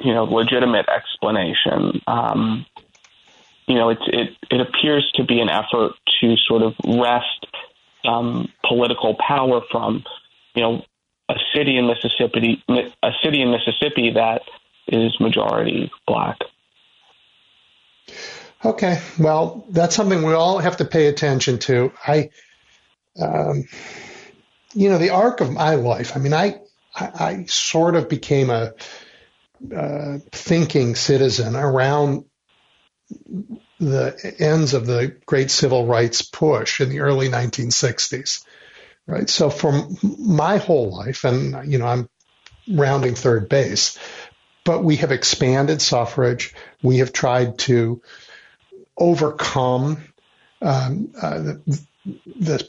you 0.00 0.12
know 0.12 0.24
legitimate 0.24 0.86
explanation. 0.88 2.02
Um, 2.06 2.66
you 3.66 3.76
know, 3.76 3.90
it 3.90 3.98
it 4.50 4.60
appears 4.60 5.10
to 5.14 5.24
be 5.24 5.40
an 5.40 5.48
effort 5.48 5.92
to 6.20 6.36
sort 6.36 6.62
of 6.62 6.74
wrest 6.84 7.46
some 8.04 8.48
political 8.66 9.14
power 9.14 9.62
from 9.70 10.04
you 10.54 10.62
know 10.62 10.84
a 11.32 11.38
city 11.54 11.76
in 11.76 11.86
Mississippi, 11.86 12.62
a 13.02 13.10
city 13.22 13.42
in 13.42 13.50
Mississippi 13.50 14.12
that 14.14 14.42
is 14.88 15.18
majority 15.20 15.90
black. 16.06 16.38
Okay, 18.64 19.00
well, 19.18 19.64
that's 19.70 19.96
something 19.96 20.22
we 20.22 20.34
all 20.34 20.58
have 20.58 20.76
to 20.76 20.84
pay 20.84 21.06
attention 21.06 21.58
to. 21.60 21.92
I, 22.06 22.30
um, 23.20 23.64
you 24.74 24.88
know, 24.88 24.98
the 24.98 25.10
arc 25.10 25.40
of 25.40 25.52
my 25.52 25.74
life. 25.74 26.16
I 26.16 26.20
mean, 26.20 26.32
I, 26.32 26.60
I, 26.94 27.10
I 27.14 27.44
sort 27.46 27.96
of 27.96 28.08
became 28.08 28.50
a 28.50 28.74
uh, 29.74 30.18
thinking 30.30 30.94
citizen 30.94 31.56
around 31.56 32.24
the 33.80 34.34
ends 34.38 34.74
of 34.74 34.86
the 34.86 35.16
great 35.26 35.50
civil 35.50 35.86
rights 35.86 36.22
push 36.22 36.80
in 36.80 36.88
the 36.88 37.00
early 37.00 37.28
1960s. 37.28 38.44
Right. 39.06 39.28
So 39.28 39.50
for 39.50 39.88
my 40.02 40.58
whole 40.58 40.96
life, 40.96 41.24
and 41.24 41.70
you 41.70 41.78
know, 41.78 41.86
I'm 41.86 42.08
rounding 42.68 43.14
third 43.14 43.48
base, 43.48 43.98
but 44.64 44.84
we 44.84 44.96
have 44.96 45.10
expanded 45.10 45.82
suffrage. 45.82 46.54
We 46.82 46.98
have 46.98 47.12
tried 47.12 47.58
to 47.60 48.00
overcome 48.96 50.04
um, 50.60 51.12
uh, 51.20 51.38
the, 51.38 51.86
the, 52.26 52.68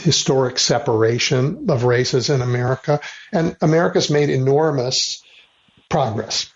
historic 0.00 0.60
separation 0.60 1.68
of 1.70 1.82
races 1.82 2.30
in 2.30 2.40
America, 2.40 3.00
and 3.32 3.56
America's 3.60 4.10
made 4.10 4.30
enormous 4.30 5.24
progress. 5.88 6.52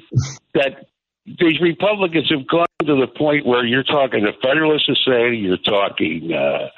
that 0.54 0.86
these 1.26 1.60
Republicans 1.60 2.30
have 2.30 2.46
gone 2.46 2.66
to 2.80 2.94
the 3.00 3.08
point 3.18 3.46
where 3.46 3.64
you're 3.64 3.82
talking 3.82 4.22
the 4.22 4.32
Federalist 4.42 4.86
Society, 4.86 5.38
you're 5.38 5.56
talking 5.58 6.32
uh, 6.32 6.68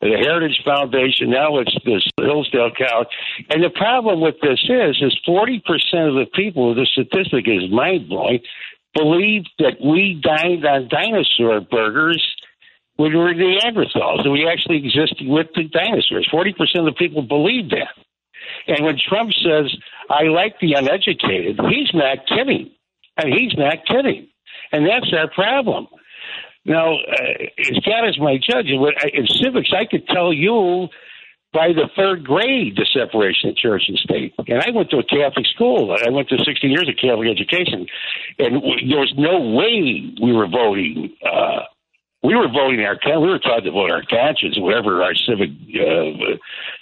the 0.00 0.16
Heritage 0.16 0.60
Foundation. 0.64 1.30
Now 1.30 1.58
it's 1.58 1.76
this 1.84 2.06
Hillsdale 2.20 2.70
College, 2.76 3.08
and 3.50 3.62
the 3.62 3.70
problem 3.70 4.20
with 4.20 4.36
this 4.40 4.60
is, 4.68 4.96
is 5.02 5.16
forty 5.24 5.62
percent 5.64 6.08
of 6.08 6.14
the 6.14 6.26
people. 6.34 6.74
The 6.74 6.86
statistic 6.86 7.46
is 7.46 7.70
mind 7.70 8.08
blowing. 8.08 8.40
Believe 8.94 9.44
that 9.58 9.80
we 9.84 10.20
dined 10.22 10.64
on 10.66 10.88
dinosaur 10.88 11.60
burgers 11.60 12.22
when 12.96 13.12
we 13.12 13.18
were 13.18 13.34
Neanderthals, 13.34 14.24
and 14.24 14.32
we 14.32 14.48
actually 14.48 14.78
existed 14.78 15.26
with 15.26 15.48
the 15.54 15.64
dinosaurs. 15.64 16.26
Forty 16.30 16.52
percent 16.52 16.88
of 16.88 16.94
the 16.94 16.98
people 16.98 17.22
believe 17.22 17.70
that. 17.70 17.94
And 18.66 18.84
when 18.84 18.98
Trump 18.98 19.32
says, 19.34 19.74
"I 20.10 20.24
like 20.24 20.58
the 20.60 20.74
uneducated," 20.74 21.60
he's 21.68 21.92
not 21.94 22.26
kidding. 22.26 22.70
And 23.20 23.34
he's 23.34 23.52
not 23.58 23.84
kidding. 23.84 24.28
And 24.70 24.86
that's 24.86 25.12
our 25.12 25.28
problem. 25.28 25.88
Now, 26.68 26.92
uh, 26.92 27.48
as 27.58 27.80
God 27.80 28.08
is 28.08 28.20
my 28.20 28.36
judge, 28.36 28.68
in 28.68 29.26
civics, 29.26 29.72
I 29.72 29.86
could 29.90 30.06
tell 30.06 30.32
you 30.32 30.88
by 31.52 31.68
the 31.68 31.88
third 31.96 32.24
grade 32.24 32.76
the 32.76 32.86
separation 32.92 33.48
of 33.48 33.56
church 33.56 33.84
and 33.88 33.96
state. 33.96 34.34
And 34.46 34.60
I 34.60 34.70
went 34.70 34.90
to 34.90 34.98
a 34.98 35.02
Catholic 35.02 35.46
school. 35.54 35.96
I 35.96 36.10
went 36.10 36.28
to 36.28 36.36
16 36.36 36.70
years 36.70 36.88
of 36.88 37.00
Catholic 37.00 37.28
education. 37.28 37.86
And 38.38 38.60
there 38.84 39.00
was 39.00 39.14
no 39.16 39.40
way 39.56 40.12
we 40.20 40.32
were 40.32 40.46
voting. 40.46 41.16
Uh, 41.24 41.64
we 42.22 42.34
were 42.36 42.48
voting 42.52 42.84
our 42.84 42.98
we 43.18 43.28
were 43.28 43.38
taught 43.38 43.64
to 43.64 43.70
vote 43.70 43.90
our 43.90 44.02
conscience, 44.04 44.58
whatever 44.58 45.02
our 45.02 45.14
civic 45.14 45.48
uh, 45.48 46.36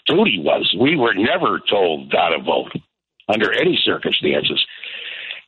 duty 0.07 0.43
was. 0.43 0.75
We 0.75 0.97
were 0.97 1.15
never 1.15 1.61
told 1.71 2.13
not 2.13 2.31
to 2.31 2.43
vote 2.43 2.73
under 3.29 3.53
any 3.53 3.79
circumstances. 3.85 4.65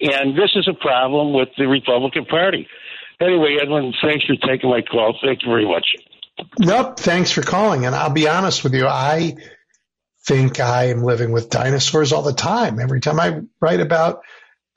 And 0.00 0.38
this 0.38 0.54
is 0.54 0.68
a 0.68 0.78
problem 0.78 1.32
with 1.32 1.48
the 1.58 1.66
Republican 1.66 2.24
Party. 2.26 2.68
Anyway, 3.20 3.58
Edwin, 3.60 3.92
thanks 4.00 4.24
for 4.24 4.36
taking 4.36 4.70
my 4.70 4.82
call. 4.82 5.18
Thank 5.22 5.42
you 5.42 5.48
very 5.48 5.66
much. 5.66 5.86
Nope. 6.58 7.00
Thanks 7.00 7.32
for 7.32 7.42
calling. 7.42 7.84
And 7.84 7.94
I'll 7.94 8.10
be 8.10 8.28
honest 8.28 8.62
with 8.62 8.74
you, 8.74 8.86
I 8.86 9.36
think 10.24 10.60
I 10.60 10.90
am 10.90 11.02
living 11.02 11.32
with 11.32 11.50
dinosaurs 11.50 12.12
all 12.12 12.22
the 12.22 12.32
time. 12.32 12.78
Every 12.78 13.00
time 13.00 13.18
I 13.18 13.40
write 13.60 13.80
about 13.80 14.22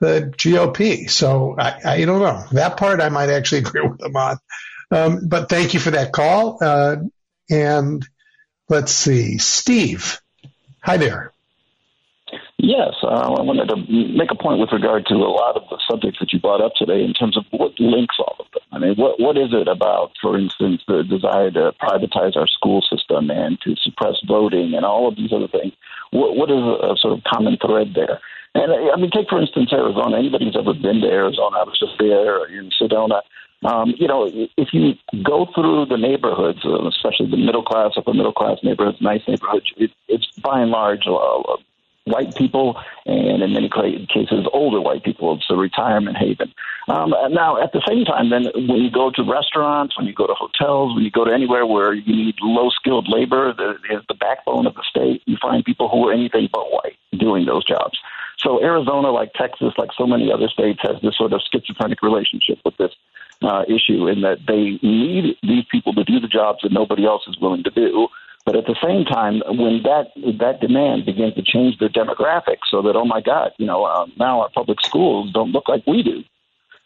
the 0.00 0.32
GOP. 0.36 1.08
So 1.08 1.54
I, 1.56 1.78
I 1.84 2.04
don't 2.04 2.20
know. 2.20 2.44
That 2.52 2.76
part 2.76 3.00
I 3.00 3.08
might 3.08 3.30
actually 3.30 3.58
agree 3.66 3.86
with 3.86 3.98
them 3.98 4.16
on. 4.16 4.38
Um, 4.90 5.28
but 5.28 5.48
thank 5.48 5.74
you 5.74 5.80
for 5.80 5.92
that 5.92 6.12
call. 6.12 6.58
Uh, 6.60 6.96
and 7.48 8.06
let's 8.68 8.92
see, 8.92 9.38
Steve. 9.38 10.20
Hi 10.82 10.96
there. 10.96 11.31
Yes, 12.62 12.94
uh, 13.02 13.34
I 13.34 13.42
wanted 13.42 13.74
to 13.74 13.76
make 13.90 14.30
a 14.30 14.38
point 14.38 14.62
with 14.62 14.70
regard 14.70 15.04
to 15.10 15.18
a 15.18 15.34
lot 15.34 15.58
of 15.58 15.66
the 15.66 15.82
subjects 15.90 16.20
that 16.22 16.32
you 16.32 16.38
brought 16.38 16.62
up 16.62 16.78
today 16.78 17.02
in 17.02 17.12
terms 17.12 17.36
of 17.36 17.42
what 17.50 17.74
links 17.80 18.14
all 18.22 18.36
of 18.38 18.46
them. 18.54 18.62
I 18.70 18.78
mean, 18.78 18.94
what 18.94 19.18
what 19.18 19.36
is 19.36 19.50
it 19.50 19.66
about, 19.66 20.12
for 20.22 20.38
instance, 20.38 20.80
the 20.86 21.02
desire 21.02 21.50
to 21.50 21.74
privatize 21.82 22.38
our 22.38 22.46
school 22.46 22.78
system 22.86 23.34
and 23.34 23.58
to 23.66 23.74
suppress 23.82 24.14
voting 24.28 24.74
and 24.78 24.86
all 24.86 25.08
of 25.08 25.16
these 25.16 25.32
other 25.34 25.48
things? 25.48 25.74
What, 26.12 26.36
what 26.36 26.54
is 26.54 26.62
a, 26.62 26.94
a 26.94 26.96
sort 27.02 27.18
of 27.18 27.26
common 27.26 27.58
thread 27.58 27.98
there? 27.98 28.22
And 28.54 28.70
I 28.70 28.94
mean, 28.94 29.10
take 29.10 29.26
for 29.26 29.42
instance 29.42 29.74
Arizona. 29.74 30.22
Anybody 30.22 30.46
who's 30.46 30.54
ever 30.54 30.72
been 30.72 31.02
to 31.02 31.10
Arizona, 31.10 31.58
I 31.58 31.66
was 31.66 31.82
just 31.82 31.98
there 31.98 32.46
in 32.46 32.70
Sedona. 32.78 33.26
Um, 33.66 33.94
you 33.98 34.06
know, 34.06 34.30
if 34.30 34.68
you 34.70 34.94
go 35.26 35.50
through 35.50 35.86
the 35.86 35.98
neighborhoods, 35.98 36.62
uh, 36.64 36.86
especially 36.86 37.26
the 37.26 37.42
middle 37.42 37.66
class, 37.66 37.98
upper 37.98 38.14
middle 38.14 38.32
class 38.32 38.58
neighborhoods, 38.62 38.98
nice 39.00 39.22
neighborhoods, 39.26 39.66
it, 39.76 39.90
it's 40.06 40.30
by 40.38 40.60
and 40.60 40.70
large 40.70 41.06
uh, 41.10 41.58
white 42.04 42.34
people, 42.34 42.80
and 43.06 43.42
in 43.42 43.52
many 43.52 43.68
cases, 43.68 44.46
older 44.52 44.80
white 44.80 45.04
people. 45.04 45.36
It's 45.36 45.46
a 45.50 45.56
retirement 45.56 46.16
haven. 46.16 46.52
Um, 46.88 47.14
now, 47.30 47.62
at 47.62 47.72
the 47.72 47.82
same 47.86 48.04
time, 48.04 48.30
then 48.30 48.46
when 48.54 48.82
you 48.82 48.90
go 48.90 49.10
to 49.10 49.22
restaurants, 49.22 49.96
when 49.96 50.06
you 50.06 50.14
go 50.14 50.26
to 50.26 50.34
hotels, 50.34 50.94
when 50.94 51.04
you 51.04 51.10
go 51.10 51.24
to 51.24 51.32
anywhere 51.32 51.64
where 51.64 51.94
you 51.94 52.14
need 52.14 52.34
low 52.42 52.70
skilled 52.70 53.08
labor, 53.08 53.50
is 53.50 54.02
the 54.08 54.14
backbone 54.14 54.66
of 54.66 54.74
the 54.74 54.84
state, 54.88 55.22
you 55.26 55.36
find 55.40 55.64
people 55.64 55.88
who 55.88 56.08
are 56.08 56.12
anything 56.12 56.48
but 56.52 56.72
white 56.72 56.96
doing 57.18 57.46
those 57.46 57.64
jobs. 57.64 57.98
So 58.38 58.60
Arizona, 58.60 59.12
like 59.12 59.32
Texas, 59.34 59.72
like 59.78 59.90
so 59.96 60.06
many 60.06 60.32
other 60.32 60.48
states, 60.48 60.80
has 60.82 61.00
this 61.02 61.16
sort 61.16 61.32
of 61.32 61.40
schizophrenic 61.52 62.02
relationship 62.02 62.58
with 62.64 62.76
this 62.76 62.90
uh, 63.42 63.62
issue 63.68 64.08
in 64.08 64.22
that 64.22 64.38
they 64.46 64.78
need 64.86 65.36
these 65.42 65.64
people 65.70 65.94
to 65.94 66.04
do 66.04 66.18
the 66.18 66.28
jobs 66.28 66.60
that 66.62 66.72
nobody 66.72 67.04
else 67.04 67.22
is 67.28 67.38
willing 67.38 67.62
to 67.62 67.70
do. 67.70 68.08
But 68.44 68.56
at 68.56 68.66
the 68.66 68.76
same 68.82 69.04
time, 69.04 69.40
when 69.46 69.82
that 69.84 70.10
that 70.38 70.60
demand 70.60 71.06
begins 71.06 71.34
to 71.34 71.42
change 71.42 71.78
their 71.78 71.88
demographics, 71.88 72.66
so 72.70 72.82
that 72.82 72.96
oh 72.96 73.04
my 73.04 73.20
God, 73.20 73.52
you 73.58 73.66
know, 73.66 73.84
uh, 73.84 74.06
now 74.18 74.40
our 74.40 74.50
public 74.50 74.80
schools 74.80 75.32
don't 75.32 75.52
look 75.52 75.68
like 75.68 75.86
we 75.86 76.02
do, 76.02 76.24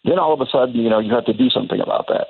then 0.04 0.18
all 0.18 0.34
of 0.34 0.40
a 0.40 0.46
sudden, 0.46 0.76
you 0.76 0.90
know, 0.90 0.98
you 0.98 1.14
have 1.14 1.24
to 1.26 1.32
do 1.32 1.48
something 1.48 1.80
about 1.80 2.08
that. 2.08 2.28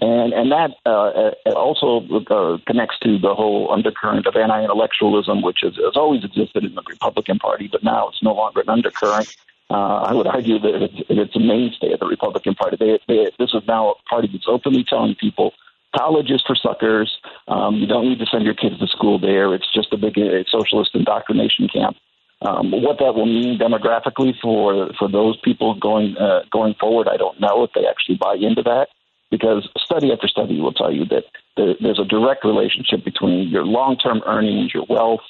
And 0.00 0.32
and 0.32 0.52
that 0.52 0.70
uh, 0.86 1.32
also 1.50 2.06
uh, 2.30 2.58
connects 2.64 2.98
to 3.00 3.18
the 3.18 3.34
whole 3.34 3.72
undercurrent 3.72 4.26
of 4.26 4.36
anti-intellectualism, 4.36 5.42
which 5.42 5.58
has, 5.62 5.74
has 5.74 5.96
always 5.96 6.24
existed 6.24 6.64
in 6.64 6.74
the 6.74 6.82
Republican 6.88 7.38
Party, 7.38 7.68
but 7.70 7.82
now 7.82 8.08
it's 8.08 8.22
no 8.22 8.32
longer 8.32 8.60
an 8.60 8.68
undercurrent. 8.68 9.34
Uh, 9.68 10.02
I 10.10 10.12
would 10.14 10.26
argue 10.26 10.58
that 10.58 10.82
it's, 10.82 10.94
it's 11.08 11.36
a 11.36 11.38
mainstay 11.38 11.92
of 11.92 12.00
the 12.00 12.06
Republican 12.06 12.54
Party. 12.54 12.76
They, 12.78 12.98
they, 13.06 13.30
this 13.38 13.50
is 13.52 13.62
now 13.68 13.90
a 13.90 13.94
party 14.08 14.28
that's 14.32 14.46
openly 14.48 14.84
telling 14.84 15.14
people 15.14 15.52
college 15.96 16.30
is 16.30 16.42
for 16.46 16.54
suckers. 16.54 17.18
Um, 17.48 17.76
you 17.76 17.86
don't 17.86 18.08
need 18.08 18.18
to 18.18 18.26
send 18.26 18.44
your 18.44 18.54
kids 18.54 18.78
to 18.78 18.86
school 18.86 19.18
there. 19.18 19.54
It's 19.54 19.72
just 19.72 19.92
a 19.92 19.96
big 19.96 20.18
uh, 20.18 20.44
socialist 20.48 20.94
indoctrination 20.94 21.68
camp. 21.68 21.96
Um, 22.42 22.70
what 22.70 22.98
that 23.00 23.14
will 23.14 23.26
mean 23.26 23.58
demographically 23.58 24.32
for 24.40 24.90
for 24.98 25.10
those 25.10 25.38
people 25.42 25.74
going 25.74 26.16
uh, 26.16 26.40
going 26.50 26.74
forward, 26.80 27.06
I 27.08 27.18
don't 27.18 27.38
know 27.38 27.64
if 27.64 27.70
they 27.74 27.86
actually 27.86 28.16
buy 28.16 28.36
into 28.40 28.62
that. 28.62 28.88
Because 29.30 29.68
study 29.78 30.10
after 30.10 30.26
study 30.26 30.60
will 30.60 30.72
tell 30.72 30.92
you 30.92 31.04
that 31.06 31.24
there, 31.56 31.74
there's 31.80 32.00
a 32.00 32.04
direct 32.04 32.44
relationship 32.44 33.04
between 33.04 33.48
your 33.48 33.64
long 33.64 33.96
term 33.96 34.22
earnings, 34.26 34.74
your 34.74 34.86
wealth, 34.88 35.20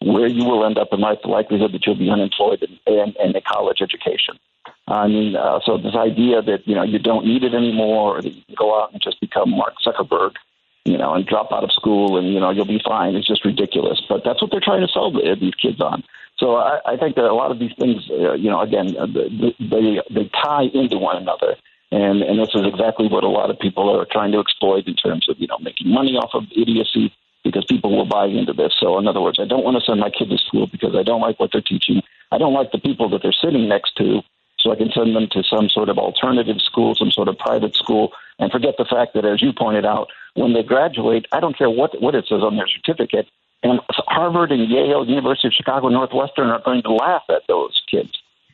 where 0.00 0.26
you 0.26 0.44
will 0.44 0.66
end 0.66 0.76
up 0.76 0.88
in 0.92 1.00
life, 1.00 1.18
the 1.22 1.28
likelihood 1.28 1.72
that 1.72 1.86
you'll 1.86 1.96
be 1.96 2.10
unemployed, 2.10 2.62
and, 2.62 2.78
and, 2.86 3.16
and 3.16 3.34
a 3.34 3.40
college 3.40 3.78
education. 3.80 4.38
I 4.88 5.08
mean, 5.08 5.34
uh, 5.36 5.60
so 5.64 5.78
this 5.78 5.94
idea 5.94 6.42
that 6.42 6.66
you 6.66 6.74
know 6.74 6.82
you 6.82 6.98
don't 6.98 7.26
need 7.26 7.42
it 7.42 7.54
anymore, 7.54 8.18
or 8.18 8.22
that 8.22 8.32
you 8.32 8.42
can 8.46 8.54
go 8.56 8.80
out 8.80 8.92
and 8.92 9.02
just 9.02 9.20
become 9.20 9.50
Mark 9.50 9.74
Zuckerberg, 9.84 10.34
you 10.84 10.96
know, 10.96 11.14
and 11.14 11.26
drop 11.26 11.52
out 11.52 11.64
of 11.64 11.72
school, 11.72 12.16
and 12.16 12.32
you 12.32 12.38
know 12.38 12.50
you'll 12.50 12.66
be 12.66 12.80
fine. 12.84 13.16
It's 13.16 13.26
just 13.26 13.44
ridiculous. 13.44 14.00
But 14.08 14.22
that's 14.24 14.40
what 14.40 14.50
they're 14.50 14.60
trying 14.60 14.86
to 14.86 14.92
sell 14.92 15.10
these 15.12 15.54
kids 15.54 15.80
on. 15.80 16.04
So 16.38 16.56
I, 16.56 16.80
I 16.84 16.96
think 16.96 17.16
that 17.16 17.24
a 17.24 17.34
lot 17.34 17.50
of 17.50 17.58
these 17.58 17.72
things, 17.78 18.08
uh, 18.10 18.34
you 18.34 18.50
know, 18.50 18.60
again, 18.60 18.94
uh, 18.96 19.06
they 19.06 20.00
they 20.10 20.30
tie 20.44 20.68
into 20.72 20.98
one 20.98 21.16
another, 21.16 21.56
and 21.90 22.22
and 22.22 22.38
this 22.38 22.54
is 22.54 22.66
exactly 22.66 23.08
what 23.08 23.24
a 23.24 23.28
lot 23.28 23.50
of 23.50 23.58
people 23.58 23.88
are 23.90 24.06
trying 24.10 24.32
to 24.32 24.38
exploit 24.38 24.86
in 24.86 24.94
terms 24.94 25.28
of 25.28 25.36
you 25.38 25.48
know 25.48 25.58
making 25.58 25.88
money 25.88 26.16
off 26.16 26.30
of 26.34 26.44
idiocy 26.54 27.12
because 27.42 27.64
people 27.64 27.96
will 27.96 28.06
buy 28.06 28.26
into 28.26 28.52
this. 28.52 28.74
So 28.78 28.98
in 28.98 29.08
other 29.08 29.20
words, 29.20 29.38
I 29.40 29.46
don't 29.46 29.64
want 29.64 29.76
to 29.78 29.84
send 29.84 30.00
my 30.00 30.10
kid 30.10 30.30
to 30.30 30.38
school 30.38 30.66
because 30.66 30.94
I 30.94 31.02
don't 31.02 31.20
like 31.20 31.40
what 31.40 31.50
they're 31.52 31.62
teaching. 31.62 32.02
I 32.32 32.38
don't 32.38 32.54
like 32.54 32.72
the 32.72 32.78
people 32.78 33.08
that 33.10 33.22
they're 33.22 33.32
sitting 33.32 33.68
next 33.68 33.96
to 33.96 34.22
so 34.66 34.72
I 34.72 34.76
can 34.76 34.90
send 34.90 35.14
them 35.14 35.28
to 35.30 35.44
some 35.44 35.68
sort 35.68 35.88
of 35.88 35.96
alternative 35.96 36.60
school, 36.60 36.96
some 36.96 37.12
sort 37.12 37.28
of 37.28 37.38
private 37.38 37.76
school, 37.76 38.10
and 38.40 38.50
forget 38.50 38.74
the 38.76 38.84
fact 38.84 39.14
that, 39.14 39.24
as 39.24 39.40
you 39.40 39.52
pointed 39.52 39.86
out, 39.86 40.08
when 40.34 40.54
they 40.54 40.64
graduate, 40.64 41.26
I 41.30 41.38
don't 41.38 41.56
care 41.56 41.70
what 41.70 42.00
what 42.02 42.16
it 42.16 42.26
says 42.28 42.42
on 42.42 42.56
their 42.56 42.66
certificate, 42.66 43.28
and 43.62 43.80
Harvard 43.90 44.50
and 44.50 44.68
Yale, 44.68 45.06
University 45.06 45.48
of 45.48 45.54
Chicago, 45.54 45.88
Northwestern 45.88 46.50
are 46.50 46.60
going 46.64 46.82
to 46.82 46.92
laugh 46.92 47.22
at 47.28 47.42
those 47.46 47.80
kids. 47.88 48.10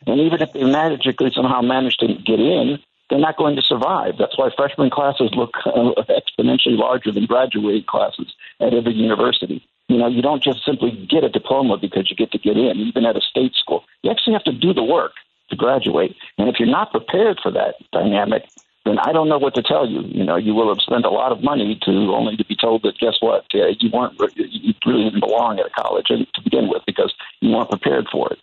And 0.07 0.21
even 0.21 0.43
if 0.43 0.53
they 0.53 0.65
magically 0.65 1.31
somehow 1.35 1.63
manage 1.63 1.97
to 1.99 2.09
get 2.09 2.41
in, 2.41 2.79
they're 3.09 3.19
not 3.19 3.37
going 3.37 3.57
to 3.57 3.63
survive. 3.63 4.19
That's 4.19 4.37
why 4.37 4.51
freshman 4.55 4.91
classes 4.91 5.31
look 5.35 5.55
uh, 5.65 5.93
exponentially 6.09 6.77
larger 6.77 7.11
than 7.11 7.27
graduate 7.27 7.87
classes 7.87 8.35
at 8.61 8.75
every 8.75 8.93
university. 8.93 9.65
You 9.89 9.99
know, 9.99 10.09
you 10.09 10.23
don't 10.23 10.43
just 10.43 10.65
simply 10.65 10.91
get 11.11 11.25
a 11.25 11.29
diploma 11.29 11.79
because 11.79 12.11
you 12.11 12.17
get 12.17 12.33
to 12.33 12.39
get 12.39 12.57
in, 12.57 12.79
even 12.79 13.05
at 13.05 13.17
a 13.17 13.21
state 13.21 13.55
school. 13.55 13.85
You 14.03 14.11
actually 14.11 14.33
have 14.35 14.45
to 14.45 14.53
do 14.53 14.73
the 14.73 14.83
work 14.83 15.13
to 15.53 15.57
graduate. 15.57 16.17
And 16.39 16.49
if 16.49 16.57
you're 16.59 16.69
not 16.69 16.91
prepared 16.91 17.39
for 17.43 17.53
that 17.53 17.77
dynamic, 17.93 18.43
then 18.85 18.99
I 18.99 19.13
don't 19.13 19.29
know 19.29 19.39
what 19.39 19.55
to 19.55 19.63
tell 19.63 19.89
you. 19.89 20.01
You 20.03 20.25
know, 20.25 20.37
you 20.37 20.55
will 20.55 20.69
have 20.69 20.81
spent 20.81 21.05
a 21.05 21.11
lot 21.11 21.31
of 21.31 21.43
money 21.43 21.79
to 21.85 21.91
only 22.15 22.37
to 22.37 22.45
be 22.45 22.57
told 22.61 22.83
that 22.83 22.99
guess 22.99 23.15
what, 23.21 23.45
uh, 23.55 23.69
you 23.79 23.91
weren't 23.93 24.19
you 24.37 24.75
really 24.85 25.05
didn't 25.05 25.21
belong 25.21 25.61
at 25.61 25.67
a 25.67 25.71
college 25.71 26.07
to 26.09 26.43
begin 26.43 26.69
with 26.69 26.83
because 26.87 27.15
you 27.41 27.51
weren't 27.55 27.71
prepared 27.71 28.07
for 28.11 28.33
it. 28.33 28.39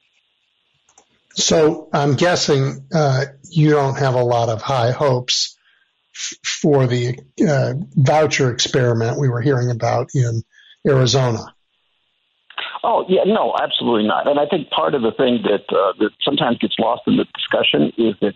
So 1.34 1.90
I'm 1.94 2.16
guessing 2.16 2.88
uh, 2.94 3.26
you 3.50 3.72
don't 3.72 3.98
have 3.98 4.16
a 4.16 4.24
lot 4.24 4.50
of 4.50 4.62
high 4.62 4.92
hopes 4.92 5.58
f- 6.16 6.38
for 6.44 6.88
the 6.88 7.20
uh, 7.48 7.74
voucher 7.96 8.52
experiment 8.52 9.20
we 9.20 9.30
were 9.30 9.42
hearing 9.42 9.70
about 9.70 10.10
in 10.16 10.44
Arizona. 10.88 11.54
Oh 12.84 13.06
yeah, 13.10 13.24
no, 13.26 13.56
absolutely 13.62 14.08
not. 14.08 14.28
And 14.28 14.40
I 14.40 14.46
think 14.46 14.70
part 14.70 14.96
of 14.96 15.02
the 15.02 15.12
thing 15.12 15.42
that 15.44 15.66
uh, 15.70 15.94
that 16.00 16.12
sometimes 16.22 16.58
gets 16.60 16.80
lost 16.80 17.04
in 17.08 17.18
the 17.18 17.26
discussion 17.36 17.92
is 17.98 18.16
that 18.22 18.36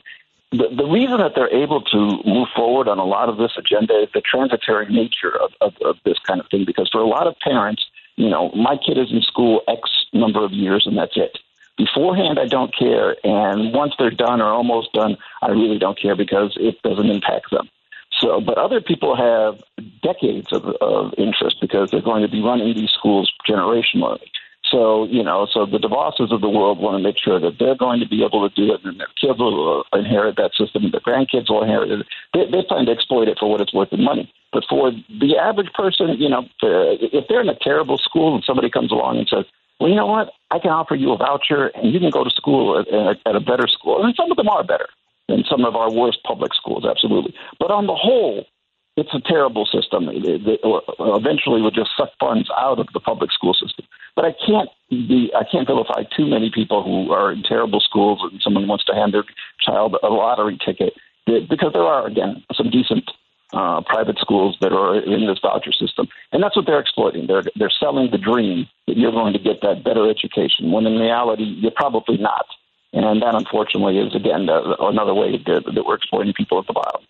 the, 0.52 0.68
the 0.76 0.86
reason 0.86 1.18
that 1.18 1.34
they're 1.36 1.54
able 1.54 1.82
to 1.82 1.98
move 2.26 2.48
forward 2.56 2.88
on 2.88 3.00
a 3.00 3.06
lot 3.06 3.30
of 3.30 3.38
this 3.38 3.52
agenda 3.58 3.94
is 4.02 4.10
the 4.14 4.22
transitory 4.22 4.88
nature 4.88 5.40
of, 5.42 5.52
of, 5.62 5.74
of 5.84 5.96
this 6.06 6.20
kind 6.20 6.40
of 6.40 6.48
thing. 6.50 6.66
Because 6.66 6.90
for 6.92 7.02
a 7.02 7.08
lot 7.08 7.26
of 7.26 7.36
parents, 7.40 7.86
you 8.18 8.30
know, 8.30 8.52
my 8.52 8.78
kid 8.78 8.98
is 8.98 9.12
in 9.12 9.22
school 9.22 9.62
X 9.68 9.90
number 10.14 10.44
of 10.44 10.52
years 10.52 10.86
and 10.86 10.98
that's 10.98 11.16
it. 11.16 11.40
Beforehand, 11.76 12.38
I 12.38 12.46
don't 12.46 12.72
care, 12.78 13.16
and 13.24 13.74
once 13.74 13.96
they're 13.98 14.12
done 14.12 14.42
or 14.42 14.54
almost 14.54 14.94
done, 14.94 15.18
I 15.42 15.50
really 15.50 15.80
don't 15.80 16.00
care 16.00 16.16
because 16.16 16.56
it 16.60 16.80
doesn't 16.84 17.10
impact 17.10 17.50
them. 17.50 17.68
So, 18.24 18.40
but 18.40 18.58
other 18.58 18.80
people 18.80 19.18
have 19.18 19.61
decades 20.02 20.48
of, 20.53 20.64
of 20.80 21.14
interest 21.18 21.58
because 21.60 21.92
they're 21.92 22.02
going 22.02 22.22
to 22.22 22.30
be 22.30 22.42
running 22.42 22.74
these 22.74 22.92
schools 22.92 23.30
generationally. 23.48 24.24
So, 24.72 25.03
you 25.06 25.22
know, 25.22 25.45
so 25.52 25.66
the 25.66 25.77
DeVosses 25.77 26.32
of 26.32 26.40
the 26.40 26.50
world 26.50 26.80
want 26.80 26.98
to 26.98 27.03
make 27.03 27.18
sure 27.22 27.38
that 27.40 27.60
they're 27.60 27.76
going 27.76 28.00
to 28.00 28.08
be 28.08 28.24
able 28.24 28.48
to 28.48 28.56
do 28.56 28.74
it 28.74 28.80
and 28.85 28.98
their 28.98 29.11
kids 29.19 29.38
will 29.38 29.84
inherit 29.93 30.38
that 30.38 30.52
system 30.58 30.85
and 30.85 30.93
their 30.93 31.02
grandkids 31.02 31.50
will 31.50 31.64
inherit 31.64 31.92
it. 31.92 32.08
They, 32.34 32.45
they 32.50 32.64
plan 32.64 32.85
to 32.85 32.92
exploit 32.93 33.27
it 33.27 33.38
for 33.38 33.52
what 33.52 33.60
it's 33.60 33.74
worth 33.74 33.92
in 33.92 34.02
money. 34.02 34.34
But 34.53 34.64
for 34.69 34.92
the 34.92 35.38
average 35.38 35.72
person, 35.74 36.16
you 36.18 36.30
know, 36.30 36.48
if 36.61 37.27
they're 37.27 37.42
in 37.42 37.50
a 37.50 37.60
terrible 37.60 37.98
school 37.98 38.35
and 38.35 38.43
somebody 38.45 38.69
comes 38.69 38.92
along 38.92 39.18
and 39.18 39.27
says, 39.27 39.45
well, 39.80 39.90
you 39.90 39.95
know 39.95 40.08
what, 40.08 40.32
I 40.50 40.60
can 40.60 40.72
offer 40.72 40.95
you 40.95 41.11
a 41.11 41.18
voucher 41.18 41.68
and 41.76 41.93
you 41.93 42.00
can 42.00 42.10
go 42.10 42.24
to 42.24 42.30
school 42.30 42.80
at, 42.80 42.88
at 43.27 43.35
a 43.35 43.42
better 43.42 43.68
school. 43.68 44.03
And 44.03 44.16
some 44.16 44.32
of 44.32 44.38
them 44.38 44.48
are 44.48 44.64
better 44.64 44.88
than 45.27 45.43
some 45.50 45.66
of 45.66 45.76
our 45.76 45.92
worst 45.92 46.19
public 46.24 46.53
schools, 46.53 46.85
absolutely. 46.90 47.34
But 47.60 47.72
on 47.72 47.88
the 47.88 47.95
whole, 47.95 48.45
it's 48.95 49.14
a 49.14 49.22
terrible 49.22 49.66
system. 49.66 50.10
It, 50.10 50.24
it, 50.26 50.42
it 50.45 50.60
eventually 51.00 51.61
would 51.61 51.74
just 51.74 51.92
suck 51.98 52.10
funds 52.19 52.50
out 52.58 52.80
of 52.80 52.88
the 52.93 53.00
public 53.00 53.32
school 53.32 53.53
system. 53.53 53.85
But 54.16 54.26
I 54.26 54.35
can't 54.45 54.69
be 54.90 55.32
I 55.35 55.43
can't 55.50 55.68
vilify 55.68 56.03
too 56.16 56.27
many 56.27 56.52
people 56.53 56.84
who 56.84 57.11
are 57.11 57.32
in 57.32 57.42
terrible 57.42 57.80
schools 57.80 58.19
and 58.32 58.40
someone 58.42 58.68
wants 58.68 58.85
to 58.85 58.93
hand 58.93 59.14
their 59.14 59.24
child 59.60 59.98
a 60.03 60.08
lottery 60.08 60.60
ticket 60.64 60.93
because 61.26 61.74
there 61.74 61.84
are 61.84 62.06
again 62.06 62.43
some 62.53 62.69
decent 62.69 63.10
uh, 63.53 63.82
private 63.82 64.18
schools 64.19 64.58
that 64.61 64.74
are 64.74 64.98
in 64.98 65.27
this 65.27 65.40
voucher 65.42 65.72
system, 65.72 66.08
and 66.32 66.43
that's 66.43 66.56
what 66.56 66.66
they're 66.66 66.80
exploiting. 66.80 67.27
They're 67.27 67.43
they're 67.56 67.74
selling 67.80 68.10
the 68.11 68.18
dream 68.18 68.68
that 68.88 68.98
you're 68.98 69.11
going 69.11 69.34
to 69.34 69.40
get 69.40 69.61
that 69.61 69.84
better 69.84 70.10
education 70.10 70.72
when 70.72 70.85
in 70.85 71.00
reality 71.00 71.43
you're 71.43 71.72
probably 71.76 72.18
not. 72.18 72.45
And 72.94 73.24
that, 73.24 73.34
unfortunately, 73.34 73.98
is 73.98 74.16
again 74.16 74.48
another 74.50 75.16
way 75.16 75.32
that, 75.32 75.64
that 75.74 75.84
we're 75.84 75.96
exploiting 75.96 76.34
people 76.34 76.60
at 76.60 76.68
the 76.68 76.74
bottom. 76.74 77.02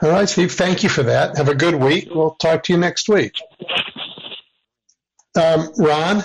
All 0.00 0.10
right, 0.10 0.28
Steve. 0.28 0.52
Thank 0.52 0.82
you 0.82 0.88
for 0.88 1.02
that. 1.02 1.36
Have 1.36 1.48
a 1.48 1.54
good 1.54 1.74
week. 1.74 2.08
We'll 2.10 2.32
talk 2.32 2.64
to 2.64 2.72
you 2.72 2.78
next 2.78 3.08
week. 3.08 3.34
Um, 5.36 5.68
Ron. 5.76 6.22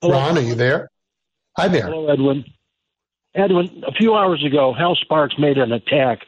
Hello. 0.00 0.14
Ron, 0.14 0.38
are 0.38 0.40
you 0.40 0.54
there? 0.54 0.90
Hi 1.56 1.68
there. 1.68 1.84
Hello, 1.84 2.08
Edwin. 2.08 2.44
Edwin, 3.34 3.84
a 3.86 3.92
few 3.92 4.14
hours 4.14 4.44
ago, 4.44 4.72
Hal 4.72 4.96
Sparks 4.96 5.34
made 5.38 5.58
an 5.58 5.72
attack 5.72 6.20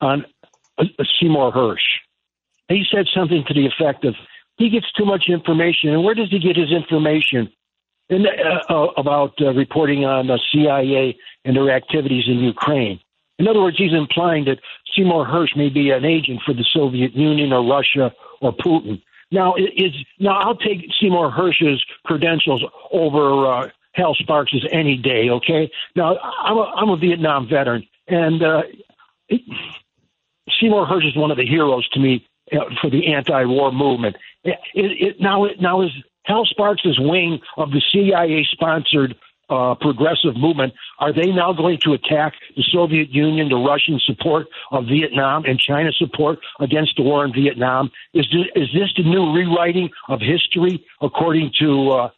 on 0.00 0.24
uh, 0.78 0.84
Seymour 1.20 1.52
Hersh. 1.52 1.76
He 2.68 2.84
said 2.90 3.06
something 3.14 3.44
to 3.46 3.54
the 3.54 3.66
effect 3.66 4.04
of, 4.04 4.14
he 4.56 4.70
gets 4.70 4.90
too 4.92 5.04
much 5.04 5.24
information. 5.28 5.90
And 5.90 6.04
where 6.04 6.14
does 6.14 6.30
he 6.30 6.38
get 6.38 6.56
his 6.56 6.72
information? 6.72 7.50
In, 8.10 8.26
uh, 8.26 8.72
uh, 8.72 8.86
about 8.96 9.34
uh, 9.40 9.52
reporting 9.52 10.04
on 10.04 10.28
the 10.28 10.40
CIA 10.52 11.16
and 11.44 11.56
their 11.56 11.70
activities 11.70 12.24
in 12.26 12.38
Ukraine. 12.38 13.00
In 13.38 13.46
other 13.46 13.60
words, 13.60 13.76
he's 13.78 13.92
implying 13.92 14.44
that 14.46 14.58
Seymour 14.94 15.26
Hersh 15.26 15.56
may 15.56 15.68
be 15.68 15.90
an 15.90 16.04
agent 16.04 16.40
for 16.44 16.52
the 16.52 16.64
Soviet 16.72 17.14
Union 17.14 17.52
or 17.52 17.64
Russia 17.64 18.12
or 18.40 18.52
Putin. 18.52 19.00
Now, 19.30 19.54
is 19.56 19.92
now 20.18 20.40
I'll 20.40 20.56
take 20.56 20.90
Seymour 21.00 21.30
Hersh's 21.30 21.84
credentials 22.04 22.64
over 22.92 23.46
uh, 23.46 23.68
Hal 23.92 24.14
Sparks's 24.14 24.66
any 24.72 24.96
day. 24.96 25.28
Okay. 25.28 25.70
Now 25.94 26.16
I'm 26.42 26.56
a, 26.56 26.62
I'm 26.62 26.88
a 26.88 26.96
Vietnam 26.96 27.46
veteran, 27.48 27.86
and 28.08 28.42
uh, 28.42 28.62
it, 29.28 29.42
Seymour 30.58 30.86
Hersh 30.86 31.06
is 31.06 31.16
one 31.16 31.30
of 31.30 31.36
the 31.36 31.46
heroes 31.46 31.86
to 31.90 32.00
me 32.00 32.26
uh, 32.52 32.64
for 32.80 32.90
the 32.90 33.12
anti-war 33.12 33.70
movement. 33.72 34.16
It, 34.44 34.58
it, 34.74 35.20
now, 35.20 35.46
now 35.60 35.82
is 35.82 35.90
Hal 36.28 36.44
Sparks' 36.44 36.98
wing 36.98 37.40
of 37.56 37.70
the 37.70 37.82
CIA 37.90 38.46
sponsored 38.52 39.16
uh, 39.50 39.74
progressive 39.80 40.36
movement, 40.36 40.74
are 40.98 41.12
they 41.12 41.32
now 41.32 41.54
going 41.54 41.78
to 41.82 41.94
attack 41.94 42.34
the 42.54 42.62
Soviet 42.70 43.08
Union, 43.08 43.48
the 43.48 43.56
Russian 43.56 43.98
support 44.04 44.46
of 44.70 44.84
Vietnam, 44.84 45.44
and 45.46 45.58
China's 45.58 45.96
support 45.98 46.38
against 46.60 46.96
the 46.98 47.02
war 47.02 47.24
in 47.24 47.32
Vietnam? 47.32 47.90
Is 48.12 48.26
this, 48.26 48.46
is 48.54 48.68
this 48.74 48.92
the 48.96 49.04
new 49.04 49.32
rewriting 49.32 49.88
of 50.08 50.20
history, 50.20 50.84
according 51.00 51.52
to 51.60 51.90
uh, 51.90 52.10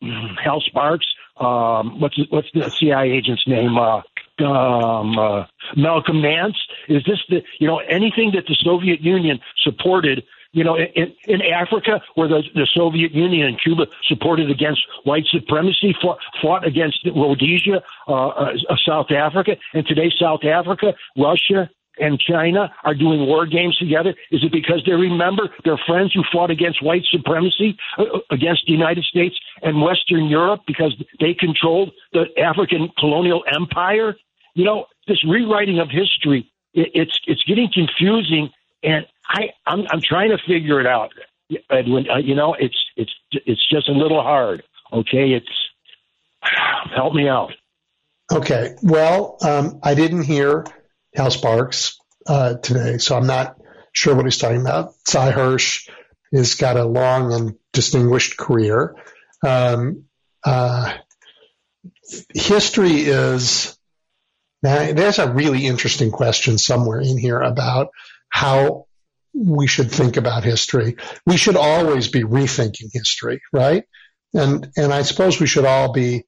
Hal 0.42 0.62
Sparks? 0.62 1.06
Um, 1.36 2.00
what's 2.00 2.18
what's 2.30 2.48
the 2.52 2.68
CIA 2.70 3.12
agent's 3.12 3.46
name? 3.46 3.78
Uh, 3.78 4.00
um, 4.44 5.18
uh, 5.18 5.44
Malcolm 5.76 6.20
Nance. 6.22 6.56
Is 6.88 7.04
this 7.04 7.18
the 7.28 7.42
you 7.60 7.68
know 7.68 7.78
anything 7.78 8.32
that 8.34 8.46
the 8.48 8.56
Soviet 8.60 9.00
Union 9.00 9.38
supported 9.62 10.24
you 10.52 10.64
know, 10.64 10.76
in, 10.76 11.14
in 11.26 11.42
Africa, 11.42 12.00
where 12.14 12.28
the, 12.28 12.42
the 12.54 12.66
Soviet 12.72 13.12
Union 13.12 13.46
and 13.46 13.60
Cuba 13.60 13.86
supported 14.06 14.50
against 14.50 14.80
white 15.04 15.26
supremacy, 15.30 15.94
fought, 16.00 16.18
fought 16.40 16.66
against 16.66 16.98
Rhodesia, 17.04 17.82
uh, 18.08 18.28
uh, 18.28 18.54
South 18.86 19.10
Africa, 19.10 19.56
and 19.74 19.86
today 19.86 20.10
South 20.18 20.44
Africa, 20.44 20.94
Russia, 21.16 21.68
and 22.00 22.18
China 22.20 22.72
are 22.84 22.94
doing 22.94 23.26
war 23.26 23.46
games 23.46 23.76
together? 23.76 24.14
Is 24.30 24.42
it 24.44 24.52
because 24.52 24.82
they 24.86 24.92
remember 24.92 25.50
their 25.64 25.78
friends 25.86 26.12
who 26.14 26.22
fought 26.32 26.50
against 26.50 26.82
white 26.82 27.04
supremacy, 27.10 27.76
uh, 27.98 28.02
uh 28.02 28.18
against 28.30 28.66
the 28.66 28.72
United 28.72 29.04
States 29.04 29.36
and 29.62 29.82
Western 29.82 30.26
Europe 30.26 30.60
because 30.66 30.94
they 31.20 31.34
controlled 31.34 31.92
the 32.12 32.26
African 32.38 32.88
colonial 32.98 33.44
empire? 33.52 34.14
You 34.54 34.64
know, 34.64 34.86
this 35.06 35.24
rewriting 35.24 35.78
of 35.78 35.90
history, 35.90 36.50
it, 36.74 36.90
it's 36.94 37.18
it's 37.26 37.42
getting 37.44 37.70
confusing, 37.72 38.50
and 38.82 39.06
I 39.28 39.50
I'm 39.66 39.84
I'm 39.90 40.00
trying 40.00 40.30
to 40.30 40.38
figure 40.46 40.80
it 40.80 40.86
out, 40.86 41.12
Edwin. 41.70 42.06
Uh, 42.10 42.18
you 42.18 42.34
know, 42.34 42.54
it's 42.58 42.76
it's 42.96 43.12
it's 43.32 43.68
just 43.70 43.88
a 43.88 43.92
little 43.92 44.22
hard. 44.22 44.62
Okay, 44.92 45.32
it's 45.32 45.46
help 46.94 47.14
me 47.14 47.28
out. 47.28 47.52
Okay. 48.30 48.74
Well, 48.82 49.38
um, 49.42 49.80
I 49.82 49.94
didn't 49.94 50.22
hear 50.22 50.66
Hal 51.14 51.30
Sparks 51.30 51.98
uh, 52.26 52.54
today, 52.54 52.98
so 52.98 53.16
I'm 53.16 53.26
not 53.26 53.56
sure 53.92 54.14
what 54.14 54.26
he's 54.26 54.38
talking 54.38 54.60
about. 54.60 54.92
Sy 55.06 55.32
Hersh 55.32 55.88
has 56.32 56.54
got 56.54 56.76
a 56.76 56.84
long 56.84 57.32
and 57.32 57.54
distinguished 57.72 58.36
career. 58.36 58.94
Um, 59.46 60.04
uh, 60.44 60.92
history 62.34 63.00
is 63.00 63.78
now, 64.62 64.92
there's 64.92 65.18
a 65.18 65.32
really 65.32 65.66
interesting 65.66 66.10
question 66.10 66.58
somewhere 66.58 67.00
in 67.00 67.16
here 67.16 67.40
about 67.40 67.90
how 68.28 68.87
we 69.38 69.66
should 69.66 69.90
think 69.90 70.16
about 70.16 70.44
history. 70.44 70.96
We 71.26 71.36
should 71.36 71.56
always 71.56 72.08
be 72.08 72.22
rethinking 72.22 72.90
history, 72.92 73.40
right? 73.52 73.84
And 74.34 74.68
and 74.76 74.92
I 74.92 75.02
suppose 75.02 75.40
we 75.40 75.46
should 75.46 75.64
all 75.64 75.92
be 75.92 76.24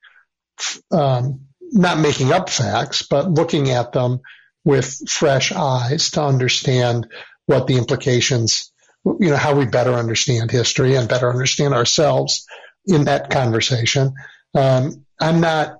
um, 0.90 1.46
not 1.60 1.98
making 1.98 2.32
up 2.32 2.48
facts, 2.48 3.02
but 3.02 3.30
looking 3.30 3.70
at 3.70 3.92
them 3.92 4.20
with 4.64 5.08
fresh 5.08 5.52
eyes 5.52 6.10
to 6.10 6.22
understand 6.22 7.06
what 7.46 7.66
the 7.66 7.76
implications, 7.76 8.72
you 9.04 9.30
know, 9.30 9.36
how 9.36 9.54
we 9.54 9.66
better 9.66 9.94
understand 9.94 10.50
history 10.50 10.94
and 10.94 11.08
better 11.08 11.30
understand 11.30 11.74
ourselves 11.74 12.46
in 12.86 13.04
that 13.04 13.30
conversation. 13.30 14.14
Um, 14.54 15.04
I'm 15.20 15.40
not 15.40 15.79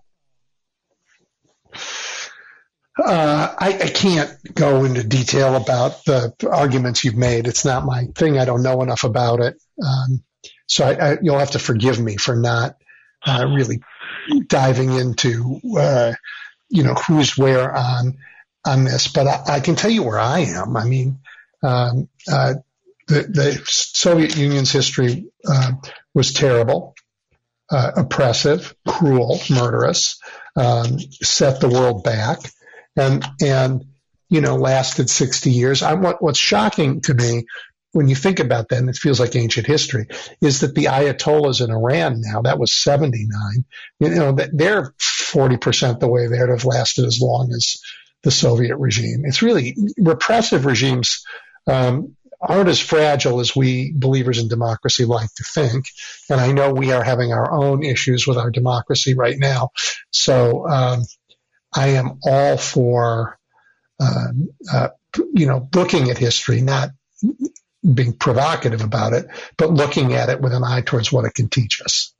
uh, 2.99 3.55
I, 3.59 3.69
I, 3.69 3.89
can't 3.89 4.37
go 4.55 4.85
into 4.85 5.03
detail 5.05 5.57
about 5.57 6.05
the 6.05 6.35
arguments 6.51 7.05
you've 7.05 7.17
made. 7.17 7.47
It's 7.47 7.65
not 7.65 7.85
my 7.85 8.07
thing. 8.17 8.39
I 8.39 8.45
don't 8.45 8.63
know 8.63 8.83
enough 8.83 9.05
about 9.05 9.41
it. 9.41 9.61
Um, 9.83 10.23
so 10.67 10.85
I, 10.85 11.13
I, 11.13 11.19
you'll 11.23 11.39
have 11.39 11.53
to 11.53 11.59
forgive 11.59 12.01
me 12.01 12.17
for 12.17 12.35
not 12.35 12.77
uh, 13.25 13.47
really 13.49 13.81
diving 14.47 14.93
into, 14.93 15.61
uh, 15.79 16.13
you 16.69 16.83
know, 16.83 16.95
who's 16.95 17.39
where 17.39 17.75
on 17.75 18.19
on 18.65 18.85
this. 18.85 19.09
But 19.09 19.27
I, 19.27 19.57
I, 19.57 19.61
can 19.61 19.77
tell 19.77 19.91
you 19.91 20.03
where 20.03 20.19
I 20.19 20.41
am. 20.41 20.77
I 20.77 20.85
mean, 20.85 21.21
um, 21.63 22.09
uh, 22.31 22.55
the, 23.09 23.23
the, 23.23 23.63
Soviet 23.67 24.37
Union's 24.37 24.71
history 24.71 25.27
uh, 25.49 25.73
was 26.13 26.33
terrible, 26.33 26.95
uh, 27.71 27.93
oppressive, 27.97 28.75
cruel, 28.87 29.41
murderous, 29.49 30.21
um, 30.57 30.99
set 31.01 31.61
the 31.61 31.69
world 31.69 32.05
back 32.05 32.39
and 32.97 33.25
and 33.41 33.85
you 34.29 34.41
know 34.41 34.57
lasted 34.57 35.11
60 35.11 35.51
years. 35.51 35.83
I, 35.83 35.95
what, 35.95 36.23
what's 36.23 36.39
shocking 36.39 37.01
to 37.03 37.15
me 37.15 37.45
when 37.93 38.09
you 38.09 38.15
think 38.15 38.39
about 38.39 38.69
that, 38.69 38.79
and 38.79 38.89
it 38.89 38.97
feels 38.97 39.19
like 39.19 39.35
ancient 39.35 39.67
history, 39.67 40.07
is 40.41 40.61
that 40.61 40.75
the 40.75 40.85
Ayatollahs 40.85 41.65
in 41.65 41.73
Iran 41.73 42.21
now, 42.21 42.43
that 42.43 42.59
was 42.59 42.73
79, 42.73 43.65
you 43.99 44.09
know, 44.11 44.33
they're 44.53 44.95
40% 45.01 45.99
the 45.99 46.09
way 46.09 46.29
they'd 46.29 46.39
have 46.39 46.65
lasted 46.65 47.05
as 47.05 47.21
long 47.21 47.51
as 47.53 47.79
the 48.23 48.31
Soviet 48.31 48.77
regime. 48.77 49.23
It's 49.25 49.43
really 49.43 49.77
repressive 49.99 50.67
regimes 50.67 51.25
um, 51.67 52.17
aren't 52.41 52.69
as 52.69 52.81
fragile 52.81 53.41
as 53.41 53.55
we 53.55 53.93
believers 53.95 54.39
in 54.39 54.49
democracy 54.49 55.05
like 55.05 55.33
to 55.35 55.45
think. 55.45 55.85
And 56.31 56.41
I 56.41 56.53
know 56.53 56.73
we 56.73 56.93
are 56.93 57.03
having 57.03 57.33
our 57.33 57.53
own 57.53 57.83
issues 57.83 58.27
with 58.27 58.39
our 58.39 58.51
democracy 58.51 59.15
right 59.15 59.37
now. 59.39 59.71
So, 60.11 60.67
um, 60.69 61.05
I 61.75 61.89
am 61.91 62.19
all 62.25 62.57
for, 62.57 63.39
uh, 64.01 64.27
uh, 64.73 64.89
you 65.33 65.47
know, 65.47 65.69
looking 65.75 66.11
at 66.11 66.19
history, 66.19 66.61
not 66.61 66.91
being 67.83 68.13
provocative 68.13 68.83
about 68.83 69.13
it, 69.13 69.27
but 69.57 69.71
looking 69.71 70.15
at 70.15 70.29
it 70.29 70.41
with 70.41 70.53
an 70.53 70.65
eye 70.65 70.83
towards 70.83 71.13
what 71.13 71.25
it 71.25 71.35
can 71.35 71.49
teach 71.49 71.81
us. 71.83 72.15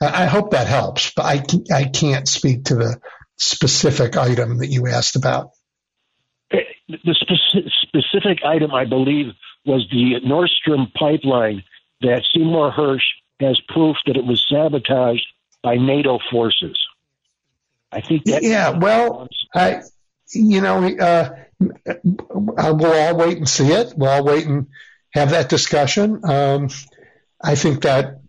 I, 0.00 0.26
hope 0.26 0.52
that 0.52 0.68
helps, 0.68 1.12
but 1.14 1.24
I, 1.24 1.42
I 1.74 1.84
can't 1.84 2.28
speak 2.28 2.66
to 2.66 2.76
the 2.76 3.00
specific 3.36 4.16
item 4.16 4.58
that 4.58 4.68
you 4.68 4.86
asked 4.86 5.16
about. 5.16 5.50
The 6.50 6.94
speci- 7.04 7.68
specific 7.82 8.44
item, 8.44 8.72
I 8.72 8.84
believe, 8.84 9.34
was 9.66 9.86
the 9.90 10.20
Nord 10.26 10.50
Stream 10.50 10.86
pipeline 10.96 11.64
that 12.00 12.22
Seymour 12.32 12.72
Hersh 12.72 13.02
has 13.40 13.60
proof 13.68 13.96
that 14.06 14.16
it 14.16 14.24
was 14.24 14.44
sabotaged 14.48 15.26
by 15.62 15.76
NATO 15.76 16.18
forces. 16.30 16.78
I 17.90 18.00
think. 18.00 18.22
Yeah, 18.26 18.70
well, 18.70 19.28
I, 19.54 19.82
you 20.32 20.60
know, 20.60 20.86
uh, 20.86 21.30
we'll 21.60 22.92
all 22.92 23.16
wait 23.16 23.38
and 23.38 23.48
see 23.48 23.68
it. 23.68 23.94
We'll 23.96 24.10
all 24.10 24.24
wait 24.24 24.46
and 24.46 24.66
have 25.12 25.30
that 25.30 25.48
discussion. 25.48 26.20
Um, 26.24 26.68
I 27.42 27.54
think 27.54 27.82
that 27.82 28.20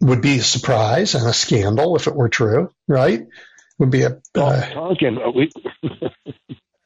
would 0.00 0.22
be 0.22 0.38
a 0.38 0.42
surprise 0.42 1.14
and 1.14 1.26
a 1.26 1.32
scandal 1.32 1.96
if 1.96 2.06
it 2.06 2.14
were 2.14 2.28
true, 2.28 2.70
right? 2.88 3.26
Would 3.78 3.90
be 3.90 4.02
a. 4.02 4.20
Uh, 4.34 4.70
talking, 4.70 5.18
we. 5.34 5.50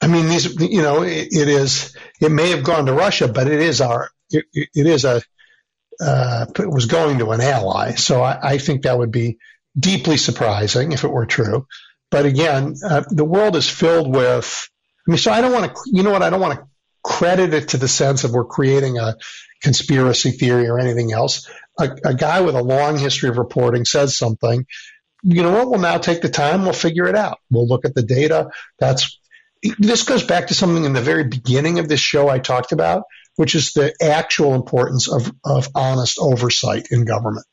I 0.00 0.07
mean, 0.07 0.28
these, 0.28 0.60
you 0.60 0.82
know, 0.82 1.02
it, 1.02 1.28
it 1.31 1.48
is. 1.48 1.97
It 2.20 2.31
may 2.31 2.50
have 2.50 2.65
gone 2.65 2.86
to 2.86 2.92
Russia, 2.92 3.28
but 3.28 3.47
it 3.47 3.60
is 3.60 3.81
our. 3.81 4.10
it, 4.31 4.44
it 4.52 4.86
is 4.86 5.05
a. 5.05 5.23
Uh, 6.00 6.47
it 6.58 6.70
was 6.70 6.86
going 6.86 7.18
to 7.18 7.31
an 7.32 7.40
ally, 7.40 7.94
so 7.94 8.23
I, 8.23 8.52
I 8.52 8.58
think 8.58 8.82
that 8.82 8.97
would 8.97 9.10
be 9.10 9.39
deeply 9.78 10.16
surprising 10.16 10.92
if 10.92 11.05
it 11.05 11.08
were 11.08 11.26
true. 11.26 11.66
But 12.10 12.26
again, 12.26 12.74
uh, 12.84 13.05
the 13.08 13.24
world 13.24 13.57
is 13.57 13.68
filled 13.68 14.15
with. 14.15 14.68
I 15.07 15.10
mean, 15.10 15.18
so 15.18 15.31
I 15.31 15.40
don't 15.40 15.52
want 15.52 15.74
to. 15.74 15.82
You 15.86 16.02
know 16.02 16.10
what? 16.10 16.23
I 16.23 16.31
don't 16.31 16.40
want 16.40 16.58
to 16.58 16.66
credit 17.02 17.55
it 17.55 17.68
to 17.68 17.76
the 17.76 17.89
sense 17.89 18.24
of 18.24 18.32
we're 18.32 18.44
creating 18.44 18.98
a 18.98 19.16
conspiracy 19.62 20.31
theory 20.31 20.68
or 20.68 20.78
anything 20.78 21.12
else. 21.12 21.48
A, 21.78 21.90
a 22.05 22.15
guy 22.15 22.40
with 22.40 22.55
a 22.55 22.62
long 22.62 22.98
history 22.98 23.28
of 23.28 23.39
reporting 23.39 23.84
says 23.84 24.16
something. 24.16 24.66
You 25.23 25.42
know 25.42 25.52
what? 25.52 25.70
We'll 25.70 25.81
now 25.81 25.98
take 25.98 26.23
the 26.23 26.28
time. 26.28 26.62
We'll 26.62 26.73
figure 26.73 27.07
it 27.07 27.16
out. 27.16 27.39
We'll 27.50 27.66
look 27.66 27.84
at 27.84 27.94
the 27.94 28.02
data. 28.02 28.50
That's 28.78 29.18
this 29.78 30.05
goes 30.05 30.23
back 30.23 30.48
to 30.48 30.55
something 30.55 30.84
in 30.84 30.92
the 30.92 31.00
very 31.00 31.24
beginning 31.24 31.78
of 31.78 31.89
this 31.89 32.00
show 32.00 32.28
I 32.28 32.39
talked 32.39 32.73
about, 32.73 33.02
which 33.36 33.55
is 33.55 33.73
the 33.73 33.92
actual 34.00 34.55
importance 34.55 35.10
of, 35.10 35.32
of 35.44 35.68
honest 35.74 36.18
oversight 36.20 36.89
in 36.90 37.05
government 37.05 37.44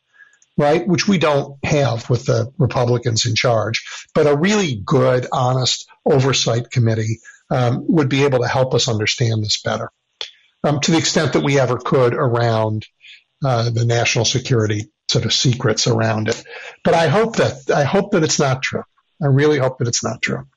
right? 0.58 0.88
Which 0.88 1.08
we 1.08 1.18
don't 1.18 1.58
have 1.64 2.10
with 2.10 2.26
the 2.26 2.52
Republicans 2.58 3.26
in 3.26 3.36
charge. 3.36 3.84
But 4.14 4.28
a 4.28 4.36
really 4.36 4.82
good, 4.84 5.28
honest 5.32 5.88
oversight 6.06 6.72
committee 6.72 7.20
um, 7.50 7.86
would 7.88 8.10
be 8.10 8.24
able 8.24 8.40
to 8.40 8.48
help 8.48 8.74
us 8.74 8.88
understand 8.88 9.44
this 9.44 9.62
better, 9.62 9.92
um, 10.64 10.80
to 10.82 10.92
the 10.92 10.98
extent 10.98 11.34
that 11.34 11.44
we 11.44 11.60
ever 11.60 11.78
could 11.78 12.14
around 12.14 12.86
uh, 13.44 13.70
the 13.70 13.86
national 13.86 14.26
security 14.26 14.90
sort 15.10 15.26
of 15.26 15.34
secrets 15.34 15.88
around 15.88 16.30
it. 16.30 16.44
But 16.84 16.94
I 16.94 17.08
hope 17.08 17.36
that 17.36 17.70
I 17.70 17.84
hope 17.84 18.12
that 18.12 18.24
it's 18.24 18.40
not 18.40 18.62
true. 18.62 18.84
I 19.22 19.28
really 19.28 19.60
hope 19.60 19.78
that 19.80 19.88
it's 19.88 20.04
not 20.04 20.22
true. 20.22 20.48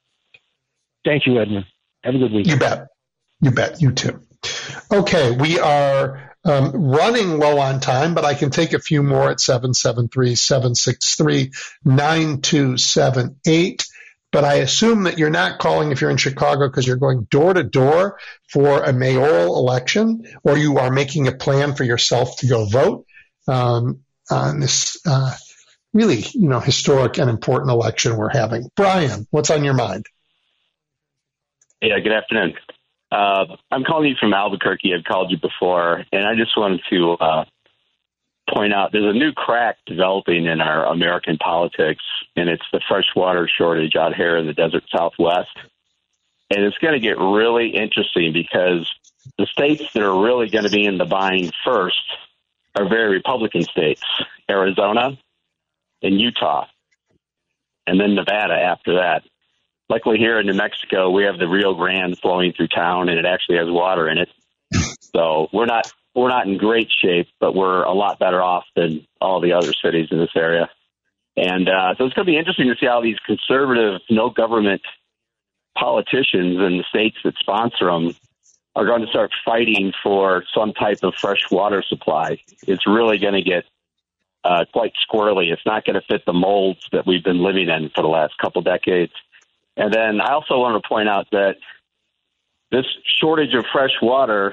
Thank 1.05 1.27
you, 1.27 1.41
Edmund. 1.41 1.67
Have 2.05 2.15
a 2.15 2.19
good 2.19 2.33
week. 2.33 2.47
You 2.47 2.57
bet. 2.57 2.89
You 3.41 3.51
bet. 3.51 3.81
You 3.81 3.93
too. 3.93 4.21
Okay, 4.91 5.37
we 5.37 5.59
are 5.59 6.28
um, 6.45 6.73
running 6.73 7.39
low 7.39 7.59
on 7.59 7.81
time, 7.81 8.15
but 8.15 8.25
I 8.25 8.35
can 8.35 8.51
take 8.51 8.73
a 8.73 8.79
few 8.79 9.03
more 9.03 9.31
at 9.31 9.41
773 9.41 10.35
763 10.35 11.53
9278. 11.85 13.87
But 14.31 14.45
I 14.45 14.57
assume 14.57 15.05
that 15.05 15.17
you're 15.17 15.31
not 15.31 15.59
calling 15.59 15.91
if 15.91 16.03
you're 16.03 16.11
in 16.11 16.19
Chicago 16.19 16.69
because 16.69 16.87
you're 16.87 16.97
going 16.97 17.27
door 17.31 17.55
to 17.55 17.65
door 17.65 18.19
for 18.47 18.83
a 18.83 18.93
mayoral 18.93 19.57
election 19.57 20.27
or 20.43 20.59
you 20.59 20.79
are 20.79 20.91
making 20.91 21.29
a 21.29 21.33
plan 21.33 21.75
for 21.75 21.85
yourself 21.85 22.37
to 22.39 22.47
go 22.47 22.67
vote 22.67 23.07
um, 23.47 24.01
on 24.31 24.61
this 24.61 24.99
uh, 25.07 25.35
really, 25.95 26.25
you 26.35 26.49
know, 26.49 26.61
historic 26.61 27.19
and 27.19 27.31
important 27.31 27.71
election 27.71 28.17
we're 28.17 28.29
having. 28.29 28.69
Brian, 28.77 29.27
what's 29.31 29.51
on 29.51 29.65
your 29.65 29.75
mind? 29.75 30.07
Yeah, 31.81 31.99
good 32.01 32.13
afternoon. 32.13 32.55
Uh, 33.11 33.57
I'm 33.71 33.85
calling 33.85 34.09
you 34.09 34.17
from 34.21 34.35
Albuquerque. 34.35 34.93
I've 34.95 35.05
called 35.05 35.31
you 35.31 35.39
before, 35.39 36.05
and 36.13 36.27
I 36.27 36.35
just 36.35 36.57
wanted 36.57 36.83
to 36.91 37.13
uh, 37.13 37.45
point 38.53 38.75
out 38.75 38.93
there's 38.93 39.15
a 39.15 39.19
new 39.19 39.33
crack 39.33 39.77
developing 39.87 40.47
in 40.47 40.61
our 40.61 40.87
American 40.87 41.39
politics, 41.39 42.03
and 42.37 42.49
it's 42.49 42.65
the 42.73 42.81
freshwater 42.89 43.49
shortage 43.49 43.97
out 43.97 44.15
here 44.15 44.37
in 44.37 44.47
the 44.47 44.53
desert 44.53 44.85
Southwest. 44.95 45.57
And 46.51 46.65
it's 46.65 46.79
going 46.79 46.95
to 46.95 47.01
get 47.01 47.19
really 47.19 47.75
interesting 47.75 48.33
because 48.33 48.91
the 49.39 49.47
states 49.47 49.85
that 49.93 50.03
are 50.03 50.23
really 50.23 50.49
going 50.49 50.65
to 50.65 50.71
be 50.71 50.85
in 50.85 50.99
the 50.99 51.05
bind 51.05 51.53
first 51.65 52.01
are 52.75 52.89
very 52.89 53.13
Republican 53.13 53.63
states 53.63 54.03
Arizona 54.51 55.19
and 56.03 56.21
Utah, 56.21 56.67
and 57.87 58.01
then 58.01 58.15
Nevada 58.15 58.55
after 58.55 58.97
that. 58.97 59.23
Luckily, 59.89 60.19
here 60.19 60.39
in 60.39 60.47
New 60.47 60.55
Mexico, 60.55 61.11
we 61.11 61.25
have 61.25 61.39
the 61.39 61.49
Rio 61.49 61.75
Grande 61.75 62.19
flowing 62.19 62.53
through 62.53 62.69
town, 62.69 63.09
and 63.09 63.19
it 63.19 63.25
actually 63.25 63.57
has 63.57 63.69
water 63.69 64.09
in 64.09 64.19
it. 64.19 64.29
So 65.15 65.49
we're 65.55 65.65
not 65.65 65.91
we're 66.15 66.29
not 66.29 66.47
in 66.47 66.59
great 66.59 66.91
shape, 66.91 67.29
but 67.41 67.55
we're 67.55 67.83
a 67.83 67.95
lot 67.95 68.19
better 68.19 68.43
off 68.43 68.65
than 68.77 69.07
all 69.21 69.41
the 69.41 69.55
other 69.55 69.73
cities 69.83 70.09
in 70.11 70.19
this 70.19 70.37
area. 70.37 70.69
And 71.37 71.69
uh, 71.69 71.95
so 71.97 72.05
it's 72.05 72.15
going 72.15 72.27
to 72.27 72.31
be 72.33 72.37
interesting 72.37 72.69
to 72.69 72.77
see 72.79 72.87
how 72.87 73.01
these 73.01 73.19
conservative, 73.25 74.01
no 74.11 74.29
government 74.29 74.83
politicians 75.77 76.59
in 76.59 76.79
the 76.79 76.85
states 76.89 77.17
that 77.25 77.35
sponsor 77.39 77.87
them 77.87 78.15
are 78.75 78.87
going 78.87 79.03
to 79.03 79.09
start 79.09 79.31
fighting 79.45 79.93
for 80.03 80.45
some 80.55 80.73
type 80.73 80.99
of 81.03 81.15
fresh 81.15 81.51
water 81.51 81.83
supply. 81.83 82.39
It's 82.67 82.87
really 82.87 83.19
going 83.19 83.35
to 83.35 83.43
get 83.43 83.65
uh, 84.45 84.65
quite 84.73 84.93
squirrely. 85.09 85.53
It's 85.53 85.67
not 85.67 85.85
going 85.85 85.95
to 85.95 86.07
fit 86.09 86.25
the 86.27 86.33
molds 86.33 86.81
that 86.93 87.07
we've 87.07 87.25
been 87.25 87.43
living 87.43 87.69
in 87.69 87.91
for 87.95 88.03
the 88.03 88.09
last 88.09 88.37
couple 88.39 88.63
decades. 88.63 89.13
And 89.79 89.95
then 89.95 90.21
I 90.21 90.33
also 90.33 90.59
want 90.59 90.83
to 90.83 90.87
point 90.87 91.09
out 91.09 91.29
that 91.31 91.55
this 92.73 92.85
shortage 93.21 93.55
of 93.55 93.65
fresh 93.73 93.93
water 94.03 94.53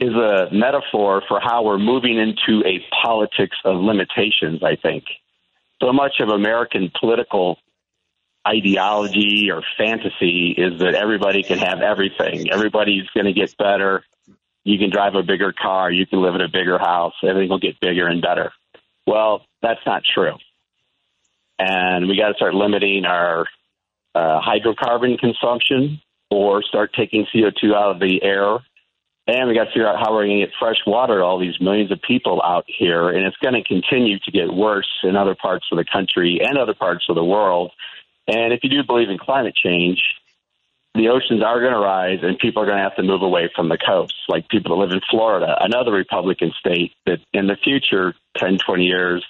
is 0.00 0.12
a 0.14 0.48
metaphor 0.50 1.22
for 1.28 1.38
how 1.38 1.62
we're 1.62 1.78
moving 1.78 2.18
into 2.18 2.66
a 2.66 2.80
politics 3.02 3.56
of 3.64 3.76
limitations, 3.76 4.62
I 4.62 4.76
think. 4.76 5.04
So 5.82 5.92
much 5.92 6.14
of 6.20 6.30
American 6.30 6.90
political 6.98 7.58
ideology 8.48 9.50
or 9.50 9.62
fantasy 9.76 10.54
is 10.56 10.80
that 10.80 10.94
everybody 10.94 11.42
can 11.42 11.58
have 11.58 11.80
everything. 11.80 12.50
Everybody's 12.50 13.06
going 13.14 13.26
to 13.26 13.32
get 13.32 13.54
better. 13.58 14.02
You 14.64 14.78
can 14.78 14.90
drive 14.90 15.14
a 15.14 15.22
bigger 15.22 15.52
car. 15.52 15.90
You 15.90 16.06
can 16.06 16.22
live 16.22 16.34
in 16.34 16.40
a 16.40 16.48
bigger 16.48 16.78
house. 16.78 17.14
Everything 17.22 17.50
will 17.50 17.58
get 17.58 17.78
bigger 17.80 18.06
and 18.06 18.22
better. 18.22 18.50
Well, 19.06 19.44
that's 19.60 19.80
not 19.84 20.02
true. 20.14 20.36
And 21.58 22.08
we 22.08 22.16
got 22.16 22.28
to 22.28 22.34
start 22.34 22.54
limiting 22.54 23.04
our 23.04 23.46
uh, 24.14 24.40
hydrocarbon 24.40 25.18
consumption 25.18 26.00
or 26.30 26.62
start 26.62 26.92
taking 26.94 27.26
CO2 27.34 27.74
out 27.74 27.92
of 27.92 28.00
the 28.00 28.22
air. 28.22 28.58
And 29.26 29.48
we 29.48 29.54
got 29.54 29.64
to 29.64 29.70
figure 29.70 29.88
out 29.88 29.98
how 29.98 30.12
we're 30.12 30.26
going 30.26 30.40
to 30.40 30.46
get 30.46 30.54
fresh 30.58 30.78
water 30.86 31.18
to 31.18 31.24
all 31.24 31.38
these 31.38 31.58
millions 31.60 31.90
of 31.90 32.00
people 32.02 32.42
out 32.42 32.64
here. 32.66 33.08
And 33.08 33.26
it's 33.26 33.36
going 33.38 33.54
to 33.54 33.64
continue 33.64 34.18
to 34.18 34.30
get 34.30 34.52
worse 34.52 34.88
in 35.02 35.16
other 35.16 35.34
parts 35.34 35.66
of 35.72 35.78
the 35.78 35.84
country 35.84 36.40
and 36.42 36.58
other 36.58 36.74
parts 36.74 37.06
of 37.08 37.14
the 37.14 37.24
world. 37.24 37.72
And 38.26 38.52
if 38.52 38.60
you 38.62 38.70
do 38.70 38.82
believe 38.84 39.08
in 39.08 39.18
climate 39.18 39.54
change, 39.54 40.02
the 40.94 41.08
oceans 41.08 41.42
are 41.42 41.60
going 41.60 41.72
to 41.72 41.78
rise 41.78 42.20
and 42.22 42.38
people 42.38 42.62
are 42.62 42.66
going 42.66 42.78
to 42.78 42.82
have 42.82 42.96
to 42.96 43.02
move 43.02 43.22
away 43.22 43.50
from 43.54 43.68
the 43.68 43.78
coast, 43.78 44.14
like 44.28 44.48
people 44.48 44.76
that 44.76 44.82
live 44.82 44.92
in 44.92 45.00
Florida, 45.10 45.56
another 45.60 45.90
Republican 45.92 46.52
state 46.58 46.92
that 47.06 47.18
in 47.32 47.46
the 47.46 47.56
future, 47.56 48.14
10, 48.36 48.58
20 48.58 48.84
years, 48.84 49.24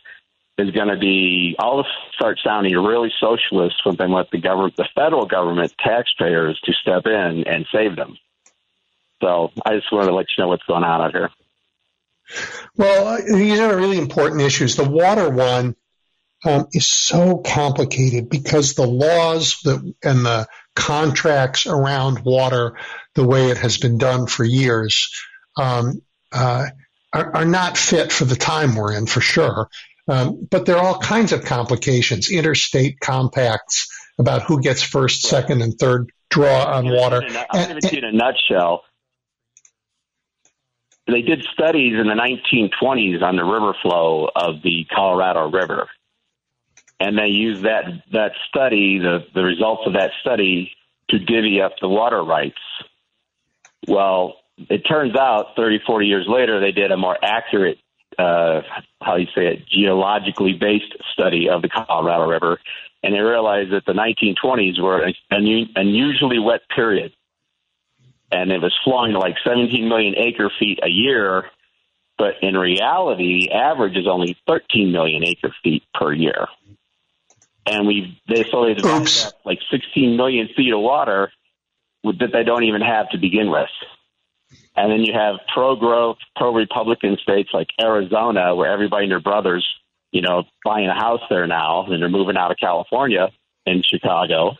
is 0.56 0.70
going 0.70 0.88
to 0.88 0.96
be 0.96 1.56
all 1.58 1.84
start 2.14 2.38
sounding 2.44 2.74
really 2.74 3.12
socialist 3.18 3.76
when 3.84 3.96
they 3.96 4.06
let 4.06 4.30
the 4.30 4.38
government, 4.38 4.76
the 4.76 4.88
federal 4.94 5.26
government, 5.26 5.74
taxpayers 5.78 6.60
to 6.64 6.72
step 6.72 7.06
in 7.06 7.44
and 7.46 7.66
save 7.72 7.96
them. 7.96 8.16
So 9.20 9.50
I 9.64 9.74
just 9.74 9.90
wanted 9.90 10.08
to 10.08 10.14
let 10.14 10.26
you 10.36 10.42
know 10.42 10.48
what's 10.48 10.64
going 10.64 10.84
on 10.84 11.00
out 11.00 11.12
here. 11.12 11.30
Well, 12.76 13.18
these 13.26 13.60
are 13.60 13.76
really 13.76 13.98
important 13.98 14.42
issues. 14.42 14.76
The 14.76 14.88
water 14.88 15.28
one 15.28 15.76
um, 16.44 16.66
is 16.72 16.86
so 16.86 17.38
complicated 17.38 18.28
because 18.28 18.74
the 18.74 18.86
laws 18.86 19.60
that, 19.64 19.94
and 20.02 20.26
the 20.26 20.46
contracts 20.74 21.66
around 21.66 22.24
water, 22.24 22.76
the 23.14 23.26
way 23.26 23.50
it 23.50 23.58
has 23.58 23.78
been 23.78 23.98
done 23.98 24.26
for 24.26 24.44
years, 24.44 25.10
um, 25.56 26.02
uh, 26.32 26.66
are, 27.12 27.44
not 27.44 27.78
fit 27.78 28.10
for 28.10 28.24
the 28.24 28.34
time 28.34 28.74
we're 28.74 28.92
in, 28.92 29.06
for 29.06 29.20
sure. 29.20 29.68
Um, 30.06 30.46
but 30.50 30.66
there 30.66 30.76
are 30.76 30.84
all 30.84 30.98
kinds 30.98 31.32
of 31.32 31.44
complications, 31.44 32.30
interstate 32.30 33.00
compacts 33.00 33.88
about 34.18 34.42
who 34.42 34.60
gets 34.60 34.82
first, 34.82 35.22
second, 35.22 35.62
and 35.62 35.74
third 35.78 36.10
draw 36.30 36.64
on 36.64 36.88
water. 36.88 37.22
I'll 37.50 37.68
give 37.68 37.76
it 37.78 37.80
to 37.84 37.96
you 37.96 37.98
in 37.98 38.04
a 38.04 38.12
nutshell. 38.12 38.82
They 41.06 41.22
did 41.22 41.44
studies 41.52 41.94
in 41.98 42.06
the 42.06 42.14
1920s 42.14 43.22
on 43.22 43.36
the 43.36 43.44
river 43.44 43.74
flow 43.82 44.28
of 44.34 44.62
the 44.62 44.86
Colorado 44.94 45.50
River, 45.50 45.88
and 46.98 47.18
they 47.18 47.26
used 47.26 47.64
that 47.64 47.84
that 48.12 48.32
study, 48.48 48.98
the 48.98 49.26
the 49.34 49.42
results 49.42 49.82
of 49.86 49.94
that 49.94 50.12
study, 50.22 50.72
to 51.10 51.18
divvy 51.18 51.60
up 51.60 51.72
the 51.80 51.88
water 51.88 52.22
rights. 52.22 52.60
Well, 53.86 54.36
it 54.56 54.82
turns 54.88 55.14
out 55.14 55.56
30, 55.56 55.80
40 55.86 56.06
years 56.06 56.26
later, 56.28 56.60
they 56.60 56.72
did 56.72 56.90
a 56.90 56.96
more 56.96 57.18
accurate, 57.22 57.78
uh, 58.18 58.62
how 59.00 59.16
you 59.16 59.26
say 59.34 59.46
it, 59.46 59.66
geologically 59.66 60.52
based 60.52 60.94
study 61.12 61.48
of 61.48 61.62
the 61.62 61.68
Colorado 61.68 62.28
River, 62.28 62.60
and 63.02 63.14
they 63.14 63.20
realized 63.20 63.72
that 63.72 63.84
the 63.84 63.92
1920s 63.92 64.80
were 64.80 65.02
an 65.02 65.14
unusually 65.76 66.38
wet 66.38 66.62
period, 66.74 67.12
and 68.30 68.50
it 68.50 68.60
was 68.60 68.74
flowing 68.84 69.12
like 69.12 69.36
17 69.44 69.88
million 69.88 70.14
acre 70.16 70.50
feet 70.58 70.80
a 70.82 70.88
year. 70.88 71.46
But 72.16 72.34
in 72.42 72.56
reality, 72.56 73.48
the 73.48 73.52
average 73.52 73.96
is 73.96 74.06
only 74.06 74.36
13 74.46 74.92
million 74.92 75.24
acre 75.24 75.54
feet 75.62 75.82
per 75.92 76.12
year. 76.12 76.46
And 77.66 77.86
we 77.86 78.20
they 78.28 78.44
so 78.50 78.66
they 78.66 78.74
developed 78.74 79.34
like 79.44 79.58
16 79.70 80.16
million 80.16 80.48
feet 80.56 80.72
of 80.72 80.80
water 80.80 81.32
that 82.04 82.30
they 82.32 82.44
don't 82.44 82.64
even 82.64 82.82
have 82.82 83.08
to 83.10 83.18
begin 83.18 83.50
with. 83.50 83.70
And 84.76 84.90
then 84.90 85.00
you 85.00 85.12
have 85.12 85.36
pro 85.52 85.76
growth, 85.76 86.16
pro 86.36 86.52
Republican 86.52 87.16
states 87.22 87.50
like 87.52 87.68
Arizona, 87.80 88.54
where 88.54 88.72
everybody 88.72 89.04
and 89.04 89.12
their 89.12 89.20
brothers, 89.20 89.64
you 90.10 90.20
know, 90.20 90.44
buying 90.64 90.88
a 90.88 90.94
house 90.94 91.20
there 91.30 91.46
now, 91.46 91.86
and 91.86 92.02
they're 92.02 92.08
moving 92.08 92.36
out 92.36 92.50
of 92.50 92.56
California 92.58 93.30
and 93.66 93.84
Chicago. 93.84 94.56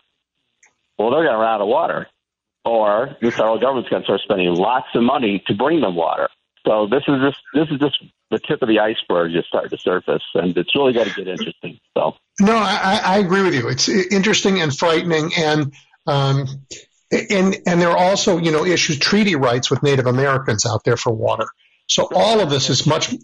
Well, 0.99 1.10
they're 1.10 1.25
going 1.25 1.34
to 1.34 1.39
run 1.39 1.55
out 1.55 1.60
of 1.60 1.68
water, 1.68 2.07
or 2.65 3.17
the 3.20 3.31
federal 3.33 3.59
government's 3.59 3.91
going 3.91 4.02
to 4.02 4.07
start 4.07 4.20
spending 4.23 4.55
lots 4.55 4.86
of 4.94 5.02
money 5.02 5.43
to 5.49 5.55
bring 5.55 5.81
them 5.81 5.97
water. 5.97 6.28
So 6.67 6.86
this 6.86 7.02
is 7.09 7.20
just 7.20 7.39
this 7.52 7.68
is 7.70 7.78
just 7.78 8.02
the 8.31 8.39
tip 8.39 8.62
of 8.62 8.68
the 8.68 8.78
iceberg 8.78 9.33
just 9.33 9.49
starting 9.49 9.70
to 9.70 9.78
surface, 9.78 10.23
and 10.34 10.57
it's 10.57 10.75
really 10.75 10.93
got 10.93 11.07
to 11.07 11.15
get 11.15 11.28
interesting. 11.28 11.78
So 11.97 12.15
no, 12.41 12.55
I, 12.57 13.01
I 13.05 13.18
agree 13.18 13.43
with 13.43 13.55
you. 13.55 13.68
It's 13.68 13.89
interesting 13.89 14.60
and 14.60 14.76
frightening, 14.76 15.33
and 15.36 15.75
um, 16.07 16.47
and 17.10 17.57
and 17.66 17.81
there 17.81 17.91
are 17.91 17.97
also 17.97 18.39
you 18.39 18.50
know 18.50 18.65
issues 18.65 18.99
treaty 18.99 19.36
rights 19.36 19.70
with 19.70 19.83
Native 19.83 20.07
Americans 20.07 20.66
out 20.66 20.84
there 20.84 20.97
for 20.97 21.12
water. 21.12 21.47
So 21.89 22.08
all 22.15 22.41
of 22.41 22.50
this 22.50 22.70
is 22.70 22.86
much 22.86 23.15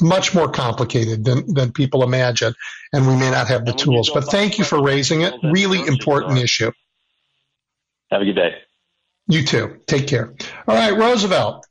much 0.00 0.34
more 0.34 0.50
complicated 0.50 1.24
than 1.24 1.52
than 1.52 1.72
people 1.72 2.02
imagine, 2.02 2.54
and 2.92 3.06
we 3.06 3.16
may 3.16 3.30
not 3.30 3.48
have 3.48 3.64
the 3.64 3.72
tools. 3.72 4.10
But 4.12 4.24
thank 4.24 4.58
you 4.58 4.64
for 4.64 4.82
raising 4.82 5.22
it. 5.22 5.34
Really 5.42 5.86
important 5.86 6.38
issue. 6.38 6.72
Have 8.10 8.22
a 8.22 8.24
good 8.24 8.36
day. 8.36 8.54
You 9.28 9.44
too. 9.44 9.80
Take 9.86 10.06
care. 10.06 10.32
All 10.68 10.76
right, 10.76 10.96
Roosevelt. 10.96 11.66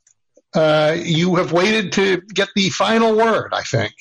Uh, 0.54 0.96
you 0.98 1.36
have 1.36 1.52
waited 1.52 1.92
to 1.92 2.20
get 2.32 2.48
the 2.54 2.68
final 2.70 3.16
word. 3.16 3.52
I 3.52 3.62
think. 3.62 3.92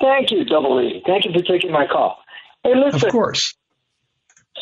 Thank 0.00 0.30
you, 0.30 0.44
Double 0.44 0.80
E. 0.80 1.02
Thank 1.06 1.26
you 1.26 1.32
for 1.32 1.42
taking 1.42 1.70
my 1.70 1.86
call. 1.86 2.16
Hey, 2.64 2.74
listen. 2.74 3.06
Of 3.06 3.12
course 3.12 3.54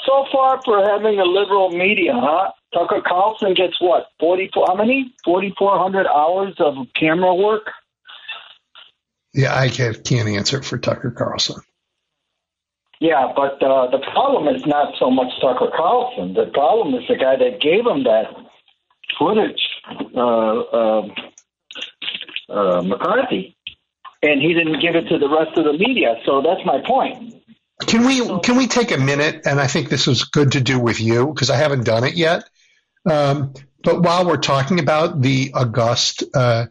so 0.09 0.25
far 0.33 0.61
for 0.65 0.83
having 0.83 1.19
a 1.20 1.25
liberal 1.25 1.70
media, 1.70 2.12
huh? 2.15 2.51
Tucker 2.73 3.03
Carlson 3.07 3.55
gets 3.55 3.81
what? 3.81 4.07
Forty 4.19 4.51
four? 4.53 4.65
How 4.67 4.75
many? 4.75 5.15
Forty 5.25 5.55
four 5.59 5.78
hundred 5.78 6.07
hours 6.07 6.55
of 6.59 6.75
camera 6.99 7.35
work. 7.35 7.70
Yeah, 9.35 9.55
I 9.55 9.69
can't, 9.69 10.03
can't 10.05 10.28
answer 10.28 10.62
for 10.62 10.78
Tucker 10.78 11.11
Carlson. 11.11 11.61
Yeah, 13.01 13.33
but 13.37 13.62
uh, 13.62 13.91
the 13.91 13.99
problem 14.12 14.55
is 14.55 14.67
not 14.67 14.95
so 14.99 15.11
much 15.11 15.28
Tucker 15.41 15.70
Carlson. 15.77 16.35
The 16.35 16.47
problem 16.47 16.95
is 16.95 17.07
the 17.09 17.17
guy 17.17 17.37
that 17.37 17.61
gave 17.61 17.87
him 17.87 18.05
that 18.05 18.27
footage, 19.19 19.61
uh, 20.17 20.20
uh, 20.20 21.09
uh, 22.49 22.83
McCarthy, 22.83 23.57
and 24.23 24.41
he 24.43 24.53
didn't 24.55 24.81
give 24.81 24.97
it 24.97 25.09
to 25.09 25.19
the 25.19 25.28
rest 25.28 25.57
of 25.57 25.65
the 25.65 25.75
media. 25.75 26.17
So 26.27 26.43
that's 26.43 26.65
my 26.65 26.81
point. 26.85 27.35
Can 27.86 28.05
we 28.05 28.40
can 28.40 28.57
we 28.57 28.66
take 28.66 28.90
a 28.90 28.98
minute? 28.98 29.42
And 29.47 29.60
I 29.60 29.66
think 29.66 29.89
this 29.89 30.08
is 30.08 30.24
good 30.24 30.52
to 30.52 30.60
do 30.60 30.81
with 30.81 31.00
you 31.00 31.26
because 31.26 31.50
I 31.50 31.57
haven't 31.57 31.84
done 31.84 32.05
it 32.05 32.15
yet. 32.15 32.48
Um, 33.08 33.55
but 33.82 34.02
while 34.02 34.26
we're 34.26 34.39
talking 34.39 34.81
about 34.81 35.20
the 35.20 35.52
august 35.55 36.24
uh, 36.34 36.66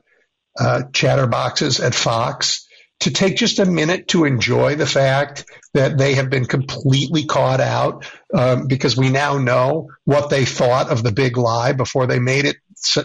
uh, 0.60 0.82
chatterboxes 0.92 1.84
at 1.84 1.96
Fox, 1.96 2.68
to 3.02 3.12
take 3.12 3.38
just 3.38 3.60
a 3.60 3.66
minute 3.66 4.08
to 4.10 4.26
enjoy 4.26 4.76
the 4.76 4.86
fact 4.86 5.46
that 5.74 5.98
they 5.98 6.16
have 6.16 6.30
been 6.30 6.46
completely 6.46 7.26
caught 7.26 7.62
out 7.62 8.06
um, 8.34 8.68
because 8.68 8.98
we 8.98 9.10
now 9.10 9.38
know 9.38 9.90
what 10.04 10.30
they 10.30 10.46
thought 10.46 10.90
of 10.90 11.04
the 11.04 11.12
big 11.12 11.38
lie 11.38 11.74
before 11.74 12.08
they 12.08 12.20
made 12.20 12.46
it, 12.46 12.58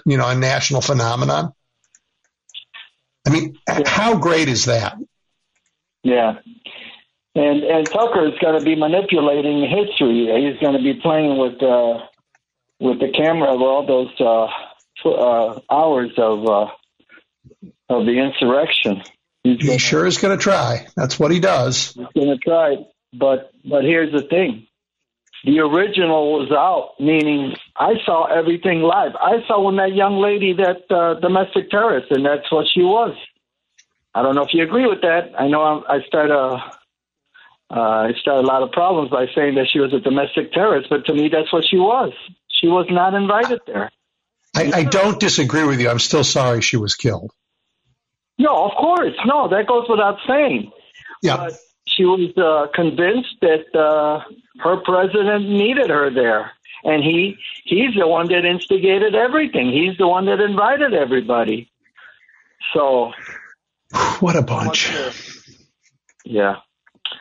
you 0.07 0.17
know, 0.17 0.29
a 0.29 0.35
national 0.35 0.81
phenomenon. 0.81 1.53
I 3.27 3.31
mean, 3.31 3.59
yeah. 3.69 3.83
how 3.87 4.19
great 4.19 4.49
is 4.49 4.65
that? 4.65 4.97
Yeah, 6.03 6.39
and 7.35 7.63
and 7.63 7.87
Tucker 7.87 8.27
is 8.29 8.39
going 8.41 8.59
to 8.59 8.65
be 8.65 8.75
manipulating 8.75 9.63
history. 9.63 10.29
He's 10.29 10.61
going 10.61 10.77
to 10.77 10.83
be 10.83 11.01
playing 11.01 11.39
with 11.39 11.63
uh, 11.63 12.07
with 12.79 13.01
the 13.01 13.11
camera 13.17 13.55
of 13.55 13.63
all 13.63 13.87
those 13.87 14.11
uh, 14.21 15.09
uh, 15.09 15.61
hours 15.71 16.11
of 16.19 16.47
uh, 16.47 16.67
of 17.89 18.07
the 18.07 18.19
insurrection. 18.19 19.03
He's 19.45 19.61
he 19.61 19.67
gonna, 19.67 19.79
sure 19.79 20.07
is 20.07 20.19
going 20.19 20.37
to 20.37 20.43
try. 20.43 20.87
That's 20.95 21.19
what 21.19 21.31
he 21.31 21.41
does. 21.41 21.93
He's 21.95 22.07
going 22.15 22.29
to 22.29 22.39
try. 22.39 22.77
But 23.13 23.53
but 23.65 23.83
here's 23.83 24.13
the 24.13 24.23
thing: 24.23 24.67
the 25.45 25.61
original 25.61 26.39
was 26.39 26.51
out, 26.51 27.01
meaning 27.01 27.55
I 27.77 27.95
saw 28.05 28.25
everything 28.25 28.83
live. 28.83 29.13
I 29.17 29.39
saw 29.47 29.63
when 29.63 29.77
that 29.77 29.95
young 29.95 30.19
lady, 30.21 30.55
that 30.55 30.95
uh, 30.95 31.19
domestic 31.21 31.71
terrorist, 31.71 32.11
and 32.11 32.25
that's 32.27 32.51
what 32.53 32.67
she 32.73 32.83
was. 32.83 33.17
I 34.15 34.23
don't 34.23 34.35
know 34.35 34.43
if 34.43 34.53
you 34.53 34.63
agree 34.63 34.87
with 34.87 35.01
that. 35.01 35.33
I 35.39 35.49
know 35.49 35.63
I'm, 35.63 35.85
I 35.89 36.07
start 36.07 36.31
a 36.31 36.59
uh, 37.73 38.09
it 38.11 38.17
started 38.17 38.45
a 38.45 38.47
lot 38.47 38.63
of 38.63 38.71
problems 38.71 39.11
by 39.11 39.27
saying 39.35 39.55
that 39.55 39.67
she 39.73 39.79
was 39.79 39.95
a 39.95 40.01
domestic 40.01 40.53
terrorist, 40.53 40.91
but 40.91 41.07
to 41.07 41.15
me, 41.15 41.29
that's 41.29 41.53
what 41.53 41.65
she 41.65 41.79
was. 41.79 42.13
She 42.49 42.67
was 42.69 42.87
not 42.91 43.15
invited 43.15 43.61
there. 43.67 43.91
I, 44.55 44.71
I 44.75 44.85
don't 44.85 45.19
disagree 45.19 45.65
with 45.65 45.81
you. 45.81 45.89
I'm 45.89 45.99
still 45.99 46.25
sorry 46.25 46.61
she 46.61 46.77
was 46.77 46.95
killed. 46.95 47.33
No, 48.39 48.67
of 48.67 48.73
course. 48.73 49.15
No, 49.25 49.49
that 49.49 49.67
goes 49.67 49.87
without 49.89 50.19
saying. 50.29 50.71
Yeah. 51.23 51.37
But 51.39 51.55
she 51.87 52.05
was 52.05 52.37
uh, 52.37 52.71
convinced 52.75 53.37
that 53.41 53.75
uh, 53.75 54.21
her 54.61 54.77
president 54.85 55.49
needed 55.49 55.89
her 55.89 56.11
there. 56.13 56.53
And 56.85 57.03
he 57.03 57.37
he's 57.65 57.95
the 57.95 58.07
one 58.09 58.29
that 58.29 58.45
instigated 58.45 59.15
everything. 59.15 59.71
He's 59.71 59.97
the 59.97 60.09
one 60.09 60.27
that 60.27 60.41
invited 60.41 60.93
everybody. 60.93 61.71
So 62.75 63.13
what 64.21 64.37
a 64.37 64.43
bunch. 64.43 64.93
Yeah. 66.25 66.57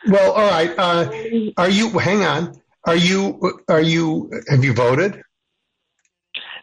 Well, 0.08 0.32
all 0.32 0.48
right. 0.48 0.72
Uh, 0.76 1.52
are 1.56 1.70
you? 1.70 1.90
Hang 1.98 2.22
on. 2.22 2.60
Are 2.84 2.96
you? 2.96 3.60
Are 3.68 3.80
you? 3.80 4.30
Have 4.48 4.64
you 4.64 4.72
voted? 4.72 5.22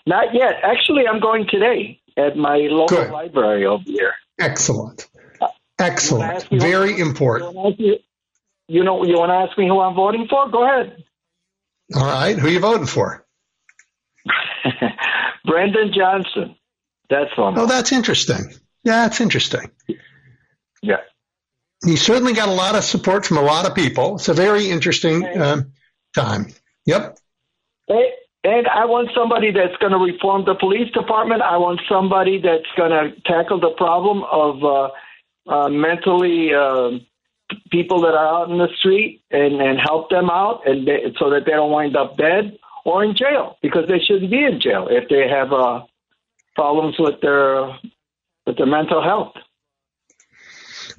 Not 0.06 0.34
yet. 0.34 0.56
Actually, 0.64 1.08
I'm 1.08 1.19
going 1.19 1.48
today 1.50 2.01
at 2.18 2.35
my 2.35 2.58
local 2.58 2.98
Good. 2.98 3.11
library 3.11 3.66
over 3.66 3.84
here. 3.85 4.14
Excellent. 4.40 5.08
Excellent. 5.77 6.48
Very 6.51 6.93
who, 6.93 7.01
important. 7.01 7.80
You 8.68 8.84
know, 8.84 9.03
you 9.06 9.18
want 9.18 9.30
to 9.30 9.50
ask 9.50 9.58
me 9.58 9.68
who 9.68 9.80
I'm 9.80 9.95
voting 9.95 10.27
for? 10.30 10.50
Go 10.50 10.64
ahead. 10.64 11.03
All 11.95 12.06
right. 12.06 12.38
Who 12.38 12.48
are 12.48 12.51
you 12.51 12.59
voting 12.59 12.85
for? 12.85 13.26
Brandon 15.45 15.92
Johnson. 15.93 16.56
That's 17.09 17.35
one. 17.38 17.58
Oh, 17.58 17.66
that's 17.66 17.92
interesting. 17.92 18.53
Yeah, 18.84 19.03
that's 19.03 19.22
interesting. 19.22 19.72
Yeah 20.82 20.98
he 21.85 21.95
certainly 21.95 22.33
got 22.33 22.49
a 22.49 22.53
lot 22.53 22.75
of 22.75 22.83
support 22.83 23.25
from 23.25 23.38
a 23.38 23.41
lot 23.41 23.66
of 23.66 23.75
people. 23.75 24.16
It's 24.16 24.27
a 24.27 24.33
very 24.33 24.69
interesting 24.69 25.25
um, 25.40 25.72
time. 26.14 26.48
Yep. 26.85 27.17
And 28.43 28.67
I 28.67 28.85
want 28.85 29.09
somebody 29.14 29.51
that's 29.51 29.75
going 29.77 29.91
to 29.91 29.98
reform 29.98 30.45
the 30.45 30.56
police 30.56 30.91
department. 30.91 31.41
I 31.41 31.58
want 31.58 31.82
somebody 31.90 32.40
that's 32.41 32.69
going 32.77 32.91
to 32.91 33.19
tackle 33.22 33.59
the 33.59 33.72
problem 33.72 34.24
of 34.24 34.64
uh, 34.64 34.90
uh, 35.51 35.69
mentally 35.69 36.53
uh, 36.53 36.99
people 37.69 38.01
that 38.01 38.14
are 38.14 38.43
out 38.43 38.49
in 38.49 38.58
the 38.58 38.69
street 38.77 39.22
and, 39.32 39.61
and 39.61 39.80
help 39.80 40.09
them 40.09 40.30
out, 40.30 40.61
and 40.66 40.88
they, 40.88 41.14
so 41.17 41.30
that 41.32 41.45
they 41.45 41.51
don't 41.51 41.72
wind 41.72 41.98
up 41.98 42.17
dead 42.17 42.58
or 42.85 43.03
in 43.03 43.16
jail 43.16 43.58
because 43.61 43.88
they 43.90 43.99
shouldn't 43.99 44.32
be 44.32 44.43
in 44.43 44.61
jail 44.61 44.88
if 44.90 45.09
they 45.09 45.27
have 45.27 45.51
uh, 45.51 45.83
problems 46.56 46.95
with 46.98 47.19
their 47.22 47.77
with 48.45 48.58
their 48.58 48.66
mental 48.66 49.03
health. 49.03 49.33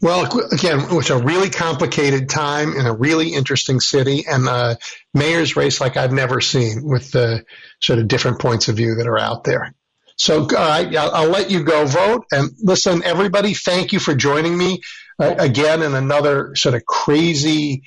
Well, 0.03 0.25
again, 0.51 0.87
it's 0.91 1.11
a 1.11 1.19
really 1.19 1.51
complicated 1.51 2.31
time 2.31 2.75
in 2.75 2.87
a 2.87 2.95
really 2.95 3.35
interesting 3.35 3.81
city 3.81 4.25
and 4.27 4.49
a 4.49 4.79
mayor's 5.13 5.57
race 5.57 5.81
like 5.81 5.99
I've 5.99 6.13
never 6.13 6.41
seen 6.41 6.83
with 6.85 7.11
the 7.11 7.45
sort 7.81 7.99
of 7.99 8.09
different 8.09 8.39
points 8.39 8.69
of 8.69 8.77
view 8.77 8.95
that 8.97 9.07
are 9.07 9.19
out 9.19 9.45
there. 9.45 9.75
So, 10.17 10.49
I'll, 10.57 10.97
I'll 10.97 11.29
let 11.31 11.51
you 11.51 11.65
go 11.65 11.87
vote. 11.87 12.27
And 12.33 12.51
listen, 12.63 13.03
everybody, 13.05 13.55
thank 13.55 13.93
you 13.93 13.99
for 13.99 14.15
joining 14.15 14.57
me 14.57 14.81
uh, 15.19 15.35
again 15.39 15.83
in 15.83 15.95
another 15.95 16.55
sort 16.57 16.75
of 16.75 16.85
crazy 16.87 17.83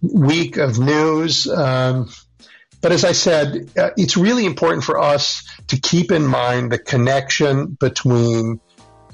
week 0.00 0.56
of 0.56 0.78
news. 0.78 1.46
Um, 1.46 2.08
but 2.80 2.92
as 2.92 3.04
I 3.04 3.12
said, 3.12 3.70
uh, 3.76 3.90
it's 3.96 4.16
really 4.16 4.46
important 4.46 4.84
for 4.84 4.98
us 4.98 5.42
to 5.68 5.80
keep 5.80 6.12
in 6.12 6.26
mind 6.26 6.72
the 6.72 6.78
connection 6.78 7.76
between 7.78 8.60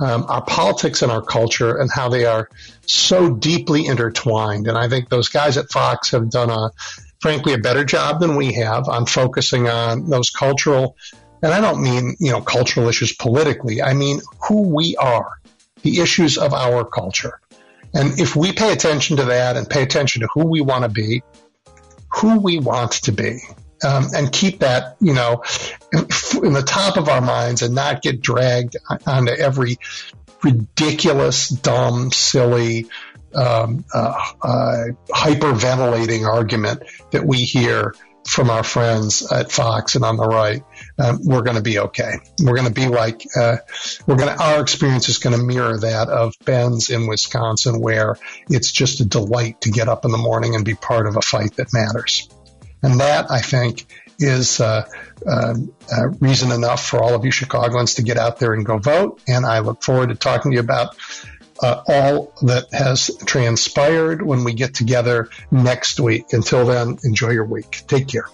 um, 0.01 0.27
our 0.29 0.45
politics 0.45 1.03
and 1.03 1.13
our 1.13 1.23
culture 1.23 1.77
and 1.77 1.91
how 1.91 2.09
they 2.09 2.25
are 2.25 2.49
so 2.87 3.35
deeply 3.35 3.87
intertwined. 3.87 4.67
And 4.67 4.77
I 4.77 4.89
think 4.89 5.09
those 5.09 5.29
guys 5.29 5.57
at 5.57 5.71
Fox 5.71 6.11
have 6.11 6.31
done 6.31 6.51
a, 6.51 6.71
frankly, 7.21 7.55
a 7.55 7.59
better 7.59 7.85
job 7.85 8.21
than 8.21 8.37
we 8.37 8.53
have 8.55 8.89
on 8.89 9.07
focusing 9.07 9.69
on 9.69 10.11
those 10.11 10.31
cultural 10.31 10.97
and 11.45 11.53
I 11.53 11.61
don't 11.61 11.83
mean, 11.83 12.17
you 12.21 12.33
know, 12.33 12.41
cultural 12.41 12.89
issues 12.89 13.13
politically. 13.13 13.83
I 13.83 13.93
mean 13.93 14.23
who 14.49 14.63
we 14.63 14.97
are, 14.97 15.33
the 15.83 16.01
issues 16.01 16.39
of 16.39 16.55
our 16.55 16.87
culture. 16.87 17.39
And 17.93 18.19
if 18.19 18.35
we 18.35 18.53
pay 18.53 18.73
attention 18.73 19.19
to 19.19 19.25
that 19.27 19.59
and 19.59 19.69
pay 19.69 19.83
attention 19.83 20.23
to 20.23 20.29
who 20.33 20.47
we 20.47 20.63
want 20.63 20.85
to 20.85 20.89
be, 20.89 21.23
who 22.15 22.41
we 22.41 22.59
want 22.59 22.93
to 22.93 23.13
be, 23.13 23.41
um, 23.85 24.09
and 24.15 24.33
keep 24.33 24.61
that, 24.61 24.97
you 25.01 25.15
know, 25.15 25.43
in 25.93 26.53
the 26.53 26.65
top 26.67 26.97
of 26.97 27.09
our 27.09 27.21
minds 27.21 27.63
and 27.63 27.75
not 27.75 28.03
get 28.03 28.21
dragged 28.21 28.77
onto 29.07 29.33
every 29.33 29.79
ridiculous, 30.43 31.49
dumb, 31.49 32.13
silly, 32.13 32.87
um, 33.35 33.85
uh, 33.93 34.15
uh, 34.43 34.85
hyperventilating 35.09 36.27
argument 36.27 36.83
that 37.11 37.27
we 37.27 37.39
hear 37.39 37.95
from 38.27 38.49
our 38.49 38.63
friends 38.63 39.31
at 39.31 39.53
Fox 39.53 39.97
and 39.97 40.05
on 40.05 40.17
the 40.17 40.27
right, 40.27 40.63
um, 40.99 41.21
we're 41.23 41.43
going 41.43 41.57
to 41.57 41.63
be 41.63 41.79
okay. 41.79 42.15
We're 42.41 42.55
going 42.55 42.69
to 42.69 42.73
be 42.73 42.87
like 42.87 43.23
uh, 43.39 43.57
we're 44.07 44.17
going 44.17 44.35
to. 44.35 44.43
Our 44.43 44.63
experience 44.63 45.09
is 45.09 45.19
going 45.19 45.37
to 45.37 45.43
mirror 45.43 45.79
that 45.79 46.09
of 46.09 46.35
Ben's 46.45 46.89
in 46.89 47.07
Wisconsin, 47.07 47.81
where 47.81 48.17
it's 48.49 48.73
just 48.73 49.01
a 49.01 49.05
delight 49.05 49.61
to 49.63 49.71
get 49.71 49.89
up 49.89 50.05
in 50.05 50.11
the 50.11 50.19
morning 50.19 50.55
and 50.55 50.65
be 50.65 50.75
part 50.75 51.07
of 51.07 51.17
a 51.17 51.23
fight 51.23 51.57
that 51.57 51.73
matters. 51.75 52.29
And 52.85 53.01
that, 53.01 53.31
I 53.31 53.41
think, 53.41 53.87
is 54.19 54.61
uh, 54.61 54.87
uh, 55.27 55.55
uh, 55.91 56.09
reason 56.21 56.53
enough 56.53 56.87
for 56.87 57.03
all 57.03 57.15
of 57.15 57.25
you 57.25 57.31
Chicagoans 57.31 57.95
to 57.95 58.03
get 58.03 58.19
out 58.19 58.39
there 58.39 58.53
and 58.53 58.65
go 58.65 58.77
vote. 58.77 59.23
And 59.27 59.47
I 59.47 59.61
look 59.61 59.83
forward 59.83 60.11
to 60.11 60.15
talking 60.15 60.51
to 60.51 60.57
you 60.57 60.61
about 60.61 60.95
uh, 61.63 61.83
all 61.89 62.35
that 62.43 62.67
has 62.73 63.11
transpired 63.25 64.21
when 64.21 64.45
we 64.45 64.53
get 64.53 64.75
together 64.75 65.31
next 65.51 65.99
week. 65.99 66.27
Until 66.33 66.67
then, 66.67 66.99
enjoy 67.05 67.31
your 67.31 67.47
week. 67.47 67.85
Take 67.87 68.09
care. 68.09 68.27